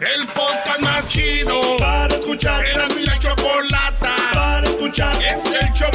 El 0.00 0.26
podcast 0.28 0.80
más 0.80 1.06
chido 1.08 1.76
para 1.78 2.14
escuchar. 2.14 2.64
Era 2.66 2.88
mi 2.88 3.04
la 3.04 3.18
chocolata 3.18 4.16
para 4.32 4.66
escuchar. 4.66 5.14
Es 5.22 5.44
el 5.44 5.72
show 5.74 5.90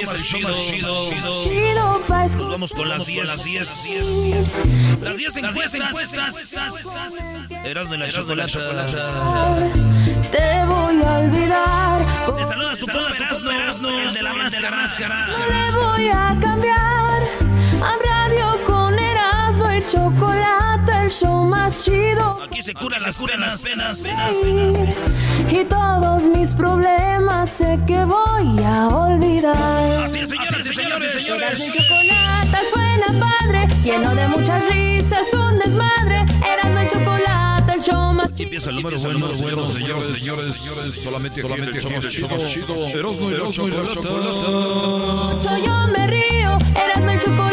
empieza 0.00 0.16
el 0.16 0.22
show 0.22 0.40
más 0.40 0.60
chido, 0.60 1.10
chido, 1.10 1.42
chido. 1.42 1.98
Nos 2.38 2.48
vamos 2.50 2.72
con 2.72 2.88
las 2.88 3.06
10, 3.06 3.28
las 3.28 3.44
10, 3.44 5.00
las 5.02 5.16
10 5.18 5.36
encuestas. 5.36 6.56
Eras 7.64 7.90
de 7.90 7.98
la 7.98 8.08
chocolata. 8.08 9.56
Te 10.30 10.64
voy 10.64 11.02
a 11.02 11.18
olvidar. 11.18 12.06
Te 12.36 12.44
saluda 12.44 12.76
su 12.76 12.86
compa 12.86 13.54
Erasmo, 13.54 13.90
el 13.90 14.12
de 14.12 14.22
la 14.22 14.34
máscara. 14.34 15.26
No 15.26 15.46
le 15.46 15.70
voy 15.72 16.08
a 16.08 16.38
cambiar. 16.40 16.88
Erasmo 19.58 19.74
y 19.74 19.90
chocolate, 19.90 20.92
el 21.04 21.10
show 21.10 21.44
más 21.44 21.84
chido. 21.84 22.40
Aquí 22.44 22.62
se 22.62 22.74
curan 22.74 23.02
las 23.02 23.18
curan 23.18 23.40
las 23.40 23.60
penas. 23.62 24.04
Y 25.50 25.64
todos 25.64 26.28
mis 26.28 26.52
problemas 26.54 27.50
sé 27.50 27.78
que 27.86 28.04
voy 28.04 28.62
a 28.64 28.88
olvidar. 28.88 30.04
Así 30.04 30.20
es, 30.20 30.28
señoras 30.28 30.64
y 30.64 30.74
señores, 30.74 31.02
Erasmo 31.02 31.06
y 31.06 31.20
señores. 31.20 31.74
chocolate 31.74 32.70
suena 32.70 33.06
padre, 33.26 33.66
lleno 33.82 34.14
de 34.14 34.28
muchas 34.28 34.62
risas, 34.70 35.32
un 35.34 35.58
desmadre. 35.58 36.24
Erasmo 36.46 36.80
y 36.80 36.88
chocolate, 36.88 37.72
el 37.72 37.82
show 37.82 38.12
más 38.12 38.26
Aquí 38.26 38.44
empieza 38.44 38.70
el 38.70 38.76
número 38.76 38.96
bueno, 39.00 39.34
señores, 39.34 39.72
señores, 39.72 40.18
señores, 40.18 40.56
señores. 40.56 41.02
Solamente 41.02 41.42
solamente 41.42 41.76
el 41.76 41.82
show 41.82 42.28
más 42.30 42.44
chido. 42.44 42.86
Erasmo 42.86 43.28
y 43.28 43.34
la 43.34 43.50
chocolata. 43.50 44.02
Yo, 45.42 45.66
yo 45.66 45.86
me 45.88 46.06
río, 46.06 46.58
Erasmo 46.76 47.10
y 47.10 47.18
chocolate, 47.18 47.47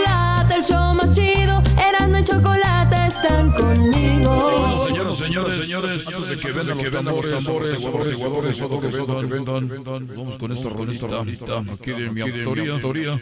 show 0.67 0.93
más 0.95 1.11
chido. 1.13 1.61
Erasmo 1.77 2.17
y 2.17 2.23
chocolate 2.23 3.07
están 3.07 3.51
conmigo. 3.51 4.85
Señoras, 4.87 5.17
señores, 5.17 5.53
señores, 5.65 6.07
antes 6.07 6.29
de 6.29 6.35
que 6.37 6.51
vendan 6.51 6.77
los 6.77 6.91
tambores, 6.91 7.45
tambores, 7.45 7.83
tambores, 7.83 8.19
tambores, 8.19 8.57
todo 8.57 8.81
que 8.81 8.87
vendan, 8.87 9.67
que 9.67 9.75
vendan, 9.75 10.07
vamos 10.15 10.37
con 10.37 10.51
esta 10.51 10.69
rolita 10.69 11.05
aquí 11.73 11.91
de 11.91 12.09
mi 12.09 12.21
autoría, 12.21 12.73
autoría, 12.73 13.19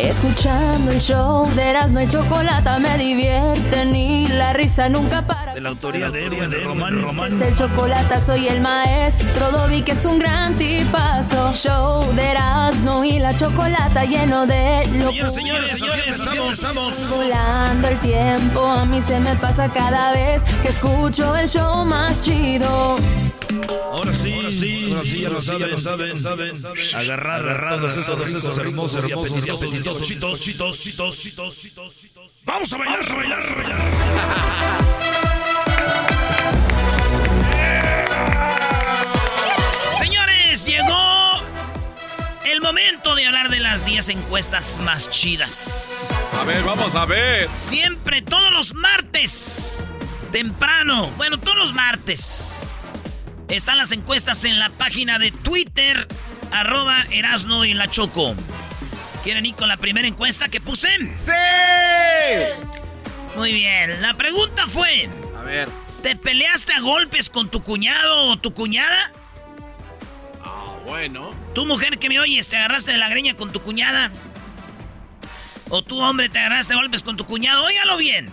Escuchando 0.00 0.92
el 0.92 1.00
show 1.00 1.50
de 1.56 1.70
Erasmo 1.70 2.00
y 2.00 2.06
chocolate 2.06 2.78
me 2.78 2.96
divierten 2.96 3.96
y 3.96 4.28
la 4.28 4.52
risa 4.52 4.88
nunca 4.88 5.22
para. 5.22 5.54
de 5.54 5.60
la 5.60 5.70
autoría 5.70 6.08
de 6.08 6.26
Edwin 6.26 6.52
Román, 7.02 7.32
Es 7.32 7.40
el 7.40 7.54
chocolate, 7.56 8.22
soy 8.22 8.46
el 8.46 8.60
maestro 8.60 9.50
Dobby, 9.50 9.82
que 9.82 9.92
es 9.92 10.04
un 10.04 10.20
gran 10.20 10.56
tipazo. 10.56 11.52
Show 11.52 12.12
de 12.14 12.30
Erasmo 12.30 13.04
y 13.04 13.18
la 13.18 13.34
chocolata 13.34 14.04
lleno 14.04 14.46
de 14.46 14.86
locura. 14.86 15.30
Señoras, 15.30 15.32
señores, 15.32 15.70
señores, 15.72 16.20
así 16.20 16.36
empezamos. 16.36 17.10
Volando 17.10 17.88
el 17.88 17.98
tiempo, 17.98 18.66
a 18.66 18.84
mí 18.84 19.02
se 19.02 19.18
me 19.18 19.34
pasa 19.34 19.68
cada 19.68 20.12
vez 20.12 20.44
que 20.62 20.68
escucho 20.68 21.34
el 21.34 21.48
show 21.48 21.84
más 21.84 22.22
chido. 22.22 22.98
Ahora 23.66 24.12
sí, 24.14 24.32
ahora 24.34 24.52
sí, 24.52 24.84
ahora 24.86 25.04
sí, 25.04 25.20
ya 25.20 25.28
lo 25.30 25.40
saben, 25.40 25.78
saben, 25.78 26.18
saben. 26.18 26.56
Agarrar, 26.94 27.40
agarrar 27.40 27.76
todos 27.78 27.92
esos, 27.96 28.06
todos 28.06 28.30
esos 28.30 28.58
hermosos, 28.58 29.04
hermosos, 29.04 29.42
chitos, 29.42 30.02
chitos, 30.02 30.40
chitos, 30.40 30.78
chitos, 30.80 31.20
chitos, 31.20 31.60
chitos. 32.00 32.32
Vamos 32.44 32.72
a 32.72 32.76
bailar, 32.78 33.00
a 33.10 33.14
bailar, 33.14 33.42
a 33.42 33.54
bailar. 33.54 34.88
Señores, 39.98 40.64
llegó 40.64 41.40
el 42.44 42.60
momento 42.60 43.14
de 43.14 43.26
hablar 43.26 43.50
de 43.50 43.60
las 43.60 43.84
10 43.84 44.08
encuestas 44.10 44.78
más 44.78 45.10
chidas. 45.10 46.08
A 46.32 46.44
ver, 46.44 46.62
vamos 46.62 46.94
a 46.94 47.04
ver. 47.06 47.48
Siempre, 47.52 48.22
todos 48.22 48.52
los 48.52 48.74
martes, 48.74 49.88
temprano, 50.32 51.10
bueno, 51.16 51.38
todos 51.38 51.56
los 51.56 51.74
martes, 51.74 52.68
están 53.48 53.78
las 53.78 53.92
encuestas 53.92 54.44
en 54.44 54.58
la 54.58 54.70
página 54.70 55.18
de 55.18 55.30
Twitter, 55.30 56.06
arroba 56.52 57.04
Erasno 57.10 57.64
y 57.64 57.74
la 57.74 57.88
Choco. 57.90 58.34
¿Quieren 59.24 59.46
ir 59.46 59.54
con 59.54 59.68
la 59.68 59.76
primera 59.76 60.06
encuesta 60.06 60.48
que 60.48 60.60
puse? 60.60 60.88
¡Sí! 61.16 61.32
Muy 63.36 63.52
bien, 63.52 64.00
la 64.02 64.14
pregunta 64.14 64.66
fue, 64.66 65.08
A 65.38 65.42
ver. 65.42 65.68
¿te 66.02 66.16
peleaste 66.16 66.72
a 66.74 66.80
golpes 66.80 67.30
con 67.30 67.48
tu 67.50 67.62
cuñado 67.62 68.26
o 68.28 68.36
tu 68.38 68.52
cuñada? 68.54 69.12
Ah, 70.44 70.76
bueno. 70.86 71.32
¿Tu 71.54 71.66
mujer 71.66 71.98
que 71.98 72.08
me 72.08 72.20
oyes, 72.20 72.48
te 72.48 72.56
agarraste 72.56 72.92
de 72.92 72.98
la 72.98 73.08
greña 73.08 73.34
con 73.34 73.52
tu 73.52 73.60
cuñada? 73.60 74.10
¿O 75.70 75.82
tú, 75.82 76.00
hombre, 76.00 76.28
te 76.28 76.38
agarraste 76.38 76.72
a 76.74 76.76
golpes 76.76 77.02
con 77.02 77.16
tu 77.16 77.26
cuñado? 77.26 77.64
Óigalo 77.64 77.96
bien. 77.98 78.30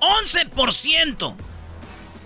11%. 0.00 1.34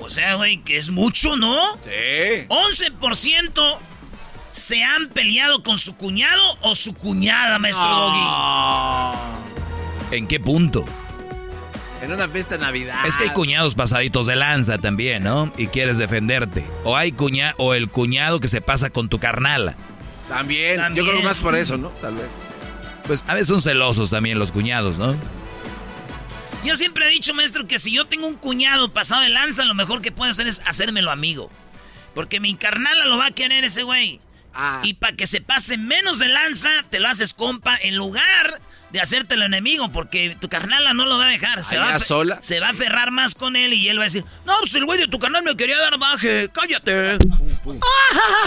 O 0.06 0.08
sea, 0.08 0.36
güey, 0.36 0.58
que 0.58 0.76
es 0.78 0.90
mucho, 0.90 1.36
¿no? 1.36 1.74
Sí. 1.82 2.46
11% 2.48 3.78
se 4.52 4.84
han 4.84 5.08
peleado 5.08 5.64
con 5.64 5.78
su 5.78 5.96
cuñado 5.96 6.56
o 6.60 6.76
su 6.76 6.94
cuñada, 6.94 7.58
maestro 7.58 7.84
Ah. 7.84 9.40
¿En 10.12 10.28
qué 10.28 10.38
punto? 10.38 10.84
En 12.02 12.12
una 12.12 12.28
fiesta 12.28 12.56
de 12.56 12.64
Navidad. 12.64 13.04
Es 13.04 13.16
que 13.16 13.24
hay 13.24 13.30
cuñados 13.30 13.74
pasaditos 13.74 14.26
de 14.26 14.36
lanza 14.36 14.78
también, 14.78 15.24
¿no? 15.24 15.52
Y 15.58 15.66
quieres 15.66 15.98
defenderte. 15.98 16.64
O 16.84 16.96
hay 16.96 17.10
cuña 17.10 17.54
o 17.58 17.74
el 17.74 17.90
cuñado 17.90 18.38
que 18.38 18.46
se 18.46 18.60
pasa 18.60 18.90
con 18.90 19.08
tu 19.08 19.18
carnala. 19.18 19.74
También. 20.28 20.76
También. 20.76 21.04
Yo 21.04 21.10
creo 21.10 21.20
que 21.20 21.26
más 21.26 21.38
por 21.38 21.56
eso, 21.56 21.76
¿no? 21.78 21.88
Tal 22.00 22.14
vez. 22.14 22.26
Pues 23.08 23.24
a 23.26 23.34
veces 23.34 23.48
son 23.48 23.60
celosos 23.60 24.10
también 24.10 24.38
los 24.38 24.52
cuñados, 24.52 24.98
¿no? 24.98 25.16
Yo 26.64 26.74
siempre 26.76 27.06
he 27.06 27.10
dicho, 27.10 27.32
maestro, 27.32 27.66
que 27.68 27.78
si 27.78 27.92
yo 27.92 28.06
tengo 28.06 28.26
un 28.26 28.34
cuñado 28.36 28.92
pasado 28.92 29.22
de 29.22 29.28
lanza, 29.28 29.64
lo 29.64 29.74
mejor 29.74 30.02
que 30.02 30.10
puedo 30.10 30.30
hacer 30.30 30.46
es 30.48 30.60
hacérmelo 30.66 31.10
amigo. 31.12 31.50
Porque 32.14 32.40
mi 32.40 32.56
carnala 32.56 33.04
lo 33.04 33.18
va 33.18 33.26
a 33.26 33.30
querer 33.30 33.62
ese 33.64 33.82
güey. 33.84 34.20
Ah, 34.52 34.80
Y 34.82 34.94
para 34.94 35.14
que 35.14 35.26
se 35.26 35.40
pase 35.40 35.76
menos 35.76 36.18
de 36.18 36.28
lanza, 36.28 36.70
te 36.90 36.98
lo 36.98 37.08
haces 37.08 37.34
compa 37.34 37.76
en 37.76 37.94
lugar 37.96 38.60
de 38.90 39.00
hacértelo 39.00 39.44
enemigo, 39.44 39.92
porque 39.92 40.36
tu 40.40 40.48
carnala 40.48 40.94
no 40.94 41.04
lo 41.04 41.18
va 41.18 41.26
a 41.26 41.30
dejar. 41.30 41.62
Se 41.62 41.76
va, 41.76 41.88
¿Allá 41.88 41.96
a 41.96 42.00
fe- 42.00 42.04
sola? 42.06 42.38
se 42.40 42.58
va 42.58 42.68
a 42.68 42.70
aferrar 42.70 43.10
más 43.10 43.34
con 43.34 43.54
él 43.54 43.74
y 43.74 43.88
él 43.88 43.98
va 43.98 44.02
a 44.02 44.04
decir, 44.04 44.24
no, 44.46 44.54
pues 44.60 44.74
el 44.74 44.86
güey 44.86 44.98
de 44.98 45.06
tu 45.08 45.18
carnal 45.18 45.42
me 45.44 45.56
quería 45.56 45.78
dar 45.78 45.98
baje, 45.98 46.48
cállate. 46.52 47.18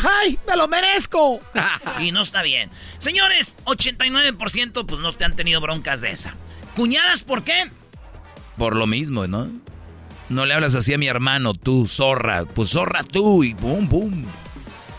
¡Ay, 0.03 0.39
me 0.47 0.55
lo 0.55 0.67
merezco! 0.67 1.39
y 2.00 2.12
no 2.12 2.21
está 2.23 2.41
bien. 2.41 2.69
Señores, 2.97 3.55
89% 3.65 4.85
pues 4.88 5.00
no 5.00 5.13
te 5.13 5.25
han 5.25 5.35
tenido 5.35 5.62
broncas 5.62 6.01
de 6.01 6.09
esa. 6.12 6.33
¿Cuñadas 6.75 7.23
por 7.23 7.44
qué? 7.44 7.71
Por 8.59 8.75
lo 8.75 8.85
mismo, 8.85 9.25
¿no? 9.25 9.50
No 10.29 10.45
le 10.45 10.53
hablas 10.53 10.75
así 10.75 10.94
a 10.94 10.97
mi 11.00 11.07
hermano, 11.07 11.53
tú, 11.56 11.88
zorra. 11.88 12.45
Pues 12.45 12.69
zorra 12.69 13.03
tú 13.03 13.44
y 13.44 13.53
boom, 13.56 13.89
boom. 13.89 14.25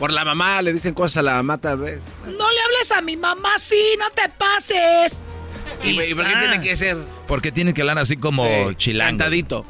Por 0.01 0.13
la 0.13 0.25
mamá 0.25 0.61
le 0.63 0.73
dicen 0.73 0.95
cosas 0.95 1.19
a 1.19 1.23
la 1.23 1.35
mamá 1.35 1.59
tal 1.59 1.79
vez. 1.79 2.01
No 2.25 2.33
le 2.51 2.61
hables 2.63 2.91
a 2.97 3.01
mi 3.03 3.17
mamá, 3.17 3.51
sí, 3.59 3.81
no 3.99 4.11
te 4.11 4.29
pases. 4.31 5.19
¿Y, 5.85 5.91
y 6.01 6.15
por 6.15 6.27
qué 6.27 6.33
Ah. 6.35 6.41
tiene 6.41 6.61
que 6.63 6.77
ser 6.77 6.97
Porque 7.29 7.53
tiene 7.53 7.73
que 7.75 7.83
hablar 7.83 7.99
así 7.99 8.17
como 8.17 8.45
sí, 8.45 8.75
chilango. 8.77 9.19
cantadito? 9.19 9.65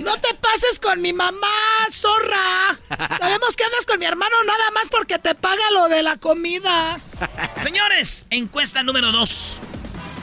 No 0.00 0.14
te 0.20 0.34
pases 0.34 0.80
con 0.82 1.00
mi 1.00 1.12
mamá, 1.12 1.46
zorra. 1.92 2.80
Sabemos 3.18 3.54
que 3.56 3.62
andas 3.64 3.86
con 3.86 4.00
mi 4.00 4.06
hermano 4.06 4.34
nada 4.44 4.70
más 4.74 4.84
porque 4.90 5.20
te 5.20 5.36
paga 5.36 5.62
lo 5.74 5.88
de 5.88 6.02
la 6.02 6.16
comida. 6.16 6.98
Señores, 7.62 8.26
encuesta 8.30 8.82
número 8.82 9.12
2 9.12 9.60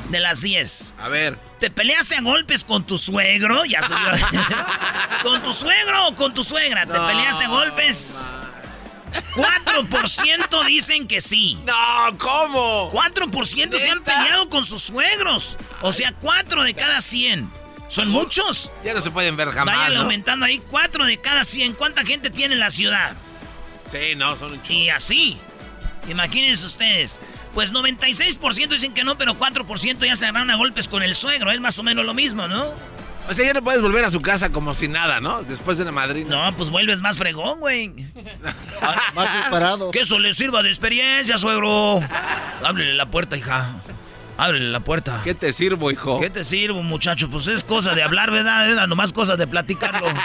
de 0.09 0.19
las 0.19 0.41
10. 0.41 0.95
A 0.99 1.07
ver. 1.07 1.37
¿Te 1.61 1.69
peleaste 1.69 2.15
a 2.15 2.21
golpes 2.21 2.63
con 2.65 2.83
tu 2.83 2.97
suegro? 2.97 3.63
Ya 3.65 3.81
subió. 3.83 4.27
¿Con 5.23 5.43
tu 5.43 5.53
suegro 5.53 6.07
o 6.07 6.15
con 6.15 6.33
tu 6.33 6.43
suegra? 6.43 6.87
¿Te 6.87 6.93
No, 6.93 7.05
peleaste 7.05 7.45
a 7.45 7.47
golpes? 7.49 8.29
4% 9.35 10.65
dicen 10.65 11.07
que 11.07 11.21
sí. 11.21 11.59
No, 11.63 12.17
¿cómo? 12.17 12.89
4% 12.91 13.77
se 13.77 13.89
han 13.91 13.99
¿Neta? 13.99 14.17
peleado 14.17 14.49
con 14.49 14.65
sus 14.65 14.81
suegros. 14.81 15.55
O 15.81 15.91
sea, 15.93 16.13
4 16.13 16.63
de 16.63 16.73
cada 16.73 16.99
100. 16.99 17.51
¿Son 17.87 18.09
muchos? 18.09 18.71
Ya 18.83 18.95
no 18.95 19.01
se 19.01 19.11
pueden 19.11 19.35
ver 19.37 19.51
jamás. 19.51 19.75
Vayan 19.75 19.93
¿no? 19.93 20.01
aumentando 20.01 20.47
ahí, 20.47 20.59
4 20.71 21.05
de 21.05 21.21
cada 21.21 21.43
100. 21.43 21.73
¿Cuánta 21.73 22.03
gente 22.03 22.31
tiene 22.31 22.55
en 22.55 22.59
la 22.59 22.71
ciudad? 22.71 23.15
Sí, 23.91 24.15
no, 24.15 24.35
son 24.35 24.53
un 24.53 24.63
chulo. 24.63 24.79
Y 24.79 24.89
así. 24.89 25.37
Imagínense 26.09 26.65
ustedes. 26.65 27.19
Pues 27.53 27.73
96% 27.73 28.69
dicen 28.69 28.93
que 28.93 29.03
no, 29.03 29.17
pero 29.17 29.37
4% 29.37 30.05
ya 30.05 30.15
se 30.15 30.25
agarraron 30.25 30.51
a 30.51 30.55
golpes 30.55 30.87
con 30.87 31.03
el 31.03 31.15
suegro. 31.15 31.51
Es 31.51 31.59
más 31.59 31.77
o 31.79 31.83
menos 31.83 32.05
lo 32.05 32.13
mismo, 32.13 32.47
¿no? 32.47 32.73
O 33.29 33.33
sea, 33.33 33.45
ya 33.45 33.53
no 33.53 33.61
puedes 33.61 33.81
volver 33.81 34.03
a 34.03 34.09
su 34.09 34.19
casa 34.21 34.51
como 34.51 34.73
si 34.73 34.87
nada, 34.87 35.19
¿no? 35.19 35.43
Después 35.43 35.77
de 35.77 35.83
una 35.83 35.91
madrina. 35.91 36.49
No, 36.49 36.57
pues 36.57 36.69
vuelves 36.69 37.01
más 37.01 37.17
fregón, 37.17 37.59
güey. 37.59 37.89
Más 39.15 39.37
disparado. 39.37 39.91
Que 39.91 39.99
eso 39.99 40.17
le 40.17 40.33
sirva 40.33 40.63
de 40.63 40.69
experiencia, 40.69 41.37
suegro. 41.37 42.01
Ábrele 42.63 42.93
la 42.93 43.05
puerta, 43.05 43.37
hija. 43.37 43.81
Ábrele 44.37 44.69
la 44.69 44.79
puerta. 44.79 45.21
¿Qué 45.23 45.35
te 45.35 45.53
sirvo, 45.53 45.91
hijo? 45.91 46.19
¿Qué 46.19 46.31
te 46.31 46.43
sirvo, 46.43 46.81
muchacho? 46.81 47.29
Pues 47.29 47.45
es 47.47 47.63
cosa 47.63 47.93
de 47.93 48.01
hablar, 48.01 48.31
¿verdad? 48.31 48.71
Era 48.71 48.87
nomás 48.87 49.13
cosa 49.13 49.37
de 49.37 49.45
platicarlo. 49.45 50.07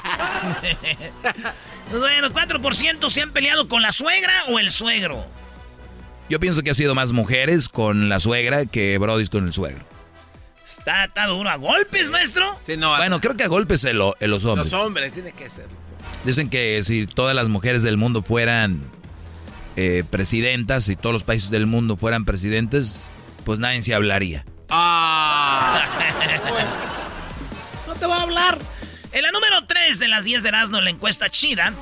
Bueno, 1.90 2.31
4% 2.31 3.11
se 3.11 3.23
han 3.23 3.31
peleado 3.31 3.69
con 3.69 3.81
la 3.82 3.93
suegra 3.93 4.32
o 4.49 4.58
el 4.58 4.70
suegro. 4.70 5.25
Yo 6.28 6.40
pienso 6.40 6.62
que 6.62 6.70
ha 6.70 6.75
sido 6.75 6.94
más 6.94 7.12
mujeres 7.12 7.69
con 7.69 8.08
la 8.08 8.19
suegra 8.20 8.67
que 8.67 8.99
Brody 8.99 9.26
con 9.28 9.46
el 9.46 9.52
suegro. 9.52 9.84
Está, 10.67 11.05
está 11.05 11.26
duro 11.26 11.49
a 11.49 11.56
golpes, 11.56 12.11
maestro. 12.11 12.58
Sí, 12.64 12.76
no, 12.76 12.96
Bueno, 12.96 13.20
creo 13.20 13.37
que 13.37 13.44
a 13.44 13.49
golpes 13.49 13.84
en, 13.84 13.99
lo- 13.99 14.17
en 14.19 14.31
los 14.31 14.44
hombres. 14.44 14.73
los 14.73 14.81
hombres, 14.82 15.12
tiene 15.12 15.32
que 15.32 15.49
ser. 15.49 15.64
los 15.67 15.93
hombres. 15.93 16.25
Dicen 16.25 16.50
que 16.50 16.82
si 16.82 17.06
todas 17.06 17.37
las 17.37 17.49
mujeres 17.49 17.84
del 17.84 17.96
mundo 17.96 18.23
fueran 18.23 18.81
eh, 19.76 20.02
presidentas, 20.11 20.84
si 20.84 20.96
todos 20.96 21.12
los 21.12 21.23
países 21.23 21.50
del 21.50 21.67
mundo 21.67 21.96
fueran 21.96 22.25
presidentes, 22.25 23.11
pues 23.44 23.61
nadie 23.61 23.81
se 23.82 23.94
hablaría. 23.94 24.44
Ah, 24.69 25.84
No 27.87 27.94
te 27.94 28.06
voy 28.06 28.17
a 28.19 28.23
hablar. 28.23 28.58
En 29.12 29.23
la 29.23 29.31
número 29.31 29.64
3 29.67 30.00
de 30.00 30.08
las 30.08 30.25
10 30.25 30.43
de 30.43 30.49
Erasmo, 30.49 30.81
la 30.81 30.90
encuesta 30.90 31.31
chida, 31.31 31.73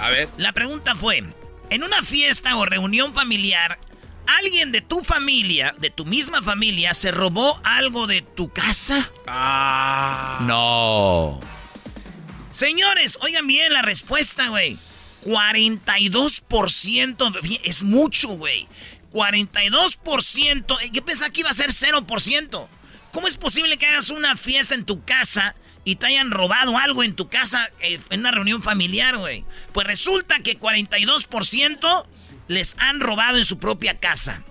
a 0.00 0.10
ver. 0.10 0.28
la 0.36 0.52
pregunta 0.52 0.96
fue, 0.96 1.24
en 1.70 1.82
una 1.82 2.02
fiesta 2.02 2.56
o 2.56 2.64
reunión 2.64 3.12
familiar, 3.12 3.78
¿alguien 4.26 4.72
de 4.72 4.80
tu 4.80 5.02
familia, 5.02 5.74
de 5.78 5.90
tu 5.90 6.04
misma 6.04 6.42
familia, 6.42 6.94
se 6.94 7.10
robó 7.10 7.60
algo 7.64 8.06
de 8.06 8.22
tu 8.22 8.52
casa? 8.52 9.10
Ah. 9.26 10.38
No. 10.42 11.40
Señores, 12.52 13.18
oigan 13.20 13.46
bien 13.46 13.72
la 13.72 13.82
respuesta, 13.82 14.48
güey. 14.48 14.76
42% 15.24 17.60
es 17.64 17.82
mucho, 17.82 18.28
güey. 18.28 18.68
42%. 19.12 20.90
Yo 20.92 21.04
pensaba 21.04 21.30
que 21.30 21.40
iba 21.40 21.50
a 21.50 21.54
ser 21.54 21.70
0%. 21.70 22.68
¿Cómo 23.12 23.28
es 23.28 23.36
posible 23.36 23.76
que 23.76 23.86
hagas 23.86 24.10
una 24.10 24.36
fiesta 24.36 24.74
en 24.74 24.84
tu 24.84 25.04
casa 25.04 25.54
y 25.86 25.96
te 25.96 26.06
hayan 26.06 26.32
robado 26.32 26.76
algo 26.76 27.04
en 27.04 27.14
tu 27.14 27.28
casa 27.28 27.70
eh, 27.80 28.00
en 28.10 28.20
una 28.20 28.32
reunión 28.32 28.60
familiar, 28.60 29.16
güey? 29.16 29.44
Pues 29.72 29.86
resulta 29.86 30.40
que 30.40 30.58
42% 30.58 32.04
les 32.48 32.76
han 32.80 32.98
robado 33.00 33.38
en 33.38 33.44
su 33.44 33.58
propia 33.58 33.98
casa. 33.98 34.42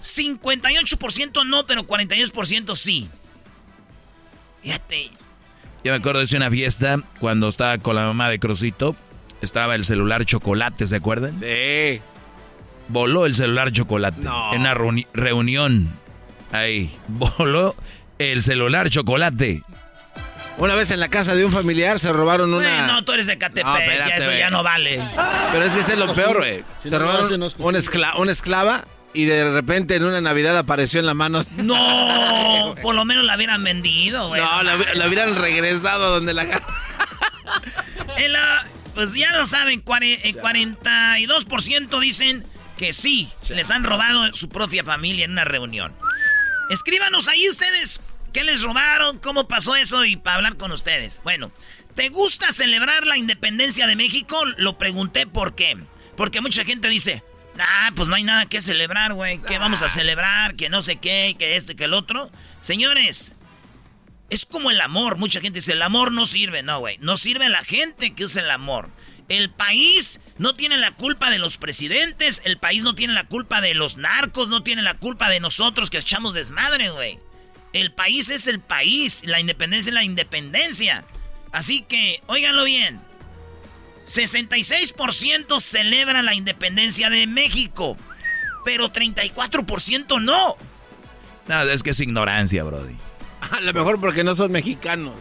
58% 0.00 1.44
no, 1.46 1.66
pero 1.66 1.84
42% 1.86 2.76
sí. 2.76 3.08
Fíjate. 4.62 5.10
Yo 5.82 5.92
me 5.92 5.98
acuerdo 5.98 6.24
de 6.24 6.36
una 6.36 6.50
fiesta 6.50 7.00
cuando 7.18 7.48
estaba 7.48 7.76
con 7.78 7.96
la 7.96 8.06
mamá 8.06 8.28
de 8.30 8.38
Crucito. 8.38 8.94
Estaba 9.42 9.74
el 9.74 9.84
celular 9.84 10.24
chocolate, 10.24 10.86
¿se 10.86 10.96
acuerdan? 10.96 11.38
Sí. 11.40 12.00
Voló 12.88 13.26
el 13.26 13.34
celular 13.34 13.72
chocolate. 13.72 14.20
No. 14.20 14.54
En 14.54 14.60
una 14.60 14.74
reuni- 14.74 15.08
reunión. 15.12 15.88
Ahí. 16.52 16.90
Voló 17.08 17.74
el 18.18 18.42
celular 18.44 18.88
chocolate. 18.90 19.62
Una 20.56 20.74
vez 20.76 20.90
en 20.92 21.00
la 21.00 21.08
casa 21.08 21.34
de 21.34 21.44
un 21.44 21.52
familiar 21.52 21.98
se 21.98 22.12
robaron 22.12 22.54
una. 22.54 22.86
no, 22.86 23.04
tú 23.04 23.12
eres 23.12 23.26
de 23.26 23.36
Catepec, 23.38 23.64
No, 23.66 23.78
ya 24.08 24.16
eso 24.16 24.32
ya 24.32 24.50
no 24.50 24.62
vale. 24.62 25.02
Pero 25.52 25.64
es 25.64 25.72
que 25.72 25.80
este 25.80 25.92
es 25.94 25.98
lo 25.98 26.06
No, 26.06 26.14
peor, 26.14 26.36
güey. 26.38 26.64
Si 26.82 26.88
se 26.90 26.94
no 26.96 27.00
robaron 27.02 27.24
hacen, 27.26 27.40
no 27.40 27.46
es 27.46 27.54
una, 27.58 27.78
escla- 27.78 28.14
una 28.16 28.30
esclava 28.32 28.84
y 29.12 29.24
de 29.24 29.50
repente 29.52 29.96
en 29.96 30.04
una 30.04 30.20
Navidad 30.20 30.56
apareció 30.56 31.00
en 31.00 31.06
la 31.06 31.14
mano. 31.14 31.44
No, 31.56 32.74
por 32.82 32.94
lo 32.94 33.04
menos 33.04 33.24
la 33.24 33.34
hubieran 33.36 33.64
vendido, 33.64 34.28
güey. 34.28 34.40
No, 34.40 34.62
la, 34.62 34.76
la 34.76 35.06
hubieran 35.06 35.34
regresado 35.36 36.10
donde 36.14 36.34
la. 36.34 36.44
En 38.16 38.32
la- 38.32 38.64
pues 38.94 39.12
ya 39.14 39.32
lo 39.32 39.44
saben, 39.46 39.80
eh, 40.02 40.34
42% 40.34 42.00
dicen 42.00 42.44
que 42.78 42.92
sí, 42.92 43.28
les 43.48 43.70
han 43.72 43.82
robado 43.82 44.32
su 44.34 44.48
propia 44.48 44.84
familia 44.84 45.24
en 45.24 45.32
una 45.32 45.42
reunión. 45.44 45.92
Escríbanos 46.70 47.26
ahí 47.28 47.48
ustedes 47.48 48.00
qué 48.34 48.44
les 48.44 48.60
robaron, 48.62 49.18
cómo 49.20 49.48
pasó 49.48 49.76
eso 49.76 50.04
y 50.04 50.16
para 50.16 50.36
hablar 50.36 50.58
con 50.58 50.72
ustedes. 50.72 51.22
Bueno, 51.24 51.52
¿te 51.94 52.10
gusta 52.10 52.52
celebrar 52.52 53.06
la 53.06 53.16
independencia 53.16 53.86
de 53.86 53.96
México? 53.96 54.44
Lo 54.58 54.76
pregunté 54.76 55.26
por 55.26 55.54
qué. 55.54 55.78
Porque 56.16 56.40
mucha 56.40 56.64
gente 56.64 56.88
dice, 56.88 57.22
ah, 57.58 57.92
pues 57.94 58.08
no 58.08 58.16
hay 58.16 58.24
nada 58.24 58.46
que 58.46 58.60
celebrar, 58.60 59.14
güey. 59.14 59.38
¿Qué 59.38 59.58
vamos 59.58 59.82
a 59.82 59.88
celebrar? 59.88 60.56
Que 60.56 60.68
no 60.68 60.82
sé 60.82 60.96
qué, 60.96 61.36
que 61.38 61.56
esto 61.56 61.72
y 61.72 61.76
que 61.76 61.84
el 61.84 61.94
otro. 61.94 62.30
Señores, 62.60 63.34
es 64.30 64.46
como 64.46 64.72
el 64.72 64.80
amor. 64.80 65.16
Mucha 65.16 65.40
gente 65.40 65.58
dice, 65.58 65.72
el 65.72 65.82
amor 65.82 66.10
no 66.10 66.26
sirve. 66.26 66.64
No, 66.64 66.80
güey. 66.80 66.98
No 67.00 67.16
sirve 67.16 67.48
la 67.48 67.62
gente 67.62 68.14
que 68.14 68.24
usa 68.24 68.42
el 68.42 68.50
amor. 68.50 68.90
El 69.28 69.50
país 69.50 70.20
no 70.38 70.54
tiene 70.54 70.76
la 70.76 70.90
culpa 70.90 71.30
de 71.30 71.38
los 71.38 71.56
presidentes. 71.56 72.42
El 72.44 72.58
país 72.58 72.82
no 72.82 72.96
tiene 72.96 73.14
la 73.14 73.24
culpa 73.24 73.60
de 73.60 73.74
los 73.74 73.96
narcos. 73.96 74.48
No 74.48 74.64
tiene 74.64 74.82
la 74.82 74.94
culpa 74.94 75.30
de 75.30 75.38
nosotros 75.38 75.88
que 75.88 75.98
echamos 75.98 76.34
desmadre, 76.34 76.90
güey. 76.90 77.20
El 77.74 77.92
país 77.92 78.30
es 78.30 78.46
el 78.46 78.60
país. 78.60 79.22
La 79.26 79.40
independencia 79.40 79.90
es 79.90 79.94
la 79.94 80.04
independencia. 80.04 81.04
Así 81.52 81.82
que, 81.82 82.22
óiganlo 82.26 82.64
bien. 82.64 83.00
66% 84.06 85.60
celebra 85.60 86.22
la 86.22 86.34
independencia 86.34 87.10
de 87.10 87.26
México. 87.26 87.96
Pero 88.64 88.92
34% 88.92 90.22
no. 90.22 90.56
Nada, 91.48 91.72
es 91.72 91.82
que 91.82 91.90
es 91.90 92.00
ignorancia, 92.00 92.62
Brody. 92.62 92.96
A 93.50 93.60
lo 93.60 93.72
mejor 93.72 94.00
porque 94.00 94.22
no 94.24 94.34
son 94.36 94.52
mexicanos. 94.52 95.14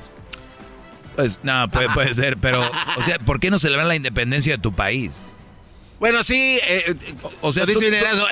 Pues, 1.16 1.40
no, 1.42 1.70
puede, 1.70 1.90
puede 1.94 2.14
ser, 2.14 2.38
pero, 2.38 2.70
o 2.98 3.02
sea, 3.02 3.18
¿por 3.18 3.40
qué 3.40 3.50
no 3.50 3.58
celebrar 3.58 3.88
la 3.88 3.96
independencia 3.96 4.58
de 4.58 4.62
tu 4.62 4.74
país? 4.74 5.33
Bueno, 6.00 6.24
sí. 6.24 6.60
eh, 6.64 6.84
eh, 6.88 6.96
O 7.42 7.52
sea, 7.54 7.66
dice 7.66 7.80
tú, 7.80 7.86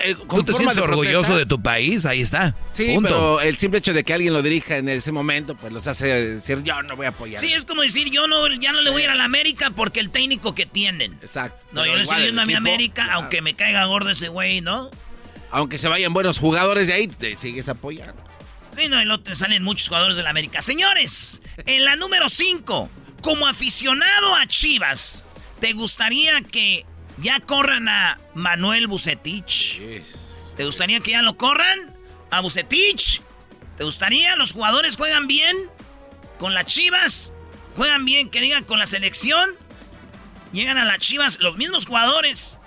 eh, 0.04 0.44
te 0.46 0.54
sientes 0.54 0.76
de 0.76 0.82
orgulloso 0.82 1.14
protesta. 1.22 1.38
de 1.38 1.46
tu 1.46 1.62
país, 1.62 2.06
ahí 2.06 2.22
está. 2.22 2.56
Sí, 2.74 2.88
Punto. 2.94 3.10
pero 3.10 3.42
el 3.42 3.58
simple 3.58 3.80
hecho 3.80 3.94
de 3.94 4.04
que 4.04 4.14
alguien 4.14 4.34
lo 4.34 4.42
dirija 4.42 4.78
en 4.78 4.90
ese 4.90 5.12
momento, 5.12 5.56
pues 5.56 5.72
los 5.72 5.88
hace 5.88 6.08
decir, 6.36 6.64
yo 6.64 6.82
no 6.84 6.96
voy 6.98 7.06
a 7.06 7.10
apoyar. 7.10 7.40
Sí, 7.40 7.54
es 7.54 7.64
como 7.66 7.82
decir, 7.82 8.10
yo 8.10 8.28
no, 8.28 8.46
ya 8.56 8.74
no 8.74 8.82
le 8.82 8.90
voy 8.92 9.04
a 9.04 9.06
ir 9.06 9.12
a 9.12 9.16
la 9.16 9.24
América 9.24 9.72
porque 9.74 10.00
el 10.02 10.10
técnico 10.10 10.54
que 10.54 10.66
tienen. 10.66 11.14
Exacto. 11.22 11.64
No, 11.72 11.82
Pero 11.82 11.86
yo 11.94 11.96
le 11.98 12.02
estoy 12.04 12.22
yendo 12.26 12.42
a 12.42 12.46
mi 12.46 12.54
América, 12.56 13.04
claro. 13.06 13.20
aunque 13.20 13.42
me 13.42 13.56
caiga 13.56 13.86
gordo 13.86 14.10
ese 14.10 14.28
güey, 14.28 14.60
¿no? 14.62 14.90
Aunque 15.50 15.78
se 15.78 15.88
vayan 15.88 16.14
buenos 16.14 16.40
jugadores 16.40 16.88
de 16.88 16.94
ahí, 16.94 17.08
te 17.08 17.36
sigues 17.36 17.70
apoyando. 17.70 18.22
Sí, 18.76 18.88
no, 18.90 19.02
y 19.02 19.06
luego 19.06 19.22
te 19.24 19.36
salen 19.36 19.64
muchos 19.64 19.88
jugadores 19.90 20.16
de 20.18 20.24
la 20.24 20.30
América. 20.30 20.62
Señores, 20.62 21.42
en 21.66 21.84
la 21.86 21.96
número 21.98 22.30
5, 22.30 22.90
como 23.22 23.48
aficionado 23.48 24.36
a 24.36 24.48
Chivas, 24.48 25.26
¿te 25.60 25.74
gustaría 25.74 26.42
que 26.42 26.86
ya 27.18 27.40
corran 27.40 27.88
a 27.88 28.20
Manuel 28.34 28.88
Bucetich? 28.88 29.80
¿Te 30.56 30.66
gustaría 30.66 31.00
que 31.00 31.12
ya 31.12 31.22
lo 31.22 31.38
corran? 31.38 31.80
¿A 32.30 32.42
Bucetich? 32.42 33.22
¿Te 33.78 33.84
gustaría? 33.84 34.36
¿Los 34.36 34.52
jugadores 34.54 34.96
juegan 34.96 35.28
bien? 35.28 35.56
¿Con 36.40 36.54
las 36.54 36.66
Chivas? 36.66 37.34
¿Juegan 37.76 38.06
bien, 38.06 38.30
que 38.30 38.42
digan, 38.42 38.64
con 38.64 38.80
la 38.80 38.86
selección? 38.86 39.52
Llegan 40.52 40.78
a 40.78 40.84
las 40.86 40.98
Chivas, 41.00 41.38
los 41.40 41.58
mismos 41.58 41.86
jugadores 41.86 42.58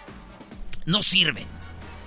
no 0.86 1.02
sirven. 1.02 1.46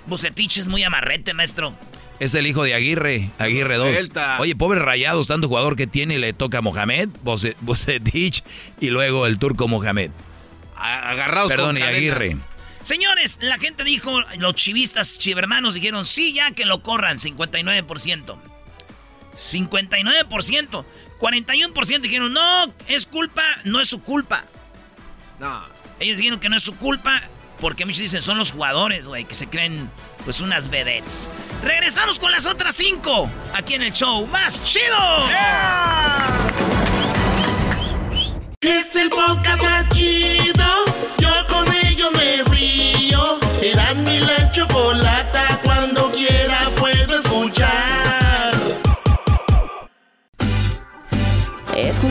Bucetich 0.06 0.56
es 0.58 0.68
muy 0.68 0.82
amarrete, 0.82 1.34
maestro. 1.34 1.74
Es 2.18 2.34
el 2.34 2.46
hijo 2.48 2.64
de 2.64 2.74
Aguirre, 2.74 3.30
Aguirre 3.38 3.76
2. 3.76 3.92
Vuelta. 3.92 4.38
Oye, 4.40 4.56
pobre 4.56 4.80
Rayados, 4.80 5.28
tanto 5.28 5.46
jugador 5.46 5.76
que 5.76 5.86
tiene 5.86 6.14
y 6.14 6.18
le 6.18 6.32
toca 6.32 6.58
a 6.58 6.60
Mohamed, 6.62 7.08
Buce- 7.24 7.54
Bucetich 7.60 8.42
y 8.80 8.90
luego 8.90 9.26
el 9.26 9.38
turco 9.38 9.68
Mohamed. 9.68 10.10
Agarrados 10.78 11.50
Perdón, 11.50 11.76
con 11.76 11.78
y. 11.78 11.82
Aguirre. 11.82 12.36
Señores, 12.82 13.38
la 13.42 13.58
gente 13.58 13.84
dijo, 13.84 14.20
los 14.38 14.54
chivistas 14.54 15.18
chivermanos 15.18 15.74
dijeron, 15.74 16.06
sí, 16.06 16.32
ya 16.32 16.52
que 16.52 16.64
lo 16.64 16.82
corran, 16.82 17.18
59%. 17.18 18.38
59%. 19.36 20.84
41% 21.20 22.00
dijeron, 22.00 22.32
no, 22.32 22.72
es 22.86 23.06
culpa, 23.06 23.42
no 23.64 23.80
es 23.80 23.88
su 23.88 24.02
culpa. 24.02 24.44
No. 25.38 25.62
Ellos 26.00 26.18
dijeron 26.18 26.40
que 26.40 26.48
no 26.48 26.56
es 26.56 26.62
su 26.62 26.76
culpa, 26.76 27.20
porque 27.60 27.84
muchos 27.84 28.00
dicen, 28.00 28.22
son 28.22 28.38
los 28.38 28.52
jugadores, 28.52 29.06
güey, 29.06 29.24
que 29.24 29.34
se 29.34 29.48
creen, 29.48 29.90
pues, 30.24 30.40
unas 30.40 30.70
vedettes. 30.70 31.28
Regresamos 31.62 32.18
con 32.18 32.32
las 32.32 32.46
otras 32.46 32.74
cinco, 32.74 33.28
aquí 33.52 33.74
en 33.74 33.82
el 33.82 33.92
show 33.92 34.26
más 34.28 34.64
chido. 34.64 34.96
Es 38.60 38.96
el 38.96 39.08
podcast 39.08 39.62
más. 39.62 40.77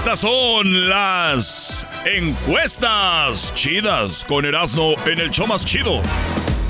Estas 0.00 0.20
son 0.20 0.88
las 0.88 1.86
encuestas 2.06 3.52
chidas 3.52 4.24
con 4.24 4.46
Erasmo 4.46 4.94
en 5.04 5.18
el 5.18 5.30
show 5.30 5.46
más 5.46 5.66
chido. 5.66 6.00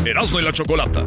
Erasmo 0.04 0.40
y 0.40 0.42
la 0.42 0.52
chocolata. 0.52 1.04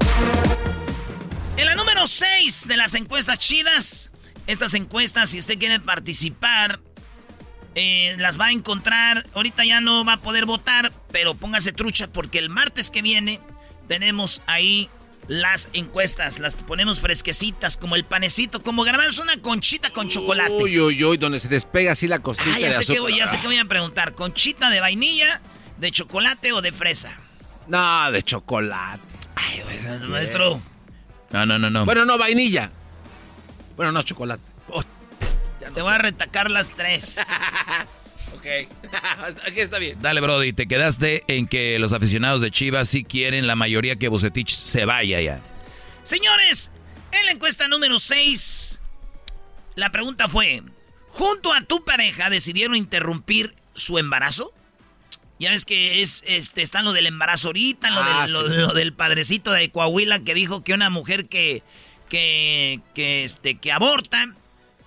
En 1.57 1.65
la 1.65 1.75
número 1.75 2.07
6 2.07 2.69
de 2.69 2.77
las 2.77 2.93
encuestas 2.95 3.39
chidas, 3.39 4.09
estas 4.47 4.73
encuestas, 4.73 5.31
si 5.31 5.39
usted 5.39 5.59
quiere 5.59 5.81
participar, 5.81 6.79
eh, 7.75 8.15
las 8.17 8.39
va 8.39 8.45
a 8.45 8.51
encontrar. 8.53 9.27
Ahorita 9.33 9.65
ya 9.65 9.81
no 9.81 10.05
va 10.05 10.13
a 10.13 10.21
poder 10.21 10.45
votar, 10.45 10.93
pero 11.11 11.35
póngase 11.35 11.73
trucha 11.73 12.07
porque 12.07 12.39
el 12.39 12.47
martes 12.47 12.89
que 12.89 13.01
viene 13.01 13.41
tenemos 13.89 14.41
ahí 14.47 14.89
las 15.27 15.69
encuestas. 15.73 16.39
Las 16.39 16.55
ponemos 16.55 16.99
fresquecitas, 16.99 17.77
como 17.77 17.95
el 17.95 18.05
panecito, 18.05 18.61
como 18.61 18.83
garbanzo, 18.83 19.21
una 19.21 19.37
conchita 19.41 19.89
con 19.91 20.09
chocolate. 20.09 20.51
Uy, 20.51 20.79
uy, 20.79 21.03
uy, 21.03 21.17
donde 21.17 21.39
se 21.39 21.47
despega 21.47 21.93
así 21.93 22.07
la 22.07 22.19
costilla 22.19 22.55
Ah, 22.55 22.59
ya 22.59 22.67
de 22.67 22.83
sé, 22.83 22.93
que, 22.93 22.99
azúcar. 22.99 23.15
ya 23.15 23.27
sé 23.27 23.39
que 23.39 23.47
voy 23.47 23.57
a 23.57 23.65
preguntar. 23.65 24.13
¿Conchita 24.15 24.69
de 24.69 24.79
vainilla, 24.79 25.41
de 25.77 25.91
chocolate 25.91 26.51
o 26.53 26.61
de 26.61 26.71
fresa? 26.71 27.13
No, 27.67 28.11
de 28.11 28.21
chocolate. 28.23 29.01
Ay, 29.35 29.61
güey, 29.63 30.09
maestro. 30.09 30.61
No, 31.31 31.45
no, 31.45 31.57
no, 31.57 31.69
no. 31.69 31.85
Bueno, 31.85 32.05
no, 32.05 32.17
vainilla. 32.17 32.69
Bueno, 33.75 33.91
no, 33.91 34.01
chocolate. 34.03 34.43
Oh, 34.69 34.83
ya 35.61 35.69
no 35.69 35.73
Te 35.73 35.79
sé. 35.79 35.81
voy 35.81 35.93
a 35.93 35.97
retacar 35.97 36.51
las 36.51 36.71
tres. 36.71 37.17
Ok. 38.43 38.67
Aquí 39.47 39.59
está 39.61 39.79
bien. 39.79 39.97
Dale, 40.01 40.19
Brody, 40.19 40.51
te 40.53 40.67
quedaste 40.67 41.21
en 41.27 41.47
que 41.47 41.79
los 41.79 41.93
aficionados 41.93 42.41
de 42.41 42.51
Chivas 42.51 42.89
sí 42.89 43.03
quieren 43.05 43.47
la 43.47 43.55
mayoría 43.55 43.95
que 43.95 44.09
Bucetich 44.09 44.49
se 44.49 44.83
vaya 44.85 45.21
ya. 45.21 45.41
Señores, 46.03 46.71
en 47.13 47.25
la 47.25 47.31
encuesta 47.31 47.67
número 47.69 47.99
6, 47.99 48.79
la 49.75 49.91
pregunta 49.91 50.27
fue, 50.27 50.61
¿junto 51.09 51.53
a 51.53 51.61
tu 51.61 51.85
pareja 51.85 52.29
decidieron 52.29 52.75
interrumpir 52.75 53.55
su 53.73 53.97
embarazo? 53.97 54.51
Ya 55.39 55.49
ves 55.51 55.63
que 55.65 56.01
es, 56.01 56.23
este, 56.27 56.61
está 56.61 56.81
lo 56.83 56.91
del 56.93 57.05
embarazo 57.07 57.47
ahorita, 57.49 57.89
lo, 57.91 58.01
Ah, 58.03 58.23
del, 58.23 58.33
lo- 58.33 58.49
sí. 58.49 58.55
lo 58.55 58.73
del 58.73 58.93
padrecito 58.93 59.51
de 59.51 59.69
Coahuila 59.71 60.19
que 60.19 60.33
dijo 60.33 60.63
que 60.63 60.73
una 60.73 60.89
mujer 60.89 61.27
que, 61.27 61.63
que, 62.09 62.81
que, 62.93 63.23
este, 63.23 63.55
que 63.55 63.71
aborta, 63.71 64.35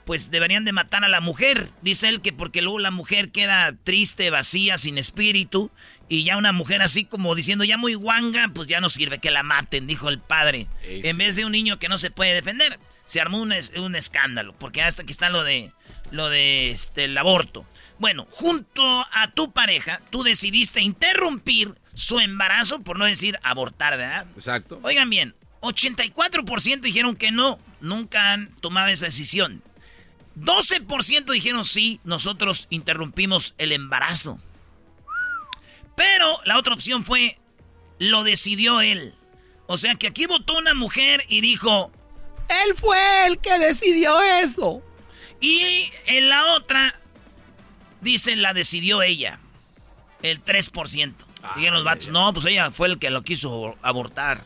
pues 0.07 0.31
deberían 0.31 0.65
de 0.65 0.73
matar 0.73 1.05
a 1.05 1.09
la 1.09 1.21
mujer. 1.21 1.69
Dice 1.83 2.09
él 2.09 2.23
que 2.23 2.33
porque 2.33 2.63
luego 2.63 2.79
la 2.79 2.91
mujer 2.91 3.31
queda 3.31 3.75
triste, 3.85 4.31
vacía, 4.31 4.79
sin 4.79 4.97
espíritu. 4.97 5.71
Y 6.09 6.23
ya 6.25 6.37
una 6.39 6.53
mujer 6.53 6.81
así 6.81 7.05
como 7.05 7.35
diciendo 7.35 7.65
ya 7.65 7.77
muy 7.77 7.95
guanga, 7.95 8.49
pues 8.55 8.69
ya 8.69 8.81
no 8.81 8.89
sirve 8.89 9.19
que 9.19 9.31
la 9.33 9.43
maten, 9.43 9.87
dijo 9.89 10.09
el 10.09 10.21
padre. 10.21 10.69
En 10.85 11.19
vez 11.19 11.35
de 11.37 11.45
un 11.45 11.53
niño 11.53 11.79
que 11.79 11.89
no 11.89 11.99
se 11.99 12.11
puede 12.13 12.33
defender. 12.33 12.79
Se 13.07 13.21
armó 13.21 13.39
un, 13.41 13.53
es- 13.53 13.73
un 13.77 13.95
escándalo, 13.97 14.55
porque 14.59 14.83
hasta 14.83 15.03
aquí 15.03 15.13
está 15.13 15.29
lo 15.29 15.45
de 15.45 15.73
lo 16.13 16.29
de 16.29 16.71
este 16.71 17.05
el 17.05 17.19
aborto. 17.19 17.67
Bueno, 17.99 18.27
junto 18.31 19.07
a 19.13 19.31
tu 19.35 19.53
pareja, 19.53 20.01
tú 20.11 20.23
decidiste 20.23 20.81
interrumpir 20.81 21.75
su 21.95 22.21
embarazo, 22.21 22.81
por 22.83 22.99
no 22.99 23.05
decir 23.05 23.39
abortar, 23.43 23.97
¿verdad? 23.97 24.27
Exacto. 24.37 24.79
Oigan 24.85 25.11
bien, 25.11 25.35
84% 25.63 26.81
dijeron 26.81 27.17
que 27.17 27.31
no, 27.31 27.59
nunca 27.81 28.33
han 28.33 28.49
tomado 28.61 28.89
esa 28.89 29.07
decisión. 29.07 29.63
12% 30.37 31.33
dijeron 31.33 31.65
sí, 31.65 32.01
nosotros 32.05 32.67
interrumpimos 32.71 33.55
el 33.59 33.73
embarazo. 33.73 34.39
Pero 35.97 36.39
la 36.45 36.59
otra 36.59 36.75
opción 36.75 37.05
fue, 37.05 37.39
lo 37.99 38.23
decidió 38.23 38.81
él. 38.81 39.15
O 39.67 39.77
sea 39.77 39.95
que 39.95 40.09
aquí 40.09 40.27
votó 40.27 40.59
una 40.59 40.75
mujer 40.75 41.25
y 41.29 41.41
dijo, 41.41 41.91
él 42.49 42.75
fue 42.75 43.27
el 43.27 43.39
que 43.39 43.59
decidió 43.59 44.21
eso. 44.21 44.83
Y 45.41 45.91
en 46.07 46.29
la 46.29 46.55
otra, 46.55 46.95
dicen, 48.01 48.43
la 48.43 48.55
decidió 48.55 49.03
ella. 49.03 49.41
El 50.23 50.45
3%. 50.45 51.15
Dijeron 51.55 51.75
los 51.75 51.85
vatos, 51.85 52.09
no, 52.09 52.33
pues 52.33 52.47
ella 52.47 52.71
fue 52.71 52.89
el 52.89 52.99
que 52.99 53.11
lo 53.11 53.23
quiso 53.23 53.77
abortar. 53.83 54.45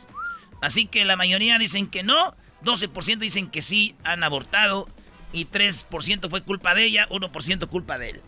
Así 0.61 0.87
que 0.87 1.05
la 1.05 1.17
mayoría 1.17 1.59
dicen 1.59 1.87
que 1.89 2.03
no, 2.03 2.35
12% 2.63 3.19
dicen 3.19 3.51
que 3.51 3.63
sí 3.63 3.95
han 4.05 4.23
abortado 4.23 4.89
y 5.33 5.47
3% 5.47 6.29
fue 6.31 6.43
culpa 6.43 6.75
de 6.75 6.85
ella, 6.85 7.09
1% 7.11 7.69
culpa 7.69 7.99
de 7.99 8.11
él. 8.11 8.23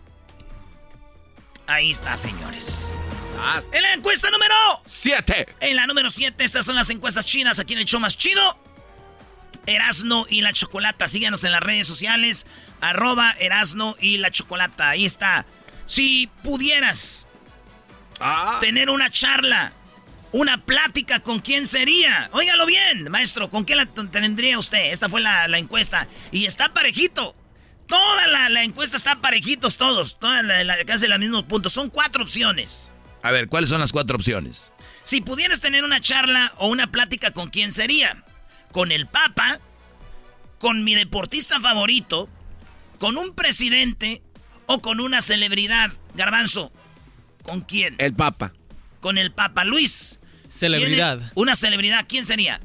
Ahí 1.67 1.91
está, 1.91 2.17
señores. 2.17 3.01
En 3.73 3.83
la 3.83 3.93
encuesta 3.95 4.31
número 4.31 4.55
¡Siete! 4.85 5.47
en 5.61 5.77
la 5.77 5.87
número 5.87 6.11
7, 6.11 6.43
estas 6.45 6.67
son 6.67 6.75
las 6.77 6.91
encuestas 6.91 7.25
chinas 7.25 7.59
aquí 7.59 7.73
en 7.73 7.79
el 7.81 7.87
show 7.87 8.01
más 8.01 8.17
chido. 8.17 8.59
Erasno 9.67 10.27
y 10.29 10.41
la 10.41 10.53
Chocolata. 10.53 11.07
Síganos 11.07 11.45
en 11.45 11.53
las 11.53 11.63
redes 11.63 11.87
sociales. 11.87 12.47
Arroba 12.81 13.31
Erasno 13.39 13.95
y 14.01 14.19
la 14.19 14.31
Chocolata. 14.33 14.89
Ahí 14.91 15.05
está. 15.05 15.47
Si 15.87 16.29
pudieras 16.43 17.27
Ah. 18.21 18.59
tener 18.61 18.91
una 18.91 19.09
charla, 19.11 19.73
una 20.33 20.65
plática, 20.65 21.21
¿con 21.21 21.41
quién 21.41 21.67
sería? 21.67 22.29
Óigalo 22.33 22.67
bien, 22.67 23.11
maestro, 23.11 23.51
¿con 23.51 23.65
quién 23.65 23.79
la 23.79 23.87
tendría 23.87 24.59
usted? 24.59 24.91
Esta 24.93 25.09
fue 25.09 25.21
la, 25.21 25.47
la 25.49 25.59
encuesta. 25.59 26.09
Y 26.31 26.47
está 26.47 26.73
parejito. 26.73 27.37
Toda 27.87 28.27
la, 28.29 28.49
la 28.49 28.63
encuesta 28.65 28.97
está 28.97 29.21
parejitos 29.21 29.77
todos. 29.77 30.19
Toda 30.19 30.43
la, 30.43 30.65
la- 30.65 30.85
casi 30.85 31.07
los 31.07 31.19
mismos 31.19 31.45
puntos. 31.45 31.73
Son 31.75 31.91
cuatro 31.91 32.23
opciones. 32.23 32.91
A 33.23 33.31
ver, 33.31 33.49
¿cuáles 33.49 33.69
son 33.71 33.81
las 33.81 33.93
cuatro 33.93 34.17
opciones? 34.17 34.73
Si 35.05 35.21
pudieras 35.21 35.61
tener 35.61 35.85
una 35.85 36.01
charla 36.01 36.55
o 36.59 36.69
una 36.69 36.91
plática 36.91 37.33
con 37.33 37.51
quién 37.51 37.71
sería, 37.73 38.25
con 38.73 38.91
el 38.93 39.07
Papa, 39.07 39.61
con 40.59 40.83
mi 40.85 40.95
deportista 40.95 41.61
favorito, 41.61 42.29
con 42.99 43.17
un 43.19 43.35
presidente 43.35 44.23
o 44.67 44.81
con 44.81 45.01
una 45.01 45.21
celebridad. 45.21 45.93
Garbanzo, 46.15 46.73
¿con 47.43 47.61
quién? 47.61 47.95
El 47.99 48.15
Papa. 48.15 48.53
Con 49.01 49.19
el 49.19 49.33
Papa 49.33 49.65
Luis. 49.65 50.21
Celebridad. 50.67 51.19
¿Tiene 51.19 51.33
Una 51.35 51.55
celebridad, 51.55 52.07
¿quién 52.09 52.25
sería? 52.25 52.61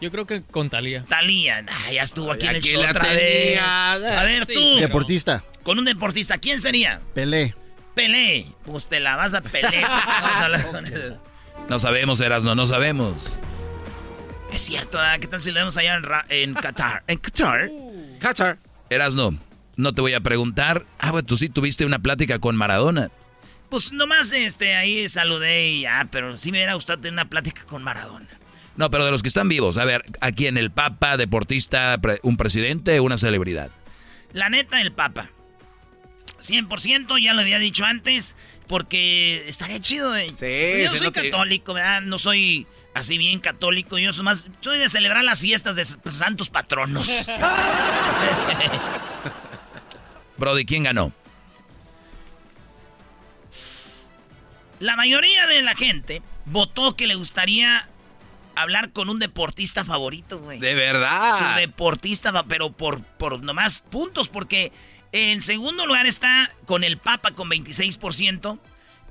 Yo 0.00 0.10
creo 0.10 0.26
que 0.26 0.42
con 0.42 0.68
Talía. 0.68 1.04
Talía. 1.08 1.64
Ah, 1.68 1.92
ya 1.92 2.02
estuvo 2.02 2.32
aquí 2.32 2.46
en 2.46 2.56
el 2.56 2.62
show 2.62 2.82
la 2.82 2.90
otra 2.90 3.08
vez. 3.08 3.58
A 3.60 3.98
ver, 4.24 4.46
Sí, 4.46 4.54
tú. 4.54 4.76
Deportista. 4.80 5.44
Con 5.62 5.78
un 5.78 5.84
deportista, 5.84 6.38
¿quién 6.38 6.60
sería? 6.60 7.00
Pelé. 7.14 7.54
Pelé. 7.94 8.46
Pues 8.64 8.88
te 8.88 8.98
la 9.00 9.14
vas 9.16 9.34
a 9.34 9.38
él. 9.38 11.16
No 11.68 11.78
sabemos, 11.78 12.20
Erasno, 12.20 12.54
no 12.56 12.66
sabemos. 12.66 13.34
Es 14.52 14.62
cierto, 14.62 14.98
¿ah? 15.00 15.16
¿qué 15.20 15.28
tal 15.28 15.40
si 15.40 15.50
lo 15.50 15.60
vemos 15.60 15.76
allá 15.76 15.94
en, 15.94 16.02
Ra- 16.02 16.26
en 16.28 16.54
Qatar? 16.54 17.04
En 17.06 17.18
Qatar. 17.18 17.70
Qatar. 18.18 18.58
Erasno, 18.90 19.38
no 19.76 19.92
te 19.94 20.00
voy 20.00 20.14
a 20.14 20.20
preguntar. 20.20 20.84
Ah, 20.98 21.12
bueno, 21.12 21.24
tú 21.26 21.36
sí 21.36 21.48
tuviste 21.48 21.86
una 21.86 22.00
plática 22.00 22.38
con 22.40 22.56
Maradona. 22.56 23.10
Pues 23.72 23.90
nomás 23.90 24.30
este, 24.34 24.76
ahí 24.76 25.08
saludé 25.08 25.70
y 25.70 25.80
ya, 25.80 26.06
pero 26.10 26.36
sí 26.36 26.52
me 26.52 26.58
hubiera 26.58 26.74
gustado 26.74 26.98
tener 27.00 27.14
una 27.14 27.30
plática 27.30 27.64
con 27.64 27.82
Maradona. 27.82 28.28
No, 28.76 28.90
pero 28.90 29.06
de 29.06 29.10
los 29.10 29.22
que 29.22 29.28
están 29.28 29.48
vivos, 29.48 29.78
a 29.78 29.86
ver, 29.86 30.02
¿a 30.20 30.30
quién? 30.30 30.58
¿El 30.58 30.70
Papa, 30.70 31.16
deportista, 31.16 31.96
pre- 32.02 32.20
un 32.22 32.36
presidente, 32.36 33.00
una 33.00 33.16
celebridad? 33.16 33.70
La 34.34 34.50
neta, 34.50 34.82
el 34.82 34.92
Papa. 34.92 35.30
100%, 36.42 37.18
ya 37.22 37.32
lo 37.32 37.40
había 37.40 37.58
dicho 37.58 37.86
antes, 37.86 38.36
Porque 38.66 39.42
estaría 39.48 39.80
chido, 39.80 40.10
güey. 40.10 40.28
Sí, 40.28 40.84
yo 40.84 40.92
se 40.92 40.98
soy 40.98 41.12
católico, 41.12 41.72
¿verdad? 41.72 42.02
No 42.02 42.18
soy 42.18 42.66
así 42.92 43.16
bien 43.16 43.40
católico. 43.40 43.96
Yo 43.96 44.12
soy 44.12 44.24
más. 44.24 44.48
Soy 44.60 44.78
de 44.78 44.90
celebrar 44.90 45.24
las 45.24 45.40
fiestas 45.40 45.76
de 45.76 45.86
santos 46.10 46.50
patronos. 46.50 47.08
Brody, 50.36 50.66
¿quién 50.66 50.82
ganó? 50.84 51.14
La 54.82 54.96
mayoría 54.96 55.46
de 55.46 55.62
la 55.62 55.76
gente 55.76 56.22
votó 56.44 56.96
que 56.96 57.06
le 57.06 57.14
gustaría 57.14 57.88
hablar 58.56 58.90
con 58.90 59.08
un 59.08 59.20
deportista 59.20 59.84
favorito, 59.84 60.40
güey. 60.40 60.58
De 60.58 60.74
verdad. 60.74 61.38
Su 61.38 61.60
deportista, 61.60 62.42
pero 62.48 62.72
por, 62.72 63.00
por 63.00 63.44
nomás 63.44 63.82
puntos, 63.88 64.28
porque 64.28 64.72
en 65.12 65.40
segundo 65.40 65.86
lugar 65.86 66.06
está 66.06 66.50
con 66.64 66.82
el 66.82 66.98
Papa 66.98 67.30
con 67.30 67.48
26%, 67.48 68.58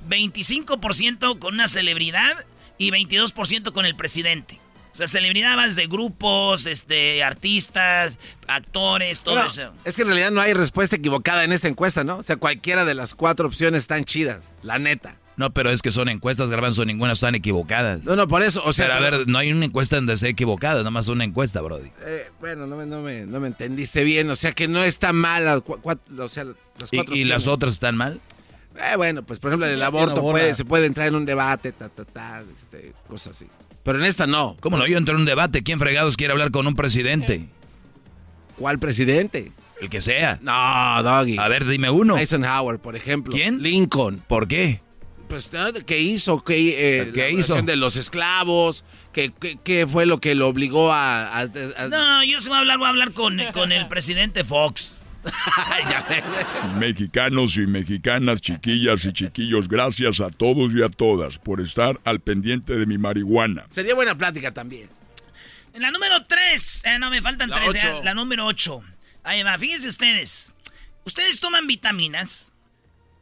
25% 0.10 1.40
con 1.40 1.54
una 1.54 1.70
celebridad 1.70 2.46
y 2.78 2.92
22% 2.92 3.72
con 3.72 3.86
el 3.86 3.96
presidente. 3.96 4.60
O 4.92 4.96
sea, 4.98 5.08
celebridad 5.08 5.58
va 5.58 5.68
desde 5.68 5.88
grupos, 5.88 6.66
este, 6.66 7.24
artistas, 7.24 8.20
actores, 8.46 9.22
todo 9.22 9.42
eso. 9.42 9.74
es 9.86 9.96
que 9.96 10.02
en 10.02 10.10
realidad 10.10 10.32
no 10.32 10.42
hay 10.42 10.52
respuesta 10.52 10.98
equivocada 10.98 11.46
en 11.46 11.54
esta 11.54 11.70
encuesta, 11.70 12.04
¿no? 12.04 12.18
O 12.18 12.24
sea, 12.24 12.36
cualquiera 12.36 12.84
de 12.84 12.94
las 12.94 13.16
cuatro 13.16 13.48
opciones 13.48 13.80
están 13.80 14.04
chidas, 14.04 14.42
la 14.64 14.78
neta. 14.78 15.16
No, 15.42 15.52
pero 15.52 15.72
es 15.72 15.82
que 15.82 15.90
son 15.90 16.08
encuestas, 16.08 16.52
Garbanzo, 16.52 16.86
ninguna 16.86 17.14
están 17.14 17.34
equivocadas. 17.34 18.04
No, 18.04 18.16
no, 18.16 18.28
por 18.28 18.44
eso, 18.44 18.62
o 18.64 18.74
sea... 18.74 18.86
pero 18.86 18.98
a 19.00 19.02
ver, 19.02 19.28
no 19.28 19.40
hay 19.40 19.52
una 19.52 19.66
encuesta 19.66 19.96
donde 19.96 20.16
sea 20.16 20.30
equivocada, 20.30 20.78
nada 20.78 20.92
más 20.92 21.08
una 21.08 21.24
encuesta, 21.24 21.62
Brody. 21.62 21.90
Eh, 22.06 22.30
bueno, 22.40 22.68
no 22.68 22.78
me, 22.78 22.86
no, 22.86 23.02
me, 23.02 23.26
no 23.26 23.40
me 23.40 23.48
entendiste 23.48 24.04
bien, 24.04 24.30
o 24.30 24.36
sea 24.36 24.52
que 24.52 24.68
no 24.68 24.84
está 24.84 25.14
mal, 25.14 25.48
o 25.48 26.30
sea, 26.30 26.44
las 26.44 26.94
¿Y, 26.94 26.98
cuatro 26.98 27.16
y 27.16 27.26
las 27.26 27.48
otras 27.48 27.74
están 27.74 27.98
mal? 27.98 28.22
Eh, 28.76 28.96
bueno, 28.98 29.24
pues 29.24 29.40
por 29.40 29.50
ejemplo, 29.50 29.66
el 29.66 29.82
aborto 29.82 30.22
puede, 30.22 30.54
se 30.54 30.64
puede 30.64 30.86
entrar 30.86 31.08
en 31.08 31.16
un 31.16 31.26
debate, 31.26 31.72
ta, 31.72 31.90
ta, 31.90 32.06
ta, 32.06 32.44
este, 32.56 32.94
cosas 33.08 33.36
así. 33.36 33.48
Pero 33.82 33.98
en 33.98 34.06
esta 34.06 34.28
no. 34.28 34.58
¿Cómo 34.60 34.78
no? 34.78 34.86
Yo 34.86 34.96
entro 34.96 35.16
en 35.16 35.22
un 35.22 35.26
debate. 35.26 35.64
¿Quién 35.64 35.80
fregados 35.80 36.18
quiere 36.18 36.34
hablar 36.34 36.52
con 36.52 36.68
un 36.68 36.76
presidente? 36.76 37.48
¿Cuál 38.60 38.78
presidente? 38.78 39.52
El 39.82 39.90
que 39.90 40.02
sea. 40.02 40.38
No, 40.44 41.02
Doggy. 41.02 41.40
A 41.40 41.48
ver, 41.48 41.66
dime 41.66 41.90
uno. 41.90 42.16
Eisenhower, 42.16 42.78
por 42.78 42.96
ejemplo. 42.96 43.34
¿Quién? 43.34 43.64
Lincoln. 43.64 44.24
¿Por 44.28 44.48
qué? 44.48 44.82
Pues. 45.32 45.50
¿qué 45.86 46.00
hizo? 46.00 46.44
¿Qué, 46.44 47.00
eh, 47.02 47.12
¿Qué 47.14 47.22
la 47.22 47.30
hizo? 47.30 47.62
de 47.62 47.76
los 47.76 47.96
esclavos? 47.96 48.84
¿Qué, 49.14 49.32
qué, 49.40 49.58
qué 49.64 49.88
fue 49.88 50.06
lo 50.06 50.20
que 50.20 50.36
lo 50.36 50.48
obligó 50.48 50.92
a...? 50.92 51.28
a- 51.40 51.42
a- 51.42 51.88
No, 51.88 52.24
yo 52.24 52.40
sí 52.42 52.50
voy 52.50 52.58
a 52.58 52.60
hablar, 52.60 52.78
voy 52.78 52.88
a 52.88 52.90
hablar 52.90 53.14
con, 53.14 53.40
con 53.54 53.72
el 53.72 53.88
presidente 53.88 54.44
Fox. 54.44 54.98
Mexicanos 56.80 57.56
y 57.58 57.62
mexicanas, 57.68 58.42
chiquillas 58.42 59.06
y 59.06 59.14
chiquillos, 59.14 59.68
gracias 59.68 60.20
a 60.20 60.30
todos 60.30 60.72
y 60.76 60.84
a 60.84 60.90
todas 60.90 61.38
por 61.38 61.62
estar 61.62 62.00
al 62.04 62.20
pendiente 62.20 62.74
de 62.78 62.86
mi 62.86 62.98
marihuana. 62.98 63.66
Sería 63.72 63.96
buena 63.96 64.18
plática 64.18 64.54
también. 64.54 64.90
En 65.74 65.82
la 65.82 65.92
número 65.92 66.24
3, 66.26 66.84
no, 67.00 67.10
me 67.10 67.22
faltan 67.22 67.50
La 67.50 67.58
3, 67.58 67.70
ocho. 67.70 68.02
la 68.04 68.14
número 68.14 68.46
8. 68.46 68.82
Ahí 69.24 69.44
va, 69.44 69.58
fíjense 69.58 69.88
ustedes. 69.88 70.52
¿Ustedes 71.06 71.40
toman 71.40 71.68
vitaminas? 71.68 72.52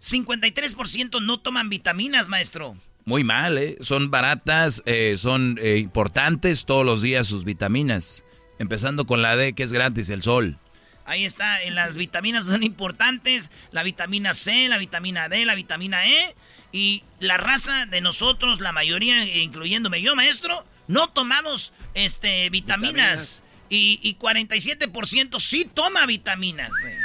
53% 0.02 1.22
no 1.22 1.40
toman 1.40 1.70
vitaminas, 1.70 2.30
maestro. 2.30 2.78
Muy 3.06 3.24
mal, 3.24 3.58
¿eh? 3.58 3.78
Son 3.82 4.12
baratas, 4.12 4.84
eh, 4.86 5.16
son 5.18 5.58
eh, 5.62 5.78
importantes 5.78 6.66
todos 6.66 6.86
los 6.86 7.02
días 7.02 7.28
sus 7.28 7.44
vitaminas. 7.44 8.24
Empezando 8.60 9.06
con 9.06 9.22
la 9.22 9.36
D, 9.36 9.54
que 9.54 9.64
es 9.64 9.72
gratis, 9.72 10.10
el 10.10 10.22
sol. 10.22 10.58
Ahí 11.06 11.26
está, 11.26 11.64
en 11.64 11.74
las 11.76 11.96
vitaminas 11.96 12.46
son 12.46 12.62
importantes, 12.62 13.50
la 13.72 13.82
vitamina 13.84 14.34
C, 14.34 14.68
la 14.68 14.78
vitamina 14.78 15.28
D, 15.28 15.46
la 15.46 15.56
vitamina 15.56 16.08
E. 16.08 16.36
Y 16.72 17.04
la 17.20 17.38
raza 17.38 17.88
de 17.88 18.00
nosotros, 18.00 18.60
la 18.60 18.72
mayoría, 18.74 19.24
incluyéndome 19.42 20.04
yo, 20.04 20.16
maestro, 20.16 20.64
no 20.88 21.08
tomamos 21.10 21.74
este, 21.96 22.50
vitaminas. 22.52 23.44
Y, 23.70 24.00
y 24.04 24.18
47% 24.18 25.40
sí 25.40 25.66
toma 25.74 26.06
vitaminas. 26.06 26.72
eh. 26.86 26.98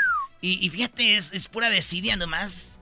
Y, 0.42 0.66
y 0.66 0.68
fíjate, 0.68 1.16
es, 1.16 1.32
es 1.32 1.48
pura 1.48 1.70
desidia 1.70 2.16
nomás. 2.16 2.78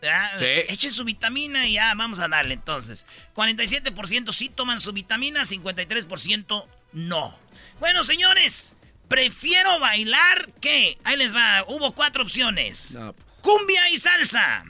¿Verdad? 0.00 0.38
Sí. 0.38 0.44
Eche 0.68 0.90
su 0.90 1.04
vitamina 1.04 1.66
y 1.66 1.74
ya, 1.74 1.94
vamos 1.94 2.18
a 2.18 2.28
darle 2.28 2.54
entonces. 2.54 3.06
47% 3.34 4.32
sí 4.32 4.48
toman 4.48 4.80
su 4.80 4.92
vitamina, 4.92 5.42
53% 5.42 6.66
no. 6.92 7.38
Bueno, 7.80 8.04
señores, 8.04 8.76
prefiero 9.08 9.78
bailar 9.80 10.52
que... 10.60 10.98
Ahí 11.04 11.16
les 11.16 11.34
va, 11.34 11.64
hubo 11.68 11.92
cuatro 11.92 12.22
opciones. 12.22 12.92
No, 12.92 13.12
pues. 13.12 13.38
Cumbia 13.42 13.88
y 13.90 13.98
salsa. 13.98 14.64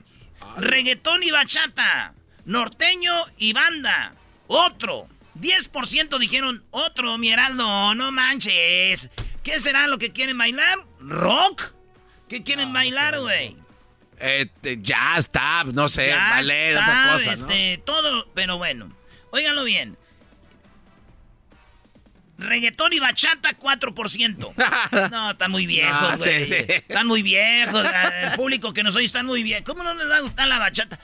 Reggaetón 0.57 1.23
y 1.23 1.31
bachata. 1.31 2.15
Norteño 2.45 3.15
y 3.39 3.53
banda. 3.53 4.15
Otro. 4.47 5.09
10% 5.41 6.19
dijeron 6.19 6.65
otro, 6.71 7.19
mi 7.19 7.31
Heraldo, 7.31 7.95
no 7.95 8.11
manches. 8.11 9.11
¿Qué 9.43 9.61
será 9.61 9.87
lo 9.87 9.99
que 9.99 10.13
quieren 10.13 10.39
bailar? 10.39 10.79
¿Rock? 11.01 11.75
¿Qué 12.29 12.43
quieren 12.43 12.73
bailar, 12.73 13.21
güey? 13.21 13.57
Este, 14.19 14.79
jazz, 14.81 15.31
tap, 15.31 15.67
no 15.69 15.89
sé, 15.89 16.13
ballet, 16.15 16.77
otra 16.77 17.11
cosa, 17.13 17.27
¿no? 17.27 17.33
este, 17.33 17.83
todo, 17.85 18.29
pero 18.35 18.57
bueno. 18.59 18.91
Óiganlo 19.31 19.65
bien. 19.65 19.97
Reggaetón 22.39 22.93
y 22.93 22.99
bachata, 22.99 23.57
4%. 23.59 24.55
No, 25.11 25.31
están 25.31 25.51
muy 25.51 25.67
viejos, 25.67 26.13
No, 26.13 26.19
güey. 26.19 26.47
sí, 26.47 26.55
sí. 26.55 26.65
Están 26.69 27.07
muy 27.07 27.23
viejos. 27.23 27.87
El 28.23 28.33
público 28.33 28.73
que 28.75 28.83
nos 28.83 28.95
oye 28.97 29.07
están 29.07 29.25
muy 29.27 29.43
viejos. 29.43 29.65
¿Cómo 29.65 29.83
no 29.83 29.95
les 29.95 30.09
va 30.09 30.17
a 30.17 30.21
gustar 30.21 30.47
la 30.49 30.59
bachata? 30.59 30.99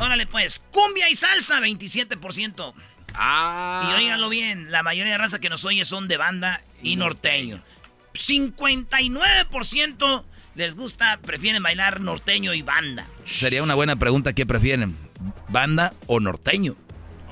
Órale, 0.00 0.26
pues. 0.26 0.64
Cumbia 0.70 1.08
y 1.10 1.14
salsa, 1.14 1.60
27%. 1.60 2.74
Ah. 3.14 3.88
Y 3.90 3.94
óiganlo 3.94 4.28
bien, 4.28 4.70
la 4.70 4.82
mayoría 4.82 5.12
de 5.12 5.18
raza 5.18 5.40
que 5.40 5.48
nos 5.50 5.64
oye 5.64 5.84
son 5.84 6.08
de 6.08 6.16
banda 6.16 6.62
y 6.82 6.96
norteño. 6.96 7.62
59% 8.14 10.24
les 10.58 10.74
gusta, 10.74 11.20
prefieren 11.22 11.62
bailar 11.62 12.00
norteño 12.00 12.52
y 12.52 12.62
banda. 12.62 13.06
Sería 13.24 13.62
una 13.62 13.76
buena 13.76 13.94
pregunta, 13.94 14.32
¿qué 14.32 14.44
prefieren? 14.44 14.98
¿Banda 15.48 15.94
o 16.08 16.18
norteño? 16.18 16.74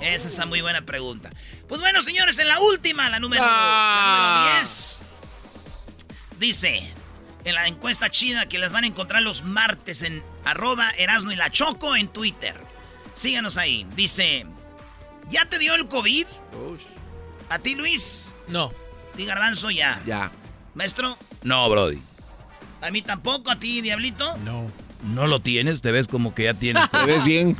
Esa 0.01 0.29
es 0.29 0.37
una 0.37 0.47
muy 0.47 0.61
buena 0.61 0.83
pregunta. 0.83 1.31
Pues 1.69 1.81
bueno, 1.81 2.03
señores, 2.03 2.39
en 2.39 2.47
la 2.47 2.61
última, 2.61 3.11
la 3.11 3.19
número, 3.19 3.43
Ah. 3.45 4.35
la 4.37 4.39
número 4.45 4.57
10. 4.61 5.01
Dice, 6.39 6.93
en 7.45 7.55
la 7.57 7.67
encuesta 7.67 8.11
chida 8.11 8.47
que 8.47 8.59
las 8.59 8.73
van 8.73 8.85
a 8.85 8.87
encontrar 8.87 9.23
los 9.23 9.43
martes 9.43 10.03
en 10.03 10.23
arroba 10.45 10.89
Erasno 10.91 11.33
y 11.33 11.37
la 11.37 11.51
Choco 11.51 11.97
en 11.97 12.07
Twitter. 12.07 12.55
Síganos 13.15 13.57
ahí. 13.59 13.87
Dice, 13.97 14.47
¿ya 15.31 15.47
te 15.47 15.59
dio 15.59 15.75
el 15.75 15.89
COVID? 15.89 16.27
¿A 17.49 17.59
ti, 17.59 17.75
Luis? 17.75 18.37
No. 18.47 18.73
¿Ti, 19.17 19.25
Garbanzo? 19.25 19.71
Ya. 19.73 20.01
Ya. 20.07 20.31
Maestro, 20.75 21.19
No, 21.43 21.69
Brody. 21.69 22.01
¿A 22.81 22.91
mí 22.91 23.03
tampoco? 23.03 23.51
¿A 23.51 23.57
ti, 23.59 23.81
Diablito? 23.81 24.37
No. 24.39 24.67
¿No 25.15 25.27
lo 25.27 25.41
tienes? 25.41 25.83
Te 25.83 25.93
ves 25.93 26.09
como 26.09 26.35
que 26.35 26.45
ya 26.45 26.55
tienes. 26.55 26.89
Te 26.91 27.05
ves 27.05 27.25
bien. 27.25 27.57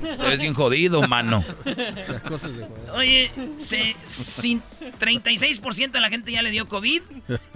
Te 0.00 0.16
ves 0.28 0.40
bien 0.40 0.54
jodido, 0.54 1.02
mano. 1.08 1.44
Las 1.64 2.22
cosas 2.22 2.56
de 2.56 2.64
juego. 2.66 2.92
Oye, 2.94 3.30
se, 3.56 3.96
sin- 4.06 4.62
36% 5.00 5.90
de 5.90 6.00
la 6.00 6.08
gente 6.10 6.32
ya 6.32 6.42
le 6.42 6.50
dio 6.50 6.66
COVID 6.68 7.02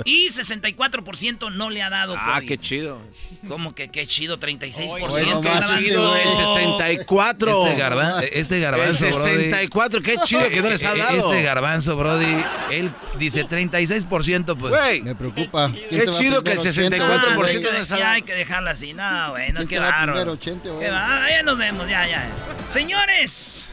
y 0.04 0.28
64% 0.28 1.52
no 1.52 1.70
le 1.70 1.82
ha 1.82 1.90
dado 1.90 2.14
COVID. 2.14 2.24
Ah, 2.26 2.40
qué 2.46 2.58
chido. 2.58 3.00
¿Cómo 3.46 3.74
que 3.74 3.88
qué 3.90 4.06
chido? 4.06 4.38
36%. 4.40 4.98
Bueno, 5.08 5.40
¿qué 5.40 5.48
garbanzo? 5.48 5.78
Chido, 5.78 6.16
el 6.16 6.34
64. 6.34 7.66
Este, 7.66 7.76
garba- 7.80 8.22
este 8.24 8.56
El 8.56 8.62
garbanzo, 8.62 9.04
Brody. 9.10 9.30
64, 9.36 10.00
qué 10.02 10.16
chido 10.24 10.48
que 10.48 10.62
no 10.62 10.70
les 10.70 10.84
ha 10.84 10.94
Eh, 10.94 10.98
dado. 10.98 11.18
Este 11.32 11.42
garbanzo, 11.42 11.96
Brody, 11.96 12.44
él 12.70 12.92
dice 13.18 13.44
36%, 13.44 14.56
pues. 14.56 14.70
Güey, 14.74 15.02
Me 15.02 15.14
preocupa. 15.14 15.70
¿Quién 15.88 16.02
Qué 16.04 16.10
chido 16.12 16.42
que 16.42 16.52
el 16.52 16.58
80 16.58 16.96
o 16.96 17.04
Ah, 17.04 17.20
64% 17.22 17.48
sí, 17.48 17.54
90? 17.58 17.72
no 17.72 17.78
les 17.78 17.92
ha 17.92 17.96
ya 17.96 18.02
dado. 18.04 18.14
hay 18.14 18.22
que 18.22 18.34
dejarla 18.34 18.70
así. 18.72 18.92
No, 18.94 19.30
güey, 19.30 19.48
no, 19.52 19.56
¿Quién 19.58 19.68
qué 19.68 19.78
bárbaro. 19.78 20.12
primero, 20.12 20.32
80 20.32 20.72
o 20.72 20.78
Qué 20.80 20.90
va- 20.90 21.24
ah, 21.24 21.30
ya 21.30 21.42
nos 21.42 21.58
vemos, 21.58 21.88
ya, 21.88 22.06
ya. 22.08 22.28
Señores. 22.72 23.66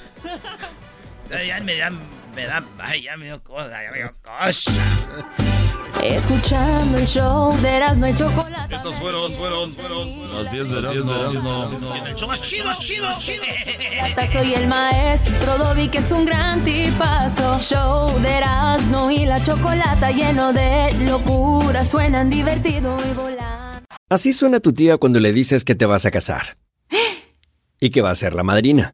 Ay, 1.32 1.48
Ya 1.48 1.92
me 2.36 2.46
da, 2.46 2.60
me 2.60 2.68
da, 2.78 2.86
ay, 2.86 3.02
ya 3.04 3.18
me 3.18 3.26
dio 3.26 3.42
cosa, 3.42 3.82
ya 3.82 3.92
me 3.92 3.98
dio 4.00 4.14
cosa. 4.22 4.72
Escuchando 6.04 6.98
el 6.98 7.08
show 7.08 7.56
de 7.62 7.70
Erasmo 7.70 8.08
y 8.08 8.14
Chocolate. 8.14 8.76
Estos 8.76 9.00
fueron, 9.00 9.32
fueron, 9.32 9.72
fueron. 9.72 10.44
Las 10.44 10.52
10 10.52 10.70
de 10.70 10.82
las 10.82 10.92
10 10.92 11.06
de 11.06 11.12
las 11.12 11.32
10, 11.32 11.44
no. 11.44 11.96
En 11.96 12.08
el 12.08 12.16
show 12.16 12.28
más 12.28 12.42
chido, 12.42 12.70
chido, 12.80 13.08
chido. 13.20 13.44
Soy 14.32 14.54
el 14.54 14.68
maestro 14.68 15.58
Dobby 15.58 15.88
que 15.88 16.00
es 16.00 16.12
un 16.12 16.26
gran 16.26 16.64
tipazo. 16.64 17.58
Show 17.60 18.20
de 18.20 18.30
Erasmo 18.30 19.10
y 19.10 19.26
la 19.26 19.42
Chocolata 19.42 20.12
lleno 20.12 20.52
de 20.52 20.94
locura. 21.06 21.84
Suenan 21.86 22.30
divertido 22.30 22.98
y 23.10 23.14
volan. 23.16 23.86
Así 24.10 24.34
suena 24.34 24.60
tu 24.60 24.74
tía 24.74 24.98
cuando 24.98 25.20
le 25.20 25.32
dices 25.32 25.64
que 25.64 25.76
te 25.76 25.86
vas 25.86 26.06
a 26.06 26.12
casar. 26.12 26.58
Y 27.80 27.90
que 27.90 28.02
va 28.02 28.12
a 28.12 28.16
ser 28.16 28.36
la 28.36 28.44
madrina. 28.44 28.94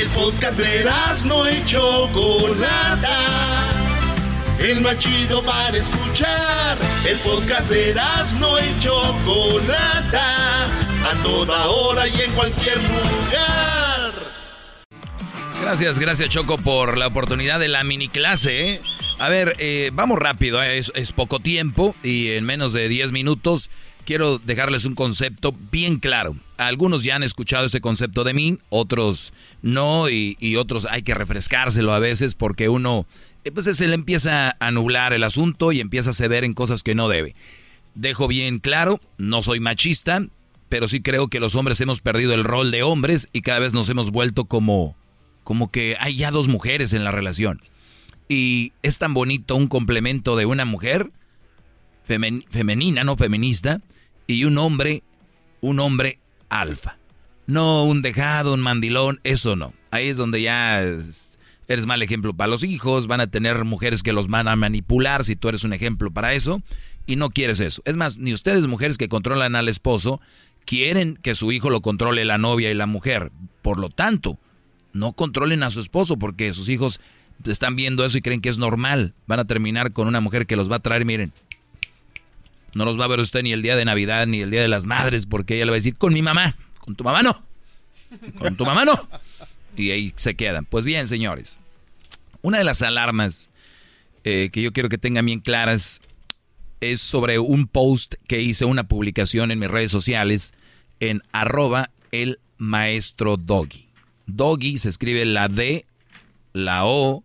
El 0.00 0.08
podcast 0.08 0.58
de 0.58 0.84
no 1.26 1.50
y 1.50 1.62
Chocolata. 1.66 3.18
El 4.58 4.80
más 4.80 4.96
chido 4.98 5.42
para 5.44 5.76
escuchar. 5.76 6.78
El 7.06 7.18
podcast 7.18 7.68
de 7.68 7.94
no 8.38 8.58
y 8.58 8.80
Chocolata. 8.80 10.64
A 10.66 11.22
toda 11.22 11.66
hora 11.66 12.08
y 12.08 12.20
en 12.20 12.32
cualquier 12.32 12.78
lugar. 12.78 14.12
Gracias, 15.60 15.98
gracias 15.98 16.30
Choco 16.30 16.56
por 16.56 16.96
la 16.96 17.06
oportunidad 17.06 17.60
de 17.60 17.68
la 17.68 17.84
mini 17.84 18.08
clase. 18.08 18.70
¿eh? 18.70 18.80
A 19.18 19.28
ver, 19.28 19.54
eh, 19.58 19.90
vamos 19.92 20.18
rápido, 20.18 20.62
¿eh? 20.62 20.78
es, 20.78 21.12
poco 21.12 21.40
tiempo 21.40 21.94
y 22.02 22.28
en 22.28 22.44
menos 22.44 22.72
de 22.72 22.88
10 22.88 23.12
minutos 23.12 23.70
quiero 24.06 24.38
dejarles 24.38 24.86
un 24.86 24.94
concepto 24.94 25.54
bien 25.70 25.98
claro. 25.98 26.36
Algunos 26.60 27.04
ya 27.04 27.16
han 27.16 27.22
escuchado 27.22 27.64
este 27.64 27.80
concepto 27.80 28.22
de 28.22 28.34
mí, 28.34 28.58
otros 28.68 29.32
no, 29.62 30.10
y, 30.10 30.36
otros 30.56 30.84
hay 30.84 31.02
que 31.02 31.14
refrescárselo 31.14 31.94
a 31.94 31.98
veces 31.98 32.34
porque 32.34 32.68
uno, 32.68 33.06
eh, 33.44 33.50
pues 33.50 33.64
se 33.64 33.88
le 33.88 33.94
empieza 33.94 34.56
a 34.60 34.70
nublar 34.70 35.14
el 35.14 35.24
asunto 35.24 35.72
y 35.72 35.80
empieza 35.80 36.10
a 36.10 36.12
ceder 36.12 36.44
en 36.44 36.52
cosas 36.52 36.82
que 36.82 36.94
no 36.94 37.08
debe. 37.08 37.34
Dejo 37.94 38.28
bien 38.28 38.58
claro, 38.58 39.00
no 39.16 39.40
soy 39.40 39.58
machista, 39.58 40.22
pero 40.68 40.86
sí 40.86 41.00
creo 41.00 41.28
que 41.28 41.40
los 41.40 41.54
hombres 41.54 41.80
hemos 41.80 42.02
perdido 42.02 42.34
el 42.34 42.44
rol 42.44 42.70
de 42.70 42.82
hombres 42.82 43.28
y 43.32 43.40
cada 43.40 43.60
vez 43.60 43.72
nos 43.72 43.88
hemos 43.88 44.10
vuelto 44.10 44.44
como, 44.44 44.94
como 45.44 45.70
que 45.70 45.96
hay 45.98 46.16
ya 46.16 46.30
dos 46.30 46.48
mujeres 46.48 46.92
en 46.92 47.04
la 47.04 47.10
relación. 47.10 47.62
Y 48.28 48.74
es 48.82 48.98
tan 48.98 49.14
bonito 49.14 49.56
un 49.56 49.66
complemento 49.66 50.36
de 50.36 50.44
una 50.44 50.66
mujer 50.66 51.10
femenina, 52.04 53.02
no 53.02 53.16
feminista, 53.16 53.80
y 54.26 54.44
un 54.44 54.58
hombre, 54.58 55.02
un 55.60 55.80
hombre 55.80 56.19
alfa. 56.50 56.98
No 57.46 57.84
un 57.84 58.02
dejado, 58.02 58.54
un 58.54 58.60
mandilón, 58.60 59.20
eso 59.24 59.56
no. 59.56 59.72
Ahí 59.90 60.08
es 60.08 60.16
donde 60.16 60.42
ya 60.42 60.80
eres 60.82 61.86
mal 61.86 62.02
ejemplo 62.02 62.34
para 62.34 62.48
los 62.48 62.64
hijos, 62.64 63.06
van 63.06 63.20
a 63.20 63.28
tener 63.28 63.64
mujeres 63.64 64.02
que 64.02 64.12
los 64.12 64.28
van 64.28 64.48
a 64.48 64.56
manipular 64.56 65.24
si 65.24 65.36
tú 65.36 65.48
eres 65.48 65.64
un 65.64 65.72
ejemplo 65.72 66.10
para 66.10 66.34
eso 66.34 66.62
y 67.06 67.16
no 67.16 67.30
quieres 67.30 67.60
eso. 67.60 67.82
Es 67.84 67.96
más, 67.96 68.18
ni 68.18 68.32
ustedes 68.32 68.66
mujeres 68.66 68.98
que 68.98 69.08
controlan 69.08 69.56
al 69.56 69.68
esposo 69.68 70.20
quieren 70.64 71.18
que 71.22 71.34
su 71.34 71.52
hijo 71.52 71.70
lo 71.70 71.80
controle 71.80 72.24
la 72.24 72.38
novia 72.38 72.70
y 72.70 72.74
la 72.74 72.86
mujer. 72.86 73.32
Por 73.62 73.78
lo 73.78 73.88
tanto, 73.88 74.38
no 74.92 75.12
controlen 75.12 75.62
a 75.62 75.70
su 75.70 75.80
esposo 75.80 76.18
porque 76.18 76.52
sus 76.54 76.68
hijos 76.68 77.00
están 77.46 77.76
viendo 77.76 78.04
eso 78.04 78.18
y 78.18 78.22
creen 78.22 78.40
que 78.40 78.48
es 78.48 78.58
normal. 78.58 79.14
Van 79.26 79.40
a 79.40 79.46
terminar 79.46 79.92
con 79.92 80.08
una 80.08 80.20
mujer 80.20 80.46
que 80.46 80.56
los 80.56 80.70
va 80.70 80.76
a 80.76 80.80
traer, 80.80 81.04
miren, 81.04 81.32
no 82.74 82.84
los 82.84 82.98
va 82.98 83.04
a 83.04 83.08
ver 83.08 83.20
usted 83.20 83.42
ni 83.42 83.52
el 83.52 83.62
día 83.62 83.76
de 83.76 83.84
Navidad 83.84 84.26
ni 84.26 84.40
el 84.40 84.50
día 84.50 84.62
de 84.62 84.68
las 84.68 84.86
madres 84.86 85.26
porque 85.26 85.56
ella 85.56 85.66
le 85.66 85.70
va 85.72 85.74
a 85.76 85.78
decir, 85.78 85.96
con 85.96 86.12
mi 86.12 86.22
mamá, 86.22 86.56
con 86.78 86.94
tu 86.94 87.04
mamá 87.04 87.22
no, 87.22 87.42
con 88.38 88.56
tu 88.56 88.64
mamá 88.64 88.84
no. 88.84 88.94
Y 89.76 89.90
ahí 89.90 90.12
se 90.16 90.34
quedan. 90.34 90.64
Pues 90.64 90.84
bien, 90.84 91.06
señores, 91.06 91.60
una 92.42 92.58
de 92.58 92.64
las 92.64 92.82
alarmas 92.82 93.50
eh, 94.24 94.50
que 94.52 94.62
yo 94.62 94.72
quiero 94.72 94.88
que 94.88 94.98
tengan 94.98 95.26
bien 95.26 95.40
claras 95.40 96.02
es 96.80 97.00
sobre 97.00 97.38
un 97.38 97.66
post 97.66 98.14
que 98.26 98.40
hice, 98.40 98.64
una 98.64 98.84
publicación 98.84 99.50
en 99.50 99.58
mis 99.58 99.70
redes 99.70 99.92
sociales 99.92 100.52
en 100.98 101.22
arroba 101.32 101.90
el 102.10 102.40
maestro 102.58 103.36
Doggy. 103.36 103.88
Doggy 104.26 104.78
se 104.78 104.88
escribe 104.88 105.24
la 105.24 105.48
D, 105.48 105.86
la 106.52 106.84
O, 106.84 107.24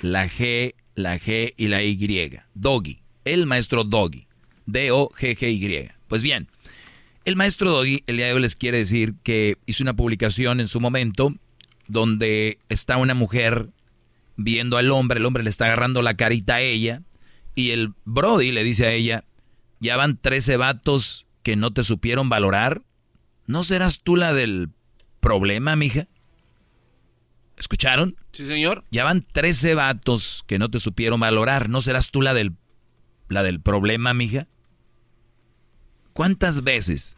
la 0.00 0.28
G, 0.28 0.74
la 0.94 1.18
G 1.18 1.54
y 1.56 1.68
la 1.68 1.82
Y. 1.82 2.38
Doggy 2.54 3.01
el 3.24 3.46
maestro 3.46 3.84
Doggy. 3.84 4.26
D-O-G-G-Y. 4.66 5.90
Pues 6.08 6.22
bien, 6.22 6.48
el 7.24 7.36
maestro 7.36 7.70
Doggy 7.70 8.04
el 8.06 8.16
día 8.16 8.26
de 8.26 8.34
hoy 8.34 8.42
les 8.42 8.56
quiere 8.56 8.78
decir 8.78 9.14
que 9.22 9.58
hizo 9.66 9.82
una 9.84 9.94
publicación 9.94 10.60
en 10.60 10.68
su 10.68 10.80
momento 10.80 11.34
donde 11.88 12.58
está 12.68 12.96
una 12.96 13.14
mujer 13.14 13.68
viendo 14.36 14.76
al 14.76 14.90
hombre, 14.90 15.18
el 15.18 15.26
hombre 15.26 15.42
le 15.42 15.50
está 15.50 15.66
agarrando 15.66 16.02
la 16.02 16.16
carita 16.16 16.56
a 16.56 16.60
ella 16.60 17.02
y 17.54 17.70
el 17.70 17.92
Brody 18.04 18.50
le 18.50 18.64
dice 18.64 18.86
a 18.86 18.92
ella, 18.92 19.24
ya 19.80 19.96
van 19.96 20.16
13 20.16 20.56
vatos 20.56 21.26
que 21.42 21.56
no 21.56 21.72
te 21.72 21.84
supieron 21.84 22.28
valorar. 22.28 22.82
¿No 23.46 23.64
serás 23.64 24.00
tú 24.00 24.16
la 24.16 24.32
del 24.32 24.70
problema, 25.20 25.76
mija? 25.76 26.06
¿Escucharon? 27.56 28.16
Sí, 28.32 28.46
señor. 28.46 28.84
Ya 28.90 29.04
van 29.04 29.26
13 29.30 29.74
vatos 29.74 30.44
que 30.46 30.58
no 30.58 30.70
te 30.70 30.80
supieron 30.80 31.20
valorar. 31.20 31.68
¿No 31.68 31.80
serás 31.80 32.10
tú 32.10 32.22
la 32.22 32.32
del 32.32 32.52
la 33.32 33.42
del 33.42 33.60
problema, 33.60 34.14
mija? 34.14 34.46
¿Cuántas 36.12 36.62
veces? 36.62 37.16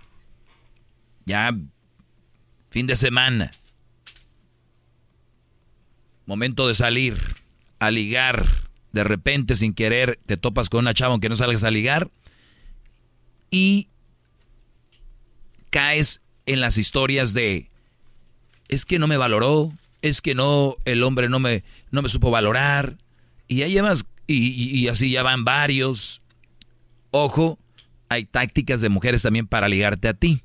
Ya, 1.27 1.57
fin 2.70 2.87
de 2.87 2.96
semana. 2.96 3.50
Momento 6.27 6.68
de 6.68 6.74
salir, 6.74 7.18
a 7.79 7.90
ligar. 7.90 8.46
De 8.92 9.05
repente, 9.05 9.57
sin 9.57 9.74
querer, 9.74 10.18
te 10.27 10.37
topas 10.37 10.68
con 10.70 10.81
una 10.81 10.94
chava 10.94 11.12
aunque 11.12 11.29
no 11.29 11.37
salgas 11.37 11.64
a 11.64 11.70
ligar. 11.70 12.11
Y 13.50 13.88
caes 15.70 16.20
en 16.46 16.61
las 16.61 16.79
historias 16.79 17.35
de, 17.35 17.68
es 18.68 18.85
que 18.85 18.98
no 18.98 19.07
me 19.07 19.16
valoró, 19.16 19.72
es 20.03 20.20
que 20.20 20.35
no, 20.35 20.77
el 20.85 21.03
hombre 21.03 21.29
no 21.29 21.40
me, 21.40 21.64
no 21.90 22.03
me 22.03 22.09
supo 22.09 22.31
valorar. 22.31 22.98
Y 23.48 23.57
ya 23.57 23.68
llevas 23.68 24.03
y, 24.26 24.88
así 24.88 25.10
ya 25.10 25.22
van 25.22 25.44
varios. 25.44 26.22
Ojo, 27.10 27.58
hay 28.08 28.24
tácticas 28.24 28.80
de 28.80 28.88
mujeres 28.88 29.22
también 29.22 29.46
para 29.46 29.68
ligarte 29.68 30.08
a 30.08 30.14
ti. 30.14 30.42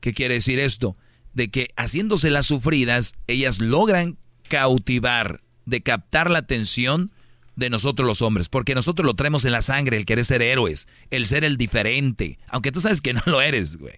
¿Qué 0.00 0.14
quiere 0.14 0.34
decir 0.34 0.58
esto? 0.58 0.96
De 1.32 1.48
que 1.48 1.68
haciéndose 1.76 2.30
las 2.30 2.46
sufridas, 2.46 3.14
ellas 3.26 3.60
logran 3.60 4.18
cautivar, 4.48 5.40
de 5.64 5.82
captar 5.82 6.30
la 6.30 6.40
atención 6.40 7.12
de 7.56 7.70
nosotros 7.70 8.06
los 8.06 8.22
hombres, 8.22 8.48
porque 8.48 8.74
nosotros 8.74 9.06
lo 9.06 9.14
traemos 9.14 9.44
en 9.44 9.52
la 9.52 9.62
sangre, 9.62 9.96
el 9.96 10.06
querer 10.06 10.24
ser 10.24 10.42
héroes, 10.42 10.88
el 11.10 11.26
ser 11.26 11.44
el 11.44 11.56
diferente, 11.56 12.38
aunque 12.48 12.72
tú 12.72 12.80
sabes 12.80 13.00
que 13.00 13.12
no 13.12 13.22
lo 13.26 13.40
eres, 13.42 13.76
güey. 13.76 13.94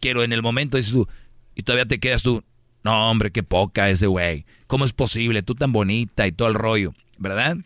Quiero 0.00 0.22
en 0.22 0.32
el 0.32 0.42
momento 0.42 0.76
dices 0.76 0.92
tú, 0.92 1.08
y 1.54 1.62
todavía 1.62 1.86
te 1.86 2.00
quedas 2.00 2.22
tú, 2.22 2.44
no 2.84 3.10
hombre, 3.10 3.30
qué 3.30 3.42
poca 3.42 3.88
ese 3.90 4.06
güey, 4.06 4.46
¿cómo 4.66 4.84
es 4.84 4.92
posible? 4.92 5.42
Tú 5.42 5.54
tan 5.54 5.72
bonita 5.72 6.26
y 6.26 6.32
todo 6.32 6.48
el 6.48 6.54
rollo, 6.54 6.94
¿verdad? 7.18 7.58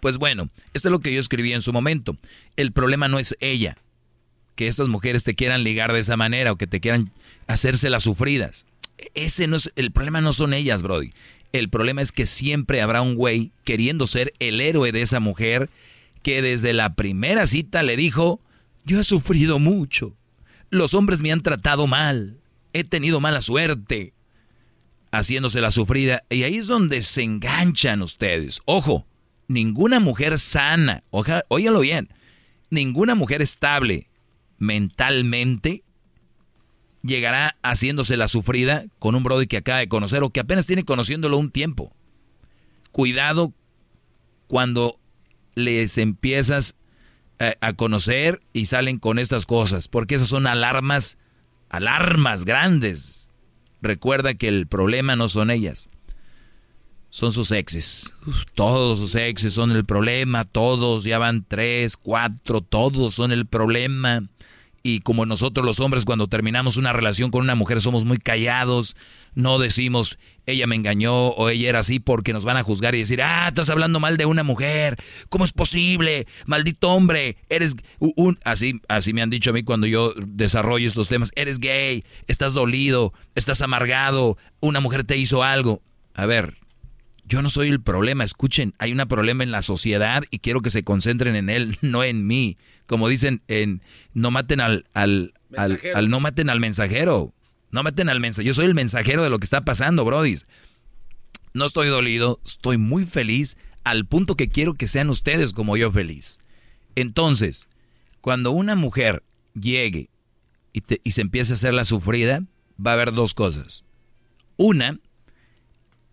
Pues 0.00 0.18
bueno, 0.18 0.48
esto 0.74 0.88
es 0.88 0.92
lo 0.92 1.00
que 1.00 1.12
yo 1.12 1.20
escribí 1.20 1.52
en 1.52 1.62
su 1.62 1.72
momento. 1.72 2.16
El 2.56 2.72
problema 2.72 3.08
no 3.08 3.18
es 3.18 3.36
ella, 3.40 3.78
que 4.54 4.66
estas 4.66 4.88
mujeres 4.88 5.24
te 5.24 5.34
quieran 5.34 5.64
ligar 5.64 5.92
de 5.92 6.00
esa 6.00 6.16
manera 6.16 6.52
o 6.52 6.56
que 6.56 6.66
te 6.66 6.80
quieran 6.80 7.10
hacerse 7.46 7.90
las 7.90 8.04
sufridas. 8.04 8.66
Ese 9.14 9.46
no 9.46 9.56
es, 9.56 9.72
el 9.76 9.92
problema 9.92 10.20
no 10.20 10.32
son 10.32 10.52
ellas, 10.54 10.82
Brody. 10.82 11.12
El 11.52 11.70
problema 11.70 12.02
es 12.02 12.12
que 12.12 12.26
siempre 12.26 12.82
habrá 12.82 13.00
un 13.00 13.14
güey 13.14 13.52
queriendo 13.64 14.06
ser 14.06 14.34
el 14.38 14.60
héroe 14.60 14.92
de 14.92 15.02
esa 15.02 15.20
mujer 15.20 15.70
que 16.22 16.42
desde 16.42 16.72
la 16.72 16.94
primera 16.94 17.46
cita 17.46 17.82
le 17.82 17.96
dijo, 17.96 18.40
yo 18.84 19.00
he 19.00 19.04
sufrido 19.04 19.58
mucho, 19.58 20.14
Los 20.70 20.92
hombres 20.92 21.22
me 21.22 21.32
han 21.32 21.42
tratado 21.42 21.86
mal. 21.86 22.36
He 22.74 22.84
tenido 22.84 23.20
mala 23.20 23.40
suerte. 23.40 24.12
Haciéndose 25.10 25.62
la 25.62 25.70
sufrida. 25.70 26.24
Y 26.28 26.42
ahí 26.42 26.56
es 26.56 26.66
donde 26.66 27.00
se 27.00 27.22
enganchan 27.22 28.02
ustedes. 28.02 28.60
Ojo, 28.66 29.06
ninguna 29.48 29.98
mujer 29.98 30.38
sana, 30.38 31.02
oja, 31.10 31.44
óyalo 31.48 31.80
bien, 31.80 32.08
ninguna 32.70 33.14
mujer 33.14 33.42
estable 33.42 34.08
mentalmente 34.58 35.84
llegará 37.02 37.56
haciéndose 37.62 38.16
la 38.16 38.28
sufrida 38.28 38.84
con 38.98 39.14
un 39.14 39.22
brody 39.22 39.46
que 39.46 39.56
acaba 39.56 39.78
de 39.78 39.88
conocer 39.88 40.22
o 40.22 40.30
que 40.30 40.40
apenas 40.40 40.66
tiene 40.66 40.84
conociéndolo 40.84 41.38
un 41.38 41.50
tiempo. 41.50 41.94
Cuidado 42.92 43.54
cuando 44.46 44.98
les 45.54 45.96
empiezas 45.98 46.76
a, 47.38 47.54
a 47.60 47.72
conocer 47.72 48.42
y 48.52 48.66
salen 48.66 48.98
con 48.98 49.18
estas 49.18 49.46
cosas, 49.46 49.88
porque 49.88 50.16
esas 50.16 50.28
son 50.28 50.46
alarmas, 50.46 51.18
alarmas 51.70 52.44
grandes. 52.44 53.32
Recuerda 53.80 54.34
que 54.34 54.48
el 54.48 54.66
problema 54.66 55.14
no 55.16 55.28
son 55.28 55.50
ellas, 55.50 55.88
son 57.10 57.32
sus 57.32 57.50
exes. 57.50 58.14
Todos 58.54 58.98
sus 58.98 59.14
exes 59.14 59.54
son 59.54 59.70
el 59.70 59.84
problema, 59.84 60.44
todos, 60.44 61.04
ya 61.04 61.18
van 61.18 61.44
tres, 61.46 61.96
cuatro, 61.96 62.60
todos 62.60 63.14
son 63.14 63.32
el 63.32 63.46
problema. 63.46 64.24
Y 64.82 65.00
como 65.00 65.26
nosotros 65.26 65.66
los 65.66 65.80
hombres 65.80 66.04
cuando 66.04 66.28
terminamos 66.28 66.76
una 66.76 66.92
relación 66.92 67.30
con 67.30 67.42
una 67.42 67.54
mujer 67.54 67.80
somos 67.80 68.04
muy 68.04 68.18
callados, 68.18 68.96
no 69.34 69.58
decimos 69.58 70.18
ella 70.46 70.66
me 70.66 70.76
engañó 70.76 71.28
o 71.28 71.50
ella 71.50 71.68
era 71.68 71.80
así 71.80 72.00
porque 72.00 72.32
nos 72.32 72.44
van 72.44 72.56
a 72.56 72.62
juzgar 72.62 72.94
y 72.94 73.00
decir, 73.00 73.20
ah, 73.22 73.48
estás 73.48 73.68
hablando 73.68 74.00
mal 74.00 74.16
de 74.16 74.24
una 74.24 74.44
mujer, 74.44 74.96
¿cómo 75.28 75.44
es 75.44 75.52
posible? 75.52 76.26
Maldito 76.46 76.90
hombre, 76.90 77.36
eres 77.50 77.74
un... 77.98 78.38
Así, 78.44 78.80
así 78.88 79.12
me 79.12 79.20
han 79.20 79.30
dicho 79.30 79.50
a 79.50 79.52
mí 79.52 79.62
cuando 79.62 79.86
yo 79.86 80.14
desarrollo 80.16 80.86
estos 80.86 81.08
temas, 81.08 81.32
eres 81.34 81.58
gay, 81.58 82.04
estás 82.28 82.54
dolido, 82.54 83.12
estás 83.34 83.60
amargado, 83.60 84.38
una 84.60 84.80
mujer 84.80 85.04
te 85.04 85.18
hizo 85.18 85.42
algo. 85.42 85.82
A 86.14 86.24
ver, 86.24 86.56
yo 87.28 87.42
no 87.42 87.50
soy 87.50 87.68
el 87.68 87.80
problema, 87.80 88.24
escuchen, 88.24 88.74
hay 88.78 88.92
un 88.92 89.06
problema 89.06 89.44
en 89.44 89.50
la 89.50 89.60
sociedad 89.60 90.24
y 90.30 90.38
quiero 90.38 90.62
que 90.62 90.70
se 90.70 90.82
concentren 90.82 91.36
en 91.36 91.50
él, 91.50 91.78
no 91.82 92.02
en 92.02 92.26
mí. 92.26 92.56
Como 92.86 93.08
dicen 93.08 93.42
en 93.48 93.82
no 94.14 94.30
maten 94.30 94.60
al, 94.60 94.86
al, 94.94 95.34
al, 95.56 96.08
no 96.08 96.20
maten 96.20 96.48
al 96.48 96.58
mensajero. 96.58 97.34
No 97.70 97.82
maten 97.82 98.08
al 98.08 98.18
mensajero. 98.18 98.46
Yo 98.46 98.54
soy 98.54 98.64
el 98.64 98.74
mensajero 98.74 99.22
de 99.22 99.28
lo 99.28 99.38
que 99.38 99.44
está 99.44 99.62
pasando, 99.62 100.06
brodis. 100.06 100.46
No 101.52 101.66
estoy 101.66 101.88
dolido, 101.88 102.40
estoy 102.44 102.78
muy 102.78 103.04
feliz 103.04 103.58
al 103.84 104.06
punto 104.06 104.34
que 104.34 104.48
quiero 104.48 104.74
que 104.74 104.88
sean 104.88 105.10
ustedes 105.10 105.52
como 105.52 105.76
yo 105.76 105.92
feliz. 105.92 106.38
Entonces, 106.94 107.68
cuando 108.22 108.52
una 108.52 108.74
mujer 108.74 109.22
llegue 109.54 110.08
y, 110.72 110.80
te, 110.80 111.00
y 111.04 111.12
se 111.12 111.20
empiece 111.20 111.52
a 111.52 111.54
hacer 111.54 111.74
la 111.74 111.84
sufrida, 111.84 112.42
va 112.84 112.92
a 112.92 112.94
haber 112.94 113.12
dos 113.12 113.34
cosas. 113.34 113.84
Una, 114.56 114.98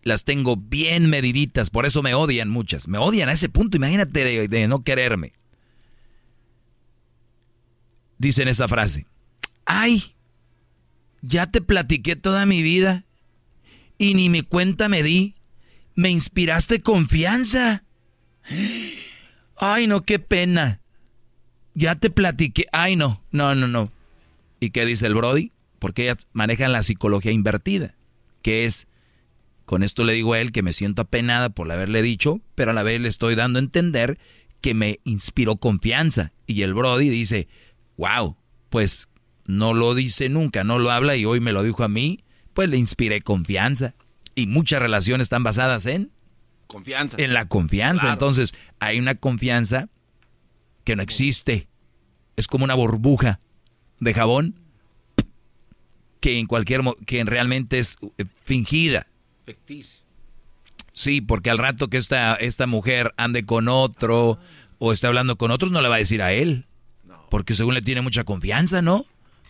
las 0.05 0.23
tengo 0.23 0.55
bien 0.55 1.09
mediditas, 1.09 1.71
por 1.71 1.85
eso 1.85 2.03
me 2.03 2.13
odian 2.13 2.49
muchas. 2.49 2.87
Me 2.87 2.99
odian 2.99 3.27
a 3.27 3.33
ese 3.33 3.49
punto, 3.49 3.75
imagínate 3.75 4.23
de, 4.23 4.47
de 4.47 4.67
no 4.67 4.83
quererme. 4.83 5.33
Dicen 8.19 8.47
esa 8.47 8.67
frase. 8.67 9.07
Ay, 9.65 10.15
ya 11.23 11.49
te 11.49 11.59
platiqué 11.59 12.15
toda 12.15 12.45
mi 12.45 12.61
vida 12.61 13.03
y 13.97 14.13
ni 14.13 14.29
mi 14.29 14.43
cuenta 14.43 14.87
me 14.89 15.01
di. 15.01 15.35
Me 15.95 16.11
inspiraste 16.11 16.81
confianza. 16.81 17.83
Ay, 19.57 19.87
no, 19.87 20.03
qué 20.03 20.19
pena. 20.19 20.81
Ya 21.73 21.95
te 21.95 22.11
platiqué. 22.11 22.67
Ay, 22.71 22.95
no, 22.95 23.23
no, 23.31 23.55
no, 23.55 23.67
no. 23.67 23.91
¿Y 24.59 24.69
qué 24.69 24.85
dice 24.85 25.07
el 25.07 25.15
Brody? 25.15 25.51
Porque 25.79 26.03
ellas 26.03 26.27
manejan 26.31 26.73
la 26.73 26.83
psicología 26.83 27.31
invertida, 27.31 27.95
que 28.43 28.65
es 28.65 28.87
con 29.65 29.83
esto 29.83 30.03
le 30.03 30.13
digo 30.13 30.33
a 30.33 30.39
él 30.39 30.51
que 30.51 30.63
me 30.63 30.73
siento 30.73 31.01
apenada 31.01 31.49
por 31.49 31.71
haberle 31.71 32.01
dicho, 32.01 32.39
pero 32.53 32.71
a 32.71 32.73
la 32.73 32.83
vez 32.83 33.01
le 33.01 33.09
estoy 33.09 33.35
dando 33.35 33.59
a 33.59 33.63
entender 33.63 34.19
que 34.61 34.73
me 34.73 34.99
inspiró 35.03 35.57
confianza. 35.57 36.31
Y 36.47 36.61
el 36.61 36.73
Brody 36.73 37.09
dice, 37.09 37.47
wow, 37.97 38.35
pues 38.69 39.09
no 39.45 39.73
lo 39.73 39.95
dice 39.95 40.29
nunca, 40.29 40.63
no 40.63 40.79
lo 40.79 40.91
habla 40.91 41.15
y 41.15 41.25
hoy 41.25 41.39
me 41.39 41.51
lo 41.51 41.63
dijo 41.63 41.83
a 41.83 41.87
mí, 41.87 42.23
pues 42.53 42.69
le 42.69 42.77
inspiré 42.77 43.21
confianza. 43.21 43.95
Y 44.35 44.47
muchas 44.47 44.81
relaciones 44.81 45.25
están 45.25 45.43
basadas 45.43 45.85
en... 45.85 46.11
Confianza. 46.67 47.17
En 47.19 47.33
la 47.33 47.47
confianza. 47.47 48.11
Entonces, 48.11 48.53
hay 48.79 48.99
una 48.99 49.15
confianza 49.15 49.87
que 50.83 50.95
no 50.95 51.03
existe. 51.03 51.67
Es 52.35 52.47
como 52.47 52.65
una 52.65 52.73
burbuja 52.73 53.39
de 53.99 54.13
jabón 54.13 54.59
que 56.19 56.39
en 56.39 56.47
cualquier 56.47 56.81
que 57.05 57.23
realmente 57.23 57.77
es 57.77 57.97
eh, 58.17 58.25
fingida. 59.45 60.05
Sí, 60.95 61.19
porque 61.19 61.49
al 61.49 61.57
rato 61.57 61.89
que 61.89 61.97
esta, 61.97 62.35
esta 62.35 62.67
mujer 62.67 63.13
ande 63.17 63.45
con 63.45 63.67
otro 63.67 64.39
o 64.79 64.93
esté 64.93 65.07
hablando 65.07 65.37
con 65.37 65.51
otros, 65.51 65.71
no 65.71 65.81
le 65.81 65.89
va 65.89 65.95
a 65.95 65.99
decir 65.99 66.21
a 66.21 66.31
él. 66.31 66.65
Porque 67.29 67.53
según 67.53 67.73
le 67.73 67.81
tiene 67.81 68.01
mucha 68.01 68.23
confianza, 68.23 68.81
¿no? 68.81 69.05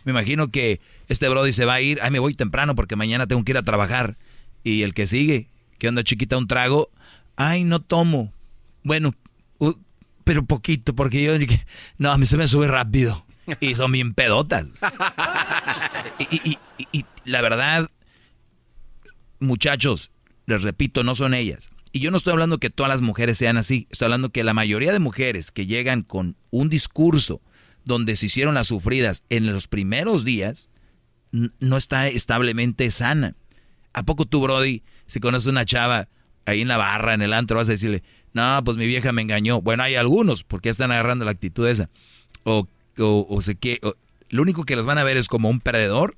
Me 0.05 0.11
imagino 0.11 0.49
que 0.49 0.81
este 1.07 1.29
Brody 1.29 1.53
se 1.53 1.65
va 1.65 1.75
a 1.75 1.81
ir, 1.81 1.99
ay, 2.01 2.09
me 2.09 2.17
voy 2.17 2.33
temprano 2.33 2.73
porque 2.73 2.95
mañana 2.95 3.27
tengo 3.27 3.43
que 3.43 3.51
ir 3.51 3.57
a 3.59 3.63
trabajar. 3.63 4.17
Y 4.63 4.81
el 4.81 4.95
que 4.95 5.05
sigue, 5.05 5.47
que 5.77 5.87
anda 5.87 6.03
chiquita 6.03 6.35
un 6.37 6.47
trago, 6.47 6.89
ay, 7.35 7.63
no 7.63 7.79
tomo. 7.79 8.33
Bueno, 8.83 9.13
pero 10.23 10.45
poquito, 10.45 10.95
porque 10.95 11.21
yo, 11.21 11.33
no, 11.99 12.11
a 12.11 12.17
mí 12.17 12.25
se 12.25 12.37
me 12.37 12.47
sube 12.47 12.67
rápido. 12.67 13.23
Y 13.59 13.75
son 13.75 13.91
bien 13.91 14.15
pedotas. 14.15 14.65
y, 16.31 16.57
y 16.91 17.05
la 17.23 17.41
verdad, 17.41 17.89
muchachos, 19.45 20.11
les 20.45 20.61
repito, 20.61 21.03
no 21.03 21.15
son 21.15 21.33
ellas. 21.33 21.69
Y 21.91 21.99
yo 21.99 22.11
no 22.11 22.17
estoy 22.17 22.33
hablando 22.33 22.57
que 22.57 22.69
todas 22.69 22.89
las 22.89 23.01
mujeres 23.01 23.37
sean 23.37 23.57
así, 23.57 23.87
estoy 23.89 24.07
hablando 24.07 24.29
que 24.29 24.43
la 24.43 24.53
mayoría 24.53 24.91
de 24.91 24.99
mujeres 24.99 25.51
que 25.51 25.65
llegan 25.65 26.01
con 26.01 26.35
un 26.51 26.69
discurso 26.69 27.41
donde 27.85 28.15
se 28.15 28.25
hicieron 28.25 28.55
las 28.55 28.67
sufridas 28.67 29.23
en 29.29 29.51
los 29.51 29.67
primeros 29.67 30.25
días, 30.25 30.69
no 31.31 31.77
está 31.77 32.07
establemente 32.07 32.89
sana. 32.91 33.35
¿A 33.93 34.03
poco 34.03 34.25
tú, 34.25 34.41
Brody, 34.41 34.83
si 35.07 35.19
conoces 35.19 35.47
una 35.47 35.65
chava 35.65 36.09
ahí 36.45 36.61
en 36.61 36.67
la 36.67 36.77
barra, 36.77 37.13
en 37.13 37.21
el 37.21 37.31
antro, 37.31 37.57
vas 37.57 37.69
a 37.69 37.73
decirle, 37.73 38.03
no, 38.33 38.61
pues 38.65 38.75
mi 38.75 38.87
vieja 38.87 39.11
me 39.11 39.21
engañó? 39.21 39.61
Bueno, 39.61 39.83
hay 39.83 39.95
algunos, 39.95 40.43
porque 40.43 40.69
están 40.69 40.91
agarrando 40.91 41.25
la 41.25 41.31
actitud 41.31 41.67
esa. 41.67 41.89
O, 42.43 42.67
o, 42.97 43.27
o 43.29 43.41
sé 43.41 43.55
que, 43.55 43.79
lo 44.29 44.41
único 44.41 44.65
que 44.65 44.75
las 44.75 44.85
van 44.85 44.97
a 44.97 45.03
ver 45.03 45.17
es 45.17 45.27
como 45.27 45.49
un 45.49 45.59
perdedor 45.59 46.17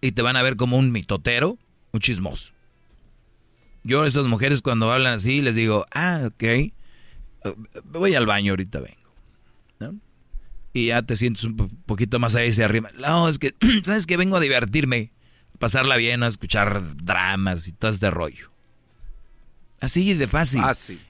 y 0.00 0.12
te 0.12 0.22
van 0.22 0.36
a 0.36 0.42
ver 0.42 0.56
como 0.56 0.76
un 0.76 0.92
mitotero 0.92 1.58
un 1.92 2.00
chismoso. 2.00 2.52
Yo 3.86 4.02
a 4.02 4.06
estas 4.06 4.26
mujeres 4.26 4.62
cuando 4.62 4.90
hablan 4.90 5.14
así 5.14 5.42
les 5.42 5.54
digo, 5.54 5.86
ah, 5.92 6.22
ok, 6.26 6.42
eh, 6.42 6.72
voy 7.84 8.16
al 8.16 8.26
baño, 8.26 8.52
ahorita 8.52 8.80
vengo. 8.80 8.96
Y 10.72 10.88
ya 10.88 11.00
te 11.02 11.16
sientes 11.16 11.42
un 11.44 11.56
poquito 11.86 12.18
más 12.18 12.34
ahí 12.36 12.50
hacia 12.50 12.66
arriba. 12.66 12.90
No, 12.98 13.30
es 13.30 13.38
que, 13.38 13.54
¿sabes 13.84 14.04
que 14.04 14.18
Vengo 14.18 14.36
a 14.36 14.40
divertirme, 14.40 15.10
a 15.54 15.58
pasarla 15.58 15.96
bien, 15.96 16.22
a 16.22 16.26
escuchar 16.26 16.96
dramas 16.96 17.66
y 17.68 17.72
todo 17.72 17.90
este 17.90 18.10
rollo. 18.10 18.50
Así 19.80 20.12
de 20.12 20.26
fácil. 20.26 20.60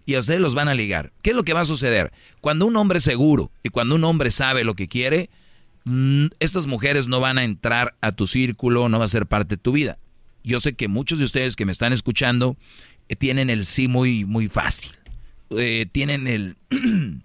Y 0.04 0.14
a 0.14 0.20
ustedes 0.20 0.40
los 0.40 0.54
van 0.54 0.68
a 0.68 0.74
ligar. 0.74 1.12
¿Qué 1.22 1.30
es 1.30 1.36
lo 1.36 1.44
que 1.44 1.52
va 1.52 1.62
a 1.62 1.64
suceder? 1.64 2.12
Cuando 2.40 2.66
un 2.66 2.76
hombre 2.76 2.98
es 2.98 3.04
seguro 3.04 3.50
y 3.64 3.70
cuando 3.70 3.96
un 3.96 4.04
hombre 4.04 4.30
sabe 4.30 4.62
lo 4.62 4.74
que 4.74 4.86
quiere, 4.86 5.30
mm, 5.84 6.26
estas 6.38 6.66
mujeres 6.66 7.08
no 7.08 7.18
van 7.18 7.38
a 7.38 7.42
entrar 7.42 7.96
a 8.02 8.12
tu 8.12 8.28
círculo, 8.28 8.88
no 8.88 9.00
va 9.00 9.06
a 9.06 9.08
ser 9.08 9.26
parte 9.26 9.56
de 9.56 9.62
tu 9.62 9.72
vida 9.72 9.98
yo 10.46 10.60
sé 10.60 10.74
que 10.74 10.88
muchos 10.88 11.18
de 11.18 11.24
ustedes 11.24 11.56
que 11.56 11.66
me 11.66 11.72
están 11.72 11.92
escuchando 11.92 12.56
eh, 13.08 13.16
tienen 13.16 13.50
el 13.50 13.64
sí 13.64 13.88
muy, 13.88 14.24
muy 14.24 14.48
fácil. 14.48 14.92
Eh, 15.50 15.86
tienen 15.90 16.26
el 16.26 16.56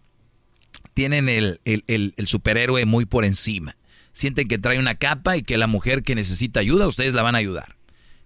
tienen 0.94 1.30
el, 1.30 1.62
el, 1.64 2.28
superhéroe 2.28 2.86
muy 2.86 3.06
por 3.06 3.24
encima. 3.24 3.78
Sienten 4.12 4.48
que 4.48 4.58
trae 4.58 4.80
una 4.80 4.96
capa 4.96 5.38
y 5.38 5.44
que 5.44 5.58
la 5.58 5.68
mujer 5.68 6.04
que 6.04 6.16
necesita 6.16 6.60
ayuda, 6.60 6.88
ustedes 6.88 7.14
la 7.14 7.22
van 7.22 7.36
a 7.36 7.38
ayudar. 7.38 7.78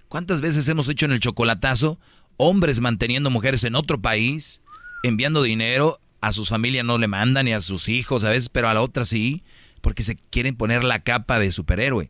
¿Cuántas 0.07 0.41
veces 0.41 0.67
hemos 0.69 0.87
hecho 0.87 1.05
en 1.05 1.11
el 1.11 1.19
chocolatazo 1.19 1.99
hombres 2.37 2.79
manteniendo 2.79 3.29
mujeres 3.29 3.63
en 3.65 3.75
otro 3.75 4.01
país, 4.01 4.61
enviando 5.03 5.43
dinero, 5.43 5.99
a 6.21 6.31
sus 6.31 6.49
familias 6.49 6.85
no 6.85 6.97
le 6.97 7.07
mandan 7.07 7.45
ni 7.45 7.53
a 7.53 7.61
sus 7.61 7.89
hijos 7.89 8.23
a 8.23 8.29
veces, 8.29 8.49
pero 8.49 8.69
a 8.69 8.73
la 8.73 8.81
otra 8.81 9.05
sí, 9.05 9.43
porque 9.81 10.03
se 10.03 10.15
quieren 10.15 10.55
poner 10.55 10.83
la 10.83 11.03
capa 11.03 11.37
de 11.37 11.51
superhéroe. 11.51 12.09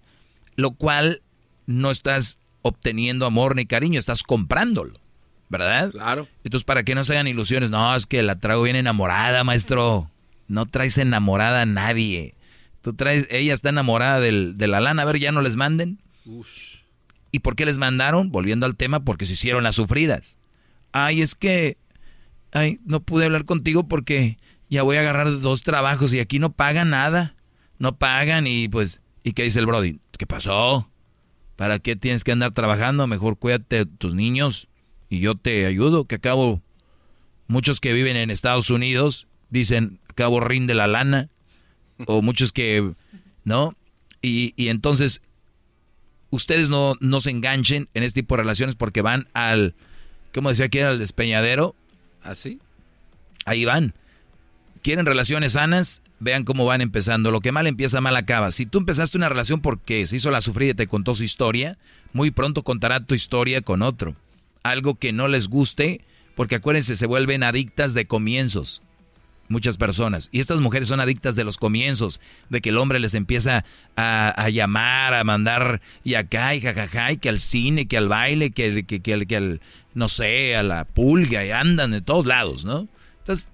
Lo 0.56 0.71
cual 0.71 1.21
no 1.65 1.91
estás 1.91 2.39
obteniendo 2.65 3.28
amor 3.28 3.56
ni 3.56 3.67
cariño, 3.67 3.99
estás 3.99 4.23
comprándolo, 4.23 4.99
¿verdad? 5.49 5.91
Claro. 5.91 6.28
Entonces, 6.43 6.65
para 6.65 6.84
que 6.84 6.95
no 6.95 7.04
se 7.04 7.13
hagan 7.13 7.28
ilusiones, 7.28 7.69
no, 7.69 7.95
es 7.95 8.08
que 8.08 8.23
la 8.23 8.39
traigo 8.39 8.63
bien 8.63 8.75
enamorada, 8.75 9.43
maestro. 9.43 10.10
No 10.47 10.65
traes 10.65 10.97
enamorada 10.97 11.62
a 11.62 11.65
nadie. 11.67 12.34
Tú 12.82 12.93
traes, 12.93 13.28
ella 13.30 13.54
está 13.54 13.69
enamorada 13.69 14.19
del, 14.19 14.58
de 14.58 14.65
la 14.65 14.82
lana, 14.82 15.04
a 15.04 15.06
ver, 15.06 15.19
ya 15.19 15.32
no 15.32 15.43
les 15.43 15.58
manden. 15.58 16.01
¿Y 17.32 17.39
por 17.39 17.56
qué 17.56 17.65
les 17.65 17.78
mandaron? 17.78 18.32
Volviendo 18.32 18.65
al 18.65 18.75
tema, 18.75 19.01
porque 19.01 19.28
se 19.28 19.34
hicieron 19.34 19.63
las 19.63 19.75
sufridas. 19.75 20.38
Ay, 20.91 21.21
es 21.21 21.36
que, 21.36 21.78
ay, 22.51 22.80
no 22.84 22.99
pude 23.01 23.25
hablar 23.25 23.45
contigo 23.45 23.88
porque 23.88 24.39
ya 24.71 24.82
voy 24.82 24.97
a 24.97 25.01
agarrar 25.01 25.39
dos 25.39 25.62
trabajos 25.62 26.12
y 26.13 26.19
aquí 26.19 26.39
no 26.39 26.51
pagan 26.51 26.89
nada. 26.89 27.36
No 27.78 27.97
pagan 27.97 28.47
y 28.47 28.69
pues 28.69 29.01
¿Y 29.25 29.34
qué 29.34 29.41
dice 29.41 29.58
el 29.58 29.65
Brody? 29.65 29.99
¿Qué 30.19 30.28
pasó? 30.28 30.88
¿Para 31.56 31.80
qué 31.80 31.96
tienes 31.96 32.24
que 32.24 32.32
andar 32.32 32.52
trabajando? 32.52 33.08
Mejor 33.08 33.38
cuídate 33.38 33.78
de 33.78 33.86
tus 33.86 34.13
niños 34.13 34.68
y 35.10 35.20
yo 35.20 35.36
te 35.36 35.65
ayudo, 35.65 36.06
que 36.06 36.15
acabo 36.15 36.62
muchos 37.48 37.80
que 37.80 37.94
viven 37.94 38.18
en 38.18 38.32
Estados 38.32 38.70
Unidos 38.70 39.28
dicen, 39.50 40.00
acabo 40.10 40.39
rinde 40.39 40.74
la 40.74 40.88
lana, 40.88 41.30
o 42.08 42.22
muchos 42.24 42.52
que, 42.52 42.94
¿no? 43.44 43.76
Y, 44.22 44.54
y 44.58 44.70
entonces, 44.70 45.22
ustedes 46.30 46.70
no, 46.70 46.96
no 47.00 47.22
se 47.22 47.30
enganchen 47.30 47.89
en 47.94 48.04
este 48.04 48.22
tipo 48.22 48.36
de 48.36 48.44
relaciones 48.44 48.76
porque 48.76 49.02
van 49.02 49.28
al, 49.34 49.76
¿cómo 50.34 50.50
decía 50.50 50.70
que 50.70 50.80
era? 50.80 50.89
Al 50.89 51.00
despeñadero. 51.00 51.76
¿Así? 52.24 52.60
Ahí 53.46 53.65
van. 53.65 53.94
¿Quieren 54.86 55.08
relaciones 55.08 55.54
sanas? 55.54 56.04
Vean 56.19 56.43
cómo 56.43 56.63
van 56.63 56.80
empezando. 56.80 57.32
Lo 57.32 57.39
que 57.39 57.52
mal 57.52 57.65
empieza, 57.65 58.02
mal 58.02 58.15
acaba. 58.15 58.52
Si 58.52 58.67
tú 58.67 58.78
empezaste 58.78 59.17
una 59.17 59.30
relación 59.30 59.60
porque 59.60 60.06
se 60.06 60.17
hizo 60.17 60.30
la 60.30 60.41
sufrida 60.41 60.74
y 60.74 60.76
te 60.76 60.86
contó 60.86 61.15
su 61.15 61.24
historia, 61.24 61.80
muy 62.13 62.30
pronto 62.30 62.62
contará 62.62 63.00
tu 63.00 63.15
historia 63.15 63.63
con 63.63 63.82
otro. 63.82 64.15
Algo 64.62 64.93
que 64.93 65.12
no 65.12 65.28
les 65.28 65.48
guste, 65.48 66.02
porque 66.36 66.54
acuérdense, 66.54 66.95
se 66.95 67.08
vuelven 67.08 67.41
adictas 67.41 67.95
de 67.95 68.06
comienzos. 68.06 68.84
Muchas 69.50 69.78
personas. 69.78 70.30
Y 70.32 70.39
estas 70.39 70.60
mujeres 70.60 70.88
son 70.88 71.00
adictas 71.00 71.36
de 71.36 71.45
los 71.45 71.58
comienzos, 71.58 72.21
de 72.52 72.62
que 72.62 72.69
el 72.69 72.78
hombre 72.78 73.00
les 73.00 73.15
empieza 73.15 73.65
a, 73.95 74.50
llamar, 74.50 75.15
a 75.15 75.24
mandar 75.24 75.82
y 76.04 76.13
acá 76.13 76.54
y 76.54 76.62
jajaja, 76.62 77.12
y 77.12 77.17
que 77.17 77.30
al 77.30 77.39
cine, 77.39 77.88
que 77.88 77.98
al 77.98 78.08
baile, 78.08 78.52
que, 78.52 78.86
que, 78.86 79.00
que, 79.00 79.26
que 79.26 79.36
al, 79.36 79.62
no 79.95 80.10
sé, 80.10 80.56
a 80.56 80.62
la 80.62 80.86
pulga, 80.86 81.43
y 81.43 81.50
andan 81.50 81.89
de 81.89 82.02
todos 82.02 82.28
lados, 82.28 82.65
¿no? 82.65 82.88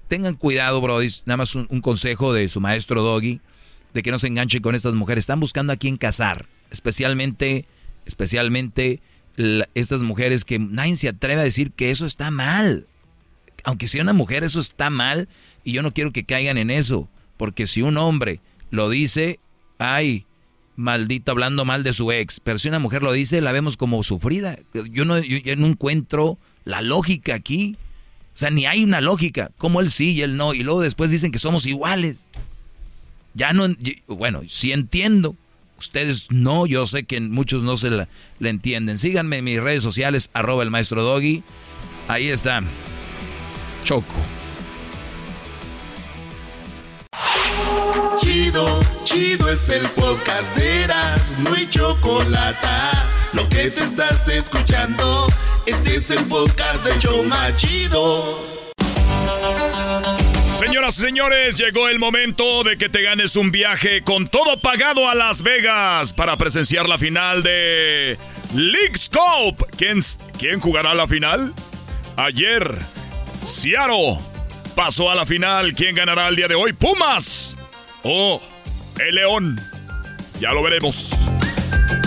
Tengan 0.08 0.36
cuidado, 0.36 0.82
Brody. 0.82 1.08
Nada 1.26 1.38
más 1.38 1.56
un, 1.56 1.82
consejo 1.82 2.34
de 2.34 2.50
su 2.50 2.60
maestro 2.60 3.02
Doggy, 3.02 3.40
de 3.94 4.04
que 4.04 4.12
no 4.12 4.20
se 4.20 4.28
enganchen 4.28 4.62
con 4.62 4.76
estas 4.76 4.96
mujeres. 4.96 5.24
Están 5.24 5.40
buscando 5.40 5.74
a 5.74 5.78
quién 5.78 5.98
casar, 5.98 6.48
especialmente, 6.72 7.66
especialmente 8.06 9.02
estas 9.74 10.02
mujeres 10.02 10.46
que 10.46 10.60
nadie 10.60 10.96
se 10.98 11.08
atreve 11.08 11.42
a 11.42 11.46
decir 11.46 11.72
que 11.72 11.92
eso 11.92 12.06
está 12.06 12.32
mal. 12.32 12.88
Aunque 13.64 13.88
sea 13.88 14.02
una 14.02 14.14
mujer, 14.14 14.44
eso 14.44 14.60
está 14.60 14.90
mal 14.90 15.30
y 15.64 15.72
yo 15.72 15.84
no 15.84 15.94
quiero 15.94 16.12
que 16.12 16.26
caigan 16.26 16.58
en 16.58 16.70
eso. 16.70 17.08
Porque 17.38 17.68
si 17.68 17.82
un 17.82 17.98
hombre 17.98 18.42
lo 18.70 18.90
dice, 18.90 19.40
ay, 19.78 20.26
maldito 20.76 21.32
hablando 21.32 21.66
mal 21.66 21.84
de 21.84 21.94
su 21.94 22.12
ex. 22.12 22.40
Pero 22.40 22.60
si 22.60 22.68
una 22.68 22.80
mujer 22.80 23.04
lo 23.04 23.12
dice, 23.12 23.42
la 23.42 23.52
vemos 23.52 23.78
como 23.78 24.04
sufrida. 24.04 24.58
Yo 24.74 25.06
no, 25.06 25.20
yo, 25.20 25.56
no 25.56 25.68
encuentro 25.68 26.38
la 26.66 26.82
lógica 26.82 27.36
aquí. 27.36 27.78
O 28.34 28.38
sea, 28.38 28.50
ni 28.50 28.65
hay 28.65 28.84
una 28.84 29.02
lógica. 29.02 29.52
Como 29.58 29.82
él 29.82 29.89
sí 29.89 30.13
y 30.13 30.22
él 30.22 30.38
no. 30.38 30.54
Y 30.54 30.63
luego 30.63 30.82
después 30.82 31.12
dicen 31.12 31.32
que 31.32 31.39
somos 31.39 31.65
iguales. 31.65 32.26
Ya 33.34 33.54
no, 33.54 33.67
bueno, 34.08 34.41
sí 34.48 34.72
entiendo. 34.72 35.36
Ustedes 35.78 36.30
no, 36.30 36.67
yo 36.67 36.86
sé 36.86 37.06
que 37.06 37.20
muchos 37.20 37.63
no 37.63 37.76
se 37.76 37.89
la, 37.89 38.08
entienden. 38.39 38.98
Síganme 38.98 39.38
en 39.38 39.46
mis 39.46 39.60
redes 39.60 39.82
sociales, 39.82 40.30
arroba 40.34 40.63
el 40.63 40.70
maestro 40.70 41.02
Doggy. 41.02 41.44
Ahí 42.08 42.28
está. 42.28 42.62
Choco. 43.84 44.13
Chido, 48.20 48.80
chido 49.06 49.50
es 49.50 49.70
el 49.70 49.88
podcast 49.88 50.56
de 50.56 50.84
Eras, 50.84 51.36
no 51.39 51.54
hay 51.54 51.67
chocolate. 51.67 53.11
Lo 53.34 53.48
que 53.48 53.70
te 53.70 53.82
estás 53.82 54.28
escuchando, 54.28 55.28
este 55.65 55.96
es 55.96 56.12
el 56.12 56.26
podcast 56.26 56.84
de 56.84 57.00
Choma 57.00 57.56
Chido. 57.56 58.39
Señoras 60.54 60.98
y 60.98 61.02
señores, 61.02 61.58
llegó 61.58 61.88
el 61.88 61.98
momento 61.98 62.63
de 62.63 62.78
que 62.78 62.89
te 62.89 63.02
ganes 63.02 63.38
un 63.38 63.52
viaje 63.52 64.04
con 64.04 64.28
todo 64.28 64.60
pagado 64.60 65.10
a 65.10 65.15
Las 65.15 65.44
Vegas 65.44 66.12
para 66.12 66.36
presenciar 66.36 66.89
la 66.89 66.98
final 66.98 67.41
de 67.41 68.17
League 68.54 68.98
Scope. 68.98 69.65
¿Quién, 69.78 70.02
¿Quién 70.38 70.60
jugará 70.60 70.94
la 70.94 71.08
final? 71.08 71.54
Ayer, 72.17 72.78
Seattle 73.46 74.20
pasó 74.76 75.10
a 75.10 75.15
la 75.15 75.26
final. 75.26 75.74
¿Quién 75.74 75.96
ganará 75.96 76.28
el 76.28 76.36
día 76.36 76.50
de 76.50 76.56
hoy? 76.56 76.74
Pumas 76.74 77.56
o 78.04 78.41
el 79.00 79.15
León. 79.15 79.60
Ya 80.39 80.52
lo 80.52 80.62
veremos. 80.62 81.30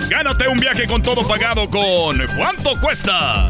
Gánate 0.09 0.49
un 0.49 0.59
viaje 0.59 0.87
con 0.87 1.03
todo 1.03 1.27
pagado 1.27 1.69
con 1.71 2.27
¿Cuánto 2.37 2.79
cuesta? 2.81 3.49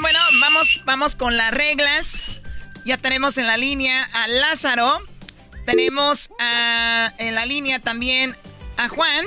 bueno, 0.00 0.18
vamos, 0.40 0.80
vamos 0.84 1.16
con 1.16 1.36
las 1.36 1.52
reglas. 1.52 2.40
Ya 2.84 2.96
tenemos 2.96 3.38
en 3.38 3.46
la 3.46 3.56
línea 3.56 4.02
a 4.12 4.26
Lázaro. 4.26 5.00
Tenemos 5.64 6.30
en 7.18 7.34
la 7.34 7.46
línea 7.46 7.78
también 7.78 8.36
a 8.76 8.88
Juan. 8.88 9.24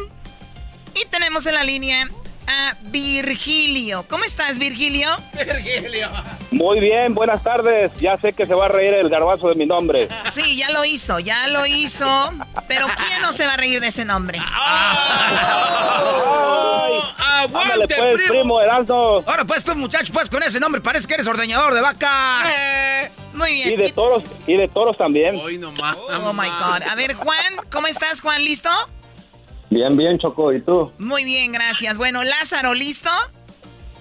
Y 0.94 1.06
tenemos 1.10 1.46
en 1.46 1.56
la 1.56 1.64
línea 1.64 2.10
a 2.48 2.76
Virgilio. 2.84 4.06
¿Cómo 4.10 4.24
estás, 4.24 4.58
Virgilio? 4.60 5.10
Virgilio. 5.34 6.10
Muy 6.52 6.80
bien, 6.80 7.14
buenas 7.14 7.44
tardes. 7.44 7.92
Ya 7.98 8.18
sé 8.18 8.34
que 8.34 8.46
se 8.46 8.54
va 8.54 8.66
a 8.66 8.70
reír 8.70 8.94
el 8.94 9.10
garbazo 9.10 9.50
de 9.50 9.56
mi 9.56 9.66
nombre. 9.66 10.08
Sí, 10.32 10.56
ya 10.56 10.70
lo 10.72 10.86
hizo, 10.86 11.20
ya 11.20 11.48
lo 11.48 11.66
hizo. 11.66 12.32
Pero 12.68 12.88
¿quién 12.96 13.22
no 13.22 13.34
se 13.34 13.46
va 13.46 13.54
a 13.54 13.58
reír 13.58 13.80
de 13.80 13.88
ese 13.88 14.06
nombre? 14.06 14.40
¡Aguante, 17.18 17.96
pues, 17.96 18.30
primo! 18.30 18.60
Ahora 18.60 19.46
pues 19.46 19.64
tú, 19.64 19.76
muchacho, 19.76 20.12
pues 20.14 20.30
con 20.30 20.42
ese 20.44 20.60
nombre 20.60 20.82
parece 20.82 21.08
que 21.08 21.16
eres 21.16 21.28
ordeñador 21.28 21.74
de 21.74 21.82
vaca. 21.82 22.44
Eh, 22.48 23.12
muy 23.34 23.52
bien. 23.52 23.74
Y 23.74 23.76
de 23.76 23.90
toros, 23.90 24.24
y 24.48 24.56
de 24.56 24.68
toros 24.68 24.98
también. 24.98 25.36
Oh, 25.36 25.48
my 26.34 26.48
God. 26.48 26.84
A 26.90 26.96
ver, 26.96 27.14
Juan, 27.16 27.56
¿cómo 27.70 27.88
estás, 27.88 28.22
Juan? 28.22 28.44
¿Listo? 28.44 28.70
Bien, 29.70 29.96
bien, 29.98 30.18
Choco. 30.20 30.54
¿Y 30.54 30.62
tú? 30.62 30.92
Muy 30.98 31.24
bien, 31.26 31.52
gracias. 31.52 31.98
Bueno, 31.98 32.24
Lázaro, 32.24 32.74
¿listo? 32.74 33.10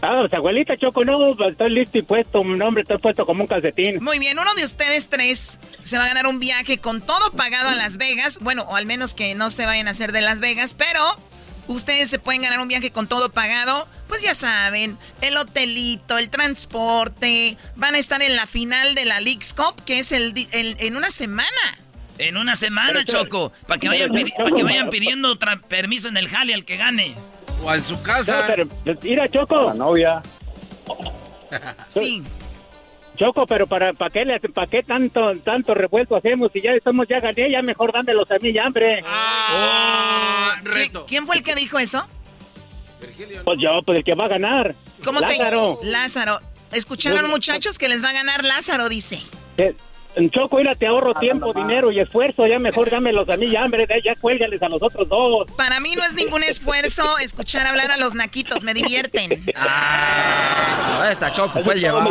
Ah, 0.07 0.19
pues 0.21 0.35
abuelita 0.35 0.77
Choco, 0.77 1.03
no, 1.03 1.31
estoy 1.49 1.71
listo 1.71 1.97
y 1.97 2.03
puesto, 2.03 2.45
mi 2.45 2.59
nombre 2.59 2.83
está 2.83 2.99
puesto 2.99 3.25
como 3.25 3.45
un 3.45 3.47
calcetín. 3.47 4.05
Muy 4.05 4.19
bien, 4.19 4.39
uno 4.39 4.53
de 4.55 4.63
ustedes 4.63 5.09
tres 5.09 5.59
se 5.83 5.97
va 5.97 6.05
a 6.05 6.09
ganar 6.09 6.27
un 6.27 6.39
viaje 6.39 6.77
con 6.77 7.01
todo 7.01 7.33
pagado 7.33 7.71
a 7.71 7.75
Las 7.75 7.97
Vegas, 7.97 8.39
bueno, 8.41 8.65
o 8.69 8.77
al 8.77 8.85
menos 8.85 9.15
que 9.15 9.35
no 9.35 9.49
se 9.49 9.65
vayan 9.65 9.89
a 9.89 9.93
hacer 9.93 10.13
de 10.13 10.21
Las 10.21 10.41
Vegas, 10.41 10.75
pero 10.75 11.01
ustedes 11.69 12.11
se 12.11 12.19
pueden 12.19 12.43
ganar 12.43 12.61
un 12.61 12.69
viaje 12.69 12.91
con 12.91 13.09
todo 13.09 13.33
pagado, 13.33 13.89
pues 14.07 14.21
ya 14.21 14.35
saben, 14.35 14.99
el 15.23 15.39
hotelito, 15.39 16.19
el 16.19 16.29
transporte, 16.29 17.57
van 17.75 17.95
a 17.95 17.99
estar 17.99 18.21
en 18.21 18.37
la 18.37 18.47
final 18.47 18.95
de 18.95 19.07
la 19.07 19.21
League's 19.21 19.55
Cup, 19.55 19.83
que 19.87 20.01
es 20.01 20.13
el 20.13 20.35
en 20.53 20.97
una 20.97 21.11
semana. 21.11 21.49
En 22.19 22.37
una 22.37 22.55
semana, 22.57 23.05
Choco. 23.05 23.53
Para 23.67 23.81
que, 23.81 23.89
vayan 23.89 24.13
que 24.13 24.63
vayan 24.63 24.91
pidiendo 24.91 25.37
permiso 25.69 26.09
en 26.09 26.17
el 26.17 26.29
jale 26.29 26.55
al 26.55 26.65
que 26.65 26.77
gane. 26.77 27.15
O 27.63 27.75
en 27.75 27.83
su 27.83 28.01
casa. 28.03 28.47
mira, 29.03 29.29
Choco. 29.29 29.69
La 29.69 29.75
novia. 29.75 30.23
Sí. 31.87 32.21
Choco, 33.17 33.47
pero 33.47 33.69
para, 33.69 33.93
para 33.93 34.11
qué 34.11 34.25
para 34.53 34.67
qué 34.67 34.83
tanto 34.83 35.21
tanto 35.45 35.73
revuelto 35.73 36.17
hacemos 36.17 36.51
si 36.53 36.61
ya 36.61 36.73
estamos 36.73 37.07
ya 37.09 37.21
gané, 37.21 37.49
ya 37.49 37.63
mejor 37.63 37.93
dándelos 37.93 38.29
a 38.29 38.39
mí 38.41 38.53
ya, 38.53 38.65
hambre. 38.65 39.03
Ah, 39.07 40.57
reto. 40.65 41.07
¿Quién 41.07 41.25
fue 41.25 41.37
el 41.37 41.45
que 41.45 41.55
dijo 41.55 41.79
eso? 41.79 42.09
Pues 43.45 43.59
yo, 43.61 43.71
pues 43.87 43.99
el 43.99 44.05
que 44.05 44.15
va 44.15 44.25
a 44.25 44.29
ganar. 44.29 44.75
¿Cómo 45.05 45.21
Lázaro. 45.21 45.79
Lázaro. 45.83 46.41
¿Escucharon 46.73 47.31
muchachos 47.31 47.79
que 47.79 47.89
les 47.89 48.03
va 48.03 48.09
a 48.09 48.15
ganar 48.15 48.43
Lázaro, 48.43 48.89
dice? 48.89 49.21
Choco, 50.31 50.57
mira, 50.57 50.75
te 50.75 50.87
ahorro 50.87 51.15
tiempo, 51.15 51.53
dinero 51.53 51.91
y 51.91 52.01
esfuerzo. 52.01 52.47
Ya 52.47 52.59
mejor 52.59 52.91
dámelos 52.91 53.29
a 53.29 53.37
mí, 53.37 53.51
ya, 53.51 53.65
hombre. 53.65 53.87
Ya 54.05 54.15
cuélgales 54.17 54.63
a 54.63 54.69
los 54.69 54.83
otros 54.83 55.09
dos. 55.09 55.47
Para 55.57 55.81
mí 55.81 55.95
no 55.97 56.05
es 56.05 56.15
ningún 56.15 56.43
esfuerzo 56.43 57.19
escuchar 57.19 57.67
hablar 57.67 57.91
a 57.91 57.97
los 57.97 58.15
naquitos. 58.15 58.63
Me 58.63 58.75
divierten. 58.75 59.45
Ah, 59.57 61.09
está 61.11 61.33
Choco, 61.33 61.63
puedes 61.63 61.81
llevar. 61.81 62.07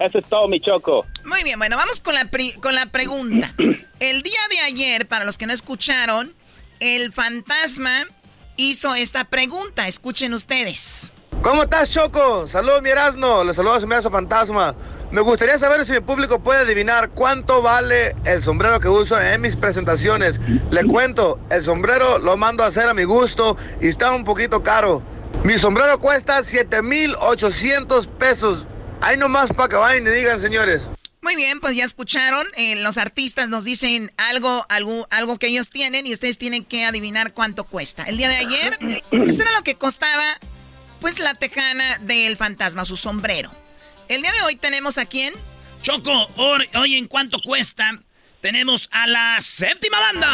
Eso 0.00 0.18
es 0.18 0.26
todo, 0.26 0.48
mi 0.48 0.60
Choco. 0.60 1.06
Muy 1.24 1.42
bien, 1.44 1.58
bueno, 1.58 1.76
vamos 1.76 2.00
con 2.00 2.14
la, 2.14 2.28
con 2.60 2.74
la 2.74 2.86
pregunta. 2.86 3.54
El 4.00 4.22
día 4.22 4.40
de 4.50 4.60
ayer, 4.60 5.06
para 5.06 5.24
los 5.24 5.38
que 5.38 5.46
no 5.46 5.52
escucharon, 5.52 6.34
el 6.80 7.12
fantasma 7.12 8.06
hizo 8.56 8.94
esta 8.94 9.24
pregunta. 9.24 9.86
Escuchen 9.86 10.34
ustedes. 10.34 11.12
¿Cómo 11.42 11.64
estás, 11.64 11.90
Choco? 11.90 12.46
Saludos, 12.46 12.82
mi 12.82 12.90
Erasmo. 12.90 13.44
Le 13.44 13.54
saludo 13.54 13.74
a 13.74 14.02
su 14.02 14.10
fantasma. 14.10 14.74
Me 15.12 15.20
gustaría 15.20 15.58
saber 15.58 15.84
si 15.84 15.92
mi 15.92 16.00
público 16.00 16.42
puede 16.42 16.60
adivinar 16.60 17.10
cuánto 17.10 17.60
vale 17.60 18.16
el 18.24 18.40
sombrero 18.40 18.80
que 18.80 18.88
uso 18.88 19.20
en 19.20 19.42
mis 19.42 19.56
presentaciones. 19.56 20.40
Le 20.70 20.84
cuento, 20.84 21.38
el 21.50 21.62
sombrero 21.62 22.18
lo 22.18 22.38
mando 22.38 22.64
a 22.64 22.68
hacer 22.68 22.88
a 22.88 22.94
mi 22.94 23.04
gusto 23.04 23.58
y 23.82 23.88
está 23.88 24.14
un 24.14 24.24
poquito 24.24 24.62
caro. 24.62 25.02
Mi 25.44 25.58
sombrero 25.58 26.00
cuesta 26.00 26.42
7,800 26.42 28.06
pesos. 28.06 28.66
Ahí 29.02 29.18
nomás 29.18 29.52
para 29.52 29.68
que 29.68 29.76
vayan 29.76 30.06
y 30.06 30.10
digan, 30.10 30.40
señores. 30.40 30.88
Muy 31.20 31.36
bien, 31.36 31.60
pues 31.60 31.76
ya 31.76 31.84
escucharon. 31.84 32.46
Eh, 32.56 32.76
los 32.76 32.96
artistas 32.96 33.50
nos 33.50 33.64
dicen 33.64 34.12
algo, 34.16 34.64
algo, 34.70 35.06
algo 35.10 35.38
que 35.38 35.48
ellos 35.48 35.68
tienen 35.68 36.06
y 36.06 36.14
ustedes 36.14 36.38
tienen 36.38 36.64
que 36.64 36.86
adivinar 36.86 37.34
cuánto 37.34 37.64
cuesta. 37.64 38.04
El 38.04 38.16
día 38.16 38.30
de 38.30 38.36
ayer, 38.36 38.78
eso 39.28 39.42
era 39.42 39.52
lo 39.52 39.62
que 39.62 39.74
costaba, 39.74 40.24
pues 41.02 41.18
la 41.18 41.34
tejana 41.34 41.98
del 41.98 42.38
fantasma, 42.38 42.86
su 42.86 42.96
sombrero. 42.96 43.61
El 44.12 44.20
día 44.20 44.32
de 44.32 44.42
hoy 44.42 44.56
tenemos 44.56 44.98
a 44.98 45.06
quién? 45.06 45.32
Choco, 45.80 46.12
hoy, 46.36 46.96
¿en 46.96 47.08
cuánto 47.08 47.38
cuesta 47.40 47.98
tenemos 48.42 48.90
a 48.92 49.06
la 49.06 49.40
séptima 49.40 49.98
banda. 49.98 50.28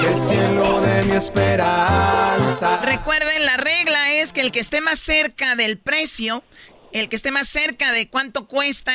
el 0.00 0.16
cielo 0.18 0.80
de 0.80 1.02
mi 1.02 1.16
esperanza. 1.16 2.78
Recuerden, 2.78 3.44
la 3.44 3.58
regla 3.58 4.12
es 4.12 4.32
que 4.32 4.40
el 4.40 4.50
que 4.50 4.60
esté 4.60 4.80
más 4.80 4.98
cerca 4.98 5.56
del 5.56 5.76
precio, 5.76 6.42
el 6.92 7.10
que 7.10 7.16
esté 7.16 7.30
más 7.30 7.46
cerca 7.46 7.92
de 7.92 8.08
cuánto 8.08 8.48
cuesta, 8.48 8.94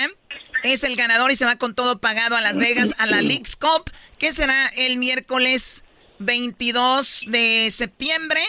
es 0.63 0.83
el 0.83 0.95
ganador 0.95 1.29
y 1.29 1.35
se 1.35 1.45
va 1.45 1.57
con 1.57 1.75
todo 1.75 2.01
pagado 2.01 2.37
a 2.37 2.41
Las 2.41 2.57
Vegas 2.57 2.95
a 2.97 3.05
la 3.05 3.21
League's 3.21 3.55
Cup, 3.55 3.91
que 4.17 4.31
será 4.31 4.67
el 4.77 4.97
miércoles 4.97 5.83
22 6.17 7.25
de 7.27 7.69
septiembre 7.69 8.41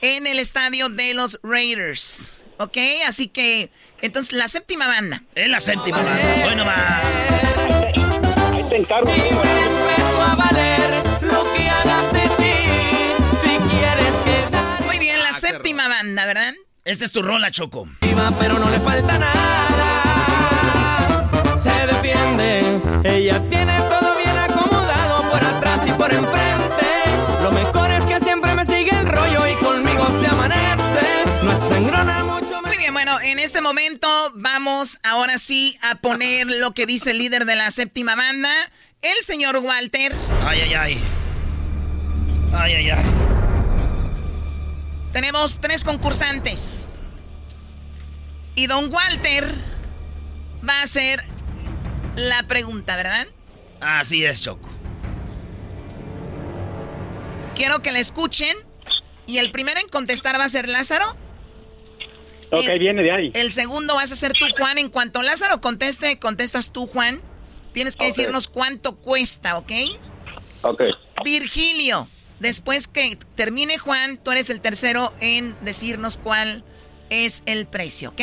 en 0.00 0.26
el 0.26 0.38
estadio 0.38 0.88
de 0.88 1.14
los 1.14 1.38
Raiders. 1.42 2.34
¿Ok? 2.58 2.76
Así 3.06 3.28
que, 3.28 3.70
entonces, 4.02 4.32
la 4.32 4.48
séptima 4.48 4.88
banda. 4.88 5.22
Es 5.34 5.48
la 5.48 5.60
séptima 5.60 6.02
banda. 6.02 6.44
Bueno, 6.44 6.64
va. 6.64 7.00
Ahí 8.52 8.64
te 8.68 8.76
encargo. 8.76 9.10
a 9.10 10.34
valer 10.34 10.80
lo 11.22 11.52
que 11.54 11.68
hagas 11.68 12.12
de 12.12 12.22
ti. 12.36 12.54
Si 13.40 13.56
quieres 13.70 14.14
quedar. 14.24 14.82
Muy 14.86 14.98
bien, 14.98 15.20
la 15.20 15.32
séptima 15.32 15.88
banda, 15.88 16.26
¿verdad? 16.26 16.54
Esta 16.84 17.04
es 17.04 17.12
tu 17.12 17.22
rola, 17.22 17.50
Choco. 17.50 17.88
Pero 18.00 18.58
no 18.58 18.68
le 18.70 18.80
falta 18.80 19.18
nada. 19.18 19.98
Se 21.62 21.86
defiende. 21.86 22.80
Ella 23.04 23.40
tiene 23.48 23.78
todo 23.78 24.16
bien 24.16 24.36
acomodado 24.36 25.30
por 25.30 25.44
atrás 25.44 25.86
y 25.86 25.92
por 25.92 26.12
enfrente. 26.12 26.86
Lo 27.42 27.52
mejor 27.52 27.77
bueno, 32.98 33.20
en 33.20 33.38
este 33.38 33.60
momento 33.60 34.08
vamos 34.34 34.98
ahora 35.04 35.38
sí 35.38 35.78
a 35.82 36.00
poner 36.00 36.48
lo 36.48 36.74
que 36.74 36.84
dice 36.84 37.12
el 37.12 37.18
líder 37.18 37.44
de 37.44 37.54
la 37.54 37.70
séptima 37.70 38.16
banda, 38.16 38.50
el 39.02 39.22
señor 39.22 39.58
Walter. 39.58 40.12
Ay, 40.44 40.62
ay, 40.62 40.74
ay. 40.74 41.04
Ay, 42.52 42.72
ay, 42.72 42.90
ay. 42.90 43.04
Tenemos 45.12 45.60
tres 45.60 45.84
concursantes. 45.84 46.88
Y 48.56 48.66
don 48.66 48.92
Walter 48.92 49.54
va 50.68 50.80
a 50.80 50.82
hacer 50.82 51.22
la 52.16 52.48
pregunta, 52.48 52.96
¿verdad? 52.96 53.28
Así 53.80 54.24
es, 54.24 54.40
Choco. 54.40 54.68
Quiero 57.54 57.80
que 57.80 57.92
la 57.92 58.00
escuchen. 58.00 58.56
Y 59.24 59.38
el 59.38 59.52
primero 59.52 59.78
en 59.78 59.88
contestar 59.88 60.36
va 60.36 60.46
a 60.46 60.48
ser 60.48 60.68
Lázaro. 60.68 61.27
Ok, 62.50 62.64
El- 62.68 62.78
viene 62.78 63.02
de 63.02 63.10
ahí. 63.12 63.30
El 63.34 63.52
segundo 63.52 63.94
vas 63.94 64.10
a 64.12 64.16
ser 64.16 64.32
tú, 64.32 64.46
Juan. 64.56 64.78
En 64.78 64.88
cuanto 64.88 65.22
Lázaro 65.22 65.60
conteste, 65.60 66.18
contestas 66.18 66.70
tú, 66.72 66.86
Juan. 66.86 67.20
Tienes 67.72 67.96
que 67.96 68.06
decirnos 68.06 68.48
cuánto 68.48 68.96
cuesta, 68.96 69.58
¿ok? 69.58 69.72
Ok. 70.62 70.82
Virgilio, 71.24 72.08
después 72.40 72.88
que 72.88 73.16
termine 73.34 73.78
Juan, 73.78 74.18
tú 74.18 74.30
eres 74.32 74.50
el 74.50 74.60
tercero 74.60 75.10
en 75.20 75.54
decirnos 75.60 76.16
cuál 76.16 76.64
es 77.10 77.42
el 77.46 77.66
precio, 77.66 78.10
¿ok? 78.10 78.20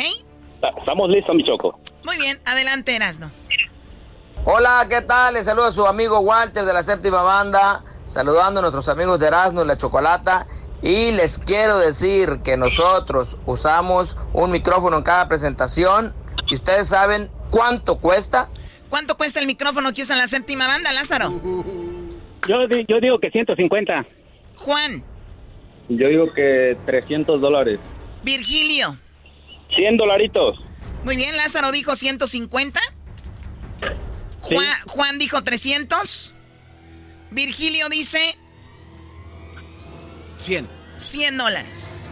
Estamos 0.78 1.08
listos, 1.10 1.34
mi 1.34 1.44
Choco. 1.44 1.78
Muy 2.04 2.16
bien, 2.18 2.38
adelante, 2.44 2.94
Erasno. 2.96 3.30
Hola, 4.44 4.86
¿qué 4.88 5.00
tal? 5.02 5.34
Les 5.34 5.44
saluda 5.46 5.68
a 5.68 5.72
su 5.72 5.86
amigo 5.86 6.18
Walter 6.20 6.64
de 6.64 6.72
la 6.72 6.82
séptima 6.82 7.22
banda, 7.22 7.82
saludando 8.06 8.60
a 8.60 8.62
nuestros 8.62 8.88
amigos 8.88 9.18
de 9.18 9.26
Erasmo 9.28 9.62
y 9.62 9.66
la 9.66 9.76
Chocolata. 9.76 10.46
Y 10.82 11.12
les 11.12 11.38
quiero 11.38 11.78
decir 11.78 12.40
que 12.44 12.56
nosotros 12.56 13.36
usamos 13.46 14.16
un 14.32 14.50
micrófono 14.50 14.98
en 14.98 15.02
cada 15.02 15.26
presentación 15.28 16.14
y 16.48 16.54
ustedes 16.56 16.88
saben 16.88 17.30
cuánto 17.50 17.98
cuesta. 17.98 18.48
¿Cuánto 18.88 19.16
cuesta 19.16 19.40
el 19.40 19.46
micrófono 19.46 19.92
que 19.92 20.02
usa 20.02 20.14
la 20.16 20.28
séptima 20.28 20.66
banda, 20.66 20.92
Lázaro? 20.92 21.30
Yo, 22.46 22.68
di- 22.68 22.84
yo 22.88 23.00
digo 23.00 23.18
que 23.18 23.30
150. 23.30 24.06
Juan, 24.56 25.02
Yo 25.88 26.08
digo 26.08 26.32
que 26.34 26.76
300 26.86 27.40
dólares. 27.40 27.78
Virgilio. 28.22 28.96
100 29.74 29.96
dolaritos. 29.96 30.58
Muy 31.04 31.16
bien, 31.16 31.36
Lázaro 31.36 31.72
dijo 31.72 31.94
150. 31.96 32.80
Juan, 34.42 34.66
Juan 34.88 35.18
dijo 35.18 35.42
300. 35.42 36.34
Virgilio 37.30 37.88
dice 37.88 38.36
100. 40.38 40.68
100 40.98 41.38
dólares. 41.38 42.10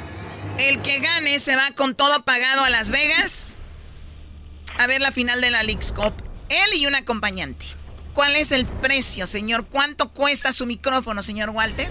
El 0.58 0.82
que 0.82 1.00
gane 1.00 1.38
se 1.40 1.56
va 1.56 1.70
con 1.76 1.94
todo 1.94 2.24
pagado 2.24 2.64
a 2.64 2.70
Las 2.70 2.90
Vegas 2.90 3.56
a 4.78 4.86
ver 4.86 5.00
la 5.00 5.12
final 5.12 5.40
de 5.40 5.50
la 5.50 5.62
League's 5.62 5.92
Cup. 5.92 6.14
Él 6.48 6.74
y 6.74 6.86
un 6.86 6.94
acompañante. 6.94 7.66
¿Cuál 8.12 8.36
es 8.36 8.52
el 8.52 8.66
precio, 8.66 9.26
señor? 9.26 9.66
¿Cuánto 9.66 10.10
cuesta 10.10 10.52
su 10.52 10.66
micrófono, 10.66 11.22
señor 11.22 11.50
Walter? 11.50 11.90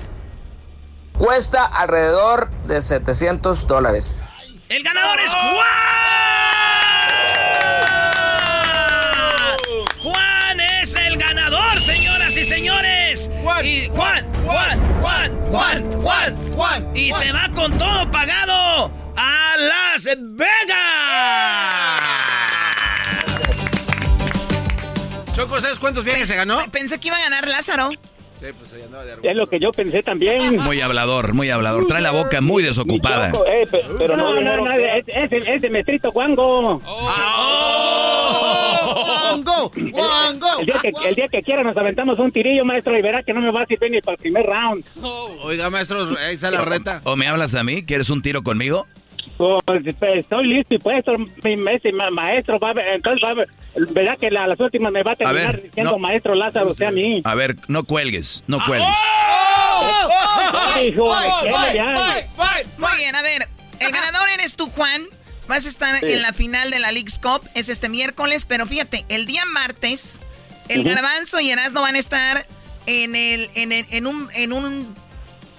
Cuesta 1.17 1.65
alrededor 1.65 2.49
de 2.65 2.81
700 2.81 3.67
dólares. 3.67 4.21
El 4.69 4.83
ganador 4.83 5.19
es 5.19 5.31
Juan. 5.31 5.53
Juan 10.01 10.59
es 10.59 10.95
el 10.95 11.17
ganador, 11.17 11.81
señoras 11.81 12.35
y 12.37 12.43
señores. 12.45 13.29
Juan, 13.43 13.65
y 13.65 13.87
Juan, 13.89 14.25
Juan, 14.45 14.79
Juan, 14.79 14.92
Juan, 15.03 16.01
Juan, 16.01 16.53
Juan. 16.53 16.91
Y 16.95 17.11
se 17.11 17.33
va 17.33 17.49
con 17.53 17.77
todo 17.77 18.09
pagado 18.09 18.89
a 19.17 19.55
Las 19.57 20.05
Vegas. 20.17 20.53
Choco, 25.35 25.59
¿sabes 25.59 25.77
cuántos 25.77 26.05
viajes 26.05 26.29
se 26.29 26.37
ganó? 26.37 26.59
Pensé 26.71 26.99
que 26.99 27.09
iba 27.09 27.17
a 27.17 27.21
ganar 27.21 27.49
Lázaro. 27.49 27.91
Sí, 28.43 28.49
pues 28.59 28.73
ahí 28.73 28.81
andaba 28.81 29.05
de 29.05 29.13
Es 29.23 29.35
lo 29.37 29.47
que 29.47 29.57
yo 29.57 29.71
pensé 29.71 30.03
también. 30.03 30.57
Muy 30.57 30.81
hablador, 30.81 31.33
muy 31.33 31.49
hablador. 31.49 31.87
Trae 31.87 32.01
la 32.01 32.11
boca 32.11 32.41
muy 32.41 32.61
desocupada. 32.61 33.31
Choco, 33.31 33.45
eh, 33.47 33.65
pe- 33.71 33.85
pero 33.97 34.17
no, 34.17 34.33
no, 34.41 34.57
no, 34.57 34.71
es, 34.73 35.05
es, 35.07 35.31
el- 35.31 35.47
es 35.47 35.63
el 40.59 40.65
día, 40.65 40.75
que, 40.81 40.91
el 41.07 41.15
día 41.15 41.27
que 41.31 41.41
quiera 41.41 41.63
nos 41.63 41.75
aventamos 41.77 42.19
un 42.19 42.31
tirillo, 42.31 42.65
maestro, 42.65 42.97
y 42.97 43.01
verá 43.01 43.23
que 43.23 43.33
no 43.33 43.41
me 43.41 43.51
va 43.51 43.61
a 43.61 43.65
servir 43.65 43.91
ni 43.91 44.01
para 44.01 44.15
el 44.15 44.21
primer 44.21 44.45
round. 44.45 44.83
Oiga, 45.43 45.69
maestro, 45.69 45.99
ahí 46.27 46.35
está 46.35 46.51
la 46.51 46.61
reta. 46.61 47.01
¿O 47.05 47.15
me 47.15 47.27
hablas 47.27 47.55
a 47.55 47.63
mí? 47.63 47.83
¿Quieres 47.85 48.09
un 48.09 48.21
tiro 48.21 48.43
conmigo? 48.43 48.87
Pues, 49.37 49.81
estoy 49.85 50.47
listo 50.47 50.75
y 50.75 50.79
puesto, 50.79 51.11
mi 51.43 51.55
ma- 51.57 52.11
maestro. 52.11 52.59
Va 52.59 52.69
a 52.69 52.73
ver- 52.73 52.87
entonces, 52.95 53.21
va 53.25 53.31
a 53.31 53.33
ver- 53.33 53.49
verá 53.91 54.15
que 54.15 54.29
la- 54.29 54.47
las 54.47 54.59
últimas 54.59 54.91
me 54.91 55.01
va 55.03 55.13
a 55.13 55.15
terminar 55.15 55.55
ver, 55.55 55.63
diciendo 55.63 55.91
no. 55.93 55.97
maestro 55.99 56.35
Lázaro, 56.35 56.69
o 56.69 56.73
sea, 56.73 56.89
a 56.89 56.91
mí. 56.91 57.21
A 57.25 57.35
ver, 57.35 57.55
no 57.67 57.83
cuelgues, 57.83 58.43
no 58.47 58.59
cuelgues. 58.65 58.87
Hijo, 60.85 61.11
¿qué 61.43 61.49
le 61.51 61.73
llamas? 61.73 62.23
Muy 62.77 62.95
bien, 62.97 63.15
a 63.15 63.21
ver. 63.21 63.47
El 63.79 63.91
ganador 63.91 64.29
eres 64.29 64.55
tú, 64.55 64.67
Juan. 64.69 65.03
Vas 65.47 65.65
a 65.65 65.69
estar 65.69 65.99
Sí. 65.99 66.13
en 66.13 66.21
la 66.21 66.31
final 66.33 66.71
de 66.71 66.79
la 66.79 66.91
League's 66.91 67.19
Cup. 67.19 67.41
Es 67.53 67.69
este 67.69 67.89
miércoles, 67.89 68.45
pero 68.45 68.65
fíjate, 68.65 69.05
el 69.09 69.25
día 69.25 69.43
martes, 69.45 70.21
el 70.69 70.81
Ujú. 70.81 70.89
Garbanzo 70.89 71.39
y 71.41 71.51
Erasmo 71.51 71.81
van 71.81 71.95
a 71.95 71.99
estar 71.99 72.45
en, 72.85 73.15
el, 73.15 73.49
en, 73.55 73.71
el- 73.73 73.85
en 73.91 74.07
un, 74.07 74.29
en 74.35 74.53
un 74.53 74.95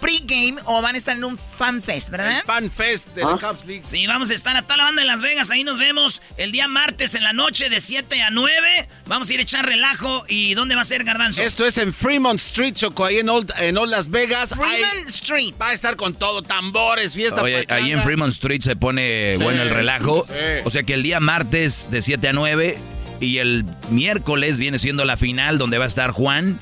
pregame 0.04 0.60
o 0.66 0.82
van 0.82 0.94
a 0.94 0.98
estar 0.98 1.16
en 1.16 1.24
un 1.24 1.38
fan 1.38 1.80
fest, 1.82 2.10
¿verdad? 2.10 2.42
Fan 2.44 2.70
Fest 2.70 3.08
de 3.14 3.22
la 3.24 3.38
Cups 3.38 3.64
League. 3.64 3.80
Sí, 3.84 4.06
vamos 4.06 4.28
a 4.28 4.34
estar 4.34 4.54
a 4.54 4.62
toda 4.62 4.76
la 4.76 4.84
banda 4.84 5.00
de 5.00 5.06
Las 5.06 5.22
Vegas. 5.22 5.50
Ahí 5.50 5.64
nos 5.64 5.78
vemos 5.78 6.20
el 6.36 6.52
día 6.52 6.68
martes 6.68 7.14
en 7.14 7.22
la 7.24 7.32
noche 7.32 7.70
de 7.70 7.80
7 7.80 8.20
a 8.22 8.30
9. 8.30 8.88
Vamos 9.06 9.30
a 9.30 9.32
ir 9.32 9.40
a 9.40 9.42
echar 9.42 9.64
relajo. 9.64 10.24
¿Y 10.28 10.52
dónde 10.52 10.74
va 10.74 10.82
a 10.82 10.84
ser 10.84 11.04
Garbanzo? 11.04 11.40
Esto 11.40 11.64
es 11.66 11.78
en 11.78 11.94
Fremont 11.94 12.38
Street, 12.38 12.74
Choco, 12.74 13.06
ahí 13.06 13.18
en 13.18 13.30
Old, 13.30 13.50
en 13.58 13.78
Old 13.78 13.90
Las 13.90 14.10
Vegas. 14.10 14.50
Fremont 14.50 15.08
Street. 15.08 15.54
Va 15.60 15.70
a 15.70 15.72
estar 15.72 15.96
con 15.96 16.14
todo, 16.14 16.42
tambores, 16.42 17.14
fiesta. 17.14 17.40
Oye, 17.42 17.64
ahí 17.70 17.92
en 17.92 18.02
Fremont 18.02 18.32
Street 18.32 18.60
se 18.60 18.76
pone 18.76 19.36
Sí. 19.38 19.42
bueno 19.42 19.62
el 19.62 19.70
relajo. 19.70 20.26
Sí. 20.28 20.34
O 20.64 20.70
sea 20.70 20.82
que 20.82 20.92
el 20.94 21.02
día 21.02 21.18
martes 21.20 21.88
de 21.90 22.02
7 22.02 22.28
a 22.28 22.32
9 22.34 22.78
y 23.20 23.38
el 23.38 23.64
miércoles 23.88 24.58
viene 24.58 24.78
siendo 24.78 25.04
la 25.06 25.16
final 25.16 25.56
donde 25.56 25.78
va 25.78 25.84
a 25.86 25.88
estar 25.88 26.10
Juan. 26.10 26.58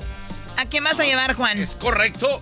¿A 0.55 0.65
quién 0.65 0.83
vas 0.83 0.99
a 0.99 1.03
llevar, 1.03 1.33
Juan? 1.33 1.57
Es 1.57 1.75
correcto. 1.75 2.41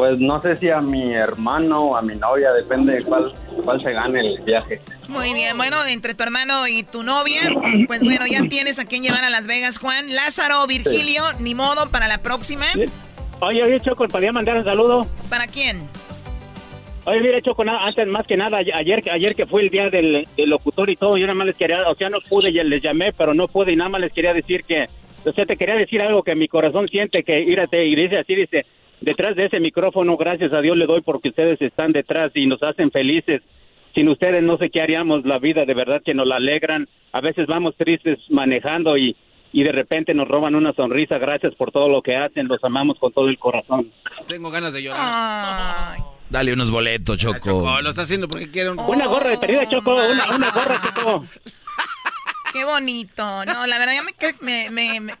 Pues 0.00 0.18
no 0.18 0.40
sé 0.40 0.56
si 0.56 0.70
a 0.70 0.80
mi 0.80 1.12
hermano 1.12 1.78
o 1.78 1.94
a 1.94 2.00
mi 2.00 2.14
novia, 2.14 2.52
depende 2.52 2.94
de 2.94 3.02
cuál, 3.02 3.32
cuál 3.62 3.82
se 3.82 3.92
gane 3.92 4.20
el 4.20 4.40
viaje. 4.40 4.80
Muy 5.08 5.34
bien, 5.34 5.58
bueno, 5.58 5.76
entre 5.86 6.14
tu 6.14 6.22
hermano 6.22 6.66
y 6.66 6.84
tu 6.84 7.02
novia, 7.02 7.42
pues 7.86 8.02
bueno, 8.02 8.24
ya 8.26 8.40
tienes 8.48 8.78
a 8.78 8.86
quién 8.86 9.02
llevar 9.02 9.24
a 9.24 9.28
Las 9.28 9.46
Vegas, 9.46 9.76
Juan. 9.76 10.14
Lázaro, 10.14 10.66
Virgilio, 10.66 11.22
ni 11.40 11.54
modo 11.54 11.90
para 11.90 12.08
la 12.08 12.16
próxima. 12.22 12.64
Oye, 13.40 13.62
oye, 13.62 13.78
Choco, 13.80 14.08
¿podría 14.08 14.32
mandar 14.32 14.56
un 14.56 14.64
saludo? 14.64 15.06
¿Para 15.28 15.46
quién? 15.46 15.86
Oye, 17.04 17.20
mira, 17.20 17.42
Choco, 17.42 17.62
antes 17.68 18.08
más 18.08 18.26
que 18.26 18.38
nada, 18.38 18.56
ayer, 18.56 19.02
ayer 19.12 19.34
que 19.34 19.44
fue 19.44 19.64
el 19.64 19.68
día 19.68 19.90
del, 19.90 20.26
del 20.34 20.48
locutor 20.48 20.88
y 20.88 20.96
todo, 20.96 21.18
yo 21.18 21.26
nada 21.26 21.34
más 21.34 21.48
les 21.48 21.56
quería, 21.56 21.86
o 21.86 21.94
sea, 21.94 22.08
no 22.08 22.22
pude, 22.26 22.48
y 22.48 22.54
les 22.54 22.82
llamé, 22.82 23.12
pero 23.12 23.34
no 23.34 23.48
pude 23.48 23.72
y 23.72 23.76
nada 23.76 23.90
más 23.90 24.00
les 24.00 24.14
quería 24.14 24.32
decir 24.32 24.64
que, 24.64 24.86
o 25.26 25.32
sea, 25.34 25.44
te 25.44 25.58
quería 25.58 25.74
decir 25.74 26.00
algo 26.00 26.22
que 26.22 26.34
mi 26.34 26.48
corazón 26.48 26.88
siente, 26.88 27.22
que 27.22 27.38
írate, 27.38 27.84
y 27.84 27.94
dice 27.94 28.16
así, 28.16 28.34
dice, 28.34 28.64
detrás 29.00 29.36
de 29.36 29.46
ese 29.46 29.60
micrófono, 29.60 30.16
gracias 30.16 30.52
a 30.52 30.60
Dios 30.60 30.76
le 30.76 30.86
doy 30.86 31.00
porque 31.02 31.30
ustedes 31.30 31.60
están 31.60 31.92
detrás 31.92 32.32
y 32.34 32.46
nos 32.46 32.62
hacen 32.62 32.90
felices. 32.90 33.42
sin 33.94 34.08
ustedes 34.08 34.42
no 34.42 34.56
sé 34.56 34.70
qué 34.70 34.80
haríamos 34.80 35.24
la 35.24 35.38
vida, 35.38 35.64
de 35.64 35.74
verdad 35.74 36.00
que 36.04 36.14
nos 36.14 36.26
la 36.26 36.36
alegran. 36.36 36.88
A 37.12 37.20
veces 37.20 37.46
vamos 37.46 37.74
tristes 37.76 38.18
manejando 38.28 38.96
y, 38.96 39.16
y 39.52 39.62
de 39.64 39.72
repente 39.72 40.14
nos 40.14 40.28
roban 40.28 40.54
una 40.54 40.72
sonrisa. 40.74 41.18
Gracias 41.18 41.54
por 41.56 41.72
todo 41.72 41.88
lo 41.88 42.00
que 42.02 42.16
hacen, 42.16 42.46
los 42.46 42.62
amamos 42.62 42.98
con 42.98 43.12
todo 43.12 43.28
el 43.28 43.38
corazón. 43.38 43.90
Tengo 44.28 44.50
ganas 44.50 44.72
de 44.72 44.82
llorar. 44.84 45.98
Dale 46.28 46.52
unos 46.52 46.70
boletos, 46.70 47.18
Choco. 47.18 47.64
Oh, 47.64 47.80
lo 47.82 47.90
está 47.90 48.02
haciendo 48.02 48.28
porque 48.28 48.48
quiere 48.48 48.70
un... 48.70 48.78
Una 48.78 49.08
gorra 49.08 49.30
de 49.30 49.38
perdida, 49.38 49.68
Choco, 49.68 49.94
una, 49.94 50.36
una 50.36 50.50
gorra, 50.52 50.80
Choco. 50.80 51.24
Qué 52.52 52.64
bonito. 52.64 53.44
No, 53.44 53.66
la 53.66 53.78
verdad, 53.78 53.94
ya 53.94 54.02
me, 54.40 54.70
me, 54.70 55.00
me, 55.00 55.14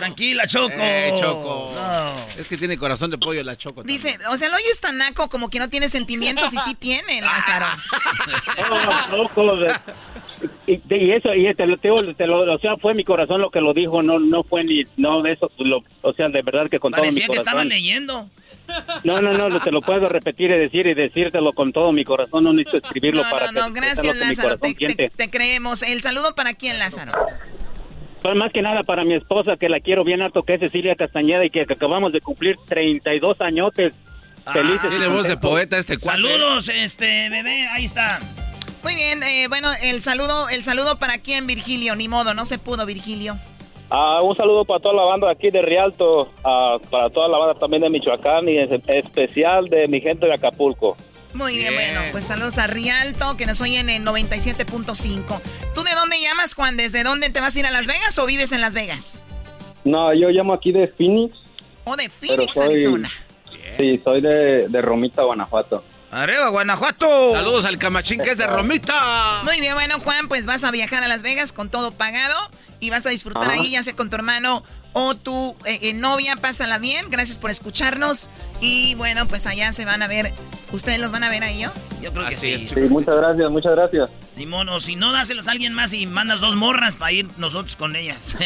Tranquila, 0.00 0.46
Choco. 0.46 0.74
Eh, 0.76 1.14
Choco. 1.18 1.72
Es 2.38 2.48
que 2.48 2.56
tiene 2.56 2.76
corazón 2.78 3.10
de 3.10 3.18
pollo 3.18 3.42
la 3.42 3.56
Choco. 3.56 3.82
Dice, 3.82 4.18
o 4.30 4.36
sea, 4.36 4.48
el 4.48 4.54
hoyo 4.54 4.66
es 4.70 4.80
tan 4.80 4.98
naco 4.98 5.28
como 5.28 5.50
que 5.50 5.58
no 5.58 5.68
tiene 5.68 5.88
sentimientos 5.88 6.52
y 6.52 6.58
sí 6.58 6.74
tiene, 6.74 7.20
Lázaro. 7.22 7.66
Oh. 8.70 9.56
Y, 10.66 10.80
y, 10.88 11.12
eso, 11.12 11.34
y 11.34 11.54
te 11.54 11.66
lo, 11.66 11.76
te 11.78 12.26
lo, 12.26 12.54
o 12.54 12.58
sea, 12.58 12.76
fue 12.76 12.94
mi 12.94 13.04
corazón 13.04 13.40
lo 13.40 13.50
que 13.50 13.60
lo 13.60 13.74
dijo, 13.74 14.02
no 14.02 14.18
no 14.18 14.42
fue 14.42 14.64
ni, 14.64 14.84
no, 14.96 15.24
eso, 15.26 15.50
lo, 15.58 15.82
o 16.00 16.12
sea, 16.14 16.28
de 16.28 16.42
verdad 16.42 16.70
que 16.70 16.78
con 16.78 16.92
todo 16.92 17.02
mi 17.02 17.10
corazón. 17.10 17.32
que 17.32 17.38
estaban 17.38 17.68
leyendo. 17.68 18.30
No, 19.04 19.20
no, 19.20 19.32
no, 19.32 19.60
te 19.60 19.70
lo 19.70 19.82
puedo 19.82 20.08
repetir 20.08 20.50
y 20.50 20.58
decir 20.58 20.86
y 20.86 20.94
decírtelo 20.94 21.52
con 21.52 21.72
todo 21.72 21.92
mi 21.92 22.04
corazón, 22.04 22.44
no 22.44 22.52
necesito 22.52 22.86
escribirlo 22.86 23.24
no, 23.24 23.30
para 23.30 23.52
No, 23.52 23.68
no, 23.68 23.74
gracias, 23.74 24.16
Lázaro, 24.16 24.58
te, 24.58 24.74
te, 24.74 25.30
creemos. 25.30 25.82
El 25.82 26.00
saludo 26.02 26.34
para 26.34 26.54
quién, 26.54 26.78
Lázaro. 26.78 27.12
Pues 28.22 28.36
más 28.36 28.52
que 28.52 28.60
nada 28.60 28.82
para 28.82 29.04
mi 29.04 29.14
esposa, 29.14 29.56
que 29.56 29.68
la 29.68 29.80
quiero 29.80 30.04
bien 30.04 30.20
harto, 30.20 30.42
que 30.42 30.54
es 30.54 30.60
Cecilia 30.60 30.94
Castañeda 30.94 31.44
y 31.44 31.50
que, 31.50 31.62
acabamos 31.62 32.12
de 32.12 32.20
cumplir 32.20 32.56
32 32.68 33.40
añotes. 33.40 33.94
Ah, 34.44 34.52
Felices. 34.52 34.90
Tiene 34.90 35.08
voz 35.08 35.26
de 35.26 35.36
poeta 35.36 35.78
este 35.78 35.96
cuate. 35.96 36.20
Saludos, 36.22 36.68
este 36.68 37.30
bebé, 37.30 37.66
ahí 37.68 37.86
está. 37.86 38.20
Muy 38.82 38.94
bien, 38.94 39.22
eh, 39.22 39.46
bueno, 39.48 39.68
el 39.82 40.00
saludo, 40.00 40.48
el 40.48 40.62
saludo 40.62 40.98
para 40.98 41.18
quién, 41.18 41.46
Virgilio, 41.46 41.94
ni 41.96 42.08
modo, 42.08 42.34
no 42.34 42.44
se 42.44 42.58
pudo, 42.58 42.86
Virgilio. 42.86 43.36
Ah, 43.90 44.20
un 44.22 44.36
saludo 44.36 44.64
para 44.64 44.80
toda 44.80 44.94
la 44.94 45.02
banda 45.02 45.26
de 45.26 45.32
aquí 45.32 45.50
de 45.50 45.62
Rialto, 45.62 46.32
ah, 46.44 46.78
para 46.90 47.10
toda 47.10 47.28
la 47.28 47.38
banda 47.38 47.58
también 47.58 47.82
de 47.82 47.90
Michoacán 47.90 48.48
y 48.48 48.56
en 48.56 48.82
especial 48.86 49.68
de 49.68 49.88
mi 49.88 50.00
gente 50.00 50.26
de 50.26 50.34
Acapulco. 50.34 50.96
Muy 51.34 51.58
bien, 51.58 51.74
bueno, 51.74 52.00
pues 52.12 52.24
saludos 52.24 52.58
a 52.58 52.66
Rialto, 52.66 53.36
que 53.36 53.46
nos 53.46 53.60
oyen 53.60 53.88
en 53.88 54.04
97.5. 54.04 55.40
¿Tú 55.74 55.82
de 55.84 55.94
dónde 55.94 56.20
llamas, 56.20 56.54
Juan? 56.54 56.76
¿Desde 56.76 57.04
dónde 57.04 57.30
te 57.30 57.40
vas 57.40 57.54
a 57.54 57.58
ir 57.58 57.66
a 57.66 57.70
Las 57.70 57.86
Vegas 57.86 58.18
o 58.18 58.26
vives 58.26 58.52
en 58.52 58.60
Las 58.60 58.74
Vegas? 58.74 59.22
No, 59.84 60.12
yo 60.14 60.28
llamo 60.28 60.52
aquí 60.52 60.72
de 60.72 60.88
Phoenix. 60.88 61.36
¿O 61.84 61.96
de 61.96 62.08
Phoenix, 62.08 62.56
Arizona? 62.58 63.10
Sí, 63.76 64.00
soy 64.02 64.20
de, 64.20 64.68
de 64.68 64.82
Romita, 64.82 65.22
Guanajuato. 65.22 65.84
¡Arriba, 66.10 66.48
Guanajuato! 66.48 67.32
Saludos 67.32 67.64
al 67.64 67.78
camachín 67.78 68.20
que 68.20 68.30
es 68.30 68.36
de 68.36 68.46
Romita. 68.46 69.42
Muy 69.44 69.60
bien, 69.60 69.74
bueno, 69.74 70.00
Juan, 70.00 70.26
pues 70.26 70.44
vas 70.44 70.64
a 70.64 70.72
viajar 70.72 71.04
a 71.04 71.08
Las 71.08 71.22
Vegas 71.22 71.52
con 71.52 71.70
todo 71.70 71.92
pagado 71.92 72.36
y 72.80 72.90
vas 72.90 73.06
a 73.06 73.10
disfrutar 73.10 73.48
ahí, 73.48 73.70
ya 73.70 73.82
sea 73.84 73.94
con 73.94 74.10
tu 74.10 74.16
hermano 74.16 74.64
o 74.92 75.14
tu 75.14 75.56
eh, 75.64 75.78
eh, 75.82 75.94
novia. 75.94 76.36
Pásala 76.36 76.78
bien, 76.78 77.10
gracias 77.10 77.38
por 77.38 77.50
escucharnos. 77.50 78.30
Y 78.60 78.94
bueno, 78.96 79.26
pues 79.28 79.46
allá 79.46 79.72
se 79.72 79.84
van 79.84 80.02
a 80.02 80.08
ver. 80.08 80.32
¿Ustedes 80.72 81.00
los 81.00 81.10
van 81.10 81.24
a 81.24 81.30
ver 81.30 81.42
a 81.42 81.50
ellos? 81.50 81.90
Yo 82.00 82.12
creo 82.12 82.28
que 82.28 82.36
sí. 82.36 82.58
Sí, 82.58 82.80
muchas 82.88 83.16
gracias, 83.16 83.50
muchas 83.50 83.74
gracias. 83.74 84.10
Simón, 84.36 84.68
o 84.68 84.80
si 84.80 84.94
no, 84.94 85.12
dáselos 85.12 85.48
a 85.48 85.50
alguien 85.50 85.72
más 85.72 85.92
y 85.92 86.06
mandas 86.06 86.40
dos 86.40 86.54
morras 86.54 86.96
para 86.96 87.12
ir 87.12 87.28
nosotros 87.38 87.74
con 87.76 87.96
ellas. 87.96 88.36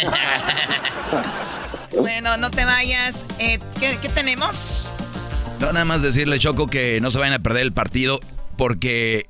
bueno, 1.98 2.36
no 2.38 2.50
te 2.50 2.64
vayas. 2.64 3.26
Eh, 3.38 3.58
¿qué, 3.78 3.98
¿Qué 4.00 4.08
tenemos? 4.08 4.90
No, 5.60 5.72
nada 5.72 5.84
más 5.84 6.02
decirle, 6.02 6.38
Choco, 6.38 6.66
que 6.66 7.00
no 7.00 7.10
se 7.10 7.18
vayan 7.18 7.34
a 7.34 7.38
perder 7.40 7.62
el 7.62 7.72
partido 7.72 8.20
porque 8.56 9.24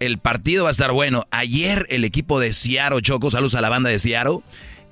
el 0.00 0.18
partido 0.18 0.64
va 0.64 0.70
a 0.70 0.72
estar 0.72 0.92
bueno. 0.92 1.26
Ayer 1.30 1.86
el 1.88 2.04
equipo 2.04 2.40
de 2.40 2.52
Ciaro, 2.52 3.00
Choco, 3.00 3.30
saludos 3.30 3.54
a 3.54 3.60
la 3.60 3.68
banda 3.68 3.88
de 3.88 3.98
Ciaro, 3.98 4.42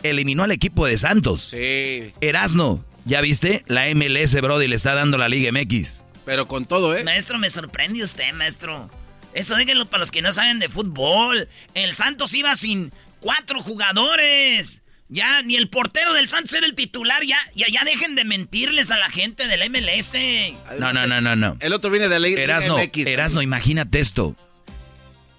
eliminó 0.02 0.44
al 0.44 0.52
equipo 0.52 0.86
de 0.86 0.96
Santos. 0.96 1.40
Sí. 1.42 2.12
Erasno, 2.20 2.84
¿ya 3.04 3.20
viste? 3.20 3.64
La 3.66 3.86
MLS, 3.94 4.40
Brody, 4.40 4.68
le 4.68 4.76
está 4.76 4.94
dando 4.94 5.18
la 5.18 5.28
Liga 5.28 5.50
MX. 5.52 6.04
Pero 6.24 6.46
con 6.46 6.66
todo, 6.66 6.96
¿eh? 6.96 7.04
Maestro, 7.04 7.38
me 7.38 7.50
sorprende 7.50 8.02
usted, 8.02 8.32
maestro. 8.32 8.90
Eso 9.34 9.56
díganlo 9.56 9.88
para 9.88 10.00
los 10.00 10.10
que 10.10 10.22
no 10.22 10.32
saben 10.32 10.58
de 10.58 10.68
fútbol. 10.68 11.48
El 11.74 11.94
Santos 11.94 12.34
iba 12.34 12.54
sin 12.56 12.92
cuatro 13.20 13.60
jugadores. 13.62 14.82
Ya, 15.08 15.42
ni 15.42 15.56
el 15.56 15.68
portero 15.68 16.14
del 16.14 16.28
Santos 16.28 16.52
era 16.52 16.66
el 16.66 16.74
titular. 16.74 17.24
Ya, 17.24 17.38
ya, 17.54 17.66
ya 17.68 17.84
dejen 17.84 18.14
de 18.14 18.24
mentirles 18.24 18.90
a 18.92 18.96
la 18.96 19.10
gente 19.10 19.48
del 19.48 19.68
MLS. 19.68 20.14
No, 20.78 20.92
no, 20.92 21.06
no, 21.06 21.20
no, 21.20 21.34
no. 21.34 21.56
El 21.60 21.72
otro 21.72 21.90
viene 21.90 22.08
de 22.08 22.20
la 22.20 22.28
Erasno, 22.28 22.78
MX. 22.78 23.06
Erasno, 23.06 23.42
imagínate 23.42 23.98
esto. 23.98 24.36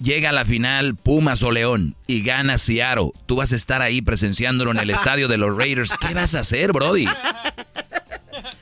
Llega 0.01 0.29
a 0.29 0.31
la 0.31 0.45
final 0.45 0.95
Pumas 0.95 1.43
o 1.43 1.51
León 1.51 1.95
y 2.07 2.23
gana 2.23 2.57
Ciaro. 2.57 3.13
Tú 3.27 3.35
vas 3.35 3.53
a 3.53 3.55
estar 3.55 3.83
ahí 3.83 4.01
presenciándolo 4.01 4.71
en 4.71 4.79
el 4.79 4.89
estadio 4.91 5.27
de 5.27 5.37
los 5.37 5.55
Raiders. 5.55 5.93
¿Qué 5.99 6.13
vas 6.15 6.33
a 6.33 6.39
hacer, 6.39 6.71
Brody? 6.71 7.05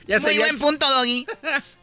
Ya 0.06 0.18
Muy 0.20 0.38
buen 0.38 0.58
punto, 0.58 0.86
Doggy. 0.90 1.26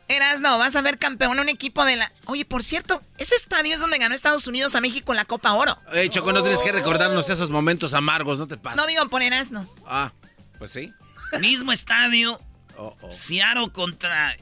Erasno, 0.10 0.58
vas 0.58 0.76
a 0.76 0.82
ver 0.82 1.00
campeón 1.00 1.40
un 1.40 1.50
equipo 1.50 1.84
de 1.86 1.96
la... 1.96 2.12
Oye, 2.26 2.46
por 2.46 2.64
cierto, 2.64 3.02
ese 3.18 3.36
estadio 3.36 3.74
es 3.74 3.80
donde 3.82 3.98
ganó 3.98 4.14
Estados 4.14 4.46
Unidos 4.48 4.76
a 4.76 4.82
México 4.82 5.12
en 5.12 5.18
la 5.18 5.26
Copa 5.26 5.54
Oro. 5.54 5.78
Oye, 5.92 6.10
Choco, 6.10 6.32
no 6.34 6.42
tienes 6.44 6.62
que 6.62 6.72
recordarnos 6.72 7.30
esos 7.30 7.50
momentos 7.50 7.94
amargos, 7.94 8.38
no 8.40 8.48
te 8.48 8.58
pases. 8.58 8.78
No 8.78 8.86
digo 8.86 9.10
por 9.10 9.22
Erasno. 9.22 9.68
Ah, 9.86 10.14
pues 10.60 10.72
sí. 10.72 10.94
Mismo 11.40 11.72
estadio. 11.72 12.40
Oh, 12.78 12.96
Ciaro 13.12 13.74
contra... 13.74 14.38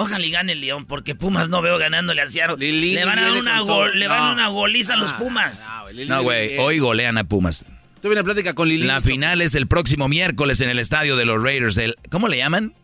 Ojalá 0.00 0.24
y 0.24 0.30
gane 0.30 0.52
el 0.52 0.60
León, 0.60 0.86
porque 0.86 1.16
Pumas 1.16 1.48
no 1.48 1.60
veo 1.60 1.76
ganándole 1.76 2.22
a 2.22 2.28
Ciaro. 2.28 2.56
le 2.56 3.04
van 3.04 3.18
a 3.18 3.22
dar 3.22 3.32
una, 3.32 3.88
le 3.92 4.06
van 4.06 4.22
a 4.22 4.32
una 4.32 4.46
goliza 4.46 4.94
a 4.94 4.96
los 4.96 5.12
Pumas. 5.14 5.66
No, 6.06 6.22
güey, 6.22 6.56
hoy 6.58 6.78
golean 6.78 7.18
a 7.18 7.24
Pumas. 7.24 7.64
Tuve 8.00 8.12
una 8.12 8.22
plática 8.22 8.54
con 8.54 8.68
Lili. 8.68 8.86
La 8.86 9.02
final 9.02 9.42
es 9.42 9.56
el 9.56 9.66
próximo 9.66 10.06
miércoles 10.06 10.60
en 10.60 10.70
el 10.70 10.78
estadio 10.78 11.16
de 11.16 11.24
los 11.24 11.42
Raiders. 11.42 11.76
El, 11.78 11.96
¿Cómo 12.12 12.28
le 12.28 12.36
llaman? 12.36 12.74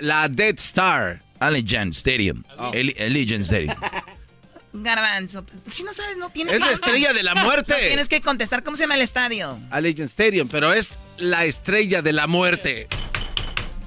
La 0.00 0.28
Dead 0.28 0.54
Star. 0.58 1.22
Allegiant 1.38 1.94
Stadium. 1.94 2.44
Oh. 2.58 2.72
Allegiant 2.74 3.42
Stadium. 3.42 3.74
Garbanzo, 4.74 5.44
si 5.66 5.82
no 5.82 5.94
sabes, 5.94 6.18
no 6.18 6.28
tienes 6.28 6.52
Es 6.52 6.60
la 6.60 6.70
estrella 6.72 7.14
de 7.14 7.22
la 7.22 7.34
muerte. 7.42 7.72
No 7.72 7.86
tienes 7.88 8.08
que 8.10 8.20
contestar. 8.20 8.62
¿Cómo 8.62 8.76
se 8.76 8.82
llama 8.82 8.96
el 8.96 9.00
estadio? 9.00 9.58
Allegiant 9.70 10.10
Stadium, 10.10 10.48
pero 10.48 10.74
es 10.74 10.98
la 11.16 11.46
estrella 11.46 12.02
de 12.02 12.12
la 12.12 12.26
muerte. 12.26 12.86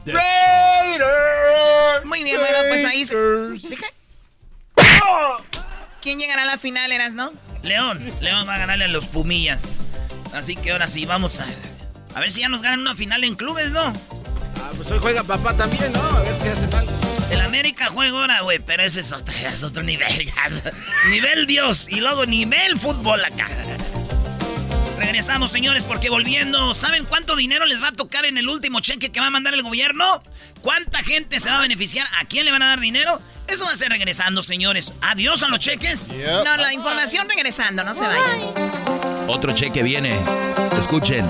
Raiders. 0.06 2.06
Muy 2.06 2.24
bien, 2.24 2.40
bueno, 2.40 2.58
pues 2.70 2.86
ahí 2.86 3.06
se... 3.06 3.16
Deja... 3.16 3.88
¿Quién 6.02 6.20
llegará 6.20 6.44
a 6.44 6.46
la 6.46 6.58
final, 6.58 6.92
Eras, 6.92 7.14
no? 7.14 7.32
León. 7.62 8.14
León 8.20 8.48
va 8.48 8.56
a 8.56 8.58
ganarle 8.58 8.86
a 8.86 8.90
los 8.90 9.08
Pumillas. 9.08 9.80
Así 10.34 10.56
que 10.56 10.72
ahora 10.72 10.88
sí, 10.88 11.06
vamos 11.06 11.40
a... 11.40 11.46
A 12.16 12.20
ver 12.20 12.32
si 12.32 12.42
ya 12.42 12.50
nos 12.50 12.62
ganan 12.62 12.82
una 12.82 12.96
final 12.96 13.24
en 13.24 13.36
clubes, 13.36 13.72
¿no? 13.72 13.82
Ah, 13.82 14.72
pues 14.76 14.92
hoy 14.92 15.00
juega 15.00 15.24
papá 15.24 15.56
también, 15.56 15.92
¿no? 15.94 16.02
A 16.02 16.22
ver 16.22 16.36
si 16.36 16.48
hacen 16.48 16.74
algo. 16.74 16.92
El 17.32 17.42
América 17.42 17.90
juega 17.92 18.20
ahora, 18.20 18.42
güey, 18.42 18.60
pero 18.60 18.84
ese 18.84 19.00
es 19.00 19.12
otro, 19.12 19.34
es 19.48 19.64
otro 19.64 19.82
nivel 19.82 20.26
ya. 20.26 20.50
nivel 21.10 21.48
Dios 21.48 21.88
y 21.90 22.02
luego 22.02 22.26
nivel 22.26 22.80
fútbol 22.80 23.24
acá. 23.26 23.50
Regresamos, 25.04 25.52
señores, 25.52 25.84
porque 25.84 26.10
volviendo, 26.10 26.74
¿saben 26.74 27.04
cuánto 27.04 27.36
dinero 27.36 27.66
les 27.66 27.84
va 27.84 27.90
a 27.90 27.92
tocar 27.92 28.24
en 28.26 28.38
el 28.38 28.48
último 28.48 28.80
cheque 28.80 29.12
que 29.12 29.20
va 29.20 29.28
a 29.28 29.30
mandar 29.30 29.54
el 29.54 29.62
gobierno? 29.62 30.24
¿Cuánta 30.62 31.04
gente 31.04 31.42
se 31.42 31.50
va 31.50 31.58
a 31.58 31.62
beneficiar? 31.62 32.08
¿A 32.20 32.26
quién 32.26 32.46
le 32.46 32.52
van 32.52 32.62
a 32.64 32.68
dar 32.68 32.80
dinero? 32.80 33.22
Eso 33.48 33.66
va 33.66 33.74
a 33.74 33.76
ser 33.76 33.90
regresando, 33.90 34.42
señores. 34.42 34.94
Adiós 35.02 35.44
a 35.44 35.50
los 35.50 35.60
cheques. 35.60 36.08
No, 36.08 36.56
la 36.56 36.74
información 36.74 37.28
regresando, 37.28 37.84
no 37.84 37.94
se 37.94 38.08
vayan. 38.08 39.28
Otro 39.28 39.54
cheque 39.54 39.84
viene. 39.84 40.22
Escuchen. 40.78 41.30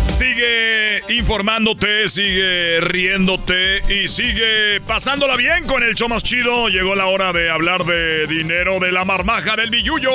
Sigue 0.00 1.02
informándote, 1.14 2.08
sigue 2.08 2.80
riéndote 2.80 3.82
y 3.92 4.08
sigue 4.08 4.80
pasándola 4.80 5.36
bien 5.36 5.66
con 5.66 5.82
el 5.82 5.94
show 5.94 6.08
más 6.08 6.22
chido. 6.24 6.68
Llegó 6.68 6.94
la 6.96 7.06
hora 7.06 7.32
de 7.32 7.50
hablar 7.50 7.84
de 7.84 8.26
dinero, 8.26 8.80
de 8.80 8.92
la 8.92 9.04
marmaja, 9.04 9.56
del 9.56 9.70
billullo, 9.70 10.10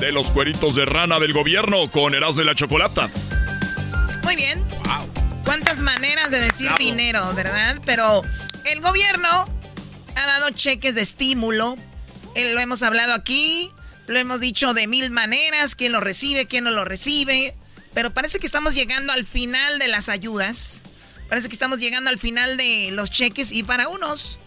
de 0.00 0.12
los 0.12 0.30
cueritos 0.30 0.74
de 0.74 0.84
rana 0.84 1.18
del 1.18 1.32
gobierno 1.32 1.90
con 1.90 2.14
Erasmo 2.14 2.42
y 2.42 2.44
la 2.44 2.54
Chocolata. 2.54 3.08
Muy 4.24 4.36
bien. 4.36 4.62
¿Cuántas 5.44 5.80
maneras 5.80 6.30
de 6.30 6.40
decir 6.40 6.70
dinero, 6.78 7.32
verdad? 7.34 7.78
Pero 7.86 8.22
el 8.70 8.80
gobierno 8.82 9.48
ha 10.14 10.26
dado 10.26 10.50
cheques 10.50 10.94
de 10.94 11.02
estímulo. 11.02 11.76
Eh, 12.38 12.52
lo 12.52 12.60
hemos 12.60 12.84
hablado 12.84 13.14
aquí, 13.14 13.72
lo 14.06 14.16
hemos 14.16 14.38
dicho 14.38 14.72
de 14.72 14.86
mil 14.86 15.10
maneras, 15.10 15.74
quién 15.74 15.90
lo 15.90 15.98
recibe, 15.98 16.46
quién 16.46 16.62
no 16.62 16.70
lo 16.70 16.84
recibe. 16.84 17.56
Pero 17.94 18.14
parece 18.14 18.38
que 18.38 18.46
estamos 18.46 18.74
llegando 18.74 19.12
al 19.12 19.26
final 19.26 19.80
de 19.80 19.88
las 19.88 20.08
ayudas. 20.08 20.84
Parece 21.28 21.48
que 21.48 21.54
estamos 21.54 21.80
llegando 21.80 22.10
al 22.10 22.18
final 22.20 22.56
de 22.56 22.90
los 22.92 23.10
cheques 23.10 23.50
y 23.50 23.64
para 23.64 23.88
unos, 23.88 24.38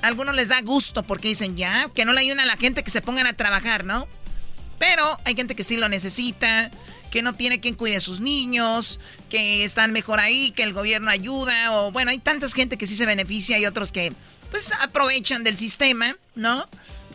algunos 0.00 0.36
les 0.36 0.50
da 0.50 0.60
gusto 0.60 1.02
porque 1.02 1.26
dicen 1.26 1.56
ya, 1.56 1.90
que 1.92 2.04
no 2.04 2.12
le 2.12 2.20
ayuden 2.20 2.38
a 2.38 2.46
la 2.46 2.56
gente 2.56 2.84
que 2.84 2.90
se 2.92 3.00
pongan 3.00 3.26
a 3.26 3.32
trabajar, 3.32 3.84
¿no? 3.84 4.06
Pero 4.78 5.18
hay 5.24 5.34
gente 5.34 5.56
que 5.56 5.64
sí 5.64 5.76
lo 5.76 5.88
necesita, 5.88 6.70
que 7.10 7.22
no 7.22 7.34
tiene 7.34 7.58
quien 7.58 7.74
cuide 7.74 7.96
a 7.96 8.00
sus 8.00 8.20
niños, 8.20 9.00
que 9.28 9.64
están 9.64 9.90
mejor 9.90 10.20
ahí, 10.20 10.52
que 10.52 10.62
el 10.62 10.72
gobierno 10.72 11.10
ayuda, 11.10 11.72
o 11.72 11.90
bueno, 11.90 12.12
hay 12.12 12.20
tantas 12.20 12.54
gente 12.54 12.78
que 12.78 12.86
sí 12.86 12.94
se 12.94 13.06
beneficia 13.06 13.58
y 13.58 13.66
otros 13.66 13.90
que 13.90 14.12
pues 14.52 14.72
aprovechan 14.80 15.42
del 15.42 15.58
sistema, 15.58 16.16
¿no? 16.36 16.68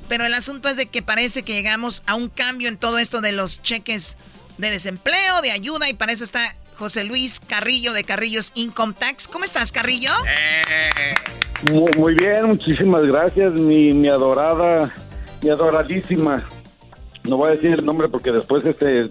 Pero 0.07 0.25
el 0.25 0.33
asunto 0.33 0.69
es 0.69 0.77
de 0.77 0.87
que 0.87 1.01
parece 1.01 1.43
que 1.43 1.53
llegamos 1.53 2.03
a 2.05 2.15
un 2.15 2.29
cambio 2.29 2.69
en 2.69 2.77
todo 2.77 2.99
esto 2.99 3.21
de 3.21 3.31
los 3.31 3.61
cheques 3.61 4.17
de 4.57 4.69
desempleo, 4.69 5.41
de 5.41 5.51
ayuda, 5.51 5.89
y 5.89 5.93
para 5.93 6.11
eso 6.11 6.23
está 6.23 6.53
José 6.75 7.03
Luis 7.03 7.39
Carrillo 7.39 7.93
de 7.93 8.03
Carrillos 8.03 8.51
Income 8.55 8.93
Tax. 8.97 9.27
¿Cómo 9.27 9.45
estás, 9.45 9.71
Carrillo? 9.71 10.11
Muy, 11.71 11.91
muy 11.97 12.15
bien, 12.15 12.45
muchísimas 12.45 13.03
gracias, 13.03 13.53
mi, 13.53 13.93
mi 13.93 14.09
adorada, 14.09 14.93
mi 15.41 15.49
adoradísima. 15.49 16.47
No 17.23 17.37
voy 17.37 17.51
a 17.51 17.55
decir 17.55 17.71
el 17.71 17.85
nombre 17.85 18.09
porque 18.09 18.31
después 18.31 18.65
este 18.65 19.07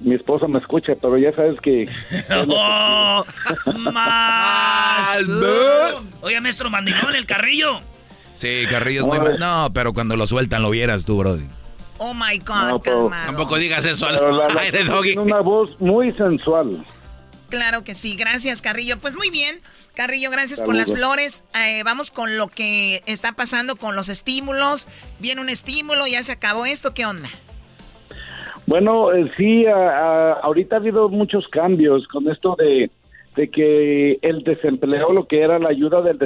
mi 0.00 0.14
esposa 0.14 0.48
me 0.48 0.58
escucha, 0.58 0.94
pero 1.00 1.18
ya 1.18 1.32
sabes 1.32 1.60
que... 1.60 1.88
¡Oh! 2.48 3.24
¡Más! 3.92 5.28
Oye, 6.22 6.40
maestro 6.40 6.70
Mandilón, 6.70 7.14
el 7.14 7.26
Carrillo. 7.26 7.82
Sí, 8.34 8.64
Carrillo 8.68 9.00
es 9.02 9.06
muy... 9.06 9.18
mal- 9.18 9.38
No, 9.38 9.70
pero 9.72 9.92
cuando 9.92 10.16
lo 10.16 10.26
sueltan 10.26 10.62
lo 10.62 10.70
vieras 10.70 11.04
tú, 11.04 11.18
Brody. 11.18 11.44
Oh 11.98 12.14
my 12.14 12.38
God, 12.38 12.68
No, 12.70 12.82
pero-. 12.82 13.10
Tampoco 13.26 13.56
digas 13.56 13.84
eso 13.84 14.06
al 14.06 14.18
aire, 14.58 14.84
Doggy. 14.84 15.08
Tiene 15.14 15.22
una 15.22 15.40
voz 15.40 15.70
muy 15.80 16.10
sensual. 16.12 16.84
Claro 17.50 17.82
que 17.84 17.94
sí, 17.94 18.14
gracias 18.16 18.62
Carrillo. 18.62 18.98
Pues 19.00 19.16
muy 19.16 19.28
bien, 19.28 19.60
Carrillo, 19.94 20.30
gracias 20.30 20.62
por 20.62 20.74
las 20.76 20.92
flores. 20.92 21.44
Eh, 21.58 21.82
vamos 21.84 22.10
con 22.12 22.38
lo 22.38 22.46
que 22.48 23.02
está 23.06 23.32
pasando 23.32 23.74
con 23.76 23.96
los 23.96 24.08
estímulos. 24.08 24.86
Viene 25.18 25.40
un 25.40 25.48
estímulo, 25.48 26.06
ya 26.06 26.22
se 26.22 26.32
acabó 26.32 26.64
esto, 26.64 26.94
¿qué 26.94 27.04
onda? 27.06 27.28
Bueno, 28.66 29.12
eh, 29.12 29.30
sí, 29.36 29.66
a- 29.66 29.74
a- 29.74 30.32
ahorita 30.44 30.76
ha 30.76 30.78
habido 30.78 31.08
muchos 31.08 31.44
cambios 31.48 32.06
con 32.08 32.30
esto 32.30 32.54
de, 32.56 32.88
de 33.36 33.48
que 33.48 34.18
el 34.22 34.42
desempleo, 34.42 35.12
lo 35.12 35.26
que 35.26 35.40
era 35.40 35.58
la 35.58 35.68
ayuda 35.68 36.02
del 36.02 36.18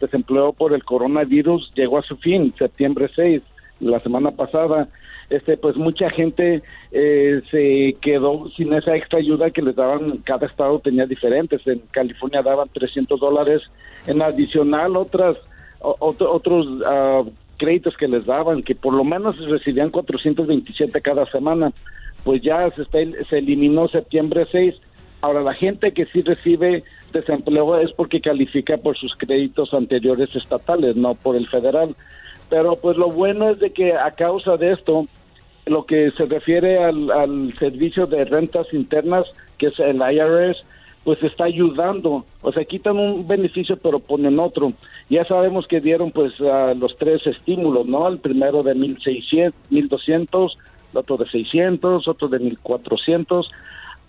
desempleo, 0.00 0.52
por 0.52 0.72
el 0.74 0.84
coronavirus, 0.84 1.72
llegó 1.74 1.98
a 1.98 2.02
su 2.02 2.16
fin, 2.16 2.52
septiembre 2.58 3.08
6, 3.14 3.42
la 3.80 4.00
semana 4.00 4.30
pasada. 4.32 4.88
Este, 5.30 5.56
pues 5.56 5.76
mucha 5.76 6.10
gente 6.10 6.62
eh, 6.90 7.40
se 7.50 7.96
quedó 8.02 8.50
sin 8.56 8.72
esa 8.74 8.94
extra 8.96 9.18
ayuda 9.20 9.50
que 9.50 9.62
les 9.62 9.74
daban, 9.76 10.18
cada 10.24 10.46
estado 10.46 10.78
tenía 10.80 11.06
diferentes. 11.06 11.66
En 11.66 11.80
California 11.90 12.42
daban 12.42 12.68
300 12.68 13.18
dólares, 13.18 13.62
en 14.06 14.20
adicional 14.20 14.96
otras 14.96 15.36
otros 15.80 16.66
ah, 16.86 17.22
créditos 17.58 17.96
que 17.96 18.08
les 18.08 18.24
daban, 18.26 18.62
que 18.62 18.74
por 18.74 18.92
lo 18.94 19.04
menos 19.04 19.36
recibían 19.48 19.90
427 19.90 21.00
cada 21.00 21.26
semana, 21.26 21.72
pues 22.24 22.42
ya 22.42 22.70
se, 22.70 22.82
está- 22.82 23.24
se 23.28 23.38
eliminó 23.38 23.88
septiembre 23.88 24.46
6. 24.52 24.74
Ahora, 25.22 25.40
la 25.40 25.54
gente 25.54 25.92
que 25.92 26.06
sí 26.06 26.20
recibe 26.22 26.82
desempleo 27.12 27.78
es 27.78 27.92
porque 27.92 28.20
califica 28.20 28.76
por 28.76 28.96
sus 28.96 29.14
créditos 29.16 29.72
anteriores 29.72 30.34
estatales, 30.34 30.96
no 30.96 31.14
por 31.14 31.36
el 31.36 31.48
federal. 31.48 31.94
Pero 32.50 32.76
pues 32.76 32.96
lo 32.96 33.08
bueno 33.08 33.48
es 33.50 33.60
de 33.60 33.70
que 33.70 33.94
a 33.94 34.10
causa 34.10 34.56
de 34.56 34.72
esto, 34.72 35.06
lo 35.64 35.86
que 35.86 36.10
se 36.16 36.26
refiere 36.26 36.82
al, 36.82 37.10
al 37.10 37.54
servicio 37.58 38.06
de 38.06 38.24
rentas 38.24 38.66
internas, 38.72 39.24
que 39.58 39.68
es 39.68 39.78
el 39.78 39.98
IRS, 39.98 40.64
pues 41.04 41.22
está 41.22 41.44
ayudando. 41.44 42.24
O 42.42 42.52
sea, 42.52 42.64
quitan 42.64 42.98
un 42.98 43.26
beneficio 43.26 43.76
pero 43.76 44.00
ponen 44.00 44.38
otro. 44.38 44.72
Ya 45.08 45.24
sabemos 45.24 45.66
que 45.66 45.80
dieron 45.80 46.10
pues 46.10 46.32
a 46.40 46.74
los 46.74 46.96
tres 46.98 47.26
estímulos, 47.26 47.86
¿no? 47.86 48.08
El 48.08 48.18
primero 48.18 48.62
de 48.62 48.74
1.600, 48.74 49.52
1.200, 49.70 50.52
el 50.92 50.98
otro 50.98 51.16
de 51.16 51.26
600, 51.26 52.08
otro 52.08 52.28
de 52.28 52.40
1.400. 52.40 53.46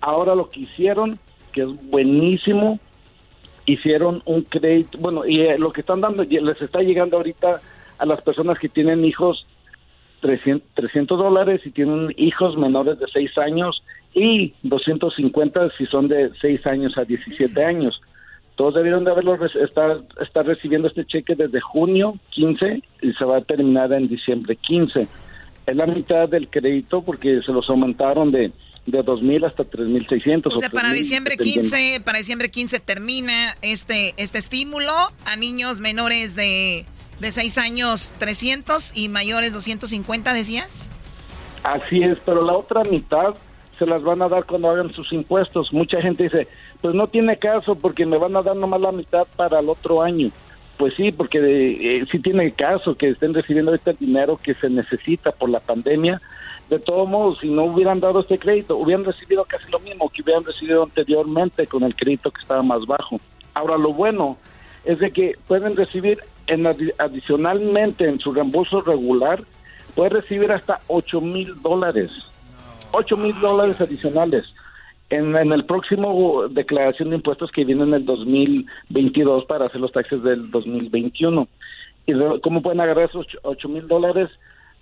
Ahora 0.05 0.35
lo 0.35 0.49
que 0.49 0.59
hicieron, 0.59 1.17
que 1.53 1.61
es 1.61 1.69
buenísimo, 1.89 2.77
hicieron 3.65 4.21
un 4.25 4.41
crédito, 4.41 4.97
bueno, 4.97 5.25
y 5.25 5.39
eh, 5.39 5.57
lo 5.57 5.71
que 5.71 5.79
están 5.79 6.01
dando, 6.01 6.23
y 6.23 6.39
les 6.41 6.61
está 6.61 6.81
llegando 6.81 7.15
ahorita 7.15 7.61
a 7.97 8.05
las 8.05 8.21
personas 8.21 8.59
que 8.59 8.67
tienen 8.67 9.05
hijos 9.05 9.47
300, 10.19 10.67
300 10.73 11.17
dólares 11.17 11.61
si 11.63 11.71
tienen 11.71 12.13
hijos 12.17 12.57
menores 12.57 12.99
de 12.99 13.05
6 13.13 13.37
años 13.37 13.81
y 14.13 14.53
250 14.63 15.69
si 15.77 15.85
son 15.85 16.09
de 16.09 16.31
6 16.41 16.67
años 16.67 16.97
a 16.97 17.05
17 17.05 17.63
años. 17.63 18.01
Todos 18.55 18.73
debieron 18.75 19.05
de 19.05 19.11
haberlo 19.11 19.37
re- 19.37 19.63
estar, 19.63 20.01
estar 20.21 20.45
recibiendo 20.45 20.89
este 20.89 21.05
cheque 21.05 21.35
desde 21.35 21.61
junio 21.61 22.15
15 22.31 22.81
y 23.01 23.13
se 23.13 23.23
va 23.25 23.37
a 23.37 23.41
terminar 23.41 23.93
en 23.93 24.09
diciembre 24.09 24.57
15. 24.57 25.07
Es 25.65 25.75
la 25.77 25.87
mitad 25.87 26.27
del 26.27 26.49
crédito 26.49 27.01
porque 27.01 27.41
se 27.41 27.53
los 27.53 27.69
aumentaron 27.69 28.31
de, 28.31 28.51
de 28.85 28.99
2.000 29.03 29.45
hasta 29.47 29.63
3.600. 29.63 30.47
O 30.47 30.57
sea, 30.57 30.69
para 30.69 30.89
3,000, 30.89 30.97
diciembre 30.97 31.31
dependiendo. 31.37 31.69
15, 31.69 32.01
para 32.01 32.17
diciembre 32.17 32.49
15 32.49 32.79
termina 32.79 33.57
este, 33.61 34.13
este 34.17 34.37
estímulo 34.37 34.91
a 35.25 35.35
niños 35.37 35.79
menores 35.79 36.35
de, 36.35 36.85
de 37.19 37.31
6 37.31 37.57
años 37.57 38.13
300 38.17 38.97
y 38.97 39.09
mayores 39.09 39.53
250, 39.53 40.33
decías. 40.33 40.89
Así 41.63 42.03
es, 42.03 42.17
pero 42.25 42.43
la 42.43 42.53
otra 42.53 42.83
mitad 42.83 43.35
se 43.79 43.85
las 43.85 44.03
van 44.03 44.21
a 44.21 44.29
dar 44.29 44.45
cuando 44.45 44.69
hagan 44.69 44.93
sus 44.93 45.11
impuestos. 45.13 45.71
Mucha 45.71 46.01
gente 46.01 46.23
dice, 46.23 46.47
pues 46.81 46.93
no 46.93 47.07
tiene 47.07 47.37
caso 47.37 47.75
porque 47.75 48.05
me 48.05 48.17
van 48.17 48.35
a 48.35 48.41
dar 48.41 48.55
nomás 48.55 48.81
la 48.81 48.91
mitad 48.91 49.25
para 49.35 49.59
el 49.59 49.69
otro 49.69 50.01
año. 50.01 50.29
Pues 50.77 50.93
sí, 50.95 51.11
porque 51.11 51.39
eh, 51.39 52.05
sí 52.11 52.19
tiene 52.19 52.51
caso 52.51 52.95
que 52.95 53.09
estén 53.09 53.33
recibiendo 53.33 53.73
este 53.73 53.93
dinero 53.93 54.39
que 54.41 54.53
se 54.55 54.69
necesita 54.69 55.31
por 55.31 55.49
la 55.49 55.59
pandemia. 55.59 56.21
De 56.69 56.79
todos 56.79 57.07
modos, 57.09 57.39
si 57.39 57.49
no 57.49 57.65
hubieran 57.65 57.99
dado 57.99 58.21
este 58.21 58.39
crédito, 58.39 58.77
hubieran 58.77 59.05
recibido 59.05 59.43
casi 59.45 59.69
lo 59.71 59.79
mismo 59.79 60.09
que 60.09 60.21
hubieran 60.21 60.43
recibido 60.45 60.83
anteriormente 60.83 61.67
con 61.67 61.83
el 61.83 61.95
crédito 61.95 62.31
que 62.31 62.41
estaba 62.41 62.63
más 62.63 62.85
bajo. 62.85 63.19
Ahora, 63.53 63.77
lo 63.77 63.93
bueno 63.93 64.37
es 64.85 64.99
de 64.99 65.11
que 65.11 65.35
pueden 65.47 65.75
recibir 65.75 66.19
en 66.47 66.63
adi- 66.63 66.93
adicionalmente 66.97 68.05
en 68.07 68.19
su 68.19 68.33
reembolso 68.33 68.81
regular, 68.81 69.43
pueden 69.95 70.13
recibir 70.13 70.51
hasta 70.51 70.79
8 70.87 71.21
mil 71.21 71.61
dólares. 71.61 72.11
8 72.91 73.17
mil 73.17 73.39
dólares 73.39 73.79
adicionales. 73.79 74.45
En, 75.09 75.35
en 75.35 75.51
el 75.51 75.65
próximo 75.65 76.47
declaración 76.49 77.09
de 77.11 77.17
impuestos 77.17 77.51
que 77.51 77.65
viene 77.65 77.83
en 77.83 77.93
el 77.93 78.05
2022 78.05 79.45
para 79.45 79.65
hacer 79.67 79.79
los 79.81 79.91
taxes 79.91 80.23
del 80.23 80.49
2021. 80.49 81.47
¿Y 82.07 82.13
cómo 82.41 82.61
pueden 82.61 82.81
agarrar 82.81 83.09
esos 83.09 83.27
8 83.43 83.69
mil 83.69 83.87
dólares? 83.87 84.29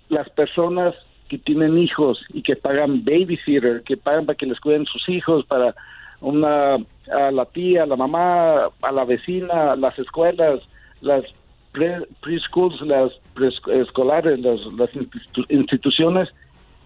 Las 0.08 0.28
personas 0.30 0.94
que 1.32 1.38
tienen 1.38 1.78
hijos 1.78 2.22
y 2.34 2.42
que 2.42 2.56
pagan 2.56 3.06
babysitter, 3.06 3.82
que 3.84 3.96
pagan 3.96 4.26
para 4.26 4.36
que 4.36 4.44
les 4.44 4.60
cuiden 4.60 4.84
sus 4.84 5.08
hijos, 5.08 5.46
para 5.46 5.74
una 6.20 6.74
a 6.74 7.30
la 7.30 7.46
tía, 7.46 7.84
a 7.84 7.86
la 7.86 7.96
mamá, 7.96 8.66
a 8.82 8.92
la 8.92 9.04
vecina, 9.06 9.74
las 9.76 9.98
escuelas, 9.98 10.60
las 11.00 11.24
pre- 11.72 12.06
preschools, 12.20 12.78
las 12.82 13.12
preescolares, 13.32 14.40
las, 14.40 14.60
las 14.76 14.90
institu- 14.92 15.46
instituciones, 15.48 16.28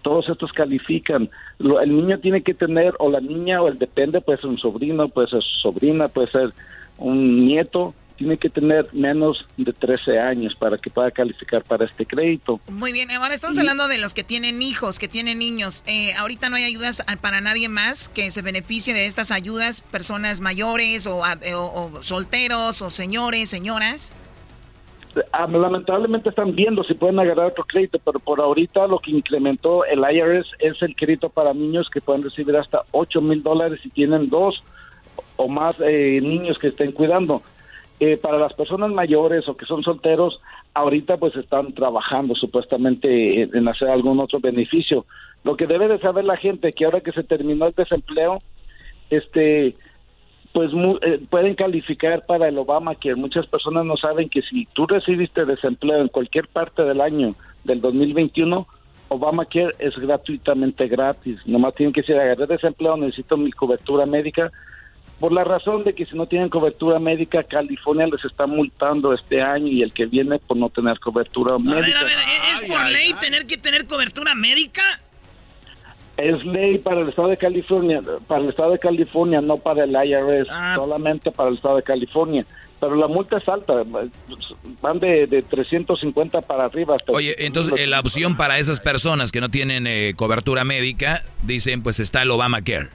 todos 0.01 0.29
estos 0.29 0.53
califican. 0.53 1.29
Lo- 1.59 1.81
el 1.81 1.93
niño 1.93 2.17
tiene 2.19 2.41
que 2.41 2.53
tener, 2.53 2.93
o 2.99 3.09
la 3.09 3.19
niña, 3.19 3.61
o 3.61 3.67
el 3.67 3.77
depende, 3.77 4.21
puede 4.21 4.39
ser 4.39 4.49
un 4.49 4.57
sobrino, 4.59 5.09
puede 5.09 5.27
ser 5.27 5.41
su 5.43 5.59
sobrina, 5.59 6.07
puede 6.07 6.31
ser 6.31 6.53
un 6.97 7.45
nieto, 7.45 7.93
tiene 8.17 8.37
que 8.37 8.49
tener 8.49 8.87
menos 8.93 9.45
de 9.57 9.71
13 9.71 10.19
años 10.19 10.55
para 10.59 10.77
que 10.77 10.89
pueda 10.89 11.11
calificar 11.11 11.63
para 11.63 11.85
este 11.85 12.05
crédito. 12.05 12.59
Muy 12.71 12.91
bien, 12.91 13.09
ahora 13.11 13.35
estamos 13.35 13.57
hablando 13.57 13.87
de 13.87 13.97
los 13.99 14.13
que 14.13 14.23
tienen 14.23 14.61
hijos, 14.61 14.99
que 14.99 15.07
tienen 15.07 15.39
niños. 15.39 15.83
Eh, 15.87 16.13
ahorita 16.15 16.49
no 16.49 16.55
hay 16.55 16.63
ayudas 16.63 17.03
para 17.21 17.41
nadie 17.41 17.69
más 17.69 18.09
que 18.09 18.31
se 18.31 18.41
beneficie 18.41 18.93
de 18.93 19.05
estas 19.05 19.31
ayudas, 19.31 19.81
personas 19.81 20.41
mayores 20.41 21.07
o, 21.07 21.21
eh, 21.41 21.53
o- 21.53 21.91
o 21.93 22.01
solteros 22.03 22.81
o 22.81 22.89
señores, 22.89 23.49
señoras. 23.49 24.13
Ah, 25.31 25.47
lamentablemente 25.47 26.29
están 26.29 26.53
viendo 26.55 26.83
si 26.83 26.93
pueden 26.93 27.17
agarrar 27.19 27.47
otro 27.47 27.63
crédito, 27.65 27.97
pero 28.05 28.19
por 28.19 28.39
ahorita 28.39 28.85
lo 28.87 28.99
que 28.99 29.09
incrementó 29.11 29.83
el 29.85 29.99
IRS 29.99 30.47
es 30.59 30.79
el 30.81 30.95
crédito 30.95 31.29
para 31.29 31.53
niños 31.53 31.87
que 31.91 32.01
pueden 32.01 32.23
recibir 32.23 32.55
hasta 32.55 32.83
8 32.91 33.19
mil 33.21 33.41
dólares 33.41 33.79
si 33.81 33.89
tienen 33.89 34.29
dos 34.29 34.61
o 35.37 35.47
más 35.47 35.75
eh, 35.79 36.19
niños 36.21 36.57
que 36.59 36.67
estén 36.67 36.91
cuidando. 36.91 37.41
Eh, 37.99 38.17
para 38.17 38.37
las 38.37 38.53
personas 38.53 38.91
mayores 38.91 39.47
o 39.49 39.57
que 39.57 39.65
son 39.65 39.81
solteros, 39.81 40.39
ahorita 40.75 41.17
pues 41.17 41.35
están 41.35 41.73
trabajando 41.73 42.35
supuestamente 42.35 43.41
en, 43.41 43.67
hacer 43.67 43.89
algún 43.89 44.19
otro 44.19 44.39
beneficio. 44.39 45.05
Lo 45.43 45.55
que 45.57 45.65
debe 45.65 45.87
de 45.87 45.97
saber 45.99 46.23
la 46.25 46.37
gente 46.37 46.73
que 46.73 46.85
ahora 46.85 47.01
que 47.01 47.11
se 47.11 47.23
terminó 47.23 47.65
el 47.65 47.73
desempleo, 47.73 48.37
este 49.09 49.75
pues 50.53 50.71
mu- 50.73 50.97
eh, 51.01 51.19
pueden 51.29 51.55
calificar 51.55 52.25
para 52.25 52.47
el 52.47 52.57
Obama 52.57 52.95
que 52.95 53.13
muchas 53.15 53.45
personas 53.47 53.85
no 53.85 53.97
saben 53.97 54.29
que 54.29 54.41
si 54.41 54.65
tú 54.73 54.85
recibiste 54.87 55.45
desempleo 55.45 56.01
en 56.01 56.07
cualquier 56.07 56.47
parte 56.47 56.83
del 56.83 57.01
año 57.01 57.35
del 57.63 57.81
2021 57.81 58.65
Obamacare 59.09 59.71
es 59.79 59.95
gratuitamente 59.97 60.87
gratis 60.87 61.37
nomás 61.45 61.75
tienen 61.75 61.93
que 61.93 62.01
decir 62.01 62.15
agarré 62.17 62.47
desempleo 62.47 62.97
necesito 62.97 63.37
mi 63.37 63.51
cobertura 63.51 64.05
médica 64.05 64.51
por 65.19 65.31
la 65.31 65.43
razón 65.43 65.83
de 65.83 65.93
que 65.93 66.05
si 66.05 66.15
no 66.15 66.27
tienen 66.27 66.49
cobertura 66.49 66.99
médica 66.99 67.43
California 67.43 68.07
les 68.07 68.23
está 68.23 68.45
multando 68.45 69.13
este 69.13 69.41
año 69.41 69.67
y 69.67 69.81
el 69.81 69.93
que 69.93 70.05
viene 70.05 70.39
por 70.39 70.57
no 70.57 70.69
tener 70.69 70.99
cobertura 70.99 71.57
médica 71.57 71.99
¿Es 72.51 72.61
por 72.61 72.85
ley 72.85 73.13
tener 73.19 73.45
que 73.45 73.57
tener 73.57 73.85
cobertura 73.87 74.35
médica? 74.35 74.83
Es 76.17 76.43
ley 76.45 76.79
para 76.79 77.01
el 77.01 77.09
estado 77.09 77.27
de 77.27 77.37
California, 77.37 78.01
para 78.27 78.41
el 78.41 78.49
estado 78.49 78.71
de 78.71 78.79
California, 78.79 79.39
no 79.39 79.57
para 79.57 79.83
el 79.83 79.91
IRS, 79.91 80.47
solamente 80.73 81.31
para 81.31 81.49
el 81.49 81.55
estado 81.55 81.75
de 81.75 81.83
California. 81.83 82.43
Pero 82.79 82.95
la 82.95 83.07
multa 83.07 83.37
es 83.37 83.47
alta, 83.47 83.83
van 84.81 84.99
de, 84.99 85.27
de 85.27 85.41
350 85.43 86.41
para 86.41 86.65
arriba. 86.65 86.95
Hasta 86.95 87.11
Oye, 87.11 87.35
entonces 87.39 87.79
eh, 87.79 87.85
la 87.85 87.99
opción 87.99 88.35
para 88.35 88.57
esas 88.57 88.81
personas 88.81 89.31
que 89.31 89.41
no 89.41 89.49
tienen 89.49 89.85
eh, 89.85 90.13
cobertura 90.15 90.63
médica, 90.63 91.23
dicen, 91.43 91.83
pues 91.83 91.99
está 91.99 92.23
el 92.23 92.31
Obamacare. 92.31 92.89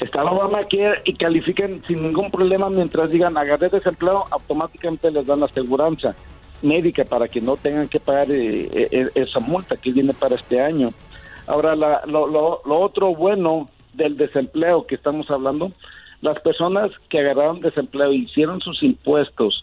Está 0.00 0.22
el 0.22 0.28
Obamacare 0.28 1.02
y 1.04 1.14
califican 1.14 1.82
sin 1.86 2.02
ningún 2.02 2.30
problema 2.30 2.70
mientras 2.70 3.10
digan 3.10 3.36
agarré 3.36 3.68
desempleo, 3.68 4.24
automáticamente 4.30 5.10
les 5.10 5.26
dan 5.26 5.40
la 5.40 5.46
aseguranza 5.46 6.16
médica 6.62 7.04
para 7.04 7.28
que 7.28 7.40
no 7.40 7.56
tengan 7.56 7.88
que 7.88 8.00
pagar 8.00 8.30
eh, 8.30 8.68
eh, 8.72 9.08
esa 9.14 9.40
multa 9.40 9.76
que 9.76 9.92
viene 9.92 10.14
para 10.14 10.36
este 10.36 10.60
año. 10.60 10.88
Ahora, 11.46 11.76
la- 11.76 12.02
lo, 12.06 12.26
lo- 12.26 12.62
lo 12.64 12.80
otro 12.80 13.14
bueno 13.14 13.68
del 13.92 14.16
desempleo 14.16 14.86
que 14.86 14.94
estamos 14.94 15.30
hablando, 15.30 15.72
las 16.22 16.38
personas 16.40 16.90
que 17.10 17.18
agarraron 17.18 17.60
desempleo 17.60 18.12
y 18.12 18.22
hicieron 18.24 18.60
sus 18.60 18.82
impuestos 18.82 19.62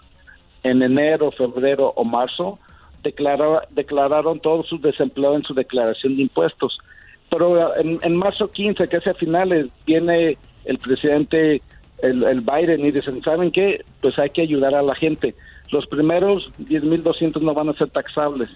en 0.64 0.82
enero, 0.84 1.32
febrero 1.32 1.94
o 1.96 2.04
marzo, 2.04 2.60
declara- 3.04 3.64
declararon 3.72 4.40
todo 4.40 4.64
su 4.64 4.80
desempleo 4.80 5.36
en 5.36 5.44
su 5.44 5.54
declaración 5.56 6.16
de 6.16 6.24
impuestos. 6.24 6.78
Pero 7.30 7.76
en, 7.78 8.00
en 8.02 8.16
marzo 8.16 8.50
15, 8.50 8.88
que 8.88 8.98
es 8.98 9.08
a 9.08 9.14
finales, 9.14 9.68
viene 9.86 10.38
el 10.66 10.78
presidente, 10.78 11.62
el, 12.02 12.24
el 12.24 12.42
Biden, 12.42 12.86
y 12.86 12.92
dicen, 12.92 13.22
¿saben 13.24 13.52
qué? 13.52 13.84
Pues 14.02 14.18
hay 14.20 14.30
que 14.30 14.42
ayudar 14.42 14.76
a 14.76 14.82
la 14.82 14.96
gente. 14.96 15.36
Los 15.72 15.86
primeros 15.88 16.52
10.200 16.60 17.42
no 17.42 17.54
van 17.54 17.70
a 17.70 17.74
ser 17.74 17.90
taxables. 17.90 18.50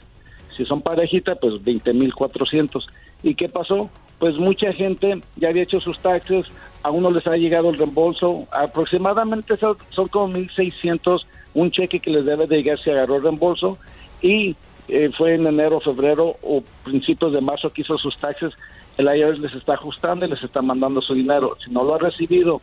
Si 0.55 0.65
son 0.65 0.81
parejita, 0.81 1.35
pues 1.35 1.55
20.400. 1.55 2.85
¿Y 3.23 3.35
qué 3.35 3.49
pasó? 3.49 3.89
Pues 4.19 4.35
mucha 4.37 4.71
gente 4.73 5.21
ya 5.35 5.49
había 5.49 5.63
hecho 5.63 5.79
sus 5.79 5.99
taxes, 5.99 6.45
a 6.83 6.91
uno 6.91 7.11
les 7.11 7.25
ha 7.27 7.37
llegado 7.37 7.69
el 7.69 7.77
reembolso, 7.77 8.47
aproximadamente 8.51 9.57
son, 9.57 9.77
son 9.89 10.07
como 10.07 10.33
1.600, 10.33 11.25
un 11.53 11.71
cheque 11.71 11.99
que 11.99 12.11
les 12.11 12.25
debe 12.25 12.47
de 12.47 12.57
llegar 12.57 12.79
si 12.79 12.91
agarró 12.91 13.17
el 13.17 13.23
reembolso, 13.23 13.77
y 14.21 14.55
eh, 14.91 15.09
fue 15.17 15.35
en 15.35 15.47
enero, 15.47 15.79
febrero 15.79 16.35
o 16.41 16.61
principios 16.83 17.31
de 17.31 17.39
marzo 17.39 17.71
que 17.71 17.81
hizo 17.81 17.97
sus 17.97 18.17
taxes, 18.17 18.53
el 18.97 19.05
IRS 19.05 19.39
les 19.39 19.53
está 19.53 19.75
ajustando 19.75 20.25
y 20.25 20.29
les 20.29 20.43
está 20.43 20.61
mandando 20.61 21.01
su 21.01 21.13
dinero. 21.13 21.57
Si 21.63 21.71
no 21.71 21.83
lo 21.85 21.95
ha 21.95 21.97
recibido, 21.97 22.61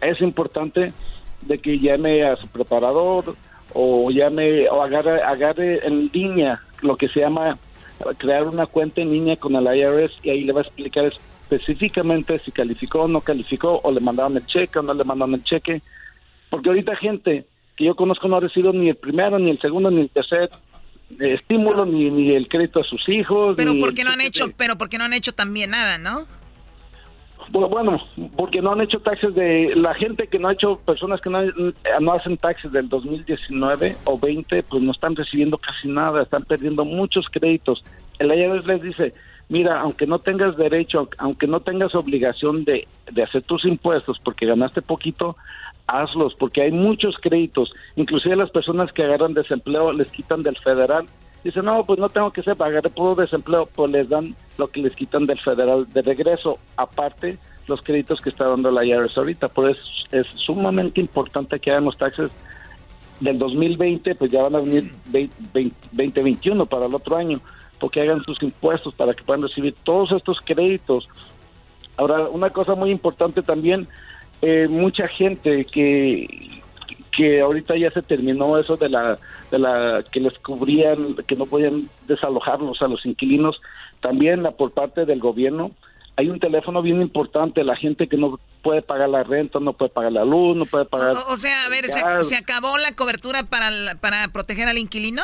es 0.00 0.20
importante 0.22 0.94
de 1.42 1.58
que 1.58 1.78
llame 1.78 2.24
a 2.24 2.36
su 2.36 2.48
preparador 2.48 3.36
o 3.74 4.10
llame 4.10 4.68
o 4.70 4.82
agarre, 4.82 5.22
agarre 5.22 5.86
en 5.86 6.10
línea 6.12 6.62
lo 6.80 6.96
que 6.96 7.08
se 7.08 7.20
llama 7.20 7.58
crear 8.16 8.44
una 8.44 8.66
cuenta 8.66 9.02
en 9.02 9.12
línea 9.12 9.36
con 9.36 9.54
el 9.54 9.64
IRS 9.64 10.12
y 10.22 10.30
ahí 10.30 10.44
le 10.44 10.52
va 10.52 10.60
a 10.60 10.64
explicar 10.64 11.04
específicamente 11.04 12.38
si 12.40 12.52
calificó 12.52 13.02
o 13.02 13.08
no 13.08 13.20
calificó 13.20 13.80
o 13.82 13.92
le 13.92 14.00
mandaron 14.00 14.36
el 14.36 14.46
cheque 14.46 14.78
o 14.78 14.82
no 14.82 14.94
le 14.94 15.04
mandaron 15.04 15.34
el 15.34 15.44
cheque 15.44 15.82
porque 16.48 16.70
ahorita 16.70 16.96
gente 16.96 17.46
que 17.76 17.84
yo 17.84 17.94
conozco 17.94 18.28
no 18.28 18.36
ha 18.36 18.40
recibido 18.40 18.72
ni 18.72 18.88
el 18.88 18.96
primero 18.96 19.38
ni 19.38 19.50
el 19.50 19.60
segundo 19.60 19.90
ni 19.90 20.02
el 20.02 20.10
tercer 20.10 20.50
eh, 21.20 21.34
estímulo 21.34 21.86
ni, 21.86 22.10
ni 22.10 22.30
el 22.34 22.48
crédito 22.48 22.80
a 22.80 22.84
sus 22.84 23.08
hijos 23.08 23.54
Pero 23.56 23.74
porque 23.78 24.04
no 24.04 24.10
han 24.10 24.20
hecho, 24.20 24.46
pero 24.56 24.76
porque 24.76 24.98
no 24.98 25.04
han 25.04 25.12
hecho 25.12 25.32
también 25.32 25.70
nada, 25.70 25.98
¿no? 25.98 26.26
Bu- 27.52 27.68
Bueno, 27.68 28.00
porque 28.36 28.60
no 28.60 28.72
han 28.72 28.80
hecho 28.80 28.98
taxes 29.00 29.34
de 29.34 29.72
la 29.76 29.94
gente 29.94 30.26
que 30.26 30.38
no 30.38 30.48
ha 30.48 30.52
hecho, 30.52 30.80
personas 30.84 31.20
que 31.20 31.30
no, 31.30 31.40
no 32.00 32.12
hacen 32.12 32.36
taxes 32.38 32.72
del 32.72 32.88
2019 32.88 33.96
o 34.04 34.18
20, 34.18 34.62
pues 34.64 34.82
no 34.82 34.90
están 34.92 35.14
recibiendo 35.14 35.58
casi 35.58 35.86
nada, 35.88 36.22
están 36.22 36.44
perdiendo 36.44 36.84
muchos 36.84 37.26
créditos. 37.30 37.84
El 38.18 38.32
IRS 38.36 38.66
les 38.66 38.82
dice, 38.82 39.14
mira, 39.48 39.80
aunque 39.80 40.06
no 40.06 40.18
tengas 40.18 40.56
derecho, 40.56 41.08
aunque 41.18 41.46
no 41.46 41.60
tengas 41.60 41.94
obligación 41.94 42.64
de, 42.64 42.88
de 43.12 43.22
hacer 43.22 43.42
tus 43.42 43.64
impuestos 43.64 44.18
porque 44.24 44.46
ganaste 44.46 44.82
poquito, 44.82 45.36
hazlos, 45.86 46.34
porque 46.34 46.62
hay 46.62 46.72
muchos 46.72 47.16
créditos, 47.20 47.72
inclusive 47.96 48.36
las 48.36 48.50
personas 48.50 48.92
que 48.92 49.04
agarran 49.04 49.34
desempleo 49.34 49.92
les 49.92 50.10
quitan 50.10 50.42
del 50.42 50.56
federal 50.58 51.06
Dice, 51.46 51.62
no, 51.62 51.84
pues 51.84 52.00
no 52.00 52.08
tengo 52.08 52.32
que 52.32 52.42
ser, 52.42 52.60
agarré 52.60 52.90
puro 52.90 53.14
desempleo, 53.14 53.68
pues 53.72 53.92
les 53.92 54.08
dan 54.08 54.34
lo 54.58 54.66
que 54.66 54.80
les 54.80 54.96
quitan 54.96 55.26
del 55.26 55.38
federal 55.38 55.86
de 55.92 56.02
regreso, 56.02 56.58
aparte 56.76 57.38
los 57.68 57.82
créditos 57.82 58.20
que 58.20 58.30
está 58.30 58.48
dando 58.48 58.68
la 58.72 58.84
IRS 58.84 59.16
ahorita. 59.16 59.46
Por 59.46 59.70
eso 59.70 59.80
es 60.10 60.26
sumamente 60.44 61.00
importante 61.00 61.60
que 61.60 61.70
hagan 61.70 61.84
los 61.84 61.96
taxes 61.96 62.32
del 63.20 63.38
2020, 63.38 64.16
pues 64.16 64.32
ya 64.32 64.42
van 64.42 64.56
a 64.56 64.58
venir 64.58 64.92
20, 65.06 65.32
2021 65.92 66.66
para 66.66 66.86
el 66.86 66.94
otro 66.96 67.16
año, 67.16 67.38
porque 67.78 68.00
hagan 68.00 68.24
sus 68.24 68.42
impuestos 68.42 68.92
para 68.94 69.14
que 69.14 69.22
puedan 69.22 69.42
recibir 69.42 69.72
todos 69.84 70.10
estos 70.10 70.40
créditos. 70.40 71.08
Ahora, 71.96 72.28
una 72.28 72.50
cosa 72.50 72.74
muy 72.74 72.90
importante 72.90 73.42
también, 73.42 73.86
eh, 74.48 74.68
mucha 74.68 75.08
gente 75.08 75.64
que 75.64 76.62
que 77.16 77.40
ahorita 77.40 77.76
ya 77.76 77.90
se 77.90 78.02
terminó 78.02 78.58
eso 78.58 78.76
de 78.76 78.88
la 78.88 79.18
de 79.50 79.58
la 79.58 80.04
que 80.12 80.20
les 80.20 80.38
cubrían 80.38 81.16
que 81.26 81.34
no 81.34 81.46
podían 81.46 81.88
desalojarlos 82.06 82.80
a 82.82 82.88
los 82.88 83.04
inquilinos 83.06 83.60
también 84.00 84.42
la 84.42 84.52
por 84.52 84.70
parte 84.72 85.04
del 85.04 85.18
gobierno. 85.18 85.72
Hay 86.18 86.30
un 86.30 86.38
teléfono 86.38 86.80
bien 86.80 87.02
importante 87.02 87.64
la 87.64 87.76
gente 87.76 88.08
que 88.08 88.16
no 88.16 88.38
puede 88.62 88.82
pagar 88.82 89.08
la 89.08 89.22
renta 89.22 89.58
no 89.58 89.72
puede 89.72 89.90
pagar 89.90 90.12
la 90.12 90.24
luz 90.24 90.56
no 90.56 90.64
puede 90.64 90.84
pagar 90.84 91.16
O, 91.16 91.32
o 91.32 91.36
sea, 91.36 91.64
a 91.64 91.68
ver, 91.68 91.84
¿se, 91.86 92.00
se 92.24 92.36
acabó 92.36 92.78
la 92.78 92.92
cobertura 92.92 93.42
para, 93.42 93.70
para 94.00 94.28
proteger 94.28 94.68
al 94.68 94.78
inquilino? 94.78 95.22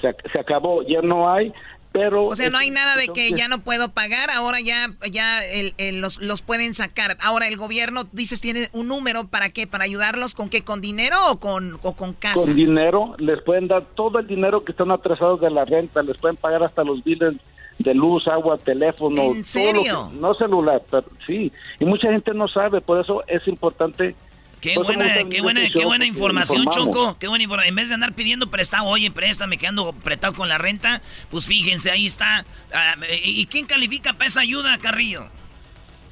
se, 0.00 0.14
se 0.32 0.38
acabó 0.38 0.82
ya 0.82 1.00
no 1.02 1.30
hay 1.30 1.52
pero 1.98 2.26
O 2.26 2.36
sea, 2.36 2.50
no 2.50 2.58
hay 2.58 2.70
nada 2.70 2.96
de 2.96 3.08
que 3.08 3.30
ya 3.30 3.48
no 3.48 3.60
puedo 3.60 3.90
pagar, 3.90 4.30
ahora 4.30 4.60
ya, 4.60 4.90
ya 5.10 5.44
el- 5.44 5.74
el- 5.78 6.00
los, 6.00 6.20
los 6.20 6.42
pueden 6.42 6.74
sacar. 6.74 7.16
Ahora 7.22 7.48
el 7.48 7.56
gobierno, 7.56 8.04
dices, 8.12 8.40
tiene 8.40 8.68
un 8.72 8.88
número 8.88 9.28
para 9.28 9.50
qué, 9.50 9.66
para 9.66 9.84
ayudarlos 9.84 10.34
con 10.34 10.48
qué, 10.48 10.62
con 10.62 10.80
dinero 10.80 11.16
o 11.30 11.40
con, 11.40 11.78
o 11.82 11.96
con 11.96 12.12
casa. 12.12 12.34
con 12.34 12.54
dinero, 12.54 13.14
les 13.18 13.40
pueden 13.42 13.68
dar 13.68 13.84
todo 13.94 14.18
el 14.18 14.26
dinero 14.26 14.64
que 14.64 14.72
están 14.72 14.90
atrasados 14.90 15.40
de 15.40 15.50
la 15.50 15.64
renta, 15.64 16.02
les 16.02 16.16
pueden 16.18 16.36
pagar 16.36 16.62
hasta 16.62 16.84
los 16.84 17.02
biles 17.02 17.34
de 17.78 17.94
luz, 17.94 18.26
agua, 18.26 18.56
teléfono, 18.58 19.20
¿En 19.20 19.26
todo 19.28 19.36
lo 19.38 19.44
serio? 19.44 20.10
que- 20.12 20.18
no 20.18 20.34
celular, 20.34 20.82
pero 20.90 21.04
sí, 21.26 21.52
y 21.78 21.84
mucha 21.84 22.10
gente 22.10 22.32
no 22.34 22.48
sabe, 22.48 22.80
por 22.80 23.00
eso 23.00 23.22
es 23.26 23.46
importante. 23.48 24.14
Qué 24.60 24.74
por 24.74 24.88
me 24.88 24.96
buena, 24.96 25.14
qué 25.28 25.40
buena, 25.42 25.60
qué 25.68 25.84
buena 25.84 26.04
porque 26.04 26.06
información, 26.06 26.62
informamos. 26.62 26.94
Choco. 26.96 27.16
Qué 27.18 27.28
buena 27.28 27.44
información. 27.44 27.68
En 27.68 27.76
vez 27.76 27.88
de 27.88 27.94
andar 27.94 28.14
pidiendo 28.14 28.48
prestado, 28.50 28.86
oye, 28.86 29.10
préstame, 29.10 29.58
que 29.58 29.66
ando 29.66 29.88
apretado 29.88 30.32
con 30.34 30.48
la 30.48 30.58
renta, 30.58 31.02
pues 31.30 31.46
fíjense, 31.46 31.90
ahí 31.90 32.06
está. 32.06 32.44
Ah, 32.72 32.96
¿Y 33.22 33.46
quién 33.46 33.66
califica 33.66 34.14
para 34.14 34.26
esa 34.26 34.40
ayuda, 34.40 34.76
Carrillo? 34.78 35.24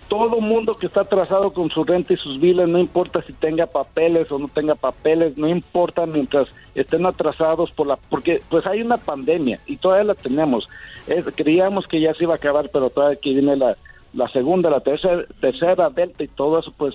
Todo 0.08 0.38
mundo 0.40 0.74
que 0.74 0.86
está 0.86 1.00
atrasado 1.00 1.52
con 1.52 1.70
su 1.70 1.82
renta 1.82 2.12
y 2.12 2.16
sus 2.18 2.38
biles, 2.38 2.68
no 2.68 2.78
importa 2.78 3.22
si 3.26 3.32
tenga 3.32 3.66
papeles 3.66 4.30
o 4.30 4.38
no 4.38 4.48
tenga 4.48 4.74
papeles, 4.74 5.36
no 5.38 5.48
importa 5.48 6.04
mientras 6.04 6.46
estén 6.74 7.06
atrasados 7.06 7.70
por 7.70 7.86
la, 7.86 7.96
porque 7.96 8.42
pues 8.50 8.66
hay 8.66 8.82
una 8.82 8.98
pandemia 8.98 9.58
y 9.66 9.78
todavía 9.78 10.04
la 10.04 10.14
tenemos. 10.14 10.68
Es- 11.06 11.24
creíamos 11.34 11.86
que 11.86 12.00
ya 12.00 12.12
se 12.14 12.24
iba 12.24 12.34
a 12.34 12.36
acabar, 12.36 12.68
pero 12.70 12.90
todavía 12.90 13.18
que 13.18 13.30
viene 13.30 13.56
la, 13.56 13.76
la 14.12 14.28
segunda, 14.28 14.68
la 14.68 14.80
tercera, 14.80 15.24
tercera 15.40 15.88
delta 15.88 16.22
y 16.22 16.28
todo 16.28 16.58
eso, 16.60 16.72
pues 16.76 16.94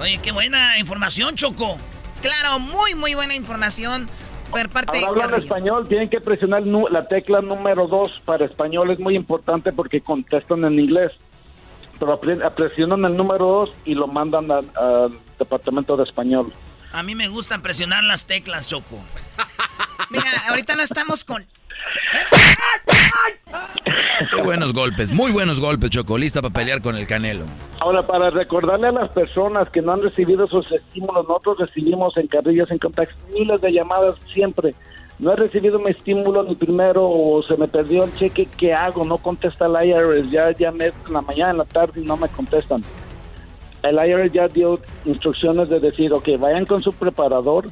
Oye, 0.00 0.18
qué 0.22 0.32
buena 0.32 0.78
información, 0.78 1.36
Choco. 1.36 1.76
Claro, 2.22 2.58
muy, 2.58 2.94
muy 2.94 3.14
buena 3.14 3.34
información 3.34 4.08
por 4.50 4.68
parte 4.70 4.98
Ahora 4.98 5.24
hablan 5.24 5.30
Carrillo. 5.30 5.44
español, 5.44 5.88
tienen 5.88 6.08
que 6.08 6.20
presionar 6.20 6.62
la 6.62 7.06
tecla 7.06 7.40
número 7.40 7.86
2 7.86 8.22
para 8.24 8.46
español, 8.46 8.90
es 8.90 8.98
muy 8.98 9.14
importante 9.14 9.72
porque 9.72 10.00
contestan 10.00 10.64
en 10.64 10.78
inglés. 10.78 11.12
Pero 11.98 12.18
presionan 12.18 13.04
el 13.04 13.14
número 13.14 13.46
2 13.46 13.72
y 13.84 13.94
lo 13.94 14.06
mandan 14.06 14.50
al, 14.50 14.70
al 14.74 15.18
departamento 15.38 15.98
de 15.98 16.04
español. 16.04 16.50
A 16.92 17.02
mí 17.02 17.14
me 17.14 17.28
gusta 17.28 17.58
presionar 17.58 18.02
las 18.02 18.26
teclas, 18.26 18.66
Choco. 18.66 18.98
Mira, 20.08 20.30
ahorita 20.48 20.76
no 20.76 20.82
estamos 20.82 21.24
con... 21.24 21.44
Qué 24.34 24.42
buenos 24.42 24.72
golpes, 24.72 25.12
muy 25.12 25.32
buenos 25.32 25.60
golpes, 25.60 25.90
Choco. 25.90 26.18
Lista 26.18 26.42
para 26.42 26.52
pelear 26.52 26.82
con 26.82 26.96
el 26.96 27.06
Canelo. 27.06 27.44
Ahora, 27.80 28.02
para 28.02 28.30
recordarle 28.30 28.88
a 28.88 28.92
las 28.92 29.10
personas 29.10 29.68
que 29.70 29.80
no 29.80 29.92
han 29.92 30.02
recibido 30.02 30.44
esos 30.44 30.70
estímulos, 30.70 31.26
nosotros 31.26 31.58
recibimos 31.58 32.16
en 32.16 32.26
Carrillas 32.26 32.70
en 32.70 32.78
Contacts 32.78 33.16
miles 33.32 33.60
de 33.60 33.72
llamadas 33.72 34.16
siempre. 34.32 34.74
No 35.18 35.32
he 35.32 35.36
recibido 35.36 35.78
mi 35.78 35.90
estímulo 35.90 36.42
ni 36.42 36.54
primero 36.54 37.06
o 37.06 37.42
se 37.42 37.56
me 37.56 37.68
perdió 37.68 38.04
el 38.04 38.14
cheque, 38.14 38.48
¿qué 38.56 38.72
hago? 38.72 39.04
No 39.04 39.18
contesta 39.18 39.66
el 39.66 39.88
IRS, 39.88 40.30
ya 40.30 40.50
llamé 40.52 40.86
en 40.86 41.12
la 41.12 41.20
mañana, 41.20 41.50
en 41.50 41.58
la 41.58 41.64
tarde 41.64 42.00
y 42.00 42.06
no 42.06 42.16
me 42.16 42.28
contestan. 42.28 42.82
El 43.82 43.96
IRS 43.96 44.32
ya 44.32 44.48
dio 44.48 44.78
instrucciones 45.04 45.68
de 45.68 45.80
decir, 45.80 46.12
ok, 46.12 46.28
vayan 46.38 46.66
con 46.66 46.82
su 46.82 46.92
preparador 46.92 47.70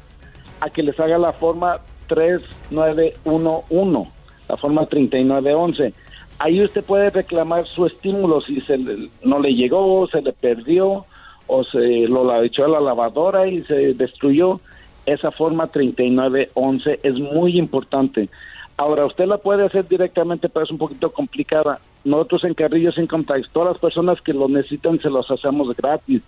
a 0.61 0.69
que 0.69 0.83
les 0.83 0.99
haga 0.99 1.17
la 1.17 1.33
forma 1.33 1.79
3911, 2.07 4.09
la 4.49 4.57
forma 4.57 4.85
3911. 4.87 5.93
Ahí 6.39 6.61
usted 6.63 6.83
puede 6.83 7.09
reclamar 7.09 7.65
su 7.67 7.85
estímulo 7.85 8.41
si 8.41 8.59
se 8.61 8.77
le- 8.77 9.09
no 9.23 9.39
le 9.39 9.53
llegó, 9.53 10.07
se 10.07 10.21
le 10.21 10.33
perdió 10.33 11.05
o 11.47 11.63
se 11.63 12.07
lo 12.07 12.23
la 12.25 12.43
echó 12.43 12.65
a 12.65 12.69
la 12.69 12.79
lavadora 12.81 13.47
y 13.47 13.61
se 13.63 13.93
destruyó. 13.93 14.59
Esa 15.05 15.31
forma 15.31 15.67
3911 15.67 16.99
es 17.03 17.15
muy 17.15 17.57
importante. 17.57 18.29
Ahora, 18.77 19.05
usted 19.05 19.25
la 19.25 19.37
puede 19.37 19.65
hacer 19.65 19.87
directamente, 19.87 20.47
pero 20.47 20.63
es 20.65 20.71
un 20.71 20.77
poquito 20.77 21.11
complicada. 21.11 21.79
Nosotros 22.05 22.45
en 22.45 22.53
Carrillos 22.53 22.97
Income 22.97 23.25
Tax, 23.25 23.49
todas 23.51 23.69
las 23.73 23.77
personas 23.79 24.21
que 24.21 24.33
lo 24.33 24.47
necesitan 24.47 24.99
se 25.01 25.09
los 25.09 25.29
hacemos 25.29 25.75
gratis 25.75 26.21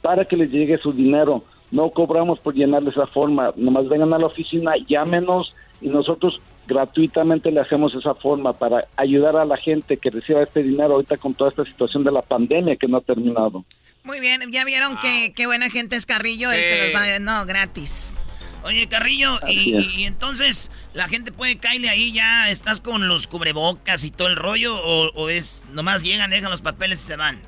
para 0.00 0.24
que 0.24 0.36
les 0.36 0.50
llegue 0.50 0.78
su 0.78 0.92
dinero. 0.92 1.42
No 1.70 1.90
cobramos 1.90 2.40
por 2.40 2.54
llenar 2.54 2.82
esa 2.88 3.06
forma. 3.06 3.52
Nomás 3.56 3.88
vengan 3.88 4.12
a 4.12 4.18
la 4.18 4.26
oficina, 4.26 4.72
llámenos 4.88 5.54
y 5.80 5.88
nosotros 5.88 6.40
gratuitamente 6.66 7.50
le 7.50 7.60
hacemos 7.60 7.94
esa 7.94 8.14
forma 8.14 8.52
para 8.52 8.86
ayudar 8.96 9.36
a 9.36 9.44
la 9.44 9.56
gente 9.56 9.96
que 9.96 10.10
reciba 10.10 10.42
este 10.42 10.62
dinero 10.62 10.94
ahorita 10.94 11.16
con 11.16 11.34
toda 11.34 11.50
esta 11.50 11.64
situación 11.64 12.04
de 12.04 12.12
la 12.12 12.22
pandemia 12.22 12.76
que 12.76 12.88
no 12.88 12.98
ha 12.98 13.00
terminado. 13.00 13.64
Muy 14.04 14.20
bien, 14.20 14.40
ya 14.50 14.64
vieron 14.64 14.98
que 14.98 15.32
qué 15.34 15.46
buena 15.46 15.70
gente 15.70 15.96
es 15.96 16.06
Carrillo, 16.06 16.50
él 16.50 16.64
se 16.64 16.84
los 16.84 16.94
va 16.94 17.16
a... 17.16 17.18
No, 17.18 17.46
gratis. 17.46 18.18
Oye, 18.64 18.86
Carrillo, 18.86 19.38
y, 19.48 19.76
y 19.76 20.04
entonces 20.04 20.70
la 20.94 21.08
gente 21.08 21.32
puede 21.32 21.58
caerle 21.58 21.88
ahí 21.88 22.12
ya, 22.12 22.48
estás 22.48 22.80
con 22.80 23.08
los 23.08 23.26
cubrebocas 23.26 24.04
y 24.04 24.12
todo 24.12 24.28
el 24.28 24.36
rollo, 24.36 24.76
o, 24.76 25.10
o 25.14 25.28
es 25.28 25.64
nomás 25.72 26.04
llegan, 26.04 26.30
dejan 26.30 26.50
los 26.50 26.62
papeles 26.62 27.02
y 27.02 27.06
se 27.08 27.16
van. 27.16 27.40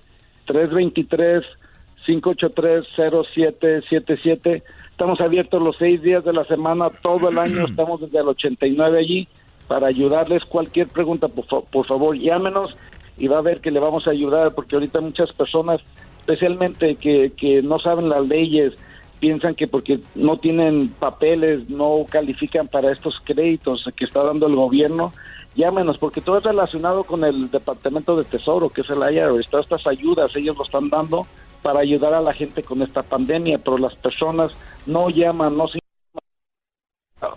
323-583-0777. 2.06 4.62
Estamos 4.94 5.20
abiertos 5.20 5.60
los 5.60 5.76
seis 5.76 6.00
días 6.02 6.24
de 6.24 6.32
la 6.32 6.44
semana, 6.44 6.88
todo 7.02 7.28
el 7.28 7.36
año, 7.38 7.64
estamos 7.68 8.00
desde 8.00 8.20
el 8.20 8.28
89 8.28 8.96
allí 8.96 9.26
para 9.66 9.88
ayudarles. 9.88 10.44
Cualquier 10.44 10.86
pregunta, 10.86 11.26
por, 11.26 11.46
fa- 11.46 11.62
por 11.68 11.84
favor, 11.84 12.16
llámenos 12.16 12.76
y 13.18 13.26
va 13.26 13.38
a 13.38 13.42
ver 13.42 13.60
que 13.60 13.72
le 13.72 13.80
vamos 13.80 14.06
a 14.06 14.12
ayudar, 14.12 14.54
porque 14.54 14.76
ahorita 14.76 15.00
muchas 15.00 15.32
personas, 15.32 15.80
especialmente 16.20 16.94
que, 16.94 17.32
que 17.36 17.60
no 17.60 17.80
saben 17.80 18.08
las 18.08 18.24
leyes, 18.24 18.74
piensan 19.18 19.56
que 19.56 19.66
porque 19.66 19.98
no 20.14 20.36
tienen 20.38 20.90
papeles, 20.90 21.68
no 21.68 22.06
califican 22.08 22.68
para 22.68 22.92
estos 22.92 23.18
créditos 23.24 23.84
que 23.96 24.04
está 24.04 24.22
dando 24.22 24.46
el 24.46 24.54
gobierno, 24.54 25.12
llámenos, 25.56 25.98
porque 25.98 26.20
todo 26.20 26.38
es 26.38 26.44
relacionado 26.44 27.02
con 27.02 27.24
el 27.24 27.50
Departamento 27.50 28.14
de 28.14 28.24
Tesoro, 28.24 28.68
que 28.68 28.82
es 28.82 28.90
el 28.90 28.98
IRS, 29.12 29.48
todas 29.50 29.66
estas 29.66 29.86
ayudas, 29.88 30.34
ellos 30.36 30.56
lo 30.56 30.62
están 30.64 30.88
dando 30.88 31.26
para 31.64 31.80
ayudar 31.80 32.12
a 32.12 32.20
la 32.20 32.34
gente 32.34 32.62
con 32.62 32.82
esta 32.82 33.02
pandemia, 33.02 33.56
pero 33.56 33.78
las 33.78 33.96
personas 33.96 34.52
no 34.84 35.08
llaman, 35.08 35.56
no 35.56 35.66
se... 35.66 35.78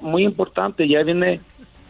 Muy 0.01 0.25
importante, 0.25 0.85
ya 0.85 1.01
viene 1.01 1.39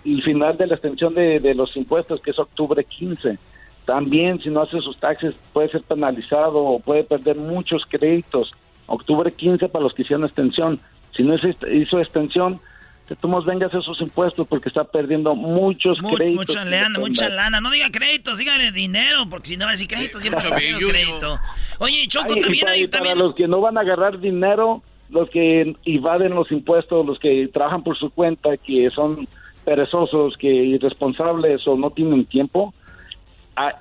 el 0.06 0.22
final 0.22 0.56
de 0.56 0.68
la 0.68 0.76
extensión 0.76 1.16
de, 1.16 1.40
de 1.40 1.56
los 1.56 1.76
impuestos, 1.76 2.22
que 2.22 2.30
es 2.30 2.38
octubre 2.38 2.84
15. 2.84 3.40
También, 3.86 4.40
si 4.40 4.52
no 4.52 4.62
hace 4.62 4.80
sus 4.82 5.00
taxes, 5.00 5.34
puede 5.52 5.70
ser 5.70 5.82
penalizado 5.82 6.64
o 6.64 6.80
puede 6.80 7.04
perder 7.04 7.38
muchos 7.38 7.88
créditos. 7.90 8.52
Octubre 8.86 9.32
15 9.32 9.68
para 9.70 9.86
los 9.86 9.96
que 9.96 10.04
hicieron 10.04 10.26
extensión. 10.26 10.80
Si 11.16 11.24
no 11.24 11.34
hizo 11.34 12.00
extensión, 12.00 12.62
que 13.08 13.16
tú 13.16 13.28
nos 13.30 13.46
vengas 13.46 13.74
esos 13.74 14.00
impuestos 14.02 14.46
porque 14.48 14.68
está 14.68 14.84
perdiendo 14.84 15.34
muchos 15.34 15.98
créditos. 16.00 16.48
Mucha 16.48 16.66
lana, 16.66 17.00
mucha 17.00 17.30
lana. 17.30 17.62
No 17.62 17.72
diga 17.72 17.90
créditos, 17.90 18.38
dígale 18.38 18.72
dinero, 18.72 19.28
porque 19.30 19.50
si 19.50 19.58
no 19.58 19.66
va 19.66 19.70
a 19.70 19.74
decir 19.74 19.88
créditos, 19.88 20.22
siempre 20.22 20.44
quiero 20.44 20.90
crédito. 20.90 21.40
Oye, 21.80 22.06
Choco, 22.08 22.36
también 22.36 22.68
hay... 22.68 22.88
Para 22.88 23.16
los 23.16 23.34
que 23.34 23.48
no 23.48 23.62
van 23.62 23.78
a 23.78 23.82
agarrar 23.82 24.20
dinero, 24.20 24.84
los 25.10 25.30
que 25.30 25.76
evaden 25.86 26.36
los 26.36 26.52
impuestos, 26.52 27.06
los 27.06 27.18
que 27.20 27.48
trabajan 27.54 27.84
por 27.84 27.98
su 27.98 28.10
cuenta, 28.10 28.58
que 28.58 28.90
son 28.90 29.28
perezosos, 29.64 30.36
que 30.38 30.48
irresponsables 30.48 31.66
o 31.66 31.78
no 31.78 31.92
tienen 31.92 32.26
tiempo, 32.26 32.74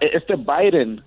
este 0.01 0.37
Biden 0.37 1.03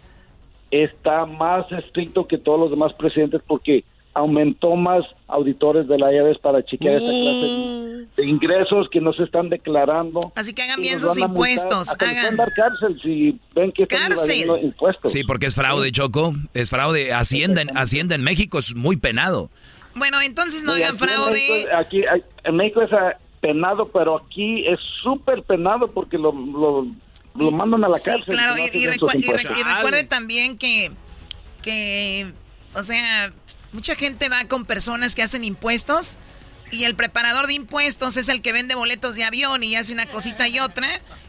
está 0.72 1.26
más 1.26 1.72
estricto 1.72 2.28
que 2.28 2.38
todos 2.38 2.60
los 2.60 2.70
demás 2.70 2.94
presidentes 2.94 3.42
porque 3.48 3.84
aumentó 4.20 4.76
más 4.76 5.04
auditores 5.28 5.88
de 5.88 5.98
la 5.98 6.14
IRS 6.14 6.40
para 6.40 6.64
chequear 6.64 6.96
esta 6.96 7.10
clase 7.10 7.90
de 8.16 8.26
ingresos 8.26 8.88
que 8.92 9.00
no 9.00 9.14
se 9.14 9.24
están 9.24 9.50
declarando. 9.50 10.32
Así 10.36 10.54
que 10.54 10.64
hagan 10.64 10.82
bien 10.82 11.00
sus 11.00 11.18
impuestos. 11.18 11.96
hagan. 12.00 12.36
dar 12.36 12.54
cárcel 12.54 13.00
si 13.02 13.40
ven 13.56 13.72
que 13.72 13.84
están 13.84 14.12
impuestos. 14.62 15.12
Sí, 15.12 15.24
porque 15.24 15.46
es 15.46 15.56
fraude, 15.56 15.92
Choco. 15.92 16.34
Es 16.54 16.70
fraude. 16.70 17.14
Hacienda, 17.14 17.64
Hacienda 17.76 18.16
en 18.16 18.24
México 18.24 18.60
es 18.60 18.76
muy 18.76 18.98
penado. 18.98 19.50
Bueno, 19.96 20.22
entonces 20.22 20.64
no 20.64 20.74
hagan 20.74 20.98
fraude. 20.98 21.68
aquí 21.74 22.04
en 22.44 22.56
México 22.56 22.82
es 22.82 22.92
ah, 22.94 23.18
penado, 23.42 23.88
pero 23.90 24.18
aquí 24.18 24.66
es 24.68 24.80
súper 25.02 25.44
penado 25.44 25.90
porque 25.92 26.18
lo, 26.18 26.32
lo, 26.32 27.52
mandan 27.52 27.84
a 27.86 27.90
la 27.90 27.98
cárcel. 28.04 28.24
Claro, 28.26 28.56
y, 28.58 28.78
y, 28.78 28.86
recuerde 28.88 30.04
también 30.04 30.58
que, 30.58 30.92
que, 31.62 32.32
o 32.76 32.84
sea, 32.84 33.32
mucha 33.72 33.96
gente 33.96 34.30
va 34.30 34.46
con 34.46 34.66
personas 34.66 35.16
que 35.16 35.24
hacen 35.24 35.44
impuestos 35.44 36.18
y 36.72 36.84
el 36.84 36.96
preparador 36.96 37.48
de 37.48 37.54
impuestos 37.54 38.18
es 38.18 38.30
el 38.30 38.42
que 38.42 38.52
vende 38.52 38.76
boletos 38.76 39.16
de 39.16 39.24
avión 39.24 39.64
y 39.64 39.76
hace 39.76 39.94
una 39.94 40.06
cosita 40.06 40.48
y 40.48 40.60
otra. 40.60 40.88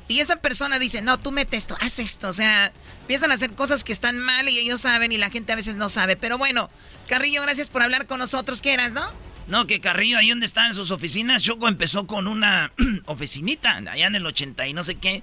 Y 0.09 0.21
esa 0.21 0.37
persona 0.37 0.79
dice, 0.79 1.03
no, 1.03 1.19
tú 1.19 1.33
mete 1.33 1.57
esto, 1.57 1.77
haz 1.81 1.99
esto. 1.99 2.29
O 2.29 2.33
sea, 2.33 2.73
empiezan 3.03 3.31
a 3.31 3.35
hacer 3.35 3.53
cosas 3.53 3.85
que 3.85 3.93
están 3.93 4.19
mal 4.19 4.49
y 4.49 4.59
ellos 4.59 4.83
saben 4.83 5.13
y 5.13 5.19
la 5.19 5.31
gente 5.31 5.53
a 5.53 5.57
veces 5.57 5.77
no 5.77 5.89
sabe. 5.89 6.17
Pero 6.17 6.37
bueno, 6.37 6.69
Carrillo, 7.09 7.43
gracias 7.43 7.71
por 7.71 7.83
hablar 7.83 8.07
con 8.07 8.19
nosotros. 8.19 8.61
¿Qué 8.61 8.75
eras, 8.75 8.93
no? 8.93 9.03
No, 9.47 9.67
que 9.67 9.81
Carrillo, 9.81 10.19
ahí 10.19 10.31
donde 10.31 10.47
están 10.47 10.75
sus 10.75 10.91
oficinas, 10.91 11.43
Choco 11.43 11.69
empezó 11.69 12.07
con 12.07 12.27
una 12.27 12.73
oficinita, 13.07 13.77
allá 13.77 14.07
en 14.07 14.15
el 14.15 14.27
80 14.27 14.67
y 14.67 14.75
no 14.75 14.85
sé 14.85 14.97
qué. 14.97 15.23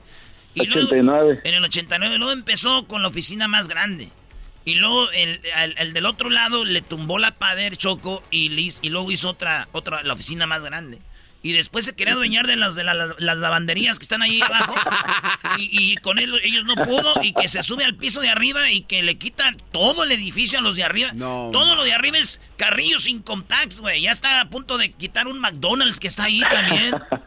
Y 0.56 0.62
89. 0.62 1.42
en 1.44 1.54
el 1.54 1.64
89, 1.64 2.18
luego 2.18 2.34
empezó 2.34 2.88
con 2.88 3.04
la 3.04 3.10
oficina 3.10 3.48
más 3.48 3.68
grande. 3.68 4.12
Y 4.68 4.76
luego 4.76 5.10
el, 5.12 5.94
del 5.94 6.06
otro 6.06 6.30
lado 6.30 6.66
le 6.66 6.82
tumbó 6.82 7.20
la 7.20 7.32
pader 7.32 7.78
Choco 7.78 8.22
y, 8.32 8.74
y 8.82 8.90
luego 8.90 9.10
hizo 9.10 9.30
otra, 9.30 9.70
otra, 9.72 10.04
la 10.04 10.14
oficina 10.14 10.46
más 10.46 10.62
grande. 10.62 11.00
Y 11.42 11.54
después 11.54 11.86
se 11.86 11.96
quería 11.96 12.16
adueñar 12.16 12.48
de 12.48 12.58
las 12.58 12.76
de 12.76 12.84
las 12.84 13.38
lavanderías 13.38 13.98
que 13.98 14.04
están 14.04 14.22
ahí 14.22 14.42
abajo. 14.42 14.76
Y, 15.60 15.96
con 15.98 16.20
él 16.20 16.38
ellos 16.44 16.66
no 16.66 16.76
pudo. 16.76 17.14
Y 17.24 17.32
que 17.32 17.48
se 17.48 17.64
sube 17.64 17.86
al 17.86 17.96
piso 17.96 18.20
de 18.20 18.28
arriba 18.28 18.70
y 18.70 18.82
que 18.82 19.02
le 19.04 19.18
quitan 19.18 19.56
todo 19.72 20.04
el 20.04 20.12
edificio 20.12 20.60
a 20.60 20.62
los 20.62 20.76
de 20.76 20.84
arriba. 20.84 21.12
Todo 21.18 21.76
lo 21.76 21.86
de 21.86 21.94
arriba 21.94 22.18
es 22.18 22.42
Carrillo 22.58 23.00
sin 23.00 23.22
contacts, 23.22 23.80
güey. 23.80 24.02
Ya 24.02 24.12
está 24.12 24.42
a 24.42 24.50
punto 24.50 24.78
de 24.78 24.92
quitar 24.92 25.28
un 25.28 25.40
McDonald's 25.40 26.02
que 26.02 26.10
está 26.10 26.26
ahí 26.26 26.42
también. 26.42 26.94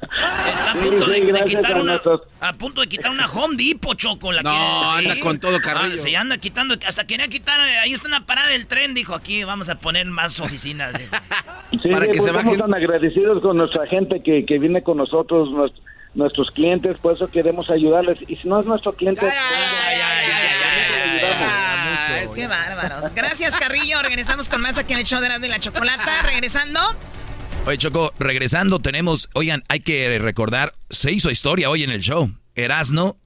Está 0.53 0.73
a 0.73 0.75
punto 0.75 1.07
de, 1.07 1.45
quitar 1.45 1.81
una. 1.81 2.01
A 2.41 2.53
punto 2.55 2.81
de 2.81 2.89
quitar 2.89 3.11
una 3.11 3.27
Home 3.27 3.57
Depot, 3.57 3.97
Choco. 3.97 4.33
La 4.33 4.43
no, 4.43 4.93
anda 4.93 5.19
con 5.21 5.39
todo 5.39 5.57
ah, 5.57 5.61
Carrillo. 5.61 5.99
se 5.99 6.17
anda 6.17 6.39
quitando. 6.39 6.75
Hasta 6.87 7.07
quería 7.07 7.29
quitar. 7.29 7.61
Eh, 7.61 7.79
ahí 7.79 7.93
está 7.93 8.09
una 8.09 8.27
parada 8.27 8.49
del 8.49 8.67
tren. 8.67 8.95
Dijo, 8.95 9.15
aquí 9.15 9.45
vamos 9.45 9.69
a 9.69 9.77
poner 9.77 10.07
más 10.07 10.41
oficinas. 10.41 10.93
para 11.93 12.09
que 12.09 12.21
se 12.21 12.31
bajen. 12.31 12.57
tan 12.57 12.75
agradecidos 12.75 13.43
con 13.43 13.57
nuestra 13.57 13.87
gente 13.87 14.23
que, 14.23 14.45
que 14.45 14.59
viene 14.59 14.83
con 14.83 14.97
nosotros, 14.99 15.49
nuestros 16.15 16.51
clientes. 16.51 16.99
Por 16.99 17.15
eso 17.15 17.29
queremos 17.29 17.71
ayudarles. 17.71 18.19
Y 18.29 18.37
si 18.37 18.49
no 18.49 18.61
es 18.61 18.67
nuestro 18.67 18.93
cliente. 18.93 19.29
Qué 22.35 22.47
bárbaros. 22.47 23.15
Gracias, 23.15 23.57
Carrillo. 23.57 24.03
Regresamos 24.03 24.49
con 24.49 24.61
más 24.61 24.79
aquí 24.79 24.93
en 24.93 25.01
el 25.01 25.05
show 25.05 25.21
de 25.21 25.29
la, 25.29 25.39
de 25.39 25.49
la 25.49 25.59
chocolata. 25.59 26.23
Regresando. 26.23 26.81
Oye, 27.67 27.79
Choco, 27.79 28.13
regresando 28.19 28.81
tenemos, 28.81 29.29
oigan, 29.35 29.63
hay 29.69 29.81
que 29.81 30.19
recordar, 30.19 30.75
se 30.89 31.13
hizo 31.13 31.31
historia 31.31 31.69
hoy 31.71 31.83
en 31.83 31.91
el 31.91 32.01
show. 32.01 32.35
Erasno 32.55 33.19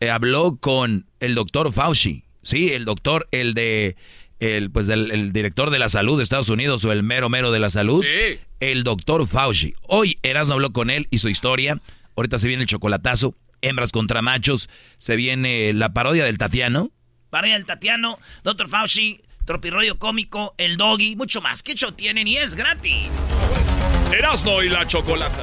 eh, 0.00 0.10
habló 0.10 0.56
con 0.56 1.06
el 1.20 1.34
doctor 1.34 1.72
Fauci, 1.72 2.24
sí, 2.42 2.72
el 2.74 2.84
doctor, 2.84 3.28
el 3.32 3.54
de, 3.54 3.96
el, 4.40 4.70
pues 4.70 4.88
el, 4.88 5.32
director 5.32 5.70
de 5.70 5.78
la 5.78 5.88
salud 5.88 6.18
de 6.18 6.22
Estados 6.22 6.50
Unidos 6.50 6.84
o 6.84 6.92
el 6.92 7.02
mero 7.02 7.28
mero 7.28 7.50
de 7.50 7.58
la 7.60 7.70
salud, 7.70 8.04
sí. 8.04 8.38
el 8.60 8.84
doctor 8.84 9.26
Fauci. 9.26 9.74
Hoy 9.88 10.18
Erasno 10.22 10.54
habló 10.54 10.72
con 10.72 10.90
él, 10.90 11.08
y 11.10 11.18
su 11.18 11.28
historia, 11.30 11.80
ahorita 12.14 12.38
se 12.38 12.46
viene 12.46 12.64
el 12.64 12.68
chocolatazo, 12.68 13.34
hembras 13.62 13.90
contra 13.90 14.22
machos, 14.22 14.68
se 14.98 15.16
viene 15.16 15.72
la 15.72 15.92
parodia 15.94 16.24
del 16.24 16.38
Tatiano, 16.38 16.92
Parodia 17.30 17.54
del 17.54 17.66
Tatiano, 17.66 18.18
Dr. 18.42 18.68
Fauci, 18.68 19.20
Tropirroyo 19.48 19.98
Cómico, 19.98 20.54
El 20.58 20.76
Doggy, 20.76 21.16
mucho 21.16 21.40
más. 21.40 21.62
¿Qué 21.62 21.74
show 21.74 21.90
tienen? 21.90 22.28
Y 22.28 22.36
es 22.36 22.54
gratis. 22.54 23.08
Erasmo 24.12 24.62
y 24.62 24.68
la 24.68 24.86
Chocolata 24.86 25.42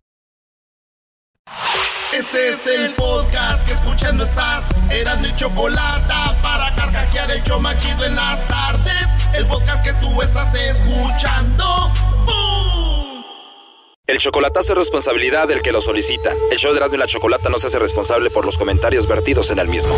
Este 2.13 2.49
es 2.49 2.67
el 2.67 2.93
podcast 2.95 3.65
que 3.65 3.73
escuchando 3.73 4.23
estás. 4.23 4.69
Eran 4.89 5.21
mi 5.21 5.33
chocolate 5.35 6.13
para 6.41 6.75
carcajear 6.75 7.31
el 7.31 7.43
yo 7.43 7.59
machido 7.59 8.05
en 8.05 8.15
las 8.15 8.45
tardes. 8.47 9.07
El 9.33 9.45
podcast 9.47 9.83
que 9.83 9.93
tú 9.93 10.21
estás 10.21 10.53
escuchando. 10.53 11.91
¡Bum! 12.25 13.23
El 14.07 14.17
chocolatazo 14.19 14.73
es 14.73 14.79
responsabilidad 14.79 15.47
del 15.47 15.61
que 15.61 15.71
lo 15.71 15.79
solicita. 15.79 16.33
El 16.51 16.57
show 16.57 16.71
de 16.71 16.77
Erasmo 16.77 16.95
y 16.95 16.99
la 16.99 17.07
Chocolata 17.07 17.49
no 17.49 17.57
se 17.57 17.67
hace 17.67 17.79
responsable 17.79 18.29
por 18.29 18.45
los 18.45 18.57
comentarios 18.57 19.07
vertidos 19.07 19.51
en 19.51 19.59
el 19.59 19.69
mismo. 19.69 19.95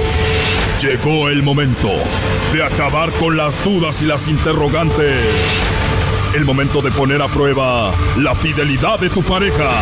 Llegó 0.82 1.30
el 1.30 1.42
momento 1.42 1.90
de 2.54 2.64
acabar 2.64 3.12
con 3.14 3.38
las 3.38 3.64
dudas 3.64 4.02
y 4.04 4.06
las 4.06 4.28
interrogantes. 4.28 5.26
El 6.36 6.46
momento 6.46 6.82
de 6.82 6.92
poner 6.92 7.22
a 7.24 7.28
prueba 7.28 7.96
la 8.18 8.36
fidelidad 8.36 9.00
de 9.00 9.10
tu 9.10 9.24
pareja. 9.24 9.82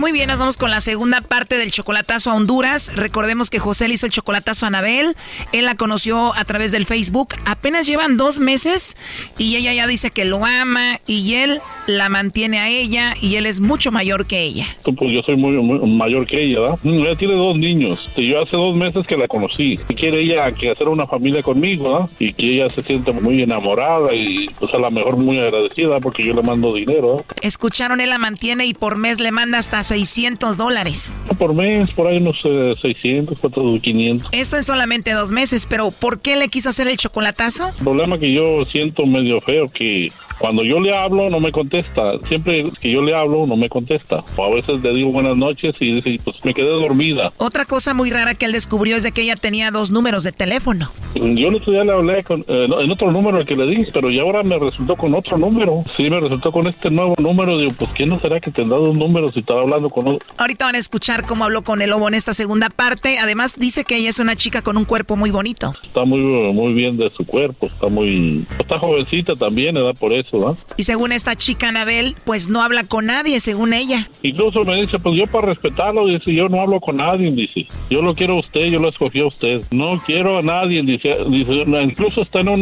Muy 0.00 0.12
bien, 0.12 0.28
nos 0.28 0.38
vamos 0.38 0.56
con 0.56 0.70
la 0.70 0.80
segunda 0.80 1.20
parte 1.20 1.58
del 1.58 1.72
chocolatazo 1.72 2.30
a 2.30 2.34
Honduras. 2.34 2.96
Recordemos 2.96 3.50
que 3.50 3.58
José 3.58 3.86
le 3.86 3.92
hizo 3.94 4.06
el 4.06 4.12
chocolatazo 4.12 4.64
a 4.64 4.68
Anabel. 4.68 5.14
Él 5.52 5.66
la 5.66 5.74
conoció 5.74 6.34
a 6.34 6.42
través 6.46 6.72
del 6.72 6.86
Facebook. 6.86 7.34
Apenas 7.44 7.86
llevan 7.86 8.16
dos 8.16 8.40
meses 8.40 8.96
y 9.36 9.56
ella 9.56 9.74
ya 9.74 9.86
dice 9.86 10.10
que 10.10 10.24
lo 10.24 10.42
ama 10.46 10.98
y 11.06 11.34
él 11.34 11.60
la 11.86 12.08
mantiene 12.08 12.60
a 12.60 12.70
ella 12.70 13.12
y 13.20 13.34
él 13.34 13.44
es 13.44 13.60
mucho 13.60 13.92
mayor 13.92 14.24
que 14.24 14.40
ella. 14.40 14.64
Pues 14.84 15.12
yo 15.12 15.20
soy 15.20 15.36
muy, 15.36 15.52
mayor 15.94 16.26
que 16.26 16.44
ella, 16.44 16.60
¿verdad? 16.60 16.78
Mm, 16.82 17.04
ella 17.04 17.18
tiene 17.18 17.34
dos 17.34 17.58
niños. 17.58 18.14
Yo 18.16 18.40
hace 18.40 18.56
dos 18.56 18.74
meses 18.74 19.06
que 19.06 19.18
la 19.18 19.28
conocí. 19.28 19.78
Quiere 19.98 20.22
ella 20.22 20.50
que 20.52 20.70
hacer 20.70 20.88
una 20.88 21.06
familia 21.06 21.42
conmigo, 21.42 21.92
¿verdad? 21.92 22.10
Y 22.18 22.32
que 22.32 22.46
ella 22.46 22.70
se 22.70 22.80
siente 22.80 23.12
muy 23.12 23.42
enamorada 23.42 24.14
y 24.14 24.48
pues 24.58 24.72
a 24.72 24.78
lo 24.78 24.90
mejor 24.90 25.18
muy 25.18 25.38
agradecida 25.38 26.00
porque 26.00 26.24
yo 26.24 26.32
le 26.32 26.42
mando 26.42 26.72
dinero. 26.72 27.22
Escucharon, 27.42 28.00
él 28.00 28.08
la 28.08 28.18
mantiene 28.18 28.64
y 28.64 28.72
por 28.72 28.96
mes 28.96 29.20
le 29.20 29.30
manda 29.30 29.58
hasta 29.58 29.89
600 29.90 30.56
dólares. 30.56 31.16
Por 31.36 31.52
mes, 31.52 31.92
por 31.94 32.06
ahí 32.06 32.18
unos 32.18 32.38
600, 32.80 33.40
400, 33.40 33.80
500. 33.80 34.28
Esto 34.30 34.56
en 34.56 34.62
solamente 34.62 35.10
dos 35.12 35.32
meses, 35.32 35.66
pero 35.68 35.90
¿por 35.90 36.20
qué 36.20 36.36
le 36.36 36.46
quiso 36.46 36.68
hacer 36.68 36.86
el 36.86 36.96
chocolatazo? 36.96 37.70
El 37.76 37.84
problema 37.84 38.16
que 38.16 38.32
yo 38.32 38.64
siento 38.70 39.04
medio 39.04 39.40
feo, 39.40 39.66
que 39.66 40.06
cuando 40.38 40.62
yo 40.64 40.78
le 40.78 40.96
hablo 40.96 41.28
no 41.28 41.40
me 41.40 41.50
contesta. 41.50 42.18
Siempre 42.28 42.64
que 42.80 42.92
yo 42.92 43.02
le 43.02 43.16
hablo 43.16 43.46
no 43.46 43.56
me 43.56 43.68
contesta. 43.68 44.22
O 44.36 44.44
a 44.44 44.54
veces 44.54 44.80
le 44.80 44.94
digo 44.94 45.10
buenas 45.10 45.36
noches 45.36 45.74
y 45.80 45.94
dice, 45.94 46.20
pues 46.22 46.36
me 46.44 46.54
quedé 46.54 46.70
dormida. 46.70 47.32
Otra 47.38 47.64
cosa 47.64 47.92
muy 47.92 48.10
rara 48.10 48.34
que 48.34 48.46
él 48.46 48.52
descubrió 48.52 48.94
es 48.96 49.02
de 49.02 49.10
que 49.10 49.22
ella 49.22 49.34
tenía 49.34 49.72
dos 49.72 49.90
números 49.90 50.22
de 50.22 50.30
teléfono. 50.30 50.90
Yo 51.14 51.48
el 51.48 51.56
otro 51.56 51.72
día 51.72 51.82
le 51.82 51.92
hablé 51.92 52.22
con, 52.22 52.42
eh, 52.46 52.68
en 52.80 52.90
otro 52.92 53.10
número 53.10 53.44
que 53.44 53.56
le 53.56 53.66
di, 53.66 53.86
pero 53.92 54.08
ya 54.10 54.22
ahora 54.22 54.44
me 54.44 54.56
resultó 54.56 54.94
con 54.94 55.14
otro 55.14 55.36
número. 55.36 55.82
Sí, 55.96 56.08
me 56.08 56.20
resultó 56.20 56.52
con 56.52 56.68
este 56.68 56.90
nuevo 56.90 57.16
número. 57.18 57.58
Digo, 57.58 57.72
pues 57.76 57.90
¿quién 57.96 58.10
no 58.10 58.20
será 58.20 58.38
que 58.38 58.50
tendrá 58.50 58.78
dos 58.78 58.96
números 58.96 59.32
y 59.34 59.40
estaba 59.40 59.62
hablando 59.62 59.79
con 59.88 60.08
otro? 60.08 60.28
Ahorita 60.36 60.66
van 60.66 60.74
a 60.74 60.78
escuchar 60.78 61.24
cómo 61.24 61.44
habló 61.44 61.62
con 61.62 61.80
el 61.80 61.90
lobo 61.90 62.08
en 62.08 62.14
esta 62.14 62.34
segunda 62.34 62.68
parte. 62.68 63.18
Además, 63.18 63.54
dice 63.56 63.84
que 63.84 63.96
ella 63.96 64.10
es 64.10 64.18
una 64.18 64.36
chica 64.36 64.62
con 64.62 64.76
un 64.76 64.84
cuerpo 64.84 65.16
muy 65.16 65.30
bonito. 65.30 65.72
Está 65.82 66.04
muy, 66.04 66.20
muy 66.52 66.74
bien 66.74 66.96
de 66.96 67.10
su 67.10 67.24
cuerpo, 67.24 67.66
está 67.66 67.88
muy... 67.88 68.46
Está 68.58 68.78
jovencita 68.78 69.34
también, 69.34 69.74
¿verdad? 69.74 69.94
Por 69.98 70.12
eso, 70.12 70.38
¿verdad? 70.38 70.58
Y 70.76 70.84
según 70.84 71.12
esta 71.12 71.36
chica, 71.36 71.68
Anabel, 71.68 72.16
pues 72.24 72.48
no 72.48 72.62
habla 72.62 72.84
con 72.84 73.06
nadie, 73.06 73.40
según 73.40 73.72
ella. 73.72 74.08
Incluso 74.22 74.64
me 74.64 74.80
dice, 74.80 74.98
pues 74.98 75.16
yo 75.16 75.26
para 75.26 75.46
respetarlo, 75.46 76.06
dice, 76.06 76.34
yo 76.34 76.48
no 76.48 76.60
hablo 76.60 76.80
con 76.80 76.96
nadie, 76.96 77.30
dice. 77.30 77.66
Yo 77.88 78.02
lo 78.02 78.14
quiero 78.14 78.36
a 78.36 78.40
usted, 78.40 78.66
yo 78.66 78.78
lo 78.78 78.88
escogí 78.88 79.20
a 79.20 79.26
usted. 79.26 79.62
No 79.70 80.02
quiero 80.04 80.38
a 80.38 80.42
nadie, 80.42 80.82
dice. 80.82 81.16
dice 81.28 81.64
incluso 81.82 82.22
está 82.22 82.40
en 82.40 82.48
un 82.48 82.60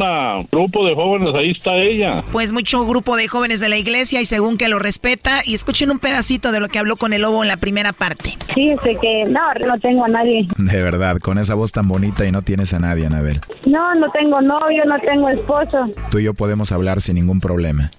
grupo 0.50 0.86
de 0.86 0.94
jóvenes, 0.94 1.34
ahí 1.34 1.50
está 1.50 1.76
ella. 1.76 2.24
Pues 2.32 2.52
mucho 2.52 2.86
grupo 2.86 3.16
de 3.16 3.28
jóvenes 3.28 3.60
de 3.60 3.68
la 3.68 3.78
iglesia 3.78 4.20
y 4.20 4.24
según 4.24 4.58
que 4.58 4.68
lo 4.68 4.78
respeta. 4.78 5.42
Y 5.44 5.54
escuchen 5.54 5.90
un 5.90 5.98
pedacito 5.98 6.52
de 6.52 6.60
lo 6.60 6.68
que 6.68 6.78
habló 6.78 6.96
con 6.96 7.07
el 7.12 7.22
lobo 7.22 7.42
en 7.42 7.48
la 7.48 7.56
primera 7.56 7.92
parte. 7.92 8.30
Sí, 8.54 8.74
sé 8.82 8.96
que 9.00 9.24
no, 9.30 9.40
no 9.66 9.78
tengo 9.78 10.04
a 10.04 10.08
nadie. 10.08 10.48
De 10.56 10.82
verdad, 10.82 11.18
con 11.18 11.38
esa 11.38 11.54
voz 11.54 11.72
tan 11.72 11.88
bonita 11.88 12.24
y 12.26 12.32
no 12.32 12.42
tienes 12.42 12.74
a 12.74 12.78
nadie, 12.78 13.06
Anabel. 13.06 13.40
No, 13.66 13.94
no 13.94 14.10
tengo 14.10 14.40
novio, 14.40 14.84
no 14.86 14.98
tengo 14.98 15.28
esposo. 15.28 15.90
Tú 16.10 16.18
y 16.18 16.24
yo 16.24 16.34
podemos 16.34 16.72
hablar 16.72 17.00
sin 17.00 17.16
ningún 17.16 17.40
problema. 17.40 17.90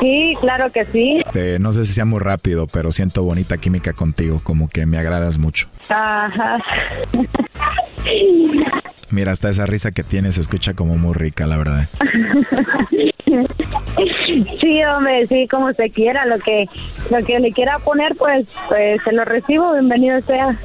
Sí, 0.00 0.34
claro 0.40 0.70
que 0.70 0.86
sí. 0.92 1.20
no 1.58 1.72
sé 1.72 1.84
si 1.84 1.92
sea 1.92 2.04
muy 2.04 2.20
rápido, 2.20 2.66
pero 2.68 2.92
siento 2.92 3.24
bonita 3.24 3.58
química 3.58 3.92
contigo, 3.92 4.40
como 4.42 4.68
que 4.68 4.86
me 4.86 4.98
agradas 4.98 5.38
mucho. 5.38 5.68
Ajá. 5.88 6.58
Mira, 9.10 9.32
hasta 9.32 9.48
esa 9.48 9.66
risa 9.66 9.90
que 9.90 10.02
tienes 10.02 10.34
se 10.36 10.42
escucha 10.42 10.74
como 10.74 10.96
muy 10.96 11.14
rica, 11.14 11.46
la 11.46 11.56
verdad. 11.56 11.88
Sí, 14.60 14.82
hombre, 14.84 15.26
sí, 15.26 15.48
como 15.48 15.72
se 15.72 15.90
quiera, 15.90 16.26
lo 16.26 16.38
que 16.38 16.66
lo 17.10 17.18
que 17.24 17.38
le 17.38 17.52
quiera 17.52 17.78
poner, 17.78 18.14
pues, 18.16 18.46
pues 18.68 19.02
se 19.02 19.12
lo 19.12 19.24
recibo, 19.24 19.72
bienvenido 19.72 20.20
sea. 20.20 20.58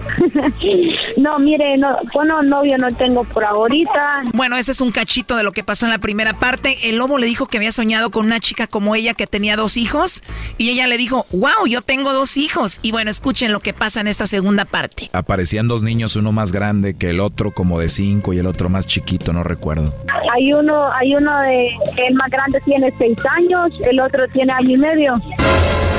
no, 1.17 1.39
mire, 1.39 1.77
no, 1.77 1.97
bueno, 2.13 2.41
novio 2.43 2.77
no 2.77 2.93
tengo 2.95 3.23
por 3.23 3.43
ahorita. 3.43 4.23
Bueno, 4.33 4.57
ese 4.57 4.71
es 4.71 4.81
un 4.81 4.91
cachito 4.91 5.35
de 5.35 5.43
lo 5.43 5.51
que 5.51 5.63
pasó 5.63 5.85
en 5.85 5.91
la 5.91 5.99
primera 5.99 6.39
parte. 6.39 6.89
El 6.89 6.97
lobo 6.97 7.17
le 7.17 7.25
dijo 7.25 7.47
que 7.47 7.57
había 7.57 7.71
soñado 7.71 8.11
con 8.11 8.25
una 8.25 8.39
chica 8.39 8.67
como 8.67 8.95
ella 8.95 9.13
que 9.13 9.27
tenía 9.27 9.55
dos 9.55 9.77
hijos 9.77 10.23
y 10.57 10.69
ella 10.69 10.87
le 10.87 10.97
dijo, 10.97 11.25
wow, 11.31 11.65
yo 11.67 11.81
tengo 11.81 12.13
dos 12.13 12.37
hijos. 12.37 12.79
Y 12.81 12.91
bueno, 12.91 13.11
escuchen 13.11 13.51
lo 13.51 13.59
que 13.59 13.73
pasa 13.73 14.01
en 14.01 14.07
esta 14.07 14.27
segunda 14.27 14.65
parte. 14.65 15.09
Aparecían 15.13 15.67
dos 15.67 15.83
niños, 15.83 16.15
uno 16.15 16.31
más 16.31 16.51
grande 16.51 16.95
que 16.95 17.09
el 17.09 17.19
otro, 17.19 17.51
como 17.51 17.79
de 17.79 17.89
cinco, 17.89 18.33
y 18.33 18.39
el 18.39 18.45
otro 18.45 18.69
más 18.69 18.87
chiquito, 18.87 19.33
no 19.33 19.43
recuerdo. 19.43 19.93
Hay 20.33 20.53
uno, 20.53 20.91
hay 20.91 21.15
uno 21.15 21.39
de 21.41 21.69
el 22.07 22.13
más 22.15 22.29
grande 22.29 22.59
tiene 22.65 22.93
seis 22.97 23.17
años, 23.37 23.71
el 23.85 23.99
otro 23.99 24.27
tiene 24.33 24.53
año 24.53 24.71
y 24.71 24.77
medio. 24.77 25.13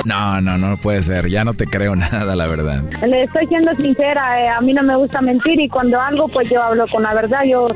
No, 0.04 0.40
no, 0.40 0.58
no 0.58 0.76
puede 0.76 1.02
ser. 1.02 1.28
Ya 1.28 1.44
no 1.44 1.54
te 1.54 1.66
creo 1.66 1.96
nada, 1.96 2.36
la 2.36 2.46
verdad. 2.46 2.82
Le 3.06 3.24
estoy 3.24 3.46
siendo 3.46 3.74
sincera. 3.76 4.44
Eh, 4.44 4.48
a 4.48 4.60
mí 4.60 4.72
no 4.72 4.82
me 4.82 4.96
gusta 4.96 5.20
mentir 5.20 5.60
y 5.60 5.68
cuando 5.68 6.00
algo, 6.00 6.28
pues 6.28 6.48
yo 6.50 6.62
hablo 6.62 6.86
con 6.92 7.02
la 7.02 7.14
verdad. 7.14 7.40
Yo 7.48 7.68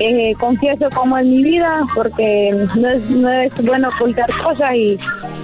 eh, 0.00 0.34
confieso 0.38 0.88
cómo 0.94 1.16
es 1.18 1.26
mi 1.26 1.42
vida 1.42 1.84
porque 1.94 2.50
no 2.76 2.88
es, 2.88 3.10
no 3.10 3.30
es 3.30 3.52
bueno 3.64 3.88
ocultar 3.88 4.28
cosas 4.42 4.74
y 4.74 4.98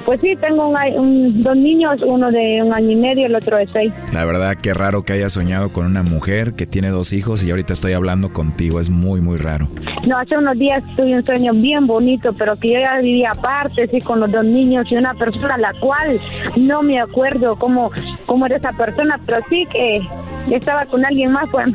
pues 0.04 0.20
sí, 0.20 0.34
tengo 0.40 0.68
un, 0.68 1.42
dos 1.42 1.56
niños, 1.56 2.00
uno 2.06 2.30
de 2.30 2.62
un 2.62 2.72
año 2.72 2.90
y 2.90 2.96
medio, 2.96 3.26
el 3.26 3.34
otro 3.34 3.56
de 3.56 3.66
seis. 3.72 3.92
La 4.12 4.24
verdad, 4.24 4.56
qué 4.60 4.74
raro 4.74 5.02
que 5.02 5.14
haya 5.14 5.28
soñado 5.28 5.72
con 5.72 5.86
una 5.86 6.02
mujer 6.02 6.54
que 6.54 6.66
tiene 6.66 6.88
dos 6.88 7.12
hijos 7.12 7.42
y 7.44 7.50
ahorita 7.50 7.72
estoy 7.72 7.92
hablando 7.92 8.32
contigo. 8.32 8.80
Es 8.80 8.90
muy, 8.90 9.20
muy 9.20 9.36
raro. 9.36 9.68
No, 10.08 10.18
hace 10.18 10.36
unos 10.36 10.58
días 10.58 10.82
tuve 10.96 11.14
un 11.14 11.24
sueño 11.24 11.52
bien 11.54 11.86
bonito, 11.86 12.32
pero 12.32 12.56
que 12.56 12.72
yo 12.72 12.80
ya 12.80 12.98
vivía 12.98 13.30
aparte, 13.30 13.88
sí, 13.88 14.00
con 14.00 14.20
los 14.20 14.30
dos 14.30 14.44
niños 14.44 14.86
y 14.90 14.96
una 14.96 15.14
persona 15.14 15.54
a 15.54 15.58
la 15.58 15.74
cual 15.80 16.18
no 16.56 16.82
me 16.82 17.00
acuerdo 17.00 17.56
cómo, 17.56 17.90
cómo 18.26 18.46
era 18.46 18.56
esa 18.56 18.72
persona, 18.72 19.20
pero 19.26 19.38
sí 19.48 19.66
que 19.70 20.54
estaba 20.54 20.86
con 20.86 21.04
alguien 21.04 21.32
más, 21.32 21.48
pues. 21.50 21.66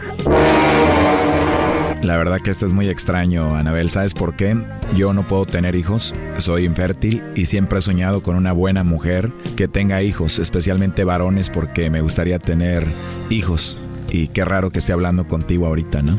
La 2.07 2.15
verdad 2.15 2.39
que 2.39 2.51
esto 2.51 2.65
es 2.65 2.71
muy 2.71 2.87
extraño, 2.87 3.57
Anabel. 3.57 3.89
¿Sabes 3.89 4.13
por 4.13 4.37
qué? 4.37 4.55
Yo 4.95 5.11
no 5.11 5.23
puedo 5.23 5.45
tener 5.45 5.75
hijos, 5.75 6.15
soy 6.37 6.63
infértil 6.63 7.21
y 7.35 7.47
siempre 7.47 7.79
he 7.79 7.81
soñado 7.81 8.23
con 8.23 8.37
una 8.37 8.53
buena 8.53 8.85
mujer 8.85 9.29
que 9.57 9.67
tenga 9.67 10.01
hijos, 10.01 10.39
especialmente 10.39 11.03
varones, 11.03 11.49
porque 11.49 11.89
me 11.89 11.99
gustaría 11.99 12.39
tener 12.39 12.85
hijos. 13.29 13.77
Y 14.09 14.29
qué 14.29 14.45
raro 14.45 14.69
que 14.69 14.79
esté 14.79 14.93
hablando 14.93 15.27
contigo 15.27 15.67
ahorita, 15.67 16.01
¿no? 16.01 16.17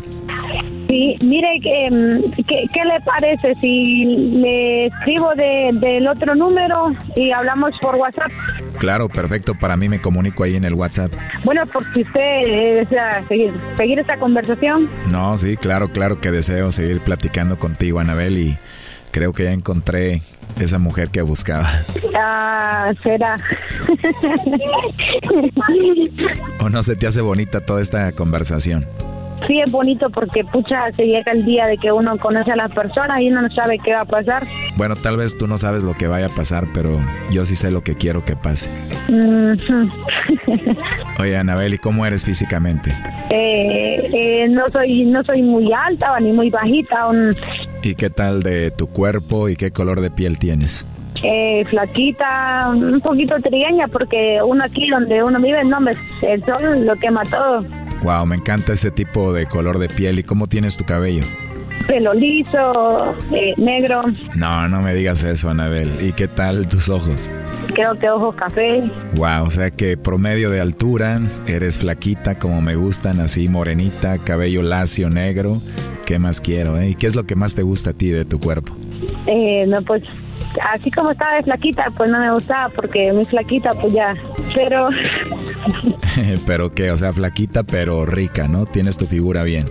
Sí, 0.88 1.16
mire, 1.22 1.54
em, 1.64 2.32
¿qué, 2.46 2.66
qué 2.70 2.84
le 2.84 3.00
parece 3.06 3.54
si 3.54 4.04
le 4.04 4.88
escribo 4.88 5.30
del 5.36 6.06
otro 6.06 6.34
número 6.34 6.92
y 7.16 7.30
hablamos 7.30 7.72
por 7.80 7.96
WhatsApp? 7.96 8.30
Claro, 8.78 9.08
perfecto. 9.08 9.54
Para 9.54 9.76
mí 9.76 9.88
me 9.88 10.00
comunico 10.00 10.44
ahí 10.44 10.56
en 10.56 10.64
el 10.64 10.74
WhatsApp. 10.74 11.12
Bueno, 11.44 11.62
porque 11.72 12.02
usted 12.02 12.20
eh, 12.20 12.74
desea 12.80 13.24
seguir, 13.28 13.52
seguir 13.76 13.98
esta 13.98 14.18
conversación. 14.18 14.88
No, 15.10 15.36
sí, 15.36 15.56
claro, 15.56 15.88
claro 15.88 16.20
que 16.20 16.30
deseo 16.30 16.70
seguir 16.70 17.00
platicando 17.00 17.58
contigo, 17.58 18.00
Anabel, 18.00 18.38
y 18.38 18.58
creo 19.10 19.32
que 19.32 19.44
ya 19.44 19.52
encontré 19.52 20.22
esa 20.60 20.78
mujer 20.78 21.10
que 21.10 21.22
buscaba. 21.22 21.68
Ah, 22.14 22.92
será. 23.04 23.36
¿O 26.60 26.68
no 26.68 26.82
se 26.82 26.96
te 26.96 27.06
hace 27.06 27.20
bonita 27.20 27.60
toda 27.60 27.80
esta 27.80 28.12
conversación? 28.12 28.84
Sí 29.46 29.60
es 29.60 29.70
bonito 29.70 30.10
porque 30.10 30.44
pucha 30.44 30.90
se 30.96 31.06
llega 31.06 31.32
el 31.32 31.44
día 31.44 31.66
de 31.66 31.78
que 31.78 31.92
uno 31.92 32.16
conoce 32.18 32.52
a 32.52 32.56
las 32.56 32.72
personas 32.72 33.20
y 33.20 33.30
uno 33.30 33.42
no 33.42 33.50
sabe 33.50 33.78
qué 33.78 33.92
va 33.92 34.00
a 34.00 34.04
pasar. 34.04 34.44
Bueno, 34.76 34.96
tal 34.96 35.16
vez 35.16 35.36
tú 35.36 35.46
no 35.46 35.58
sabes 35.58 35.82
lo 35.84 35.94
que 35.94 36.06
vaya 36.06 36.26
a 36.26 36.30
pasar, 36.30 36.66
pero 36.74 36.98
yo 37.30 37.44
sí 37.44 37.56
sé 37.56 37.70
lo 37.70 37.82
que 37.82 37.96
quiero 37.96 38.24
que 38.24 38.36
pase. 38.36 38.70
Oye, 41.18 41.36
Anabel, 41.36 41.74
¿y 41.74 41.78
cómo 41.78 42.06
eres 42.06 42.24
físicamente? 42.24 42.90
Eh, 43.30 44.10
eh, 44.12 44.48
no 44.48 44.68
soy 44.68 45.04
no 45.04 45.22
soy 45.24 45.42
muy 45.42 45.72
alta 45.72 46.18
ni 46.20 46.32
muy 46.32 46.50
bajita. 46.50 47.08
¿Y 47.82 47.94
qué 47.94 48.10
tal 48.10 48.42
de 48.42 48.70
tu 48.70 48.88
cuerpo 48.88 49.48
y 49.48 49.56
qué 49.56 49.70
color 49.70 50.00
de 50.00 50.10
piel 50.10 50.38
tienes? 50.38 50.86
Eh, 51.22 51.64
flaquita, 51.68 52.70
un 52.70 53.00
poquito 53.00 53.40
trigueña, 53.40 53.88
porque 53.88 54.40
uno 54.44 54.62
aquí 54.62 54.88
donde 54.88 55.22
uno 55.22 55.40
vive, 55.40 55.64
no, 55.64 55.78
el 56.22 56.44
sol 56.44 56.86
lo 56.86 56.94
quema 56.96 57.22
todo. 57.24 57.64
Wow, 58.02 58.26
me 58.26 58.36
encanta 58.36 58.72
ese 58.72 58.90
tipo 58.90 59.32
de 59.32 59.46
color 59.46 59.78
de 59.78 59.88
piel. 59.88 60.18
¿Y 60.18 60.22
cómo 60.22 60.46
tienes 60.46 60.76
tu 60.76 60.84
cabello? 60.84 61.24
Pelo 61.86 62.12
liso, 62.12 63.14
eh, 63.32 63.54
negro. 63.56 64.02
No, 64.34 64.68
no 64.68 64.82
me 64.82 64.94
digas 64.94 65.22
eso, 65.22 65.48
Anabel. 65.48 65.96
¿Y 66.00 66.12
qué 66.12 66.28
tal 66.28 66.68
tus 66.68 66.88
ojos? 66.88 67.30
Creo 67.74 67.98
que 67.98 68.10
ojos 68.10 68.34
café. 68.34 68.82
Wow, 69.14 69.46
o 69.46 69.50
sea 69.50 69.70
que 69.70 69.96
promedio 69.96 70.50
de 70.50 70.60
altura, 70.60 71.20
eres 71.46 71.78
flaquita 71.78 72.38
como 72.38 72.60
me 72.60 72.76
gustan, 72.76 73.20
así 73.20 73.48
morenita, 73.48 74.18
cabello 74.18 74.62
lacio, 74.62 75.08
negro. 75.08 75.62
¿Qué 76.04 76.18
más 76.18 76.40
quiero, 76.40 76.78
eh? 76.78 76.90
¿Y 76.90 76.94
qué 76.94 77.06
es 77.06 77.14
lo 77.14 77.24
que 77.24 77.36
más 77.36 77.54
te 77.54 77.62
gusta 77.62 77.90
a 77.90 77.92
ti 77.94 78.08
de 78.10 78.24
tu 78.24 78.38
cuerpo? 78.38 78.74
Eh, 79.26 79.64
no, 79.66 79.80
pues 79.82 80.02
así 80.72 80.90
como 80.90 81.10
estaba 81.10 81.36
de 81.36 81.42
flaquita, 81.42 81.90
pues 81.96 82.10
no 82.10 82.18
me 82.18 82.32
gustaba 82.32 82.68
porque 82.70 83.12
muy 83.12 83.24
flaquita, 83.24 83.70
pues 83.80 83.92
ya. 83.92 84.14
Pero. 84.54 84.88
pero 86.46 86.70
qué, 86.70 86.90
o 86.90 86.96
sea, 86.96 87.12
flaquita, 87.12 87.62
pero 87.62 88.06
rica, 88.06 88.48
¿no? 88.48 88.66
Tienes 88.66 88.96
tu 88.96 89.06
figura 89.06 89.42
bien. 89.42 89.66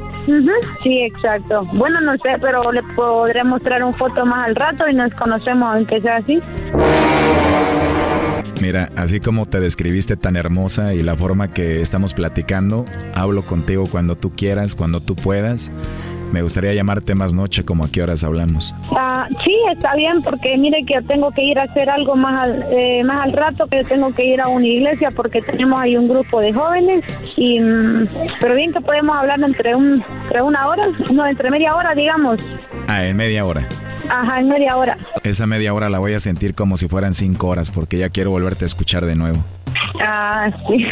Sí, 0.83 0.99
exacto. 1.03 1.61
Bueno, 1.73 2.01
no 2.01 2.13
sé, 2.17 2.37
pero 2.41 2.71
le 2.71 2.83
podré 2.95 3.43
mostrar 3.43 3.83
un 3.83 3.93
foto 3.93 4.25
más 4.25 4.47
al 4.47 4.55
rato 4.55 4.87
y 4.89 4.93
nos 4.93 5.13
conocemos, 5.13 5.73
aunque 5.73 6.01
sea 6.01 6.17
así. 6.17 6.41
Mira, 8.61 8.89
así 8.95 9.19
como 9.19 9.45
te 9.45 9.59
describiste 9.59 10.17
tan 10.17 10.35
hermosa 10.35 10.93
y 10.93 11.03
la 11.03 11.15
forma 11.15 11.53
que 11.53 11.81
estamos 11.81 12.13
platicando, 12.13 12.85
hablo 13.13 13.43
contigo 13.43 13.87
cuando 13.89 14.15
tú 14.15 14.31
quieras, 14.31 14.75
cuando 14.75 14.99
tú 14.99 15.15
puedas. 15.15 15.71
Me 16.31 16.41
gustaría 16.41 16.73
llamarte 16.73 17.15
más 17.15 17.33
noche, 17.33 17.63
como 17.63 17.85
a 17.85 17.91
qué 17.91 18.03
horas 18.03 18.23
hablamos. 18.23 18.75
Ah, 18.91 19.27
sí, 19.45 19.55
está 19.71 19.95
bien, 19.95 20.21
porque 20.23 20.57
mire 20.57 20.83
que 20.85 21.01
tengo 21.03 21.31
que 21.31 21.43
ir 21.43 21.57
a 21.57 21.63
hacer 21.63 21.89
algo 21.89 22.15
más 22.15 22.47
al, 22.47 22.65
eh, 22.69 23.03
más 23.03 23.17
al 23.25 23.31
rato, 23.31 23.67
que 23.67 23.83
tengo 23.83 24.13
que 24.13 24.25
ir 24.25 24.41
a 24.41 24.47
una 24.49 24.67
iglesia 24.67 25.09
porque 25.15 25.41
tenemos 25.41 25.79
ahí 25.79 25.95
un 25.95 26.07
grupo 26.07 26.41
de 26.41 26.53
jóvenes. 26.53 27.03
y 27.37 27.59
mm, 27.59 28.03
Pero 28.41 28.55
bien 28.55 28.73
que 28.73 28.81
podemos 28.81 29.15
hablar 29.15 29.39
entre, 29.41 29.75
un, 29.75 30.03
entre 30.23 30.41
una 30.43 30.67
hora, 30.67 30.87
no, 31.13 31.25
entre 31.25 31.49
media 31.49 31.75
hora, 31.75 31.95
digamos. 31.95 32.41
Ah, 32.87 33.05
en 33.05 33.15
media 33.15 33.45
hora. 33.45 33.63
Ajá, 34.09 34.39
en 34.39 34.47
media 34.47 34.75
hora. 34.77 34.97
Esa 35.23 35.47
media 35.47 35.73
hora 35.73 35.89
la 35.89 35.99
voy 35.99 36.13
a 36.13 36.19
sentir 36.19 36.55
como 36.55 36.77
si 36.77 36.87
fueran 36.87 37.13
cinco 37.13 37.47
horas 37.47 37.71
porque 37.71 37.97
ya 37.97 38.09
quiero 38.09 38.31
volverte 38.31 38.65
a 38.65 38.67
escuchar 38.67 39.05
de 39.05 39.15
nuevo. 39.15 39.43
Ah, 40.03 40.49
sí. 40.67 40.87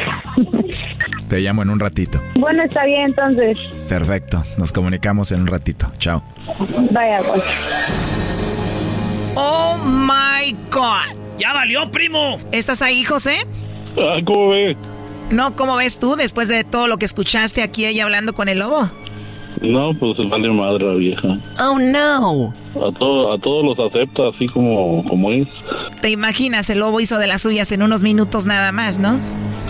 Te 1.28 1.40
llamo 1.40 1.64
en 1.64 1.70
un 1.70 1.80
ratito. 1.80 2.22
Bueno, 2.36 2.64
está 2.64 2.86
bien 2.86 3.06
entonces. 3.06 3.58
Perfecto, 3.90 4.44
nos 4.58 4.72
comunicamos 4.72 5.32
en 5.32 5.42
un 5.42 5.48
ratito. 5.48 5.92
Chao. 5.98 6.24
Vaya, 6.92 7.22
pues. 7.24 7.44
Oh 9.36 9.78
my 9.84 10.56
God. 10.72 11.16
Ya 11.38 11.54
valió, 11.54 11.92
primo. 11.92 12.40
¿Estás 12.52 12.82
ahí, 12.82 13.04
José? 13.04 13.46
Ah, 13.98 14.20
¿Cómo 14.26 14.50
ves? 14.50 14.78
No, 15.32 15.56
¿cómo 15.56 15.76
ves 15.76 16.00
tú 16.00 16.16
después 16.16 16.48
de 16.48 16.64
todo 16.64 16.88
lo 16.88 16.98
que 16.98 17.06
escuchaste 17.06 17.64
aquí 17.64 17.86
ella 17.86 18.04
hablando 18.04 18.34
con 18.34 18.48
el 18.48 18.60
lobo? 18.60 18.90
No, 19.62 19.94
pues 19.94 20.18
vale 20.30 20.50
madre 20.50 20.86
la 20.86 20.94
vieja. 20.96 21.38
Oh 21.60 21.80
no. 21.80 22.54
A, 22.76 22.92
todo, 22.98 23.34
a 23.34 23.38
todos 23.38 23.66
los 23.66 23.80
acepta 23.80 24.30
así 24.30 24.48
como, 24.48 25.04
como 25.06 25.32
es. 25.32 25.48
Te 26.02 26.10
imaginas, 26.10 26.70
el 26.70 26.80
lobo 26.80 27.00
hizo 27.00 27.18
de 27.18 27.28
las 27.28 27.42
suyas 27.42 27.72
en 27.72 27.82
unos 27.82 28.04
minutos 28.04 28.46
nada 28.46 28.72
más, 28.72 29.00
¿no? 29.00 29.18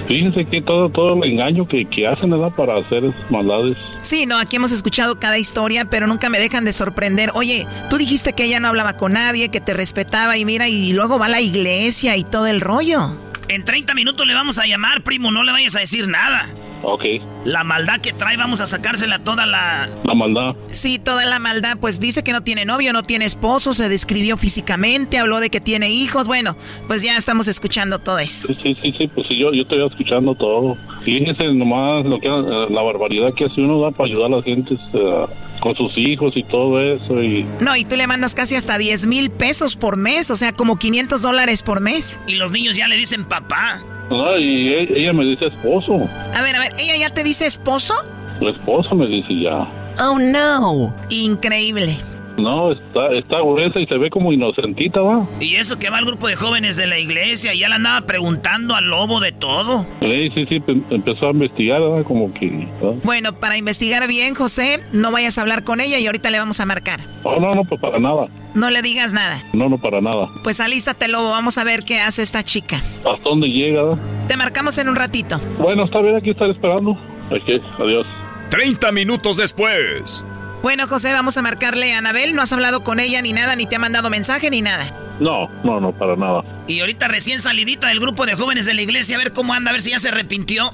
Fíjense 0.07 0.45
que 0.45 0.61
todo, 0.61 0.89
todo 0.89 1.23
el 1.23 1.31
engaño 1.31 1.67
que, 1.67 1.85
que 1.85 2.07
hacen, 2.07 2.29
¿verdad? 2.29 2.51
Para 2.55 2.77
hacer 2.77 3.05
esas 3.05 3.31
maldades. 3.31 3.75
Sí, 4.01 4.25
no, 4.25 4.37
aquí 4.37 4.55
hemos 4.57 4.71
escuchado 4.71 5.19
cada 5.19 5.37
historia, 5.37 5.85
pero 5.85 6.05
nunca 6.05 6.29
me 6.29 6.39
dejan 6.39 6.63
de 6.65 6.73
sorprender. 6.73 7.31
Oye, 7.33 7.65
tú 7.89 7.97
dijiste 7.97 8.33
que 8.33 8.45
ella 8.45 8.59
no 8.59 8.67
hablaba 8.67 8.97
con 8.97 9.13
nadie, 9.13 9.49
que 9.49 9.61
te 9.61 9.73
respetaba 9.73 10.37
y 10.37 10.45
mira, 10.45 10.67
y 10.67 10.93
luego 10.93 11.17
va 11.17 11.25
a 11.25 11.29
la 11.29 11.41
iglesia 11.41 12.17
y 12.17 12.23
todo 12.23 12.45
el 12.47 12.61
rollo. 12.61 13.11
En 13.47 13.63
30 13.63 13.93
minutos 13.95 14.25
le 14.27 14.33
vamos 14.33 14.59
a 14.59 14.65
llamar, 14.65 15.01
primo, 15.01 15.31
no 15.31 15.43
le 15.43 15.51
vayas 15.51 15.75
a 15.75 15.79
decir 15.79 16.07
nada. 16.07 16.47
Ok. 16.84 17.03
La 17.45 17.64
maldad 17.64 17.99
que 17.99 18.14
trae, 18.14 18.38
vamos 18.38 18.61
a 18.61 18.68
sacársela 18.68 19.19
toda 19.19 19.45
la... 19.45 19.89
La 20.03 20.14
maldad. 20.14 20.56
Sí, 20.72 20.99
toda 20.99 21.26
la 21.26 21.39
maldad. 21.39 21.77
Pues 21.80 21.99
dice 21.99 22.23
que 22.23 22.31
no 22.31 22.41
tiene 22.41 22.65
novio, 22.65 22.93
no 22.93 23.03
tiene 23.03 23.26
esposo, 23.26 23.73
se 23.73 23.89
describió 23.89 24.38
físicamente, 24.38 25.18
habló 25.18 25.39
de 25.39 25.49
que 25.49 25.61
tiene 25.61 25.89
hijos. 25.89 26.27
Bueno, 26.27 26.56
pues 26.88 27.02
ya 27.02 27.15
estamos 27.15 27.47
escuchando 27.47 27.99
todo 27.99 28.19
eso. 28.19 28.47
Sí, 28.47 28.57
sí, 28.61 28.77
sí, 28.81 28.93
sí, 28.97 29.07
pues 29.07 29.27
sí, 29.27 29.38
yo, 29.38 29.53
yo 29.53 29.64
estoy 29.64 29.85
escuchando 29.85 30.35
todo. 30.35 30.77
Fíjense 31.06 31.44
nomás 31.53 32.03
lo 32.03 32.19
que, 32.19 32.27
eh, 32.27 32.65
la 32.69 32.82
barbaridad 32.82 33.34
que 33.34 33.45
hace 33.45 33.61
uno 33.61 33.80
da 33.80 33.91
para 33.91 34.10
ayudar 34.10 34.34
a 34.34 34.38
la 34.38 34.41
gente 34.41 34.76
eh, 34.94 35.26
con 35.60 35.76
sus 35.76 35.95
hijos 35.98 36.36
y 36.36 36.44
todo 36.44 36.82
eso. 36.82 37.22
Y... 37.22 37.45
No, 37.61 37.76
y 37.76 37.86
tú 37.86 37.95
le 37.95 38.07
mandas 38.07 38.34
casi 38.34 38.56
hasta 38.56 38.77
10 38.77 39.06
mil 39.06 39.30
pesos 39.30 39.76
por 39.76 39.98
mes, 39.98 40.32
o 40.32 40.36
sea, 40.36 40.52
como 40.52 40.77
500 40.77 41.22
dólares 41.22 41.61
por 41.61 41.80
mes. 41.80 42.19
Y 42.27 42.36
los 42.36 42.52
niños 42.52 42.76
ya 42.76 42.88
le 42.88 42.95
dicen 42.95 43.23
papá. 43.26 43.82
No, 44.10 44.38
y 44.38 44.69
e- 44.69 44.99
ella 44.99 45.14
me 45.14 45.26
dice 45.26 45.45
esposo. 45.45 46.10
A 46.34 46.41
ver, 46.41 46.56
a 46.56 46.60
ver, 46.60 46.72
¿ella 46.80 46.98
ya 46.98 47.14
te 47.14 47.23
dice 47.23 47.45
esposo? 47.45 47.94
Su 48.40 48.49
esposo 48.49 48.95
me 48.95 49.07
dice 49.07 49.40
ya. 49.41 49.68
Oh, 50.02 50.18
no. 50.19 50.94
Increíble. 51.10 51.98
No, 52.37 52.71
está, 52.71 53.07
está 53.13 53.37
gruesa 53.39 53.79
y 53.79 53.85
se 53.87 53.97
ve 53.97 54.09
como 54.09 54.33
inocentita, 54.33 54.99
va. 55.01 55.25
Y 55.39 55.55
eso 55.55 55.79
que 55.79 55.89
va 55.89 55.97
al 55.99 56.05
grupo 56.05 56.27
de 56.27 56.35
jóvenes 56.35 56.75
de 56.77 56.85
la 56.87 56.99
iglesia, 56.99 57.53
ya 57.53 57.69
le 57.69 57.75
andaba 57.75 58.05
preguntando 58.05 58.75
al 58.75 58.85
lobo 58.89 59.19
de 59.21 59.31
todo. 59.31 59.85
Sí, 60.01 60.29
sí, 60.35 60.45
sí, 60.49 60.59
pe- 60.59 60.81
empezó 60.89 61.27
a 61.27 61.31
investigar, 61.31 61.81
¿verdad? 61.81 62.03
Como 62.03 62.33
que... 62.33 62.67
Bueno, 63.03 63.33
para 63.39 63.55
investigar 63.57 64.07
bien, 64.07 64.35
José, 64.35 64.79
no 64.91 65.11
vayas 65.11 65.37
a 65.37 65.41
hablar 65.41 65.63
con 65.63 65.79
ella 65.79 65.97
y 65.99 66.05
ahorita 66.07 66.29
le 66.29 66.39
vamos 66.39 66.59
a 66.59 66.65
marcar. 66.65 66.99
No, 67.23 67.39
no, 67.39 67.55
no, 67.55 67.63
pues 67.63 67.79
para 67.79 67.99
nada. 67.99 68.27
No 68.53 68.69
le 68.69 68.81
digas 68.81 69.13
nada. 69.13 69.41
No, 69.53 69.69
no, 69.69 69.77
para 69.77 70.01
nada. 70.01 70.27
Pues 70.43 70.59
alístate, 70.59 71.07
lobo, 71.07 71.29
vamos 71.31 71.57
a 71.57 71.63
ver 71.63 71.83
qué 71.83 71.99
hace 72.01 72.21
esta 72.21 72.43
chica. 72.43 72.77
¿Hasta 72.99 73.29
dónde 73.29 73.47
llega? 73.47 73.81
¿verdad? 73.83 73.97
Te 74.27 74.37
marcamos 74.37 74.77
en 74.77 74.89
un 74.89 74.95
ratito. 74.95 75.39
Bueno, 75.59 75.85
está 75.85 76.01
bien, 76.01 76.15
aquí 76.15 76.31
estar 76.31 76.49
esperando. 76.49 76.91
Ok, 76.91 77.61
adiós. 77.79 78.05
30 78.49 78.91
minutos 78.91 79.37
después. 79.37 80.23
Bueno, 80.65 80.87
José, 80.87 81.13
vamos 81.13 81.37
a 81.37 81.43
marcarle 81.43 81.93
a 81.93 81.99
Anabel. 81.99 82.33
No 82.33 82.41
has 82.41 82.51
hablado 82.51 82.83
con 82.83 82.99
ella 82.99 83.21
ni 83.21 83.33
nada, 83.33 83.55
ni 83.55 83.67
te 83.67 83.75
ha 83.75 83.79
mandado 83.79 84.09
mensaje 84.09 84.49
ni 84.49 84.63
nada. 84.63 84.91
No, 85.19 85.47
no, 85.63 85.79
no, 85.79 85.91
para 85.91 86.15
nada. 86.15 86.43
Y 86.65 86.79
ahorita 86.79 87.07
recién 87.07 87.39
salidita 87.39 87.89
del 87.89 87.99
grupo 87.99 88.25
de 88.25 88.33
jóvenes 88.33 88.65
de 88.65 88.73
la 88.73 88.81
iglesia, 88.81 89.15
a 89.15 89.19
ver 89.19 89.31
cómo 89.31 89.53
anda, 89.53 89.69
a 89.69 89.73
ver 89.73 89.81
si 89.83 89.91
ya 89.91 89.99
se 89.99 90.07
arrepintió. 90.07 90.71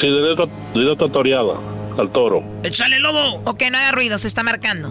Sí, 0.00 0.06
directo, 0.06 0.48
directo 0.72 1.04
a 1.04 1.12
toreada, 1.12 1.52
al 1.98 2.10
toro. 2.12 2.42
¡Échale, 2.64 2.98
lobo! 2.98 3.42
Ok, 3.44 3.64
no 3.70 3.76
haga 3.76 3.92
ruido, 3.92 4.16
se 4.16 4.26
está 4.26 4.42
marcando. 4.42 4.90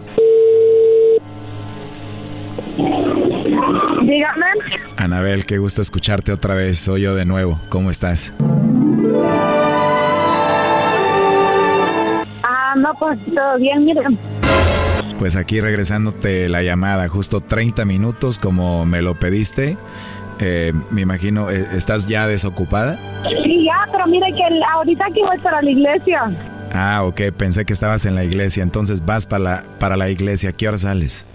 Dígame. 4.03 4.45
Anabel, 4.95 5.47
qué 5.47 5.57
gusto 5.57 5.81
escucharte 5.81 6.31
otra 6.31 6.53
vez. 6.53 6.77
Soy 6.77 7.01
yo 7.01 7.15
de 7.15 7.25
nuevo. 7.25 7.59
¿Cómo 7.69 7.89
estás? 7.89 8.31
No, 12.93 12.99
pues 12.99 13.19
todo 13.33 13.57
bien, 13.57 13.85
miren. 13.85 14.17
Pues 15.17 15.35
aquí 15.35 15.59
regresándote 15.59 16.47
la 16.49 16.61
llamada, 16.63 17.07
justo 17.07 17.41
30 17.41 17.83
minutos 17.85 18.39
como 18.39 18.85
me 18.85 19.01
lo 19.01 19.15
pediste. 19.15 19.77
Eh, 20.39 20.71
me 20.89 21.01
imagino, 21.01 21.49
eh, 21.49 21.67
¿estás 21.73 22.07
ya 22.07 22.25
desocupada? 22.27 22.97
Sí, 23.43 23.65
ya, 23.65 23.91
pero 23.91 24.07
mire 24.07 24.27
que 24.33 24.41
el- 24.47 24.63
ahorita 24.63 25.05
que 25.13 25.21
voy 25.21 25.37
para 25.39 25.61
la 25.61 25.69
iglesia. 25.69 26.31
Ah, 26.73 27.01
ok, 27.03 27.21
pensé 27.35 27.65
que 27.65 27.73
estabas 27.73 28.05
en 28.05 28.15
la 28.15 28.23
iglesia. 28.23 28.63
Entonces 28.63 29.05
vas 29.05 29.25
para 29.25 29.43
la, 29.43 29.63
para 29.79 29.97
la 29.97 30.09
iglesia. 30.09 30.51
¿A 30.51 30.53
qué 30.53 30.69
hora 30.69 30.77
sales? 30.77 31.25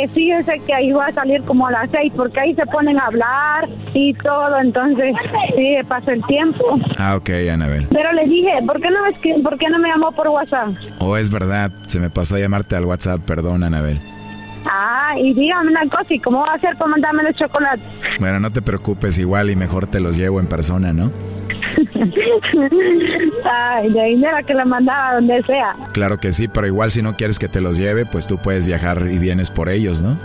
Eh, 0.00 0.08
fíjese 0.08 0.58
que 0.66 0.72
ahí 0.72 0.92
va 0.92 1.08
a 1.08 1.12
salir 1.12 1.42
como 1.42 1.66
a 1.66 1.72
las 1.72 1.90
seis, 1.90 2.10
porque 2.16 2.40
ahí 2.40 2.54
se 2.54 2.64
ponen 2.66 2.98
a 2.98 3.06
hablar 3.06 3.68
y 3.92 4.14
todo, 4.14 4.58
entonces 4.58 5.14
sí, 5.54 5.76
pasa 5.86 6.12
el 6.12 6.24
tiempo. 6.24 6.64
Ah, 6.96 7.16
ok, 7.16 7.28
Anabel. 7.52 7.86
Pero 7.90 8.10
le 8.12 8.24
dije, 8.26 8.50
¿por 8.66 8.80
qué 8.80 8.88
no 8.90 9.02
me, 9.02 9.42
¿por 9.42 9.58
qué 9.58 9.68
no 9.68 9.78
me 9.78 9.88
llamó 9.90 10.10
por 10.12 10.28
WhatsApp? 10.28 10.70
Oh, 11.00 11.18
es 11.18 11.30
verdad, 11.30 11.70
se 11.86 12.00
me 12.00 12.08
pasó 12.08 12.36
a 12.36 12.38
llamarte 12.38 12.76
al 12.76 12.86
WhatsApp, 12.86 13.20
perdón, 13.26 13.62
Anabel. 13.62 14.00
Ah, 14.64 15.14
y 15.18 15.34
dígame 15.34 15.70
una 15.70 15.86
cosa, 15.86 16.06
¿y 16.14 16.18
cómo 16.18 16.40
va 16.40 16.52
a 16.52 16.54
hacer 16.54 16.76
para 16.76 16.92
mandarme 16.92 17.22
los 17.22 17.36
chocolates? 17.36 17.84
Bueno, 18.18 18.40
no 18.40 18.50
te 18.50 18.62
preocupes, 18.62 19.18
igual 19.18 19.50
y 19.50 19.56
mejor 19.56 19.86
te 19.86 20.00
los 20.00 20.16
llevo 20.16 20.40
en 20.40 20.46
persona, 20.46 20.94
¿no? 20.94 21.10
Ay, 23.44 23.90
de 23.90 24.16
mira 24.16 24.42
que 24.42 24.54
la 24.54 24.64
mandaba 24.64 25.14
donde 25.14 25.42
sea. 25.42 25.76
Claro 25.92 26.18
que 26.18 26.32
sí, 26.32 26.48
pero 26.48 26.66
igual 26.66 26.90
si 26.90 27.02
no 27.02 27.16
quieres 27.16 27.38
que 27.38 27.48
te 27.48 27.60
los 27.60 27.76
lleve, 27.76 28.06
pues 28.06 28.26
tú 28.26 28.38
puedes 28.38 28.66
viajar 28.66 29.06
y 29.10 29.18
vienes 29.18 29.50
por 29.50 29.68
ellos, 29.68 30.02
¿no? 30.02 30.16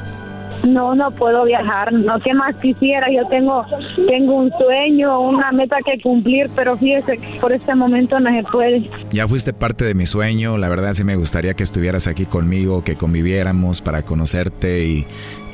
No, 0.63 0.95
no 0.95 1.11
puedo 1.11 1.45
viajar, 1.45 1.93
no, 1.93 2.19
¿qué 2.19 2.33
más 2.33 2.55
quisiera? 2.55 3.07
Yo 3.11 3.27
tengo, 3.27 3.63
tengo 4.07 4.35
un 4.35 4.51
sueño, 4.57 5.19
una 5.19 5.51
meta 5.51 5.77
que 5.85 6.01
cumplir, 6.01 6.49
pero 6.55 6.75
fíjese 6.75 7.17
que 7.17 7.39
por 7.39 7.53
este 7.53 7.75
momento 7.75 8.19
no 8.19 8.31
se 8.31 8.43
puede. 8.49 8.89
Ya 9.11 9.27
fuiste 9.27 9.53
parte 9.53 9.85
de 9.85 9.93
mi 9.93 10.07
sueño, 10.07 10.57
la 10.57 10.67
verdad 10.67 10.93
sí 10.93 11.03
me 11.03 11.17
gustaría 11.17 11.53
que 11.53 11.61
estuvieras 11.61 12.07
aquí 12.07 12.25
conmigo, 12.25 12.83
que 12.83 12.95
conviviéramos 12.95 13.81
para 13.81 14.01
conocerte 14.03 14.85
y, 14.85 15.05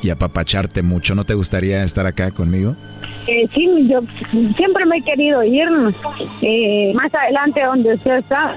y 0.02 0.10
apapacharte 0.10 0.82
mucho. 0.82 1.14
¿No 1.14 1.24
te 1.24 1.34
gustaría 1.34 1.82
estar 1.84 2.06
acá 2.06 2.30
conmigo? 2.30 2.74
Eh, 3.26 3.48
sí, 3.54 3.88
yo 3.88 4.00
siempre 4.56 4.84
me 4.84 4.98
he 4.98 5.02
querido 5.02 5.44
ir 5.44 5.68
eh, 6.42 6.92
más 6.94 7.14
adelante 7.14 7.62
donde 7.62 7.94
usted 7.94 8.18
está. 8.18 8.56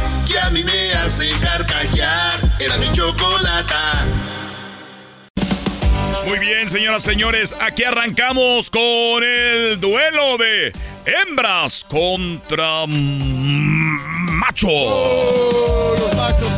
a 0.51 0.53
mí 0.53 0.63
me 0.65 0.91
hace 0.93 1.29
carcajear. 1.39 2.39
Era 2.59 2.77
mi 2.77 2.91
chocolata. 2.91 4.05
Muy 6.25 6.39
bien, 6.39 6.67
señoras 6.67 7.03
y 7.03 7.05
señores, 7.05 7.55
aquí 7.61 7.85
arrancamos 7.85 8.69
con 8.69 9.23
el 9.23 9.79
duelo 9.79 10.37
de 10.37 10.73
hembras 11.05 11.85
contra 11.87 12.85
machos. 12.85 14.69
los 15.99 16.15
machos. 16.15 16.51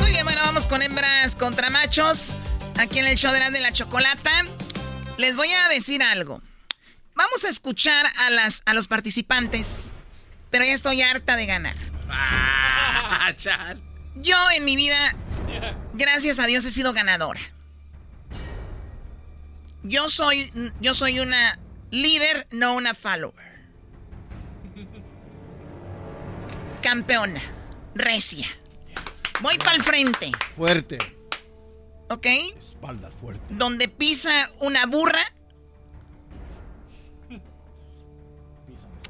Muy 0.00 0.10
bien, 0.10 0.24
bueno, 0.24 0.40
vamos 0.42 0.66
con 0.66 0.82
hembras 0.82 1.36
contra 1.36 1.70
machos. 1.70 2.34
Aquí 2.76 2.98
en 2.98 3.06
el 3.06 3.16
show 3.16 3.32
de 3.32 3.38
la, 3.38 3.50
de 3.50 3.60
la 3.60 3.72
chocolata. 3.72 4.32
Les 5.16 5.36
voy 5.36 5.52
a 5.52 5.68
decir 5.68 6.02
algo. 6.02 6.42
Vamos 7.14 7.44
a 7.44 7.48
escuchar 7.48 8.04
a, 8.26 8.30
las, 8.30 8.64
a 8.66 8.74
los 8.74 8.88
participantes. 8.88 9.92
Pero 10.54 10.66
ya 10.66 10.72
estoy 10.72 11.02
harta 11.02 11.34
de 11.34 11.46
ganar. 11.46 11.74
Yo 14.14 14.36
en 14.56 14.64
mi 14.64 14.76
vida, 14.76 15.16
gracias 15.94 16.38
a 16.38 16.46
Dios, 16.46 16.64
he 16.64 16.70
sido 16.70 16.92
ganadora. 16.92 17.40
Yo 19.82 20.08
soy, 20.08 20.52
yo 20.80 20.94
soy 20.94 21.18
una 21.18 21.58
líder, 21.90 22.46
no 22.52 22.76
una 22.76 22.94
follower. 22.94 23.64
Campeona. 26.80 27.42
Recia. 27.96 28.46
Voy 29.40 29.58
para 29.58 29.72
el 29.72 29.82
frente. 29.82 30.30
Fuerte. 30.54 30.98
¿Ok? 32.10 32.26
Espalda 32.60 33.10
fuerte. 33.10 33.42
Donde 33.50 33.88
pisa 33.88 34.48
una 34.60 34.86
burra, 34.86 35.33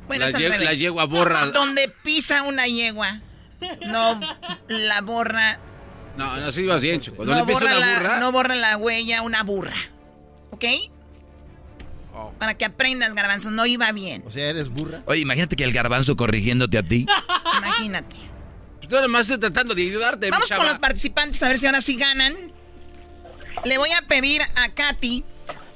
Bueno, 0.06 0.22
la, 0.24 0.28
es 0.28 0.34
al 0.34 0.40
ye- 0.42 0.48
revés. 0.50 0.64
la 0.64 0.72
yegua 0.74 1.04
borra. 1.06 1.46
Donde 1.46 1.88
pisa 2.02 2.42
una 2.42 2.66
yegua, 2.66 3.20
no 3.86 4.20
la 4.68 5.00
borra. 5.00 5.58
No, 6.16 6.36
no, 6.36 6.52
sí 6.52 6.62
ibas 6.62 6.80
bien, 6.80 7.00
Choco. 7.00 7.24
No 7.24 7.34
¿Dónde 7.34 7.52
pisa 7.52 7.64
borra, 7.64 7.76
una 7.78 7.86
la, 7.86 7.98
burra? 7.98 8.20
no 8.20 8.32
borra 8.32 8.54
la 8.54 8.76
huella 8.76 9.22
una 9.22 9.42
burra. 9.42 9.74
¿Ok? 10.50 10.64
Oh. 12.16 12.32
Para 12.38 12.54
que 12.54 12.64
aprendas, 12.64 13.14
garbanzo, 13.14 13.50
no 13.50 13.66
iba 13.66 13.90
bien. 13.90 14.22
O 14.26 14.30
sea, 14.30 14.46
eres 14.48 14.68
burra. 14.68 15.02
Oye, 15.06 15.20
imagínate 15.20 15.56
que 15.56 15.64
el 15.64 15.72
garbanzo 15.72 16.14
corrigiéndote 16.16 16.78
a 16.78 16.82
ti. 16.84 17.06
Imagínate. 17.58 18.16
Tú 18.88 18.94
nada 18.96 19.08
más 19.08 19.22
estoy 19.22 19.38
tratando 19.38 19.74
de 19.74 19.82
ayudarte, 19.82 20.30
Vamos 20.30 20.46
chava. 20.48 20.60
con 20.60 20.68
los 20.68 20.78
participantes 20.78 21.42
a 21.42 21.48
ver 21.48 21.58
si 21.58 21.66
ahora 21.66 21.80
sí 21.80 21.96
ganan. 21.96 22.36
Le 23.64 23.78
voy 23.78 23.88
a 23.98 24.02
pedir 24.06 24.42
a 24.56 24.68
Katy, 24.68 25.24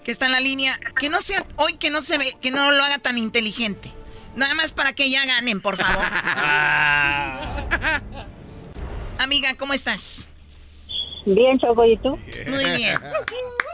que 0.05 0.11
está 0.13 0.27
en 0.27 0.33
la 0.33 0.41
línea, 0.41 0.79
que 1.01 1.09
no 1.09 1.21
sea 1.23 1.45
hoy 1.57 1.79
que 1.79 1.89
no 1.91 2.03
se 2.03 2.19
ve, 2.19 2.35
que 2.41 2.51
no 2.51 2.71
lo 2.71 2.85
haga 2.85 2.99
tan 2.99 3.17
inteligente. 3.19 3.93
Nada 4.39 4.55
más 4.55 4.71
para 4.73 4.93
que 4.93 5.11
ya 5.11 5.27
ganen, 5.27 5.61
por 5.61 5.77
favor. 5.77 6.05
Amiga, 9.19 9.55
¿cómo 9.57 9.75
estás? 9.75 10.27
Bien, 11.27 11.59
Choco, 11.59 11.85
¿y 11.85 11.97
tú? 11.99 12.11
Muy 12.47 12.71
bien. 12.77 12.95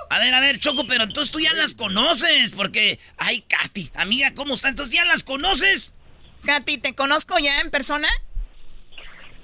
A 0.09 0.19
ver, 0.19 0.33
a 0.33 0.41
ver, 0.41 0.59
Choco, 0.59 0.87
pero 0.87 1.05
entonces 1.05 1.31
tú 1.31 1.39
ya 1.41 1.53
las 1.53 1.75
conoces, 1.75 2.55
porque... 2.55 2.99
Ay, 3.19 3.43
Katy, 3.43 3.91
amiga, 3.95 4.33
¿cómo 4.35 4.55
está? 4.55 4.69
Entonces 4.69 4.95
ya 4.95 5.05
las 5.05 5.23
conoces. 5.23 5.93
Katy, 6.47 6.79
¿te 6.79 6.95
conozco 6.95 7.39
ya 7.39 7.61
en 7.61 7.71
persona? 7.71 8.09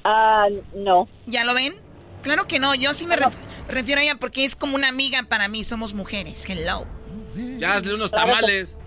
Ah, 0.04 0.46
no. 0.74 1.06
¿Ya 1.26 1.44
lo 1.44 1.52
ven? 1.52 1.74
Claro 2.22 2.46
que 2.48 2.58
no, 2.58 2.74
yo 2.74 2.94
sí 2.94 3.06
me 3.06 3.16
ref- 3.16 3.34
refiero 3.68 4.00
a 4.00 4.04
ella 4.04 4.14
porque 4.16 4.44
es 4.44 4.56
como 4.56 4.74
una 4.74 4.88
amiga 4.88 5.22
para 5.24 5.48
mí, 5.48 5.64
somos 5.64 5.92
mujeres. 5.92 6.46
Hello. 6.48 6.86
Ya 7.58 7.74
hazle 7.74 7.94
unos 7.94 8.10
tamales. 8.10 8.78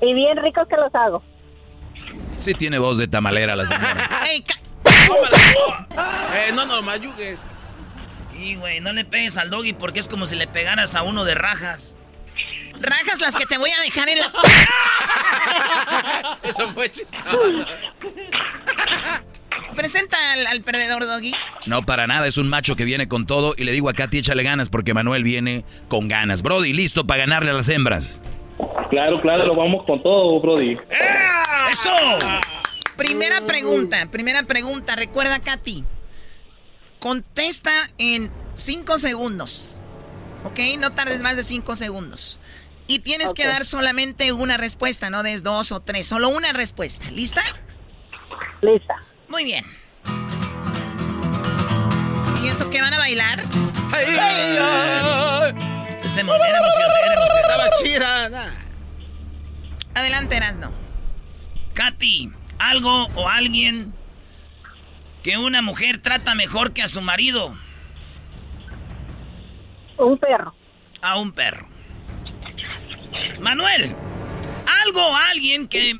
Y 0.00 0.14
bien 0.14 0.36
ricos 0.38 0.66
que 0.68 0.76
los 0.76 0.94
hago. 0.94 1.22
Sí 2.38 2.54
tiene 2.54 2.78
voz 2.78 2.98
de 2.98 3.08
tamalera 3.08 3.56
la 3.56 3.66
señora. 3.66 4.08
Ey, 4.28 4.44
Eh, 6.34 6.52
no, 6.54 6.66
no, 6.66 6.82
mayugues. 6.82 7.38
Y, 8.36 8.56
güey, 8.56 8.80
no 8.80 8.92
le 8.92 9.04
pegues 9.04 9.36
al 9.36 9.50
doggy 9.50 9.72
porque 9.72 10.00
es 10.00 10.08
como 10.08 10.26
si 10.26 10.34
le 10.36 10.46
pegaras 10.48 10.94
a 10.94 11.02
uno 11.02 11.24
de 11.24 11.34
rajas. 11.34 11.96
Rajas 12.80 13.20
las 13.20 13.36
que 13.36 13.46
te 13.46 13.58
voy 13.58 13.70
a 13.70 13.80
dejar 13.82 14.08
en 14.08 14.18
la... 14.18 14.32
Eso 16.42 16.72
fue 16.72 16.90
chistoso. 16.90 17.66
Presenta 19.76 20.16
al, 20.32 20.46
al 20.46 20.60
perdedor, 20.62 21.06
Doggy. 21.06 21.32
No, 21.66 21.84
para 21.86 22.06
nada, 22.06 22.26
es 22.26 22.36
un 22.36 22.48
macho 22.48 22.76
que 22.76 22.84
viene 22.84 23.08
con 23.08 23.26
todo 23.26 23.54
y 23.56 23.64
le 23.64 23.72
digo 23.72 23.88
a 23.88 23.94
Katy 23.94 24.18
échale 24.18 24.42
ganas 24.42 24.70
porque 24.70 24.94
Manuel 24.94 25.24
viene 25.24 25.64
con 25.88 26.08
ganas. 26.08 26.42
Brody, 26.42 26.72
listo 26.72 27.06
para 27.06 27.20
ganarle 27.20 27.50
a 27.50 27.54
las 27.54 27.68
hembras. 27.68 28.22
Claro, 28.90 29.20
claro, 29.20 29.46
lo 29.46 29.56
vamos 29.56 29.84
con 29.86 30.02
todo, 30.02 30.40
Brody. 30.40 30.78
¡Eso! 31.70 31.90
Primera 32.96 33.40
pregunta, 33.40 34.06
primera 34.10 34.44
pregunta. 34.44 34.96
Recuerda, 34.96 35.40
Katy. 35.40 35.84
Contesta 37.00 37.72
en 37.98 38.30
cinco 38.54 38.98
segundos. 38.98 39.76
¿Ok? 40.44 40.58
No 40.78 40.92
tardes 40.92 41.22
más 41.22 41.36
de 41.36 41.42
cinco 41.42 41.74
segundos. 41.76 42.38
Y 42.86 43.00
tienes 43.00 43.32
que 43.32 43.46
dar 43.46 43.64
solamente 43.64 44.32
una 44.32 44.58
respuesta, 44.58 45.08
no 45.10 45.22
des 45.22 45.42
dos 45.42 45.72
o 45.72 45.80
tres. 45.80 46.06
Solo 46.06 46.28
una 46.28 46.52
respuesta. 46.52 47.10
¿Lista? 47.10 47.42
Lista. 48.60 48.94
Muy 49.28 49.44
bien. 49.44 49.64
¿Y 52.42 52.48
eso 52.48 52.68
qué 52.70 52.80
van 52.82 52.92
a 52.92 52.98
bailar? 52.98 53.42
Se 56.08 56.20
emoción, 56.20 56.46
era 56.48 56.58
emoción, 56.58 56.90
era 57.02 57.14
emoción. 57.14 57.40
Estaba 57.40 57.70
chida. 57.82 58.28
nah. 58.28 60.00
Adelante, 60.00 60.36
Erasno. 60.36 60.72
Katy, 61.74 62.30
algo 62.58 63.06
o 63.14 63.28
alguien 63.28 63.92
que 65.22 65.38
una 65.38 65.62
mujer 65.62 65.98
trata 65.98 66.34
mejor 66.34 66.72
que 66.72 66.82
a 66.82 66.88
su 66.88 67.00
marido. 67.00 67.56
Un 69.98 70.18
perro. 70.18 70.54
A 71.00 71.18
un 71.18 71.32
perro. 71.32 71.68
Manuel, 73.40 73.94
algo 74.84 75.06
o 75.06 75.16
alguien 75.16 75.68
que 75.68 75.94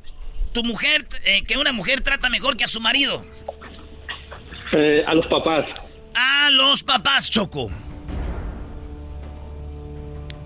tu 0.53 0.63
mujer, 0.65 1.07
eh, 1.25 1.45
que 1.45 1.57
una 1.57 1.73
mujer 1.73 2.03
trata 2.03 2.29
mejor 2.29 2.57
que 2.57 2.65
a 2.65 2.69
su 2.69 2.81
marido. 2.81 3.25
Eh, 4.73 5.05
a 5.07 5.15
los 5.15 5.27
papás. 5.27 5.65
A 6.15 6.51
los 6.51 6.83
papás, 6.83 7.31
Choco. 7.31 7.71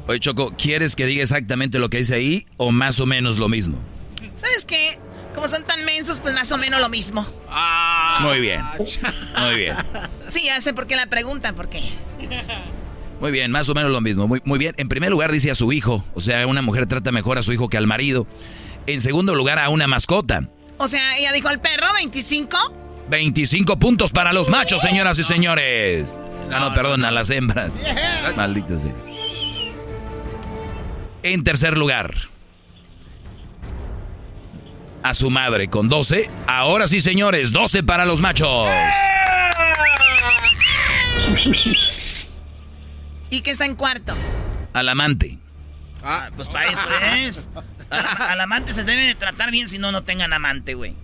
Oye, 0.09 0.20
Choco, 0.20 0.55
¿quieres 0.56 0.97
que 0.97 1.05
diga 1.05 1.22
exactamente 1.22 1.78
lo 1.78 1.90
que 1.90 1.98
dice 1.98 2.14
ahí 2.14 2.47
o 2.56 2.72
más 2.72 2.98
o 2.98 3.05
menos 3.05 3.36
lo 3.36 3.51
mismo? 3.51 3.78
¿Sabes 4.36 4.64
qué? 4.64 4.98
Como 5.35 5.47
son 5.48 5.64
tan 5.64 5.85
mensos, 5.85 6.20
pues 6.20 6.32
más 6.32 6.51
o 6.51 6.56
menos 6.56 6.80
lo 6.80 6.89
mismo. 6.89 7.26
Muy 8.20 8.40
bien. 8.40 8.62
Muy 9.39 9.56
bien. 9.56 9.76
Sí, 10.26 10.44
ya 10.47 10.59
sé 10.62 10.72
por 10.72 10.86
qué 10.86 10.97
la 10.97 11.09
pregunta, 11.09 11.52
¿por 11.52 11.68
qué? 11.68 11.82
Muy 13.20 13.32
bien, 13.32 13.51
más 13.51 13.68
o 13.68 13.74
menos 13.74 13.93
lo 13.93 14.01
mismo. 14.01 14.26
Muy, 14.26 14.40
muy 14.47 14.59
bien. 14.59 14.74
En 14.78 14.89
primer 14.89 15.10
lugar 15.10 15.30
dice 15.30 15.51
a 15.51 15.55
su 15.55 15.72
hijo. 15.74 16.02
O 16.14 16.22
sea, 16.22 16.47
una 16.47 16.62
mujer 16.62 16.86
trata 16.86 17.12
mejor 17.12 17.36
a 17.36 17.43
su 17.43 17.52
hijo 17.52 17.68
que 17.68 17.76
al 17.76 17.86
marido. 17.86 18.26
En 18.86 19.02
segundo 19.02 19.35
lugar, 19.35 19.59
a 19.59 19.68
una 19.68 19.86
mascota. 19.89 20.48
O 20.78 20.89
sea, 20.89 21.18
ella 21.18 21.32
dijo 21.32 21.48
al 21.48 21.60
perro 21.60 21.86
25. 21.94 22.56
25 23.10 23.78
puntos 23.78 24.10
para 24.10 24.32
los 24.32 24.48
machos, 24.48 24.80
señoras 24.80 25.18
y 25.18 25.24
señores. 25.24 26.18
No, 26.48 26.60
no, 26.60 26.72
perdón, 26.72 27.05
a 27.05 27.10
las 27.10 27.28
hembras. 27.28 27.74
Maldito 28.36 28.78
sea. 28.78 28.94
En 31.22 31.42
tercer 31.42 31.76
lugar, 31.76 32.14
a 35.02 35.14
su 35.14 35.30
madre 35.30 35.68
con 35.68 35.88
12. 35.88 36.30
Ahora 36.46 36.86
sí, 36.86 37.00
señores, 37.00 37.50
12 37.52 37.82
para 37.82 38.04
los 38.04 38.20
machos. 38.20 38.68
¿Y 43.30 43.40
que 43.40 43.50
está 43.50 43.66
en 43.66 43.74
cuarto? 43.74 44.14
Al 44.72 44.88
amante. 44.88 45.38
Ah, 46.02 46.30
pues 46.36 46.48
para 46.48 46.70
eso 46.70 46.88
es. 47.16 47.48
Al, 47.90 48.05
al 48.05 48.40
amante 48.40 48.73
se 48.73 48.85
debe 48.85 49.05
de 49.05 49.15
tratar 49.15 49.51
bien 49.51 49.69
si 49.69 49.78
no, 49.78 49.93
no 49.93 50.02
tengan 50.02 50.32
amante, 50.32 50.74
güey. 50.74 50.94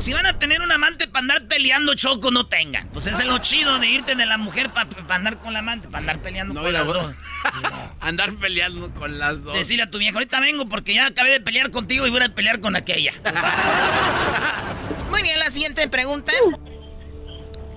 Si 0.00 0.12
van 0.12 0.26
a 0.26 0.38
tener 0.38 0.60
un 0.60 0.70
amante 0.70 1.08
para 1.08 1.20
andar 1.20 1.48
peleando, 1.48 1.94
Choco, 1.94 2.30
no 2.30 2.46
tengan. 2.46 2.88
Pues 2.88 3.06
es 3.06 3.24
lo 3.24 3.38
chido 3.38 3.78
de 3.78 3.86
irte 3.86 4.14
de 4.14 4.26
la 4.26 4.36
mujer 4.36 4.70
para 4.70 4.88
andar 5.14 5.38
con 5.38 5.54
la 5.54 5.60
amante, 5.60 5.88
para 5.88 6.00
andar 6.00 6.18
peleando 6.20 6.54
con 6.54 6.64
mira, 6.64 6.80
las 6.80 6.88
dos. 6.88 7.14
Andar 8.00 8.34
peleando 8.34 8.92
con 8.92 9.18
las 9.18 9.42
dos. 9.42 9.56
Decirle 9.56 9.84
a 9.84 9.90
tu 9.90 9.98
vieja, 9.98 10.14
ahorita 10.14 10.40
vengo 10.40 10.68
porque 10.68 10.94
ya 10.94 11.06
acabé 11.06 11.30
de 11.30 11.40
pelear 11.40 11.70
contigo 11.70 12.06
y 12.06 12.10
voy 12.10 12.22
a 12.22 12.34
pelear 12.34 12.60
con 12.60 12.76
aquella. 12.76 13.12
Muy 15.10 15.22
bien, 15.22 15.38
la 15.38 15.50
siguiente 15.50 15.88
pregunta. 15.88 16.32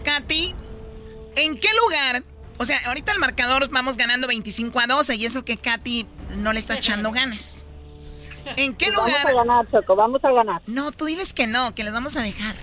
Katy, 0.03 0.53
¿en 1.37 1.57
qué 1.57 1.69
lugar? 1.81 2.23
O 2.57 2.65
sea, 2.65 2.79
ahorita 2.87 3.13
el 3.13 3.19
marcador 3.19 3.69
vamos 3.69 3.95
ganando 3.95 4.27
25 4.27 4.79
a 4.79 4.87
12 4.87 5.15
y 5.15 5.25
eso 5.25 5.45
que 5.45 5.57
Katy 5.57 6.05
no 6.37 6.51
le 6.51 6.59
está 6.59 6.75
echando 6.75 7.11
ganas. 7.11 7.64
¿En 8.57 8.75
qué 8.75 8.91
Vamos 8.91 9.09
lugar? 9.09 9.27
a 9.27 9.33
ganar, 9.33 9.71
Choco, 9.71 9.95
vamos 9.95 10.23
a 10.23 10.31
ganar. 10.31 10.61
No, 10.67 10.91
tú 10.91 11.05
diles 11.05 11.33
que 11.33 11.47
no, 11.47 11.73
que 11.75 11.83
les 11.83 11.93
vamos 11.93 12.15
a 12.17 12.21
dejar. 12.21 12.55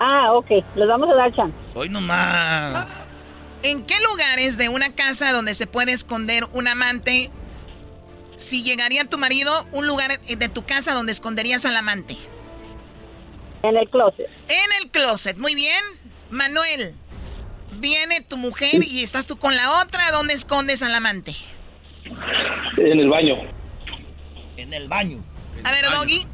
Ah, 0.00 0.32
ok, 0.32 0.50
les 0.76 0.88
vamos 0.88 1.08
a 1.10 1.14
dar 1.14 1.34
chance. 1.34 1.56
Hoy 1.74 1.88
nomás. 1.88 2.88
¿En 3.62 3.84
qué 3.84 3.94
lugares 4.08 4.56
de 4.56 4.68
una 4.68 4.94
casa 4.94 5.32
donde 5.32 5.54
se 5.54 5.66
puede 5.66 5.92
esconder 5.92 6.46
un 6.52 6.68
amante? 6.68 7.30
Si 8.36 8.62
llegaría 8.62 9.04
tu 9.04 9.18
marido, 9.18 9.66
un 9.72 9.86
lugar 9.88 10.20
de 10.20 10.48
tu 10.48 10.64
casa 10.64 10.94
donde 10.94 11.10
esconderías 11.12 11.64
al 11.66 11.76
amante. 11.76 12.16
En 13.64 13.76
el 13.76 13.88
closet. 13.90 14.28
En 14.48 14.82
el 14.82 14.90
closet, 14.90 15.36
muy 15.36 15.56
bien. 15.56 15.82
Manuel, 16.30 16.94
viene 17.80 18.20
tu 18.20 18.36
mujer 18.36 18.84
y 18.84 19.02
estás 19.02 19.26
tú 19.26 19.36
con 19.36 19.56
la 19.56 19.80
otra, 19.80 20.12
¿dónde 20.12 20.34
escondes 20.34 20.82
al 20.84 20.94
amante? 20.94 21.34
En 22.76 23.00
el 23.00 23.08
baño. 23.08 23.34
En 24.58 24.74
el 24.74 24.88
baño. 24.88 25.24
A 25.62 25.70
ver, 25.70 25.84
Doggy. 25.84 26.26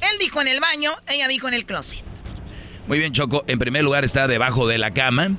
Él 0.00 0.18
dijo 0.20 0.42
en 0.42 0.48
el 0.48 0.60
baño, 0.60 0.92
ella 1.08 1.26
dijo 1.26 1.48
en 1.48 1.54
el 1.54 1.64
closet. 1.64 2.04
Muy 2.86 2.98
bien, 2.98 3.12
Choco. 3.12 3.44
En 3.46 3.58
primer 3.58 3.82
lugar 3.82 4.04
está 4.04 4.28
debajo 4.28 4.68
de 4.68 4.76
la 4.76 4.92
cama. 4.92 5.36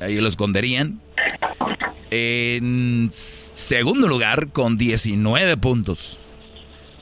Ahí 0.00 0.16
lo 0.16 0.28
esconderían. 0.28 1.00
En 2.10 3.08
segundo 3.12 4.08
lugar, 4.08 4.48
con 4.48 4.76
19 4.76 5.56
puntos. 5.58 6.18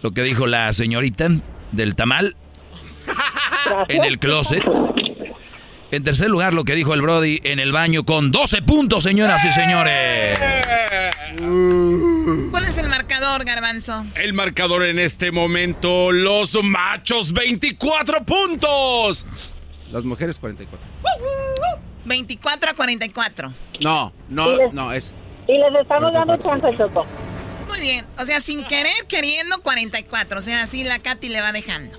Lo 0.03 0.11
que 0.13 0.23
dijo 0.23 0.47
la 0.47 0.71
señorita 0.75 1.31
del 1.73 1.95
tamal. 1.95 2.37
En 3.89 4.05
el 4.05 4.19
closet. 4.19 4.63
En 5.91 6.05
tercer 6.05 6.29
lugar, 6.29 6.53
lo 6.53 6.65
que 6.65 6.75
dijo 6.75 6.93
el 6.93 7.01
Brody 7.01 7.41
en 7.45 7.61
el 7.61 7.73
baño 7.73 8.05
con 8.05 8.31
12 8.31 8.61
puntos, 8.61 9.05
señoras 9.05 9.43
y 9.45 9.53
señores. 9.53 10.39
¿Cuál 12.51 12.65
es 12.65 12.77
el 12.79 12.89
marcador, 12.89 13.06
Garbanzo? 13.45 14.05
El 14.15 14.33
marcador 14.33 14.85
en 14.85 14.99
este 14.99 15.31
momento, 15.33 16.13
los 16.13 16.63
machos 16.63 17.33
24 17.33 18.25
puntos. 18.25 19.27
Las 19.91 20.05
mujeres 20.05 20.39
44. 20.39 20.89
24 22.05 22.71
a 22.71 22.75
44. 22.75 23.53
No, 23.81 24.13
no, 24.29 24.71
no, 24.73 24.93
es... 24.93 25.13
Y 25.49 25.59
les 25.59 25.81
estamos 25.81 26.13
dando 26.13 26.37
chance, 26.39 26.67
Choco. 26.77 27.07
Muy 27.69 27.81
bien. 27.81 28.07
O 28.19 28.25
sea, 28.25 28.41
sin 28.41 28.65
querer, 28.65 29.07
queriendo 29.09 29.61
44. 29.63 30.39
O 30.39 30.43
sea, 30.43 30.63
así 30.63 30.85
la 30.85 30.99
Katy 30.99 31.29
le 31.29 31.41
va 31.41 31.53
dejando. 31.53 31.99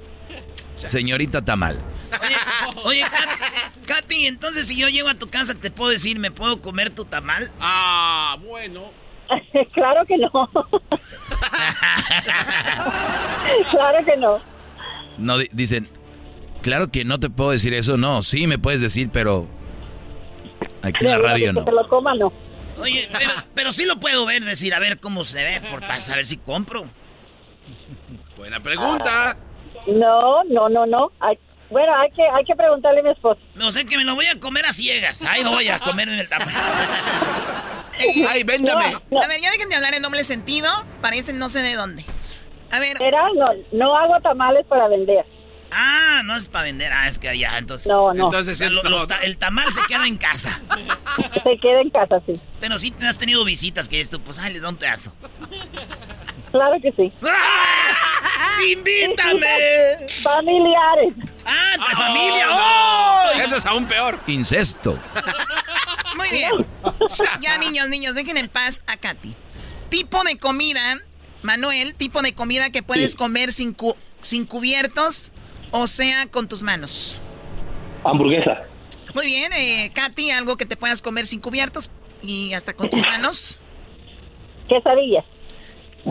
Señorita 0.78 1.44
Tamal. 1.44 1.80
Oye, 2.84 3.02
Katy, 3.02 3.86
Katy, 3.86 4.28
entonces 4.28 4.68
si 4.68 4.78
yo 4.78 4.90
llego 4.90 5.10
a 5.10 5.16
tu 5.16 5.28
casa, 5.28 5.56
¿te 5.56 5.72
puedo 5.72 5.92
decir, 5.92 6.20
¿me 6.20 6.32
puedo 6.32 6.62
comer 6.62 6.90
tu 6.90 7.06
tamal? 7.06 7.52
Ah, 7.60 8.38
bueno. 8.46 8.92
claro 9.74 10.06
que 10.06 10.18
no. 10.18 10.30
claro 13.72 14.06
que 14.06 14.18
no. 14.18 14.40
No, 15.18 15.38
di- 15.38 15.50
dicen, 15.52 15.90
claro 16.62 16.90
que 16.92 17.06
no 17.06 17.20
te 17.20 17.30
puedo 17.30 17.52
decir 17.52 17.74
eso. 17.74 17.98
No, 17.98 18.22
sí 18.24 18.48
me 18.48 18.58
puedes 18.60 18.82
decir, 18.82 19.10
pero 19.12 19.48
aquí 20.82 21.06
en 21.06 21.12
la 21.12 21.18
radio 21.18 21.48
Que 21.48 21.54
no. 21.54 21.64
se 21.64 21.72
lo 21.72 21.88
coma, 21.88 22.14
no. 22.16 22.32
Oye, 22.80 23.10
pero, 23.12 23.32
pero 23.56 23.72
sí 23.72 23.86
lo 23.86 24.00
puedo 24.00 24.26
ver, 24.26 24.44
decir, 24.44 24.74
a 24.76 24.80
ver 24.80 25.00
cómo 25.00 25.24
se 25.26 25.44
ve, 25.44 25.62
por, 25.70 25.80
para 25.82 26.00
saber 26.00 26.26
si 26.26 26.38
compro. 26.38 26.86
Buena 28.38 28.60
pregunta. 28.62 29.36
No, 29.88 30.44
no, 30.44 30.70
no, 30.70 30.86
no. 30.86 31.12
Hay- 31.20 31.40
bueno, 31.70 31.92
hay 32.00 32.10
que, 32.12 32.24
hay 32.24 32.44
que 32.46 32.56
preguntarle 32.56 33.00
a 33.02 33.04
mi 33.04 33.10
esposo. 33.12 33.40
No 33.56 33.72
sé 33.72 33.86
que 33.86 33.98
me 33.98 34.04
lo 34.04 34.16
voy 34.16 34.28
a 34.28 34.40
comer 34.40 34.66
a 34.66 34.72
ciegas. 34.72 35.24
Ahí 35.24 35.44
voy 35.44 35.68
a 35.70 35.80
comerme 35.80 36.20
el 36.20 36.30
tamal. 36.30 36.48
Ay, 38.30 38.44
véndame. 38.44 38.86
A 38.96 39.28
ver, 39.28 39.42
ya 39.42 39.52
dejen 39.52 39.70
de 39.70 39.76
hablar 39.76 39.94
en 39.96 40.04
doble 40.04 40.24
sentido. 40.24 40.70
Parecen 41.02 41.40
no 41.40 41.50
sé 41.50 41.62
de 41.62 41.74
dónde. 41.76 42.06
A 42.72 42.80
ver. 42.80 43.02
Era, 43.02 43.24
no, 43.36 43.48
no 43.72 43.98
hago 43.98 44.20
tamales 44.22 44.66
para 44.68 44.88
vender. 44.88 45.26
Ah, 45.72 46.22
no 46.24 46.36
es 46.36 46.48
para 46.48 46.66
vender. 46.66 46.94
Ah, 46.94 47.08
es 47.08 47.20
que 47.20 47.38
ya, 47.38 47.58
entonces. 47.58 47.92
No, 47.92 48.14
no. 48.14 48.26
Entonces, 48.26 48.60
lo- 48.72 48.84
los 48.84 49.08
el 49.24 49.38
tamal 49.38 49.72
se 49.72 49.82
queda 49.88 50.08
en 50.08 50.18
casa. 50.18 50.62
Se 51.44 51.58
queda 51.60 51.82
en 51.82 51.90
casa, 51.90 52.22
sí. 52.26 52.40
Pero 52.60 52.78
sí 52.78 52.92
te 52.92 53.06
has 53.08 53.18
tenido 53.18 53.44
visitas 53.44 53.90
que 53.90 54.00
esto, 54.00 54.20
pues, 54.20 54.40
ay, 54.40 54.54
les 54.54 54.62
da 54.62 54.70
un 54.70 54.78
pedazo. 54.78 55.14
Claro 56.52 56.78
que 56.82 56.92
sí. 56.94 57.12
¡Invítame! 58.72 60.08
Familiares. 60.24 61.14
¡Ah, 61.46 61.76
de 61.78 61.96
familia! 61.96 62.46
no. 62.48 62.56
¡Oh! 62.58 63.42
Eso 63.46 63.56
es 63.58 63.66
aún 63.66 63.86
peor. 63.88 64.20
Incesto. 64.28 64.98
Muy 66.16 66.30
bien. 66.32 66.52
Ya, 67.42 67.58
niños, 67.58 67.88
niños, 67.90 68.16
dejen 68.16 68.38
en 68.38 68.50
paz 68.50 68.84
a 68.88 68.98
Katy. 68.98 69.36
Tipo 69.90 70.24
de 70.24 70.38
comida, 70.38 70.98
Manuel, 71.44 71.96
tipo 71.96 72.22
de 72.22 72.34
comida 72.34 72.72
que 72.72 72.84
puedes 72.84 73.16
comer 73.16 73.52
sin, 73.54 73.74
cu- 73.74 73.96
sin 74.22 74.46
cubiertos, 74.46 75.32
o 75.72 75.88
sea, 75.88 76.26
con 76.26 76.48
tus 76.48 76.64
manos. 76.64 77.20
Hamburguesa. 78.04 78.64
Muy 79.14 79.26
bien, 79.28 79.52
eh, 79.54 79.92
Katy, 79.94 80.32
algo 80.32 80.58
que 80.58 80.66
te 80.66 80.76
puedas 80.76 81.02
comer 81.02 81.26
sin 81.28 81.40
cubiertos 81.40 81.92
y 82.22 82.54
hasta 82.54 82.74
con 82.74 82.90
tus 82.90 83.02
manos. 83.08 83.60
Quesadillas. 84.68 85.24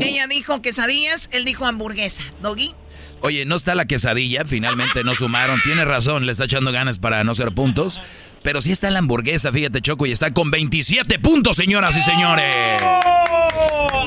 Ella 0.01 0.27
dijo 0.27 0.62
quesadillas, 0.62 1.28
él 1.32 1.44
dijo 1.44 1.66
hamburguesa. 1.66 2.23
Doggy. 2.43 2.74
Oye, 3.23 3.47
no 3.47 3.56
está 3.56 3.74
la 3.74 3.86
quesadilla, 3.86 4.44
finalmente 4.44 5.02
no 5.02 5.14
sumaron. 5.14 5.60
Tiene 5.64 5.85
razón, 5.85 6.27
le 6.27 6.32
está 6.32 6.44
echando 6.44 6.70
ganas 6.70 6.98
para 6.98 7.24
no 7.24 7.35
ser 7.35 7.52
puntos. 7.52 8.01
Pero 8.43 8.62
sí 8.62 8.73
está 8.73 8.90
la 8.90 8.98
hamburguesa, 8.98 9.51
fíjate, 9.52 9.81
Choco, 9.81 10.06
y 10.06 10.12
está 10.12 10.32
con 10.32 10.51
27 10.51 11.18
puntos, 11.18 11.56
señoras 11.56 11.97
y 11.97 12.02
señores. 12.02 12.82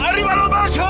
¡Arriba 0.01 0.35
los 0.35 0.49
machos! 0.49 0.85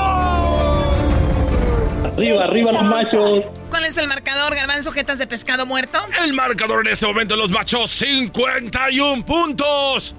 Arriba, 2.12 2.44
arriba 2.44 2.72
los 2.72 2.84
machos. 2.84 3.44
¿Cuál 3.70 3.86
es 3.86 3.96
el 3.96 4.06
marcador, 4.06 4.54
Garbanzo, 4.54 4.92
jetas 4.92 5.18
de 5.18 5.26
pescado 5.26 5.64
muerto? 5.64 5.98
El 6.22 6.34
marcador 6.34 6.86
en 6.86 6.92
este 6.92 7.06
momento 7.06 7.34
los 7.36 7.50
machos, 7.50 7.90
51 7.90 9.24
puntos. 9.24 10.14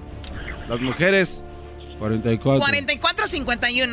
Las 0.68 0.80
mujeres, 0.80 1.42
44. 2.02 2.66
44-51. 2.66 3.86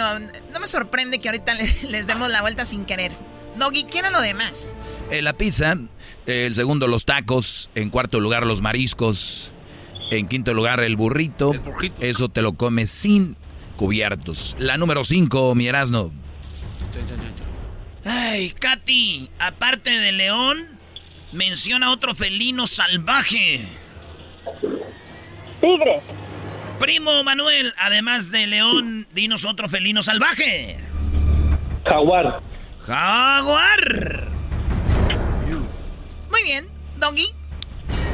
No 0.51 0.59
me 0.59 0.67
sorprende 0.67 1.19
que 1.19 1.29
ahorita 1.29 1.53
le- 1.53 1.77
les 1.89 2.07
demos 2.07 2.29
la 2.29 2.41
vuelta 2.41 2.65
sin 2.65 2.85
querer. 2.85 3.11
Doggy, 3.57 3.83
¿qué 3.83 3.99
era 3.99 4.09
lo 4.09 4.21
demás? 4.21 4.75
Eh, 5.11 5.21
la 5.21 5.33
pizza, 5.33 5.77
eh, 6.25 6.45
el 6.47 6.55
segundo 6.55 6.87
los 6.87 7.05
tacos, 7.05 7.69
en 7.75 7.89
cuarto 7.89 8.19
lugar 8.19 8.45
los 8.45 8.61
mariscos, 8.61 9.51
en 10.11 10.27
quinto 10.27 10.53
lugar 10.53 10.79
el 10.79 10.95
burrito. 10.95 11.53
Eso 11.99 12.29
te 12.29 12.41
lo 12.41 12.53
comes 12.53 12.89
sin 12.89 13.35
cubiertos. 13.75 14.55
La 14.59 14.77
número 14.77 15.03
5, 15.03 15.55
mi 15.55 15.67
Erasno. 15.67 16.11
Ay, 18.05 18.51
Katy, 18.51 19.29
aparte 19.39 19.89
de 19.91 20.11
león, 20.13 20.79
menciona 21.33 21.91
otro 21.91 22.13
felino 22.15 22.65
salvaje. 22.65 23.61
Tigre. 25.61 26.01
Primo 26.79 27.23
Manuel, 27.25 27.73
además 27.77 28.31
de 28.31 28.47
león, 28.47 29.05
dinos 29.13 29.43
otro 29.43 29.67
felino 29.67 30.01
salvaje. 30.01 30.77
Jaguar. 31.85 32.41
Jaguar. 32.85 34.27
Muy 36.31 36.43
bien, 36.43 36.67
Doggy. 36.97 37.27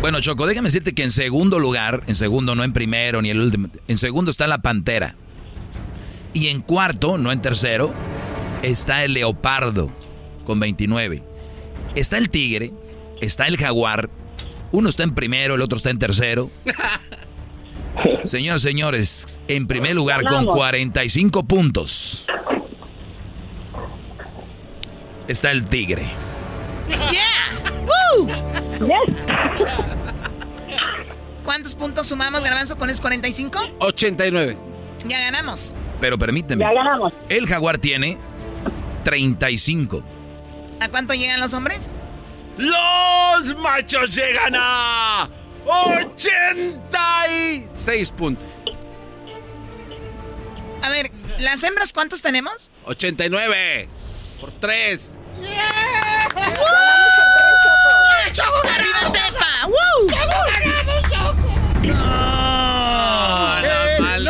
Bueno, 0.02 0.20
Choco, 0.20 0.48
déjame 0.48 0.68
decirte 0.68 0.94
que 0.94 1.04
en 1.04 1.12
segundo 1.12 1.60
lugar, 1.60 2.02
en 2.08 2.16
segundo, 2.16 2.56
no 2.56 2.64
en 2.64 2.74
primero 2.74 3.22
ni 3.22 3.30
el 3.30 3.40
último, 3.40 3.70
en 3.88 3.98
segundo 3.98 4.32
está 4.32 4.48
la 4.48 4.60
pantera. 4.60 5.16
Y 6.34 6.48
en 6.48 6.62
cuarto, 6.62 7.18
no 7.18 7.32
en 7.32 7.42
tercero, 7.42 7.94
está 8.64 9.04
el 9.04 9.14
leopardo 9.14 9.92
con 10.44 10.60
29. 10.60 11.24
Está 11.96 12.18
el 12.18 12.30
tigre, 12.30 12.74
está 13.22 13.48
el 13.48 13.58
jaguar. 13.58 14.10
Uno 14.72 14.90
está 14.90 15.04
en 15.04 15.14
primero, 15.14 15.56
el 15.56 15.62
otro 15.62 15.78
está 15.78 15.92
en 15.92 16.00
tercero. 16.00 16.50
Señores, 18.23 18.61
señores, 18.61 19.39
en 19.47 19.67
primer 19.67 19.95
lugar 19.95 20.23
con 20.23 20.31
Ganamos. 20.45 20.55
45 20.55 21.43
puntos 21.43 22.26
está 25.27 25.51
el 25.51 25.65
tigre. 25.67 26.05
¡Yeah! 26.89 28.15
¡Woo! 28.17 28.27
Yes. 28.27 29.15
¿Cuántos 31.43 31.76
puntos 31.76 32.07
sumamos, 32.07 32.43
Garbanzo, 32.43 32.77
con 32.77 32.89
es 32.89 32.99
45? 32.99 33.59
89. 33.80 34.57
Ya 35.05 35.19
ganamos. 35.19 35.76
Pero 36.01 36.17
permíteme. 36.17 36.63
Ya 36.63 36.73
ganamos. 36.73 37.13
El 37.30 37.47
jaguar 37.47 37.77
tiene 37.77 38.17
35. 39.03 40.03
¿A 40.80 40.89
cuánto 40.89 41.13
llegan 41.13 41.39
los 41.39 41.53
hombres? 41.53 41.95
Los 42.57 43.55
machos 43.57 44.15
llegan 44.15 44.53
a 44.57 45.30
86 45.66 48.12
puntos. 48.12 48.48
A 50.82 50.90
ver, 50.90 51.10
¿las 51.40 51.64
hembras 51.64 51.94
cuántos 51.94 52.22
tenemos? 52.22 52.70
89 52.86 53.88
por 54.40 54.52
3. 54.60 55.14
¡Arriba 58.76 59.00
Tepa! 59.12 59.68
¡Woo! 59.68 60.08
No, 61.82 61.96
no, 63.62 63.68
mal. 64.00 64.26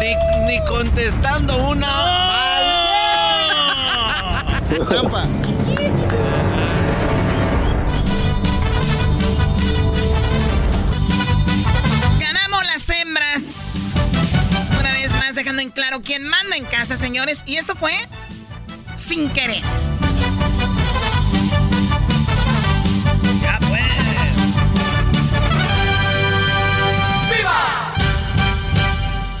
Ni, 0.00 0.10
ni 0.46 0.56
contestando 0.66 1.56
una 1.56 1.86
mal. 1.86 2.64
Trampa. 4.86 5.22
Dejando 16.10 16.10
en 16.10 16.10
claro 16.10 16.10
quién 16.10 16.28
manda 16.28 16.56
en 16.56 16.64
casa, 16.64 16.96
señores. 16.96 17.42
Y 17.46 17.56
esto 17.56 17.74
fue 17.76 17.92
sin 18.96 19.30
querer. 19.30 19.62
Ya 23.42 23.58
pues. 23.68 23.80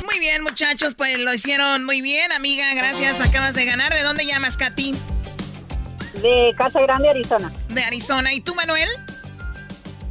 Muy 0.04 0.18
bien, 0.18 0.42
muchachos, 0.42 0.94
pues 0.94 1.18
lo 1.18 1.32
hicieron 1.32 1.84
muy 1.84 2.00
bien, 2.00 2.32
amiga. 2.32 2.74
Gracias, 2.74 3.20
acabas 3.20 3.54
de 3.54 3.64
ganar. 3.64 3.92
¿De 3.92 4.02
dónde 4.02 4.24
llamas, 4.26 4.56
Katy? 4.56 4.94
De 6.22 6.54
Casa 6.56 6.80
Grande, 6.80 7.08
Arizona. 7.10 7.52
De 7.68 7.82
Arizona. 7.82 8.32
¿Y 8.32 8.40
tú, 8.40 8.54
Manuel? 8.54 8.88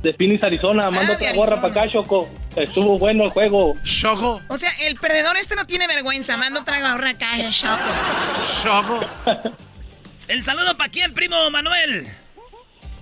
De 0.03 0.13
Phoenix, 0.13 0.41
Arizona. 0.43 0.89
Manda 0.89 1.13
Ah, 1.13 1.15
otra 1.15 1.33
gorra 1.33 1.61
para 1.61 1.81
acá, 1.83 1.91
Choco. 1.91 2.29
Estuvo 2.55 2.97
bueno 2.97 3.25
el 3.25 3.29
juego. 3.29 3.75
Choco. 3.83 4.41
O 4.47 4.57
sea, 4.57 4.71
el 4.87 4.95
perdedor 4.95 5.37
este 5.37 5.55
no 5.55 5.65
tiene 5.65 5.87
vergüenza. 5.87 6.35
Manda 6.37 6.61
otra 6.61 6.79
gorra 6.91 7.11
acá, 7.11 7.37
el 7.39 7.51
Choco. 7.51 7.77
Choco. 8.63 8.99
¿El 10.27 10.43
saludo 10.43 10.75
para 10.77 10.89
quién, 10.89 11.13
primo 11.13 11.49
Manuel? 11.51 12.07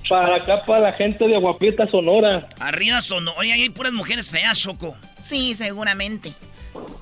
Para 0.07 0.37
acá, 0.37 0.63
para 0.65 0.79
la 0.79 0.93
gente 0.93 1.27
de 1.27 1.35
Aguaprieta, 1.35 1.85
Sonora. 1.91 2.47
Arriba 2.59 3.01
Sonora. 3.01 3.37
Oye, 3.39 3.51
ahí 3.53 3.63
hay 3.63 3.69
puras 3.69 3.91
mujeres 3.93 4.29
feas, 4.29 4.57
Choco. 4.57 4.97
Sí, 5.19 5.53
seguramente. 5.55 6.33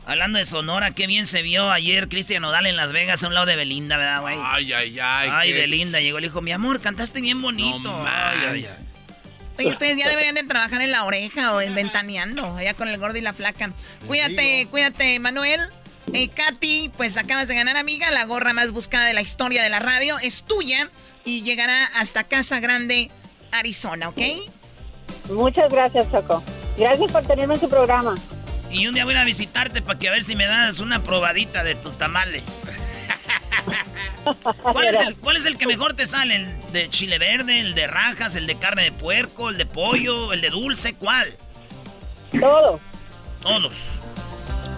Hablando 0.08 0.40
de 0.40 0.46
Sonora, 0.46 0.92
qué 0.92 1.06
bien 1.06 1.26
se 1.26 1.42
vio 1.42 1.70
ayer 1.70 2.08
Cristian 2.08 2.42
Nodal 2.42 2.66
en 2.68 2.76
Las 2.78 2.94
Vegas 2.94 3.24
a 3.24 3.28
un 3.28 3.34
lado 3.34 3.46
de 3.46 3.56
Belinda, 3.56 3.98
¿verdad, 3.98 4.22
güey? 4.22 4.36
Ay, 4.42 4.72
ay, 4.74 5.00
ay. 5.00 5.30
Ay, 5.32 5.52
qué- 5.52 5.58
Belinda, 5.62 6.00
llegó, 6.00 6.20
le 6.20 6.28
dijo, 6.28 6.42
mi 6.42 6.52
amor, 6.52 6.80
cantaste 6.80 7.22
bien 7.22 7.42
bonito. 7.42 7.80
No 7.90 8.06
Ay, 8.08 8.38
ay, 8.52 8.66
ay. 8.70 8.86
Oye, 9.58 9.70
ustedes 9.70 9.98
ya 9.98 10.10
deberían 10.10 10.36
de 10.36 10.44
trabajar 10.44 10.82
en 10.82 10.92
la 10.92 11.06
oreja 11.06 11.54
o 11.54 11.62
en 11.62 11.76
ventaneando, 11.76 12.56
allá 12.56 12.74
con 12.74 12.88
el 12.88 12.98
gordo 12.98 13.18
y 13.18 13.22
la 13.22 13.34
flaca. 13.34 13.72
Cuídate, 14.08 14.68
cuídate, 14.70 15.20
Manuel. 15.20 15.62
Eh, 16.14 16.30
Katy, 16.30 16.92
pues 16.96 17.18
acabas 17.18 17.48
de 17.48 17.56
ganar, 17.56 17.78
amiga, 17.78 18.12
la 18.12 18.26
gorra 18.26 18.54
más 18.54 18.72
buscada 18.72 19.06
de 19.06 19.14
la 19.14 19.22
historia 19.22 19.64
de 19.64 19.70
la 19.70 19.80
radio. 19.80 20.18
Es 20.20 20.44
tuya 20.44 20.90
y 21.24 21.42
llegará 21.42 21.86
hasta 21.96 22.24
Casa 22.26 22.60
Grande, 22.60 23.10
Arizona, 23.52 24.10
¿ok? 24.10 24.22
Muchas 25.30 25.72
gracias, 25.72 26.12
Choco. 26.12 26.44
Gracias 26.78 27.12
por 27.12 27.26
tenerme 27.26 27.56
en 27.56 27.60
su 27.60 27.70
programa. 27.70 28.16
Y 28.70 28.88
un 28.88 28.94
día 28.94 29.06
voy 29.06 29.16
a 29.16 29.24
visitarte 29.24 29.82
para 29.82 29.98
que 29.98 30.10
a 30.10 30.12
ver 30.12 30.24
si 30.24 30.36
me 30.36 30.46
das 30.46 30.80
una 30.80 31.02
probadita 31.02 31.64
de 31.64 31.76
tus 31.76 31.98
tamales. 31.98 32.44
¿Cuál 34.62 34.88
es, 34.88 35.00
el, 35.00 35.16
¿Cuál 35.18 35.38
es 35.38 35.46
el 35.46 35.58
que 35.58 35.68
mejor 35.68 35.94
te 35.94 36.06
sale? 36.06 36.36
¿El 36.36 36.72
de 36.72 36.90
chile 36.90 37.20
verde, 37.20 37.60
el 37.60 37.76
de 37.76 37.88
rajas, 37.88 38.36
el 38.36 38.48
de 38.48 38.58
carne 38.58 38.84
de 38.84 38.92
puerco, 38.92 39.50
el 39.50 39.58
de 39.58 39.66
pollo, 39.66 40.34
el 40.34 40.42
de 40.42 40.50
dulce? 40.50 40.96
¿Cuál? 40.96 41.38
Todos. 42.40 42.82
Todos. 43.42 43.74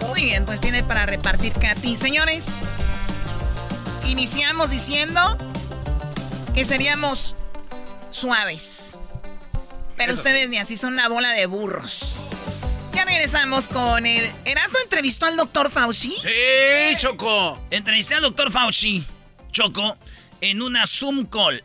Muy 0.08 0.24
bien, 0.24 0.44
pues 0.44 0.60
tiene 0.60 0.82
para 0.82 1.06
repartir 1.06 1.52
Katy. 1.54 1.96
Señores, 1.96 2.64
iniciamos 4.06 4.70
diciendo 4.70 5.36
que 6.54 6.64
seríamos 6.64 7.36
suaves. 8.10 8.96
Pero 9.96 10.14
ustedes 10.14 10.48
ni 10.48 10.58
así 10.58 10.76
son 10.76 10.92
una 10.92 11.08
bola 11.08 11.32
de 11.32 11.46
burros. 11.46 12.20
Ya 12.92 13.04
regresamos 13.04 13.68
con 13.68 14.04
el... 14.06 14.30
¿Erasmo 14.44 14.78
entrevistó 14.82 15.26
al 15.26 15.36
doctor 15.36 15.70
Fauci? 15.70 16.16
Sí, 16.20 16.96
Choco. 16.96 17.60
Entrevisté 17.70 18.14
al 18.14 18.22
doctor 18.22 18.50
Fauci, 18.50 19.04
Choco, 19.52 19.96
en 20.40 20.62
una 20.62 20.86
Zoom 20.86 21.26
call. 21.26 21.62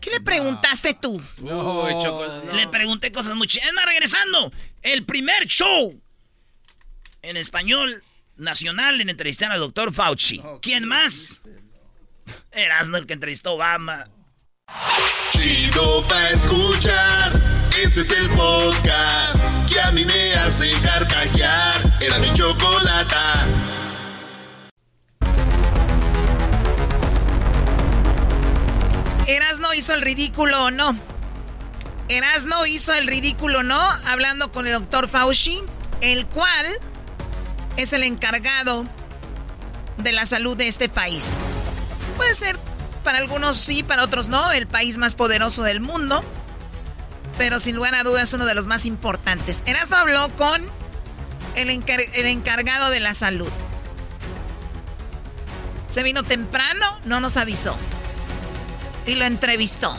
¿Qué 0.00 0.10
le 0.10 0.20
preguntaste 0.20 0.94
tú? 0.94 1.22
No, 1.38 2.02
Choco. 2.02 2.26
Le 2.52 2.66
pregunté 2.68 3.12
cosas 3.12 3.36
muy 3.36 3.46
chidas. 3.46 3.68
Es 3.68 3.74
más, 3.74 3.86
regresando, 3.86 4.52
el 4.82 5.04
primer 5.04 5.46
show 5.46 6.00
en 7.22 7.36
español 7.36 8.02
nacional 8.36 9.00
en 9.00 9.08
entrevistar 9.10 9.52
al 9.52 9.60
doctor 9.60 9.92
Fauci. 9.92 10.42
¿Quién 10.60 10.86
más? 10.88 11.40
Erasmo, 12.50 12.96
el 12.96 13.06
que 13.06 13.12
entrevistó 13.12 13.50
a 13.50 13.52
Obama. 13.52 14.08
Chido 15.30 16.06
pa' 16.08 16.30
escuchar. 16.30 17.61
Este 17.82 18.02
es 18.02 18.10
el 18.12 18.30
podcast 18.30 19.40
que 19.68 19.80
a 19.80 19.90
mí 19.90 20.04
me 20.04 20.34
hace 20.34 20.70
carcajear. 20.82 21.74
Era 22.00 22.20
mi 22.20 22.32
chocolata. 22.32 23.44
Erasno 29.26 29.74
hizo 29.74 29.94
el 29.94 30.02
ridículo 30.02 30.66
o 30.66 30.70
no. 30.70 30.96
Erasno 32.08 32.66
hizo 32.66 32.94
el 32.94 33.08
ridículo 33.08 33.64
no 33.64 33.80
hablando 34.06 34.52
con 34.52 34.68
el 34.68 34.74
doctor 34.74 35.08
Fauci, 35.08 35.60
el 36.00 36.26
cual 36.26 36.78
es 37.76 37.92
el 37.92 38.04
encargado 38.04 38.84
de 39.98 40.12
la 40.12 40.26
salud 40.26 40.56
de 40.56 40.68
este 40.68 40.88
país. 40.88 41.38
Puede 42.16 42.34
ser 42.34 42.56
para 43.02 43.18
algunos 43.18 43.56
sí, 43.56 43.82
para 43.82 44.04
otros 44.04 44.28
no, 44.28 44.52
el 44.52 44.68
país 44.68 44.98
más 44.98 45.16
poderoso 45.16 45.64
del 45.64 45.80
mundo. 45.80 46.22
Pero 47.42 47.58
sin 47.58 47.74
lugar 47.74 47.96
a 47.96 48.04
dudas 48.04 48.32
uno 48.34 48.46
de 48.46 48.54
los 48.54 48.68
más 48.68 48.86
importantes. 48.86 49.64
Erasmo 49.66 49.96
habló 49.96 50.28
con 50.36 50.62
el, 51.56 51.70
el 51.70 52.26
encargado 52.26 52.88
de 52.88 53.00
la 53.00 53.14
salud. 53.14 53.48
Se 55.88 56.04
vino 56.04 56.22
temprano, 56.22 57.00
no 57.04 57.18
nos 57.18 57.36
avisó. 57.36 57.76
Y 59.06 59.16
lo 59.16 59.24
entrevistó. 59.24 59.92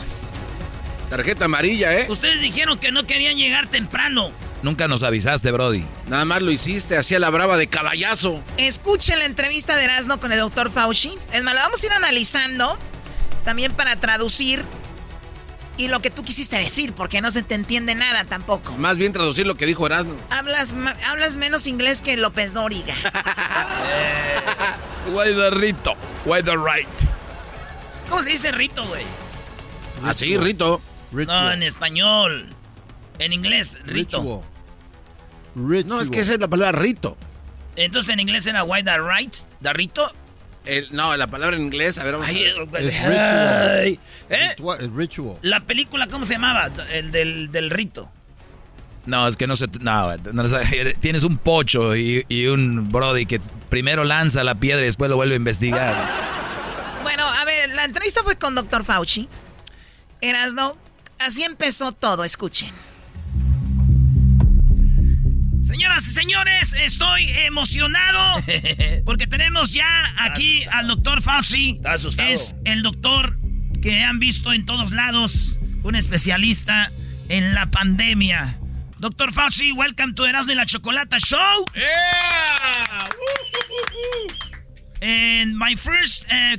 Tarjeta 1.10 1.44
amarilla, 1.44 1.92
¿eh? 1.92 2.06
Ustedes 2.08 2.40
dijeron 2.40 2.78
que 2.78 2.90
no 2.90 3.04
querían 3.04 3.36
llegar 3.36 3.66
temprano. 3.66 4.30
Nunca 4.62 4.88
nos 4.88 5.02
avisaste, 5.02 5.50
Brody. 5.50 5.84
Nada 6.08 6.24
más 6.24 6.40
lo 6.40 6.50
hiciste, 6.50 6.96
hacía 6.96 7.18
la 7.18 7.28
brava 7.28 7.58
de 7.58 7.66
caballazo. 7.66 8.42
Escuchen 8.56 9.18
la 9.18 9.26
entrevista 9.26 9.76
de 9.76 9.84
Erasmo 9.84 10.18
con 10.18 10.32
el 10.32 10.38
doctor 10.38 10.70
Fauci. 10.70 11.18
Es 11.30 11.42
más, 11.42 11.54
la 11.54 11.64
vamos 11.64 11.82
a 11.82 11.84
ir 11.84 11.92
analizando 11.92 12.78
también 13.44 13.70
para 13.74 13.96
traducir 13.96 14.64
y 15.76 15.88
lo 15.88 16.00
que 16.00 16.10
tú 16.10 16.22
quisiste 16.22 16.56
decir, 16.56 16.92
porque 16.92 17.20
no 17.20 17.30
se 17.30 17.42
te 17.42 17.54
entiende 17.54 17.94
nada 17.94 18.24
tampoco. 18.24 18.72
Más 18.76 18.96
bien 18.96 19.12
traducir 19.12 19.46
lo 19.46 19.56
que 19.56 19.66
dijo 19.66 19.86
Erasmo. 19.86 20.16
Hablas, 20.30 20.74
hablas 21.08 21.36
menos 21.36 21.66
inglés 21.66 22.02
que 22.02 22.16
López 22.16 22.52
Dóriga. 22.52 22.94
Why 25.12 25.34
the 25.34 25.50
Rito? 25.50 25.94
Why 26.24 26.42
the 26.42 26.56
right? 26.56 26.88
¿Cómo 28.08 28.22
se 28.22 28.30
dice 28.30 28.52
Rito, 28.52 28.86
güey? 28.86 29.04
Así, 30.04 30.36
Rito. 30.36 30.80
No, 31.12 31.52
en 31.52 31.62
español. 31.62 32.48
En 33.18 33.32
inglés, 33.32 33.78
Rito. 33.84 34.42
No, 35.54 36.00
es 36.00 36.10
que 36.10 36.20
esa 36.20 36.34
es 36.34 36.40
la 36.40 36.48
palabra 36.48 36.80
Rito. 36.80 37.16
Entonces 37.76 38.12
en 38.12 38.20
inglés 38.20 38.46
era 38.46 38.64
why 38.64 38.82
the 38.82 38.98
right, 38.98 39.34
the 39.62 39.72
Rito. 39.72 40.12
El, 40.64 40.88
no, 40.92 41.16
la 41.16 41.26
palabra 41.26 41.56
en 41.56 41.62
inglés, 41.64 41.98
a 41.98 42.04
ver, 42.04 42.14
vamos 42.14 42.28
Ay, 42.28 42.46
a 42.46 42.64
ver. 42.64 42.86
es 42.86 42.96
Ay, 43.00 44.00
¿Eh? 44.30 44.56
Es 44.80 44.90
ritual. 44.90 45.38
La 45.42 45.60
película, 45.60 46.06
¿cómo 46.06 46.24
se 46.24 46.34
llamaba? 46.34 46.70
El 46.90 47.10
del, 47.10 47.52
del 47.52 47.70
Rito. 47.70 48.10
No, 49.06 49.28
es 49.28 49.36
que 49.36 49.46
no 49.46 49.54
se... 49.54 49.66
No, 49.80 50.14
tienes 51.00 51.24
un 51.24 51.36
pocho 51.36 51.94
y, 51.94 52.24
y 52.28 52.46
un 52.46 52.88
Brody 52.90 53.26
que 53.26 53.40
primero 53.68 54.04
lanza 54.04 54.42
la 54.44 54.54
piedra 54.54 54.80
y 54.80 54.86
después 54.86 55.10
lo 55.10 55.16
vuelve 55.16 55.34
a 55.34 55.36
investigar. 55.36 55.94
Bueno, 57.02 57.24
a 57.24 57.44
ver, 57.44 57.68
la 57.74 57.84
entrevista 57.84 58.22
fue 58.22 58.36
con 58.36 58.54
Dr. 58.54 58.82
Fauci. 58.84 59.28
Erasno, 60.22 60.78
así 61.18 61.42
empezó 61.42 61.92
todo, 61.92 62.24
escuchen. 62.24 62.70
Señoras 65.64 66.06
y 66.06 66.10
señores, 66.10 66.74
estoy 66.74 67.26
emocionado 67.46 68.44
porque 69.06 69.26
tenemos 69.26 69.72
ya 69.72 70.14
aquí 70.18 70.62
al 70.70 70.88
doctor 70.88 71.22
Fauci. 71.22 71.76
Está 71.76 71.92
asustado. 71.94 72.28
Es 72.28 72.54
el 72.66 72.82
doctor 72.82 73.38
que 73.80 74.02
han 74.02 74.18
visto 74.18 74.52
en 74.52 74.66
todos 74.66 74.92
lados, 74.92 75.58
un 75.82 75.94
especialista 75.94 76.92
en 77.30 77.54
la 77.54 77.70
pandemia. 77.70 78.58
Doctor 78.98 79.32
Fauci, 79.32 79.72
welcome 79.72 80.12
to 80.12 80.26
Erasmo 80.26 80.52
y 80.52 80.54
la 80.54 80.66
Chocolata 80.66 81.18
Show. 81.18 81.64
Yeah! 81.74 83.08
And 85.00 85.56
my 85.56 85.76
first 85.76 86.26
uh, 86.30 86.58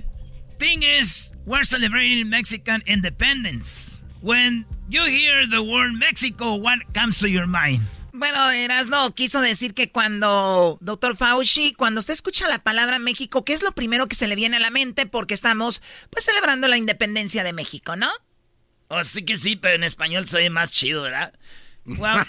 thing 0.57 0.81
is, 0.81 1.31
we're 1.45 1.63
celebrating 1.63 2.27
Mexican 2.29 2.81
independence. 2.87 4.01
When 4.21 4.65
you 4.89 5.05
hear 5.05 5.45
the 5.47 5.61
word 5.61 5.93
Mexico, 5.93 6.55
what 6.55 6.79
comes 6.95 7.19
to 7.19 7.29
your 7.29 7.45
mind? 7.45 7.83
Bueno, 8.17 8.49
Erasno 8.51 9.13
quiso 9.13 9.41
decir 9.41 9.73
que 9.73 9.91
cuando, 9.91 10.77
doctor 10.79 11.17
Fauci, 11.17 11.73
cuando 11.73 11.99
usted 11.99 12.13
escucha 12.13 12.47
la 12.47 12.59
palabra 12.59 12.97
México, 12.97 13.43
¿qué 13.43 13.53
es 13.53 13.61
lo 13.61 13.73
primero 13.73 14.07
que 14.07 14.15
se 14.15 14.27
le 14.27 14.35
viene 14.35 14.55
a 14.55 14.61
la 14.61 14.69
mente? 14.69 15.05
Porque 15.05 15.33
estamos, 15.33 15.81
pues, 16.09 16.23
celebrando 16.23 16.69
la 16.69 16.77
independencia 16.77 17.43
de 17.43 17.51
México, 17.51 17.97
¿no? 17.97 18.07
Oh, 18.87 19.03
sí 19.03 19.25
que 19.25 19.35
sí, 19.35 19.57
pero 19.57 19.75
en 19.75 19.83
español 19.83 20.27
soy 20.27 20.49
más 20.49 20.71
chido, 20.71 21.03
¿verdad? 21.03 21.33
Well, 21.85 22.23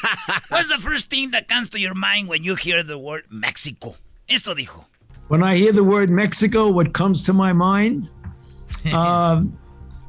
what's 0.50 0.68
the 0.68 0.80
first 0.80 1.08
thing 1.08 1.30
that 1.30 1.46
comes 1.48 1.70
to 1.70 1.78
your 1.78 1.94
mind 1.94 2.28
when 2.28 2.42
you 2.42 2.56
hear 2.56 2.82
the 2.84 2.98
word 2.98 3.24
Mexico? 3.30 3.96
Esto 4.28 4.54
dijo. 4.54 4.86
When 5.28 5.42
I 5.42 5.56
hear 5.56 5.72
the 5.72 5.84
word 5.84 6.10
Mexico, 6.10 6.68
what 6.68 6.92
comes 6.92 7.22
to 7.24 7.32
my 7.32 7.52
mind? 7.52 8.04
Uh, 8.92 9.42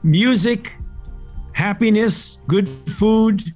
music, 0.04 0.74
happiness, 1.54 2.40
good 2.48 2.68
food, 2.90 3.56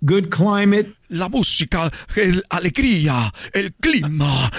good 0.00 0.28
climate. 0.28 0.92
La 1.08 1.28
música, 1.28 1.90
la 2.16 2.42
alegría, 2.50 3.32
el 3.52 3.72
clima, 3.74 4.50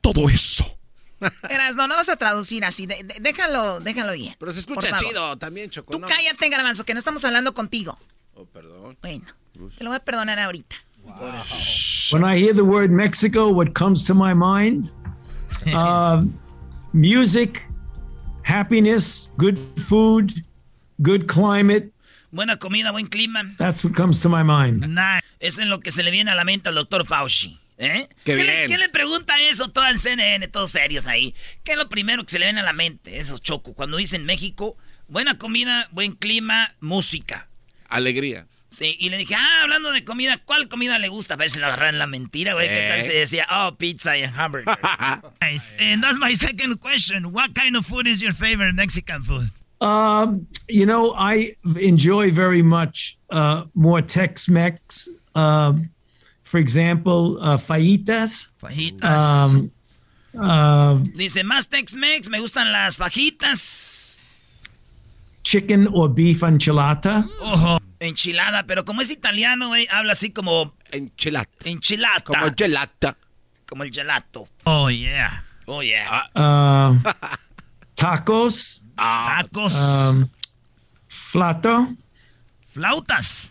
todo 0.00 0.28
eso. 0.28 0.64
Erasno, 1.48 1.86
no 1.88 1.94
vas 1.96 2.08
a 2.10 2.16
traducir 2.16 2.64
así. 2.64 2.86
de- 2.86 3.02
de- 3.02 3.16
déjalo, 3.20 3.80
déjalo 3.80 4.12
bien. 4.12 4.34
Pero 4.38 4.52
se 4.52 4.60
escucha 4.60 4.94
chido 4.96 5.36
también, 5.38 5.70
Choco. 5.70 5.92
Tú 5.92 5.98
¿no? 5.98 6.06
cállate, 6.06 6.48
Garbanzo, 6.50 6.84
que 6.84 6.92
no 6.92 6.98
estamos 6.98 7.24
hablando 7.24 7.54
contigo. 7.54 7.98
Oh, 8.34 8.44
perdón. 8.44 8.98
Bueno, 9.00 9.24
te 9.78 9.84
lo 9.84 9.90
voy 9.90 9.96
a 9.96 10.00
perdonar 10.04 10.38
ahorita. 10.38 10.76
When 12.12 12.24
I 12.24 12.36
hear 12.38 12.54
the 12.54 12.62
word 12.62 12.90
Mexico, 12.90 13.48
what 13.48 13.72
comes 13.74 14.04
to 14.06 14.14
my 14.14 14.34
mind? 14.34 14.84
Uh, 15.72 16.26
music, 16.92 17.62
happiness, 18.42 19.30
good 19.38 19.56
food, 19.78 20.44
good 21.00 21.26
climate. 21.26 21.90
Buena 22.34 22.56
comida, 22.56 22.90
buen 22.90 23.06
clima. 23.06 23.54
That's 23.58 23.84
what 23.84 23.94
comes 23.94 24.20
to 24.22 24.28
my 24.28 24.42
mind. 24.42 24.88
Nah, 24.88 25.20
es 25.38 25.58
en 25.60 25.68
lo 25.68 25.78
que 25.78 25.92
se 25.92 26.02
le 26.02 26.10
viene 26.10 26.32
a 26.32 26.34
la 26.34 26.42
mente 26.44 26.68
al 26.68 26.74
doctor 26.74 27.06
Fauci. 27.06 27.60
¿Eh? 27.78 28.08
Qué 28.24 28.34
le, 28.34 28.42
bien. 28.42 28.68
qué 28.68 28.76
le 28.78 28.88
pregunta 28.88 29.40
eso 29.40 29.68
todo 29.70 29.86
en 29.88 29.98
CNN, 29.98 30.48
todos 30.48 30.72
serios 30.72 31.06
ahí? 31.06 31.32
¿Qué 31.62 31.72
es 31.72 31.78
lo 31.78 31.88
primero 31.88 32.24
que 32.24 32.32
se 32.32 32.38
le 32.40 32.46
viene 32.46 32.60
a 32.60 32.64
la 32.64 32.72
mente? 32.72 33.20
Eso, 33.20 33.38
Choco. 33.38 33.74
Cuando 33.74 33.96
dicen 33.98 34.24
México, 34.24 34.76
buena 35.06 35.38
comida, 35.38 35.88
buen 35.92 36.12
clima, 36.12 36.74
música. 36.80 37.46
Alegría. 37.88 38.46
Sí, 38.70 38.96
y 38.98 39.10
le 39.10 39.16
dije, 39.18 39.36
ah, 39.36 39.62
hablando 39.62 39.92
de 39.92 40.02
comida, 40.02 40.38
¿cuál 40.44 40.66
comida 40.68 40.98
le 40.98 41.06
gusta? 41.06 41.34
A 41.34 41.36
ver 41.36 41.50
si 41.50 41.60
lo 41.60 41.66
agarran 41.66 41.98
la 42.00 42.08
mentira, 42.08 42.54
güey. 42.54 42.68
¿Qué 42.68 42.88
tal 42.88 42.98
Eh. 42.98 43.02
se 43.04 43.12
decía, 43.12 43.46
oh, 43.48 43.76
pizza 43.76 44.12
and 44.14 44.34
hamburgers? 44.36 44.76
nice. 45.40 45.76
And 45.78 46.02
that's 46.02 46.18
my 46.18 46.34
second 46.34 46.80
question. 46.80 47.26
What 47.32 47.54
kind 47.54 47.76
of 47.76 47.86
food 47.86 48.08
is 48.08 48.20
your 48.20 48.32
favorite 48.34 48.74
Mexican 48.74 49.22
food? 49.22 49.50
Um, 49.84 50.46
you 50.66 50.86
know, 50.86 51.12
I 51.14 51.56
enjoy 51.78 52.30
very 52.30 52.62
much 52.62 53.18
uh, 53.30 53.64
more 53.74 54.00
Tex-Mex, 54.00 55.08
um, 55.34 55.90
for 56.42 56.56
example, 56.58 57.38
uh, 57.40 57.58
fajitas. 57.58 58.48
Fajitas. 58.62 59.04
Um, 59.04 59.70
uh, 60.40 60.94
Dice, 61.14 61.44
más 61.44 61.68
Tex-Mex, 61.68 62.30
me 62.30 62.38
gustan 62.38 62.72
las 62.72 62.96
fajitas. 62.96 64.14
chicken 65.44 65.86
or 65.92 66.08
beef 66.08 66.42
enchilada. 66.42 67.28
Ojo, 67.42 67.78
enchilada, 68.00 68.66
pero 68.66 68.84
como 68.84 69.02
es 69.02 69.10
italiano, 69.10 69.68
güey, 69.68 69.86
habla 69.90 70.12
así 70.12 70.32
como... 70.32 70.74
Enchilada. 70.90 71.48
Enchilada. 71.64 72.20
Como 72.20 72.46
gelata. 72.56 73.16
Como 73.66 73.82
el 73.82 73.90
gelato. 73.92 74.48
Oh, 74.64 74.88
yeah. 74.88 75.44
Oh, 75.66 75.82
yeah. 75.82 76.24
Uh, 76.34 76.96
tacos. 77.94 78.83
Tacos. 78.96 79.74
Um, 79.74 80.28
flato. 81.08 81.94
Flautas. 82.72 83.50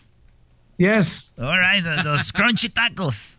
Yes. 0.78 1.32
All 1.38 1.58
right, 1.58 1.82
the- 1.82 2.02
those 2.02 2.32
crunchy 2.32 2.68
tacos. 2.68 3.34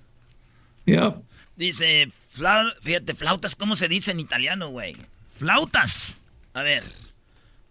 Yep. 0.86 1.22
Dice, 1.58 2.12
flau- 2.36 2.74
fíjate, 2.82 3.14
flautas, 3.14 3.56
¿cómo 3.56 3.76
se 3.76 3.88
dice 3.88 4.12
en 4.12 4.20
italiano, 4.20 4.70
güey? 4.70 4.96
Flautas. 5.38 6.16
A 6.54 6.62
ver, 6.62 6.84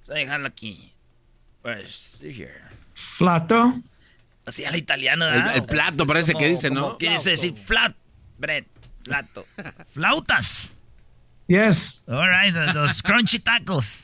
voy 0.06 0.16
a 0.16 0.18
dejarlo 0.20 0.46
aquí. 0.48 0.92
Pues, 1.62 2.18
here. 2.20 2.60
Flato. 2.94 3.80
Así 4.46 4.64
al 4.64 4.76
italiano, 4.76 5.26
El- 5.26 5.34
¿verdad? 5.34 5.56
el 5.56 5.64
plato 5.64 6.06
parece 6.06 6.34
que 6.34 6.48
dice, 6.48 6.70
¿no? 6.70 6.98
¿Qué 6.98 7.10
dice 7.10 7.30
decir 7.30 7.54
flat 7.54 7.94
bread? 8.38 8.64
Plato. 9.02 9.46
Flautas. 9.92 10.70
Yes. 11.46 12.04
All 12.08 12.28
right, 12.28 12.52
the- 12.52 12.72
those 12.72 13.02
crunchy 13.02 13.38
tacos. 13.38 14.03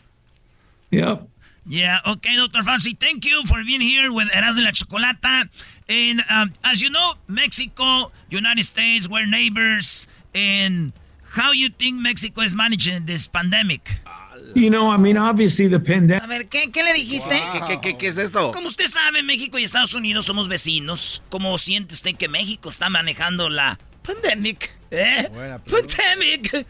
Yep. 0.90 1.28
Yeah, 1.66 2.00
okay, 2.06 2.36
Dr. 2.36 2.62
Fancy, 2.62 2.96
thank 2.98 3.24
you 3.24 3.44
for 3.46 3.62
being 3.64 3.80
here 3.80 4.12
with 4.12 4.28
Erasmo 4.30 4.58
y 4.58 4.64
la 4.64 4.72
Chocolata. 4.72 5.48
And 5.88 6.20
um, 6.30 6.52
as 6.64 6.80
you 6.80 6.90
know, 6.90 7.12
Mexico, 7.28 8.10
United 8.30 8.64
States, 8.64 9.08
we're 9.08 9.26
neighbors. 9.26 10.06
And 10.34 10.92
how 11.22 11.52
you 11.52 11.68
think 11.68 12.00
Mexico 12.00 12.40
is 12.40 12.56
managing 12.56 13.06
this 13.06 13.28
pandemic? 13.28 14.00
You 14.54 14.70
know, 14.70 14.90
I 14.90 14.96
mean, 14.96 15.16
obviously 15.16 15.68
the 15.68 15.78
pandemic. 15.78 16.24
A 16.24 16.26
ver, 16.26 16.48
¿qué, 16.48 16.72
qué 16.72 16.82
le 16.82 16.92
dijiste? 16.94 17.38
¿Qué, 17.52 17.60
qué, 17.68 17.80
qué, 17.80 17.98
qué 17.98 18.08
es 18.08 18.18
eso? 18.18 18.50
Como 18.50 18.66
usted 18.66 18.86
sabe, 18.86 19.22
México 19.22 19.58
y 19.58 19.62
Estados 19.62 19.94
Unidos 19.94 20.26
somos 20.26 20.48
vecinos. 20.48 21.22
¿Cómo 21.28 21.56
siente 21.58 21.94
usted 21.94 22.16
que 22.16 22.28
México 22.28 22.68
está 22.68 22.88
manejando 22.88 23.48
la 23.48 23.78
pandemic? 24.02 24.74
¿Eh? 24.90 25.28
Pandemic. 25.70 26.66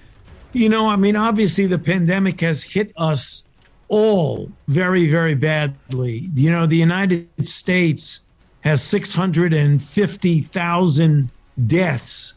You 0.53 0.69
know, 0.69 0.91
I 0.91 0.97
mean, 0.97 1.17
obviously 1.17 1.67
the 1.67 1.79
pandemic 1.79 2.43
has 2.43 2.63
hit 2.63 2.93
us 2.99 3.45
all 3.91 4.51
very, 4.69 5.07
very 5.09 5.35
badly. 5.35 6.31
You 6.35 6.51
know, 6.51 6.65
the 6.65 6.77
United 6.77 7.29
States 7.47 8.23
has 8.62 8.83
650,000 8.83 11.31
deaths 11.67 12.33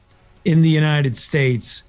in 0.46 0.62
the 0.62 0.70
United 0.70 1.16
States. 1.16 1.84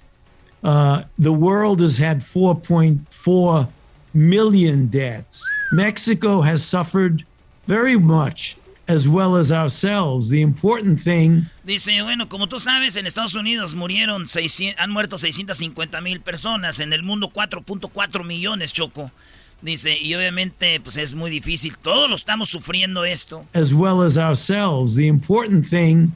Uh, 0.63 1.03
the 1.17 1.33
world 1.33 1.81
has 1.81 1.97
had 1.97 2.21
4.4 2.21 3.67
million 4.13 4.87
deaths. 4.87 5.51
Mexico 5.71 6.41
has 6.41 6.63
suffered 6.63 7.25
very 7.67 7.97
much, 7.97 8.57
as 8.87 9.09
well 9.09 9.35
as 9.35 9.51
ourselves. 9.51 10.29
The 10.29 10.43
important 10.43 10.99
thing 10.99 11.47
Dice, 11.63 12.03
bueno, 12.03 12.29
como 12.29 12.47
tú 12.47 12.59
sabes, 12.59 12.95
en 12.95 13.07
Estados 13.07 13.33
Unidos 13.33 13.73
murieron 13.73 14.27
600, 14.27 14.79
han 14.79 14.91
muerto 14.91 15.17
650 15.17 15.99
mil 16.01 16.21
personas, 16.21 16.79
en 16.79 16.93
el 16.93 17.01
mundo 17.01 17.31
4.4 17.33 18.23
millones, 18.23 18.71
Choco. 18.71 19.11
Dice, 19.61 19.97
y 19.97 20.13
obviamente, 20.13 20.79
pues 20.79 20.97
es 20.97 21.15
muy 21.15 21.31
difícil, 21.31 21.75
todos 21.77 22.09
lo 22.09 22.15
estamos 22.15 22.49
sufriendo 22.49 23.03
esto. 23.03 23.45
as 23.53 23.73
well 23.73 24.01
as 24.01 24.17
ourselves. 24.17 24.95
The 24.95 25.07
important 25.07 25.65
thing 25.65 26.15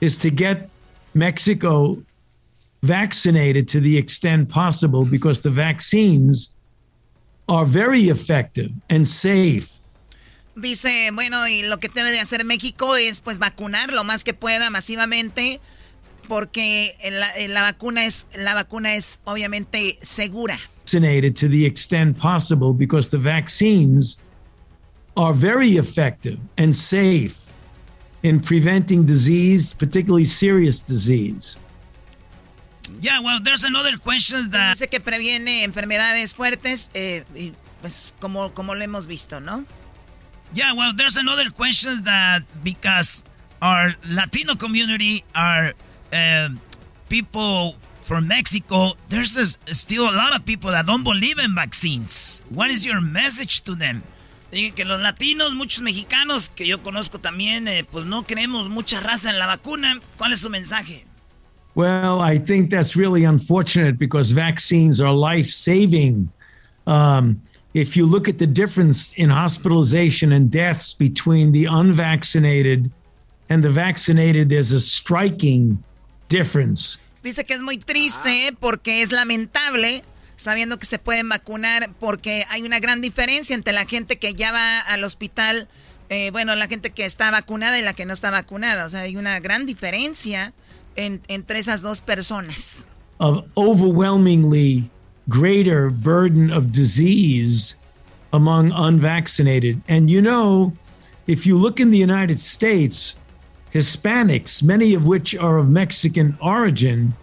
is 0.00 0.18
to 0.18 0.30
get 0.30 0.68
Mexico 1.14 1.96
vaccinated 2.82 3.66
to 3.68 3.80
the 3.80 3.96
extent 3.96 4.48
possible 4.48 5.06
because 5.06 5.40
the 5.40 5.50
vaccines 5.50 6.52
are 7.48 7.64
very 7.64 8.08
effective 8.10 8.70
and 8.90 9.06
safe. 9.06 9.68
Dice, 10.54 11.10
bueno, 11.12 11.46
y 11.48 11.62
lo 11.62 11.78
que 11.78 11.88
debe 11.88 12.10
de 12.10 12.20
hacer 12.20 12.44
México 12.44 12.96
es 12.96 13.20
pues 13.20 13.38
vacunar 13.38 13.92
lo 13.92 14.04
más 14.04 14.24
que 14.24 14.34
pueda 14.34 14.70
masivamente 14.70 15.60
porque 16.28 16.94
la, 17.10 17.32
la 17.48 17.62
vacuna 17.62 18.04
es 18.06 18.26
la 18.34 18.54
vacuna 18.54 18.94
es 18.94 19.20
obviamente 19.24 19.98
segura. 20.02 20.58
Vaccinated 20.86 21.34
to 21.34 21.48
the 21.48 21.66
extent 21.66 22.16
possible 22.16 22.72
because 22.72 23.08
the 23.08 23.18
vaccines 23.18 24.18
are 25.16 25.32
very 25.32 25.70
effective 25.70 26.38
and 26.58 26.72
safe 26.72 27.36
in 28.22 28.38
preventing 28.38 29.04
disease, 29.04 29.74
particularly 29.74 30.24
serious 30.24 30.78
disease. 30.78 31.58
Yeah, 33.00 33.20
well, 33.20 33.40
there's 33.42 33.64
another 33.64 33.96
question 33.98 34.48
that... 34.52 34.78
Dice 34.78 34.88
que 34.88 35.00
previene 35.00 35.64
enfermedades 35.64 36.36
fuertes, 36.36 36.88
eh, 36.94 37.24
y, 37.34 37.52
pues 37.82 38.14
como, 38.20 38.50
como 38.50 38.72
lo 38.72 38.84
hemos 38.84 39.08
visto, 39.08 39.40
¿no? 39.40 39.66
Yeah, 40.54 40.72
well, 40.72 40.92
there's 40.96 41.16
another 41.16 41.50
question 41.50 42.04
that 42.04 42.42
because 42.62 43.24
our 43.60 43.96
Latino 44.08 44.54
community, 44.54 45.24
are 45.34 45.72
um 46.12 46.60
people 47.08 47.74
from 48.06 48.28
Mexico, 48.28 48.92
there's 49.08 49.36
a, 49.36 49.74
still 49.74 50.04
a 50.04 50.14
lot 50.14 50.34
of 50.36 50.44
people 50.44 50.70
that 50.70 50.86
don't 50.86 51.02
believe 51.02 51.38
in 51.40 51.54
vaccines. 51.56 52.40
What 52.50 52.70
is 52.70 52.86
your 52.86 53.00
message 53.00 53.62
to 53.64 53.74
them? 53.74 54.04
Dije 54.52 54.74
que 54.76 54.84
los 54.84 55.00
latinos, 55.00 55.54
muchos 55.54 55.82
mexicanos 55.82 56.50
que 56.54 56.66
yo 56.66 56.78
conozco 56.78 57.18
también, 57.18 57.66
eh, 57.66 57.84
pues 57.90 58.04
no 58.04 58.22
creemos 58.22 58.68
mucha 58.68 59.00
raza 59.00 59.30
en 59.30 59.40
la 59.40 59.46
vacuna. 59.46 60.00
¿Cuál 60.16 60.32
es 60.32 60.40
su 60.40 60.50
mensaje? 60.50 61.04
Well, 61.74 62.20
I 62.20 62.38
think 62.38 62.70
that's 62.70 62.94
really 62.94 63.24
unfortunate 63.24 63.98
because 63.98 64.30
vaccines 64.30 65.00
are 65.00 65.12
life 65.12 65.50
saving. 65.50 66.30
Um, 66.86 67.42
if 67.74 67.96
you 67.96 68.06
look 68.06 68.28
at 68.28 68.38
the 68.38 68.46
difference 68.46 69.12
in 69.16 69.28
hospitalization 69.28 70.32
and 70.32 70.48
deaths 70.48 70.94
between 70.94 71.50
the 71.50 71.66
unvaccinated 71.66 72.90
and 73.50 73.62
the 73.62 73.68
vaccinated, 73.68 74.48
there's 74.48 74.72
a 74.72 74.80
striking 74.80 75.82
difference. 76.28 76.98
Dice 77.26 77.44
que 77.44 77.54
es 77.54 77.62
muy 77.62 77.78
triste 77.78 78.56
porque 78.60 79.02
es 79.02 79.10
lamentable 79.12 80.04
sabiendo 80.36 80.78
que 80.78 80.86
se 80.86 80.98
pueden 80.98 81.28
vacunar 81.28 81.90
porque 81.98 82.44
hay 82.50 82.62
una 82.62 82.78
gran 82.78 83.00
diferencia 83.00 83.54
entre 83.54 83.72
la 83.72 83.84
gente 83.84 84.18
que 84.18 84.34
ya 84.34 84.52
va 84.52 84.78
al 84.80 85.02
hospital, 85.02 85.66
eh, 86.08 86.30
bueno, 86.30 86.54
la 86.54 86.68
gente 86.68 86.90
que 86.90 87.04
está 87.04 87.30
vacunada 87.30 87.78
y 87.78 87.82
la 87.82 87.94
que 87.94 88.04
no 88.04 88.12
está 88.12 88.30
vacunada. 88.30 88.84
O 88.84 88.88
sea, 88.88 89.00
hay 89.00 89.16
una 89.16 89.40
gran 89.40 89.66
diferencia 89.66 90.52
en- 90.94 91.20
entre 91.28 91.58
esas 91.58 91.82
dos 91.82 92.00
personas. 92.00 92.86
of 93.18 93.44
overwhelmingly 93.54 94.88
greater 95.28 95.90
burden 95.90 96.52
of 96.52 96.66
disease 96.70 97.74
among 98.32 98.70
unvaccinated. 98.72 99.78
And 99.88 100.08
you 100.08 100.20
know, 100.20 100.72
if 101.26 101.46
you 101.46 101.58
look 101.58 101.80
in 101.80 101.90
the 101.90 101.98
United 101.98 102.38
States, 102.38 103.16
Hispanics, 103.72 104.62
many 104.62 104.94
of 104.94 105.04
which 105.04 105.34
are 105.34 105.58
of 105.58 105.68
Mexican 105.68 106.36
origin, 106.40 107.14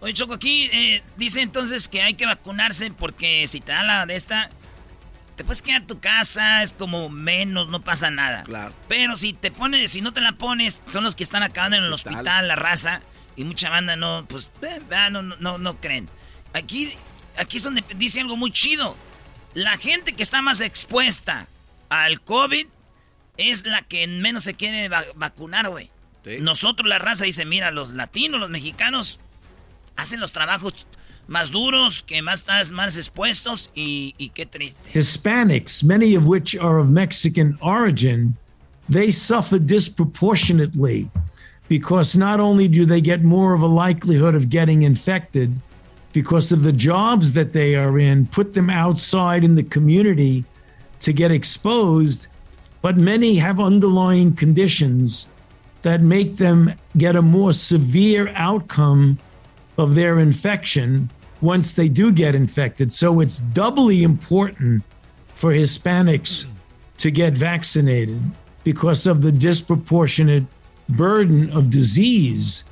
Oye, 0.00 0.14
Choco, 0.14 0.34
aquí 0.34 0.70
eh, 0.72 1.02
dice 1.16 1.42
entonces 1.42 1.88
que 1.88 2.02
hay 2.02 2.14
que 2.14 2.24
vacunarse 2.24 2.92
porque 2.92 3.46
si 3.48 3.60
te 3.60 3.72
da 3.72 3.82
la 3.82 4.06
de 4.06 4.14
esta, 4.14 4.48
te 5.36 5.42
puedes 5.42 5.60
quedar 5.60 5.80
en 5.80 5.86
tu 5.88 5.98
casa, 5.98 6.62
es 6.62 6.72
como 6.72 7.08
menos, 7.08 7.68
no 7.68 7.82
pasa 7.82 8.10
nada. 8.10 8.44
Claro. 8.44 8.72
Pero 8.86 9.16
si 9.16 9.32
te 9.32 9.50
pones, 9.50 9.90
si 9.90 10.00
no 10.00 10.12
te 10.12 10.20
la 10.20 10.32
pones, 10.32 10.80
son 10.88 11.02
los 11.02 11.16
que 11.16 11.24
están 11.24 11.42
acabando 11.42 11.76
en 11.76 11.84
el 11.84 11.92
hospital, 11.92 12.46
la 12.46 12.54
raza, 12.54 13.02
y 13.34 13.44
mucha 13.44 13.70
banda 13.70 13.96
no, 13.96 14.24
pues, 14.28 14.50
eh, 14.62 14.80
ah, 14.92 15.10
no, 15.10 15.22
no, 15.22 15.34
no, 15.36 15.58
no 15.58 15.80
creen. 15.80 16.08
Aquí, 16.52 16.92
aquí 17.36 17.56
es 17.56 17.64
donde 17.64 17.84
dice 17.96 18.20
algo 18.20 18.36
muy 18.36 18.52
chido. 18.52 18.96
La 19.54 19.78
gente 19.78 20.12
que 20.12 20.22
está 20.22 20.42
más 20.42 20.60
expuesta 20.60 21.48
al 21.88 22.20
COVID 22.20 22.66
es 23.38 23.64
la 23.64 23.82
que 23.82 24.06
menos 24.06 24.44
se 24.44 24.54
quiere 24.54 24.88
va- 24.88 25.04
vacunar, 25.16 25.70
güey. 25.70 25.90
Nosotros, 26.40 26.86
la 26.86 26.98
raza, 26.98 27.24
dice, 27.24 27.46
mira, 27.46 27.70
los 27.70 27.94
latinos, 27.94 28.38
los 28.38 28.50
mexicanos, 28.50 29.18
hacen 29.96 30.20
los 30.20 30.32
trabajos 30.32 30.74
más 31.26 31.50
duros, 31.50 32.02
que 32.02 32.20
más 32.20 32.40
estás 32.40 32.70
más 32.72 32.96
expuestos 32.96 33.70
y, 33.74 34.14
y 34.18 34.30
qué 34.30 34.44
triste. 34.44 34.90
Hispanics, 34.92 35.82
many 35.82 36.14
of 36.16 36.24
which 36.26 36.54
are 36.56 36.78
of 36.80 36.88
Mexican 36.88 37.56
origin, 37.62 38.36
they 38.90 39.10
suffer 39.10 39.58
disproportionately 39.58 41.10
because 41.68 42.16
not 42.16 42.40
only 42.40 42.68
do 42.68 42.84
they 42.86 43.00
get 43.00 43.22
more 43.22 43.54
of 43.54 43.62
a 43.62 43.66
likelihood 43.66 44.34
of 44.34 44.48
getting 44.48 44.82
infected 44.82 45.50
because 46.12 46.50
of 46.52 46.62
the 46.62 46.72
jobs 46.72 47.32
that 47.34 47.52
they 47.52 47.74
are 47.76 47.98
in, 47.98 48.26
put 48.26 48.52
them 48.54 48.70
outside 48.70 49.44
in 49.44 49.54
the 49.54 49.62
community 49.64 50.44
to 51.00 51.12
get 51.12 51.30
exposed, 51.30 52.26
but 52.88 52.96
many 52.96 53.34
have 53.34 53.60
underlying 53.60 54.32
conditions 54.32 55.28
that 55.82 56.00
make 56.00 56.38
them 56.38 56.72
get 56.96 57.16
a 57.16 57.20
more 57.20 57.52
severe 57.52 58.32
outcome 58.34 59.18
of 59.76 59.94
their 59.94 60.20
infection 60.20 61.10
once 61.42 61.72
they 61.72 61.86
do 61.86 62.10
get 62.10 62.34
infected. 62.34 62.90
So 62.90 63.20
it's 63.20 63.40
doubly 63.40 64.04
important 64.04 64.82
for 65.34 65.52
Hispanics 65.52 66.46
to 66.96 67.10
get 67.10 67.34
vaccinated 67.34 68.22
because 68.64 69.06
of 69.06 69.20
the 69.20 69.32
disproportionate 69.32 70.46
burden 70.88 71.50
of 71.50 71.68
disease 71.68 72.64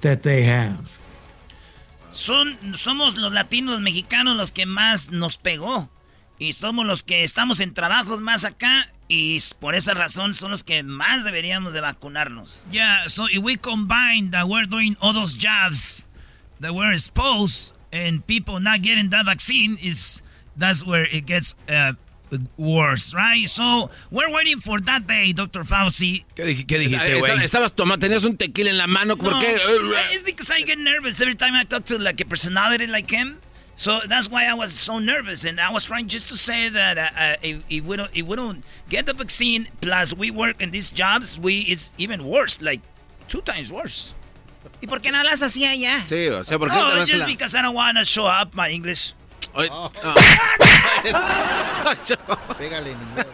that 0.00 0.22
they 0.22 0.44
have. 0.44 0.98
Son, 2.08 2.56
somos 2.72 3.18
los 3.18 3.34
latinos, 3.34 3.82
mexicanos, 3.82 4.34
los 4.34 4.50
que 4.50 4.64
más 4.64 5.10
nos 5.10 5.36
pegó. 5.36 5.90
Y 6.38 6.52
somos 6.52 6.86
los 6.86 7.02
que 7.02 7.24
estamos 7.24 7.60
en 7.60 7.74
trabajos 7.74 8.20
más 8.20 8.44
acá. 8.44 8.88
Y 9.08 9.38
por 9.58 9.74
esa 9.74 9.94
razón 9.94 10.34
son 10.34 10.50
los 10.50 10.64
que 10.64 10.82
más 10.82 11.24
deberíamos 11.24 11.72
de 11.72 11.80
vacunarnos. 11.80 12.60
Yeah, 12.70 13.08
so 13.08 13.26
if 13.26 13.38
we 13.38 13.56
combine 13.56 14.30
that 14.32 14.46
we're 14.48 14.66
doing 14.68 14.96
all 15.00 15.14
those 15.14 15.34
jobs 15.34 16.06
that 16.60 16.74
we're 16.74 16.92
exposed 16.92 17.72
and 17.92 18.24
people 18.26 18.60
not 18.60 18.82
getting 18.82 19.08
that 19.10 19.24
vaccine 19.24 19.78
is 19.82 20.20
that's 20.56 20.84
where 20.86 21.04
it 21.10 21.24
gets 21.24 21.54
uh, 21.68 21.94
worse, 22.56 23.14
right? 23.14 23.48
So 23.48 23.90
we're 24.10 24.30
waiting 24.30 24.58
for 24.58 24.80
that 24.80 25.06
day, 25.06 25.32
Dr. 25.32 25.64
Fauci. 25.64 26.24
¿Qué, 26.34 26.44
dijiste, 26.44 27.18
güey? 27.18 27.42
Estabas 27.42 27.72
tomando, 27.72 28.06
tenías 28.06 28.24
un 28.24 28.36
tequila 28.36 28.70
en 28.70 28.78
la 28.78 28.86
mano, 28.86 29.16
¿por 29.16 29.32
no, 29.32 29.40
qué? 29.40 29.56
It's 30.12 30.22
because 30.22 30.50
I 30.50 30.62
get 30.62 30.78
nervous 30.78 31.20
every 31.20 31.36
time 31.36 31.54
I 31.54 31.64
talk 31.64 31.84
to 31.86 31.98
like 31.98 32.20
a 32.20 32.26
personality 32.26 32.86
like 32.86 33.10
him. 33.10 33.38
So 33.78 34.00
that's 34.08 34.28
why 34.28 34.44
I 34.50 34.54
was 34.54 34.72
so 34.72 34.98
nervous, 34.98 35.44
and 35.44 35.60
I 35.60 35.70
was 35.70 35.84
trying 35.84 36.08
just 36.08 36.28
to 36.30 36.36
say 36.36 36.68
that 36.68 36.98
uh, 36.98 37.10
uh, 37.16 37.36
if, 37.40 37.62
if, 37.70 37.84
we 37.84 37.96
don't 37.96 38.10
if 38.12 38.26
we 38.26 38.34
don't 38.34 38.64
get 38.88 39.06
the 39.06 39.14
vaccine, 39.14 39.68
plus 39.80 40.12
we 40.12 40.32
work 40.32 40.60
in 40.60 40.72
these 40.72 40.90
jobs, 40.90 41.38
we 41.38 41.60
it's 41.60 41.94
even 41.96 42.26
worse, 42.26 42.60
like 42.60 42.80
two 43.28 43.40
times 43.40 43.70
worse. 43.70 44.16
¿Y 44.82 44.88
por 44.88 44.98
qué 44.98 45.12
no 45.12 45.18
hablas 45.18 45.42
así 45.42 45.64
allá? 45.64 46.04
Sí, 46.08 46.26
o 46.28 46.42
sea, 46.42 46.58
¿por 46.58 46.70
qué 46.70 46.76
oh, 46.76 46.96
no 46.96 47.06
just 47.06 47.20
la... 47.20 47.26
because 47.26 47.54
I 47.54 47.62
don't 47.62 47.76
want 47.76 47.98
to 47.98 48.04
show 48.04 48.26
up 48.26 48.52
my 48.52 48.68
English. 48.68 49.14
Oh. 49.54 49.92
Oh. 50.02 50.14
Pégale 52.58 52.90
en 52.90 53.00
inglés. 53.00 53.26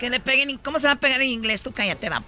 Que 0.00 0.10
le 0.10 0.18
peguen. 0.18 0.58
¿Cómo 0.58 0.80
se 0.80 0.88
va 0.88 0.94
a 0.94 0.96
pegar 0.96 1.20
en 1.20 1.28
inglés? 1.28 1.62
Tú 1.62 1.70
cállate, 1.70 2.08
va. 2.10 2.24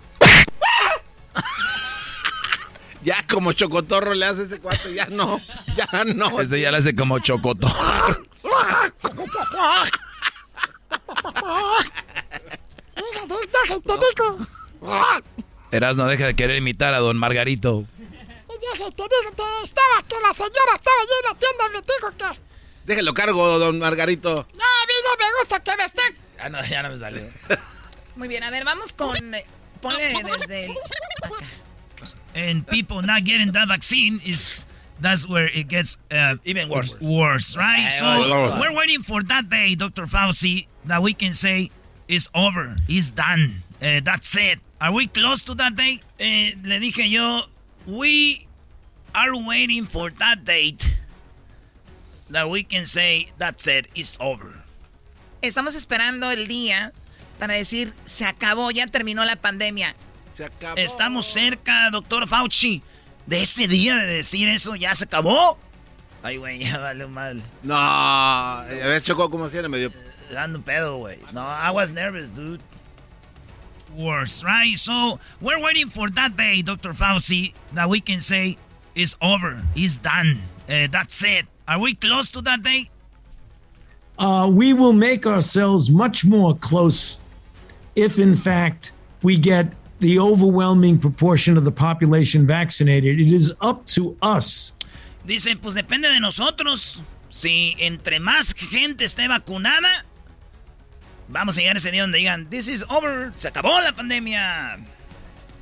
Ya 3.02 3.24
como 3.26 3.52
chocotorro 3.52 4.14
le 4.14 4.26
hace 4.26 4.42
ese 4.42 4.60
cuarto, 4.60 4.90
ya 4.90 5.06
no, 5.06 5.40
ya 5.76 6.04
no. 6.04 6.40
Este 6.40 6.60
ya 6.60 6.70
le 6.70 6.78
hace 6.78 6.94
como 6.96 7.18
chocotorro. 7.18 7.74
Eras 15.70 15.96
no 15.96 16.06
deja 16.06 16.26
de 16.26 16.34
querer 16.34 16.56
imitar 16.56 16.94
a 16.94 16.98
don 16.98 17.16
Margarito. 17.16 17.84
Estaba 19.64 20.02
que 20.08 20.16
la 20.20 20.32
señora 20.34 20.74
estaba 20.74 20.96
allí 21.00 21.12
en 21.22 21.28
la 21.28 21.34
tienda 21.38 21.64
y 21.66 21.70
me 21.70 21.80
dijo 21.80 22.10
que. 22.16 22.40
Déjelo 22.84 23.14
cargo, 23.14 23.58
don 23.58 23.78
Margarito. 23.78 24.46
No, 24.54 24.64
a 24.64 24.86
mí 24.86 24.94
no 25.04 25.26
me 25.26 25.38
gusta 25.40 25.62
que 25.62 25.76
me 25.76 25.84
estén. 25.84 26.16
Ya 26.36 26.48
no, 26.48 26.64
ya 26.64 26.82
no 26.82 26.90
me 26.90 26.98
salió. 26.98 27.22
Muy 28.16 28.28
bien, 28.28 28.42
a 28.42 28.50
ver, 28.50 28.64
vamos 28.64 28.92
con. 28.92 29.08
Ponle 29.80 30.14
desde. 30.24 30.68
And 32.34 32.66
people 32.66 33.02
not 33.02 33.24
getting 33.24 33.52
that 33.52 33.68
vaccine 33.68 34.20
is 34.24 34.64
that's 35.00 35.28
where 35.28 35.46
it 35.46 35.68
gets 35.68 35.96
uh, 36.10 36.36
even 36.44 36.68
worse. 36.68 37.00
Worse, 37.00 37.56
right? 37.56 37.88
So 37.88 38.59
we're 38.60 38.74
waiting 38.74 39.00
for 39.02 39.22
that 39.22 39.48
day, 39.48 39.74
Dr. 39.74 40.05
Fauci, 40.05 40.66
that 40.84 41.02
we 41.02 41.14
can 41.14 41.34
say 41.34 41.70
it's 42.09 42.28
over, 42.34 42.76
it's 42.88 43.10
done, 43.10 43.62
uh, 43.82 44.00
that's 44.02 44.36
it. 44.36 44.59
Are 44.80 44.92
we 44.92 45.06
close 45.06 45.42
to 45.42 45.55
that 45.55 45.76
day? 45.76 46.00
Eh, 46.18 46.52
le 46.64 46.78
dije 46.80 47.09
yo, 47.10 47.42
we 47.86 48.46
are 49.14 49.36
waiting 49.36 49.84
for 49.84 50.10
that 50.10 50.44
date 50.44 50.96
that 52.30 52.48
we 52.50 52.62
can 52.62 52.86
say 52.86 53.28
that's 53.38 53.66
it, 53.66 53.86
it's 53.94 54.16
over. 54.20 54.52
Estamos 55.42 55.74
esperando 55.74 56.30
el 56.30 56.46
día 56.48 56.92
para 57.38 57.55
decir 57.55 57.92
se 58.05 58.24
acabó, 58.24 58.70
ya 58.70 58.86
terminó 58.86 59.24
la 59.24 59.36
pandemia. 59.36 59.94
Se 60.39 60.44
acabó. 60.44 60.77
Estamos 60.77 61.27
cerca, 61.27 61.90
doctor 61.90 62.28
Fauci, 62.28 62.81
de 63.27 63.43
ese 63.43 63.66
día 63.66 63.97
de 63.97 64.06
decir 64.06 64.48
eso, 64.48 64.77
ya 64.77 64.94
se 64.94 65.02
acabó. 65.02 65.59
Ay, 66.23 66.36
güey, 66.36 66.60
ya 66.65 66.78
vale 66.78 67.09
mal. 67.09 67.43
No, 67.65 67.74
a 67.74 68.65
ver, 68.69 69.02
Choco, 69.02 69.28
¿cómo 69.28 69.47
hacía? 69.47 69.69
Medio... 69.69 69.90
Dando 70.31 70.62
pedo, 70.62 70.98
güey. 70.98 71.19
No, 71.32 71.40
I 71.40 71.73
was 71.73 71.90
nervous, 71.90 72.31
dude. 72.31 72.60
Worse, 73.97 74.44
right? 74.44 74.78
So, 74.78 75.19
we're 75.40 75.60
waiting 75.60 75.89
for 75.89 76.09
that 76.10 76.36
day, 76.36 76.62
Dr. 76.62 76.93
Fauci, 76.93 77.52
that 77.74 77.89
we 77.89 77.98
can 77.98 78.20
say 78.20 78.56
it's 78.94 79.16
over, 79.20 79.60
it's 79.74 79.98
done, 79.98 80.39
uh, 80.69 80.86
that's 80.89 81.20
it. 81.24 81.47
Are 81.66 81.81
we 81.81 81.97
close 81.97 82.28
to 82.28 82.43
that 82.43 82.62
day? 82.62 82.90
Uh, 84.20 84.48
we 84.48 84.73
will 84.73 84.93
make 84.93 85.27
ourselves 85.27 85.90
much 85.90 86.24
more 86.24 86.56
close 86.59 87.19
if, 87.97 88.20
in 88.20 88.36
fact, 88.36 88.93
we 89.24 89.36
get 89.36 89.73
the 90.00 90.18
overwhelming 90.18 90.98
proportion 90.98 91.56
of 91.56 91.64
the 91.64 91.72
population 91.72 92.46
vaccinated. 92.46 93.18
It 93.18 93.32
is 93.32 93.52
up 93.60 93.86
to 93.86 94.16
us. 94.22 94.72
Dice, 95.26 95.56
pues 95.56 95.74
depende 95.74 96.08
de 96.08 96.20
nosotros. 96.20 97.02
Si 97.30 97.76
entre 97.78 98.18
más 98.20 98.54
gente 98.54 99.04
esté 99.04 99.28
vacunada, 99.28 100.04
vamos 101.28 101.58
a 101.58 101.60
llegar 101.60 101.76
a 101.76 101.78
ese 101.78 101.90
día 101.90 102.02
donde 102.02 102.18
digan, 102.18 102.48
this 102.48 102.68
is 102.68 102.82
over, 102.88 103.32
se 103.36 103.48
acabó 103.50 103.82
la 103.84 103.92
pandemia. 103.92 104.78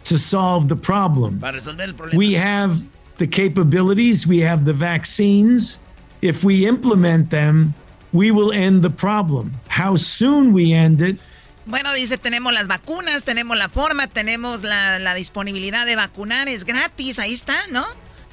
To 0.04 0.16
solve 0.16 0.68
the 0.68 0.76
problem. 0.76 1.40
Para 1.40 1.54
resolver 1.54 1.88
el 1.88 1.94
problema. 1.94 2.16
We 2.16 2.34
have 2.34 2.88
the 3.18 3.26
capabilities, 3.26 4.26
we 4.26 4.38
have 4.38 4.64
the 4.64 4.72
vaccines. 4.72 5.80
If 6.22 6.44
we 6.44 6.66
implement 6.66 7.30
them, 7.30 7.74
we 8.12 8.30
will 8.30 8.52
end 8.52 8.82
the 8.82 8.90
problem. 8.90 9.52
How 9.68 9.96
soon 9.96 10.52
we 10.52 10.72
end 10.72 11.02
it 11.02 11.18
Bueno, 11.66 11.93
dice, 11.93 12.16
tenemos 12.16 12.52
las 12.52 12.68
vacunas, 12.68 13.24
tenemos 13.24 13.56
la 13.56 13.68
forma, 13.68 14.06
tenemos 14.06 14.62
la, 14.62 15.14
disponibilidad 15.14 15.84
de 15.84 15.97
vacunar, 15.97 16.48
es 16.48 16.64
gratis, 16.64 17.18
ahí 17.18 17.32
está, 17.32 17.66
¿no? 17.70 17.84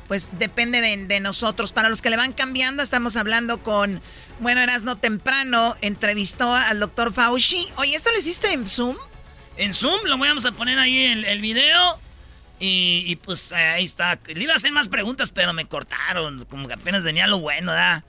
Pues 0.07 0.29
depende 0.37 0.81
de, 0.81 1.19
nosotros. 1.19 1.71
Para 1.71 1.89
los 1.89 2.03
que 2.03 2.11
le 2.11 2.17
van 2.17 2.33
cambiando, 2.33 2.83
estamos 2.83 3.17
hablando 3.17 3.63
con, 3.63 4.01
bueno, 4.39 4.61
no 4.83 4.97
temprano, 4.97 5.75
entrevistó 5.81 6.53
al 6.53 6.79
doctor 6.79 7.11
Fauci. 7.11 7.67
Oye, 7.77 7.95
¿esto 7.95 8.11
lo 8.11 8.19
hiciste 8.19 8.51
en 8.53 8.67
Zoom? 8.67 8.97
En 9.57 9.73
Zoom, 9.73 10.05
lo 10.05 10.19
vamos 10.19 10.45
a 10.45 10.51
poner 10.51 10.77
ahí 10.77 11.05
el, 11.05 11.25
el 11.25 11.41
video. 11.41 11.97
Y, 12.59 13.03
y, 13.07 13.15
pues 13.15 13.51
ahí 13.51 13.83
está. 13.83 14.19
Le 14.27 14.43
iba 14.43 14.53
a 14.53 14.57
hacer 14.57 14.71
más 14.71 14.89
preguntas, 14.89 15.31
pero 15.31 15.53
me 15.53 15.65
cortaron. 15.65 16.45
Como 16.45 16.67
que 16.67 16.75
apenas 16.75 17.03
venía 17.03 17.25
lo 17.25 17.39
bueno, 17.39 17.71
¿verdad? 17.71 18.03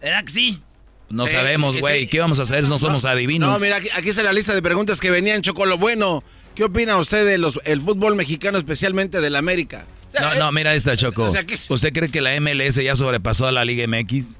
¿Verdad 0.00 0.24
que 0.24 0.30
sí? 0.30 0.62
No 1.10 1.26
sí, 1.26 1.34
sabemos, 1.34 1.78
güey. 1.78 2.00
Sí. 2.00 2.06
¿Qué 2.08 2.20
vamos 2.20 2.38
a 2.38 2.42
hacer? 2.42 2.68
No 2.68 2.78
somos 2.78 3.04
adivinos. 3.04 3.50
No, 3.50 3.58
mira, 3.58 3.76
aquí, 3.76 3.88
aquí, 3.94 4.10
está 4.10 4.22
la 4.22 4.32
lista 4.32 4.54
de 4.54 4.62
preguntas 4.62 5.00
que 5.00 5.10
venían, 5.10 5.42
Choco, 5.42 5.64
lo 5.66 5.78
bueno. 5.78 6.22
¿Qué 6.54 6.64
opina 6.64 6.96
usted 6.98 7.26
del 7.26 7.46
el 7.64 7.80
fútbol 7.80 8.14
mexicano, 8.16 8.58
especialmente 8.58 9.20
del 9.20 9.36
América? 9.36 9.86
O 10.08 10.10
sea, 10.10 10.34
no, 10.34 10.38
no, 10.38 10.52
mira 10.52 10.74
esta, 10.74 10.96
Choco. 10.96 11.24
O 11.24 11.30
sea, 11.30 11.44
que... 11.44 11.58
¿Usted 11.68 11.92
cree 11.92 12.10
que 12.10 12.20
la 12.20 12.38
MLS 12.40 12.76
ya 12.76 12.96
sobrepasó 12.96 13.46
a 13.46 13.52
la 13.52 13.64
Liga 13.64 13.86
MX? 13.86 14.32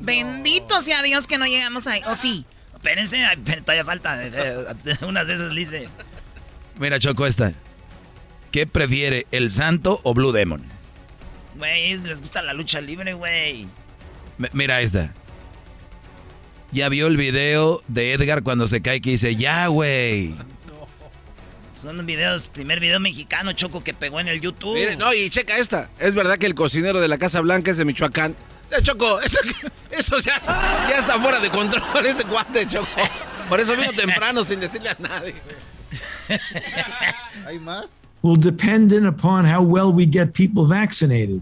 Bendito 0.00 0.80
sea 0.80 1.02
Dios 1.02 1.26
que 1.26 1.38
no 1.38 1.46
llegamos 1.46 1.86
ahí. 1.86 2.00
¿O 2.06 2.14
sí? 2.14 2.44
Espérense, 2.74 3.18
todavía 3.64 3.84
falta. 3.84 4.18
Unas 5.02 5.26
de 5.26 5.34
esas 5.34 5.54
dice. 5.54 5.88
Mira, 6.78 6.98
Choco, 6.98 7.26
esta. 7.26 7.52
¿Qué 8.52 8.66
prefiere, 8.66 9.26
el 9.32 9.50
Santo 9.50 10.00
o 10.02 10.14
Blue 10.14 10.32
Demon? 10.32 10.62
Güey, 11.56 11.96
les 11.98 12.20
gusta 12.20 12.42
la 12.42 12.52
lucha 12.52 12.80
libre, 12.80 13.14
güey. 13.14 13.66
Mira 14.52 14.80
esta. 14.80 15.12
Ya 16.72 16.88
vio 16.88 17.06
el 17.06 17.16
video 17.16 17.80
de 17.88 18.12
Edgar 18.12 18.42
cuando 18.42 18.66
se 18.66 18.82
cae 18.82 19.00
que 19.00 19.10
dice, 19.10 19.36
ya, 19.36 19.68
güey. 19.68 20.34
Son 21.80 22.04
videos, 22.04 22.48
primer 22.48 22.80
video 22.80 22.98
mexicano, 22.98 23.52
Choco, 23.52 23.84
que 23.84 23.94
pegó 23.94 24.18
en 24.18 24.28
el 24.28 24.40
YouTube. 24.40 24.74
Mire, 24.74 24.96
no, 24.96 25.14
y 25.14 25.30
checa 25.30 25.56
esta. 25.56 25.88
Es 25.98 26.14
verdad 26.14 26.38
que 26.38 26.46
el 26.46 26.54
cocinero 26.54 27.00
de 27.00 27.08
la 27.08 27.18
Casa 27.18 27.40
Blanca 27.40 27.70
es 27.70 27.76
de 27.76 27.84
Michoacán. 27.84 28.34
Choco, 28.82 29.20
eso, 29.20 29.38
eso 29.90 30.18
ya, 30.18 30.42
ya 30.88 30.98
está 30.98 31.18
fuera 31.20 31.38
de 31.38 31.48
control, 31.50 32.04
este 32.04 32.24
cuate, 32.24 32.66
Choco. 32.66 32.88
Por 33.48 33.60
eso 33.60 33.76
vino 33.76 33.92
temprano 33.92 34.42
sin 34.42 34.58
decirle 34.58 34.90
a 34.90 34.96
nadie. 34.98 35.34
¿Hay 37.46 37.60
más? 37.60 37.86
Will 38.22 38.40
dependent 38.40 39.06
upon 39.06 39.46
how 39.46 39.62
well 39.62 39.92
we 39.92 40.04
get 40.04 40.32
people 40.32 40.66
vaccinated. 40.66 41.40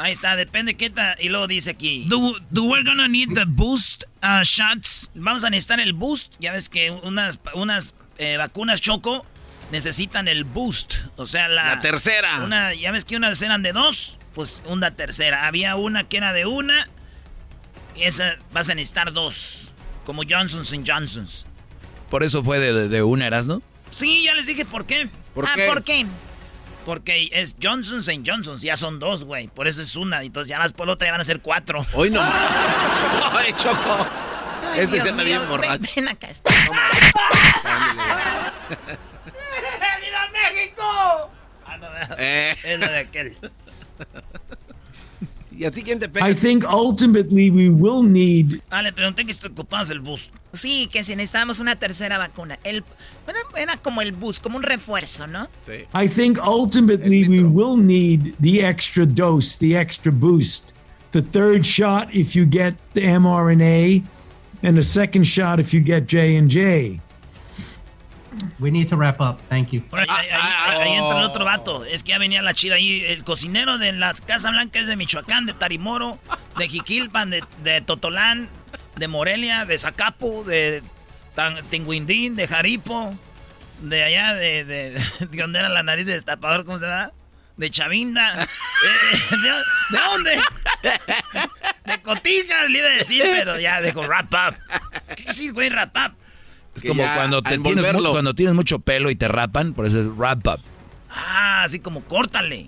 Ahí 0.00 0.12
está, 0.12 0.34
depende 0.34 0.74
qué 0.74 0.88
tal. 0.88 1.14
Y 1.20 1.28
luego 1.28 1.46
dice 1.46 1.70
aquí: 1.70 2.06
Do, 2.08 2.34
do 2.50 2.64
we're 2.64 2.84
gonna 2.84 3.06
need 3.06 3.34
the 3.34 3.44
boost 3.46 4.04
uh, 4.22 4.42
shots? 4.42 5.10
Vamos 5.14 5.44
a 5.44 5.50
necesitar 5.50 5.78
el 5.78 5.92
boost. 5.92 6.32
Ya 6.40 6.52
ves 6.52 6.70
que 6.70 6.90
unas, 6.90 7.38
unas 7.54 7.94
eh, 8.16 8.36
vacunas 8.38 8.80
Choco 8.80 9.26
necesitan 9.70 10.26
el 10.26 10.44
boost. 10.44 10.94
O 11.16 11.26
sea, 11.26 11.48
la, 11.48 11.76
la 11.76 11.80
tercera. 11.82 12.42
Una, 12.42 12.72
ya 12.72 12.92
ves 12.92 13.04
que 13.04 13.16
unas 13.16 13.42
eran 13.42 13.62
de 13.62 13.72
dos, 13.72 14.18
pues 14.34 14.62
una 14.64 14.96
tercera. 14.96 15.46
Había 15.46 15.76
una 15.76 16.08
que 16.08 16.16
era 16.16 16.32
de 16.32 16.46
una. 16.46 16.88
Y 17.94 18.04
esa 18.04 18.38
vas 18.52 18.70
a 18.70 18.74
necesitar 18.74 19.12
dos. 19.12 19.72
Como 20.06 20.22
Johnson's 20.28 20.72
Johnson's. 20.86 21.44
Por 22.08 22.22
eso 22.22 22.42
fue 22.42 22.58
de, 22.58 22.72
de, 22.72 22.88
de 22.88 23.02
una, 23.02 23.26
¿eras, 23.26 23.46
no? 23.46 23.62
Sí, 23.90 24.24
ya 24.24 24.34
les 24.34 24.46
dije 24.46 24.64
por 24.64 24.86
qué. 24.86 25.10
¿Por 25.34 25.44
ah, 25.46 25.52
qué? 25.54 25.66
¿por 25.66 25.84
qué? 25.84 26.06
Porque 26.90 27.30
es 27.30 27.54
Johnson's 27.62 28.08
and 28.08 28.28
Johnson's. 28.28 28.62
Ya 28.62 28.76
son 28.76 28.98
dos, 28.98 29.22
güey. 29.22 29.46
Por 29.46 29.68
eso 29.68 29.80
es 29.80 29.94
una. 29.94 30.24
Entonces 30.24 30.48
ya 30.48 30.58
más 30.58 30.72
por 30.72 30.88
la 30.88 30.94
otra 30.94 31.06
ya 31.06 31.12
van 31.12 31.20
a 31.20 31.24
ser 31.24 31.40
cuatro. 31.40 31.86
Hoy 31.92 32.10
no. 32.10 32.20
Ay, 33.32 33.54
Choco. 33.56 34.08
Ay, 34.72 34.80
este 34.80 35.00
Dios 35.00 35.14
bien 35.24 35.48
borracho. 35.48 35.82
Ven, 35.82 35.90
ven 35.94 36.08
acá. 36.08 36.26
Está. 36.26 36.52
¡Viva 40.00 40.30
México! 40.32 41.30
Ah, 41.64 41.76
no, 41.76 41.88
no. 41.88 42.16
Eh. 42.18 42.56
Es 42.64 42.80
lo 42.80 42.88
de 42.88 42.98
aquel. 42.98 43.38
¿Y 45.60 45.66
a 45.66 45.70
ti 45.70 45.82
quién 45.82 45.98
te 45.98 46.08
pega? 46.08 46.26
I 46.26 46.32
think 46.32 46.64
ultimately 46.64 47.50
we 47.50 47.68
will 47.68 48.02
need 48.02 48.62
Ah, 48.70 48.80
le 48.80 48.94
pregunté 48.94 49.26
que 49.26 49.34
si 49.34 49.40
te 49.40 49.48
ocupabas 49.48 49.90
el 49.90 50.00
bus. 50.00 50.30
Sí, 50.54 50.88
que 50.90 51.04
si 51.04 51.14
necesitábamos 51.14 51.60
una 51.60 51.76
tercera 51.76 52.16
vacuna. 52.16 52.58
El, 52.64 52.82
era, 53.28 53.40
era 53.62 53.76
como 53.76 54.00
el 54.00 54.12
bus, 54.12 54.40
como 54.40 54.56
un 54.56 54.62
refuerzo, 54.62 55.26
¿no? 55.26 55.48
Sí. 55.66 55.84
I 55.92 56.08
think 56.08 56.38
ultimately 56.38 57.28
we 57.28 57.42
will 57.42 57.76
need 57.76 58.34
the 58.40 58.64
extra 58.64 59.04
dose, 59.04 59.58
the 59.58 59.76
extra 59.76 60.10
boost. 60.10 60.72
The 61.12 61.20
third 61.20 61.66
shot 61.66 62.08
if 62.10 62.34
you 62.34 62.46
get 62.46 62.76
the 62.94 63.02
mRNA 63.02 64.02
and 64.62 64.78
the 64.78 64.82
second 64.82 65.26
shot 65.26 65.60
if 65.60 65.74
you 65.74 65.80
get 65.82 66.06
J&J. 66.06 67.02
We 68.58 68.70
need 68.70 68.88
to 68.88 68.96
wrap 68.96 69.20
up. 69.20 69.40
Thank 69.48 69.70
you. 69.72 69.82
Ahí, 69.92 70.06
ahí- 70.08 70.28
ahí- 70.30 70.76
ahí 70.82 70.92
entra 70.92 71.18
el 71.18 71.24
otro 71.24 71.44
vato. 71.44 71.84
Es 71.84 72.02
que 72.04 72.10
ya 72.10 72.18
venía 72.18 72.42
la 72.42 72.54
chida 72.54 72.76
ahí. 72.76 73.02
El 73.04 73.24
cocinero 73.24 73.78
de 73.78 73.92
la 73.92 74.14
Casa 74.14 74.50
Blanca 74.50 74.78
es 74.78 74.86
de 74.86 74.96
Michoacán, 74.96 75.46
de 75.46 75.52
Tarimoro, 75.52 76.18
de 76.56 76.68
Jiquilpan, 76.68 77.30
de, 77.30 77.42
de 77.62 77.80
Totolán, 77.80 78.48
de 78.96 79.08
Morelia, 79.08 79.64
de 79.64 79.76
Zacapu, 79.78 80.44
de 80.44 80.82
Tinguindín, 81.70 82.36
de 82.36 82.46
Jaripo, 82.46 83.14
de 83.80 84.04
allá, 84.04 84.34
de, 84.34 84.64
de, 84.64 84.90
de 85.30 85.38
donde 85.38 85.58
era 85.58 85.68
la 85.68 85.82
nariz 85.82 86.06
de 86.06 86.12
destapador, 86.12 86.64
¿cómo 86.64 86.78
se 86.78 86.86
llama? 86.86 87.10
De 87.56 87.70
Chavinda. 87.70 88.46
Eh, 88.82 89.36
¿de, 89.36 89.96
de 89.98 90.02
dónde? 90.06 90.40
De 91.84 92.00
Cotija, 92.02 92.64
le 92.68 92.78
iba 92.78 92.86
a 92.88 92.90
decir, 92.92 93.22
pero 93.24 93.58
ya 93.60 93.82
dejo 93.82 94.00
wrap 94.06 94.32
up. 94.32 94.56
¿Qué 95.14 95.24
decir, 95.24 95.52
güey, 95.52 95.68
wrap 95.68 95.94
up? 95.96 96.16
Es 96.74 96.82
como 96.82 97.02
cuando, 97.02 97.42
te 97.42 97.58
tienes, 97.58 97.86
cuando 97.86 98.34
tienes 98.34 98.54
mucho 98.54 98.78
pelo 98.78 99.10
y 99.10 99.16
te 99.16 99.28
rapan, 99.28 99.74
por 99.74 99.86
eso 99.86 100.00
es 100.00 100.06
wrap 100.06 100.46
up. 100.46 100.60
Ah, 101.10 101.64
así 101.64 101.80
como 101.80 102.02
córtale. 102.04 102.66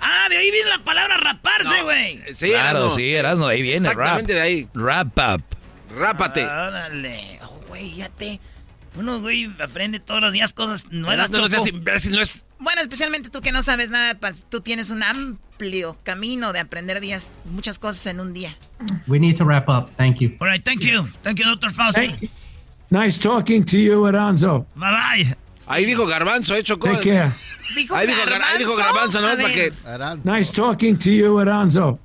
Ah, 0.00 0.26
de 0.28 0.36
ahí 0.36 0.50
viene 0.50 0.68
la 0.68 0.84
palabra 0.84 1.16
raparse, 1.16 1.82
güey. 1.82 2.20
Sí, 2.34 2.50
claro, 2.50 2.80
Erasmo. 2.80 2.90
sí, 2.90 3.14
Erasmo, 3.14 3.46
de 3.46 3.54
ahí 3.54 3.62
viene, 3.62 3.88
rap. 3.88 3.98
Exactamente 3.98 4.34
de 4.34 4.40
ahí. 4.40 4.68
Wrap 4.74 5.18
up. 5.18 5.44
Rápate. 5.96 6.44
Órale. 6.44 7.38
Oh, 7.42 7.62
güey, 7.68 7.94
ya 7.94 8.08
te. 8.08 8.40
Uno, 8.96 9.20
güey, 9.20 9.50
aprende 9.60 10.00
todos 10.00 10.20
los 10.20 10.32
días 10.32 10.52
cosas 10.52 10.86
nuevas. 10.90 11.30
No, 11.30 11.38
no 11.38 11.48
Choco. 11.48 11.66
imbécil, 11.68 12.12
no 12.12 12.20
es... 12.20 12.44
Bueno, 12.58 12.80
especialmente 12.80 13.28
tú 13.28 13.40
que 13.40 13.50
no 13.50 13.62
sabes 13.62 13.90
nada, 13.90 14.14
pues, 14.14 14.46
tú 14.48 14.60
tienes 14.60 14.90
un 14.90 15.02
amplio 15.02 15.98
camino 16.04 16.52
de 16.52 16.60
aprender 16.60 17.00
días, 17.00 17.32
muchas 17.44 17.78
cosas 17.78 18.06
en 18.06 18.20
un 18.20 18.32
día. 18.32 18.56
We 19.06 19.18
need 19.18 19.36
to 19.36 19.44
wrap 19.44 19.68
up. 19.68 19.90
Thank 19.96 20.18
you. 20.20 20.36
All 20.40 20.48
right, 20.48 20.64
thank 20.64 20.80
you. 20.80 21.08
Thank 21.22 21.38
you, 21.38 21.44
Dr. 21.44 21.72
Fauci. 21.72 22.30
Nice 22.94 23.18
talking 23.18 23.64
to 23.64 23.76
you, 23.76 24.06
Aranzo. 24.06 24.66
Bye 24.76 24.90
bye. 25.24 25.36
Ahí 25.66 25.84
dijo 25.84 26.06
Garbanzo, 26.06 26.54
¿eh, 26.54 26.62
Chocó? 26.62 26.88
Take 26.92 27.10
care. 27.10 27.32
Dijo 27.74 27.96
Ahí 27.96 28.06
dijo, 28.06 28.20
Gar- 28.24 28.40
ahí 28.42 28.58
dijo 28.58 28.76
Garbanzo, 28.76 29.20
más 29.20 29.34
para 29.36 29.48
que... 29.52 29.72
Nice 30.22 30.52
talking 30.52 30.96
to 30.96 31.10
you, 31.10 31.38
Aranzo. 31.40 31.98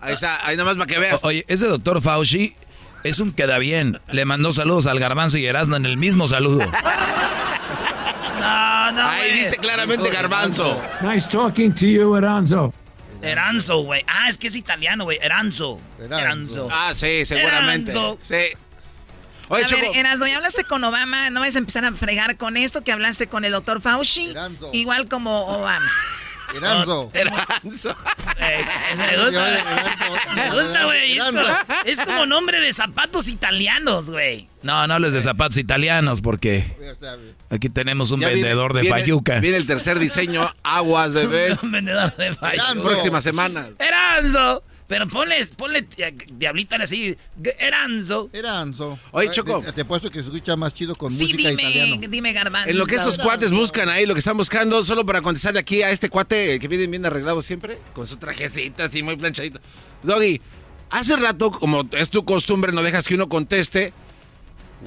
Ahí 0.00 0.14
está, 0.14 0.46
ahí 0.46 0.56
nada 0.56 0.66
más 0.66 0.76
para 0.76 0.86
que 0.86 1.00
veas. 1.00 1.24
O- 1.24 1.26
Oye, 1.28 1.44
ese 1.48 1.66
doctor 1.66 2.00
Fauci 2.00 2.54
es 3.02 3.18
un 3.18 3.32
queda 3.32 3.58
bien. 3.58 4.00
Le 4.12 4.24
mandó 4.24 4.52
saludos 4.52 4.86
al 4.86 5.00
garbanzo 5.00 5.38
y 5.38 5.46
Erasmo 5.46 5.74
en 5.76 5.86
el 5.86 5.96
mismo 5.96 6.28
saludo. 6.28 6.64
No, 8.40 8.92
no, 8.92 9.08
Ahí 9.08 9.32
dice 9.32 9.56
claramente 9.56 10.08
Garbanzo. 10.10 10.80
Nice 11.02 11.28
talking 11.28 11.72
to 11.74 11.86
you, 11.86 12.14
Aranzo. 12.14 12.72
Eranzo, 13.20 13.78
güey. 13.82 14.04
Ah, 14.06 14.28
es 14.28 14.38
que 14.38 14.46
es 14.46 14.54
italiano, 14.54 15.04
güey. 15.04 15.18
Eranzo. 15.20 15.80
Eranzo. 16.00 16.68
Ah, 16.70 16.92
sí, 16.94 17.26
seguramente. 17.26 17.90
Eranzo. 17.90 18.18
Sí. 18.22 18.36
Oye, 19.48 19.64
a 19.64 19.66
Choco. 19.66 19.80
ver, 19.82 19.96
Erasmo, 19.96 20.26
ya 20.26 20.36
hablaste 20.36 20.64
con 20.64 20.82
Obama, 20.84 21.30
no 21.30 21.40
vas 21.40 21.54
a 21.56 21.58
empezar 21.58 21.84
a 21.84 21.92
fregar 21.92 22.36
con 22.36 22.56
esto 22.56 22.82
que 22.82 22.92
hablaste 22.92 23.26
con 23.28 23.44
el 23.44 23.52
doctor 23.52 23.80
Fauci, 23.80 24.30
Eranzo. 24.30 24.70
igual 24.72 25.08
como 25.08 25.46
Obama. 25.46 25.90
Eranzo. 26.56 27.10
Eranzo. 27.12 27.94
Eh, 28.40 28.64
me 28.96 29.22
gusta. 29.22 30.34
Me 30.34 30.50
gusta, 30.50 30.84
güey. 30.86 31.18
Es, 31.18 31.24
como- 31.24 31.40
es 31.84 32.00
como 32.00 32.24
nombre 32.26 32.58
de 32.60 32.72
zapatos 32.72 33.28
italianos, 33.28 34.08
güey. 34.08 34.48
No, 34.62 34.86
no 34.86 34.94
hables 34.94 35.12
de 35.12 35.20
zapatos 35.20 35.58
italianos 35.58 36.22
porque 36.22 36.64
aquí 37.50 37.68
tenemos 37.68 38.10
un 38.12 38.20
Ya 38.20 38.28
viene- 38.28 38.42
vendedor 38.44 38.72
de 38.72 38.80
viene- 38.82 38.98
fayuca. 38.98 39.40
Viene 39.40 39.58
el 39.58 39.66
tercer 39.66 39.98
diseño, 39.98 40.50
aguas, 40.62 41.12
bebés. 41.12 41.58
Un 41.62 41.70
vendedor 41.70 42.16
de 42.16 42.34
fayuca. 42.34 42.74
Próxima 42.82 43.20
semana. 43.20 43.68
Eranzo. 43.78 44.62
Pero 44.88 45.06
ponle, 45.06 45.44
ponle 45.54 45.86
eh, 45.98 46.16
diablita 46.32 46.76
así. 46.76 47.14
Eranzo. 47.58 48.30
Eranzo. 48.32 48.98
Oye, 49.12 49.28
Ay, 49.28 49.34
Choco. 49.34 49.60
Te, 49.60 49.72
te 49.72 49.80
apuesto 49.82 50.10
que 50.10 50.22
se 50.22 50.28
escucha 50.30 50.56
más 50.56 50.72
chido 50.72 50.94
con 50.94 51.10
Sí, 51.10 51.24
música 51.24 51.50
dime, 51.50 51.62
italiano. 51.62 52.00
dime 52.08 52.32
Garbanzo. 52.32 52.70
En 52.70 52.78
lo 52.78 52.86
que 52.86 52.94
estos 52.94 53.18
cuates 53.18 53.50
buscan 53.50 53.90
ahí, 53.90 54.06
lo 54.06 54.14
que 54.14 54.20
están 54.20 54.38
buscando, 54.38 54.82
solo 54.82 55.04
para 55.04 55.20
contestarle 55.20 55.60
aquí 55.60 55.82
a 55.82 55.90
este 55.90 56.08
cuate 56.08 56.58
que 56.58 56.68
viene 56.68 56.86
bien 56.86 57.04
arreglado 57.04 57.42
siempre, 57.42 57.78
con 57.92 58.06
su 58.06 58.16
trajecita 58.16 58.84
así 58.84 59.02
muy 59.02 59.16
planchadito. 59.16 59.60
Doggy, 60.02 60.40
hace 60.88 61.16
rato, 61.16 61.50
como 61.50 61.86
es 61.92 62.08
tu 62.08 62.24
costumbre, 62.24 62.72
no 62.72 62.82
dejas 62.82 63.06
que 63.06 63.14
uno 63.14 63.28
conteste, 63.28 63.92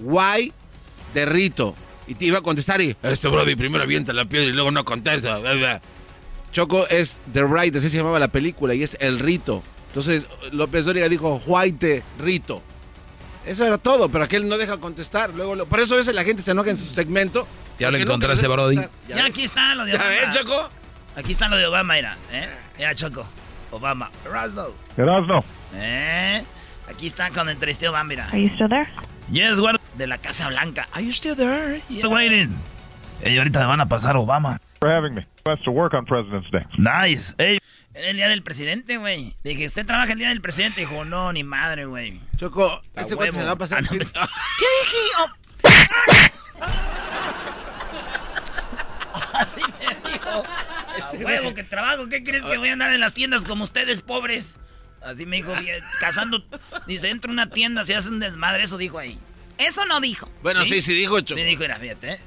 why 0.02 0.52
de 1.14 1.26
Rito. 1.28 1.76
Y 2.08 2.16
te 2.16 2.26
iba 2.26 2.40
a 2.40 2.42
contestar 2.42 2.82
y, 2.82 2.96
este 3.04 3.28
Brody 3.28 3.56
primero 3.56 3.84
avienta 3.84 4.12
la 4.14 4.26
piedra 4.26 4.50
y 4.50 4.54
luego 4.54 4.72
no 4.72 4.84
contesta. 4.84 5.38
bla, 5.38 5.54
bla". 5.54 5.82
Choco 6.52 6.88
es 6.88 7.22
The 7.32 7.46
Right, 7.46 7.76
así 7.76 7.88
se 7.88 7.98
llamaba 7.98 8.18
la 8.20 8.28
película, 8.30 8.74
y 8.74 8.82
es 8.84 8.98
El 9.00 9.20
Rito. 9.20 9.64
Entonces 9.92 10.28
López 10.54 10.86
Dóriga 10.86 11.10
dijo, 11.10 11.42
why 11.46 11.72
de 11.72 12.02
Rito. 12.18 12.62
Eso 13.46 13.66
era 13.66 13.78
todo, 13.78 14.08
pero 14.10 14.24
aquel 14.24 14.48
no 14.48 14.58
deja 14.58 14.78
contestar. 14.78 15.32
Luego, 15.32 15.56
lo- 15.56 15.66
por 15.66 15.80
eso 15.80 15.96
a 15.96 15.98
veces 15.98 16.14
la 16.16 16.24
gente 16.24 16.42
se 16.42 16.52
enoja 16.52 16.70
en 16.70 16.78
su 16.78 16.86
segmento. 16.86 17.48
Ya 17.80 17.90
lo 17.92 17.98
no 17.98 18.04
encontraste, 18.04 18.46
quiere 18.46 18.54
Brody. 18.62 18.76
contestar. 18.78 19.18
Ya 19.18 19.26
aquí 19.26 19.44
está 19.44 19.76
lo 19.76 19.84
de 19.86 19.92
¿Ya 19.94 19.98
Obama. 19.98 20.10
ves, 20.12 20.30
Choco? 20.38 20.70
Aquí 21.16 21.32
está 21.32 21.50
lo 21.50 21.58
de 21.58 21.66
Obama, 21.66 21.94
mira. 21.96 22.18
¿eh? 22.32 22.48
Mira, 22.78 22.96
Choco. 22.96 23.26
Obama. 23.72 24.10
Erasno. 24.26 24.68
Erasno. 24.96 25.44
¿Eh? 25.76 26.44
Aquí 26.90 27.08
está 27.08 27.30
con 27.32 27.48
el 27.50 27.56
entrevisté 27.56 27.88
Obama, 27.90 28.04
mira. 28.06 28.28
Are 28.28 28.42
you 28.42 28.50
still 28.54 28.70
there? 28.70 28.88
Yes? 29.32 29.60
De 29.98 30.08
la 30.08 30.18
Casa 30.20 30.48
Blanca. 30.50 30.88
Are 30.94 31.04
you 31.04 31.12
still 31.12 31.36
there? 31.36 31.82
Yeah. 31.90 32.08
Waiting. 32.08 32.56
Ey, 33.24 33.38
ahorita 33.38 33.60
me 33.60 33.66
van 33.66 33.82
a 33.82 33.88
pasar 33.88 34.16
Obama. 34.16 34.60
For 34.80 34.90
having 34.90 35.16
me. 35.16 35.26
Best 35.44 35.64
to 35.66 35.72
work 35.72 35.94
on 35.94 36.06
President's 36.06 36.50
Day. 36.52 36.66
Nice. 36.78 37.34
Ey. 37.40 37.58
Era 37.94 38.10
el 38.10 38.16
día 38.16 38.30
del 38.30 38.42
presidente, 38.42 38.98
güey. 38.98 39.36
Dije, 39.44 39.66
¿usted 39.66 39.86
trabaja 39.86 40.14
el 40.14 40.20
día 40.20 40.30
del 40.30 40.42
presidente? 40.42 40.80
Dijo, 40.82 41.04
no, 41.04 41.34
ni 41.34 41.44
madre, 41.44 41.86
güey. 41.86 42.22
Choco, 42.38 42.82
A 42.96 43.02
este 43.02 43.16
cuate 43.16 43.34
se 43.34 43.40
la 43.40 43.48
va 43.48 43.52
a 43.52 43.56
pasar. 43.58 43.80
Ah, 43.80 43.88
no, 43.92 44.00
¿Qué? 44.00 44.06
¿Qué 44.60 44.66
dije? 44.84 44.98
Así 49.34 49.62
me 49.62 50.12
dijo. 50.12 50.30
A 50.30 51.26
huevo 51.26 51.54
que 51.54 51.64
trabajo. 51.64 52.08
¿Qué 52.08 52.24
crees 52.24 52.44
que 52.44 52.58
voy 52.58 52.70
a 52.70 52.74
andar 52.74 52.94
en 52.94 53.02
las 53.02 53.14
tiendas 53.14 53.44
como 53.44 53.66
ustedes, 53.66 54.02
pobres? 54.02 54.56
Así 55.02 55.26
me 55.26 55.38
dijo, 55.38 55.52
cazando. 56.00 56.44
Dice, 56.88 57.10
entra 57.10 57.30
a 57.30 57.34
una 57.34 57.50
tienda, 57.50 57.84
se 57.84 57.96
hace 57.96 58.10
un 58.10 58.20
desmadre. 58.20 58.64
Eso 58.64 58.78
dijo 58.78 59.00
ahí. 59.00 59.20
Eso 59.58 59.86
no 59.86 60.00
dijo. 60.00 60.30
Bueno, 60.42 60.64
sí, 60.64 60.82
sí 60.82 60.94
dijo, 60.94 61.20
Choco. 61.22 61.38
Sí 61.40 61.46
dijo, 61.46 61.62
mira, 61.62 61.78
fíjate, 61.78 62.14
¿eh? 62.14 62.20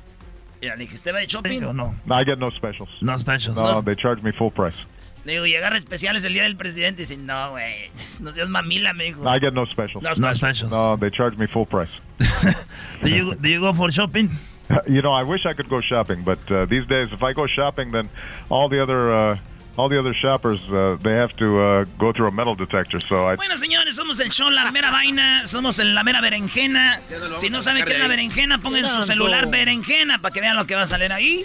Mira, 0.61 0.77
le 0.77 0.83
dije, 0.83 0.95
¿usted 0.97 1.15
va 1.15 1.19
de 1.19 1.27
shopping 1.27 1.63
o 1.65 1.73
no? 1.73 1.95
I 2.07 2.25
get 2.25 2.39
no 2.39 2.51
specials. 2.51 2.91
No 3.01 3.17
specials. 3.17 3.57
No, 3.57 3.83
they 3.83 3.97
charge 3.97 4.23
me 4.23 4.33
full 4.33 4.51
price. 4.51 4.79
Le 5.25 5.33
digo, 5.33 5.47
¿y 5.47 5.57
agarra 5.57 5.79
especiales 5.79 6.23
el 6.25 6.35
día 6.35 6.43
del 6.43 6.57
presidente? 6.57 7.03
Dice, 7.03 7.17
no, 7.17 7.51
güey. 7.53 7.91
No 8.21 8.33
seas 8.33 8.49
mamila, 8.49 8.93
me 8.93 9.05
dijo. 9.05 9.23
I 9.25 9.39
get 9.41 9.55
no 9.55 9.65
specials. 9.67 10.03
No 10.19 10.33
specials. 10.33 10.71
No, 10.71 10.97
they 10.97 11.11
charge 11.11 11.39
me 11.39 11.47
full 11.47 11.67
price. 11.67 11.91
Do 13.03 13.11
you, 13.11 13.35
do 13.35 13.49
you 13.49 13.61
go 13.61 13.73
for 13.73 13.91
shopping? 13.91 14.31
You 14.87 15.03
know, 15.03 15.13
I 15.13 15.23
wish 15.25 15.45
I 15.45 15.53
could 15.53 15.69
go 15.69 15.83
shopping, 15.83 16.23
but 16.25 16.39
uh, 16.51 16.65
these 16.65 16.87
days, 16.87 17.09
if 17.13 17.23
I 17.23 17.35
go 17.35 17.47
shopping, 17.47 17.93
then 17.93 18.09
all 18.49 18.71
the 18.71 18.83
other 18.83 19.13
uh, 19.13 19.37
all 19.77 19.91
the 19.91 19.99
other 19.99 20.15
shoppers 20.15 20.61
uh, 20.71 20.97
they 21.03 21.13
have 21.13 21.37
to 21.37 21.59
uh, 21.59 21.85
go 21.99 22.13
through 22.13 22.29
a 22.29 22.33
metal 22.33 22.55
detector. 22.55 22.99
So 23.01 23.27
I 23.29 23.37
Bueno, 23.37 23.57
señores, 23.59 23.97
somos 23.97 24.21
el 24.21 24.31
show 24.31 24.51
La 24.51 24.71
Mera 24.71 24.91
Vaina, 24.91 25.47
somos 25.47 25.79
en 25.81 25.95
La 25.95 26.03
Mera 26.03 26.21
Berenjena. 26.21 27.01
Si 27.37 27.51
no 27.51 27.61
saben 27.61 27.85
qué 27.85 27.93
es 27.93 27.99
la 27.99 28.09
berenjena, 28.09 28.59
pongan 28.59 28.81
en 28.81 28.89
su 28.89 29.03
celular 29.03 29.51
berenjena 29.51 30.19
para 30.19 30.33
que 30.33 30.41
vean 30.41 30.57
lo 30.57 30.67
que 30.67 30.75
va 30.75 30.83
a 30.83 30.87
salir 30.87 31.13
ahí. 31.13 31.45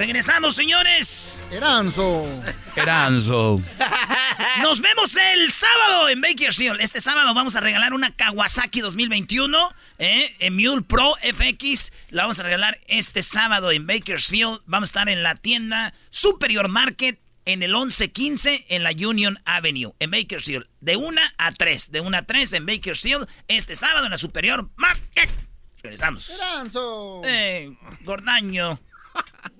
Regresamos, 0.00 0.54
señores. 0.54 1.42
Eranzo. 1.50 2.26
Eranzo. 2.74 3.60
Nos 4.62 4.80
vemos 4.80 5.14
el 5.14 5.52
sábado 5.52 6.08
en 6.08 6.22
Bakersfield. 6.22 6.80
Este 6.80 7.02
sábado 7.02 7.34
vamos 7.34 7.54
a 7.54 7.60
regalar 7.60 7.92
una 7.92 8.16
Kawasaki 8.16 8.80
2021, 8.80 9.70
¿eh? 9.98 10.34
En 10.38 10.56
Mule 10.56 10.80
Pro 10.80 11.12
FX. 11.16 11.92
La 12.08 12.22
vamos 12.22 12.40
a 12.40 12.44
regalar 12.44 12.80
este 12.86 13.22
sábado 13.22 13.72
en 13.72 13.86
Bakersfield. 13.86 14.62
Vamos 14.64 14.88
a 14.88 14.90
estar 14.90 15.08
en 15.10 15.22
la 15.22 15.34
tienda 15.34 15.92
Superior 16.08 16.68
Market 16.68 17.20
en 17.44 17.62
el 17.62 17.72
1115 17.72 18.68
en 18.70 18.82
la 18.82 18.92
Union 18.92 19.38
Avenue, 19.44 19.92
en 19.98 20.12
Bakersfield. 20.12 20.66
De 20.80 20.96
1 20.96 21.20
a 21.36 21.52
3. 21.52 21.92
De 21.92 22.00
1 22.00 22.16
a 22.16 22.22
3 22.22 22.54
en 22.54 22.64
Bakersfield. 22.64 23.28
Este 23.48 23.76
sábado 23.76 24.06
en 24.06 24.12
la 24.12 24.18
Superior 24.18 24.70
Market. 24.76 25.28
Regresamos. 25.82 26.30
Eranzo. 26.30 27.20
Eh, 27.22 27.76
gordaño. 28.00 28.80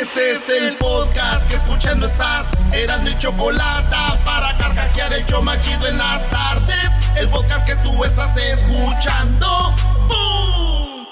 Este 0.00 0.30
es 0.30 0.48
el 0.48 0.76
podcast 0.76 1.48
que 1.48 1.56
escuchando 1.56 2.06
estás. 2.06 2.52
Eran 2.72 3.02
mi 3.02 3.18
chocolate 3.18 3.96
para 4.24 4.56
carcajear 4.56 5.12
el 5.12 5.26
yo 5.26 5.42
machido 5.42 5.88
en 5.88 5.98
las 5.98 6.28
tardes. 6.30 6.90
El 7.16 7.28
podcast 7.28 7.66
que 7.66 7.74
tú 7.76 8.04
estás 8.04 8.36
escuchando. 8.36 9.74
¡Bum! 10.06 11.06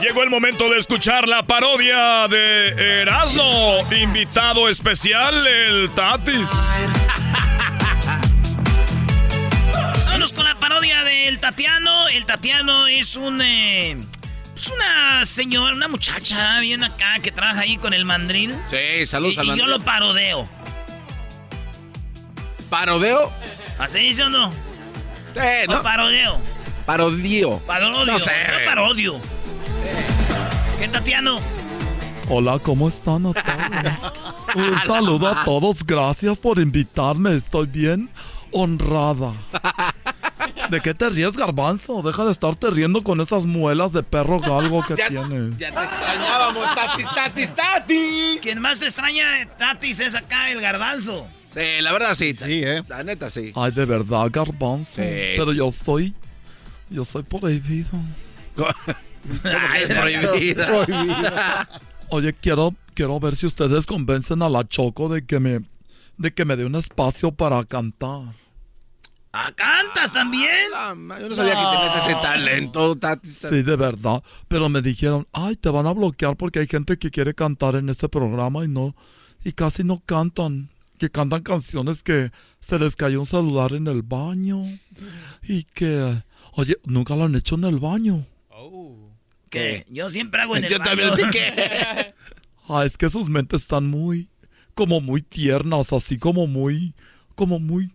Llegó 0.00 0.24
el 0.24 0.30
momento 0.30 0.68
de 0.70 0.78
escuchar 0.78 1.28
la 1.28 1.44
parodia 1.44 2.26
de 2.26 3.02
Erasmo. 3.02 3.78
Invitado 3.92 4.68
especial, 4.68 5.46
el 5.46 5.88
Tatis. 5.94 6.50
Tatiano. 11.40 12.08
El 12.08 12.26
Tatiano 12.26 12.86
es 12.86 13.16
un. 13.16 13.40
eh, 13.42 13.98
es 14.56 14.68
una 14.68 15.24
señora, 15.24 15.74
una 15.74 15.88
muchacha 15.88 16.60
bien 16.60 16.84
acá 16.84 17.18
que 17.22 17.32
trabaja 17.32 17.60
ahí 17.60 17.78
con 17.78 17.94
el 17.94 18.04
mandril. 18.04 18.56
Sí, 18.68 19.06
saludos 19.06 19.44
Y, 19.44 19.58
yo 19.58 19.66
lo 19.66 19.80
parodeo. 19.80 20.46
¿Parodeo? 22.68 23.32
¿Así 23.78 23.98
dice 23.98 24.24
o 24.24 24.30
no? 24.30 24.52
Eh, 25.34 25.66
O 25.68 25.82
parodeo. 25.82 26.38
Parodio. 26.84 27.58
Parodio. 27.60 28.04
No 28.06 28.18
sé. 28.18 28.32
no 28.48 28.64
parodio. 28.66 29.20
¿Qué 30.78 30.88
Tatiano? 30.88 31.40
Hola, 32.28 32.58
¿cómo 32.58 32.88
están 32.88 33.26
a 33.26 33.32
todos? 33.32 34.12
Un 34.54 34.74
saludo 34.86 35.28
a 35.28 35.44
todos, 35.44 35.84
gracias 35.84 36.38
por 36.38 36.58
invitarme, 36.58 37.34
estoy 37.36 37.66
bien 37.66 38.10
honrada. 38.52 39.32
¿De 40.70 40.80
qué 40.80 40.94
te 40.94 41.10
ríes, 41.10 41.36
garbanzo? 41.36 42.00
Deja 42.02 42.24
de 42.24 42.32
estarte 42.32 42.70
riendo 42.70 43.02
con 43.02 43.20
esas 43.20 43.44
muelas 43.44 43.92
de 43.92 44.02
perro 44.04 44.38
galgo 44.38 44.84
que 44.86 44.94
Ya- 44.98 45.08
tienes. 45.08 45.58
Ya 45.58 45.72
te 45.72 45.82
extrañábamos, 45.84 46.74
Tatis, 46.74 47.06
Tatis, 47.14 47.54
Tatis. 47.54 48.40
Quien 48.40 48.60
más 48.60 48.78
te 48.78 48.86
extraña, 48.86 49.24
Tatis, 49.58 49.98
es 50.00 50.14
acá 50.14 50.50
el 50.50 50.60
garbanzo. 50.60 51.26
Sí, 51.52 51.80
la 51.82 51.92
verdad 51.92 52.14
sí. 52.14 52.34
Sí, 52.36 52.62
eh. 52.64 52.84
La 52.88 53.02
neta 53.02 53.28
sí. 53.30 53.52
Ay, 53.56 53.72
de 53.72 53.84
verdad, 53.84 54.28
garbanzo. 54.30 54.92
Sí. 54.94 55.02
Pero 55.36 55.52
yo 55.52 55.72
soy... 55.72 56.14
Yo 56.88 57.04
soy 57.04 57.22
prohibido. 57.24 57.88
Ay, 59.44 59.82
es 59.82 59.94
prohibida. 59.94 60.66
Prohibida. 60.84 61.68
Oye, 62.10 62.32
quiero, 62.32 62.74
quiero 62.94 63.18
ver 63.20 63.36
si 63.36 63.46
ustedes 63.46 63.86
convencen 63.86 64.42
a 64.42 64.48
la 64.48 64.66
Choco 64.68 65.08
de 65.08 65.24
que 65.26 65.40
me... 65.40 65.60
De 66.16 66.32
que 66.32 66.44
me 66.44 66.54
dé 66.56 66.64
un 66.64 66.74
espacio 66.76 67.32
para 67.32 67.64
cantar. 67.64 68.20
¿Ah, 69.32 69.52
cantas 69.54 70.12
también? 70.12 70.50
Yo 71.20 71.28
no 71.28 71.36
sabía 71.36 71.54
que 71.54 71.76
tenías 71.76 71.96
ese 72.04 72.14
talento, 72.16 72.96
Tatis. 72.96 73.38
Sí, 73.48 73.62
de 73.62 73.76
verdad. 73.76 74.22
Pero 74.48 74.68
me 74.68 74.82
dijeron, 74.82 75.26
ay, 75.32 75.54
te 75.56 75.68
van 75.68 75.86
a 75.86 75.92
bloquear 75.92 76.36
porque 76.36 76.58
hay 76.58 76.66
gente 76.66 76.98
que 76.98 77.10
quiere 77.10 77.32
cantar 77.34 77.76
en 77.76 77.88
este 77.88 78.08
programa 78.08 78.64
y 78.64 78.68
no, 78.68 78.94
y 79.44 79.52
casi 79.52 79.84
no 79.84 80.00
cantan. 80.04 80.70
Que 80.98 81.08
cantan 81.10 81.42
canciones 81.42 82.02
que 82.02 82.30
se 82.60 82.78
les 82.78 82.94
cayó 82.94 83.20
un 83.20 83.26
celular 83.26 83.72
en 83.72 83.86
el 83.86 84.02
baño. 84.02 84.62
Y 85.42 85.64
que, 85.64 86.22
oye, 86.52 86.76
nunca 86.84 87.16
lo 87.16 87.24
han 87.24 87.34
hecho 87.36 87.54
en 87.54 87.64
el 87.64 87.78
baño. 87.78 88.26
¿Qué? 89.48 89.86
Yo 89.88 90.10
siempre 90.10 90.42
hago 90.42 90.56
en 90.56 90.64
el 90.64 90.70
Yo 90.70 90.78
también 90.78 91.10
baño. 91.10 91.26
dije. 91.26 92.14
Ah, 92.72 92.84
es 92.84 92.96
que 92.96 93.10
sus 93.10 93.28
mentes 93.28 93.62
están 93.62 93.88
muy, 93.88 94.28
como 94.74 95.00
muy 95.00 95.22
tiernas, 95.22 95.92
así 95.92 96.18
como 96.18 96.46
muy, 96.46 96.94
como 97.34 97.58
muy, 97.58 97.90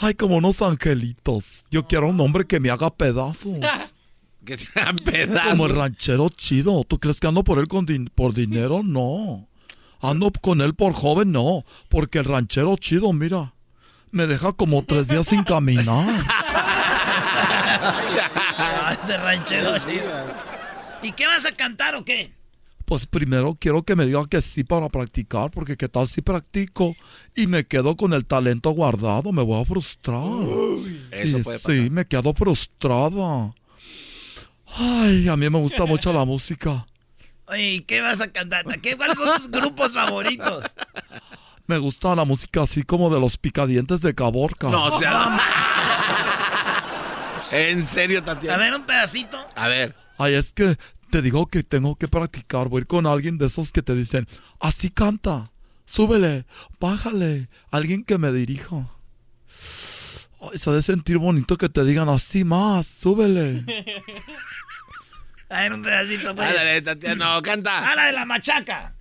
ay, 0.00 0.14
como 0.14 0.36
unos 0.36 0.62
angelitos. 0.62 1.44
Yo 1.70 1.86
quiero 1.86 2.08
un 2.08 2.20
hombre 2.20 2.44
que 2.46 2.60
me 2.60 2.70
haga 2.70 2.90
pedazos. 2.94 3.58
Que 4.44 4.56
se 4.56 4.78
hagan 4.78 4.94
pedazos. 4.96 5.50
Como 5.50 5.66
el 5.66 5.74
ranchero 5.74 6.28
chido. 6.28 6.84
¿Tú 6.84 7.00
crees 7.00 7.18
que 7.18 7.26
ando 7.26 7.42
por 7.42 7.58
él 7.58 7.66
con 7.66 7.84
din- 7.84 8.08
por 8.14 8.32
dinero? 8.32 8.82
No. 8.84 9.48
Ando 10.00 10.30
con 10.40 10.60
él 10.60 10.72
por 10.74 10.92
joven, 10.92 11.32
no. 11.32 11.64
Porque 11.88 12.18
el 12.20 12.26
ranchero 12.26 12.76
chido, 12.76 13.12
mira, 13.12 13.54
me 14.12 14.28
deja 14.28 14.52
como 14.52 14.84
tres 14.84 15.08
días 15.08 15.26
sin 15.26 15.42
caminar. 15.42 16.06
Ah, 18.58 18.96
ese 19.02 19.16
ranchero 19.16 19.78
chido. 19.80 20.26
¿Y 21.02 21.12
qué 21.12 21.26
vas 21.26 21.44
a 21.46 21.52
cantar 21.52 21.94
o 21.94 22.04
qué? 22.04 22.32
Pues 22.86 23.06
primero 23.06 23.56
quiero 23.60 23.82
que 23.82 23.96
me 23.96 24.06
diga 24.06 24.24
que 24.28 24.40
sí 24.40 24.62
para 24.62 24.88
practicar, 24.88 25.50
porque 25.50 25.76
qué 25.76 25.88
tal 25.88 26.06
si 26.06 26.22
practico 26.22 26.94
y 27.34 27.48
me 27.48 27.64
quedo 27.64 27.96
con 27.96 28.12
el 28.12 28.24
talento 28.24 28.70
guardado, 28.70 29.32
me 29.32 29.42
voy 29.42 29.60
a 29.60 29.64
frustrar. 29.64 30.22
eso 31.10 31.38
Y 31.38 31.42
puede 31.42 31.58
pasar. 31.58 31.76
Sí, 31.76 31.90
me 31.90 32.06
quedo 32.06 32.32
frustrada. 32.32 33.52
Ay, 34.76 35.28
a 35.28 35.36
mí 35.36 35.50
me 35.50 35.58
gusta 35.58 35.84
mucho 35.84 36.12
la 36.12 36.24
música. 36.24 36.86
Oye, 37.46 37.74
¿y 37.74 37.80
qué 37.80 38.00
vas 38.00 38.20
a 38.20 38.30
cantar? 38.30 38.64
¿Qué, 38.80 38.96
¿Cuáles 38.96 39.18
son 39.18 39.36
tus 39.36 39.50
grupos 39.50 39.92
favoritos? 39.92 40.64
Me 41.68 41.78
gusta 41.78 42.14
la 42.14 42.24
música 42.24 42.62
así 42.62 42.84
como 42.84 43.12
de 43.12 43.18
los 43.18 43.38
picadientes 43.38 44.00
de 44.00 44.14
Caborca. 44.14 44.68
No, 44.68 44.84
o 44.84 44.98
sea. 45.00 45.36
en 47.50 47.84
serio, 47.84 48.22
Tatiana. 48.22 48.54
A 48.54 48.58
ver, 48.58 48.74
un 48.74 48.86
pedacito. 48.86 49.36
A 49.56 49.66
ver. 49.66 49.96
Ay, 50.16 50.34
es 50.34 50.52
que 50.52 50.76
te 51.10 51.22
digo 51.22 51.46
que 51.46 51.62
tengo 51.62 51.96
que 51.96 52.08
practicar. 52.08 52.68
Voy 52.68 52.80
a 52.80 52.82
ir 52.82 52.86
con 52.86 53.06
alguien 53.06 53.38
de 53.38 53.46
esos 53.46 53.72
que 53.72 53.82
te 53.82 53.94
dicen, 53.94 54.26
así 54.60 54.90
canta, 54.90 55.52
súbele, 55.84 56.46
bájale, 56.80 57.48
alguien 57.70 58.04
que 58.04 58.18
me 58.18 58.32
dirija. 58.32 58.88
Ay, 60.40 60.58
se 60.58 60.70
ha 60.70 60.72
de 60.72 60.82
sentir 60.82 61.18
bonito 61.18 61.56
que 61.56 61.68
te 61.68 61.84
digan 61.84 62.08
así 62.08 62.44
más, 62.44 62.86
súbele. 62.86 63.64
A 65.48 65.60
ver, 65.62 65.72
un 65.74 65.82
pedacito. 65.82 66.34
Pues. 66.34 66.48
Ándale, 66.48 66.82
Tatiana, 66.82 67.34
no, 67.34 67.42
canta. 67.42 67.90
A 67.90 67.94
la 67.94 68.06
de 68.06 68.12
la 68.12 68.24
machaca. 68.24 68.94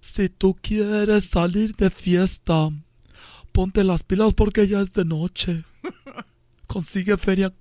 Si 0.00 0.28
tú 0.28 0.56
quieres 0.60 1.24
salir 1.24 1.74
de 1.74 1.90
fiesta, 1.90 2.68
ponte 3.50 3.82
las 3.82 4.04
pilas 4.04 4.34
porque 4.34 4.68
ya 4.68 4.80
es 4.80 4.92
de 4.92 5.04
noche. 5.04 5.64
Consigue 6.66 7.16
feria, 7.16 7.52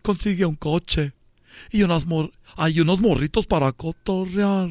consigue 0.00 0.46
un 0.46 0.56
coche 0.56 1.12
y 1.70 1.82
unas 1.82 2.06
mor 2.06 2.32
hay 2.56 2.80
unos 2.80 3.00
morritos 3.00 3.46
para 3.46 3.72
cotorrear. 3.72 4.70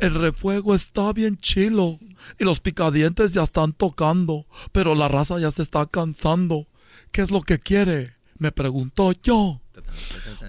El 0.00 0.14
refuego 0.14 0.74
está 0.74 1.12
bien 1.12 1.36
chilo 1.38 1.98
y 2.38 2.44
los 2.44 2.60
picadientes 2.60 3.34
ya 3.34 3.42
están 3.42 3.72
tocando, 3.72 4.46
pero 4.72 4.94
la 4.94 5.08
raza 5.08 5.38
ya 5.38 5.50
se 5.50 5.62
está 5.62 5.86
cansando. 5.86 6.66
¿Qué 7.10 7.22
es 7.22 7.30
lo 7.30 7.42
que 7.42 7.58
quiere? 7.58 8.14
Me 8.38 8.52
pregunto 8.52 9.12
yo. 9.22 9.60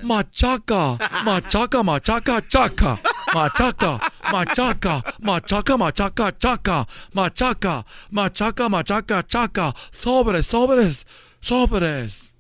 Machaca, 0.04 0.98
machaca, 1.26 1.84
machaca, 1.84 2.42
chaca. 2.48 3.00
Machaca, 3.34 4.00
machaca, 4.32 5.04
machaca, 5.20 5.78
machaca, 5.78 6.38
chaca. 6.38 6.88
Machaca, 7.14 7.86
machaca, 8.12 8.70
machaca, 8.70 9.24
chaca. 9.24 9.74
Sobres, 9.92 10.48
sobres, 10.48 11.06
sobres. 11.42 12.34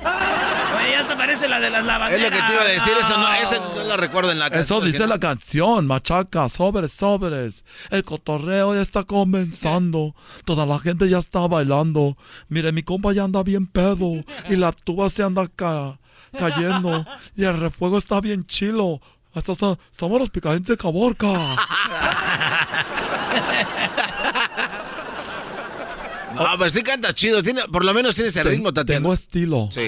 Oye, 0.79 0.91
ya 0.91 1.07
te 1.07 1.15
parece 1.15 1.47
la 1.49 1.59
de 1.59 1.69
las 1.69 1.81
Es 1.81 1.87
lavanderas. 1.87 2.23
lo 2.23 2.29
que 2.37 2.43
te 2.43 2.53
iba 2.53 2.61
a 2.61 2.65
decir, 2.67 2.93
eso 2.99 3.17
no, 3.17 3.33
ese 3.33 3.59
no 3.59 3.83
lo 3.83 3.97
recuerdo 3.97 4.31
en 4.31 4.39
la 4.39 4.49
canción. 4.49 4.79
Eso 4.79 4.85
dice 4.85 5.07
la 5.07 5.19
canción, 5.19 5.85
machaca, 5.87 6.47
sobres, 6.49 6.91
sobres. 6.91 7.63
El 7.89 8.03
cotorreo 8.03 8.73
ya 8.75 8.81
está 8.81 9.03
comenzando. 9.03 10.15
Toda 10.45 10.65
la 10.65 10.79
gente 10.79 11.09
ya 11.09 11.19
está 11.19 11.47
bailando. 11.47 12.17
Mire, 12.47 12.71
mi 12.71 12.83
compa 12.83 13.13
ya 13.13 13.23
anda 13.23 13.43
bien 13.43 13.65
pedo. 13.67 14.23
Y 14.49 14.55
la 14.55 14.71
tuba 14.71 15.09
se 15.09 15.23
anda 15.23 15.47
ca- 15.47 15.97
cayendo. 16.37 17.05
Y 17.35 17.43
el 17.43 17.59
refuego 17.59 17.97
está 17.97 18.21
bien 18.21 18.45
chilo. 18.45 19.01
Son- 19.45 19.77
somos 19.97 20.19
los 20.19 20.29
picadientes 20.29 20.75
de 20.75 20.77
Caborca. 20.77 21.27
No, 26.39 26.57
pues 26.57 26.73
sí 26.73 26.83
canta 26.83 27.13
chido. 27.13 27.41
Tiene, 27.43 27.61
por 27.71 27.85
lo 27.85 27.93
menos 27.93 28.15
tiene 28.15 28.29
ese 28.29 28.43
Ten- 28.43 28.53
ritmo, 28.53 28.73
Tatiana. 28.73 29.01
Tengo 29.01 29.13
estilo. 29.13 29.69
Sí. 29.71 29.81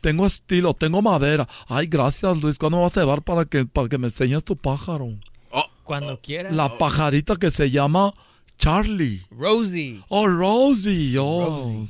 Tengo 0.00 0.26
estilo, 0.26 0.74
tengo 0.74 1.02
madera. 1.02 1.48
Ay, 1.68 1.86
gracias, 1.86 2.40
Luis. 2.40 2.58
¿Cuándo 2.58 2.78
me 2.78 2.84
vas 2.84 2.96
a 2.96 3.00
llevar 3.00 3.22
para 3.22 3.44
que, 3.44 3.64
para 3.64 3.88
que 3.88 3.98
me 3.98 4.08
enseñes 4.08 4.44
tu 4.44 4.56
pájaro? 4.56 5.08
Cuando 5.84 6.18
quieras. 6.20 6.54
La 6.54 6.78
pajarita 6.78 7.36
que 7.36 7.50
se 7.50 7.70
llama 7.70 8.12
Charlie. 8.58 9.26
Rosie. 9.30 10.02
Oh, 10.08 10.26
Rosie. 10.26 11.16
Oh. 11.18 11.86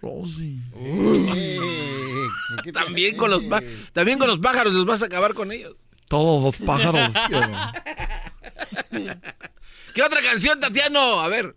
Rosy. 0.00 0.60
también, 2.72 3.16
con 3.16 3.30
los 3.30 3.42
también 3.92 4.18
con 4.18 4.28
los 4.28 4.38
pájaros 4.38 4.72
los 4.72 4.84
vas 4.84 5.02
a 5.02 5.06
acabar 5.06 5.34
con 5.34 5.50
ellos. 5.50 5.76
Todos 6.06 6.44
los 6.44 6.66
pájaros. 6.66 7.10
¿Qué 9.94 10.02
otra 10.02 10.22
canción, 10.22 10.60
Tatiano? 10.60 11.20
A 11.20 11.28
ver. 11.28 11.56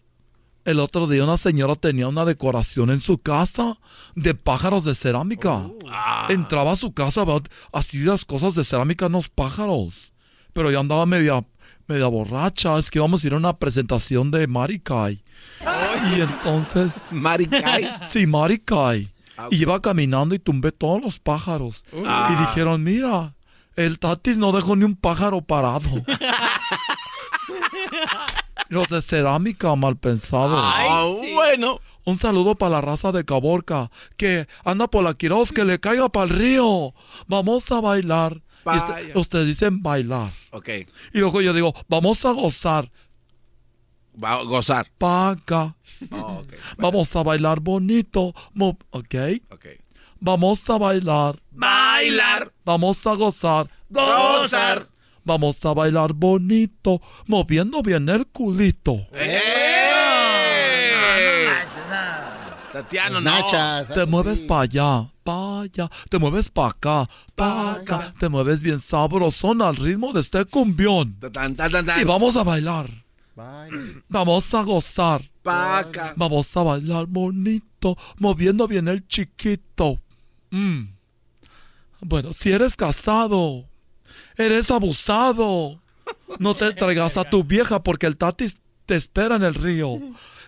El 0.63 0.79
otro 0.79 1.07
día 1.07 1.23
una 1.23 1.38
señora 1.38 1.75
tenía 1.75 2.07
una 2.07 2.23
decoración 2.23 2.91
en 2.91 3.01
su 3.01 3.17
casa 3.17 3.77
de 4.15 4.35
pájaros 4.35 4.83
de 4.83 4.93
cerámica. 4.93 5.63
Entraba 6.29 6.73
a 6.73 6.75
su 6.75 6.93
casa, 6.93 7.25
¿verdad? 7.25 7.49
así 7.73 7.99
las 7.99 8.25
cosas 8.25 8.53
de 8.53 8.63
cerámica 8.63 9.07
en 9.07 9.13
los 9.13 9.29
pájaros. 9.29 10.11
Pero 10.53 10.69
ya 10.69 10.79
andaba 10.79 11.07
media, 11.07 11.43
media 11.88 12.07
borracha. 12.07 12.77
Es 12.77 12.91
que 12.91 12.99
íbamos 12.99 13.23
a 13.23 13.27
ir 13.27 13.33
a 13.33 13.38
una 13.38 13.57
presentación 13.57 14.29
de 14.29 14.45
Marikai. 14.45 15.23
Y 16.15 16.21
entonces... 16.21 16.93
¿Marikai? 17.09 17.97
Sí, 18.09 18.27
Marikai. 18.27 19.11
Y 19.49 19.63
iba 19.63 19.81
caminando 19.81 20.35
y 20.35 20.39
tumbé 20.39 20.71
todos 20.71 21.01
los 21.01 21.17
pájaros. 21.17 21.83
Ah. 22.05 22.29
Y 22.31 22.45
dijeron, 22.45 22.83
mira, 22.83 23.33
el 23.75 23.97
Tatis 23.97 24.38
no 24.38 24.51
dejó 24.51 24.75
ni 24.75 24.85
un 24.85 24.95
pájaro 24.95 25.41
parado. 25.41 25.89
Los 28.72 28.88
de 28.88 29.02
cerámica 29.02 29.76
mal 29.76 29.98
pensados. 29.98 30.60
Ah, 30.64 31.06
bueno. 31.34 31.81
Un 32.06 32.18
saludo 32.18 32.56
para 32.56 32.76
la 32.77 32.81
raza 32.81 33.11
de 33.11 33.26
Caborca, 33.26 33.91
que 34.15 34.48
anda 34.64 34.88
por 34.88 35.03
la 35.03 35.14
Quiroz, 35.14 35.52
que 35.52 35.65
le 35.65 35.77
caiga 35.80 36.07
para 36.07 36.31
el 36.31 36.38
río. 36.38 36.93
Vamos 37.27 37.69
a 37.69 37.81
bailar. 37.81 38.35
Y 38.38 38.41
Vaya. 38.64 38.98
ustedes 39.15 39.45
dicen 39.48 39.81
bailar. 39.84 40.31
Ok. 40.52 40.69
Y 41.14 41.19
luego 41.19 41.41
yo 41.41 41.52
digo, 41.53 41.73
vamos 41.89 42.23
a 42.23 42.31
gozar. 42.31 42.89
Va 44.23 44.34
a 44.35 44.43
gozar. 44.43 44.88
Paga. 44.98 45.76
Oh. 46.10 46.41
Vamos 46.77 47.14
a 47.15 47.23
bailar 47.23 47.60
bonito. 47.60 48.34
Mo- 48.53 48.77
ok. 48.91 49.15
Ok. 49.52 49.65
Vamos 50.19 50.69
a 50.69 50.77
bailar. 50.77 51.41
Bailar. 51.52 52.53
Vamos 52.64 53.06
a 53.06 53.15
gozar. 53.15 53.68
Gozar. 53.89 54.88
Vamos 55.23 55.64
a 55.65 55.73
bailar 55.73 56.14
bonito, 56.14 57.02
moviendo 57.27 57.81
bien 57.84 58.10
el 58.10 58.26
culito. 58.27 59.06
Tatiano, 62.72 63.19
Las 63.19 63.23
no. 63.23 63.31
nachas. 63.31 63.93
Te 63.93 64.06
mueves 64.06 64.41
para 64.41 64.61
allá, 64.61 65.10
para 65.23 65.61
allá, 65.61 65.89
te 66.10 66.18
mueves 66.18 66.49
para 66.49 66.69
acá, 66.69 67.10
para 67.35 67.73
acá, 67.73 68.14
te 68.18 68.30
mueves 68.30 68.64
bien 68.64 68.80
sabrosón 68.80 69.61
al 69.61 69.76
ritmo 69.76 70.14
de 70.14 70.22
este 70.22 70.45
cumbión. 70.45 71.18
Tan, 71.34 71.56
tan, 71.56 71.69
tan, 71.72 71.85
tan. 71.85 71.99
Y 71.99 72.06
vamos 72.06 72.38
a 72.38 72.43
bailar, 72.43 72.89
Bye. 73.35 74.02
vamos 74.07 74.53
a 74.53 74.61
gozar, 74.64 75.22
Paca. 75.43 76.14
vamos 76.15 76.56
a 76.56 76.64
bailar 76.64 77.07
bonito, 77.07 77.98
moviendo 78.18 78.68
bien 78.69 78.88
el 78.88 79.06
chiquito. 79.06 79.99
Mm. 80.52 80.84
Bueno, 81.99 82.31
si 82.31 82.52
eres 82.53 82.77
casado, 82.77 83.65
eres 84.38 84.72
abusado, 84.72 85.80
no 86.40 86.56
te 86.56 86.72
traigas 86.74 87.18
a 87.18 87.24
tu 87.24 87.44
vieja 87.44 87.84
porque 87.84 88.08
el 88.08 88.18
tatis 88.18 88.58
te 88.86 88.95
espera 88.95 89.36
en 89.36 89.44
el 89.44 89.53
río. 89.53 89.99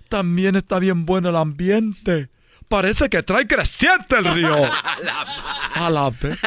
También 0.10 0.56
está 0.56 0.80
bien 0.80 1.06
bueno 1.06 1.30
el 1.30 1.36
ambiente. 1.36 2.30
Parece 2.68 3.10
que 3.10 3.24
trae 3.24 3.48
creciente 3.48 4.18
el 4.18 4.26
río. 4.26 4.56
A 5.76 5.90
la 5.90 6.10
vez. 6.10 6.40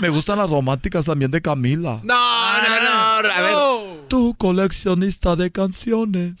Me 0.00 0.08
gustan 0.08 0.38
las 0.38 0.50
románticas 0.50 1.04
también 1.04 1.30
de 1.30 1.42
Camila. 1.42 2.00
No, 2.02 2.62
no, 2.62 2.82
no. 2.82 3.28
A 3.30 3.40
ver. 3.40 4.08
Tú, 4.08 4.34
coleccionista 4.38 5.36
de 5.36 5.50
canciones, 5.50 6.34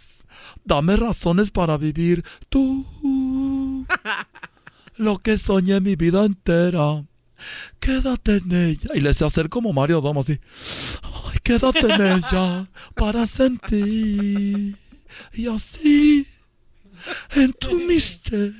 dame 0.64 0.96
razones 0.96 1.50
para 1.50 1.76
vivir. 1.76 2.24
Tú, 2.48 2.86
lo 4.96 5.18
que 5.18 5.38
soñé 5.38 5.80
mi 5.80 5.96
vida 5.96 6.24
entera. 6.24 7.04
Quédate 7.80 8.36
en 8.36 8.52
ella. 8.52 8.90
Y 8.94 9.00
le 9.00 9.14
sé 9.14 9.24
hacer 9.24 9.48
como 9.48 9.72
Mario 9.72 10.00
Domo 10.00 10.20
así. 10.20 10.38
Ay, 11.02 11.38
quédate 11.42 11.80
en 11.80 12.00
ella 12.00 12.66
para 12.94 13.26
sentir. 13.26 14.76
Y 15.34 15.46
así, 15.46 16.26
en 17.34 17.52
tu 17.52 17.74
misterio, 17.80 18.54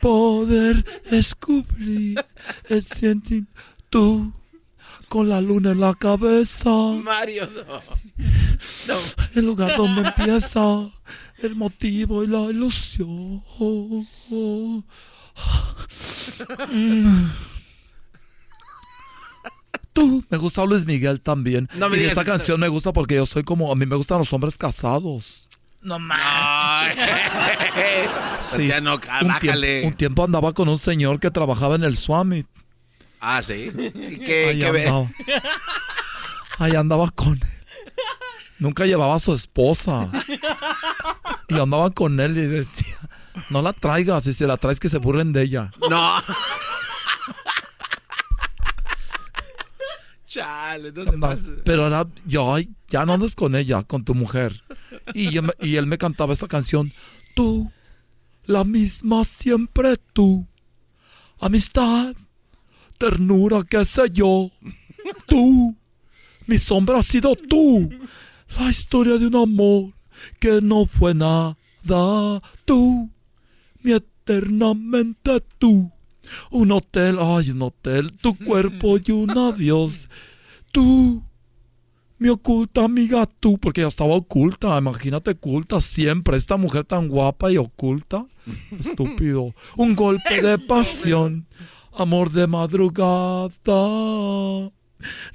poder 0.00 0.84
descubrir 1.10 2.24
el 2.68 2.82
sentimiento. 2.82 3.52
Tú, 3.88 4.32
con 5.08 5.28
la 5.28 5.40
luna 5.40 5.70
en 5.70 5.80
la 5.80 5.94
cabeza. 5.94 6.70
Mario, 6.70 7.48
no. 8.88 8.94
El 9.34 9.46
lugar 9.46 9.76
donde 9.76 10.02
empieza 10.02 10.90
el 11.38 11.54
motivo 11.54 12.24
y 12.24 12.26
la 12.26 12.42
ilusión. 12.50 13.42
Mm. 16.70 17.30
Tú, 19.92 20.22
me 20.28 20.36
gusta 20.36 20.64
Luis 20.64 20.84
Miguel 20.84 21.20
también. 21.20 21.68
No 21.74 21.88
me 21.88 21.96
y 21.96 22.00
digas 22.00 22.12
esa 22.12 22.22
eso. 22.22 22.30
canción 22.30 22.60
me 22.60 22.68
gusta 22.68 22.92
porque 22.92 23.14
yo 23.14 23.24
soy 23.24 23.44
como, 23.44 23.72
a 23.72 23.74
mí 23.74 23.86
me 23.86 23.96
gustan 23.96 24.18
los 24.18 24.32
hombres 24.32 24.58
casados. 24.58 25.48
No 25.80 25.98
manches. 25.98 26.96
Sí. 28.46 28.68
Tatiano, 28.68 28.94
Un, 28.94 29.38
tiempo, 29.40 29.88
un 29.88 29.92
tiempo 29.94 30.24
andaba 30.24 30.52
con 30.52 30.68
un 30.68 30.78
señor 30.78 31.18
que 31.18 31.32
trabajaba 31.32 31.74
en 31.74 31.82
el 31.82 31.96
Swami. 31.96 32.44
Ah, 33.20 33.42
sí. 33.42 33.72
¿Y 33.76 34.18
qué, 34.18 34.48
Ahí 34.50 34.58
qué 34.60 34.70
ve? 34.70 35.08
Ahí 36.58 36.76
andaba 36.76 37.10
con 37.10 37.32
él. 37.34 37.42
Nunca 38.60 38.86
llevaba 38.86 39.16
a 39.16 39.18
su 39.18 39.34
esposa. 39.34 40.08
Y 41.48 41.58
andaba 41.58 41.90
con 41.90 42.20
él 42.20 42.38
y 42.38 42.46
decía, 42.46 42.96
no 43.50 43.62
la 43.62 43.72
traigas, 43.72 44.26
y 44.26 44.34
si 44.34 44.44
la 44.44 44.56
traes 44.56 44.80
que 44.80 44.88
se 44.88 44.98
burlen 44.98 45.32
de 45.32 45.42
ella. 45.42 45.70
No. 45.90 46.22
Chale, 50.26 50.92
no 50.92 51.04
se 51.04 51.12
pasa. 51.18 51.42
Pero 51.64 51.86
era, 51.86 52.06
yo, 52.26 52.56
ya 52.88 53.06
no 53.06 53.14
andes 53.14 53.34
con 53.34 53.54
ella, 53.54 53.82
con 53.82 54.04
tu 54.04 54.14
mujer. 54.14 54.60
Y, 55.14 55.30
yo 55.30 55.42
y 55.60 55.76
él 55.76 55.86
me 55.86 55.98
cantaba 55.98 56.32
esta 56.32 56.48
canción, 56.48 56.92
tú, 57.34 57.70
la 58.44 58.64
misma 58.64 59.24
siempre 59.24 59.96
tú, 60.12 60.46
amistad, 61.40 62.14
ternura, 62.98 63.62
qué 63.68 63.84
sé 63.84 64.10
yo, 64.12 64.50
tú, 65.26 65.76
mi 66.46 66.58
sombra 66.58 66.98
ha 66.98 67.02
sido 67.02 67.34
tú, 67.36 67.90
la 68.58 68.70
historia 68.70 69.18
de 69.18 69.26
un 69.26 69.36
amor 69.36 69.92
que 70.38 70.60
no 70.60 70.86
fue 70.86 71.14
nada, 71.14 71.56
tú, 72.64 73.10
eternamente 73.92 75.40
tú. 75.58 75.90
Un 76.50 76.72
hotel, 76.72 77.18
ay, 77.20 77.50
un 77.50 77.62
hotel, 77.62 78.12
tu 78.20 78.36
cuerpo 78.44 78.96
y 79.04 79.12
un 79.12 79.30
adiós. 79.30 80.08
Tú, 80.72 81.22
mi 82.18 82.28
oculta 82.28 82.84
amiga, 82.84 83.26
tú, 83.26 83.58
porque 83.58 83.82
ella 83.82 83.88
estaba 83.88 84.14
oculta, 84.14 84.76
imagínate 84.78 85.32
oculta 85.32 85.80
siempre, 85.80 86.36
esta 86.36 86.56
mujer 86.56 86.84
tan 86.84 87.08
guapa 87.08 87.52
y 87.52 87.58
oculta. 87.58 88.26
Estúpido. 88.78 89.54
Un 89.76 89.94
golpe 89.94 90.42
de 90.42 90.58
pasión, 90.58 91.46
amor 91.92 92.30
de 92.32 92.46
madrugada. 92.46 93.50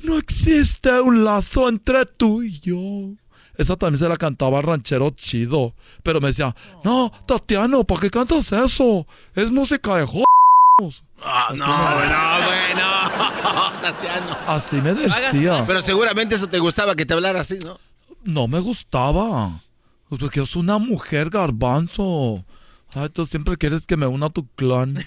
No 0.03 0.17
existe 0.17 0.99
un 0.99 1.23
lazo 1.23 1.69
entre 1.69 2.05
tú 2.05 2.43
y 2.43 2.59
yo. 2.59 3.15
Esa 3.57 3.75
también 3.75 3.99
se 3.99 4.09
la 4.09 4.17
cantaba 4.17 4.61
ranchero 4.61 5.11
chido. 5.11 5.73
Pero 6.03 6.21
me 6.21 6.29
decía, 6.29 6.55
no, 6.83 7.11
Tatiano, 7.25 7.83
¿para 7.83 8.01
qué 8.01 8.09
cantas 8.09 8.51
eso? 8.51 9.05
Es 9.35 9.51
música 9.51 9.97
de 9.97 10.05
jo... 10.05 10.23
Ah, 11.23 11.51
no, 11.55 11.67
no, 11.67 12.47
bueno. 12.47 13.81
Tatiano. 13.81 14.37
Así 14.47 14.77
me 14.77 14.93
decía. 14.93 15.61
Pero 15.67 15.81
seguramente 15.81 16.35
eso 16.35 16.47
te 16.47 16.59
gustaba 16.59 16.95
que 16.95 17.05
te 17.05 17.13
hablara 17.13 17.41
así, 17.41 17.59
¿no? 17.63 17.77
No 18.23 18.47
me 18.47 18.59
gustaba. 18.59 19.61
Porque 20.09 20.39
yo 20.39 20.45
soy 20.45 20.61
una 20.61 20.77
mujer 20.77 21.29
garbanzo. 21.29 22.43
Ay, 22.93 23.09
tú 23.09 23.25
siempre 23.25 23.57
quieres 23.57 23.85
que 23.85 23.97
me 23.97 24.07
una 24.07 24.27
a 24.27 24.29
tu 24.29 24.47
clan. 24.55 24.97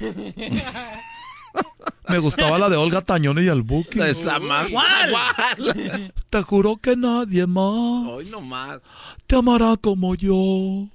Me 2.08 2.18
gustaba 2.18 2.58
la 2.58 2.68
de 2.68 2.76
Olga 2.76 3.00
Tañón 3.00 3.38
y 3.42 3.46
el 3.48 3.62
Buki. 3.62 4.00
Esa 4.00 4.38
más. 4.38 4.68
¿Cuál? 4.70 6.12
Te 6.30 6.42
juro 6.42 6.76
que 6.76 6.96
nadie 6.96 7.46
más 7.46 8.08
Hoy 8.08 8.28
no 8.30 8.40
más. 8.40 8.80
te 9.26 9.36
amará 9.36 9.76
como 9.76 10.14
yo. 10.14 10.88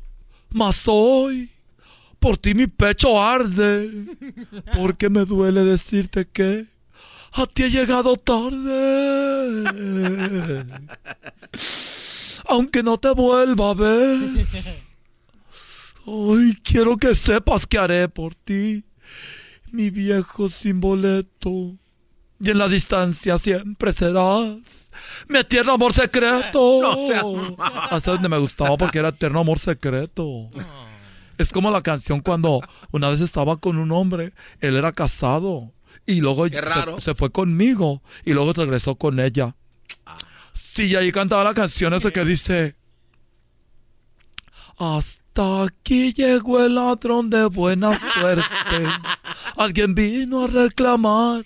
Mas 0.52 0.84
hoy, 0.86 1.50
por 2.20 2.38
ti 2.38 2.54
mi 2.54 2.68
pecho 2.68 3.22
arde. 3.22 3.92
Porque 4.76 5.10
me 5.10 5.26
duele 5.26 5.64
decirte 5.64 6.28
que 6.28 6.66
a 7.34 7.46
ti 7.48 7.64
he 7.64 7.70
llegado 7.70 8.16
tarde. 8.16 9.66
Aunque 12.48 12.82
no 12.84 12.98
te 12.98 13.10
vuelva 13.12 13.72
a 13.72 13.74
ver. 13.74 14.48
Hoy 16.06 16.58
quiero 16.64 16.98
que 16.98 17.14
sepas 17.14 17.68
que 17.68 17.78
haré 17.78 18.10
por 18.10 18.34
ti, 18.34 18.84
mi 19.72 19.90
viejo 19.90 20.50
sin 20.50 20.80
boleto. 20.80 21.76
Y 22.42 22.50
en 22.50 22.58
la 22.58 22.68
distancia 22.68 23.38
siempre 23.38 23.94
serás 23.94 24.58
mi 25.28 25.40
eterno 25.40 25.74
amor 25.74 25.94
secreto. 25.94 26.80
No 26.82 26.96
seas 27.08 27.24
mamá. 27.58 27.86
Hasta 27.86 28.12
donde 28.12 28.30
me 28.30 28.38
gustaba 28.38 28.78
porque 28.78 29.00
era 29.00 29.10
eterno 29.10 29.40
amor 29.40 29.60
secreto. 29.60 30.50
Es 31.38 31.52
como 31.52 31.72
la 31.72 31.82
canción 31.82 32.20
cuando 32.22 32.62
una 32.92 33.10
vez 33.10 33.22
estaba 33.22 33.58
con 33.58 33.78
un 33.78 33.92
hombre, 33.92 34.34
él 34.60 34.76
era 34.76 34.92
casado 34.92 35.72
y 36.06 36.22
luego 36.22 36.48
se, 36.48 37.02
se 37.02 37.16
fue 37.16 37.32
conmigo 37.32 38.02
y 38.26 38.34
luego 38.34 38.54
regresó 38.54 38.96
con 38.96 39.20
ella. 39.20 39.56
Sí, 40.54 40.88
y 40.88 40.96
ahí 40.96 41.12
cantaba 41.12 41.44
la 41.44 41.54
canción 41.54 41.94
esa 41.94 42.12
que 42.12 42.26
dice... 42.26 42.76
Hasta 44.78 45.64
aquí 45.64 46.14
llegó 46.14 46.64
el 46.64 46.76
ladrón 46.76 47.30
de 47.30 47.46
buena 47.46 48.00
suerte. 48.14 48.44
Alguien 49.60 49.94
vino 49.94 50.46
a 50.46 50.48
reclamar 50.48 51.46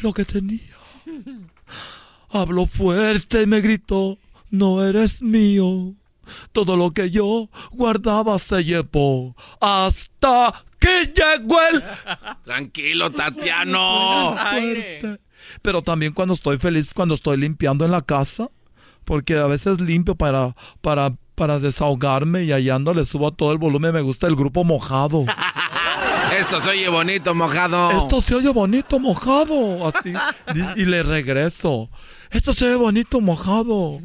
lo 0.00 0.12
que 0.12 0.24
tenía. 0.24 0.60
Habló 2.30 2.66
fuerte 2.66 3.42
y 3.42 3.46
me 3.46 3.60
gritó, 3.60 4.16
no 4.48 4.84
eres 4.84 5.20
mío. 5.20 5.92
Todo 6.52 6.76
lo 6.76 6.92
que 6.92 7.10
yo 7.10 7.48
guardaba 7.72 8.38
se 8.38 8.62
llevó. 8.62 9.34
Hasta 9.60 10.54
que 10.78 11.12
llegó 11.12 11.58
el... 11.72 11.82
Tranquilo, 12.44 13.10
Tatiano. 13.10 14.36
Fuerte. 14.36 15.20
Pero 15.60 15.82
también 15.82 16.12
cuando 16.12 16.34
estoy 16.34 16.58
feliz, 16.58 16.94
cuando 16.94 17.16
estoy 17.16 17.38
limpiando 17.38 17.84
en 17.84 17.90
la 17.90 18.02
casa, 18.02 18.50
porque 19.04 19.36
a 19.36 19.48
veces 19.48 19.80
limpio 19.80 20.14
para, 20.14 20.54
para, 20.80 21.16
para 21.34 21.58
desahogarme 21.58 22.44
y 22.44 22.52
hallando 22.52 22.94
le 22.94 23.04
subo 23.04 23.26
a 23.26 23.34
todo 23.34 23.50
el 23.50 23.58
volumen. 23.58 23.94
Me 23.94 24.02
gusta 24.02 24.28
el 24.28 24.36
grupo 24.36 24.62
mojado. 24.62 25.24
Esto 26.38 26.60
se 26.60 26.70
oye 26.70 26.88
bonito, 26.88 27.34
mojado. 27.34 27.90
Esto 27.90 28.20
se 28.20 28.34
oye 28.34 28.48
bonito 28.50 28.98
mojado. 28.98 29.88
Así. 29.88 30.12
Y, 30.54 30.82
y 30.82 30.84
le 30.84 31.02
regreso. 31.02 31.88
Esto 32.30 32.52
se 32.52 32.68
ve 32.68 32.76
bonito 32.76 33.20
mojado. 33.20 34.00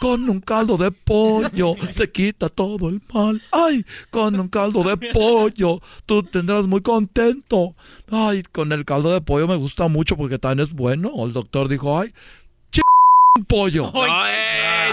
Con 0.00 0.28
un 0.30 0.40
caldo 0.40 0.76
de 0.78 0.90
pollo 0.90 1.74
se 1.90 2.10
quita 2.10 2.48
todo 2.48 2.88
el 2.88 3.02
mal. 3.12 3.42
Ay, 3.52 3.84
con 4.10 4.38
un 4.40 4.48
caldo 4.48 4.82
de 4.82 4.96
pollo 5.12 5.80
tú 6.06 6.22
tendrás 6.22 6.66
muy 6.66 6.80
contento. 6.80 7.74
Ay, 8.10 8.42
con 8.50 8.72
el 8.72 8.84
caldo 8.84 9.12
de 9.12 9.20
pollo 9.20 9.46
me 9.46 9.56
gusta 9.56 9.88
mucho 9.88 10.16
porque 10.16 10.38
también 10.38 10.66
es 10.66 10.74
bueno. 10.74 11.12
El 11.18 11.32
doctor 11.32 11.68
dijo, 11.68 11.98
ay, 11.98 12.12
ch 12.70 12.80
un 13.38 13.44
pollo. 13.44 13.90
No, 13.92 14.06
eh, 14.06 14.90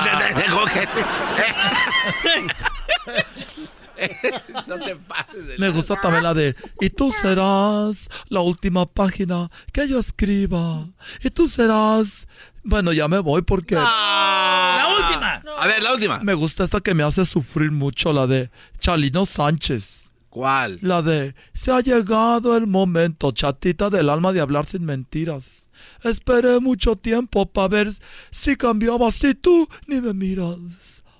se 3.33 3.56
no 4.67 4.79
te 4.79 4.95
pases. 4.95 5.47
de 5.47 5.57
Me 5.57 5.69
gusta 5.69 5.99
también 5.99 6.23
la 6.23 6.33
de 6.33 6.55
Y 6.79 6.89
tú 6.89 7.11
serás 7.21 8.07
la 8.29 8.41
última 8.41 8.85
página 8.85 9.49
que 9.71 9.87
yo 9.87 9.99
escriba. 9.99 10.85
Y 11.23 11.29
tú 11.29 11.47
serás. 11.47 12.27
Bueno, 12.63 12.93
ya 12.93 13.07
me 13.07 13.19
voy 13.19 13.41
porque. 13.41 13.75
La 13.75 14.87
última. 14.99 15.43
A 15.57 15.67
ver, 15.67 15.81
la 15.81 15.93
última. 15.93 16.19
Me 16.19 16.33
gusta 16.33 16.63
esta 16.63 16.81
que 16.81 16.93
me 16.93 17.03
hace 17.03 17.25
sufrir 17.25 17.71
mucho, 17.71 18.13
la 18.13 18.27
de 18.27 18.49
Chalino 18.79 19.25
Sánchez. 19.25 20.09
¿Cuál? 20.29 20.77
La 20.81 21.01
de 21.01 21.33
Se 21.53 21.71
ha 21.71 21.79
llegado 21.79 22.55
el 22.55 22.67
momento, 22.67 23.31
chatita 23.31 23.89
del 23.89 24.09
alma, 24.09 24.33
de 24.33 24.41
hablar 24.41 24.65
sin 24.65 24.85
mentiras. 24.85 25.65
Esperé 26.03 26.59
mucho 26.59 26.95
tiempo 26.95 27.45
para 27.45 27.67
ver 27.67 27.89
si 28.31 28.55
cambiabas 28.55 29.23
y 29.23 29.33
tú 29.33 29.67
ni 29.87 30.01
me 30.01 30.13
miras. 30.13 30.57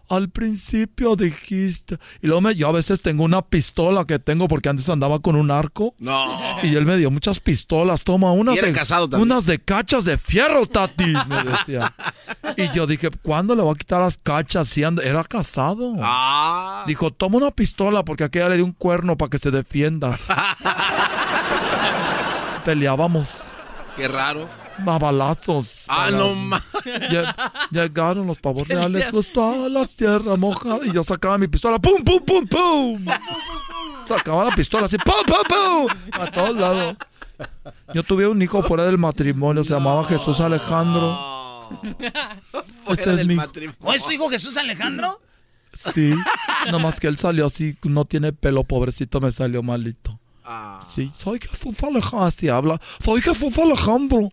Al 0.10 0.30
principio 0.30 1.16
dijiste. 1.16 1.98
Y 2.22 2.28
luego 2.28 2.42
me, 2.42 2.56
yo 2.56 2.70
a 2.70 2.72
veces 2.72 3.02
tengo 3.02 3.24
una 3.24 3.42
pistola 3.42 4.06
que 4.06 4.20
tengo 4.20 4.48
porque 4.48 4.70
antes 4.70 4.88
andaba 4.90 5.20
con 5.20 5.36
un 5.36 5.52
arco. 5.52 5.96
No. 6.00 6.40
Y 6.64 6.76
él 6.76 6.86
me 6.86 6.98
dio 6.98 7.12
muchas 7.12 7.40
pistolas. 7.40 8.04
Toma 8.04 8.32
unas 8.32 8.56
Y 8.56 8.60
era 8.60 8.68
de, 8.68 8.74
casado 8.74 9.10
también. 9.10 9.32
unas 9.32 9.46
de 9.46 9.60
cachas 9.60 10.06
de 10.06 10.18
fierro, 10.18 10.66
Tati. 10.66 11.14
Me 11.28 11.44
decía. 11.44 11.94
Y 12.56 12.70
yo 12.76 12.88
dije, 12.88 13.10
¿cuándo 13.22 13.56
le 13.56 13.62
voy 13.64 13.74
a 13.74 13.78
quitar 13.78 14.02
las 14.02 14.18
cachas? 14.18 14.68
Si 14.70 14.82
era 14.82 15.24
casado. 15.24 15.94
Ah. 16.00 16.84
Dijo, 16.88 17.12
toma 17.12 17.38
una 17.38 17.52
pistola 17.52 18.04
porque 18.04 18.24
aquella 18.24 18.50
le 18.50 18.56
dio 18.56 18.66
un 18.66 18.74
cuerno 18.74 19.18
para 19.18 19.30
que 19.30 19.40
se 19.40 19.52
defiendas. 19.52 20.26
Peleábamos 22.66 23.30
Qué 23.96 24.08
raro. 24.08 24.48
A 24.86 24.98
balazos. 25.00 25.68
Ah, 25.88 26.06
Para- 26.06 26.18
no 26.18 26.34
Lle- 26.86 27.36
Llegaron 27.72 28.28
los 28.28 28.38
pavos 28.40 28.68
reales, 28.68 29.12
gustó 29.12 29.68
la 29.70 29.86
tierra 29.86 30.36
mojada. 30.36 30.80
Y 30.86 30.92
yo 30.92 31.04
sacaba 31.04 31.38
mi 31.38 31.48
pistola, 31.48 31.80
¡pum, 31.80 32.04
pum, 32.04 32.20
pum, 32.26 32.48
pum! 32.48 33.06
Sacaba 34.08 34.46
la 34.46 34.52
pistola 34.56 34.86
así, 34.86 34.98
¡pum, 34.98 35.16
pum, 35.26 35.38
pum! 35.48 36.22
A 36.22 36.32
todos 36.32 36.56
lados. 36.56 36.96
Yo 37.94 38.04
tuve 38.04 38.28
un 38.28 38.42
hijo 38.42 38.64
fuera 38.64 38.86
del 38.86 38.98
matrimonio, 38.98 39.64
se 39.64 39.74
llamaba 39.74 40.04
Jesús 40.06 40.40
Alejandro. 40.40 41.70
Ese 42.88 43.14
es 43.14 43.26
mi 43.28 43.34
hijo. 43.36 43.44
¿O 43.82 43.94
es 43.94 44.04
tu 44.04 44.12
hijo 44.12 44.30
Jesús 44.30 44.58
Alejandro? 44.58 45.20
Sí, 45.74 46.14
nomás 46.72 47.00
que 47.00 47.08
él 47.08 47.18
salió 47.18 47.46
así, 47.46 47.78
no 47.84 48.06
tiene 48.06 48.34
pelo, 48.34 48.64
pobrecito, 48.64 49.20
me 49.22 49.32
salió 49.32 49.62
malito. 49.62 50.18
Sí, 50.96 51.12
soy 51.18 51.40
Jesús 51.40 51.84
Alejandro, 51.84 52.24
así 52.26 52.48
habla. 52.50 52.80
Soy 53.04 53.22
Jesús 53.22 53.58
Alejandro. 53.60 54.32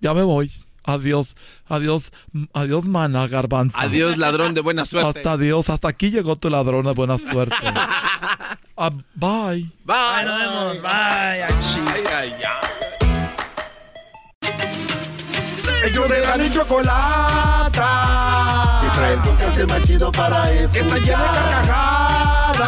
Ya 0.00 0.14
me 0.14 0.22
voy. 0.22 0.50
Adiós, 0.84 1.36
adiós, 1.68 2.12
adiós, 2.54 2.88
mana 2.88 3.26
garbanzo. 3.26 3.76
Adiós, 3.76 4.16
ladrón 4.16 4.54
de 4.54 4.62
buena 4.62 4.86
suerte. 4.86 5.18
Hasta 5.18 5.32
adiós, 5.32 5.68
hasta 5.68 5.88
aquí 5.88 6.10
llegó 6.10 6.36
tu 6.36 6.48
ladrón 6.48 6.86
de 6.86 6.92
buena 6.92 7.18
suerte. 7.18 7.56
Ah, 8.80 8.90
bye. 8.90 9.66
Bye. 9.84 10.24
nos 10.24 10.38
vemos. 10.38 10.82
Bye. 10.82 11.42
Ay, 11.42 11.50
ay, 12.14 12.32
ay. 12.46 12.88
Ellos 15.84 16.08
de 16.08 16.20
la 16.20 16.50
chocolata. 16.52 17.88
Que 18.80 18.88
trae 18.90 19.14
el 19.14 19.20
podcast 19.20 19.68
más 19.68 19.82
chido 19.82 20.12
para 20.12 20.52
escuchar. 20.52 20.70
Que 20.70 20.78
está 20.78 20.96
llena 20.98 21.32
de 21.32 21.38
carcajadas. 21.38 22.58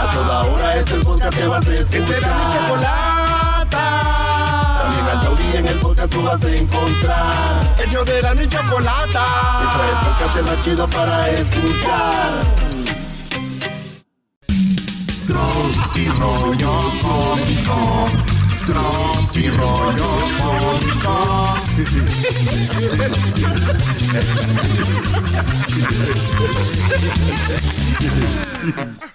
A 0.00 0.10
toda 0.12 0.44
hora 0.44 0.76
es 0.76 0.90
el 0.90 1.02
podcast 1.02 1.34
que 1.38 1.46
vas 1.46 1.66
a 1.66 1.74
escuchar. 1.74 1.90
Que 1.90 2.06
será 2.06 2.36
mi 2.36 2.52
chocolata. 2.52 3.15
En 5.56 5.66
el 5.66 5.78
podcast 5.78 6.12
tú 6.12 6.22
vas 6.22 6.44
a 6.44 6.54
encontrar. 6.54 7.74
Ellos 7.82 8.04
de 8.04 8.20
la 8.20 8.34
y 8.34 8.46
chocolata. 8.46 9.24
Que 9.58 9.66
trae 9.74 9.88
el 9.88 9.96
podcast 10.04 10.36
más 10.42 10.62
chido 10.62 10.86
para 10.88 11.30
escuchar. 11.30 12.40
Tropi 15.26 16.08
rollo 16.08 16.92
cómico. 17.00 18.06
Tropi 18.66 19.48
rollo 19.48 20.10
cómico. 20.36 21.54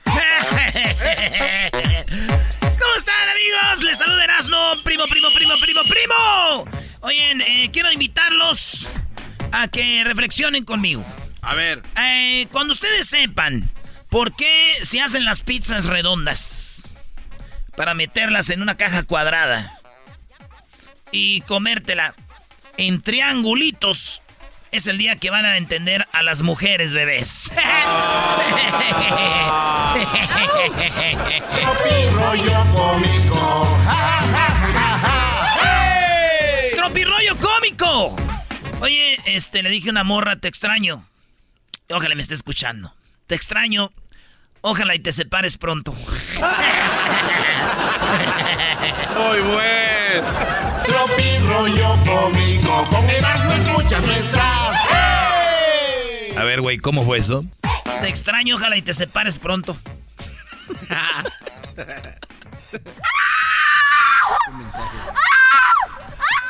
¿Cómo 2.79 2.95
están, 2.97 3.29
amigos? 3.29 3.83
Les 3.83 3.97
saluda 3.97 4.10
Erasmo, 4.41 4.81
primo, 4.83 5.05
primo, 5.05 5.27
primo, 5.29 5.53
primo, 5.61 5.81
primo. 5.83 6.79
Oigan, 7.01 7.41
eh, 7.41 7.69
quiero 7.71 7.91
invitarlos 7.91 8.87
a 9.51 9.67
que 9.67 10.03
reflexionen 10.03 10.65
conmigo. 10.65 11.05
A 11.43 11.53
ver. 11.53 11.83
Eh, 11.95 12.47
cuando 12.51 12.73
ustedes 12.73 13.07
sepan 13.07 13.69
por 14.09 14.35
qué 14.35 14.79
se 14.81 14.99
hacen 14.99 15.25
las 15.25 15.43
pizzas 15.43 15.85
redondas 15.85 16.89
para 17.77 17.93
meterlas 17.93 18.49
en 18.49 18.63
una 18.63 18.77
caja 18.77 19.03
cuadrada 19.03 19.79
y 21.11 21.41
comértela 21.41 22.15
en 22.77 22.99
triangulitos, 22.99 24.23
es 24.71 24.87
el 24.87 24.97
día 24.97 25.15
que 25.17 25.29
van 25.29 25.45
a 25.45 25.57
entender 25.57 26.07
a 26.11 26.23
las 26.23 26.41
mujeres 26.41 26.93
bebés. 26.93 27.51
rollo 32.11 32.65
cómico. 32.73 33.79
¡Tropirollo 36.75 37.37
cómico! 37.37 38.15
Oye, 38.79 39.19
este, 39.25 39.61
le 39.63 39.69
dije 39.69 39.89
a 39.89 39.91
una 39.91 40.03
morra, 40.03 40.35
te 40.37 40.47
extraño. 40.47 41.05
Ojalá 41.89 42.15
me 42.15 42.21
esté 42.21 42.33
escuchando. 42.35 42.93
Te 43.27 43.35
extraño. 43.35 43.91
Ojalá 44.61 44.95
y 44.95 44.99
te 44.99 45.11
separes 45.11 45.57
pronto. 45.57 45.93
Muy 49.17 49.39
buen. 49.41 50.23
Tropi 50.83 51.39
rollo 51.47 51.99
cómico. 52.05 52.83
Con 52.89 53.09
Erasmo 53.09 53.51
escuchas 53.53 54.07
nuestras. 54.07 54.50
A 56.37 56.43
ver, 56.43 56.61
güey, 56.61 56.77
¿cómo 56.77 57.03
fue 57.05 57.17
eso? 57.19 57.41
Te 58.01 58.07
extraño, 58.09 58.55
ojalá 58.55 58.77
y 58.77 58.81
te 58.81 58.93
separes 58.93 59.37
pronto. 59.37 59.77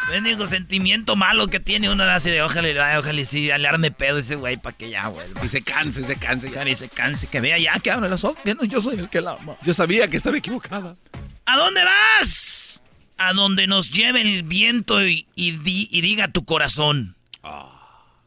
Bendigo 0.09 0.45
sentimiento 0.45 1.15
malo 1.15 1.47
que 1.47 1.59
tiene 1.61 1.89
uno 1.89 2.03
así 2.03 2.29
de 2.29 2.41
ojalá 2.41 2.67
y 2.69 2.77
ay, 2.77 2.97
ojalá 2.97 3.21
y 3.21 3.25
sí, 3.25 3.45
le 3.45 3.67
arme 3.67 3.91
pedo 3.91 4.17
ese 4.17 4.35
güey 4.35 4.57
para 4.57 4.75
que 4.75 4.89
ya 4.89 5.07
vuelva. 5.07 5.43
Y 5.45 5.47
se 5.47 5.61
canse, 5.61 6.03
se 6.05 6.17
canse. 6.17 6.49
Ojalá 6.49 6.69
y 6.69 6.75
se 6.75 6.89
canse, 6.89 7.27
que 7.27 7.39
vea 7.39 7.57
ya 7.57 7.79
que 7.79 7.91
abre 7.91 8.09
los 8.09 8.23
ojos, 8.25 8.37
que 8.43 8.53
no, 8.53 8.63
yo 8.65 8.81
soy 8.81 8.99
el 8.99 9.09
que 9.09 9.21
la 9.21 9.31
ama. 9.31 9.55
Yo 9.63 9.73
sabía 9.73 10.09
que 10.09 10.17
estaba 10.17 10.37
equivocada. 10.37 10.97
¿A 11.45 11.57
dónde 11.57 11.81
vas? 11.83 12.83
A 13.17 13.31
donde 13.33 13.67
nos 13.67 13.91
lleve 13.91 14.21
el 14.21 14.43
viento 14.43 15.05
y, 15.05 15.27
y 15.35 15.51
di- 15.59 15.87
y 15.91 16.01
diga 16.01 16.27
tu 16.27 16.43
corazón. 16.43 17.15
Ah, 17.43 17.80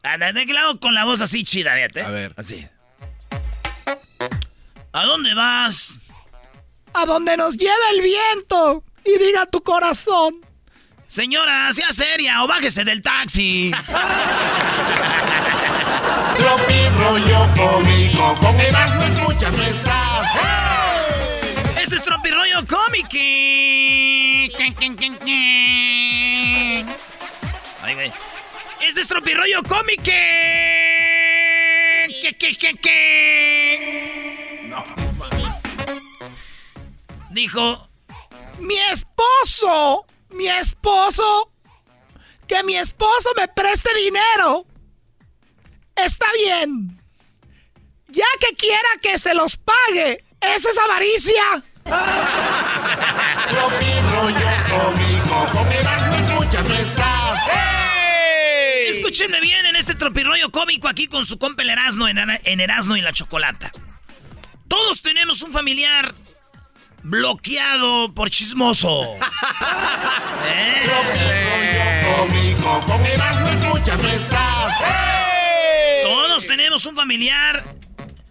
¿De 0.05 0.33
de 0.35 0.47
qué 0.47 0.53
lado 0.53 0.79
con 0.79 0.95
la 0.95 1.05
voz 1.05 1.23
así 1.23 1.45
chida, 1.45 1.75
fíjate? 1.75 2.03
A 2.03 2.11
ver. 2.11 2.35
Así. 2.37 2.69
¿A 4.93 5.05
dónde 5.05 5.33
vas? 5.35 5.99
A 6.93 7.07
donde 7.07 7.39
nos 7.39 7.57
lleve 7.57 7.73
el 7.93 8.03
viento 8.03 8.85
y 9.05 9.19
diga 9.19 9.47
tu 9.47 9.63
corazón. 9.63 10.45
Señora, 11.09 11.73
sea 11.73 11.91
seria 11.93 12.45
o 12.45 12.47
bájese 12.47 12.85
del 12.85 13.01
taxi. 13.01 13.73
Tropi 16.37 16.89
rollo 16.99 17.49
cómico, 17.57 18.35
con 18.41 18.61
Erasmo 18.61 19.03
escuchas 19.05 19.57
no 19.57 19.65
estás. 19.65 20.29
Este 21.81 21.97
es 21.97 22.05
Tropi 22.05 22.31
rollo 22.31 22.67
cómico. 22.67 23.09
Ay, 27.83 27.95
güey. 27.95 28.13
Este 28.95 29.03
es 29.03 29.09
Tropi 29.09 29.35
rollo 29.35 29.61
cómico. 29.65 30.05
¿Qué, 30.05 32.07
qué, 32.39 32.55
qué, 32.55 32.79
qué? 32.81 34.69
No. 34.69 34.85
Dijo, 37.31 37.89
mi 38.61 38.79
esposo, 38.93 40.07
mi 40.31 40.47
esposo, 40.47 41.51
que 42.47 42.63
mi 42.63 42.77
esposo 42.77 43.31
me 43.37 43.49
preste 43.49 43.93
dinero. 43.97 44.65
Está 45.97 46.27
bien. 46.45 47.03
Ya 48.07 48.29
que 48.39 48.55
quiera 48.55 48.91
que 49.03 49.19
se 49.19 49.35
los 49.35 49.57
pague, 49.57 50.25
¿eso 50.41 50.71
es 50.71 50.79
avaricia? 50.79 51.65
este 59.95 60.07
tropirroyo 60.07 60.51
cómico 60.51 60.89
aquí 60.89 61.07
con 61.07 61.25
su 61.25 61.39
compa 61.39 61.63
el 61.63 61.71
Erasmo 61.71 62.09
en, 62.09 62.19
en 62.19 62.61
Erasmo 62.61 62.97
y 62.97 63.01
la 63.01 63.13
Chocolata. 63.13 63.71
Todos 64.67 65.03
tenemos 65.03 65.41
un 65.43 65.53
familiar 65.53 66.13
bloqueado 67.05 68.13
por 68.13 68.29
chismoso. 68.29 69.05
¿Eh? 70.47 70.85
Todos 76.03 76.47
tenemos 76.47 76.85
un 76.87 76.97
familiar 76.97 77.63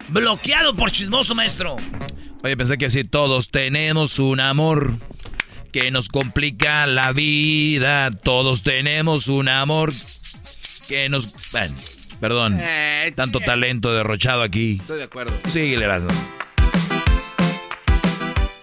bloqueado 0.09 0.75
por 0.75 0.91
chismoso, 0.91 1.33
maestro. 1.33 1.77
Oye, 2.43 2.57
pensé 2.57 2.77
que 2.77 2.87
así 2.87 3.05
todos 3.05 3.49
tenemos 3.49 4.19
un 4.19 4.41
amor 4.41 4.97
que 5.71 5.91
nos 5.91 6.09
complica 6.09 6.85
la 6.87 7.13
vida. 7.13 8.11
Todos 8.11 8.63
tenemos 8.63 9.27
un 9.27 9.47
amor 9.47 9.93
que 10.87 11.09
nos... 11.09 11.33
Bueno, 11.51 11.75
perdón. 12.19 12.57
Eh, 12.59 13.13
tanto 13.15 13.39
che. 13.39 13.45
talento 13.45 13.93
derrochado 13.93 14.41
aquí. 14.43 14.77
Estoy 14.79 14.97
de 14.97 15.03
acuerdo. 15.03 15.37
Sí, 15.47 15.73
Erasmo. 15.73 16.09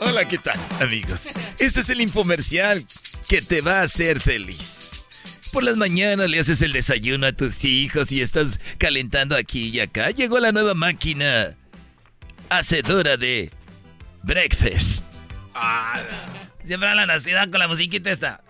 Hola, 0.01 0.26
¿qué 0.26 0.38
tal, 0.38 0.59
amigos? 0.80 1.26
Este 1.60 1.80
es 1.80 1.88
el 1.90 2.01
infomercial 2.01 2.82
que 3.28 3.40
te 3.40 3.60
va 3.60 3.80
a 3.80 3.82
hacer 3.82 4.20
feliz. 4.20 5.51
Por 5.52 5.62
las 5.62 5.76
mañanas 5.76 6.28
le 6.28 6.38
haces 6.38 6.62
el 6.62 6.72
desayuno 6.72 7.26
a 7.26 7.32
tus 7.32 7.64
hijos 7.64 8.12
y 8.12 8.22
estás 8.22 8.60
calentando 8.78 9.36
aquí 9.36 9.68
y 9.68 9.80
acá. 9.80 10.10
Llegó 10.10 10.38
la 10.40 10.52
nueva 10.52 10.74
máquina 10.74 11.56
hacedora 12.48 13.16
de 13.16 13.51
breakfast. 14.22 15.05
Siempre 16.64 16.88
hablan 16.88 17.10
así, 17.10 17.32
da 17.32 17.48
con 17.51 17.59
la 17.59 17.68
musiquita 17.68 18.10
esta. 18.10 18.42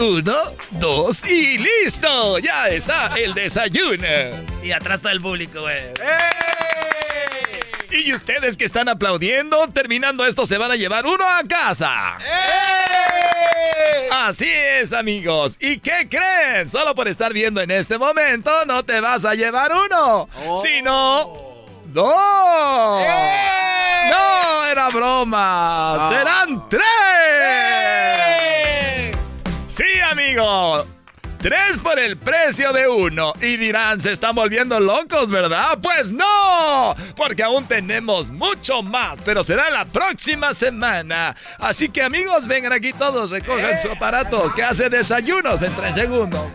Uno, 0.00 0.34
dos 0.70 1.22
y 1.24 1.58
listo. 1.58 2.38
Ya 2.38 2.68
está 2.68 3.12
el 3.18 3.34
desayuno. 3.34 4.06
Y 4.62 4.72
atrás 4.72 5.02
todo 5.02 5.12
el 5.12 5.20
público, 5.20 5.60
güey. 5.60 5.92
Y 7.90 8.14
ustedes 8.14 8.56
que 8.56 8.64
están 8.64 8.88
aplaudiendo, 8.88 9.68
terminando 9.68 10.24
esto 10.24 10.46
se 10.46 10.56
van 10.56 10.70
a 10.70 10.76
llevar 10.76 11.04
uno 11.04 11.24
a 11.28 11.42
casa. 11.46 12.16
Así 14.10 14.48
es, 14.48 14.94
amigos. 14.94 15.58
¿Y 15.60 15.78
qué 15.80 16.08
creen? 16.08 16.70
Solo 16.70 16.94
por 16.94 17.06
estar 17.06 17.34
viendo 17.34 17.60
en 17.60 17.70
este 17.70 17.98
momento 17.98 18.64
no 18.64 18.82
te 18.84 19.02
vas 19.02 19.26
a 19.26 19.34
llevar 19.34 19.70
uno, 19.72 20.30
sino 20.62 21.66
dos. 21.86 23.02
No, 24.10 24.64
era 24.64 24.88
broma. 24.88 26.08
Serán 26.10 26.68
tres. 26.70 28.29
Amigo. 30.30 30.86
Tres 31.38 31.78
por 31.82 31.98
el 31.98 32.16
precio 32.16 32.72
de 32.72 32.86
uno. 32.86 33.32
Y 33.40 33.56
dirán, 33.56 34.00
se 34.00 34.12
están 34.12 34.34
volviendo 34.36 34.78
locos, 34.78 35.32
¿verdad? 35.32 35.78
Pues 35.82 36.12
no, 36.12 36.94
porque 37.16 37.42
aún 37.42 37.64
tenemos 37.64 38.30
mucho 38.30 38.82
más, 38.82 39.14
pero 39.24 39.42
será 39.42 39.70
la 39.70 39.86
próxima 39.86 40.54
semana. 40.54 41.34
Así 41.58 41.88
que 41.88 42.02
amigos, 42.02 42.46
vengan 42.46 42.72
aquí 42.72 42.92
todos, 42.92 43.30
recojan 43.30 43.80
su 43.80 43.90
aparato 43.90 44.52
que 44.54 44.62
hace 44.62 44.88
desayunos 44.88 45.62
en 45.62 45.74
tres 45.74 45.94
segundos. 45.94 46.46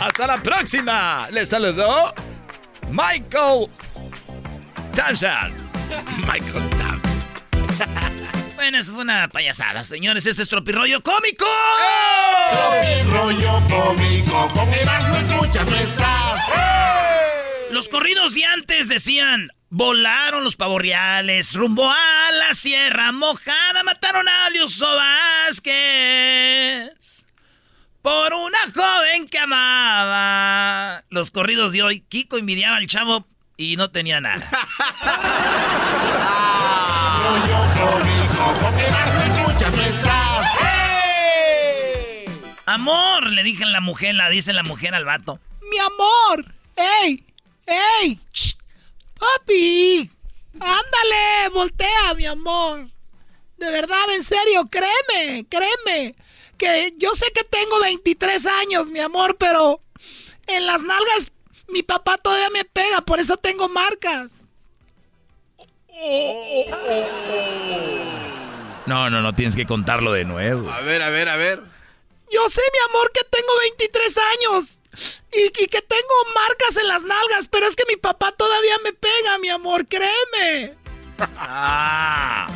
Hasta 0.00 0.26
la 0.26 0.38
próxima. 0.38 1.28
Les 1.30 1.48
saludó 1.48 2.12
Michael 2.90 3.68
Tanshan. 4.94 5.52
Michael 6.26 6.70
Tan. 6.70 8.13
Bueno, 8.54 8.82
fue 8.84 9.02
una 9.02 9.28
payasada, 9.28 9.84
señores. 9.84 10.26
Este 10.26 10.42
es 10.42 10.48
Tropirollo 10.48 11.02
Cómico. 11.02 11.46
Cómico, 13.68 14.48
con 14.54 14.72
Erasmo 14.72 15.16
escuchas 15.16 15.70
no 15.70 15.76
estás. 15.76 16.40
Los 17.70 17.88
corridos 17.88 18.34
de 18.34 18.44
antes 18.44 18.88
decían, 18.88 19.48
volaron 19.70 20.44
los 20.44 20.54
pavorreales, 20.56 21.54
rumbo 21.54 21.90
a 21.90 22.30
la 22.32 22.54
Sierra 22.54 23.10
Mojada, 23.12 23.82
mataron 23.84 24.28
a 24.28 24.50
Liuso 24.50 24.86
Vázquez. 25.46 27.26
Por 28.02 28.34
una 28.34 28.58
joven 28.72 29.28
que 29.28 29.38
amaba. 29.38 31.04
Los 31.10 31.30
corridos 31.30 31.72
de 31.72 31.82
hoy, 31.82 32.00
Kiko 32.00 32.38
envidiaba 32.38 32.76
al 32.76 32.86
chavo 32.86 33.26
y 33.56 33.76
no 33.76 33.90
tenía 33.90 34.20
nada. 34.20 34.48
Amor, 42.66 43.26
le 43.28 43.42
dije 43.42 43.64
a 43.64 43.66
la 43.66 43.80
mujer, 43.80 44.14
la 44.14 44.28
dice 44.28 44.52
la 44.52 44.62
mujer 44.62 44.94
al 44.94 45.04
vato. 45.04 45.38
Mi 45.70 45.78
amor. 45.78 46.54
¡Ey! 46.76 47.24
¡Ey! 47.66 48.18
¡Shh! 48.32 48.54
¡Papi! 49.18 50.10
¡Ándale! 50.54 51.48
¡Voltea, 51.52 52.14
mi 52.16 52.26
amor! 52.26 52.88
De 53.58 53.70
verdad, 53.70 54.10
en 54.14 54.24
serio, 54.24 54.68
créeme, 54.70 55.46
créeme. 55.48 56.14
Que 56.58 56.94
yo 56.98 57.14
sé 57.14 57.26
que 57.34 57.44
tengo 57.44 57.80
23 57.80 58.46
años, 58.46 58.90
mi 58.90 59.00
amor, 59.00 59.36
pero 59.38 59.80
en 60.46 60.66
las 60.66 60.82
nalgas 60.82 61.32
mi 61.68 61.82
papá 61.82 62.18
todavía 62.18 62.50
me 62.50 62.64
pega, 62.64 63.00
por 63.00 63.20
eso 63.20 63.36
tengo 63.36 63.68
marcas. 63.68 64.32
No, 68.86 69.10
no, 69.10 69.22
no, 69.22 69.34
tienes 69.34 69.56
que 69.56 69.66
contarlo 69.66 70.12
de 70.12 70.24
nuevo. 70.24 70.70
A 70.70 70.80
ver, 70.80 71.02
a 71.02 71.10
ver, 71.10 71.28
a 71.28 71.36
ver. 71.36 71.73
Yo 72.34 72.50
sé, 72.50 72.60
mi 72.72 72.78
amor, 72.90 73.12
que 73.12 73.20
tengo 73.30 73.46
23 73.62 74.18
años 74.18 74.82
y, 75.32 75.46
y 75.46 75.66
que 75.68 75.80
tengo 75.82 76.14
marcas 76.34 76.76
en 76.78 76.88
las 76.88 77.04
nalgas, 77.04 77.46
pero 77.46 77.64
es 77.66 77.76
que 77.76 77.84
mi 77.88 77.94
papá 77.94 78.32
todavía 78.32 78.76
me 78.82 78.92
pega, 78.92 79.38
mi 79.38 79.50
amor, 79.50 79.86
créeme. 79.86 80.74
Ah. 81.36 82.50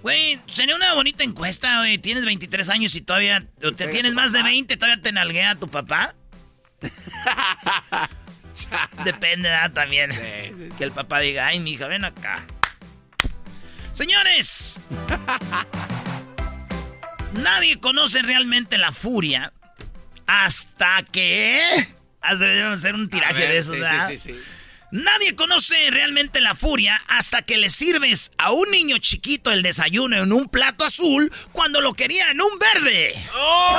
Güey, 0.00 0.40
sería 0.50 0.74
una 0.74 0.94
bonita 0.94 1.22
encuesta, 1.22 1.80
güey. 1.80 1.98
Tienes 1.98 2.24
23 2.24 2.70
años 2.70 2.94
y 2.94 3.02
todavía 3.02 3.46
te, 3.58 3.88
tienes 3.88 4.14
más 4.14 4.32
de 4.32 4.38
papá? 4.38 4.48
20, 4.48 4.76
todavía 4.78 5.02
te 5.02 5.12
nalguea 5.12 5.56
tu 5.56 5.68
papá. 5.68 6.14
Depende, 9.04 9.50
¿verdad? 9.50 9.72
También. 9.72 10.12
Que 10.78 10.84
el 10.84 10.92
papá 10.92 11.20
diga, 11.20 11.48
ay, 11.48 11.60
mija, 11.60 11.88
ven 11.88 12.06
acá. 12.06 12.46
Señores, 13.92 14.80
nadie 17.34 17.78
conoce 17.80 18.22
realmente 18.22 18.78
la 18.78 18.92
furia 18.92 19.52
hasta 20.26 21.02
que... 21.10 21.88
Hasta 22.22 22.44
debemos 22.44 22.76
hacer 22.76 22.94
un 22.94 23.08
tiraje 23.08 23.32
A 23.32 23.38
ver, 23.38 23.48
de 23.50 23.58
esos, 23.58 23.74
sí, 23.74 23.80
¿verdad? 23.80 24.08
sí, 24.08 24.18
sí, 24.18 24.32
sí. 24.34 24.40
Nadie 24.92 25.36
conoce 25.36 25.74
realmente 25.90 26.40
la 26.40 26.54
furia 26.56 27.00
hasta 27.08 27.42
que 27.42 27.56
le 27.56 27.70
sirves 27.70 28.32
a 28.38 28.50
un 28.50 28.70
niño 28.70 28.98
chiquito 28.98 29.52
el 29.52 29.62
desayuno 29.62 30.16
en 30.20 30.32
un 30.32 30.48
plato 30.48 30.84
azul 30.84 31.32
cuando 31.52 31.80
lo 31.80 31.94
quería 31.94 32.30
en 32.30 32.40
un 32.42 32.58
verde. 32.58 33.14
¡Oh! 33.36 33.76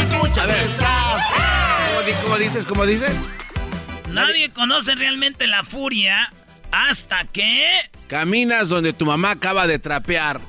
Escuchas 0.00 0.46
no 0.46 0.54
estás. 0.54 1.22
¿Cómo, 1.88 2.02
di- 2.06 2.12
cómo 2.22 2.36
dices? 2.38 2.64
¿Cómo 2.66 2.86
dices? 2.86 3.14
Nadie 4.10 4.50
conoce 4.50 4.94
realmente 4.94 5.46
la 5.46 5.64
furia 5.64 6.32
hasta 6.72 7.24
que... 7.26 7.70
Caminas 8.08 8.68
donde 8.68 8.92
tu 8.92 9.06
mamá 9.06 9.30
acaba 9.30 9.66
de 9.66 9.78
trapear. 9.78 10.40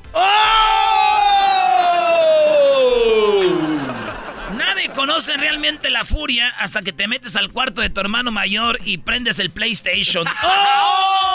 Nadie, 4.58 4.90
conoce 4.96 5.38
realmente 5.38 5.90
la 5.90 6.06
furia 6.06 6.48
hasta 6.60 6.82
que 6.82 6.94
te 6.94 7.08
metes 7.08 7.36
al 7.36 7.52
cuarto 7.52 7.82
de 7.82 7.90
tu 7.90 8.00
hermano 8.02 8.32
mayor 8.32 8.80
y 8.84 8.98
prendes 8.98 9.40
el 9.40 9.50
PlayStation. 9.52 10.26
¡Oh! 10.44 11.34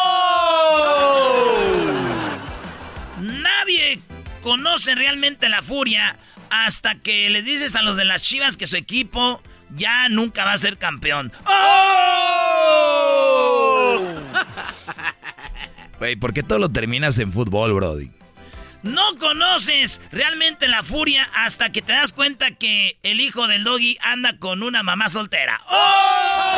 Nadie 3.20 4.00
conoce 4.42 4.94
realmente 4.94 5.48
la 5.48 5.62
furia 5.62 6.16
hasta 6.50 6.94
que 6.96 7.28
les 7.30 7.44
dices 7.44 7.76
a 7.76 7.82
los 7.82 7.96
de 7.96 8.04
las 8.04 8.22
Chivas 8.22 8.56
que 8.56 8.66
su 8.66 8.76
equipo 8.76 9.42
ya 9.76 10.08
nunca 10.08 10.44
va 10.44 10.52
a 10.52 10.58
ser 10.58 10.78
campeón. 10.78 11.32
¡Oh! 11.46 13.37
Güey, 15.98 16.16
¿por 16.16 16.32
qué 16.32 16.42
todo 16.42 16.58
lo 16.58 16.68
terminas 16.68 17.18
en 17.18 17.32
fútbol, 17.32 17.72
Brody? 17.74 18.10
No 18.82 19.16
conoces 19.18 20.00
realmente 20.12 20.68
la 20.68 20.84
furia 20.84 21.28
hasta 21.34 21.72
que 21.72 21.82
te 21.82 21.92
das 21.92 22.12
cuenta 22.12 22.52
que 22.52 22.96
el 23.02 23.20
hijo 23.20 23.48
del 23.48 23.64
doggy 23.64 23.98
anda 24.02 24.38
con 24.38 24.62
una 24.62 24.84
mamá 24.84 25.08
soltera. 25.08 25.60
¡Oh! 25.68 26.48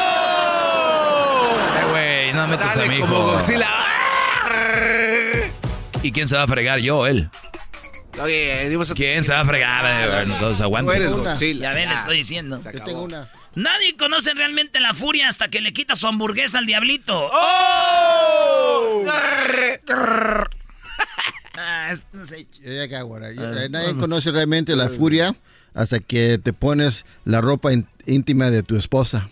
Eh, 1.81 1.85
güey, 1.91 2.33
no 2.35 2.47
metas 2.47 2.77
a 2.77 2.85
mi 2.85 2.97
hijo. 2.97 3.39
¿Y 6.03 6.13
quién 6.13 6.29
se 6.29 6.37
va 6.37 6.43
a 6.43 6.47
fregar? 6.47 6.81
Yo, 6.81 7.07
él. 7.07 7.31
¿Quién 8.95 9.25
se 9.25 9.33
va 9.33 9.41
a 9.41 9.45
fregar? 9.47 10.23
Entonces, 10.25 10.61
aguanta. 10.61 10.93
Ya 10.99 11.73
ven, 11.73 11.89
le 11.89 11.95
estoy 11.95 12.19
diciendo. 12.19 12.61
Yo 12.63 12.85
tengo 12.85 13.03
una. 13.05 13.31
Nadie 13.55 13.97
conoce 13.97 14.33
realmente 14.35 14.79
la 14.81 14.95
furia 14.95 15.29
hasta 15.29 15.49
que 15.49 15.61
le 15.61 15.73
quita 15.73 15.97
su 15.97 16.07
hamburguesa 16.07 16.59
al 16.59 16.67
diablito. 16.67 17.31
¡Oh! 17.33 19.05
Ah, 21.63 21.93
güey. 23.03 23.37
Yo- 23.37 23.43
eh, 23.59 23.69
Nadie 23.69 23.95
conoce 23.97 24.31
realmente 24.31 24.75
la 24.77 24.89
furia 24.89 25.35
hasta 25.75 25.99
que 26.01 26.39
te 26.39 26.53
pones 26.55 27.05
la 27.25 27.41
ropa 27.43 27.71
íntima 28.07 28.49
de 28.51 28.63
tu 28.63 28.77
esposa. 28.77 29.29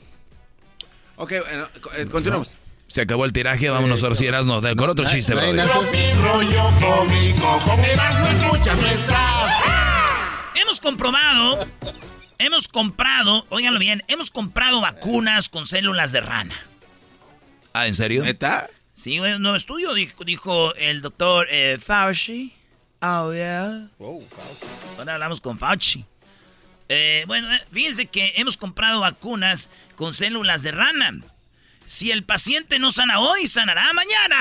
Ok, 1.16 1.32
eh, 1.32 2.06
continuamos. 2.10 2.50
Se 2.86 3.00
acabó 3.02 3.24
el 3.24 3.32
tiraje, 3.32 3.70
vámonos 3.70 4.02
ahora 4.02 4.14
si 4.14 4.26
eras 4.26 4.44
no. 4.46 4.60
Con 4.60 4.90
otro 4.90 5.08
chiste, 5.08 5.34
rollo 5.34 5.62
cómico, 6.80 7.58
con 7.64 7.80
escuchas 7.80 8.82
estás. 8.82 9.52
Hemos 10.54 10.80
comprobado, 10.82 11.66
hemos 12.38 12.68
comprado, 12.68 13.46
óiganlo 13.50 13.78
bien, 13.78 14.02
hemos 14.08 14.30
comprado 14.30 14.80
vacunas 14.80 15.48
con 15.48 15.66
células 15.66 16.12
de 16.12 16.20
rana. 16.20 16.54
Ah, 17.72 17.86
¿en 17.86 17.94
serio? 17.94 18.24
¿Neta? 18.24 18.70
Sí, 18.94 19.20
un 19.20 19.42
nuevo 19.42 19.56
estudio 19.56 19.94
dijo, 19.94 20.24
dijo 20.24 20.74
el 20.74 21.02
doctor 21.02 21.46
eh, 21.50 21.78
Fauci. 21.80 22.52
Oh, 23.00 23.32
yeah. 23.32 23.88
Ahora 24.98 25.14
hablamos 25.14 25.40
con 25.40 25.58
Fauci. 25.58 26.04
Eh, 26.88 27.24
bueno, 27.26 27.52
eh, 27.52 27.60
fíjense 27.70 28.06
que 28.06 28.32
hemos 28.36 28.56
comprado 28.56 29.00
vacunas 29.00 29.70
con 29.94 30.14
células 30.14 30.62
de 30.62 30.72
rana. 30.72 31.20
Si 31.86 32.10
el 32.10 32.24
paciente 32.24 32.78
no 32.78 32.90
sana 32.90 33.20
hoy, 33.20 33.46
sanará 33.46 33.92
mañana. 33.92 34.36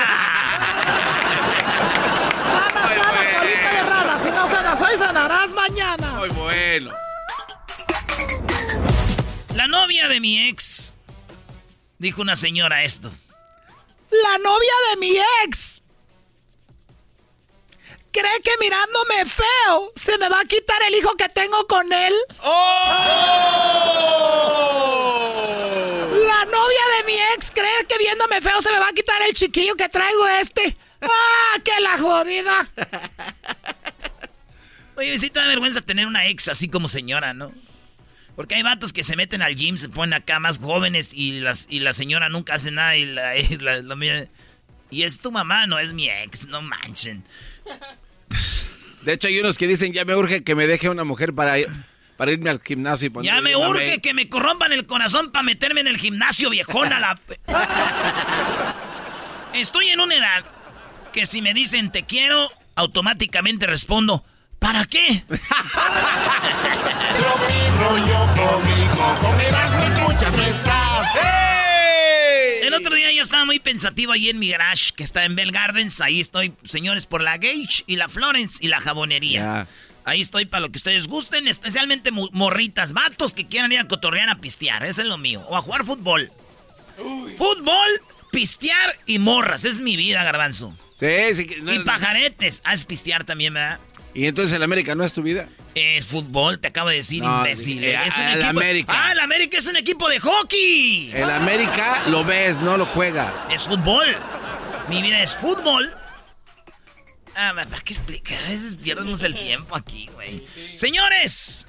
Sana, 2.42 2.86
sana, 2.86 3.38
colita 3.38 3.72
de 3.72 3.82
rana. 3.82 4.22
Si 4.22 4.30
no 4.30 4.48
sanas 4.48 4.80
hoy, 4.80 4.98
sanarás 4.98 5.52
mañana. 5.52 6.12
Muy 6.14 6.28
bueno. 6.30 6.90
La 9.58 9.66
novia 9.66 10.06
de 10.06 10.20
mi 10.20 10.48
ex, 10.48 10.94
dijo 11.98 12.22
una 12.22 12.36
señora 12.36 12.84
esto. 12.84 13.10
La 14.08 14.38
novia 14.38 14.72
de 14.88 14.96
mi 15.00 15.18
ex. 15.44 15.82
¿Cree 18.12 18.40
que 18.44 18.52
mirándome 18.60 19.26
feo 19.26 19.92
se 19.96 20.16
me 20.18 20.28
va 20.28 20.42
a 20.42 20.44
quitar 20.44 20.80
el 20.86 20.94
hijo 20.94 21.12
que 21.16 21.28
tengo 21.30 21.66
con 21.66 21.92
él? 21.92 22.14
La 26.28 26.44
novia 26.44 26.84
de 26.96 27.04
mi 27.06 27.18
ex 27.34 27.50
cree 27.50 27.84
que 27.88 27.98
viéndome 27.98 28.40
feo 28.40 28.62
se 28.62 28.70
me 28.70 28.78
va 28.78 28.86
a 28.86 28.92
quitar 28.92 29.20
el 29.22 29.34
chiquillo 29.34 29.74
que 29.74 29.88
traigo 29.88 30.28
este. 30.40 30.76
¡Ah, 31.00 31.58
qué 31.64 31.80
la 31.80 31.98
jodida! 31.98 32.70
Oye, 34.94 35.18
sí 35.18 35.30
te 35.30 35.40
da 35.40 35.48
vergüenza 35.48 35.80
tener 35.80 36.06
una 36.06 36.28
ex 36.28 36.46
así 36.46 36.68
como 36.68 36.86
señora, 36.88 37.34
¿no? 37.34 37.52
Porque 38.38 38.54
hay 38.54 38.62
vatos 38.62 38.92
que 38.92 39.02
se 39.02 39.16
meten 39.16 39.42
al 39.42 39.56
gym, 39.56 39.76
se 39.78 39.88
ponen 39.88 40.12
acá 40.14 40.38
más 40.38 40.58
jóvenes 40.58 41.12
y, 41.12 41.40
las, 41.40 41.66
y 41.68 41.80
la 41.80 41.92
señora 41.92 42.28
nunca 42.28 42.54
hace 42.54 42.70
nada 42.70 42.96
y 42.96 43.04
la, 43.04 43.36
y 43.36 43.56
la- 43.56 43.82
mira. 43.96 44.28
Y 44.92 45.02
es 45.02 45.18
tu 45.18 45.32
mamá, 45.32 45.66
no 45.66 45.76
es 45.80 45.92
mi 45.92 46.08
ex, 46.08 46.46
no 46.46 46.62
manchen. 46.62 47.24
De 49.02 49.12
hecho, 49.14 49.26
hay 49.26 49.40
unos 49.40 49.58
que 49.58 49.66
dicen, 49.66 49.92
ya 49.92 50.04
me 50.04 50.14
urge 50.14 50.44
que 50.44 50.54
me 50.54 50.68
deje 50.68 50.88
una 50.88 51.02
mujer 51.02 51.34
para, 51.34 51.56
para 52.16 52.30
irme 52.30 52.48
al 52.48 52.60
gimnasio 52.60 53.08
y 53.08 53.10
ponerme 53.10 53.36
Ya 53.36 53.42
me 53.42 53.56
urge 53.56 53.86
me- 53.96 54.00
que 54.00 54.14
me 54.14 54.28
corrompan 54.28 54.72
el 54.72 54.86
corazón 54.86 55.32
para 55.32 55.42
meterme 55.42 55.80
en 55.80 55.88
el 55.88 55.96
gimnasio, 55.98 56.48
viejona. 56.48 57.00
La... 57.00 57.20
Estoy 59.52 59.88
en 59.88 59.98
una 59.98 60.14
edad 60.14 60.44
que 61.12 61.26
si 61.26 61.42
me 61.42 61.54
dicen 61.54 61.90
te 61.90 62.04
quiero, 62.04 62.48
automáticamente 62.76 63.66
respondo, 63.66 64.24
¿para 64.58 64.84
qué? 64.86 65.24
rollo 67.78 68.26
cómico, 68.34 69.14
con 69.20 69.40
Erasmo 69.40 69.82
escuchas 69.84 70.36
no 70.36 70.42
estás. 70.42 71.08
El 72.62 72.74
otro 72.74 72.94
día 72.94 73.12
yo 73.12 73.22
estaba 73.22 73.44
muy 73.44 73.60
pensativo 73.60 74.12
ahí 74.12 74.28
en 74.28 74.38
mi 74.38 74.50
garage, 74.50 74.92
que 74.94 75.02
está 75.02 75.24
en 75.24 75.36
Bell 75.36 75.52
Gardens. 75.52 76.00
Ahí 76.00 76.20
estoy, 76.20 76.52
señores, 76.64 77.06
por 77.06 77.22
la 77.22 77.38
Gage 77.38 77.84
y 77.86 77.96
la 77.96 78.08
Florence 78.08 78.58
y 78.60 78.68
la 78.68 78.80
jabonería. 78.80 79.66
Ahí 80.04 80.20
estoy 80.20 80.46
para 80.46 80.60
lo 80.60 80.70
que 80.70 80.78
ustedes 80.78 81.08
gusten, 81.08 81.48
especialmente 81.48 82.10
morritas, 82.10 82.92
vatos 82.92 83.34
que 83.34 83.46
quieran 83.46 83.72
ir 83.72 83.78
a 83.78 83.88
cotorrear 83.88 84.28
a 84.28 84.36
pistear. 84.36 84.84
Eso 84.84 85.02
es 85.02 85.06
lo 85.06 85.18
mío. 85.18 85.42
O 85.48 85.56
a 85.56 85.62
jugar 85.62 85.84
fútbol. 85.84 86.30
Fútbol, 87.36 87.88
pistear 88.32 88.94
y 89.06 89.18
morras. 89.18 89.64
Es 89.64 89.80
mi 89.80 89.96
vida, 89.96 90.24
garbanzo. 90.24 90.76
Sí, 90.96 91.34
sí. 91.36 91.46
no, 91.62 91.72
y 91.72 91.78
pajaretes. 91.80 92.60
Ah, 92.64 92.74
es 92.74 92.84
pistear 92.84 93.24
también, 93.24 93.54
¿verdad? 93.54 93.78
Y 94.14 94.26
entonces 94.26 94.54
el 94.56 94.62
América 94.62 94.94
no 94.94 95.04
es 95.04 95.12
tu 95.12 95.22
vida. 95.22 95.46
Es 95.74 96.06
fútbol, 96.06 96.58
te 96.58 96.68
acabo 96.68 96.88
de 96.88 96.96
decir, 96.96 97.22
No, 97.22 97.38
imbécil. 97.38 97.84
eh, 97.84 97.98
es 98.06 98.16
un 98.16 98.22
el 98.24 98.32
equipo... 98.40 98.48
América. 98.50 98.92
Ah, 98.96 99.12
el 99.12 99.20
América 99.20 99.58
es 99.58 99.66
un 99.66 99.76
equipo 99.76 100.08
de 100.08 100.18
hockey. 100.18 101.10
El 101.12 101.30
América 101.30 102.02
lo 102.08 102.24
ves, 102.24 102.58
no 102.60 102.76
lo 102.76 102.86
juega. 102.86 103.46
Es 103.50 103.62
fútbol. 103.62 104.06
Mi 104.88 105.02
vida 105.02 105.22
es 105.22 105.36
fútbol. 105.36 105.94
Ah, 107.36 107.52
¿para 107.54 107.80
qué 107.82 107.92
explicar? 107.92 108.38
A 108.46 108.48
veces 108.48 108.74
pierdemos 108.74 109.22
el 109.22 109.34
tiempo 109.38 109.76
aquí, 109.76 110.08
güey. 110.14 110.44
Señores, 110.74 111.66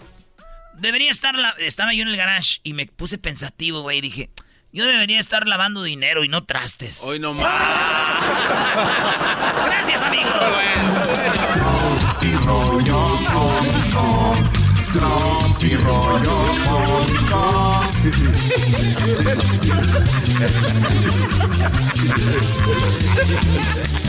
debería 0.74 1.12
estar... 1.12 1.36
La... 1.36 1.52
Estaba 1.60 1.94
yo 1.94 2.02
en 2.02 2.08
el 2.08 2.18
garage 2.18 2.60
y 2.64 2.74
me 2.74 2.88
puse 2.88 3.20
pensativo, 3.20 3.82
güey. 3.84 4.00
y 4.00 4.02
Dije, 4.02 4.30
yo 4.72 4.86
debería 4.86 5.20
estar 5.20 5.48
lavando 5.48 5.82
dinero 5.84 6.24
y 6.24 6.28
no 6.28 6.46
trastes. 6.46 7.02
Hoy 7.04 7.20
no 7.20 7.34
más. 7.34 7.46
Gracias, 9.66 10.04
amigos. 10.04 10.32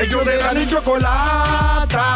Ellos 0.00 0.24
de 0.24 0.36
la 0.36 0.52
ni 0.54 0.66
chocolata. 0.66 2.06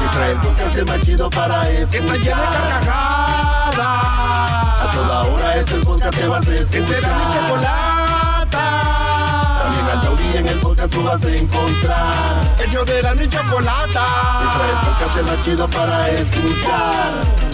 Que 0.00 0.08
trae 0.16 0.32
el 0.32 0.38
podcast 0.38 0.82
más 0.86 1.00
chido 1.02 1.30
para 1.30 1.70
escuchar. 1.70 1.90
Que 1.90 1.98
está 1.98 2.14
llena 2.16 2.42
de 2.42 2.56
carcajadas. 2.56 3.78
A 4.80 4.90
toda 4.92 5.22
hora 5.24 5.56
es 5.56 5.70
el 5.70 5.82
podcast 5.82 6.18
que 6.18 6.28
vas 6.28 6.46
a 6.46 6.54
escuchar. 6.54 6.70
Que 6.70 6.86
será 6.86 7.08
mi 7.14 7.24
chocolata. 7.34 8.64
También 9.62 9.86
al 9.86 10.00
taurí 10.00 10.36
en 10.36 10.46
el 10.46 10.60
podcast 10.60 10.92
tú 10.92 11.02
vas 11.02 11.24
a 11.24 11.34
encontrar. 11.34 12.56
Ellos 12.64 12.86
de 12.86 13.02
la 13.02 13.14
ni 13.14 13.28
chocolata. 13.28 14.06
Que 14.40 14.46
trae 14.56 14.70
el 14.70 14.76
podcast 14.86 15.30
más 15.30 15.44
chido 15.44 15.68
para 15.68 16.10
escuchar. 16.10 17.53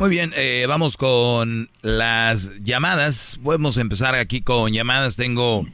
Muy 0.00 0.10
bien, 0.10 0.30
eh, 0.36 0.64
vamos 0.68 0.96
con 0.96 1.66
las 1.82 2.62
llamadas. 2.62 3.40
Podemos 3.42 3.76
empezar 3.78 4.14
aquí 4.14 4.42
con 4.42 4.72
llamadas. 4.72 5.16
Tengo, 5.16 5.64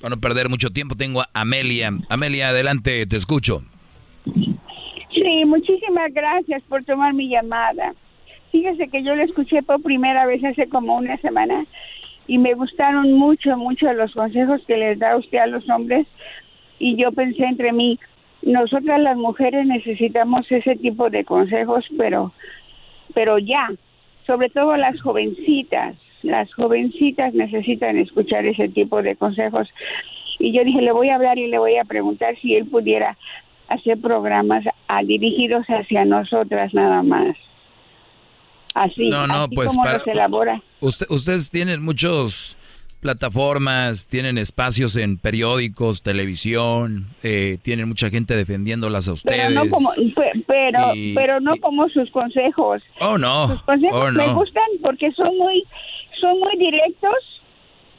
para 0.00 0.14
no 0.14 0.20
perder 0.20 0.48
mucho 0.48 0.70
tiempo, 0.70 0.94
tengo 0.94 1.22
a 1.22 1.28
Amelia. 1.34 1.90
Amelia, 2.08 2.50
adelante, 2.50 3.04
te 3.06 3.16
escucho. 3.16 3.62
Sí, 4.24 5.44
muchísimas 5.46 6.14
gracias 6.14 6.62
por 6.68 6.84
tomar 6.84 7.12
mi 7.12 7.28
llamada. 7.28 7.92
Fíjese 8.52 8.86
que 8.86 9.02
yo 9.02 9.16
lo 9.16 9.24
escuché 9.24 9.64
por 9.64 9.82
primera 9.82 10.26
vez 10.26 10.44
hace 10.44 10.68
como 10.68 10.96
una 10.96 11.16
semana 11.16 11.66
y 12.28 12.38
me 12.38 12.54
gustaron 12.54 13.12
mucho, 13.14 13.56
mucho 13.56 13.92
los 13.94 14.12
consejos 14.12 14.60
que 14.68 14.76
les 14.76 15.00
da 15.00 15.16
usted 15.16 15.38
a 15.38 15.48
los 15.48 15.68
hombres 15.68 16.06
y 16.78 16.96
yo 16.96 17.10
pensé 17.10 17.44
entre 17.44 17.72
mí, 17.72 17.98
nosotras 18.42 19.00
las 19.00 19.16
mujeres 19.16 19.66
necesitamos 19.66 20.50
ese 20.50 20.76
tipo 20.76 21.10
de 21.10 21.24
consejos, 21.24 21.84
pero 21.96 22.32
pero 23.14 23.38
ya, 23.38 23.70
sobre 24.26 24.50
todo 24.50 24.76
las 24.76 25.00
jovencitas, 25.00 25.96
las 26.22 26.52
jovencitas 26.54 27.34
necesitan 27.34 27.98
escuchar 27.98 28.46
ese 28.46 28.68
tipo 28.68 29.02
de 29.02 29.16
consejos. 29.16 29.68
Y 30.38 30.52
yo 30.52 30.64
dije, 30.64 30.80
le 30.80 30.92
voy 30.92 31.08
a 31.08 31.16
hablar 31.16 31.38
y 31.38 31.48
le 31.48 31.58
voy 31.58 31.76
a 31.76 31.84
preguntar 31.84 32.36
si 32.40 32.54
él 32.54 32.66
pudiera 32.66 33.16
hacer 33.68 34.00
programas 34.00 34.64
a, 34.88 35.02
dirigidos 35.02 35.64
hacia 35.66 36.04
nosotras 36.04 36.72
nada 36.74 37.02
más. 37.02 37.36
Así, 38.74 39.08
no, 39.08 39.26
no, 39.26 39.34
así 39.34 39.54
pues 39.54 39.68
como 39.68 39.84
para, 39.84 39.98
los 39.98 40.06
elabora. 40.06 40.62
Usted, 40.80 41.06
ustedes 41.10 41.50
tienen 41.50 41.84
muchos 41.84 42.56
plataformas, 43.02 44.06
tienen 44.06 44.38
espacios 44.38 44.94
en 44.96 45.18
periódicos, 45.18 46.02
televisión, 46.02 47.08
eh, 47.24 47.58
tienen 47.62 47.88
mucha 47.88 48.08
gente 48.10 48.34
defendiéndolas 48.36 49.08
a 49.08 49.12
ustedes. 49.14 49.38
Pero 49.48 49.50
no 49.64 49.68
como, 49.68 49.90
pe- 50.14 50.44
pero, 50.46 50.94
Y- 50.94 51.12
pero 51.14 51.40
no 51.40 51.56
como 51.56 51.88
sus 51.90 52.08
consejos. 52.12 52.80
Oh, 53.00 53.18
no. 53.18 53.48
Sus 53.48 53.62
consejos 53.64 54.00
Oh, 54.08 54.12
me 54.12 54.26
no. 54.28 54.34
gustan 54.36 54.64
porque 54.82 55.10
son 55.12 55.36
muy, 55.36 55.64
son 56.20 56.38
muy 56.38 56.56
directos, 56.56 57.14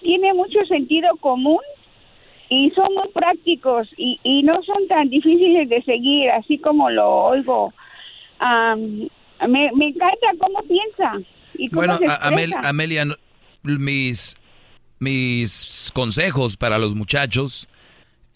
tiene 0.01 0.33
mucho 0.33 0.59
sentido 0.69 1.09
común 1.17 1.59
y 2.49 2.71
son 2.71 2.87
muy 2.95 3.09
prácticos 3.13 3.87
y, 3.97 4.19
y 4.23 4.41
no 4.43 4.63
son 4.63 4.87
tan 4.87 5.09
difíciles 5.09 5.67
de 5.67 5.83
seguir, 5.83 6.31
así 6.31 6.57
como 6.57 6.89
lo 6.89 7.25
oigo. 7.25 7.73
Am, 8.39 9.09
me, 9.49 9.69
me 9.75 9.87
encanta 9.89 10.27
cómo 10.39 10.63
piensa 10.63 11.19
y 11.55 11.67
cómo 11.69 11.81
Bueno, 11.81 11.97
se 11.97 12.07
Amel-. 12.07 12.53
Amelia, 12.63 13.05
mis, 13.63 14.37
mis 15.03 15.91
consejos 15.93 16.57
para 16.57 16.77
los 16.77 16.95
muchachos, 16.95 17.67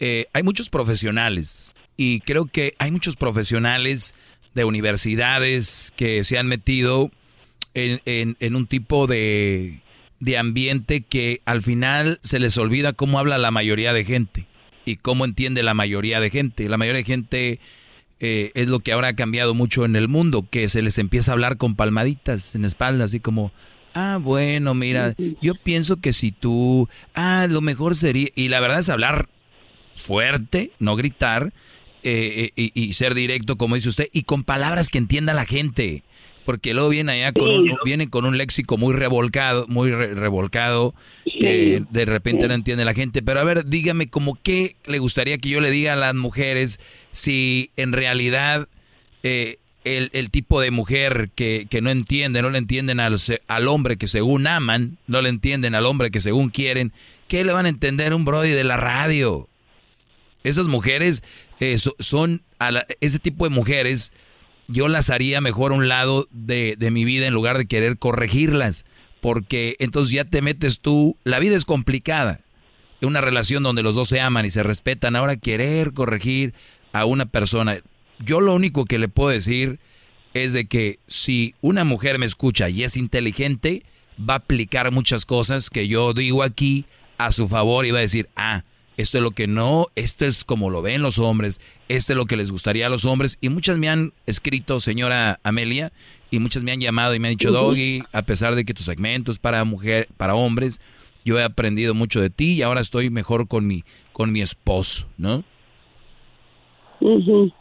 eh, 0.00 0.26
hay 0.32 0.42
muchos 0.42 0.70
profesionales 0.70 1.74
y 1.96 2.20
creo 2.20 2.46
que 2.46 2.74
hay 2.78 2.90
muchos 2.90 3.16
profesionales 3.16 4.14
de 4.54 4.64
universidades 4.64 5.92
que 5.96 6.22
se 6.24 6.38
han 6.38 6.46
metido 6.46 7.10
en, 7.74 8.56
un 8.56 8.66
tipo 8.66 9.06
de, 9.06 9.80
de 10.20 10.38
ambiente 10.38 11.00
que 11.02 11.42
al 11.44 11.62
final 11.62 12.18
se 12.22 12.38
les 12.38 12.58
olvida 12.58 12.92
cómo 12.92 13.18
habla 13.18 13.38
la 13.38 13.50
mayoría 13.50 13.92
de 13.92 14.04
gente 14.04 14.46
y 14.84 14.96
cómo 14.96 15.24
entiende 15.24 15.62
la 15.62 15.74
mayoría 15.74 16.20
de 16.20 16.30
gente. 16.30 16.68
La 16.68 16.76
mayoría 16.76 16.98
de 16.98 17.04
gente 17.04 17.60
eh, 18.20 18.50
es 18.54 18.68
lo 18.68 18.80
que 18.80 18.92
ahora 18.92 19.08
ha 19.08 19.16
cambiado 19.16 19.54
mucho 19.54 19.84
en 19.84 19.94
el 19.96 20.08
mundo, 20.08 20.46
que 20.50 20.68
se 20.68 20.82
les 20.82 20.98
empieza 20.98 21.30
a 21.30 21.34
hablar 21.34 21.56
con 21.56 21.76
palmaditas 21.76 22.54
en 22.54 22.64
espalda, 22.64 23.04
así 23.04 23.20
como, 23.20 23.52
ah, 23.94 24.18
bueno, 24.20 24.74
mira, 24.74 25.14
yo 25.40 25.54
pienso 25.54 25.96
que 26.00 26.12
si 26.12 26.32
tú, 26.32 26.88
ah, 27.14 27.46
lo 27.48 27.60
mejor 27.60 27.96
sería, 27.96 28.28
y 28.34 28.48
la 28.48 28.60
verdad 28.60 28.80
es 28.80 28.88
hablar 28.88 29.28
fuerte, 29.96 30.70
no 30.78 30.96
gritar, 30.96 31.52
eh, 32.02 32.52
eh, 32.56 32.70
y, 32.74 32.82
y 32.82 32.92
ser 32.92 33.14
directo, 33.14 33.56
como 33.56 33.74
dice 33.74 33.88
usted, 33.88 34.08
y 34.12 34.22
con 34.22 34.44
palabras 34.44 34.88
que 34.88 34.98
entienda 34.98 35.34
la 35.34 35.44
gente. 35.44 36.02
Porque 36.44 36.72
luego 36.72 36.88
viene 36.88 37.12
allá 37.12 37.32
con 37.32 37.50
un, 37.50 37.70
viene 37.84 38.08
con 38.08 38.24
un 38.24 38.38
léxico 38.38 38.78
muy 38.78 38.94
revolcado, 38.94 39.66
muy 39.68 39.90
re- 39.90 40.14
revolcado, 40.14 40.94
que 41.24 41.82
de 41.90 42.04
repente 42.06 42.48
no 42.48 42.54
entiende 42.54 42.86
la 42.86 42.94
gente. 42.94 43.20
Pero 43.20 43.40
a 43.40 43.44
ver, 43.44 43.66
dígame, 43.66 44.08
como 44.08 44.38
qué 44.42 44.74
le 44.86 44.98
gustaría 44.98 45.36
que 45.36 45.50
yo 45.50 45.60
le 45.60 45.70
diga 45.70 45.92
a 45.92 45.96
las 45.96 46.14
mujeres 46.14 46.80
si 47.12 47.70
en 47.76 47.92
realidad 47.92 48.66
eh, 49.24 49.58
el, 49.96 50.30
tipo 50.30 50.60
de 50.60 50.70
mujer 50.70 51.30
que, 51.34 51.66
que 51.70 51.80
no 51.80 51.90
entiende, 51.90 52.42
no 52.42 52.50
le 52.50 52.58
entienden 52.58 53.00
al, 53.00 53.16
al 53.48 53.68
hombre 53.68 53.96
que 53.96 54.06
según 54.08 54.46
aman, 54.46 54.98
no 55.06 55.22
le 55.22 55.28
entienden 55.30 55.74
al 55.74 55.86
hombre 55.86 56.10
que 56.10 56.20
según 56.20 56.50
quieren, 56.50 56.92
¿qué 57.28 57.44
le 57.44 57.52
van 57.52 57.66
a 57.66 57.70
entender 57.70 58.12
un 58.14 58.24
brody 58.24 58.50
de 58.50 58.64
la 58.64 58.76
radio? 58.76 59.48
Esas 60.44 60.68
mujeres 60.68 61.22
eh, 61.60 61.78
so- 61.78 61.96
son, 61.98 62.42
a 62.58 62.70
la- 62.70 62.86
ese 63.00 63.18
tipo 63.18 63.44
de 63.44 63.50
mujeres, 63.50 64.12
yo 64.68 64.88
las 64.88 65.10
haría 65.10 65.40
mejor 65.40 65.72
a 65.72 65.76
un 65.76 65.88
lado 65.88 66.28
de, 66.30 66.76
de 66.78 66.90
mi 66.90 67.04
vida 67.04 67.26
en 67.26 67.34
lugar 67.34 67.58
de 67.58 67.66
querer 67.66 67.98
corregirlas, 67.98 68.84
porque 69.20 69.76
entonces 69.78 70.12
ya 70.12 70.24
te 70.24 70.42
metes 70.42 70.80
tú, 70.80 71.16
la 71.24 71.38
vida 71.38 71.56
es 71.56 71.64
complicada, 71.64 72.40
una 73.00 73.20
relación 73.20 73.62
donde 73.62 73.82
los 73.82 73.94
dos 73.94 74.08
se 74.08 74.20
aman 74.20 74.44
y 74.46 74.50
se 74.50 74.62
respetan, 74.62 75.16
ahora 75.16 75.36
querer 75.36 75.92
corregir 75.92 76.52
a 76.92 77.04
una 77.04 77.26
persona, 77.26 77.78
yo 78.18 78.40
lo 78.40 78.54
único 78.54 78.84
que 78.84 78.98
le 78.98 79.08
puedo 79.08 79.30
decir 79.30 79.78
es 80.34 80.52
de 80.52 80.66
que 80.66 80.98
si 81.06 81.54
una 81.60 81.84
mujer 81.84 82.18
me 82.18 82.26
escucha 82.26 82.68
y 82.68 82.84
es 82.84 82.96
inteligente, 82.96 83.82
va 84.18 84.34
a 84.34 84.38
aplicar 84.38 84.90
muchas 84.92 85.26
cosas 85.26 85.70
que 85.70 85.88
yo 85.88 86.12
digo 86.12 86.42
aquí 86.42 86.84
a 87.16 87.32
su 87.32 87.48
favor 87.48 87.86
y 87.86 87.90
va 87.90 87.98
a 87.98 88.02
decir, 88.02 88.28
ah, 88.36 88.64
esto 88.96 89.18
es 89.18 89.22
lo 89.22 89.30
que 89.30 89.46
no, 89.46 89.86
esto 89.94 90.24
es 90.24 90.44
como 90.44 90.70
lo 90.70 90.82
ven 90.82 91.02
los 91.02 91.18
hombres, 91.18 91.60
esto 91.88 92.12
es 92.12 92.16
lo 92.16 92.26
que 92.26 92.36
les 92.36 92.50
gustaría 92.50 92.86
a 92.86 92.90
los 92.90 93.04
hombres. 93.04 93.38
Y 93.40 93.48
muchas 93.48 93.78
me 93.78 93.88
han 93.88 94.12
escrito, 94.26 94.80
señora 94.80 95.38
Amelia, 95.44 95.92
y 96.30 96.40
muchas 96.40 96.64
me 96.64 96.72
han 96.72 96.80
llamado 96.80 97.14
y 97.14 97.20
me 97.20 97.28
han 97.28 97.34
dicho. 97.34 97.52
Doggy, 97.52 98.02
a 98.12 98.22
pesar 98.22 98.56
de 98.56 98.64
que 98.64 98.74
tu 98.74 98.82
segmento 98.82 99.30
es 99.30 99.38
para 99.38 99.62
mujer, 99.64 100.08
para 100.16 100.34
hombres, 100.34 100.80
yo 101.24 101.38
he 101.38 101.44
aprendido 101.44 101.94
mucho 101.94 102.20
de 102.20 102.30
ti 102.30 102.54
y 102.54 102.62
ahora 102.62 102.80
estoy 102.80 103.08
mejor 103.08 103.46
con 103.46 103.66
mi, 103.66 103.84
con 104.12 104.32
mi 104.32 104.42
esposo, 104.42 105.06
¿no? 105.16 105.44
Ujú. 107.00 107.52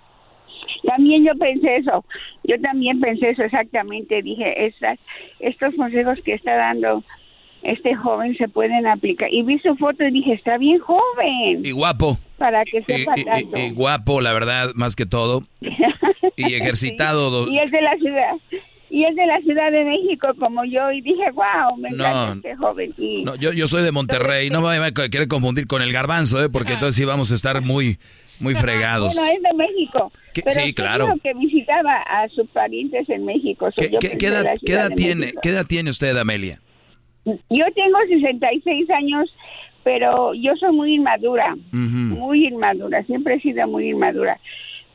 También 0.87 1.23
yo 1.25 1.33
pensé 1.37 1.75
eso, 1.77 2.03
yo 2.43 2.59
también 2.61 2.99
pensé 2.99 3.29
eso 3.29 3.43
exactamente, 3.43 4.21
dije, 4.23 4.65
estas, 4.67 4.97
estos 5.39 5.75
consejos 5.75 6.17
que 6.25 6.33
está 6.33 6.55
dando 6.55 7.03
este 7.63 7.95
joven 7.95 8.37
se 8.37 8.47
pueden 8.47 8.87
aplicar. 8.87 9.33
Y 9.33 9.41
vi 9.43 9.59
su 9.59 9.75
foto 9.75 10.03
y 10.05 10.11
dije, 10.11 10.33
está 10.33 10.57
bien 10.57 10.79
joven, 10.79 11.65
Y 11.65 11.71
guapo. 11.71 12.17
para 12.37 12.63
que 12.63 12.81
sepa 12.83 13.13
y- 13.17 13.21
y- 13.21 13.23
tanto. 13.25 13.59
y 13.59 13.71
guapo, 13.71 14.21
la 14.21 14.31
verdad, 14.33 14.71
más 14.75 14.95
que 14.95 15.05
todo. 15.05 15.43
Y 16.37 16.53
ejercitado. 16.53 17.31
do- 17.31 17.51
Y 17.51 17.57
es 17.59 17.71
de 17.71 17.81
la 17.81 17.95
ciudad, 17.97 18.33
y 18.91 19.03
es 19.05 19.15
de 19.15 19.25
la 19.25 19.39
Ciudad 19.41 19.71
de 19.71 19.83
México 19.85 20.27
como 20.39 20.63
yo, 20.65 20.91
y 20.91 21.01
dije, 21.01 21.31
wow, 21.33 21.75
me 21.77 21.89
No. 21.89 21.95
encanta 21.95 22.33
este 22.49 22.55
joven. 22.55 22.93
Y 22.97 23.23
No, 23.23 23.35
yo, 23.35 23.51
yo 23.53 23.67
soy 23.67 23.83
de 23.83 23.91
Monterrey, 23.91 24.49
no 24.51 24.61
me 24.61 24.67
vaya 24.79 24.85
a 24.85 25.09
querer 25.09 25.27
confundir 25.27 25.65
con 25.67 25.81
el 25.81 25.91
garbanzo, 25.91 26.41
¿eh? 26.43 26.47
porque 26.49 26.73
entonces 26.73 26.95
sí 26.95 27.05
vamos 27.05 27.31
a 27.31 27.35
estar 27.35 27.61
muy, 27.61 27.97
muy 28.39 28.53
fregados. 28.63 29.15
Bueno, 29.15 29.31
es 29.33 29.41
de 29.41 29.53
México. 29.53 30.11
¿Qué? 30.33 30.41
Pero 30.43 30.51
Sí, 30.61 30.73
claro. 30.73 31.07
que 31.23 31.33
visitaba 31.33 31.97
a 32.01 32.27
sus 32.29 32.47
parientes 32.49 33.09
en 33.09 33.25
México. 33.25 33.69
¿Qué, 33.75 33.89
qué- 33.99 34.17
qué 34.17 34.27
edad, 34.27 34.45
edad 34.65 34.89
tiene, 34.95 35.15
México. 35.21 35.39
¿Qué 35.43 35.49
edad 35.49 35.65
tiene 35.65 35.89
usted, 35.89 36.15
Amelia? 36.17 36.59
Yo 37.25 37.65
tengo 37.75 37.97
66 38.07 38.89
años, 38.89 39.33
pero 39.83 40.33
yo 40.33 40.55
soy 40.55 40.71
muy 40.73 40.93
inmadura, 40.95 41.55
Ujú. 41.73 41.79
muy 42.19 42.47
inmadura, 42.47 43.03
siempre 43.03 43.35
he 43.35 43.39
sido 43.41 43.67
muy 43.67 43.89
inmadura. 43.89 44.39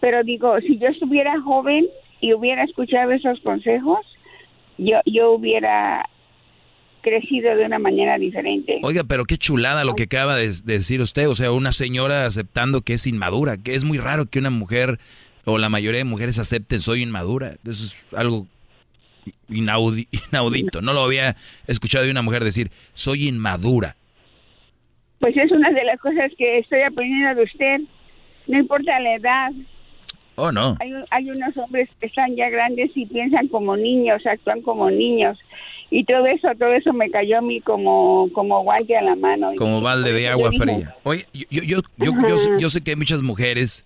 Pero 0.01 0.23
digo, 0.25 0.59
si 0.61 0.79
yo 0.79 0.89
estuviera 0.89 1.41
joven 1.43 1.87
y 2.21 2.33
hubiera 2.33 2.65
escuchado 2.65 3.11
esos 3.13 3.39
consejos, 3.41 3.99
yo, 4.79 4.99
yo 5.05 5.33
hubiera 5.33 6.09
crecido 7.03 7.55
de 7.57 7.67
una 7.67 7.79
manera 7.79 8.17
diferente. 8.19 8.79
Oiga, 8.83 9.05
pero 9.05 9.25
qué 9.25 9.37
chulada 9.37 9.85
lo 9.85 9.95
que 9.95 10.05
acaba 10.05 10.37
de, 10.37 10.49
de 10.49 10.73
decir 10.75 11.01
usted, 11.01 11.29
o 11.29 11.35
sea, 11.35 11.53
una 11.53 11.73
señora 11.73 12.25
aceptando 12.27 12.81
que 12.83 12.95
es 12.95 13.07
inmadura, 13.07 13.57
que 13.59 13.75
es 13.75 13.85
muy 13.85 13.99
raro 13.99 14.27
que 14.27 14.39
una 14.39 14.51
mujer 14.51 14.99
o 15.45 15.59
la 15.59 15.69
mayoría 15.69 15.99
de 15.99 16.05
mujeres 16.05 16.39
acepten 16.39 16.81
soy 16.81 17.03
inmadura. 17.03 17.57
Eso 17.69 17.85
es 17.85 18.07
algo 18.17 18.47
inaudi- 19.49 20.09
inaudito. 20.31 20.81
No 20.83 20.93
lo 20.93 21.03
había 21.03 21.37
escuchado 21.67 22.05
de 22.05 22.11
una 22.11 22.23
mujer 22.23 22.45
decir 22.45 22.71
soy 22.95 23.29
inmadura. 23.29 23.97
Pues 25.19 25.37
es 25.37 25.51
una 25.53 25.71
de 25.71 25.85
las 25.85 26.01
cosas 26.01 26.33
que 26.37 26.59
estoy 26.59 26.81
aprendiendo 26.83 27.35
de 27.37 27.43
usted. 27.45 27.81
No 28.47 28.59
importa 28.59 28.99
la 29.01 29.15
edad, 29.17 29.51
Oh, 30.35 30.51
no. 30.51 30.79
Hay, 30.81 30.91
hay 31.11 31.31
unos 31.31 31.55
hombres 31.59 31.91
que 32.01 32.07
están 32.07 32.35
ya 32.35 32.49
grandes 32.49 32.91
y 32.95 33.05
piensan 33.05 33.49
como 33.49 33.77
niños, 33.77 34.25
actúan 34.27 34.63
como 34.63 34.91
niños. 34.91 35.39
Y 35.95 36.05
todo 36.05 36.25
eso, 36.25 36.49
todo 36.59 36.73
eso 36.73 36.95
me 36.95 37.11
cayó 37.11 37.37
a 37.37 37.43
mí 37.43 37.61
como, 37.61 38.31
como 38.33 38.63
guante 38.63 38.97
a 38.97 39.03
la 39.03 39.15
mano. 39.15 39.51
Como 39.59 39.83
balde 39.83 40.15
de 40.15 40.27
agua 40.27 40.51
yo 40.51 40.51
dije, 40.53 40.65
fría. 40.65 40.97
Oye, 41.03 41.27
yo, 41.35 41.45
yo, 41.51 41.63
yo, 41.63 41.83
yo, 41.99 42.13
yo, 42.29 42.59
yo 42.59 42.69
sé 42.71 42.81
que 42.81 42.93
hay 42.93 42.97
muchas 42.97 43.21
mujeres 43.21 43.85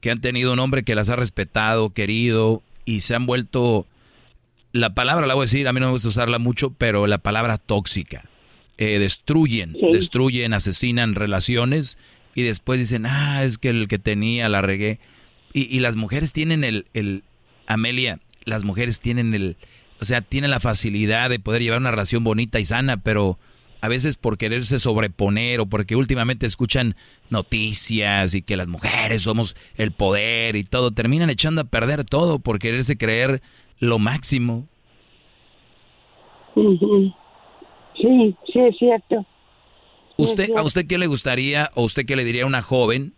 que 0.00 0.10
han 0.10 0.20
tenido 0.20 0.52
un 0.52 0.58
hombre 0.58 0.82
que 0.82 0.94
las 0.94 1.08
ha 1.08 1.16
respetado, 1.16 1.90
querido 1.94 2.62
y 2.84 3.00
se 3.00 3.14
han 3.14 3.24
vuelto, 3.24 3.86
la 4.72 4.94
palabra 4.94 5.26
la 5.26 5.32
voy 5.32 5.44
a 5.44 5.44
decir, 5.44 5.66
a 5.66 5.72
mí 5.72 5.80
no 5.80 5.86
me 5.86 5.92
gusta 5.92 6.08
usarla 6.08 6.38
mucho, 6.38 6.74
pero 6.76 7.06
la 7.06 7.16
palabra 7.16 7.56
tóxica. 7.56 8.24
Eh, 8.76 8.98
destruyen, 8.98 9.74
destruyen, 9.92 10.52
asesinan 10.52 11.14
relaciones 11.14 11.96
y 12.34 12.42
después 12.42 12.78
dicen, 12.80 13.06
ah, 13.06 13.44
es 13.44 13.56
que 13.56 13.70
el 13.70 13.88
que 13.88 13.98
tenía 13.98 14.50
la 14.50 14.60
regué. 14.60 15.00
Y, 15.54 15.74
y 15.74 15.80
las 15.80 15.96
mujeres 15.96 16.34
tienen 16.34 16.64
el, 16.64 16.84
el, 16.92 17.24
Amelia, 17.66 18.20
las 18.44 18.64
mujeres 18.64 19.00
tienen 19.00 19.32
el, 19.32 19.56
o 20.00 20.04
sea, 20.04 20.22
tienen 20.22 20.50
la 20.50 20.60
facilidad 20.60 21.30
de 21.30 21.38
poder 21.38 21.62
llevar 21.62 21.80
una 21.80 21.90
relación 21.90 22.24
bonita 22.24 22.58
y 22.60 22.64
sana, 22.64 22.96
pero 22.98 23.38
a 23.80 23.88
veces 23.88 24.16
por 24.16 24.38
quererse 24.38 24.78
sobreponer 24.78 25.60
o 25.60 25.66
porque 25.66 25.96
últimamente 25.96 26.46
escuchan 26.46 26.96
noticias 27.28 28.34
y 28.34 28.42
que 28.42 28.56
las 28.56 28.66
mujeres 28.66 29.22
somos 29.22 29.56
el 29.76 29.92
poder 29.92 30.56
y 30.56 30.64
todo, 30.64 30.90
terminan 30.90 31.30
echando 31.30 31.62
a 31.62 31.64
perder 31.64 32.04
todo 32.04 32.38
por 32.38 32.58
quererse 32.58 32.96
creer 32.96 33.42
lo 33.78 33.98
máximo. 33.98 34.66
Sí, 36.54 38.36
sí, 38.52 38.60
es 38.60 38.76
cierto. 38.78 39.26
¿Usted, 40.16 40.50
¿A 40.56 40.62
usted 40.62 40.86
qué 40.86 40.98
le 40.98 41.06
gustaría 41.06 41.70
o 41.74 41.84
usted 41.84 42.04
qué 42.04 42.16
le 42.16 42.24
diría 42.24 42.42
a 42.42 42.46
una 42.46 42.62
joven 42.62 43.14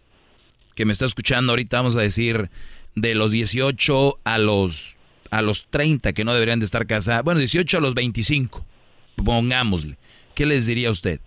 que 0.75 0.85
me 0.85 0.93
está 0.93 1.05
escuchando 1.05 1.53
ahorita, 1.53 1.79
vamos 1.79 1.97
a 1.97 2.01
decir, 2.01 2.51
de 2.95 3.15
los 3.15 3.33
18 3.33 4.19
a 4.25 4.39
los, 4.39 4.97
a 5.33 5.43
los 5.43 5.67
30 5.67 6.13
que 6.13 6.25
no 6.25 6.35
deberían 6.35 6.61
de 6.61 6.67
estar 6.67 6.87
casadas? 6.87 7.25
Bueno, 7.25 7.41
18 7.41 7.79
a 7.79 7.81
los 7.81 7.95
25, 7.95 8.65
pongámosle. 9.25 9.97
¿Qué 10.35 10.47
les 10.47 10.67
diría 10.67 10.91
usted? 10.91 11.21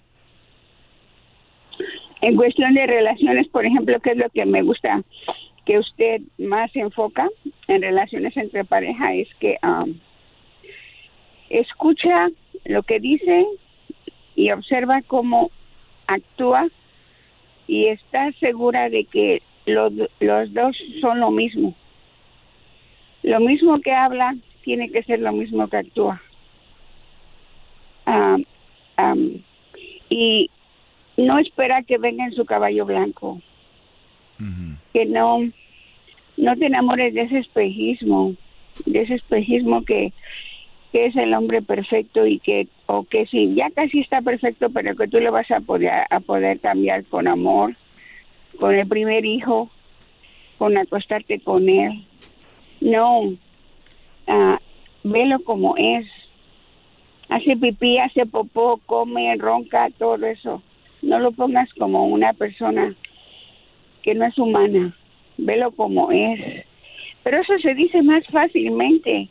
En 2.22 2.36
cuestión 2.36 2.74
de 2.74 2.88
relaciones, 2.88 3.48
por 3.50 3.66
ejemplo, 3.66 4.00
¿qué 4.00 4.12
es 4.12 4.18
lo 4.18 4.30
que 4.30 4.46
me 4.46 4.62
gusta 4.62 5.04
que 5.66 5.80
usted 5.80 6.22
más 6.38 6.74
enfoca 6.76 7.28
en 7.68 7.82
relaciones 7.82 8.38
entre 8.38 8.64
pareja? 8.64 9.14
Es 9.14 9.28
que 9.40 9.58
um, 9.64 10.00
escucha 11.50 12.30
lo 12.66 12.84
que 12.84 13.00
dice 13.00 13.46
y 14.36 14.52
observa 14.52 15.02
cómo 15.02 15.52
actúa 16.08 16.68
y 17.68 17.88
está 17.88 18.32
segura 18.34 18.90
de 18.90 19.06
que 19.06 19.42
los, 19.66 19.92
los 20.20 20.54
dos 20.54 20.76
son 21.02 21.20
lo 21.20 21.32
mismo. 21.32 21.76
Lo 23.26 23.40
mismo 23.40 23.82
que 23.82 23.92
habla 23.92 24.36
tiene 24.64 24.92
que 24.92 25.02
ser 25.02 25.20
lo 25.20 25.32
mismo 25.32 25.68
que 25.68 25.78
actúa. 25.78 26.22
Um, 28.06 29.42
y 30.10 30.52
no 31.18 31.40
espera 31.40 31.82
que 31.82 31.98
venga 31.98 32.26
en 32.26 32.34
su 32.34 32.46
caballo 32.46 32.86
blanco. 32.86 33.42
Que 34.94 35.06
no, 35.08 35.40
no 36.38 36.56
te 36.56 36.68
enamores 36.68 37.16
de 37.16 37.22
ese 37.22 37.40
espejismo, 37.40 38.36
de 38.86 39.02
ese 39.02 39.16
espejismo 39.16 39.84
que, 39.84 40.14
que 40.92 41.08
es 41.08 41.16
el 41.16 41.34
hombre 41.34 41.64
perfecto 41.64 42.28
y 42.28 42.38
que, 42.38 42.68
o 42.86 43.06
que 43.06 43.26
sí, 43.26 43.56
ya 43.56 43.72
casi 43.72 44.02
está 44.02 44.22
perfecto, 44.22 44.70
pero 44.70 44.96
que 44.96 45.08
tú 45.08 45.20
le 45.20 45.32
vas 45.32 45.50
a 45.50 45.62
poder, 45.62 46.06
a 46.12 46.20
poder 46.20 46.60
cambiar 46.60 47.04
con 47.06 47.28
amor, 47.28 47.76
con 48.60 48.76
el 48.76 48.88
primer 48.88 49.26
hijo, 49.26 49.72
con 50.60 50.78
acostarte 50.78 51.40
con 51.40 51.68
él. 51.68 52.06
No, 52.82 53.22
uh, 53.22 54.58
velo 55.04 55.40
como 55.44 55.76
es 55.78 56.06
hace 57.30 57.56
pipí, 57.58 57.98
hace 57.98 58.26
popó, 58.26 58.80
come, 58.86 59.36
ronca, 59.38 59.90
todo 59.98 60.26
eso. 60.26 60.62
No 61.02 61.20
lo 61.20 61.32
pongas 61.32 61.72
como 61.74 62.06
una 62.08 62.34
persona 62.34 62.96
que 64.04 64.14
no 64.14 64.26
es 64.26 64.38
humana, 64.38 64.96
velo 65.38 65.72
como 65.72 66.12
es. 66.12 66.66
Pero 67.24 67.42
eso 67.42 67.58
se 67.60 67.74
dice 67.74 68.02
más 68.04 68.26
fácilmente 68.28 69.30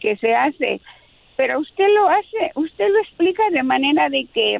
que 0.00 0.16
se 0.16 0.34
hace. 0.34 0.80
Pero 1.36 1.60
usted 1.60 1.86
lo 1.94 2.08
hace, 2.08 2.52
usted 2.54 2.88
lo 2.88 2.98
explica 3.00 3.42
de 3.50 3.62
manera 3.62 4.08
de 4.08 4.24
que 4.32 4.58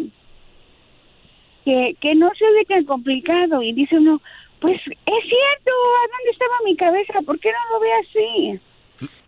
que, 2.01 2.15
no 2.15 2.31
se 2.39 2.44
ve 2.44 2.65
tan 2.69 2.85
complicado 2.85 3.62
y 3.62 3.73
dice 3.73 3.97
uno, 3.97 4.20
pues 4.61 4.77
es 4.77 4.85
cierto, 4.87 5.70
¿a 5.70 6.05
dónde 6.12 6.31
estaba 6.33 6.55
mi 6.65 6.77
cabeza? 6.77 7.15
¿Por 7.24 7.39
qué 7.41 7.51
no 7.51 7.74
lo 7.74 7.81
ve 7.81 7.93
así? 7.93 8.61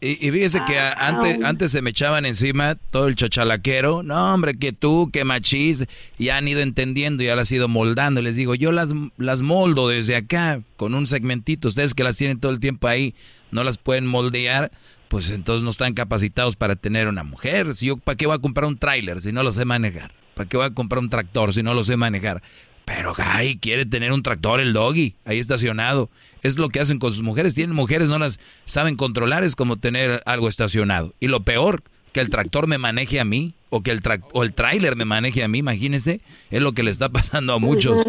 Y, 0.01 0.27
y 0.27 0.31
fíjese 0.31 0.61
que 0.67 0.79
ah, 0.79 0.95
antes, 0.99 1.43
antes 1.43 1.73
se 1.73 1.83
me 1.83 1.91
echaban 1.91 2.25
encima 2.25 2.77
todo 2.91 3.09
el 3.09 3.17
chachalaquero. 3.17 4.03
No, 4.03 4.33
hombre, 4.35 4.59
que 4.59 4.73
tú, 4.73 5.11
que 5.13 5.25
machis. 5.25 5.87
Ya 6.19 6.37
han 6.37 6.49
ido 6.49 6.61
entendiendo, 6.61 7.23
ya 7.23 7.37
las 7.37 7.51
han 7.51 7.57
ido 7.57 7.69
moldando. 7.69 8.23
Les 8.23 8.37
digo, 8.37 8.55
yo 8.55 8.73
las, 8.73 8.95
las 9.17 9.43
moldo 9.43 9.89
desde 9.89 10.17
acá, 10.17 10.63
con 10.77 10.95
un 10.95 11.07
segmentito. 11.07 11.69
Ustedes 11.69 11.95
que 11.95 12.05
las 12.05 12.17
tienen 12.17 12.41
todo 12.41 12.53
el 12.53 12.61
tiempo 12.61 12.87
ahí, 12.87 13.15
no 13.51 13.65
las 13.65 13.79
pueden 13.79 14.07
moldear. 14.07 14.71
Pues 15.09 15.31
entonces 15.31 15.65
no 15.65 15.71
están 15.71 15.95
capacitados 15.95 16.57
para 16.57 16.77
tener 16.77 17.09
una 17.09 17.25
mujer. 17.25 17.75
Si 17.75 17.87
yo, 17.87 17.97
¿para 17.97 18.17
qué 18.17 18.27
voy 18.27 18.37
a 18.37 18.41
comprar 18.41 18.67
un 18.67 18.79
tráiler 18.79 19.21
si 19.21 19.33
no 19.33 19.43
lo 19.43 19.53
sé 19.53 19.65
manejar? 19.65 20.13
¿Para 20.35 20.49
qué 20.49 20.57
voy 20.57 20.67
a 20.67 20.71
comprar 20.71 21.01
un 21.01 21.09
tractor 21.09 21.53
si 21.53 21.63
no 21.63 21.75
lo 21.75 21.83
sé 21.83 21.97
manejar? 21.97 22.43
Pero, 22.89 23.13
ay, 23.19 23.59
quiere 23.59 23.85
tener 23.85 24.13
un 24.13 24.23
tractor 24.23 24.61
el 24.61 24.73
doggy 24.73 25.15
ahí 25.27 25.39
estacionado. 25.39 26.09
Es 26.43 26.59
lo 26.59 26.71
que 26.71 26.81
hacen 26.81 26.99
con 26.99 27.13
sus 27.13 27.23
mujeres. 27.23 27.55
Tienen 27.55 27.77
mujeres, 27.77 28.09
no 28.09 28.19
las 28.19 28.41
saben 28.65 28.97
controlar, 28.97 29.45
es 29.45 29.57
como 29.57 29.77
tener 29.77 30.23
algo 30.25 30.49
estacionado. 30.49 31.13
Y 31.21 31.29
lo 31.29 31.41
peor, 31.41 31.83
que 32.13 32.21
el 32.21 32.31
tractor 32.31 32.67
me 32.67 32.79
maneje 32.79 33.21
a 33.21 33.27
mí, 33.27 33.53
o 33.69 33.83
que 33.83 33.91
el, 33.91 34.01
o 34.33 34.43
el 34.43 34.55
tráiler 34.55 34.97
me 34.97 35.05
maneje 35.05 35.45
a 35.45 35.49
mí, 35.49 35.59
imagínense, 35.59 36.21
es 36.51 36.63
lo 36.63 36.73
que 36.73 36.83
le 36.83 36.91
está 36.91 37.09
pasando 37.11 37.53
a 37.53 37.59
muchos. 37.59 38.03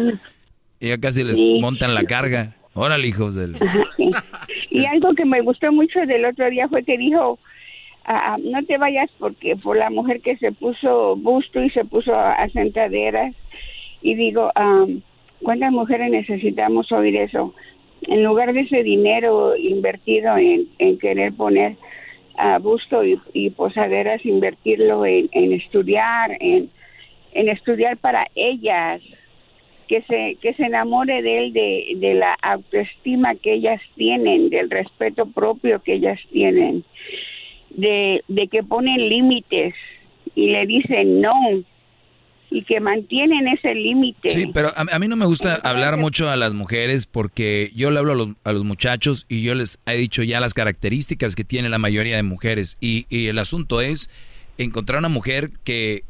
Y 0.80 0.88
ya 0.88 0.98
casi 0.98 1.24
les 1.24 1.38
montan 1.60 1.94
la 1.94 2.04
carga. 2.04 2.56
Órale, 2.72 3.06
hijos 3.06 3.34
del... 3.34 3.56
Y 4.70 4.86
algo 4.86 5.14
que 5.14 5.24
me 5.24 5.42
gustó 5.42 5.72
mucho 5.72 5.98
del 6.06 6.24
otro 6.24 6.48
día 6.48 6.68
fue 6.68 6.84
que 6.84 6.96
dijo, 6.96 7.40
ah, 8.04 8.34
ah, 8.34 8.36
no 8.42 8.64
te 8.64 8.78
vayas 8.78 9.10
porque 9.18 9.56
por 9.56 9.76
la 9.76 9.90
mujer 9.90 10.20
que 10.22 10.36
se 10.36 10.52
puso 10.52 11.16
busto 11.16 11.62
y 11.62 11.70
se 11.70 11.84
puso 11.84 12.14
a 12.14 12.48
sentaderas 12.50 13.34
y 14.02 14.14
digo, 14.14 14.50
¿cuántas 15.42 15.72
mujeres 15.72 16.10
necesitamos 16.10 16.90
oír 16.92 17.16
eso? 17.16 17.54
En 18.02 18.24
lugar 18.24 18.52
de 18.52 18.60
ese 18.60 18.82
dinero 18.82 19.56
invertido 19.56 20.36
en, 20.36 20.98
querer 20.98 21.32
poner 21.34 21.76
a 22.36 22.58
busto 22.58 23.02
y, 23.04 23.50
posaderas, 23.50 24.24
invertirlo 24.24 25.04
en, 25.04 25.28
estudiar, 25.52 26.36
en, 26.40 26.70
estudiar 27.32 27.98
para 27.98 28.26
ellas, 28.34 29.02
que 29.86 30.02
se, 30.02 30.36
que 30.40 30.54
se 30.54 30.64
enamore 30.64 31.20
de 31.20 31.38
él, 31.38 31.52
de, 31.52 31.92
de 31.96 32.14
la 32.14 32.34
autoestima 32.42 33.34
que 33.34 33.54
ellas 33.54 33.80
tienen, 33.96 34.48
del 34.48 34.70
respeto 34.70 35.26
propio 35.26 35.82
que 35.82 35.94
ellas 35.94 36.20
tienen, 36.30 36.84
de, 37.70 38.22
de 38.28 38.48
que 38.48 38.62
ponen 38.62 39.08
límites 39.08 39.74
y 40.34 40.50
le 40.50 40.64
dicen 40.66 41.20
no, 41.20 41.34
y 42.50 42.64
que 42.64 42.80
mantienen 42.80 43.46
ese 43.48 43.74
límite. 43.74 44.30
Sí, 44.30 44.46
pero 44.52 44.70
a, 44.76 44.98
mí 44.98 45.08
no 45.08 45.16
me 45.16 45.26
gusta 45.26 45.54
hablar 45.62 45.96
mucho 45.96 46.28
a 46.28 46.36
las 46.36 46.52
mujeres 46.52 47.06
porque 47.06 47.70
yo 47.74 47.90
le 47.90 47.98
hablo 47.98 48.12
a 48.12 48.16
los, 48.16 48.28
a 48.44 48.52
los, 48.52 48.64
muchachos 48.64 49.26
y 49.28 49.42
yo 49.42 49.54
les 49.54 49.78
he 49.86 49.96
dicho 49.96 50.22
ya 50.22 50.40
las 50.40 50.54
características 50.54 51.36
que 51.36 51.44
tiene 51.44 51.68
la 51.68 51.78
mayoría 51.78 52.16
de 52.16 52.22
mujeres 52.22 52.76
y, 52.80 53.06
y 53.08 53.28
el 53.28 53.38
asunto 53.38 53.80
es 53.80 54.10
encontrar 54.58 54.98
una 54.98 55.08
mujer 55.08 55.50
que, 55.64 56.04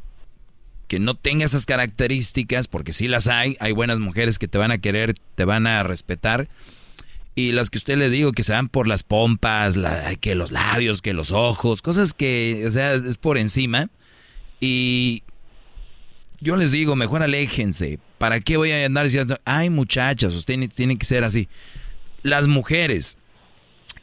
que 0.89 0.99
no 0.99 1.15
tenga 1.15 1.45
esas 1.45 1.67
características, 1.67 2.67
porque 2.67 2.93
sí 2.93 3.07
las 3.07 3.29
hay, 3.29 3.57
hay 3.61 3.73
buenas 3.73 3.99
mujeres 3.99 4.39
que 4.39 4.49
te 4.49 4.59
van 4.59 4.73
a 4.73 4.79
querer, 4.79 5.15
te 5.35 5.45
van 5.45 5.67
a 5.67 5.83
respetar. 5.83 6.49
Y 7.37 7.53
las 7.53 7.71
que 7.71 7.79
usted 7.79 7.97
le 7.97 8.11
digo 8.11 8.33
que 8.33 8.43
se 8.43 8.53
van 8.53 8.69
por 8.69 8.89
las 8.89 9.05
pompas, 9.05 9.77
la, 9.77 10.17
que 10.17 10.35
los 10.35 10.51
labios, 10.51 11.01
que 11.01 11.15
los 11.15 11.31
ojos, 11.31 11.81
cosas 11.81 12.13
que, 12.13 12.65
o 12.67 12.71
sea, 12.73 12.95
es 12.95 13.17
por 13.19 13.39
encima. 13.39 13.89
Y 14.61 15.23
yo 16.41 16.57
les 16.57 16.73
digo, 16.73 16.97
mejor 16.97 17.23
aléjense. 17.23 17.99
¿Para 18.19 18.41
qué 18.41 18.57
voy 18.57 18.73
a 18.73 18.87
andar 18.87 19.05
diciendo, 19.05 19.39
ay 19.45 19.71
muchachas, 19.71 20.35
ustedes 20.35 20.71
tienen 20.71 20.99
que 20.99 21.07
ser 21.07 21.25
así? 21.25 21.49
Las 22.23 22.49
mujeres 22.49 23.19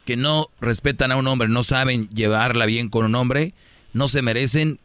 que 0.05 0.15
no 0.17 0.47
respetan 0.61 1.11
a 1.11 1.17
un 1.17 1.27
hombre, 1.27 1.49
no 1.49 1.63
saben 1.63 2.09
llevarla 2.09 2.65
bien 2.65 2.89
con 2.89 3.05
un 3.05 3.15
hombre, 3.15 3.53
no 3.93 4.07
se 4.07 4.21
merecen 4.21 4.79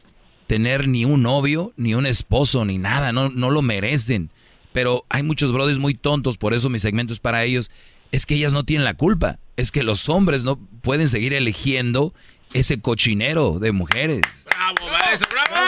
tener 0.47 0.89
ni 0.89 1.05
un 1.05 1.23
novio, 1.23 1.73
ni 1.77 1.95
un 1.95 2.07
esposo, 2.07 2.65
ni 2.65 2.79
nada, 2.79 3.13
no, 3.13 3.31
no 3.31 3.51
lo 3.51 3.63
merecen. 3.63 4.31
Pero 4.73 5.05
hay 5.09 5.23
muchos 5.23 5.53
brothers 5.53 5.79
muy 5.79 5.95
tontos, 5.95 6.39
por 6.39 6.55
eso 6.55 6.69
mi 6.71 6.79
segmento 6.79 7.13
es 7.13 7.21
para 7.21 7.45
ellos. 7.45 7.71
Es 8.11 8.27
que 8.27 8.35
ellas 8.35 8.53
no 8.53 8.65
tienen 8.65 8.85
la 8.85 8.95
culpa. 8.95 9.39
Es 9.57 9.71
que 9.71 9.83
los 9.83 10.09
hombres 10.09 10.45
no 10.45 10.57
pueden 10.57 11.09
seguir 11.09 11.33
eligiendo 11.35 12.13
ese 12.55 12.81
cochinero 12.81 13.59
de 13.59 13.73
mujeres. 13.73 14.21
¡Bravo, 14.45 14.91
maestro! 14.91 15.29
¡Bravo! 15.31 15.63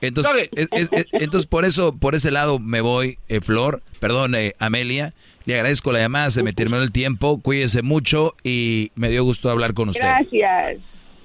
Entonces, 0.00 0.50
entonces 1.12 1.46
por 1.46 1.64
eso, 1.64 1.96
por 1.96 2.14
ese 2.14 2.30
lado 2.30 2.58
me 2.58 2.80
voy, 2.80 3.18
eh, 3.28 3.40
Flor, 3.40 3.82
perdón, 4.00 4.34
eh, 4.34 4.54
Amelia. 4.58 5.14
Le 5.44 5.54
agradezco 5.56 5.92
la 5.92 5.98
llamada, 5.98 6.30
se 6.30 6.42
me 6.42 6.52
terminó 6.52 6.82
el 6.82 6.92
tiempo. 6.92 7.40
Cuídese 7.40 7.82
mucho 7.82 8.34
y 8.44 8.92
me 8.94 9.10
dio 9.10 9.24
gusto 9.24 9.50
hablar 9.50 9.74
con 9.74 9.88
usted. 9.88 10.04
Gracias. 10.04 10.78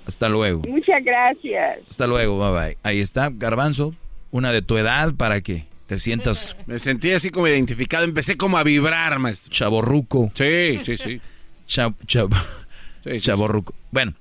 Hasta 0.07 0.29
luego. 0.29 0.61
Muchas 0.67 1.03
gracias. 1.03 1.77
Hasta 1.87 2.07
luego, 2.07 2.39
bye 2.39 2.59
bye. 2.59 2.77
Ahí 2.83 2.99
está, 2.99 3.29
Garbanzo. 3.31 3.93
Una 4.31 4.51
de 4.51 4.61
tu 4.61 4.77
edad 4.77 5.13
para 5.15 5.41
que 5.41 5.65
te 5.87 5.97
sientas... 5.97 6.55
Me 6.67 6.77
sentí 6.79 7.11
así 7.11 7.29
como 7.31 7.47
identificado, 7.47 8.03
empecé 8.03 8.37
como 8.37 8.57
a 8.57 8.63
vibrar, 8.63 9.17
maestro. 9.19 9.51
Chaborruco. 9.51 10.31
Sí, 10.35 10.79
sí, 10.83 10.97
sí. 10.97 11.21
Chab, 11.65 11.95
chaborruco. 13.19 13.73
Bueno, 13.91 14.13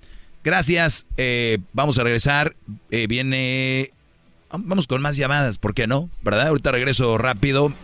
gracias. 0.42 1.06
Eh, 1.16 1.58
vamos 1.72 1.98
a 1.98 2.04
regresar. 2.04 2.56
Eh, 2.90 3.06
viene... 3.06 3.92
Vamos 4.50 4.86
con 4.86 5.02
más 5.02 5.16
llamadas, 5.16 5.58
¿por 5.58 5.74
qué 5.74 5.88
no? 5.88 6.08
¿Verdad? 6.22 6.46
Ahorita 6.46 6.70
regreso 6.70 7.18
rápido. 7.18 7.74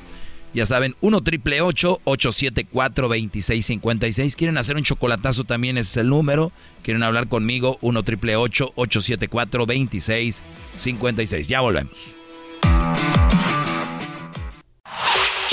Ya 0.55 0.67
saben, 0.67 0.95
1 1.01 1.23
triple 1.23 1.61
874 1.63 3.09
2656. 3.09 4.37
¿Quieren 4.37 4.59
hacer 4.59 4.77
un 4.77 4.85
chocolatazo? 4.85 5.45
También 5.45 5.79
es 5.79 5.97
el 5.97 6.09
número. 6.09 6.53
¿Quieren 6.83 7.03
hablar 7.03 7.29
conmigo? 7.29 7.79
1 7.81 8.03
triple 8.03 8.37
874 8.37 9.67
2656. 9.67 11.49
Ya 11.49 11.61
volvemos. 11.61 12.17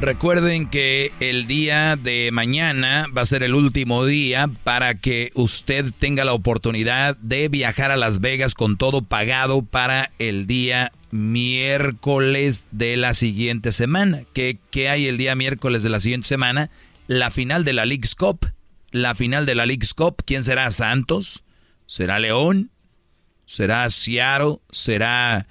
Recuerden 0.00 0.66
que 0.66 1.12
el 1.20 1.46
día 1.46 1.94
de 1.94 2.30
mañana 2.32 3.06
va 3.14 3.20
a 3.20 3.26
ser 3.26 3.42
el 3.42 3.54
último 3.54 4.06
día 4.06 4.50
para 4.64 4.94
que 4.94 5.30
usted 5.34 5.92
tenga 5.98 6.24
la 6.24 6.32
oportunidad 6.32 7.18
de 7.18 7.48
viajar 7.48 7.90
a 7.90 7.98
Las 7.98 8.20
Vegas 8.20 8.54
con 8.54 8.78
todo 8.78 9.02
pagado 9.02 9.60
para 9.60 10.10
el 10.18 10.46
día 10.46 10.90
miércoles 11.10 12.66
de 12.70 12.96
la 12.96 13.12
siguiente 13.12 13.72
semana. 13.72 14.22
¿Qué, 14.32 14.58
hay 14.88 15.06
el 15.06 15.18
día 15.18 15.34
miércoles 15.34 15.82
de 15.82 15.90
la 15.90 16.00
siguiente 16.00 16.28
semana? 16.28 16.70
La 17.06 17.30
final 17.30 17.66
de 17.66 17.74
la 17.74 17.84
League's 17.84 18.14
Cup. 18.14 18.46
La 18.92 19.14
final 19.14 19.44
de 19.44 19.54
la 19.54 19.66
League's 19.66 19.92
Cup. 19.92 20.22
¿Quién 20.24 20.42
será? 20.44 20.70
¿Santos? 20.70 21.44
¿Será 21.84 22.18
León? 22.18 22.70
¿Será 23.44 23.90
Seattle? 23.90 24.60
¿Será 24.70 25.46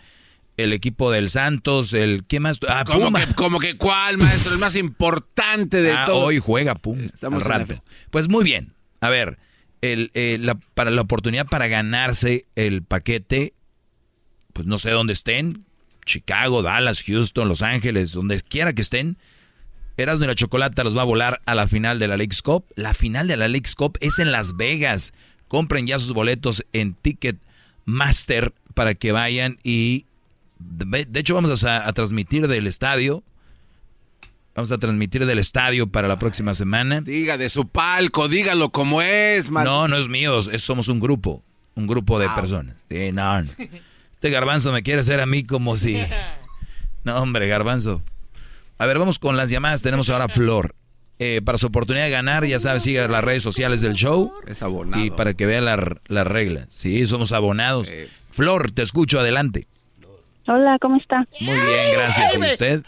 el 0.63 0.73
equipo 0.73 1.11
del 1.11 1.29
Santos, 1.29 1.93
el 1.93 2.25
¿qué 2.27 2.39
más? 2.39 2.59
Ah, 2.67 2.83
¿Cómo 2.85 3.11
que, 3.11 3.33
como 3.35 3.59
que 3.59 3.77
cuál, 3.77 4.17
maestro? 4.17 4.53
El 4.53 4.59
más 4.59 4.75
importante 4.75 5.81
de 5.81 5.91
ah, 5.91 6.05
todo. 6.05 6.25
Hoy 6.25 6.39
juega 6.39 6.75
Puma. 6.75 7.03
Estamos 7.03 7.43
rato. 7.43 7.81
Pues 8.09 8.29
muy 8.29 8.43
bien. 8.43 8.73
A 9.01 9.09
ver, 9.09 9.39
el, 9.81 10.11
eh, 10.13 10.39
para 10.73 10.91
la 10.91 11.01
oportunidad 11.01 11.47
para 11.47 11.67
ganarse 11.67 12.45
el 12.55 12.83
paquete, 12.83 13.53
pues 14.53 14.67
no 14.67 14.77
sé 14.77 14.91
dónde 14.91 15.13
estén, 15.13 15.65
Chicago, 16.05 16.61
Dallas, 16.61 17.03
Houston, 17.03 17.47
Los 17.47 17.61
Ángeles, 17.61 18.11
donde 18.11 18.41
quiera 18.41 18.73
que 18.73 18.81
estén. 18.81 19.17
Erasmo 19.95 20.25
y 20.25 20.27
la 20.27 20.35
Chocolata 20.35 20.83
los 20.83 20.97
va 20.97 21.01
a 21.01 21.05
volar 21.05 21.41
a 21.45 21.55
la 21.55 21.67
final 21.67 21.99
de 21.99 22.07
la 22.07 22.17
League's 22.17 22.41
Cup. 22.41 22.65
La 22.75 22.93
final 22.93 23.27
de 23.27 23.37
la 23.37 23.47
League's 23.47 23.75
Cup 23.75 23.97
es 24.01 24.19
en 24.19 24.31
Las 24.31 24.55
Vegas. 24.55 25.13
Compren 25.47 25.87
ya 25.87 25.99
sus 25.99 26.13
boletos 26.13 26.65
en 26.73 26.93
Ticketmaster 26.93 28.53
para 28.73 28.95
que 28.95 29.11
vayan 29.11 29.59
y 29.63 30.05
de 30.59 31.19
hecho, 31.19 31.35
vamos 31.35 31.63
a, 31.63 31.91
transmitir 31.93 32.47
del 32.47 32.67
estadio. 32.67 33.23
Vamos 34.55 34.71
a 34.71 34.77
transmitir 34.77 35.25
del 35.25 35.39
estadio 35.39 35.87
para 35.87 36.07
la 36.07 36.19
próxima 36.19 36.53
semana. 36.53 37.01
Diga 37.01 37.37
de 37.37 37.49
su 37.49 37.67
palco, 37.67 38.27
dígalo 38.27 38.71
como 38.71 39.01
es, 39.01 39.49
No, 39.49 39.87
no 39.87 39.97
es 39.97 40.09
mío, 40.09 40.41
somos 40.41 40.89
un 40.89 40.99
grupo. 40.99 41.43
Un 41.75 41.87
grupo 41.87 42.19
de 42.19 42.27
personas. 42.29 42.75
Sí, 42.89 43.11
no, 43.13 43.39
Este 44.11 44.29
garbanzo 44.29 44.73
me 44.73 44.83
quiere 44.83 44.99
hacer 44.99 45.21
a 45.21 45.25
mí 45.25 45.43
como 45.43 45.77
si. 45.77 45.97
No, 47.05 47.17
hombre, 47.21 47.47
garbanzo. 47.47 48.03
A 48.77 48.85
ver, 48.85 48.99
vamos 48.99 49.19
con 49.19 49.37
las 49.37 49.49
llamadas. 49.49 49.81
Tenemos 49.81 50.09
ahora 50.09 50.25
a 50.25 50.27
Flor. 50.27 50.75
Eh, 51.17 51.41
para 51.43 51.57
su 51.57 51.67
oportunidad 51.67 52.03
de 52.05 52.11
ganar, 52.11 52.45
ya 52.45 52.59
sabes, 52.59 52.83
siga 52.83 53.07
las 53.07 53.23
redes 53.23 53.41
sociales 53.41 53.79
del 53.79 53.93
show. 53.93 54.33
Es 54.45 54.61
abonado. 54.61 55.03
Y 55.03 55.09
para 55.09 55.33
que 55.33 55.45
vea 55.45 55.61
las 55.61 56.27
reglas. 56.27 56.67
Sí, 56.71 57.07
somos 57.07 57.31
abonados. 57.31 57.89
Flor, 58.31 58.69
te 58.71 58.81
escucho, 58.81 59.17
adelante. 59.17 59.67
Hola, 60.51 60.79
¿cómo 60.81 60.97
está? 60.97 61.27
Muy 61.41 61.53
bien, 61.53 61.93
gracias. 61.93 62.35
¿Y 62.35 62.39
usted? 62.39 62.83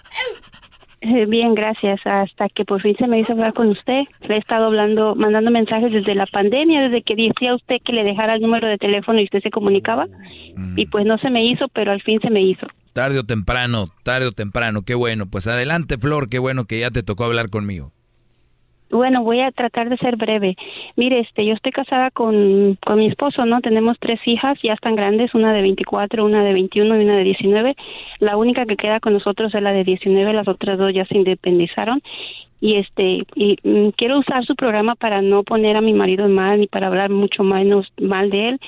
Eh, 1.01 1.25
bien, 1.27 1.53
gracias. 1.53 1.99
Hasta 2.05 2.49
que 2.49 2.65
por 2.65 2.81
fin 2.81 2.95
se 2.97 3.05
me 3.05 3.19
hizo 3.19 3.33
hablar 3.33 3.53
con 3.53 3.69
usted. 3.69 4.01
Le 4.21 4.35
he 4.35 4.37
estado 4.39 4.65
hablando, 4.65 5.13
mandando 5.13 5.51
mensajes 5.51 5.91
desde 5.91 6.15
la 6.15 6.25
pandemia, 6.25 6.81
desde 6.81 7.03
que 7.03 7.15
decía 7.15 7.53
usted 7.53 7.75
que 7.85 7.93
le 7.93 8.03
dejara 8.03 8.33
el 8.33 8.41
número 8.41 8.67
de 8.67 8.79
teléfono 8.79 9.19
y 9.19 9.25
usted 9.25 9.43
se 9.43 9.51
comunicaba. 9.51 10.07
Mm. 10.55 10.79
Y 10.79 10.87
pues 10.87 11.05
no 11.05 11.19
se 11.19 11.29
me 11.29 11.45
hizo, 11.45 11.67
pero 11.67 11.91
al 11.91 12.01
fin 12.01 12.19
se 12.19 12.31
me 12.31 12.41
hizo. 12.41 12.65
Tarde 12.93 13.19
o 13.19 13.23
temprano, 13.25 13.89
tarde 14.03 14.25
o 14.25 14.31
temprano, 14.31 14.81
qué 14.81 14.95
bueno. 14.95 15.27
Pues 15.29 15.45
adelante, 15.45 15.99
Flor, 15.99 16.29
qué 16.29 16.39
bueno 16.39 16.65
que 16.65 16.79
ya 16.79 16.89
te 16.89 17.03
tocó 17.03 17.25
hablar 17.25 17.51
conmigo. 17.51 17.91
Bueno, 18.91 19.23
voy 19.23 19.39
a 19.39 19.51
tratar 19.51 19.87
de 19.87 19.95
ser 19.97 20.17
breve. 20.17 20.57
Mire, 20.97 21.21
este, 21.21 21.45
yo 21.45 21.53
estoy 21.53 21.71
casada 21.71 22.11
con, 22.11 22.77
con 22.85 22.99
mi 22.99 23.07
esposo, 23.07 23.45
¿no? 23.45 23.61
Tenemos 23.61 23.97
tres 23.99 24.19
hijas, 24.25 24.59
ya 24.61 24.73
están 24.73 24.95
grandes, 24.95 25.33
una 25.33 25.53
de 25.53 25.61
24, 25.61 26.25
una 26.25 26.43
de 26.43 26.51
21 26.51 26.99
y 26.99 27.05
una 27.05 27.15
de 27.15 27.23
19. 27.23 27.75
La 28.19 28.35
única 28.35 28.65
que 28.65 28.75
queda 28.75 28.99
con 28.99 29.13
nosotros 29.13 29.55
es 29.55 29.61
la 29.61 29.71
de 29.71 29.85
19, 29.85 30.33
las 30.33 30.47
otras 30.49 30.77
dos 30.77 30.93
ya 30.93 31.05
se 31.05 31.17
independizaron. 31.17 32.01
Y 32.59 32.75
este, 32.75 33.23
y 33.33 33.57
mm, 33.63 33.89
quiero 33.95 34.19
usar 34.19 34.45
su 34.45 34.55
programa 34.55 34.95
para 34.95 35.21
no 35.21 35.43
poner 35.43 35.77
a 35.77 35.81
mi 35.81 35.93
marido 35.93 36.27
mal 36.27 36.59
ni 36.59 36.67
para 36.67 36.87
hablar 36.87 37.09
mucho 37.09 37.43
menos 37.43 37.91
mal 37.99 38.29
de 38.29 38.49
él, 38.49 38.59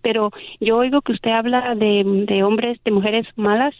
pero 0.00 0.30
yo 0.60 0.78
oigo 0.78 1.02
que 1.02 1.12
usted 1.12 1.32
habla 1.32 1.74
de, 1.74 2.02
de 2.26 2.42
hombres, 2.44 2.78
de 2.84 2.92
mujeres 2.92 3.26
malas 3.36 3.74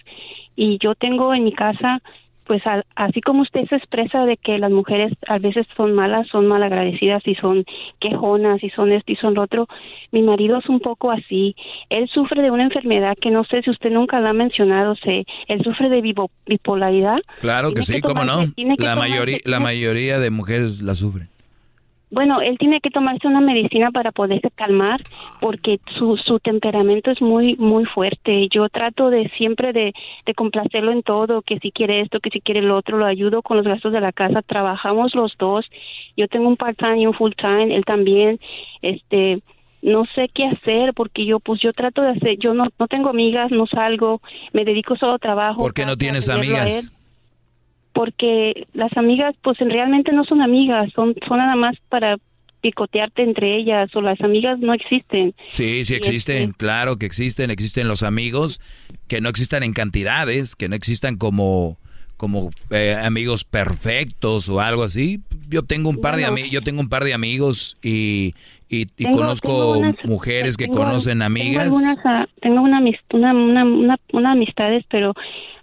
y 0.57 0.79
yo 0.79 0.95
tengo 0.95 1.33
en 1.33 1.45
mi 1.45 1.53
casa 1.53 2.03
pues 2.45 2.63
así 2.97 3.21
como 3.21 3.43
usted 3.43 3.67
se 3.69 3.77
expresa 3.77 4.27
de 4.27 4.37
que 4.37 4.59
las 4.59 4.71
mujeres 4.71 5.13
a 5.27 5.39
veces 5.39 5.67
son 5.77 5.95
malas, 5.95 6.27
son 6.29 6.47
malagradecidas 6.47 7.23
y 7.27 7.35
son 7.37 7.65
quejonas 8.01 8.63
y 8.63 8.71
son 8.71 8.93
esto 8.93 9.13
y 9.13 9.17
son 9.17 9.35
lo 9.35 9.43
otro, 9.43 9.69
mi 10.11 10.23
marido 10.23 10.59
es 10.59 10.69
un 10.69 10.81
poco 10.81 11.11
así. 11.11 11.55
Él 11.89 12.09
sufre 12.09 12.43
de 12.43 12.51
una 12.51 12.65
enfermedad 12.65 13.17
que 13.21 13.31
no 13.31 13.45
sé 13.45 13.63
si 13.63 13.71
usted 13.71 13.91
nunca 13.91 14.21
la 14.21 14.31
ha 14.31 14.35
mencionado, 14.35 14.97
sé, 14.97 15.25
él 15.49 15.63
sufre 15.63 15.89
de 15.89 16.03
bipolaridad. 16.47 17.17
Claro 17.41 17.73
que 17.73 17.83
sí, 17.83 18.01
cómo 18.01 18.25
no. 18.25 18.45
La 18.79 18.97
mayoría, 18.97 19.39
la 19.45 19.61
mayoría 19.61 20.19
de 20.19 20.31
mujeres 20.31 20.83
la 20.83 20.95
sufren. 20.95 21.32
Bueno, 22.13 22.43
él 22.43 22.59
tiene 22.59 22.83
que 22.83 22.91
tomarse 22.91 23.27
una 23.27 23.41
medicina 23.41 23.91
para 23.91 24.13
poderse 24.13 24.51
calmar 24.51 25.01
porque 25.41 25.81
su, 25.99 26.19
su 26.19 26.41
temperamento 26.41 27.11
es 27.11 27.23
muy 27.23 27.57
muy 27.57 27.87
fuerte. 27.87 28.49
Yo 28.51 28.69
trato 28.69 29.09
de 29.09 29.31
siempre 29.39 29.73
de, 29.73 29.95
de 30.27 30.35
complacerlo 30.35 30.93
en 30.93 31.03
todo, 31.03 31.41
que 31.41 31.59
si 31.61 31.73
quiere 31.73 32.03
esto, 32.03 32.21
que 32.21 32.29
si 32.29 32.43
quiere 32.43 32.61
lo 32.61 32.77
otro, 32.77 32.99
lo 32.99 33.07
ayudo 33.07 33.41
con 33.41 33.57
los 33.57 33.67
gastos 33.67 33.95
de 33.95 34.03
la 34.03 34.13
casa, 34.13 34.43
trabajamos 34.43 35.15
los 35.15 35.35
dos. 35.39 35.65
Yo 36.15 36.29
tengo 36.29 36.49
un 36.49 36.59
part-time 36.59 37.01
y 37.01 37.07
un 37.07 37.15
full-time, 37.15 37.75
él 37.75 37.85
también. 37.87 38.39
Este, 38.83 39.37
no 39.81 40.05
sé 40.15 40.29
qué 40.35 40.45
hacer 40.45 40.93
porque 40.93 41.25
yo 41.25 41.41
pues 41.41 41.63
yo 41.63 41.73
trato 41.73 42.03
de 42.03 42.11
hacer, 42.11 42.37
yo 42.39 42.53
no 42.53 42.69
no 42.79 42.89
tengo 42.89 43.09
amigas, 43.09 43.51
no 43.51 43.67
salgo, 43.67 44.21
me 44.53 44.67
dedico 44.67 44.97
solo 44.97 45.15
a 45.15 45.19
trabajo. 45.19 45.63
¿Por 45.63 45.73
qué 45.73 45.87
no 45.87 45.97
tienes 45.97 46.29
amigas? 46.29 46.93
Porque 47.93 48.67
las 48.73 48.97
amigas 48.97 49.35
pues 49.43 49.59
realmente 49.59 50.13
no 50.13 50.25
son 50.25 50.43
amigas, 50.43 50.91
son, 50.95 51.15
son 51.27 51.39
nada 51.39 51.57
más 51.57 51.77
para 51.89 52.17
picotearte 52.61 53.23
entre 53.23 53.57
ellas 53.59 53.95
o 53.95 54.01
las 54.01 54.21
amigas 54.21 54.59
no 54.61 54.73
existen. 54.73 55.35
Sí, 55.45 55.85
sí 55.85 55.95
existen, 55.95 56.51
este 56.51 56.57
claro 56.57 56.97
que 56.97 57.07
existen, 57.07 57.51
existen 57.51 57.89
los 57.89 58.03
amigos 58.03 58.61
que 59.09 59.21
no 59.21 59.29
existan 59.29 59.63
en 59.63 59.73
cantidades, 59.73 60.57
que 60.57 60.69
no 60.69 60.77
existan 60.77 61.17
como 61.17 61.77
como 62.17 62.51
eh, 62.71 62.97
amigos 63.03 63.43
perfectos 63.43 64.49
o 64.49 64.61
algo 64.61 64.85
así. 64.85 65.21
Yo 65.49 65.65
tengo 65.65 65.91
un 65.91 66.01
par 66.01 66.15
de 66.15 66.25
amigos, 66.25 66.51
yo 66.51 66.61
tengo 66.63 66.81
un 66.81 66.89
par 66.89 67.03
de 67.03 67.15
amigos 67.15 67.77
y, 67.83 68.35
y, 68.69 68.87
conozco 69.11 69.83
mujeres 70.05 70.57
que 70.57 70.69
conocen 70.69 71.21
amigas. 71.21 71.65
Tengo, 71.65 71.79
algunas, 71.79 71.97
ah, 72.05 72.27
tengo 72.41 72.63
una, 72.63 72.81
una, 73.13 73.65
una, 73.65 73.97
una 74.13 74.33
amistades, 74.33 74.85
pero 74.89 75.15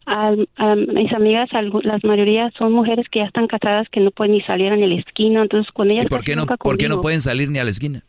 a, 0.09 0.75
mis 0.75 1.13
amigas, 1.13 1.49
las 1.83 2.03
mayoría 2.03 2.51
son 2.57 2.73
mujeres 2.73 3.07
que 3.11 3.19
ya 3.19 3.25
están 3.25 3.47
casadas 3.47 3.87
que 3.89 3.99
no 3.99 4.11
pueden 4.11 4.33
ni 4.33 4.41
salir 4.41 4.71
ni 4.71 4.83
a 4.83 4.87
la 4.87 4.95
esquina, 4.95 5.43
entonces 5.43 5.71
con 5.71 5.91
ellas... 5.91 6.05
¿Y 6.05 6.09
por 6.09 6.23
qué 6.23 6.35
no, 6.35 6.45
por 6.45 6.77
qué 6.77 6.89
no 6.89 7.01
pueden 7.01 7.21
salir 7.21 7.49
ni 7.49 7.59
a 7.59 7.63
la 7.63 7.69
esquina? 7.69 8.03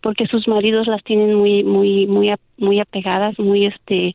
Porque 0.00 0.26
sus 0.26 0.46
maridos 0.46 0.86
las 0.86 1.02
tienen 1.02 1.34
muy, 1.34 1.64
muy, 1.64 2.06
muy, 2.06 2.32
muy 2.58 2.80
apegadas, 2.80 3.38
muy, 3.38 3.66
este, 3.66 4.14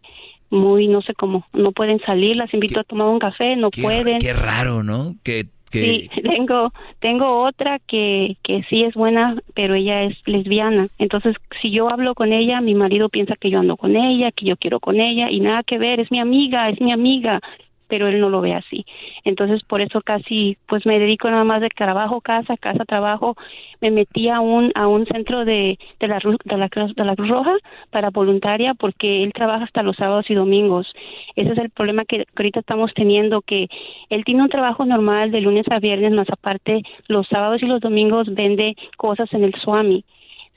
muy, 0.50 0.88
no 0.88 1.02
sé 1.02 1.14
cómo, 1.14 1.46
no 1.54 1.72
pueden 1.74 2.00
salir, 2.00 2.38
las 2.38 2.54
invito 2.54 2.80
a 2.80 2.84
tomar 2.84 3.08
un 3.08 3.20
café, 3.20 3.56
no 3.56 3.72
pueden. 3.72 4.20
Qué 4.20 4.34
raro, 4.34 4.84
¿no? 4.84 5.16
Que 5.24 5.48
Sí, 5.72 6.10
tengo, 6.24 6.72
tengo 7.00 7.44
otra 7.44 7.80
que, 7.80 8.38
que 8.44 8.64
sí 8.70 8.84
es 8.84 8.94
buena, 8.94 9.38
pero 9.54 9.76
ella 9.76 10.04
es 10.04 10.18
lesbiana. 10.26 10.88
Entonces, 10.98 11.36
si 11.62 11.72
yo 11.72 11.90
hablo 11.90 12.16
con 12.16 12.34
ella, 12.34 12.62
mi 12.62 12.74
marido 12.74 13.10
piensa 13.10 13.36
que 13.36 13.50
yo 13.50 13.60
ando 13.60 13.78
con 13.78 13.96
ella, 13.96 14.32
que 14.32 14.46
yo 14.46 14.58
quiero 14.58 14.80
con 14.80 15.00
ella, 15.00 15.30
y 15.30 15.40
nada 15.40 15.64
que 15.64 15.78
ver, 15.78 16.00
es 16.00 16.12
mi 16.12 16.20
amiga, 16.20 16.70
es 16.70 16.80
mi 16.82 16.92
amiga. 16.92 17.42
Pero 17.88 18.08
él 18.08 18.20
no 18.20 18.30
lo 18.30 18.42
ve 18.42 18.54
así. 18.54 18.86
Entonces, 19.24 19.64
por 19.64 19.82
eso 19.82 20.02
casi, 20.02 20.58
pues 20.68 20.86
me 20.86 21.00
dedico 21.00 21.30
nada 21.30 21.44
más 21.44 21.62
de 21.62 21.70
trabajo, 21.70 22.22
casa, 22.22 22.58
casa, 22.58 22.86
trabajo. 22.86 23.36
Me 23.82 23.92
metí 23.92 24.30
a 24.30 24.40
un, 24.40 24.72
a 24.76 24.88
un 24.88 25.06
centro 25.06 25.46
de, 25.46 25.78
de, 26.00 26.08
la, 26.08 26.20
de, 26.20 26.58
la, 26.58 26.70
de 26.96 27.06
la 27.06 27.16
Cruz 27.16 27.30
Roja 27.30 27.56
para 27.92 28.10
voluntaria 28.10 28.74
porque 28.74 29.24
él 29.24 29.34
trabaja 29.34 29.66
hasta 29.66 29.84
los 29.84 29.96
sábados 29.96 30.30
y 30.30 30.34
domingos. 30.34 30.88
Ese 31.36 31.52
es 31.52 31.58
el 31.58 31.70
problema 31.70 32.06
que, 32.06 32.26
ahorita 32.36 32.60
estamos 32.60 32.94
teniendo, 32.94 33.42
que 33.42 33.68
él 34.10 34.24
tiene 34.26 34.44
un 34.44 34.50
trabajo 34.50 34.86
normal 34.86 35.32
de 35.32 35.42
lunes 35.42 35.66
a 35.70 35.80
viernes, 35.80 36.12
más 36.12 36.30
aparte 36.30 36.82
los 37.08 37.28
sábados 37.28 37.62
y 37.62 37.66
los 37.66 37.82
domingos 37.82 38.34
vende 38.34 38.76
cosas 38.98 39.32
en 39.34 39.44
el 39.44 39.54
Swami 39.56 40.04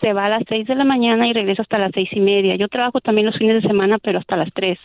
se 0.01 0.13
va 0.13 0.27
a 0.27 0.31
las 0.31 0.43
seis 0.49 0.67
de 0.67 0.75
la 0.75 0.85
mañana 0.85 1.27
y 1.29 1.33
regresa 1.33 1.63
hasta 1.63 1.79
las 1.79 1.93
seis 1.93 2.09
y 2.13 2.21
media. 2.21 2.57
Yo 2.57 2.69
trabajo 2.69 3.01
también 3.01 3.27
los 3.27 3.37
fines 3.37 3.63
de 3.63 3.69
semana, 3.69 3.99
pero 3.99 4.19
hasta 4.19 4.37
las 4.37 4.53
tres. 4.53 4.79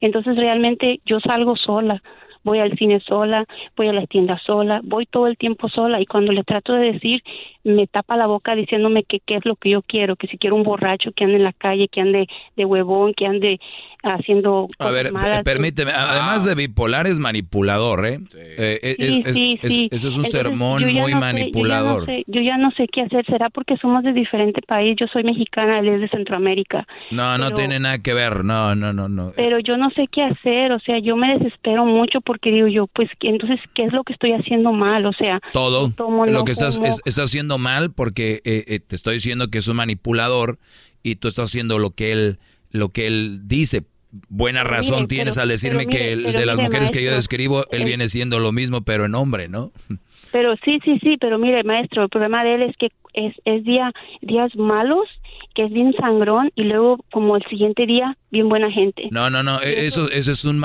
Entonces 0.00 0.36
realmente 0.36 1.00
yo 1.04 1.20
salgo 1.20 1.56
sola 1.56 2.02
voy 2.48 2.60
al 2.60 2.76
cine 2.78 3.00
sola, 3.00 3.44
voy 3.76 3.88
a 3.88 3.92
las 3.92 4.08
tiendas 4.08 4.40
sola, 4.42 4.80
voy 4.82 5.06
todo 5.06 5.26
el 5.26 5.36
tiempo 5.36 5.68
sola 5.68 6.00
y 6.00 6.06
cuando 6.06 6.32
le 6.32 6.44
trato 6.44 6.72
de 6.72 6.92
decir 6.92 7.22
me 7.64 7.86
tapa 7.86 8.16
la 8.16 8.26
boca 8.26 8.54
diciéndome 8.54 9.04
que 9.04 9.20
qué 9.20 9.36
es 9.36 9.44
lo 9.44 9.56
que 9.56 9.70
yo 9.70 9.82
quiero, 9.82 10.16
que 10.16 10.28
si 10.28 10.38
quiero 10.38 10.56
un 10.56 10.62
borracho 10.62 11.12
que 11.12 11.24
ande 11.24 11.36
en 11.36 11.44
la 11.44 11.52
calle, 11.52 11.88
que 11.88 12.00
ande 12.00 12.26
de 12.56 12.64
huevón, 12.64 13.12
que 13.12 13.26
ande 13.26 13.60
haciendo 14.02 14.68
A 14.78 14.90
ver, 14.90 15.12
permíteme, 15.44 15.92
además 15.92 16.44
de 16.44 16.54
bipolar 16.54 17.06
es 17.06 17.18
manipulador, 17.18 18.06
¿eh? 18.06 18.20
eh 18.34 18.96
sí, 19.32 19.58
sí, 19.62 19.88
eso 19.90 20.08
es 20.08 20.16
un 20.16 20.24
sermón 20.24 20.92
muy 20.92 21.14
manipulador. 21.14 22.06
yo, 22.26 22.40
ya 22.40 22.56
no 22.56 22.70
sé, 22.72 22.86
qué 22.92 23.02
hacer, 23.02 23.24
será 23.26 23.50
porque 23.50 23.76
somos 23.78 24.02
de 24.04 24.12
diferente 24.12 24.60
país, 24.62 24.96
yo 24.98 25.06
soy 25.08 25.24
mexicana, 25.24 25.80
él 25.80 25.88
es 25.88 26.00
de 26.00 26.08
Centroamérica. 26.08 26.86
No, 27.10 27.38
no 27.38 27.52
tiene 27.52 27.80
nada 27.80 27.98
que 27.98 28.14
ver, 28.14 28.44
no, 28.44 28.74
no, 28.74 28.92
no, 28.92 29.08
no. 29.08 29.32
Pero 29.36 29.58
yo 29.60 29.76
no 29.76 29.90
sé 29.90 30.06
qué 30.10 30.22
hacer, 30.22 30.72
o 30.72 30.80
sea, 30.80 30.98
yo 30.98 31.16
me 31.16 31.38
desespero 31.38 31.84
mucho 31.84 32.20
porque 32.20 32.50
digo 32.50 32.68
yo, 32.68 32.86
pues 32.86 33.08
entonces, 33.20 33.60
¿qué 33.74 33.84
es 33.84 33.92
lo 33.92 34.04
que 34.04 34.12
estoy 34.12 34.32
haciendo 34.32 34.72
mal? 34.72 35.06
O 35.06 35.12
sea, 35.12 35.40
todo 35.52 35.92
lo 36.26 36.44
que 36.44 36.52
estás, 36.52 36.78
estás 37.04 37.24
haciendo 37.24 37.58
mal 37.58 37.92
porque 37.92 38.40
eh, 38.44 38.64
eh, 38.66 38.80
te 38.80 38.96
estoy 38.96 39.14
diciendo 39.14 39.48
que 39.48 39.58
es 39.58 39.68
un 39.68 39.76
manipulador 39.76 40.58
y 41.02 41.16
tú 41.16 41.28
estás 41.28 41.50
haciendo 41.50 41.78
lo 41.78 41.90
que 41.90 42.12
él, 42.12 42.38
lo 42.70 42.90
que 42.90 43.06
él 43.06 43.40
dice. 43.44 43.84
Buena 44.28 44.64
razón 44.64 45.06
tienes 45.06 45.36
al 45.36 45.48
decirme 45.48 45.86
que 45.86 46.16
de 46.16 46.46
las 46.46 46.56
mujeres 46.56 46.90
que 46.90 47.02
yo 47.02 47.12
describo, 47.12 47.64
él 47.70 47.84
viene 47.84 48.08
siendo 48.08 48.38
lo 48.38 48.52
mismo, 48.52 48.82
pero 48.82 49.04
en 49.04 49.14
hombre, 49.14 49.48
¿no? 49.48 49.72
Pero 50.30 50.54
sí, 50.62 50.78
sí, 50.84 50.98
sí, 51.02 51.16
pero 51.18 51.38
mire, 51.38 51.64
maestro, 51.64 52.02
el 52.02 52.10
problema 52.10 52.44
de 52.44 52.56
él 52.56 52.62
es 52.64 52.76
que 52.76 52.88
es, 53.14 53.34
es 53.46 53.64
día, 53.64 53.92
días 54.20 54.54
malos 54.56 55.08
que 55.54 55.64
es 55.64 55.72
bien 55.72 55.94
sangrón 55.98 56.50
y 56.54 56.64
luego 56.64 56.98
como 57.10 57.36
el 57.36 57.42
siguiente 57.48 57.86
día 57.86 58.16
bien 58.30 58.48
buena 58.48 58.70
gente. 58.70 59.08
No, 59.10 59.30
no, 59.30 59.42
no, 59.42 59.60
e, 59.62 59.86
eso, 59.86 60.10
eso 60.10 60.32
es 60.32 60.44
un 60.44 60.58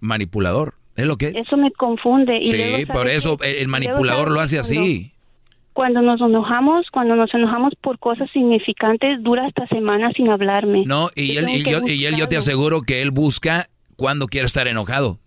manipulador. 0.00 0.74
¿Es 0.96 1.06
lo 1.06 1.16
que 1.16 1.28
es? 1.28 1.36
Eso 1.36 1.56
me 1.56 1.70
confunde. 1.70 2.38
Y 2.40 2.50
sí, 2.50 2.86
por 2.86 3.08
eso 3.08 3.38
el 3.42 3.68
manipulador 3.68 4.30
lo 4.30 4.40
hace 4.40 4.58
así. 4.58 5.12
Cuando 5.78 6.02
nos 6.02 6.20
enojamos, 6.20 6.86
cuando 6.90 7.14
nos 7.14 7.32
enojamos 7.32 7.72
por 7.80 8.00
cosas 8.00 8.28
significantes, 8.32 9.22
dura 9.22 9.46
hasta 9.46 9.64
semanas 9.68 10.12
sin 10.16 10.28
hablarme. 10.28 10.82
No, 10.84 11.08
y 11.14 11.36
él, 11.36 11.46
y, 11.48 11.62
yo, 11.62 11.82
y 11.86 12.04
él, 12.04 12.16
yo 12.16 12.26
te 12.26 12.36
aseguro 12.36 12.82
que 12.82 13.00
él 13.00 13.12
busca 13.12 13.68
cuando 13.94 14.26
quiere 14.26 14.46
estar 14.46 14.66
enojado. 14.66 15.20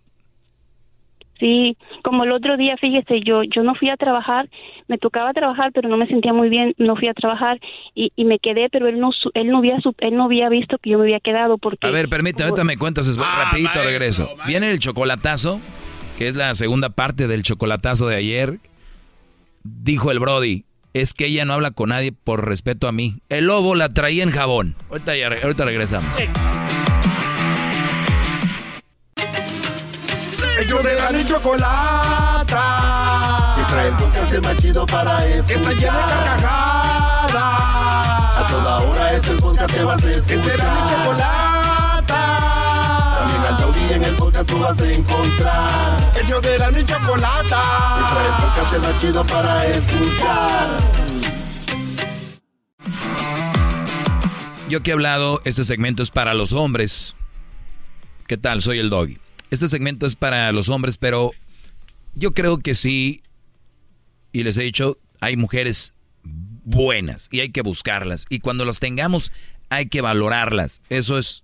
Sí, 1.40 1.78
como 2.04 2.26
el 2.26 2.34
otro 2.34 2.58
día, 2.58 2.76
fíjese, 2.76 3.22
yo 3.22 3.44
yo 3.44 3.64
no 3.64 3.76
fui 3.76 3.90
a 3.90 3.96
trabajar, 3.96 4.50
me 4.90 4.98
tocaba 4.98 5.32
trabajar, 5.32 5.72
pero 5.74 5.88
no 5.88 5.96
me 5.96 6.08
sentía 6.08 6.34
muy 6.34 6.50
bien, 6.50 6.74
no 6.78 6.98
fui 6.98 7.08
a 7.08 7.14
trabajar 7.14 7.58
y, 7.96 8.12
y 8.18 8.26
me 8.26 8.38
quedé, 8.38 8.68
pero 8.70 8.90
él 8.90 9.00
no 9.00 9.12
él 9.34 9.48
no 9.48 9.60
había 9.60 9.78
él 10.00 10.16
no 10.18 10.26
había 10.26 10.50
visto 10.50 10.80
que 10.80 10.90
yo 10.90 10.98
me 10.98 11.06
había 11.06 11.22
quedado 11.22 11.60
porque 11.60 11.88
A 11.88 11.92
ver, 11.92 12.10
permítame, 12.10 12.50
ahorita 12.50 12.66
me 12.66 12.76
cuentas, 12.76 13.08
es 13.08 13.18
ah, 13.18 13.46
rapidito 13.46 13.82
regreso. 13.86 14.28
Viene 14.46 14.70
el 14.70 14.80
chocolatazo, 14.80 15.62
que 16.18 16.28
es 16.28 16.36
la 16.36 16.54
segunda 16.56 16.90
parte 16.90 17.30
del 17.30 17.42
chocolatazo 17.42 18.10
de 18.10 18.18
ayer. 18.18 18.60
Dijo 19.64 20.12
el 20.12 20.20
Brody, 20.20 20.66
es 20.94 21.14
que 21.14 21.28
ella 21.28 21.46
no 21.46 21.54
habla 21.54 21.72
con 21.72 21.90
nadie 21.90 22.12
por 22.12 22.46
respeto 22.48 22.88
a 22.88 22.92
mí. 22.92 23.22
El 23.30 23.46
lobo 23.46 23.76
la 23.76 23.94
traía 23.94 24.24
en 24.24 24.32
jabón. 24.32 24.76
Ahorita, 24.90 25.14
ahorita 25.44 25.66
regresamos. 25.66 26.10
Ellos 30.60 30.84
de 30.84 30.96
la 30.96 31.12
ni 31.12 31.26
chocolata. 31.26 32.56
Que 33.58 33.64
trae 33.72 33.88
el 33.88 33.96
podcast 33.96 34.34
más 34.44 34.58
chido 34.58 34.86
para 34.86 35.26
escuchar. 35.28 35.46
Que 35.48 35.54
está 35.54 35.72
llena 35.74 35.98
de 35.98 36.14
carcajadas. 36.14 37.34
A 38.38 38.48
toda 38.50 38.80
hora 38.80 39.14
es 39.14 39.28
el 39.28 39.38
podcast 39.38 39.74
que 39.74 39.84
vas 39.84 40.04
a 40.04 40.12
escuchar. 40.12 40.28
Que 40.28 40.40
será 40.44 40.74
mi 40.74 40.90
chocolata. 40.90 41.41
El 44.12 44.18
podcast 44.18 44.50
tú 44.50 44.60
vas 44.60 44.82
a 44.82 44.92
encontrar. 44.92 46.12
Ellos 46.24 46.42
de 46.42 46.58
la 46.58 46.72
ni 46.72 46.86
chocolata. 46.86 47.62
Que 47.98 48.04
trae 48.14 48.28
el 48.28 48.34
podcast 48.44 48.88
más 48.88 49.02
chido 49.02 49.26
para 49.26 49.68
escuchar. 49.68 50.78
Yo 54.70 54.84
que 54.84 54.92
he 54.92 54.94
hablado, 54.94 55.42
este 55.44 55.64
segmento 55.64 56.04
es 56.04 56.12
para 56.12 56.34
los 56.34 56.54
hombres. 56.54 57.16
¿Qué 58.28 58.38
tal? 58.38 58.62
Soy 58.62 58.80
el 58.80 58.90
doggy. 58.90 59.20
Este 59.50 59.68
segmento 59.68 60.06
es 60.06 60.16
para 60.16 60.52
los 60.54 60.70
hombres, 60.70 60.98
pero 60.98 61.32
yo 62.16 62.34
creo 62.34 62.60
que 62.60 62.76
sí, 62.76 63.22
y 64.32 64.44
les 64.44 64.56
he 64.56 64.64
dicho, 64.64 64.98
hay 65.20 65.36
mujeres 65.36 65.94
buenas 66.24 67.28
y 67.32 67.42
hay 67.42 67.50
que 67.50 67.62
buscarlas. 67.62 68.26
Y 68.30 68.40
cuando 68.40 68.64
las 68.64 68.80
tengamos, 68.80 69.34
hay 69.70 69.90
que 69.90 70.00
valorarlas. 70.00 70.82
Eso 70.90 71.18
es, 71.18 71.44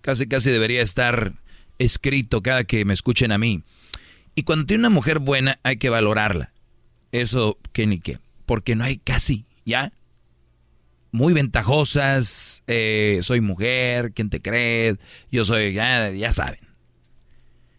casi 0.00 0.26
casi 0.26 0.50
debería 0.50 0.82
estar 0.82 1.34
escrito 1.78 2.42
cada 2.42 2.64
que 2.64 2.84
me 2.84 2.94
escuchen 2.94 3.32
a 3.32 3.38
mí. 3.38 3.62
Y 4.34 4.42
cuando 4.42 4.66
tiene 4.66 4.82
una 4.82 4.90
mujer 4.90 5.18
buena, 5.18 5.58
hay 5.62 5.78
que 5.78 5.90
valorarla. 5.90 6.52
Eso, 7.12 7.58
¿qué 7.72 7.86
ni 7.86 8.00
qué? 8.00 8.18
Porque 8.44 8.76
no 8.76 8.84
hay 8.84 8.98
casi, 8.98 9.46
¿ya? 9.64 9.92
Muy 11.10 11.32
ventajosas, 11.32 12.62
eh, 12.66 13.20
soy 13.22 13.40
mujer, 13.40 14.12
¿quién 14.12 14.28
te 14.28 14.42
cree? 14.42 14.96
Yo 15.32 15.44
soy, 15.44 15.72
ya, 15.72 16.10
ya 16.10 16.32
saben. 16.32 16.60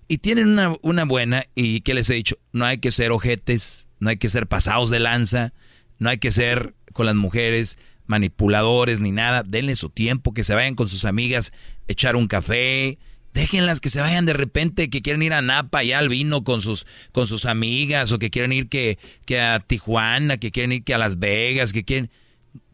Y 0.08 0.20
tienen 0.20 0.58
una, 0.82 1.04
buena, 1.04 1.44
y 1.54 1.82
que 1.82 1.94
les 1.94 2.10
he 2.10 2.16
dicho, 2.16 2.38
no 2.54 2.66
hay 2.66 2.78
que 2.78 2.92
ser 2.92 3.12
ojetes, 3.12 3.88
no 4.00 4.10
hay 4.10 4.18
que 4.18 4.30
ser 4.30 4.48
pasados 4.48 4.90
de 4.90 5.00
lanza, 5.00 5.54
no 6.00 6.10
hay 6.10 6.18
que 6.18 6.32
ser 6.32 6.74
con 6.94 7.06
las 7.06 7.16
mujeres 7.16 7.78
manipuladores 8.06 9.02
ni 9.02 9.12
nada, 9.12 9.44
denle 9.44 9.76
su 9.76 9.90
tiempo, 9.90 10.34
que 10.34 10.46
se 10.46 10.56
vayan 10.56 10.76
con 10.76 10.88
sus 10.88 11.04
amigas, 11.04 11.52
echar 11.90 12.16
un 12.16 12.28
café, 12.28 12.98
déjenlas 13.38 13.80
que 13.80 13.92
se 13.92 14.02
vayan 14.02 14.26
de 14.26 14.34
repente, 14.34 14.90
que 14.90 15.04
quieren 15.04 15.22
ir 15.22 15.32
a 15.32 15.44
Napa 15.44 15.84
y 15.84 15.94
al 15.94 16.10
vino 16.10 16.44
con 16.44 16.60
sus, 16.60 16.88
con 17.12 17.28
sus 17.28 17.46
amigas, 17.46 18.12
o 18.12 18.18
que 18.18 18.32
quieren 18.32 18.52
ir 18.52 18.68
que, 18.68 18.98
que 19.26 19.40
a 19.40 19.60
Tijuana, 19.60 20.38
que 20.38 20.52
quieren 20.52 20.72
ir 20.72 20.84
que 20.84 20.96
a 20.96 20.98
Las 20.98 21.20
Vegas, 21.20 21.72
que 21.72 21.86
quieren... 21.86 22.10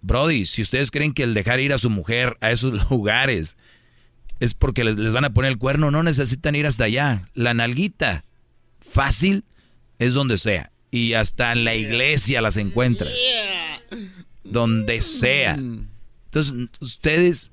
Brody, 0.02 0.46
si 0.46 0.62
ustedes 0.62 0.90
creen 0.90 1.14
que 1.14 1.24
el 1.24 1.34
dejar 1.34 1.60
ir 1.60 1.74
a 1.74 1.78
su 1.78 1.90
mujer 1.90 2.38
a 2.40 2.52
esos 2.52 2.90
lugares 2.90 3.58
es 4.40 4.54
porque 4.54 4.86
les, 4.86 5.12
van 5.12 5.26
a 5.26 5.34
poner 5.34 5.52
el 5.52 5.58
cuerno, 5.58 5.92
no 5.92 6.02
necesitan 6.02 6.56
ir 6.56 6.66
hasta 6.66 6.86
allá. 6.86 7.30
La 7.34 7.54
nalguita 7.54 8.24
fácil 8.80 9.44
es 10.00 10.14
donde 10.14 10.38
sea. 10.38 10.72
Y 10.92 11.14
hasta 11.14 11.52
en 11.52 11.66
la 11.66 11.76
iglesia 11.76 12.42
las 12.42 12.56
encuentras. 12.56 13.12
Donde 14.46 15.02
sea. 15.02 15.56
Entonces, 15.56 16.70
ustedes 16.80 17.52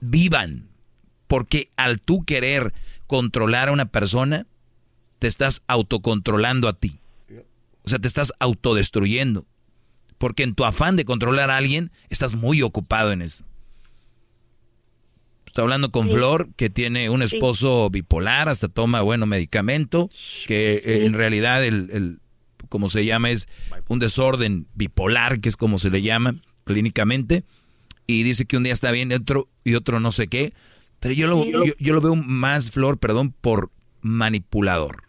vivan. 0.00 0.68
Porque 1.26 1.70
al 1.76 2.00
tú 2.00 2.24
querer 2.24 2.72
controlar 3.06 3.68
a 3.68 3.72
una 3.72 3.86
persona, 3.86 4.46
te 5.18 5.26
estás 5.26 5.62
autocontrolando 5.66 6.68
a 6.68 6.74
ti. 6.74 7.00
O 7.84 7.88
sea, 7.88 7.98
te 7.98 8.08
estás 8.08 8.32
autodestruyendo. 8.40 9.46
Porque 10.18 10.42
en 10.42 10.54
tu 10.54 10.64
afán 10.64 10.96
de 10.96 11.04
controlar 11.04 11.50
a 11.50 11.56
alguien, 11.56 11.92
estás 12.08 12.34
muy 12.34 12.62
ocupado 12.62 13.12
en 13.12 13.22
eso. 13.22 13.44
Estoy 15.46 15.62
hablando 15.62 15.90
con 15.90 16.08
Flor, 16.08 16.48
que 16.56 16.68
tiene 16.68 17.08
un 17.08 17.22
esposo 17.22 17.88
bipolar, 17.88 18.48
hasta 18.48 18.68
toma, 18.68 19.00
bueno, 19.00 19.24
medicamento, 19.24 20.10
que 20.46 20.82
eh, 20.84 21.06
en 21.06 21.14
realidad 21.14 21.64
el, 21.64 21.88
el, 21.92 22.18
como 22.68 22.88
se 22.90 23.06
llama, 23.06 23.30
es 23.30 23.48
un 23.88 23.98
desorden 23.98 24.66
bipolar, 24.74 25.40
que 25.40 25.48
es 25.48 25.56
como 25.56 25.78
se 25.78 25.88
le 25.88 26.02
llama 26.02 26.34
clínicamente, 26.64 27.44
y 28.06 28.22
dice 28.22 28.44
que 28.44 28.58
un 28.58 28.64
día 28.64 28.72
está 28.72 28.90
bien 28.90 29.10
y 29.10 29.14
otro, 29.14 29.48
y 29.64 29.76
otro 29.76 29.98
no 29.98 30.12
sé 30.12 30.26
qué, 30.28 30.52
pero 31.00 31.14
yo 31.14 31.26
lo, 31.26 31.44
yo 31.78 31.94
lo 31.94 32.00
veo 32.00 32.16
más, 32.16 32.70
Flor, 32.70 32.98
perdón, 32.98 33.34
por 33.40 33.70
manipulador. 34.00 35.05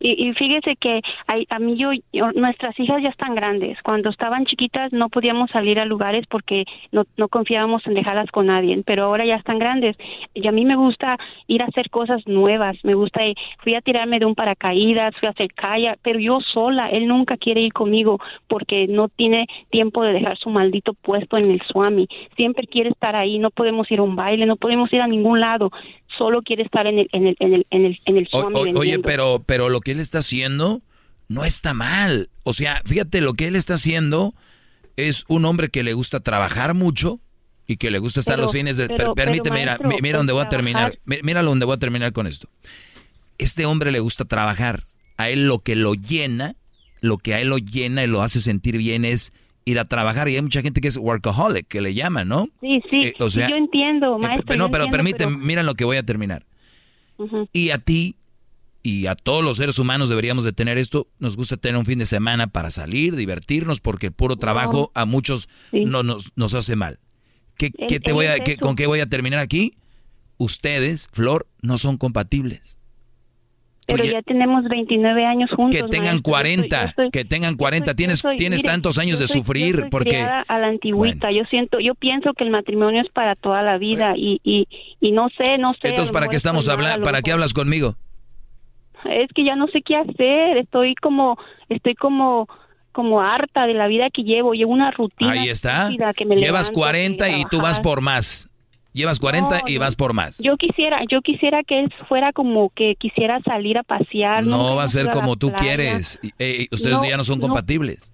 Y, 0.00 0.32
fíjese 0.34 0.76
que 0.76 1.00
a, 1.26 1.58
mí 1.58 1.76
yo, 1.76 1.90
nuestras 2.34 2.78
hijas 2.78 3.02
ya 3.02 3.08
están 3.08 3.34
grandes. 3.34 3.80
Cuando 3.82 4.10
estaban 4.10 4.44
chiquitas 4.44 4.92
no 4.92 5.08
podíamos 5.08 5.50
salir 5.50 5.80
a 5.80 5.84
lugares 5.84 6.24
porque 6.28 6.64
no, 6.92 7.04
no 7.16 7.28
confiábamos 7.28 7.86
en 7.86 7.94
dejarlas 7.94 8.30
con 8.30 8.46
nadie, 8.46 8.80
pero 8.86 9.04
ahora 9.04 9.24
ya 9.24 9.36
están 9.36 9.58
grandes. 9.58 9.96
Y 10.34 10.46
a 10.46 10.52
mí 10.52 10.64
me 10.64 10.76
gusta 10.76 11.18
ir 11.48 11.62
a 11.62 11.66
hacer 11.66 11.90
cosas 11.90 12.26
nuevas. 12.26 12.76
Me 12.84 12.94
gusta, 12.94 13.26
ir, 13.26 13.36
fui 13.58 13.74
a 13.74 13.80
tirarme 13.80 14.18
de 14.18 14.26
un 14.26 14.34
paracaídas, 14.34 15.16
fui 15.16 15.26
a 15.26 15.32
hacer 15.32 15.52
kayak, 15.54 15.98
pero 16.02 16.20
yo 16.20 16.40
sola. 16.40 16.90
Él 16.90 17.08
nunca 17.08 17.36
quiere 17.36 17.60
ir 17.60 17.72
conmigo 17.72 18.20
porque 18.46 18.86
no 18.86 19.08
tiene 19.08 19.46
tiempo 19.70 20.02
de 20.02 20.12
dejar 20.12 20.38
su 20.38 20.50
maldito 20.50 20.94
puesto 20.94 21.36
en 21.36 21.50
el 21.50 21.60
Swami. 21.62 22.06
Siempre 22.36 22.66
quiere 22.66 22.90
estar 22.90 23.16
ahí. 23.16 23.38
No 23.38 23.50
podemos 23.50 23.90
ir 23.90 23.98
a 23.98 24.02
un 24.02 24.14
baile, 24.14 24.46
no 24.46 24.56
podemos 24.56 24.92
ir 24.92 25.00
a 25.00 25.08
ningún 25.08 25.40
lado 25.40 25.70
solo 26.18 26.42
quiere 26.42 26.64
estar 26.64 26.86
en 26.86 26.98
el, 26.98 27.08
en 27.12 27.26
el, 27.28 27.36
en 27.40 27.54
el, 27.54 27.66
en 27.70 27.84
el, 27.86 28.00
en 28.04 28.16
el 28.16 28.28
Oye, 28.76 28.98
pero, 28.98 29.42
pero 29.46 29.68
lo 29.68 29.80
que 29.80 29.92
él 29.92 30.00
está 30.00 30.18
haciendo 30.18 30.82
no 31.28 31.44
está 31.44 31.72
mal. 31.72 32.28
O 32.42 32.52
sea, 32.52 32.82
fíjate, 32.84 33.20
lo 33.20 33.34
que 33.34 33.46
él 33.46 33.56
está 33.56 33.74
haciendo 33.74 34.34
es 34.96 35.24
un 35.28 35.44
hombre 35.44 35.68
que 35.68 35.82
le 35.82 35.92
gusta 35.92 36.20
trabajar 36.20 36.74
mucho 36.74 37.20
y 37.66 37.76
que 37.76 37.90
le 37.90 37.98
gusta 37.98 38.20
estar 38.20 38.38
los 38.38 38.52
fines 38.52 38.78
de... 38.78 38.88
permíteme, 39.14 39.60
mira, 39.60 39.78
mira 40.02 40.18
donde 40.18 40.32
voy 40.32 40.42
a 40.42 40.48
terminar. 40.48 40.98
Mira 41.04 41.42
donde 41.42 41.66
voy 41.66 41.76
a 41.76 41.78
terminar 41.78 42.12
con 42.12 42.26
esto. 42.26 42.48
Este 43.36 43.66
hombre 43.66 43.92
le 43.92 44.00
gusta 44.00 44.24
trabajar. 44.24 44.86
A 45.16 45.28
él 45.30 45.46
lo 45.46 45.60
que 45.60 45.76
lo 45.76 45.94
llena, 45.94 46.56
lo 47.00 47.18
que 47.18 47.34
a 47.34 47.40
él 47.40 47.48
lo 47.48 47.58
llena 47.58 48.02
y 48.04 48.06
lo 48.06 48.22
hace 48.22 48.40
sentir 48.40 48.78
bien 48.78 49.04
es 49.04 49.32
ir 49.68 49.78
a 49.78 49.84
trabajar 49.84 50.28
y 50.28 50.36
hay 50.36 50.42
mucha 50.42 50.62
gente 50.62 50.80
que 50.80 50.88
es 50.88 50.96
workaholic, 50.96 51.68
que 51.68 51.80
le 51.80 51.94
llama, 51.94 52.24
¿no? 52.24 52.48
Sí, 52.60 52.80
sí, 52.90 52.98
eh, 53.06 53.14
o 53.18 53.28
sea, 53.28 53.48
yo 53.48 53.56
entiendo, 53.56 54.16
eh, 54.16 54.26
maestro. 54.26 54.56
no, 54.56 54.70
pero 54.70 54.86
permíteme, 54.88 55.36
mira 55.36 55.62
lo 55.62 55.74
que 55.74 55.84
voy 55.84 55.98
a 55.98 56.02
terminar. 56.02 56.46
Y 57.52 57.70
a 57.70 57.78
ti 57.78 58.16
y 58.82 59.06
a 59.06 59.16
todos 59.16 59.44
los 59.44 59.56
seres 59.56 59.78
humanos 59.78 60.08
deberíamos 60.08 60.44
de 60.44 60.52
tener 60.52 60.78
esto, 60.78 61.08
nos 61.18 61.36
gusta 61.36 61.56
tener 61.56 61.76
un 61.76 61.84
fin 61.84 61.98
de 61.98 62.06
semana 62.06 62.46
para 62.46 62.70
salir, 62.70 63.16
divertirnos, 63.16 63.80
porque 63.80 64.06
el 64.06 64.12
puro 64.12 64.36
trabajo 64.36 64.90
a 64.94 65.04
muchos 65.04 65.48
no 65.72 66.02
nos, 66.02 66.32
nos 66.36 66.54
hace 66.54 66.76
mal. 66.76 66.98
¿Qué, 67.56 67.70
te 67.70 68.12
voy 68.12 68.26
a, 68.26 68.36
¿Con 68.60 68.76
qué 68.76 68.86
voy 68.86 69.00
a 69.00 69.06
terminar 69.06 69.40
aquí? 69.40 69.74
Ustedes, 70.38 71.08
Flor, 71.12 71.48
no 71.60 71.76
son 71.76 71.98
compatibles. 71.98 72.77
Pero 73.88 74.04
ya 74.04 74.20
tenemos 74.20 74.64
29 74.64 75.24
años 75.24 75.50
juntos. 75.50 75.80
Que 75.80 75.88
tengan 75.88 76.20
40, 76.20 76.94
que 77.10 77.24
tengan 77.24 77.56
40. 77.56 77.94
tienes 77.94 78.22
tienes 78.36 78.62
tantos 78.62 78.98
años 78.98 79.18
de 79.18 79.26
sufrir 79.26 79.86
porque 79.90 80.20
a 80.20 80.58
la 80.58 80.66
antigüita. 80.66 81.32
Yo 81.32 81.44
siento, 81.44 81.80
yo 81.80 81.94
pienso 81.94 82.34
que 82.34 82.44
el 82.44 82.50
matrimonio 82.50 83.00
es 83.00 83.08
para 83.10 83.34
toda 83.34 83.62
la 83.62 83.78
vida 83.78 84.12
y, 84.14 84.40
y, 84.44 84.68
y 85.00 85.12
no 85.12 85.28
sé, 85.30 85.56
no 85.56 85.72
sé. 85.74 85.88
Entonces, 85.88 86.12
¿para 86.12 86.28
qué 86.28 86.36
estamos 86.36 86.68
hablando? 86.68 87.02
¿Para 87.02 87.22
qué 87.22 87.32
hablas 87.32 87.54
conmigo? 87.54 87.94
Es 89.08 89.30
que 89.34 89.44
ya 89.44 89.56
no 89.56 89.68
sé 89.68 89.80
qué 89.80 89.96
hacer. 89.96 90.58
Estoy 90.58 90.94
como, 90.94 91.38
estoy 91.70 91.94
como 91.94 92.46
como 92.92 93.20
harta 93.20 93.66
de 93.66 93.74
la 93.74 93.86
vida 93.86 94.08
que 94.12 94.22
llevo, 94.22 94.54
llevo 94.54 94.72
una 94.72 94.90
rutina. 94.90 95.30
Ahí 95.30 95.48
está. 95.48 95.88
Llevas 96.36 96.70
40 96.70 97.30
y 97.30 97.44
tú 97.44 97.60
vas 97.60 97.80
por 97.80 98.00
más. 98.00 98.48
Llevas 98.98 99.20
40 99.20 99.60
y 99.68 99.78
vas 99.78 99.94
por 99.94 100.12
más. 100.12 100.40
Yo 100.42 100.56
quisiera, 100.56 100.98
yo 101.08 101.22
quisiera 101.22 101.62
que 101.62 101.78
él 101.78 101.94
fuera 102.08 102.32
como 102.32 102.70
que 102.70 102.96
quisiera 102.96 103.38
salir 103.42 103.78
a 103.78 103.84
pasear. 103.84 104.44
No 104.44 104.74
va 104.74 104.82
a 104.82 104.88
ser 104.88 105.08
como 105.10 105.36
tú 105.36 105.52
quieres. 105.52 106.18
Eh, 106.40 106.66
ustedes 106.72 106.98
ya 107.08 107.16
no 107.16 107.22
son 107.22 107.38
compatibles. 107.38 108.12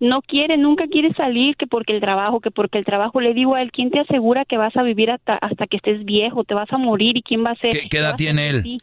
No, 0.00 0.22
quiere, 0.22 0.56
nunca 0.56 0.88
quiere 0.88 1.14
salir, 1.14 1.54
que 1.54 1.68
porque 1.68 1.94
el 1.94 2.00
trabajo, 2.00 2.40
que 2.40 2.50
porque 2.50 2.78
el 2.78 2.84
trabajo. 2.84 3.20
Le 3.20 3.34
digo 3.34 3.54
a 3.54 3.62
él, 3.62 3.70
¿quién 3.70 3.90
te 3.90 4.00
asegura 4.00 4.44
que 4.44 4.56
vas 4.56 4.76
a 4.76 4.82
vivir 4.82 5.12
hasta, 5.12 5.36
hasta 5.36 5.68
que 5.68 5.76
estés 5.76 6.04
viejo? 6.04 6.42
¿Te 6.42 6.54
vas 6.54 6.72
a 6.72 6.76
morir? 6.76 7.16
¿Y 7.16 7.22
quién 7.22 7.44
va 7.44 7.52
a 7.52 7.56
ser? 7.56 7.70
¿Qué, 7.88 7.96
edad 7.96 8.16
tiene 8.16 8.48
él? 8.48 8.78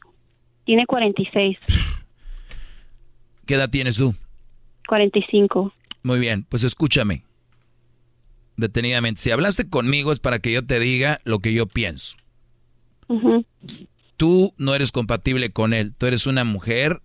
Tiene 0.63 0.85
46. 0.85 1.57
¿Qué 3.45 3.55
edad 3.55 3.69
tienes 3.69 3.97
tú? 3.97 4.15
45. 4.88 5.73
Muy 6.03 6.19
bien, 6.22 6.45
pues 6.47 6.63
escúchame 6.63 7.23
detenidamente. 8.57 9.22
Si 9.22 9.32
hablaste 9.32 9.69
conmigo 9.69 10.11
es 10.11 10.19
para 10.19 10.40
que 10.40 10.51
yo 10.51 10.65
te 10.65 10.80
diga 10.80 11.19
lo 11.23 11.40
que 11.40 11.53
yo 11.53 11.65
pienso. 11.65 12.17
Tú 14.17 14.53
no 14.57 14.75
eres 14.75 14.91
compatible 14.91 15.51
con 15.51 15.73
él. 15.73 15.93
Tú 15.98 16.06
eres 16.06 16.27
una 16.27 16.43
mujer 16.43 17.01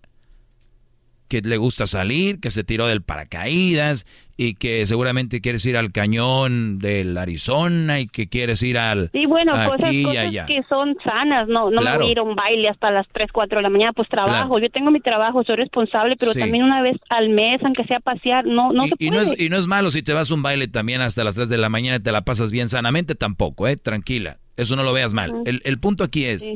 que 1.29 1.41
le 1.43 1.57
gusta 1.57 1.87
salir, 1.87 2.41
que 2.41 2.51
se 2.51 2.65
tiró 2.65 2.87
del 2.87 3.03
paracaídas 3.03 4.07
y 4.37 4.55
que 4.55 4.87
seguramente 4.87 5.41
quieres 5.41 5.67
ir 5.67 5.77
al 5.77 5.91
cañón 5.91 6.79
del 6.79 7.19
Arizona 7.19 8.01
y 8.01 8.07
que 8.07 8.29
quieres 8.29 8.63
ir 8.63 8.79
al 8.79 9.11
sí 9.13 9.27
bueno 9.27 9.53
cosas, 9.53 9.91
que 9.91 10.63
son 10.69 10.97
sanas 11.03 11.49
no 11.49 11.71
no 11.71 11.83
me 11.83 11.99
voy 11.99 12.07
a 12.07 12.11
ir 12.13 12.19
a 12.21 12.23
un 12.23 12.37
baile 12.37 12.69
hasta 12.69 12.93
las 12.93 13.07
3, 13.13 13.33
4 13.33 13.59
de 13.59 13.63
la 13.63 13.69
mañana 13.69 13.93
pues 13.93 14.09
trabajo 14.09 14.61
yo 14.61 14.71
tengo 14.71 14.93
mi 14.93 15.01
trabajo 15.01 15.43
soy 15.43 15.57
responsable 15.57 16.17
pero 16.17 16.35
también 16.35 16.63
una 16.63 16.81
vez 16.83 16.97
al 17.11 17.31
mes 17.31 17.61
aunque 17.65 17.85
sea 17.85 17.99
pasear 17.99 18.47
no 18.47 18.73
no 18.73 18.87
y, 18.87 18.91
se 18.91 18.97
puede. 18.97 19.09
y 19.09 19.11
no 19.11 19.21
es 19.21 19.41
y 19.41 19.49
no 19.49 19.57
es 19.57 19.67
malo 19.67 19.91
si 19.91 20.03
te 20.03 20.13
vas 20.13 20.31
a 20.31 20.35
un 20.35 20.43
baile 20.43 20.69
también 20.69 21.01
hasta 21.01 21.25
las 21.25 21.35
3 21.35 21.49
de 21.49 21.59
la 21.59 21.69
mañana 21.69 21.97
y 21.97 22.01
te 22.01 22.13
la 22.13 22.23
pasas 22.23 22.53
bien 22.53 22.69
sanamente 22.69 23.17
tampoco 23.17 23.67
eh 23.67 23.77
tranquila 23.77 24.39
eso 24.57 24.75
no 24.75 24.83
lo 24.83 24.93
veas 24.93 25.15
mal. 25.15 25.43
El, 25.47 25.63
el 25.65 25.79
punto 25.79 26.03
aquí 26.03 26.25
es 26.25 26.53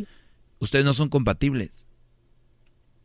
ustedes 0.59 0.85
no 0.85 0.93
son 0.93 1.09
compatibles 1.09 1.87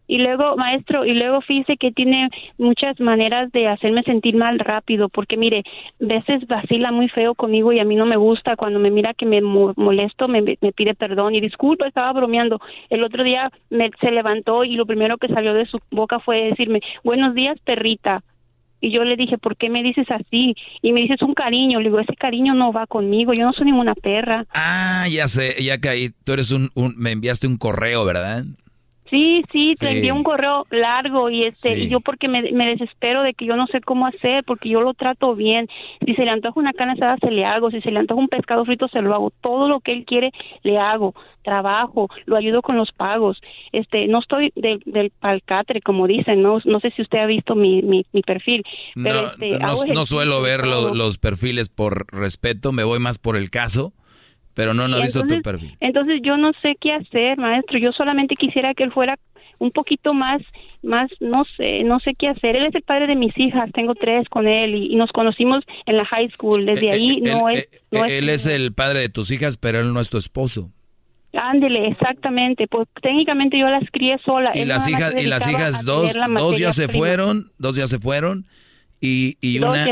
y 0.07 0.19
luego, 0.19 0.55
maestro, 0.55 1.05
y 1.05 1.13
luego 1.13 1.41
fíjese 1.41 1.75
que 1.75 1.91
tiene 1.91 2.29
muchas 2.57 2.97
maneras 2.99 3.51
de 3.51 3.67
hacerme 3.67 4.03
sentir 4.03 4.35
mal 4.35 4.57
rápido, 4.57 5.09
porque 5.09 5.35
mire, 5.35 5.63
veces 5.99 6.47
vacila 6.47 6.91
muy 6.91 7.09
feo 7.09 7.35
conmigo 7.35 7.73
y 7.73 7.79
a 7.79 7.83
mí 7.83 7.95
no 7.95 8.05
me 8.05 8.15
gusta. 8.15 8.55
Cuando 8.55 8.79
me 8.79 8.89
mira 8.89 9.13
que 9.13 9.25
me 9.25 9.41
molesto, 9.41 10.29
me, 10.29 10.41
pide 10.43 10.95
perdón 10.95 11.35
y 11.35 11.41
disculpa, 11.41 11.87
estaba 11.87 12.13
bromeando. 12.13 12.59
El 12.89 13.03
otro 13.03 13.23
día 13.23 13.51
me, 13.69 13.91
se 13.99 14.11
levantó 14.11 14.63
y 14.63 14.75
lo 14.75 14.85
primero 14.85 15.17
que 15.17 15.27
salió 15.27 15.53
de 15.53 15.65
su 15.65 15.79
boca 15.91 16.19
fue 16.19 16.45
decirme, 16.45 16.79
buenos 17.03 17.35
días, 17.35 17.59
perrita. 17.65 18.23
Y 18.79 18.91
yo 18.91 19.03
le 19.03 19.17
dije, 19.17 19.37
¿por 19.37 19.57
qué 19.57 19.69
me 19.69 19.81
dices 19.81 20.05
así? 20.09 20.53
Y 20.83 20.93
me 20.93 21.01
dices 21.01 21.21
un 21.23 21.33
cariño. 21.33 21.79
Le 21.79 21.85
digo, 21.85 21.99
ese 21.99 22.15
cariño 22.15 22.53
no 22.53 22.71
va 22.71 22.85
conmigo. 22.85 23.33
Yo 23.33 23.43
no 23.43 23.51
soy 23.51 23.65
ninguna 23.65 23.95
perra. 23.95 24.45
Ah, 24.53 25.07
ya 25.09 25.27
sé, 25.27 25.55
ya 25.63 25.79
caí. 25.79 26.11
Tú 26.23 26.33
eres 26.33 26.51
un, 26.51 26.69
un 26.75 26.93
me 26.95 27.11
enviaste 27.11 27.47
un 27.47 27.57
correo, 27.57 28.05
¿verdad? 28.05 28.45
Sí, 29.09 29.43
sí, 29.51 29.73
te 29.79 29.89
envié 29.89 30.11
un 30.11 30.23
correo 30.23 30.65
largo 30.69 31.29
y 31.29 31.45
este 31.45 31.87
yo 31.87 32.01
porque 32.01 32.27
me, 32.27 32.41
desespero 32.41 33.23
de 33.23 33.33
que 33.33 33.45
yo 33.45 33.55
no 33.55 33.67
sé 33.67 33.79
cómo 33.81 34.05
hacer 34.05 34.43
porque 34.45 34.69
yo 34.69 34.81
lo 34.81 34.93
trato 34.93 35.33
bien. 35.33 35.67
Si 36.05 36.13
se 36.13 36.25
le 36.25 36.31
antoja 36.31 36.59
una 36.59 36.73
carne 36.73 36.93
asada 36.93 37.17
se 37.21 37.31
le 37.31 37.45
hago, 37.45 37.71
si 37.71 37.81
se 37.81 37.91
le 37.91 37.99
antoja 37.99 38.19
un 38.19 38.27
pescado 38.27 38.65
frito 38.65 38.87
se 38.89 39.01
lo 39.01 39.13
hago. 39.13 39.31
Todo 39.41 39.69
lo 39.69 39.79
que 39.79 39.93
él 39.93 40.05
quiere 40.05 40.31
le 40.63 40.77
hago. 40.77 41.13
Trabajo, 41.43 42.09
lo 42.25 42.35
ayudo 42.35 42.61
con 42.61 42.75
los 42.75 42.91
pagos. 42.91 43.39
Este, 43.71 44.07
no 44.07 44.19
estoy 44.19 44.51
del 44.55 45.11
palcatre 45.21 45.81
como 45.81 46.05
dicen, 46.05 46.41
no 46.41 46.59
no 46.65 46.79
sé 46.81 46.91
si 46.91 47.01
usted 47.01 47.19
ha 47.19 47.25
visto 47.25 47.55
mi, 47.55 47.81
mi, 47.81 48.03
perfil, 48.23 48.63
pero 49.01 49.21
no, 49.21 49.73
este, 49.73 49.93
no, 49.93 50.05
suelo 50.05 50.41
ver 50.41 50.65
los 50.67 51.17
perfiles 51.17 51.69
por 51.69 52.13
respeto, 52.13 52.73
me 52.73 52.83
voy 52.83 52.99
más 52.99 53.19
por 53.19 53.37
el 53.37 53.49
caso. 53.49 53.93
Pero 54.57 54.73
no, 54.73 54.87
no 54.87 54.99
visto 54.99 55.21
tu 55.21 55.39
perfil. 55.43 55.77
Entonces 55.79 56.19
yo 56.23 56.35
no 56.35 56.51
sé 56.63 56.75
qué 56.81 56.91
hacer, 56.91 57.37
maestro. 57.37 57.77
Yo 57.77 57.91
solamente 57.91 58.33
quisiera 58.33 58.73
que 58.73 58.85
él 58.85 58.91
fuera 58.91 59.15
un 59.59 59.69
poquito 59.69 60.15
más, 60.15 60.41
más, 60.81 61.11
no 61.19 61.45
sé, 61.55 61.83
no 61.83 61.99
sé 61.99 62.15
qué 62.17 62.29
hacer. 62.29 62.55
Él 62.55 62.65
es 62.65 62.73
el 62.73 62.81
padre 62.81 63.05
de 63.05 63.15
mis 63.15 63.37
hijas, 63.37 63.69
tengo 63.71 63.93
tres 63.93 64.27
con 64.29 64.47
él 64.47 64.73
y, 64.73 64.95
nos 64.95 65.11
conocimos 65.11 65.63
en 65.85 65.97
la 65.97 66.05
high 66.05 66.31
school. 66.31 66.65
Desde 66.65 66.87
eh, 66.87 66.91
ahí 66.91 67.11
eh, 67.17 67.21
no, 67.21 67.49
es, 67.49 67.69
no 67.91 68.05
es... 68.05 68.11
Él 68.13 68.29
es 68.29 68.47
el 68.47 68.73
padre 68.73 69.01
de 69.01 69.09
tus 69.09 69.29
hijas, 69.29 69.57
pero 69.57 69.79
él 69.79 69.93
no 69.93 69.99
es 69.99 70.09
tu 70.09 70.17
esposo. 70.17 70.71
Ándele, 71.33 71.89
exactamente. 71.89 72.65
Pues 72.67 72.87
técnicamente 72.99 73.59
yo 73.59 73.67
las 73.67 73.83
crié 73.91 74.17
sola. 74.25 74.53
Y 74.55 74.65
las 74.65 74.87
hijas, 74.87 75.13
y 75.21 75.27
las 75.27 75.47
hijas 75.47 75.85
dos, 75.85 76.15
dos 76.35 76.57
ya 76.57 76.73
se 76.73 76.87
fueron, 76.87 77.51
dos 77.59 77.75
ya 77.75 77.85
se 77.85 77.99
fueron. 77.99 78.47
Y, 78.99 79.37
y 79.39 79.59
una, 79.59 79.85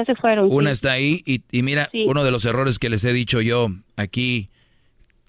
una 0.50 0.72
está 0.72 0.94
ahí 0.94 1.22
y, 1.28 1.44
y 1.52 1.62
mira, 1.62 1.88
uno 2.08 2.24
de 2.24 2.32
los 2.32 2.44
errores 2.48 2.80
que 2.80 2.90
les 2.90 3.06
he 3.06 3.14
dicho 3.14 3.40
yo 3.40 3.68
aquí 3.98 4.50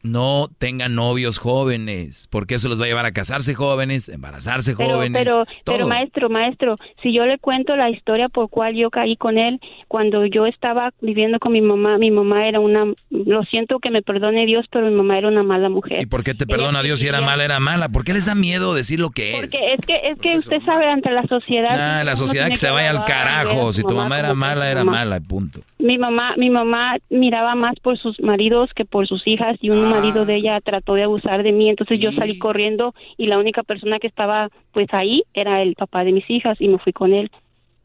no 0.06 0.48
tengan 0.58 0.94
novios 0.94 1.38
jóvenes, 1.38 2.28
porque 2.30 2.54
eso 2.56 2.68
los 2.68 2.80
va 2.80 2.84
a 2.84 2.88
llevar 2.88 3.06
a 3.06 3.12
casarse 3.12 3.54
jóvenes, 3.54 4.08
embarazarse 4.08 4.74
jóvenes. 4.74 5.22
Pero, 5.22 5.44
pero 5.64 5.86
maestro, 5.86 6.28
maestro, 6.28 6.76
si 7.02 7.12
yo 7.12 7.26
le 7.26 7.38
cuento 7.38 7.76
la 7.76 7.90
historia 7.90 8.28
por 8.28 8.48
cual 8.48 8.74
yo 8.74 8.90
caí 8.90 9.16
con 9.16 9.38
él 9.38 9.60
cuando 9.88 10.24
yo 10.26 10.46
estaba 10.46 10.90
viviendo 11.00 11.38
con 11.38 11.52
mi 11.52 11.60
mamá, 11.60 11.98
mi 11.98 12.10
mamá 12.10 12.46
era 12.46 12.60
una, 12.60 12.86
lo 13.10 13.42
siento 13.44 13.78
que 13.78 13.90
me 13.90 14.02
perdone 14.02 14.46
Dios, 14.46 14.66
pero 14.70 14.86
mi 14.86 14.94
mamá 14.94 15.18
era 15.18 15.28
una 15.28 15.42
mala 15.42 15.68
mujer. 15.68 16.02
¿Y 16.02 16.06
por 16.06 16.24
qué 16.24 16.34
te 16.34 16.46
perdona 16.46 16.82
Dios 16.82 17.00
si 17.00 17.06
era 17.06 17.20
mala, 17.20 17.44
era 17.44 17.60
mala? 17.60 17.88
¿Por 17.88 18.04
qué 18.04 18.12
les 18.12 18.26
da 18.26 18.34
miedo 18.34 18.74
decir 18.74 19.00
lo 19.00 19.10
que 19.10 19.34
es? 19.34 19.40
Porque 19.40 19.58
es 19.72 19.86
que, 19.86 20.10
es 20.10 20.18
que 20.20 20.36
usted 20.36 20.62
sabe 20.64 20.86
ante 20.86 21.10
la 21.10 21.26
sociedad. 21.26 22.04
la 22.04 22.16
sociedad 22.16 22.48
que 22.48 22.56
se 22.56 22.70
vaya 22.70 22.90
al 22.90 23.04
carajo. 23.04 23.72
Si 23.72 23.82
tu 23.82 23.94
mamá 23.94 24.18
era 24.18 24.34
mala, 24.34 24.70
era 24.70 24.84
mala, 24.84 25.20
punto. 25.20 25.60
Mi 25.78 25.98
mamá, 25.98 26.34
mi 26.36 26.50
mamá 26.50 26.96
miraba 27.10 27.54
más 27.54 27.78
por 27.80 27.98
sus 27.98 28.20
maridos 28.20 28.70
que 28.74 28.84
por 28.84 29.06
sus 29.06 29.26
hijas 29.26 29.56
y 29.60 29.70
un 29.70 29.88
marido 29.96 30.24
de 30.24 30.36
ella 30.36 30.60
trató 30.60 30.94
de 30.94 31.04
abusar 31.04 31.42
de 31.42 31.52
mí, 31.52 31.68
entonces 31.68 32.00
yo 32.00 32.12
salí 32.12 32.38
corriendo 32.38 32.94
y 33.16 33.26
la 33.26 33.38
única 33.38 33.62
persona 33.62 33.98
que 33.98 34.06
estaba 34.06 34.48
pues 34.72 34.88
ahí 34.92 35.24
era 35.34 35.62
el 35.62 35.74
papá 35.74 36.04
de 36.04 36.12
mis 36.12 36.28
hijas 36.30 36.60
y 36.60 36.68
me 36.68 36.78
fui 36.78 36.92
con 36.92 37.12
él. 37.12 37.30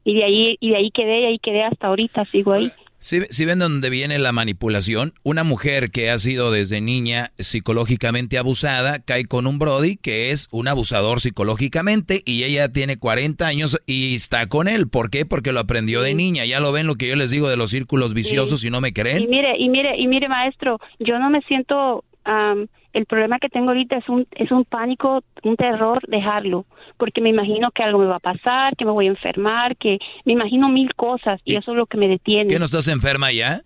Y 0.03 0.15
de 0.15 0.23
ahí 0.23 0.57
y 0.59 0.72
de 0.72 0.77
ahí 0.77 0.91
quedé 0.91 1.22
y 1.22 1.25
ahí 1.25 1.40
quedé 1.40 1.64
hasta 1.64 1.88
ahorita, 1.88 2.25
sigo 2.25 2.53
ahí. 2.53 2.72
Si, 3.04 3.46
ven 3.46 3.58
dónde 3.58 3.90
viene 3.90 4.20
la 4.20 4.32
manipulación, 4.32 5.14
una 5.24 5.44
mujer 5.44 5.90
que 5.90 6.12
ha 6.12 6.20
sido 6.20 6.52
desde 6.52 6.82
niña 6.82 7.32
psicológicamente 7.40 8.38
abusada 8.38 9.00
cae 9.00 9.26
con 9.26 9.48
un 9.48 9.58
Brody 9.58 9.98
que 9.98 10.30
es 10.30 10.48
un 10.52 10.68
abusador 10.68 11.20
psicológicamente 11.20 12.22
y 12.28 12.44
ella 12.44 12.72
tiene 12.72 12.98
40 12.98 13.48
años 13.48 13.82
y 13.88 14.14
está 14.14 14.46
con 14.46 14.68
él. 14.68 14.88
¿Por 14.88 15.10
qué? 15.10 15.26
Porque 15.26 15.52
lo 15.52 15.62
aprendió 15.62 16.04
de 16.04 16.14
niña. 16.14 16.46
Ya 16.46 16.60
lo 16.60 16.72
ven 16.72 16.86
lo 16.86 16.94
que 16.94 17.08
yo 17.08 17.16
les 17.16 17.32
digo 17.32 17.50
de 17.50 17.58
los 17.58 17.72
círculos 17.72 18.14
viciosos 18.14 18.64
y 18.64 18.70
no 18.70 18.82
me 18.82 18.94
creen. 18.94 19.24
Y 19.24 19.28
mire, 19.28 19.58
y 19.58 19.68
mire, 19.68 19.98
y 19.98 20.06
mire, 20.06 20.30
maestro, 20.30 20.80
yo 21.00 21.18
no 21.18 21.32
me 21.32 21.42
siento 21.48 22.04
el 22.94 23.06
problema 23.06 23.40
que 23.40 23.50
tengo 23.50 23.70
ahorita 23.70 23.98
es 23.98 24.10
un, 24.10 24.28
es 24.32 24.52
un 24.52 24.66
pánico, 24.66 25.24
un 25.44 25.56
terror 25.56 26.02
dejarlo, 26.08 26.66
porque 26.98 27.22
me 27.22 27.30
imagino 27.30 27.72
que 27.72 27.84
algo 27.84 28.00
me 28.00 28.06
va 28.06 28.18
a 28.18 28.20
pasar, 28.20 28.76
que 28.76 28.86
me 28.86 28.92
voy 28.92 29.08
a 29.08 29.11
enfermar, 29.11 29.78
que 29.78 30.00
me 30.26 30.34
imagino 30.34 30.70
mil 30.70 30.94
cosas 30.95 31.40
y, 31.45 31.56
eso 31.56 31.72
es 31.72 31.78
lo 31.78 31.86
que 31.86 31.98
me 31.98 32.08
detiene. 32.08 32.50
¿Que 32.50 32.60
no 32.60 32.66
estás 32.66 32.88
enferma 32.88 33.32
ya? 33.32 33.61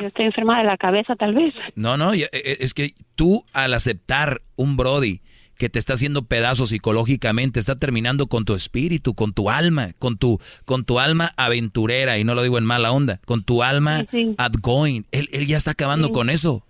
Yo 0.00 0.06
estoy 0.08 0.26
enferma 0.26 0.58
de 0.58 0.64
la 0.64 0.76
cabeza, 0.76 1.16
tal 1.16 1.34
vez. 1.34 1.52
No, 1.74 1.96
no, 1.96 2.14
e, 2.14 2.28
e, 2.32 2.56
es 2.60 2.72
que 2.72 2.94
tú 3.14 3.44
al 3.52 3.74
aceptar 3.74 4.40
un 4.56 4.76
Brody 4.76 5.20
que 5.58 5.68
te 5.68 5.78
está 5.78 5.94
haciendo 5.94 6.26
pedazos 6.26 6.68
psicológicamente, 6.68 7.58
está 7.60 7.78
terminando 7.78 8.26
con 8.26 8.44
tu 8.44 8.54
espíritu, 8.54 9.14
con 9.14 9.32
tu 9.32 9.48
alma, 9.48 9.94
con 9.98 10.18
tu, 10.18 10.38
con 10.64 10.84
tu 10.84 11.00
alma 11.00 11.32
aventurera, 11.36 12.18
y 12.18 12.24
no 12.24 12.34
lo 12.34 12.42
digo 12.42 12.58
en 12.58 12.64
mala 12.64 12.92
onda, 12.92 13.20
con 13.24 13.42
tu 13.42 13.62
alma 13.62 14.04
outgoing. 14.36 15.06
Él, 15.12 15.28
él 15.32 15.46
ya 15.46 15.56
está 15.56 15.70
acabando 15.70 16.12
con 16.12 16.30
eso. 16.30 16.62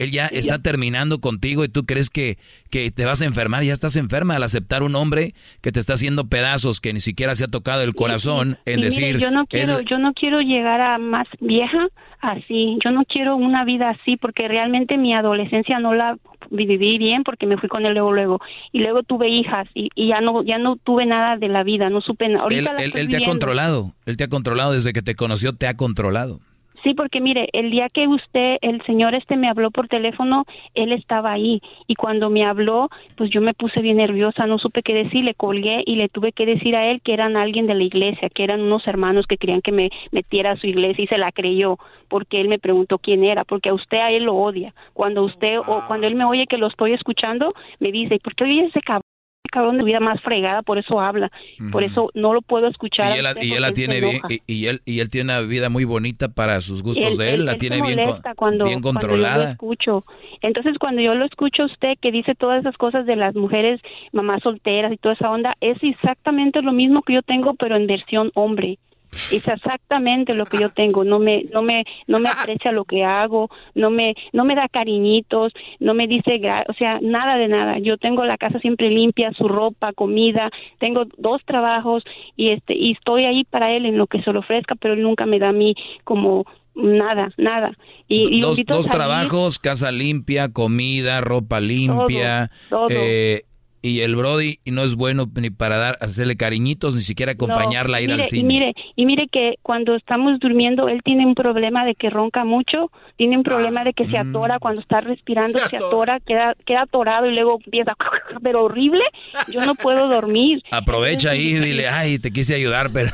Él 0.00 0.12
ya 0.12 0.28
está 0.28 0.58
terminando 0.58 1.20
contigo 1.20 1.62
y 1.62 1.68
tú 1.68 1.84
crees 1.84 2.08
que, 2.08 2.38
que 2.70 2.90
te 2.90 3.04
vas 3.04 3.20
a 3.20 3.26
enfermar, 3.26 3.62
ya 3.64 3.74
estás 3.74 3.96
enferma 3.96 4.36
al 4.36 4.42
aceptar 4.42 4.82
un 4.82 4.96
hombre 4.96 5.34
que 5.60 5.72
te 5.72 5.78
está 5.78 5.92
haciendo 5.92 6.26
pedazos, 6.26 6.80
que 6.80 6.94
ni 6.94 7.00
siquiera 7.00 7.34
se 7.34 7.44
ha 7.44 7.48
tocado 7.48 7.82
el 7.82 7.94
corazón, 7.94 8.56
en 8.64 8.80
decir... 8.80 9.18
yo 9.18 9.30
no 9.30 9.44
quiero, 9.46 9.82
yo 9.82 9.98
no 9.98 10.14
quiero 10.14 10.40
llegar 10.40 10.80
a 10.80 10.96
más 10.96 11.26
vieja 11.40 11.88
así, 12.20 12.78
yo 12.82 12.92
no 12.92 13.04
quiero 13.04 13.36
una 13.36 13.66
vida 13.66 13.90
así 13.90 14.16
porque 14.16 14.48
realmente 14.48 14.96
mi 14.96 15.14
adolescencia 15.14 15.78
no 15.80 15.92
la 15.92 16.16
viví 16.50 16.96
bien 16.96 17.22
porque 17.22 17.46
me 17.46 17.58
fui 17.58 17.68
con 17.68 17.84
él 17.84 17.92
luego 17.92 18.12
luego. 18.12 18.40
Y 18.72 18.80
luego 18.80 19.02
tuve 19.02 19.28
hijas 19.28 19.68
y, 19.74 19.90
ya 20.08 20.22
no 20.22 20.42
ya 20.42 20.56
no 20.56 20.76
tuve 20.76 21.04
nada 21.04 21.36
de 21.36 21.48
la 21.48 21.62
vida, 21.62 21.90
no 21.90 22.00
supe 22.00 22.26
nada. 22.26 22.46
Él, 22.48 22.92
él 22.94 23.08
te 23.10 23.18
ha 23.18 23.20
controlado, 23.20 23.92
él 24.06 24.16
te 24.16 24.24
ha 24.24 24.28
controlado 24.28 24.72
desde 24.72 24.94
que 24.94 25.02
te 25.02 25.14
conoció, 25.14 25.54
te 25.54 25.66
ha 25.66 25.76
controlado. 25.76 26.40
Sí, 26.82 26.94
porque 26.94 27.20
mire, 27.20 27.48
el 27.52 27.70
día 27.70 27.88
que 27.88 28.08
usted, 28.08 28.56
el 28.62 28.82
señor 28.84 29.14
este 29.14 29.36
me 29.36 29.48
habló 29.48 29.70
por 29.70 29.88
teléfono, 29.88 30.44
él 30.74 30.92
estaba 30.92 31.32
ahí 31.32 31.60
y 31.86 31.94
cuando 31.94 32.30
me 32.30 32.44
habló, 32.44 32.88
pues 33.16 33.30
yo 33.30 33.42
me 33.42 33.52
puse 33.52 33.82
bien 33.82 33.98
nerviosa, 33.98 34.46
no 34.46 34.58
supe 34.58 34.82
qué 34.82 34.94
decir, 34.94 35.24
le 35.24 35.34
colgué 35.34 35.82
y 35.84 35.96
le 35.96 36.08
tuve 36.08 36.32
que 36.32 36.46
decir 36.46 36.74
a 36.76 36.90
él 36.90 37.02
que 37.02 37.12
eran 37.12 37.36
alguien 37.36 37.66
de 37.66 37.74
la 37.74 37.84
iglesia, 37.84 38.30
que 38.30 38.44
eran 38.44 38.62
unos 38.62 38.86
hermanos 38.86 39.26
que 39.26 39.36
querían 39.36 39.60
que 39.60 39.72
me 39.72 39.90
metiera 40.10 40.52
a 40.52 40.56
su 40.56 40.66
iglesia 40.66 41.04
y 41.04 41.08
se 41.08 41.18
la 41.18 41.32
creyó 41.32 41.78
porque 42.08 42.40
él 42.40 42.48
me 42.48 42.58
preguntó 42.58 42.98
quién 42.98 43.24
era, 43.24 43.44
porque 43.44 43.68
a 43.68 43.74
usted 43.74 43.98
a 43.98 44.10
él 44.10 44.24
lo 44.24 44.34
odia. 44.34 44.74
Cuando 44.94 45.22
usted 45.22 45.58
o 45.58 45.82
cuando 45.86 46.06
él 46.06 46.14
me 46.14 46.24
oye 46.24 46.46
que 46.46 46.58
lo 46.58 46.66
estoy 46.66 46.92
escuchando, 46.92 47.54
me 47.78 47.92
dice, 47.92 48.18
¿por 48.22 48.34
qué 48.34 48.44
oye 48.44 48.66
ese 48.66 48.80
cabrón? 48.80 49.09
Cabrón 49.50 49.78
de 49.78 49.84
vida 49.84 50.00
más 50.00 50.20
fregada, 50.22 50.62
por 50.62 50.78
eso 50.78 51.00
habla, 51.00 51.30
por 51.72 51.82
eso 51.82 52.10
no 52.14 52.32
lo 52.32 52.42
puedo 52.42 52.68
escuchar. 52.68 53.16
Y 53.16 53.18
él, 53.18 53.26
y 53.42 53.52
él 53.52 53.62
la 53.62 53.72
tiene 53.72 54.00
bien, 54.00 54.20
y, 54.46 54.66
él 54.66 54.80
y 54.84 55.00
él 55.00 55.10
tiene 55.10 55.32
una 55.32 55.40
vida 55.40 55.68
muy 55.68 55.84
bonita 55.84 56.28
para 56.28 56.60
sus 56.60 56.82
gustos 56.82 57.18
de 57.18 57.34
él, 57.34 57.44
la 57.44 57.56
tiene 57.56 57.82
bien, 57.82 58.00
cuando, 58.36 58.64
bien 58.64 58.80
controlada. 58.80 59.34
Cuando 59.34 59.40
yo 59.40 59.44
lo 59.44 59.50
escucho. 59.52 60.04
Entonces 60.42 60.78
cuando 60.78 61.02
yo 61.02 61.14
lo 61.14 61.24
escucho 61.24 61.64
a 61.64 61.66
usted 61.66 61.94
que 62.00 62.12
dice 62.12 62.34
todas 62.34 62.60
esas 62.60 62.76
cosas 62.76 63.06
de 63.06 63.16
las 63.16 63.34
mujeres 63.34 63.80
mamás 64.12 64.42
solteras 64.42 64.92
y 64.92 64.96
toda 64.96 65.14
esa 65.14 65.30
onda, 65.30 65.56
es 65.60 65.76
exactamente 65.82 66.62
lo 66.62 66.72
mismo 66.72 67.02
que 67.02 67.14
yo 67.14 67.22
tengo 67.22 67.54
pero 67.54 67.76
en 67.76 67.86
versión 67.86 68.30
hombre. 68.34 68.78
Es 69.12 69.46
exactamente 69.46 70.34
lo 70.34 70.46
que 70.46 70.58
yo 70.58 70.70
tengo. 70.70 71.04
No 71.04 71.18
me, 71.18 71.44
no 71.52 71.62
me, 71.62 71.84
no 72.06 72.18
me 72.20 72.28
aprecia 72.28 72.72
lo 72.72 72.84
que 72.84 73.04
hago, 73.04 73.48
no 73.74 73.90
me, 73.90 74.14
no 74.32 74.44
me 74.44 74.54
da 74.54 74.68
cariñitos, 74.68 75.52
no 75.78 75.94
me 75.94 76.06
dice, 76.06 76.40
o 76.68 76.72
sea, 76.74 76.98
nada 77.00 77.36
de 77.36 77.48
nada. 77.48 77.78
Yo 77.78 77.96
tengo 77.98 78.24
la 78.24 78.38
casa 78.38 78.58
siempre 78.60 78.90
limpia, 78.90 79.32
su 79.32 79.48
ropa, 79.48 79.92
comida, 79.92 80.50
tengo 80.78 81.04
dos 81.16 81.42
trabajos 81.44 82.04
y 82.36 82.50
este, 82.50 82.74
y 82.74 82.92
estoy 82.92 83.24
ahí 83.24 83.44
para 83.44 83.72
él 83.72 83.86
en 83.86 83.98
lo 83.98 84.06
que 84.06 84.22
se 84.22 84.32
le 84.32 84.38
ofrezca, 84.38 84.74
pero 84.74 84.94
él 84.94 85.02
nunca 85.02 85.26
me 85.26 85.38
da 85.38 85.48
a 85.48 85.52
mí 85.52 85.74
como 86.04 86.44
nada, 86.74 87.32
nada. 87.36 87.76
Y, 88.08 88.40
dos, 88.40 88.62
dos 88.66 88.88
trabajos, 88.88 89.58
casa 89.58 89.90
limpia, 89.90 90.52
comida, 90.52 91.20
ropa 91.20 91.60
limpia, 91.60 92.50
Eh, 92.90 93.42
y 93.82 94.00
el 94.00 94.16
Brody 94.16 94.58
no 94.66 94.82
es 94.84 94.94
bueno 94.94 95.26
ni 95.40 95.50
para 95.50 95.78
dar 95.78 95.96
hacerle 96.00 96.36
cariñitos 96.36 96.94
ni 96.94 97.00
siquiera 97.00 97.32
acompañarla 97.32 97.98
a 97.98 98.00
ir 98.00 98.12
al 98.12 98.24
cine. 98.24 98.40
Y 98.40 98.44
mire, 98.44 98.74
y 98.96 99.06
mire 99.06 99.26
que 99.30 99.54
cuando 99.62 99.94
estamos 99.96 100.38
durmiendo 100.38 100.88
él 100.88 101.00
tiene 101.02 101.24
un 101.24 101.34
problema 101.34 101.84
de 101.84 101.94
que 101.94 102.10
ronca 102.10 102.44
mucho, 102.44 102.90
tiene 103.16 103.36
un 103.36 103.42
problema 103.42 103.84
de 103.84 103.92
que 103.92 104.06
se 104.06 104.22
mm. 104.22 104.30
atora 104.30 104.58
cuando 104.58 104.82
está 104.82 105.00
respirando, 105.00 105.58
se, 105.58 105.76
atora, 105.76 106.20
queda 106.20 106.54
queda 106.66 106.82
atorado 106.82 107.26
y 107.26 107.34
luego 107.34 107.58
empieza 107.64 107.94
pero 108.42 108.64
horrible. 108.64 109.02
Yo 109.48 109.64
no 109.64 109.74
puedo 109.74 110.08
dormir. 110.08 110.62
Aprovecha 110.70 111.30
ahí 111.30 111.48
y 111.48 111.58
dile, 111.58 111.88
"Ay, 111.88 112.18
te 112.18 112.30
quise 112.30 112.54
ayudar, 112.54 112.90
pero 112.92 113.10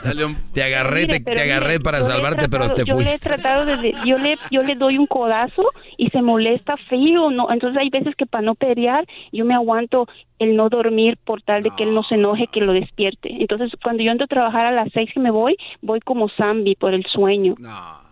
te 0.52 0.62
agarré, 0.62 1.06
te, 1.06 1.40
agarré 1.40 1.80
para 1.80 2.02
salvarte, 2.02 2.48
pero 2.48 2.68
te 2.70 2.84
fuiste." 2.84 2.90
Yo 2.90 3.00
le 3.00 3.14
he 3.14 3.18
tratado 3.18 3.66
de 3.66 3.94
yo 4.04 4.18
le 4.18 4.36
yo 4.50 4.62
le 4.62 4.74
doy 4.74 4.98
un 4.98 5.06
codazo 5.06 5.62
y 5.96 6.08
se 6.10 6.22
molesta 6.22 6.76
feo, 6.88 7.30
no, 7.30 7.50
entonces 7.52 7.80
hay 7.80 7.90
veces 7.90 8.14
que 8.16 8.26
para 8.26 8.42
no 8.42 8.54
pelear 8.54 9.06
yo 9.32 9.44
me 9.44 9.54
aguanto 9.54 10.08
el 10.38 10.55
no 10.56 10.68
dormir 10.68 11.18
por 11.24 11.42
tal 11.42 11.62
de 11.62 11.70
que 11.70 11.84
él 11.84 11.94
no 11.94 12.02
se 12.02 12.16
enoje, 12.16 12.48
que 12.48 12.60
lo 12.60 12.72
despierte. 12.72 13.30
Entonces, 13.40 13.72
cuando 13.82 14.02
yo 14.02 14.10
entro 14.10 14.24
a 14.24 14.28
trabajar 14.28 14.66
a 14.66 14.70
las 14.70 14.88
seis 14.92 15.10
que 15.12 15.20
me 15.20 15.30
voy, 15.30 15.56
voy 15.82 16.00
como 16.00 16.28
zombie 16.28 16.76
por 16.76 16.94
el 16.94 17.04
sueño. 17.06 17.54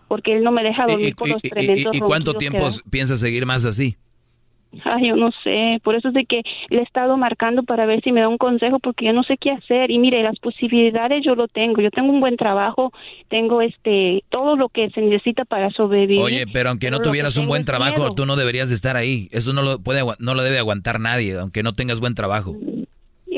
Porque 0.08 0.36
él 0.36 0.44
no 0.44 0.52
me 0.52 0.62
deja 0.62 0.86
dormir 0.86 1.14
con 1.14 1.30
los 1.30 1.42
tremendos 1.42 1.94
¿Y, 1.96 2.00
cuánto 2.00 2.34
tiempo 2.34 2.68
piensas 2.90 3.20
seguir 3.20 3.46
más 3.46 3.64
así? 3.64 3.96
Ay, 4.84 5.08
yo 5.08 5.16
no 5.16 5.30
sé, 5.42 5.80
por 5.82 5.94
eso 5.94 6.08
es 6.08 6.14
de 6.14 6.24
que 6.24 6.42
le 6.70 6.80
he 6.80 6.82
estado 6.82 7.16
marcando 7.16 7.62
para 7.62 7.86
ver 7.86 8.02
si 8.02 8.12
me 8.12 8.20
da 8.20 8.28
un 8.28 8.38
consejo 8.38 8.78
porque 8.78 9.06
yo 9.06 9.12
no 9.12 9.22
sé 9.22 9.36
qué 9.36 9.50
hacer. 9.50 9.90
Y 9.90 9.98
mire, 9.98 10.22
las 10.22 10.38
posibilidades 10.38 11.24
yo 11.24 11.34
lo 11.34 11.48
tengo, 11.48 11.80
yo 11.80 11.90
tengo 11.90 12.12
un 12.12 12.20
buen 12.20 12.36
trabajo, 12.36 12.92
tengo 13.28 13.62
este 13.62 14.22
todo 14.30 14.56
lo 14.56 14.68
que 14.68 14.90
se 14.90 15.00
necesita 15.00 15.44
para 15.44 15.70
sobrevivir. 15.70 16.20
Oye, 16.20 16.46
pero 16.52 16.70
aunque 16.70 16.90
no 16.90 17.00
tuvieras 17.00 17.36
un 17.38 17.46
buen 17.46 17.64
trabajo, 17.64 18.14
tú 18.14 18.26
no 18.26 18.36
deberías 18.36 18.68
de 18.68 18.74
estar 18.74 18.96
ahí. 18.96 19.28
Eso 19.30 19.52
no 19.52 19.62
lo 19.62 19.78
puede 19.78 20.02
no 20.18 20.34
lo 20.34 20.42
debe 20.42 20.58
aguantar 20.58 21.00
nadie, 21.00 21.38
aunque 21.38 21.62
no 21.62 21.72
tengas 21.72 22.00
buen 22.00 22.14
trabajo 22.14 22.56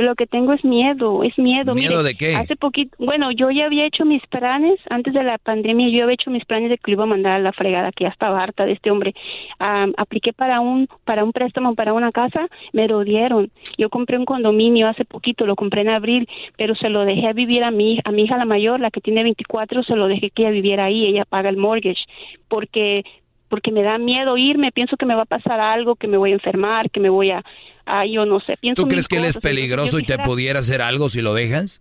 lo 0.02 0.14
que 0.14 0.26
tengo 0.26 0.52
es 0.52 0.64
miedo, 0.64 1.22
es 1.22 1.36
miedo. 1.38 1.74
¿Miedo 1.74 2.02
de 2.02 2.14
qué? 2.14 2.34
Hace 2.34 2.56
poquito, 2.56 2.96
bueno, 2.98 3.30
yo 3.32 3.50
ya 3.50 3.66
había 3.66 3.86
hecho 3.86 4.04
mis 4.04 4.24
planes, 4.26 4.78
antes 4.90 5.14
de 5.14 5.22
la 5.22 5.38
pandemia, 5.38 5.88
yo 5.88 6.04
había 6.04 6.14
hecho 6.14 6.30
mis 6.30 6.44
planes 6.44 6.70
de 6.70 6.78
que 6.78 6.90
lo 6.90 6.96
iba 6.96 7.04
a 7.04 7.08
mandar 7.08 7.32
a 7.34 7.38
la 7.38 7.52
fregada, 7.52 7.92
que 7.92 8.04
ya 8.04 8.10
estaba 8.10 8.42
harta 8.42 8.66
de 8.66 8.72
este 8.72 8.90
hombre. 8.90 9.14
apliqué 9.58 10.32
para 10.32 10.60
un, 10.60 10.88
para 11.04 11.24
un 11.24 11.32
préstamo 11.32 11.74
para 11.74 11.92
una 11.92 12.12
casa, 12.12 12.48
me 12.72 12.88
lo 12.88 13.04
dieron. 13.04 13.50
Yo 13.78 13.90
compré 13.90 14.18
un 14.18 14.24
condominio 14.24 14.88
hace 14.88 15.04
poquito, 15.04 15.46
lo 15.46 15.56
compré 15.56 15.82
en 15.82 15.90
abril, 15.90 16.28
pero 16.56 16.74
se 16.74 16.88
lo 16.88 17.04
dejé 17.04 17.28
a 17.28 17.32
vivir 17.32 17.64
a 17.64 17.70
mi, 17.70 18.00
a 18.04 18.10
mi 18.10 18.22
hija 18.22 18.36
la 18.36 18.44
mayor, 18.44 18.80
la 18.80 18.90
que 18.90 19.00
tiene 19.00 19.22
24, 19.22 19.82
se 19.82 19.96
lo 19.96 20.08
dejé 20.08 20.30
que 20.30 20.42
ella 20.42 20.50
viviera 20.50 20.84
ahí, 20.84 21.06
ella 21.06 21.24
paga 21.24 21.48
el 21.48 21.56
mortgage, 21.56 22.04
porque 22.48 23.04
porque 23.48 23.70
me 23.70 23.82
da 23.82 23.96
miedo 23.98 24.36
irme, 24.36 24.72
pienso 24.72 24.96
que 24.96 25.06
me 25.06 25.14
va 25.14 25.22
a 25.22 25.26
pasar 25.26 25.60
algo, 25.60 25.94
que 25.94 26.08
me 26.08 26.16
voy 26.16 26.32
a 26.32 26.34
enfermar, 26.34 26.90
que 26.90 26.98
me 26.98 27.08
voy 27.08 27.30
a, 27.30 27.44
Ay, 27.86 28.14
yo 28.14 28.26
no 28.26 28.40
sé. 28.40 28.56
Pienso 28.56 28.82
¿Tú 28.82 28.88
crees 28.88 29.08
que 29.08 29.16
él 29.16 29.24
es 29.24 29.38
peligroso 29.38 29.98
y 29.98 30.02
te 30.02 30.18
pudiera 30.18 30.58
hacer 30.58 30.82
algo 30.82 31.08
si 31.08 31.22
lo 31.22 31.34
dejas? 31.34 31.80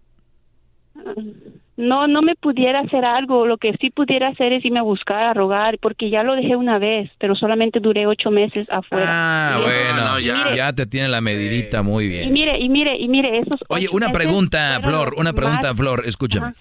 No, 1.78 2.08
no 2.08 2.22
me 2.22 2.36
pudiera 2.36 2.80
hacer 2.80 3.04
algo. 3.04 3.46
Lo 3.46 3.58
que 3.58 3.74
sí 3.82 3.90
pudiera 3.90 4.30
hacer 4.30 4.54
es 4.54 4.64
irme 4.64 4.80
a 4.80 4.84
buscar, 4.84 5.24
a 5.24 5.34
rogar, 5.34 5.78
porque 5.80 6.10
ya 6.10 6.24
lo 6.24 6.36
dejé 6.36 6.56
una 6.56 6.78
vez, 6.80 7.12
pero 7.20 7.36
solamente 7.36 7.80
duré 7.80 8.08
ocho 8.08 8.32
meses 8.32 8.68
afuera. 8.70 9.06
Ah, 9.08 9.60
bueno, 9.62 10.20
ya, 10.20 10.56
ya 10.56 10.74
te 10.74 10.86
tiene 10.86 11.10
la 11.10 11.20
medidita 11.20 11.82
muy 11.82 12.08
bien. 12.08 12.30
Y 12.30 12.32
mire, 12.32 12.60
y 12.60 12.70
mire, 12.70 12.98
y 12.98 13.08
mire, 13.10 13.40
esos. 13.40 13.62
Oye, 13.68 13.88
una 13.92 14.12
pregunta, 14.12 14.80
Flor, 14.82 15.16
una 15.18 15.34
pregunta, 15.34 15.76
Flor, 15.76 16.04
escúchame. 16.06 16.54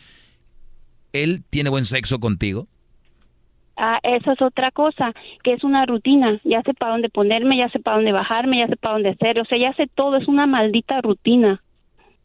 ¿Él 1.12 1.44
tiene 1.48 1.70
buen 1.70 1.84
sexo 1.84 2.18
contigo? 2.18 2.66
Ah, 3.77 3.99
esa 4.03 4.33
es 4.33 4.43
otra 4.43 4.70
cosa, 4.70 5.12
que 5.43 5.53
es 5.53 5.65
una 5.65 5.85
rutina. 5.86 6.41
Ya 6.44 6.62
sé 6.62 6.75
para 6.75 6.93
dónde 6.93 7.09
ponerme, 7.09 7.59
ya 7.59 7.69
sé 7.70 7.81
para 7.81 7.97
dónde 7.97 8.12
bajarme, 8.12 8.59
ya 8.59 8.69
sé 8.69 8.77
para 8.77 8.94
dónde 8.94 9.11
hacer. 9.11 9.41
O 9.41 9.44
sea, 9.44 9.59
ya 9.59 9.75
sé 9.75 9.89
todo, 9.94 10.17
es 10.17 10.28
una 10.28 10.47
maldita 10.47 11.01
rutina. 11.01 11.61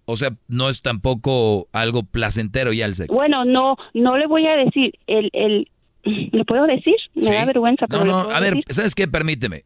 O 0.06 0.16
sea, 0.16 0.32
no 0.48 0.69
es 0.69 0.82
tampoco 0.82 1.68
algo 1.72 2.03
placentero 2.03 2.74
ya 2.74 2.86
el 2.86 2.95
sexo. 2.95 3.14
Bueno, 3.14 3.45
no, 3.45 3.78
no 3.94 4.18
le 4.18 4.26
voy 4.28 4.45
a 4.48 4.56
decir, 4.56 4.94
el, 5.08 5.30
el, 5.34 5.68
¿le 6.32 6.45
puedo 6.45 6.66
decir? 6.66 6.95
Me 7.14 7.30
da 7.30 7.45
vergüenza. 7.45 7.86
no, 7.90 8.03
no, 8.03 8.19
a 8.22 8.40
ver, 8.40 8.64
¿sabes 8.69 8.95
qué? 8.95 9.08
Permíteme. 9.08 9.66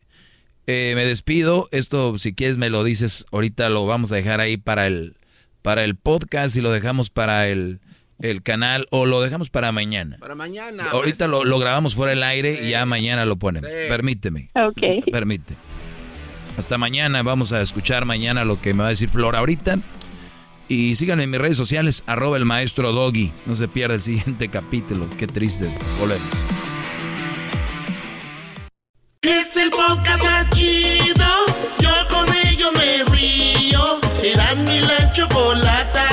Eh, 0.67 0.93
me 0.95 1.05
despido. 1.05 1.67
Esto, 1.71 2.17
si 2.17 2.33
quieres, 2.33 2.57
me 2.57 2.69
lo 2.69 2.83
dices. 2.83 3.25
Ahorita 3.31 3.69
lo 3.69 3.85
vamos 3.85 4.11
a 4.11 4.15
dejar 4.15 4.39
ahí 4.39 4.57
para 4.57 4.87
el, 4.87 5.15
para 5.61 5.83
el 5.83 5.95
podcast 5.95 6.55
y 6.55 6.61
lo 6.61 6.71
dejamos 6.71 7.09
para 7.09 7.47
el, 7.47 7.79
el 8.19 8.41
canal 8.41 8.87
o 8.91 9.05
lo 9.05 9.21
dejamos 9.21 9.49
para 9.49 9.71
mañana. 9.71 10.17
Para 10.19 10.35
mañana. 10.35 10.89
Ahorita 10.91 11.27
lo, 11.27 11.43
lo, 11.43 11.59
grabamos 11.59 11.95
fuera 11.95 12.11
del 12.11 12.23
aire 12.23 12.65
y 12.65 12.71
ya 12.71 12.85
mañana 12.85 13.25
lo 13.25 13.35
ponemos. 13.35 13.69
Permíteme. 13.69 14.49
Ok. 14.55 15.11
Permite. 15.11 15.55
Hasta 16.57 16.77
mañana. 16.77 17.23
Vamos 17.23 17.51
a 17.51 17.61
escuchar 17.61 18.05
mañana 18.05 18.45
lo 18.45 18.61
que 18.61 18.73
me 18.73 18.81
va 18.81 18.87
a 18.87 18.91
decir 18.91 19.09
Flor 19.09 19.35
ahorita. 19.35 19.79
Y 20.67 20.95
síganme 20.95 21.23
en 21.23 21.31
mis 21.31 21.41
redes 21.41 21.57
sociales, 21.57 22.03
arroba 22.07 22.37
el 22.37 22.45
maestro 22.45 22.93
Doggy. 22.93 23.31
No 23.45 23.55
se 23.55 23.67
pierda 23.67 23.95
el 23.95 24.01
siguiente 24.01 24.47
capítulo. 24.51 25.07
Qué 25.17 25.27
triste. 25.27 25.69
Volvemos. 25.99 26.27
Es 29.21 29.57
el 29.57 29.69
podcast 29.69 30.23
más 30.23 30.49
chido. 30.51 31.25
Yo 31.79 31.91
con 32.09 32.27
ello 32.47 32.71
me 32.73 33.03
río. 33.15 33.99
Eras 34.23 34.63
mi 34.63 34.79
la 34.79 35.11
chocolata 35.11 36.12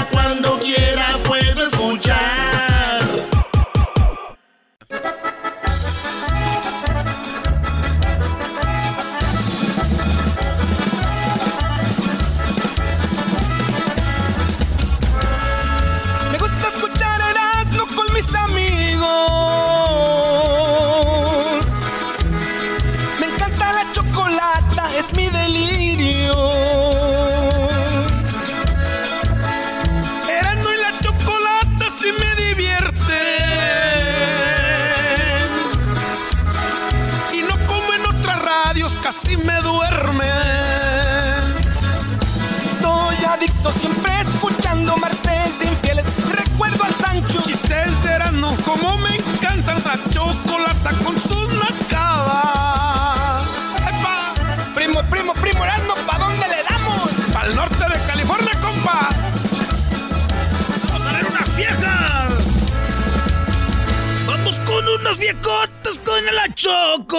con 65.98 66.28
el 66.28 66.54
choco! 66.54 67.18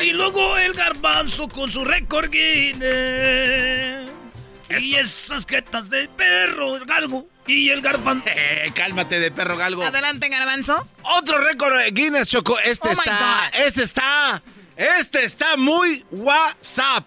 Y 0.00 0.10
luego 0.12 0.56
el 0.58 0.72
garbanzo 0.74 1.48
con 1.48 1.70
su 1.70 1.84
récord 1.84 2.30
Guinness. 2.30 4.10
Y 4.78 4.96
esas 4.96 5.46
jetas 5.46 5.88
de 5.90 6.08
perro, 6.08 6.72
galgo. 6.86 7.28
Y 7.46 7.70
el 7.70 7.80
garbanzo. 7.80 8.28
Eh, 8.34 8.72
cálmate 8.74 9.20
de 9.20 9.30
perro 9.30 9.56
galgo. 9.56 9.84
Adelante, 9.84 10.28
garbanzo. 10.28 10.86
Otro 11.02 11.38
récord 11.38 11.74
Guinness, 11.92 12.28
Choco. 12.30 12.58
Este 12.60 12.88
Oh, 12.88 12.92
my 12.92 12.98
está. 12.98 13.50
God. 13.52 13.60
Este 13.66 13.82
está. 13.84 14.42
Este 14.76 15.24
está 15.24 15.56
muy 15.56 16.04
WhatsApp. 16.10 17.04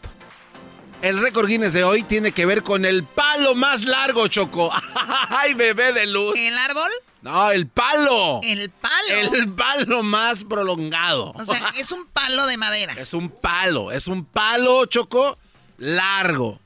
El 1.01 1.21
récord 1.21 1.47
Guinness 1.47 1.73
de 1.73 1.83
hoy 1.83 2.03
tiene 2.03 2.31
que 2.31 2.45
ver 2.45 2.63
con 2.63 2.83
el 2.85 3.03
palo 3.03 3.55
más 3.55 3.83
largo, 3.83 4.27
Choco. 4.27 4.71
¡Ay, 5.29 5.53
bebé 5.53 5.93
de 5.93 6.05
luz! 6.07 6.37
¿El 6.37 6.57
árbol? 6.57 6.91
No, 7.21 7.51
el 7.51 7.67
palo. 7.67 8.39
El 8.43 8.69
palo. 8.69 9.35
El 9.35 9.49
palo 9.53 10.03
más 10.03 10.43
prolongado. 10.43 11.31
O 11.35 11.43
sea, 11.43 11.73
es 11.77 11.91
un 11.91 12.05
palo 12.05 12.47
de 12.47 12.57
madera. 12.57 12.93
Es 12.93 13.13
un 13.13 13.29
palo, 13.29 13.91
es 13.91 14.07
un 14.07 14.25
palo, 14.25 14.85
Choco, 14.85 15.37
largo 15.77 16.59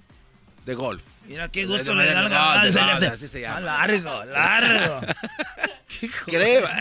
de 0.66 0.76
golf. 0.76 1.02
Mira 1.28 1.48
qué 1.48 1.66
gusto 1.66 1.96
De 1.96 2.04
le 2.04 2.14
da 2.14 2.20
al 2.20 2.74
no, 2.74 2.84
no, 2.86 3.08
así 3.08 3.28
se 3.28 3.42
llama. 3.42 3.58
Ah, 3.58 3.62
largo, 3.62 4.26
largo. 4.26 5.08
Creo. 6.26 6.68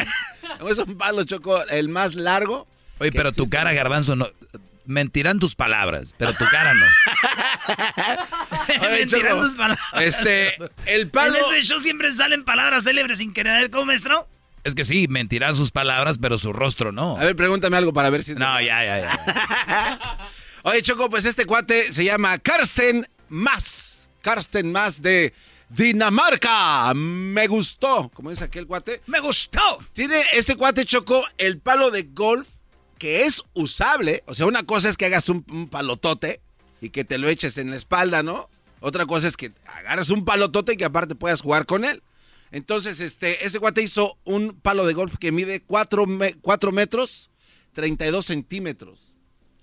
Es 0.68 0.78
un 0.78 0.96
palo, 0.98 1.24
Choco, 1.24 1.64
el 1.68 1.88
más 1.88 2.14
largo. 2.14 2.66
Oye, 2.98 3.10
pero 3.10 3.32
tu 3.32 3.48
cara, 3.48 3.72
garbanzo, 3.72 4.16
no. 4.16 4.28
Mentirán 4.92 5.38
tus 5.38 5.54
palabras, 5.54 6.14
pero 6.18 6.32
tu 6.34 6.44
cara 6.50 6.74
no. 6.74 6.86
Oye, 8.82 8.98
Mentirán 8.98 9.40
tus 9.40 9.56
palabras. 9.56 9.78
Este, 10.00 10.56
el 10.86 11.08
palo. 11.08 11.36
En 11.36 11.44
este 11.56 11.62
show 11.62 11.80
siempre 11.80 12.12
salen 12.12 12.44
palabras 12.44 12.84
célebres 12.84 13.18
sin 13.18 13.32
querer. 13.32 13.70
¿Cómo, 13.70 13.86
maestro? 13.86 14.28
Es 14.64 14.74
que 14.74 14.84
sí, 14.84 15.08
mentirán 15.08 15.56
sus 15.56 15.72
palabras, 15.72 16.18
pero 16.18 16.38
su 16.38 16.52
rostro 16.52 16.92
no. 16.92 17.16
A 17.16 17.24
ver, 17.24 17.34
pregúntame 17.34 17.76
algo 17.76 17.92
para 17.92 18.10
ver 18.10 18.22
si. 18.22 18.32
es 18.32 18.38
No, 18.38 18.60
ya, 18.60 18.84
ya, 18.84 19.00
ya. 19.00 20.30
Oye, 20.62 20.82
Choco, 20.82 21.10
pues 21.10 21.24
este 21.24 21.46
cuate 21.46 21.92
se 21.92 22.04
llama 22.04 22.38
Karsten 22.38 23.08
Mas. 23.28 24.10
Karsten 24.20 24.70
Mas 24.70 25.02
de 25.02 25.32
Dinamarca. 25.68 26.92
Me 26.94 27.48
gustó. 27.48 28.08
Como 28.14 28.30
dice 28.30 28.44
aquel 28.44 28.68
cuate. 28.68 29.00
¡Me 29.06 29.18
gustó! 29.18 29.60
Tiene 29.92 30.22
este 30.32 30.54
cuate, 30.54 30.84
Choco, 30.84 31.24
el 31.38 31.58
palo 31.58 31.90
de 31.90 32.04
golf 32.04 32.46
que 33.02 33.24
es 33.24 33.42
usable. 33.52 34.22
O 34.26 34.34
sea, 34.36 34.46
una 34.46 34.62
cosa 34.62 34.88
es 34.88 34.96
que 34.96 35.06
hagas 35.06 35.28
un, 35.28 35.44
un 35.50 35.68
palotote 35.68 36.40
y 36.80 36.90
que 36.90 37.02
te 37.02 37.18
lo 37.18 37.28
eches 37.28 37.58
en 37.58 37.70
la 37.70 37.76
espalda, 37.76 38.22
¿no? 38.22 38.48
Otra 38.78 39.06
cosa 39.06 39.26
es 39.26 39.36
que 39.36 39.50
agarras 39.66 40.10
un 40.10 40.24
palotote 40.24 40.74
y 40.74 40.76
que 40.76 40.84
aparte 40.84 41.16
puedas 41.16 41.40
jugar 41.40 41.66
con 41.66 41.84
él. 41.84 42.00
Entonces, 42.52 43.00
este, 43.00 43.44
ese 43.44 43.58
cuate 43.58 43.82
hizo 43.82 44.16
un 44.22 44.52
palo 44.52 44.86
de 44.86 44.92
golf 44.94 45.16
que 45.18 45.32
mide 45.32 45.64
4 45.64 46.06
metros, 46.70 47.30
32 47.72 48.24
centímetros. 48.24 49.12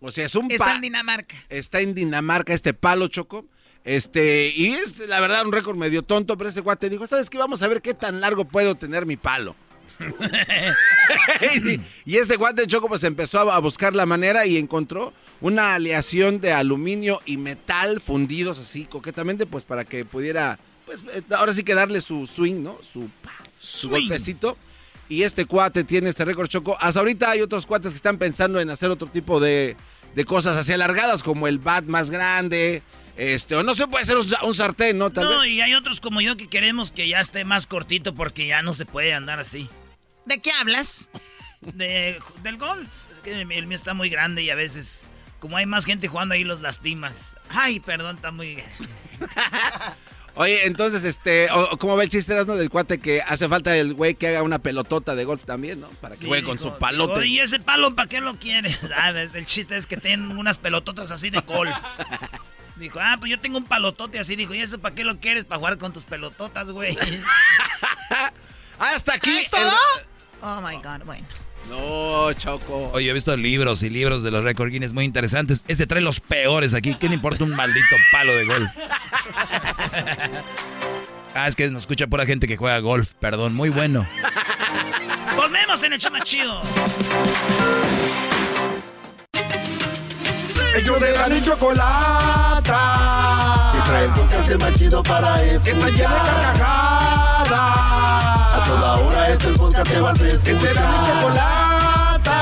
O 0.01 0.11
sea, 0.11 0.26
es 0.26 0.35
un 0.35 0.51
Está 0.51 0.76
en 0.76 0.82
Dinamarca. 0.82 1.38
Está 1.48 1.80
en 1.80 1.95
Dinamarca 1.95 2.53
este 2.53 2.74
palo, 2.74 3.08
Choco. 3.08 3.48
Este, 3.85 4.51
y 4.53 4.72
es 4.72 5.08
la 5.08 5.22
verdad 5.22 5.45
un 5.45 5.53
récord 5.53 5.77
medio 5.77 6.03
tonto, 6.03 6.38
pero 6.38 6.50
este 6.50 6.61
cuate 6.61 6.90
dijo, 6.90 7.08
¿sabes 7.08 7.30
qué? 7.30 7.38
Vamos 7.38 7.61
a 7.61 7.69
ver 7.69 7.82
qué 7.82 7.93
tan 7.93 8.19
largo 8.19 8.43
puedo 8.43 8.76
tener 8.76 9.06
mi 9.06 9.16
palo. 9.16 9.56
y 12.06 12.18
este 12.18 12.38
guante 12.38 12.66
Choco 12.68 12.88
pues 12.88 13.03
empezó 13.03 13.52
a 13.52 13.60
buscar 13.60 13.94
la 13.94 14.06
manera 14.06 14.45
y 14.45 14.58
encontró 14.58 15.14
una 15.42 15.76
aleación 15.76 16.40
de 16.42 16.53
aluminio 16.53 17.22
y 17.26 17.38
metal 17.38 18.02
fundidos 18.02 18.60
así 18.60 18.86
coquetamente 18.86 19.45
pues 19.45 19.66
para 19.66 19.86
que 19.86 20.06
pudiera 20.06 20.60
pues 20.90 21.03
eh, 21.14 21.22
ahora 21.36 21.53
sí 21.53 21.64
que 21.64 21.76
darle 21.76 22.02
su 22.02 22.26
swing, 22.26 22.64
¿no? 22.64 22.78
Su, 22.82 23.08
su 23.60 23.90
Swing. 23.90 23.92
golpecito. 24.08 24.58
Y 25.08 25.22
este 25.22 25.45
cuate 25.45 25.84
tiene 25.84 26.10
este 26.10 26.26
récord 26.26 26.48
Choco. 26.48 26.78
Hasta 26.80 27.00
ahorita 27.00 27.30
hay 27.30 27.42
otros 27.42 27.68
cuates 27.68 27.92
que 27.92 27.95
están 27.98 28.18
pensando 28.18 28.60
en 28.60 28.72
hacer 28.72 28.90
otro 28.90 29.08
tipo 29.08 29.40
de, 29.40 29.78
de 30.16 30.26
cosas 30.26 30.56
así 30.58 30.74
alargadas 30.74 31.22
como 31.22 31.48
el 31.48 31.60
bat 31.60 31.86
más 31.86 32.10
grande. 32.10 32.82
Este, 33.18 33.56
o 33.56 33.61
no 33.61 33.76
se 33.76 33.86
puede 33.88 34.03
hacer 34.03 34.18
un 34.18 34.56
sartén, 34.56 34.98
¿no? 34.98 35.11
Tal 35.11 35.26
no, 35.26 35.42
vez. 35.42 35.50
y 35.50 35.61
hay 35.61 35.76
otros 35.76 36.00
como 36.00 36.22
yo 36.22 36.38
que 36.38 36.48
queremos 36.48 36.92
que 36.92 37.08
ya 37.08 37.19
esté 37.19 37.45
más 37.45 37.68
cortito 37.68 38.16
porque 38.16 38.48
ya 38.48 38.61
no 38.64 38.74
se 38.74 38.86
puede 38.86 39.14
andar 39.14 39.40
así. 39.40 39.69
¿De 40.30 40.40
qué 40.40 40.51
hablas? 40.51 41.09
De, 41.61 42.19
del 42.43 42.58
golf. 42.58 42.88
Es 43.11 43.17
que 43.19 43.33
el 43.41 43.45
mío 43.67 43.75
está 43.75 43.93
muy 43.95 44.09
grande 44.09 44.43
y 44.43 44.49
a 44.51 44.56
veces, 44.56 45.03
como 45.40 45.58
hay 45.58 45.66
más 45.66 45.85
gente 45.85 46.08
jugando 46.08 46.35
ahí, 46.35 46.43
los 46.43 46.61
lastimas. 46.61 47.16
Ay, 47.49 47.80
perdón, 47.80 48.17
está 48.17 48.32
muy... 48.32 48.64
Oye, 50.35 50.67
entonces, 50.67 51.03
este, 51.03 51.49
¿cómo 51.80 51.98
ve 51.98 52.03
el 52.06 52.09
chiste 52.11 52.33
¿no? 52.45 52.56
del 52.56 52.69
cuate 52.69 52.99
que 52.99 53.22
hace 53.24 53.49
falta 53.49 53.75
el 53.75 53.95
güey 53.95 54.14
que 54.14 54.27
haga 54.27 54.43
una 54.43 54.59
pelotota 54.59 55.16
de 55.16 55.25
golf 55.25 55.43
también, 55.43 55.82
¿no? 55.82 55.90
Para 55.99 56.14
que 56.16 56.22
Sí, 56.22 56.27
juegue 56.27 56.43
con 56.43 56.58
dijo, 56.58 56.69
su 56.69 56.77
palote. 56.77 57.25
¿Y 57.25 57.40
ese 57.40 57.59
palo 57.59 57.95
para 57.95 58.08
qué 58.08 58.22
lo 58.22 58.38
quiere? 58.38 58.77
Ah, 58.95 59.11
ves, 59.11 59.33
el 59.33 59.45
chiste 59.48 59.75
es 59.75 59.88
que 59.88 59.98
tienen 59.98 60.38
unas 60.38 60.59
pelototas 60.59 61.09
así 61.11 61.30
de 61.32 61.40
golf. 61.41 61.75
Dijo, 62.77 62.99
ah, 63.01 63.17
pues 63.19 63.30
yo 63.32 63.40
tengo 63.40 63.58
un 63.58 63.66
palotote 63.66 64.19
así. 64.19 64.38
Dijo, 64.38 64.53
¿y 64.53 64.61
eso 64.61 64.80
para 64.80 64.95
qué 64.95 65.03
lo 65.03 65.19
quieres? 65.19 65.43
Para 65.43 65.58
jugar 65.59 65.77
con 65.80 65.91
tus 65.91 66.06
pelototas, 66.06 66.72
güey. 66.72 66.98
Hasta 68.77 69.16
aquí. 69.16 69.38
¿Es 69.38 69.49
todo? 69.49 69.67
el- 69.69 70.06
Oh 70.42 70.61
my 70.61 70.76
God, 70.77 71.03
bueno. 71.06 71.26
No, 71.69 72.32
Choco. 72.34 72.90
Oye, 72.93 73.09
he 73.09 73.14
visto 73.14 73.35
libros 73.35 73.84
y 73.84 73.90
libros 73.90 74.24
de 74.24 74.32
los 74.32 74.43
récord 74.43 74.72
Guinness 74.72 74.93
muy 74.93 75.06
interesantes. 75.06 75.64
Este 75.68 75.85
trae 75.85 76.01
los 76.01 76.19
peores 76.19 76.74
aquí. 76.74 76.95
¿Qué 76.95 77.09
le 77.09 77.16
importa 77.16 77.43
un 77.43 77.56
maldito 77.56 77.95
palo 78.11 78.34
de 78.34 78.45
golf? 78.45 78.69
Ah, 81.35 81.48
es 81.48 81.56
que 81.56 81.69
nos 81.69 81.84
escucha 81.84 82.08
pura 82.08 82.26
gente 82.26 82.48
que 82.48 82.58
juega 82.58 82.80
golf. 82.80 83.11
Perdón, 83.19 83.53
muy 83.53 83.69
bueno. 83.69 84.08
Volvemos 85.35 85.84
en 85.84 85.93
el 85.93 86.00
chama 86.00 86.22
chido. 86.22 86.59
Ellos 90.76 91.00
de 91.00 91.11
la 91.11 91.27
ni 91.30 91.42
chocolata. 91.43 92.72
Que 93.74 93.82
trae 93.90 94.06
el 94.06 94.11
podcast 94.11 94.56
más 94.59 94.74
chido 94.77 95.03
para 95.03 95.43
escuchar. 95.43 95.64
Que 95.64 95.72
está 95.72 95.90
llena 95.90 96.16
de 96.16 96.22
carcajadas. 96.30 98.39
A 98.69 98.72
toda 98.72 98.99
hora 98.99 99.30
es 99.30 99.43
el 99.45 99.56
podcast 99.56 99.91
que 99.91 99.99
vas 99.99 100.22
a 100.22 100.27
escuchar. 100.27 100.43
Que 100.43 100.56
será 100.59 100.91
mi 100.91 101.07
chocolata. 101.07 102.38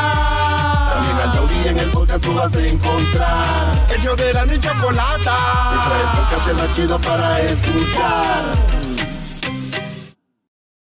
También 0.93 1.17
al 1.17 1.31
taurí 1.31 1.67
en 1.69 1.79
el 1.79 1.89
podcast 1.91 2.23
tú 2.23 2.33
vas 2.33 2.53
a 2.53 2.67
encontrar. 2.67 3.87
Ellos 3.97 4.17
de 4.17 4.33
la 4.33 4.45
ni 4.45 4.59
chocolata. 4.59 5.37
Que 5.71 5.77
trae 5.87 6.01
el 6.01 6.09
podcast 6.17 6.61
más 6.61 6.75
chido 6.75 6.99
para 6.99 7.41
escuchar. 7.43 8.45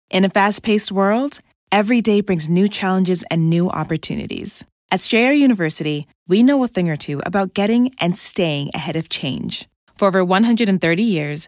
In 0.10 0.26
a 0.26 0.30
fast 0.30 0.64
paced 0.64 0.92
world, 0.92 1.40
every 1.72 2.02
day 2.02 2.22
brings 2.22 2.50
new 2.50 2.68
challenges 2.68 3.24
and 3.30 3.48
new 3.48 3.70
opportunities. 3.70 4.66
At 4.90 5.02
Strayer 5.02 5.34
University, 5.34 6.08
we 6.28 6.42
know 6.42 6.64
a 6.64 6.68
thing 6.68 6.90
or 6.90 6.98
two 6.98 7.22
about 7.28 7.54
getting 7.54 7.94
and 8.00 8.18
staying 8.18 8.72
ahead 8.74 8.96
of 8.96 9.08
change. 9.10 9.68
For 9.98 10.08
over 10.08 10.24
130 10.24 11.04
years, 11.04 11.48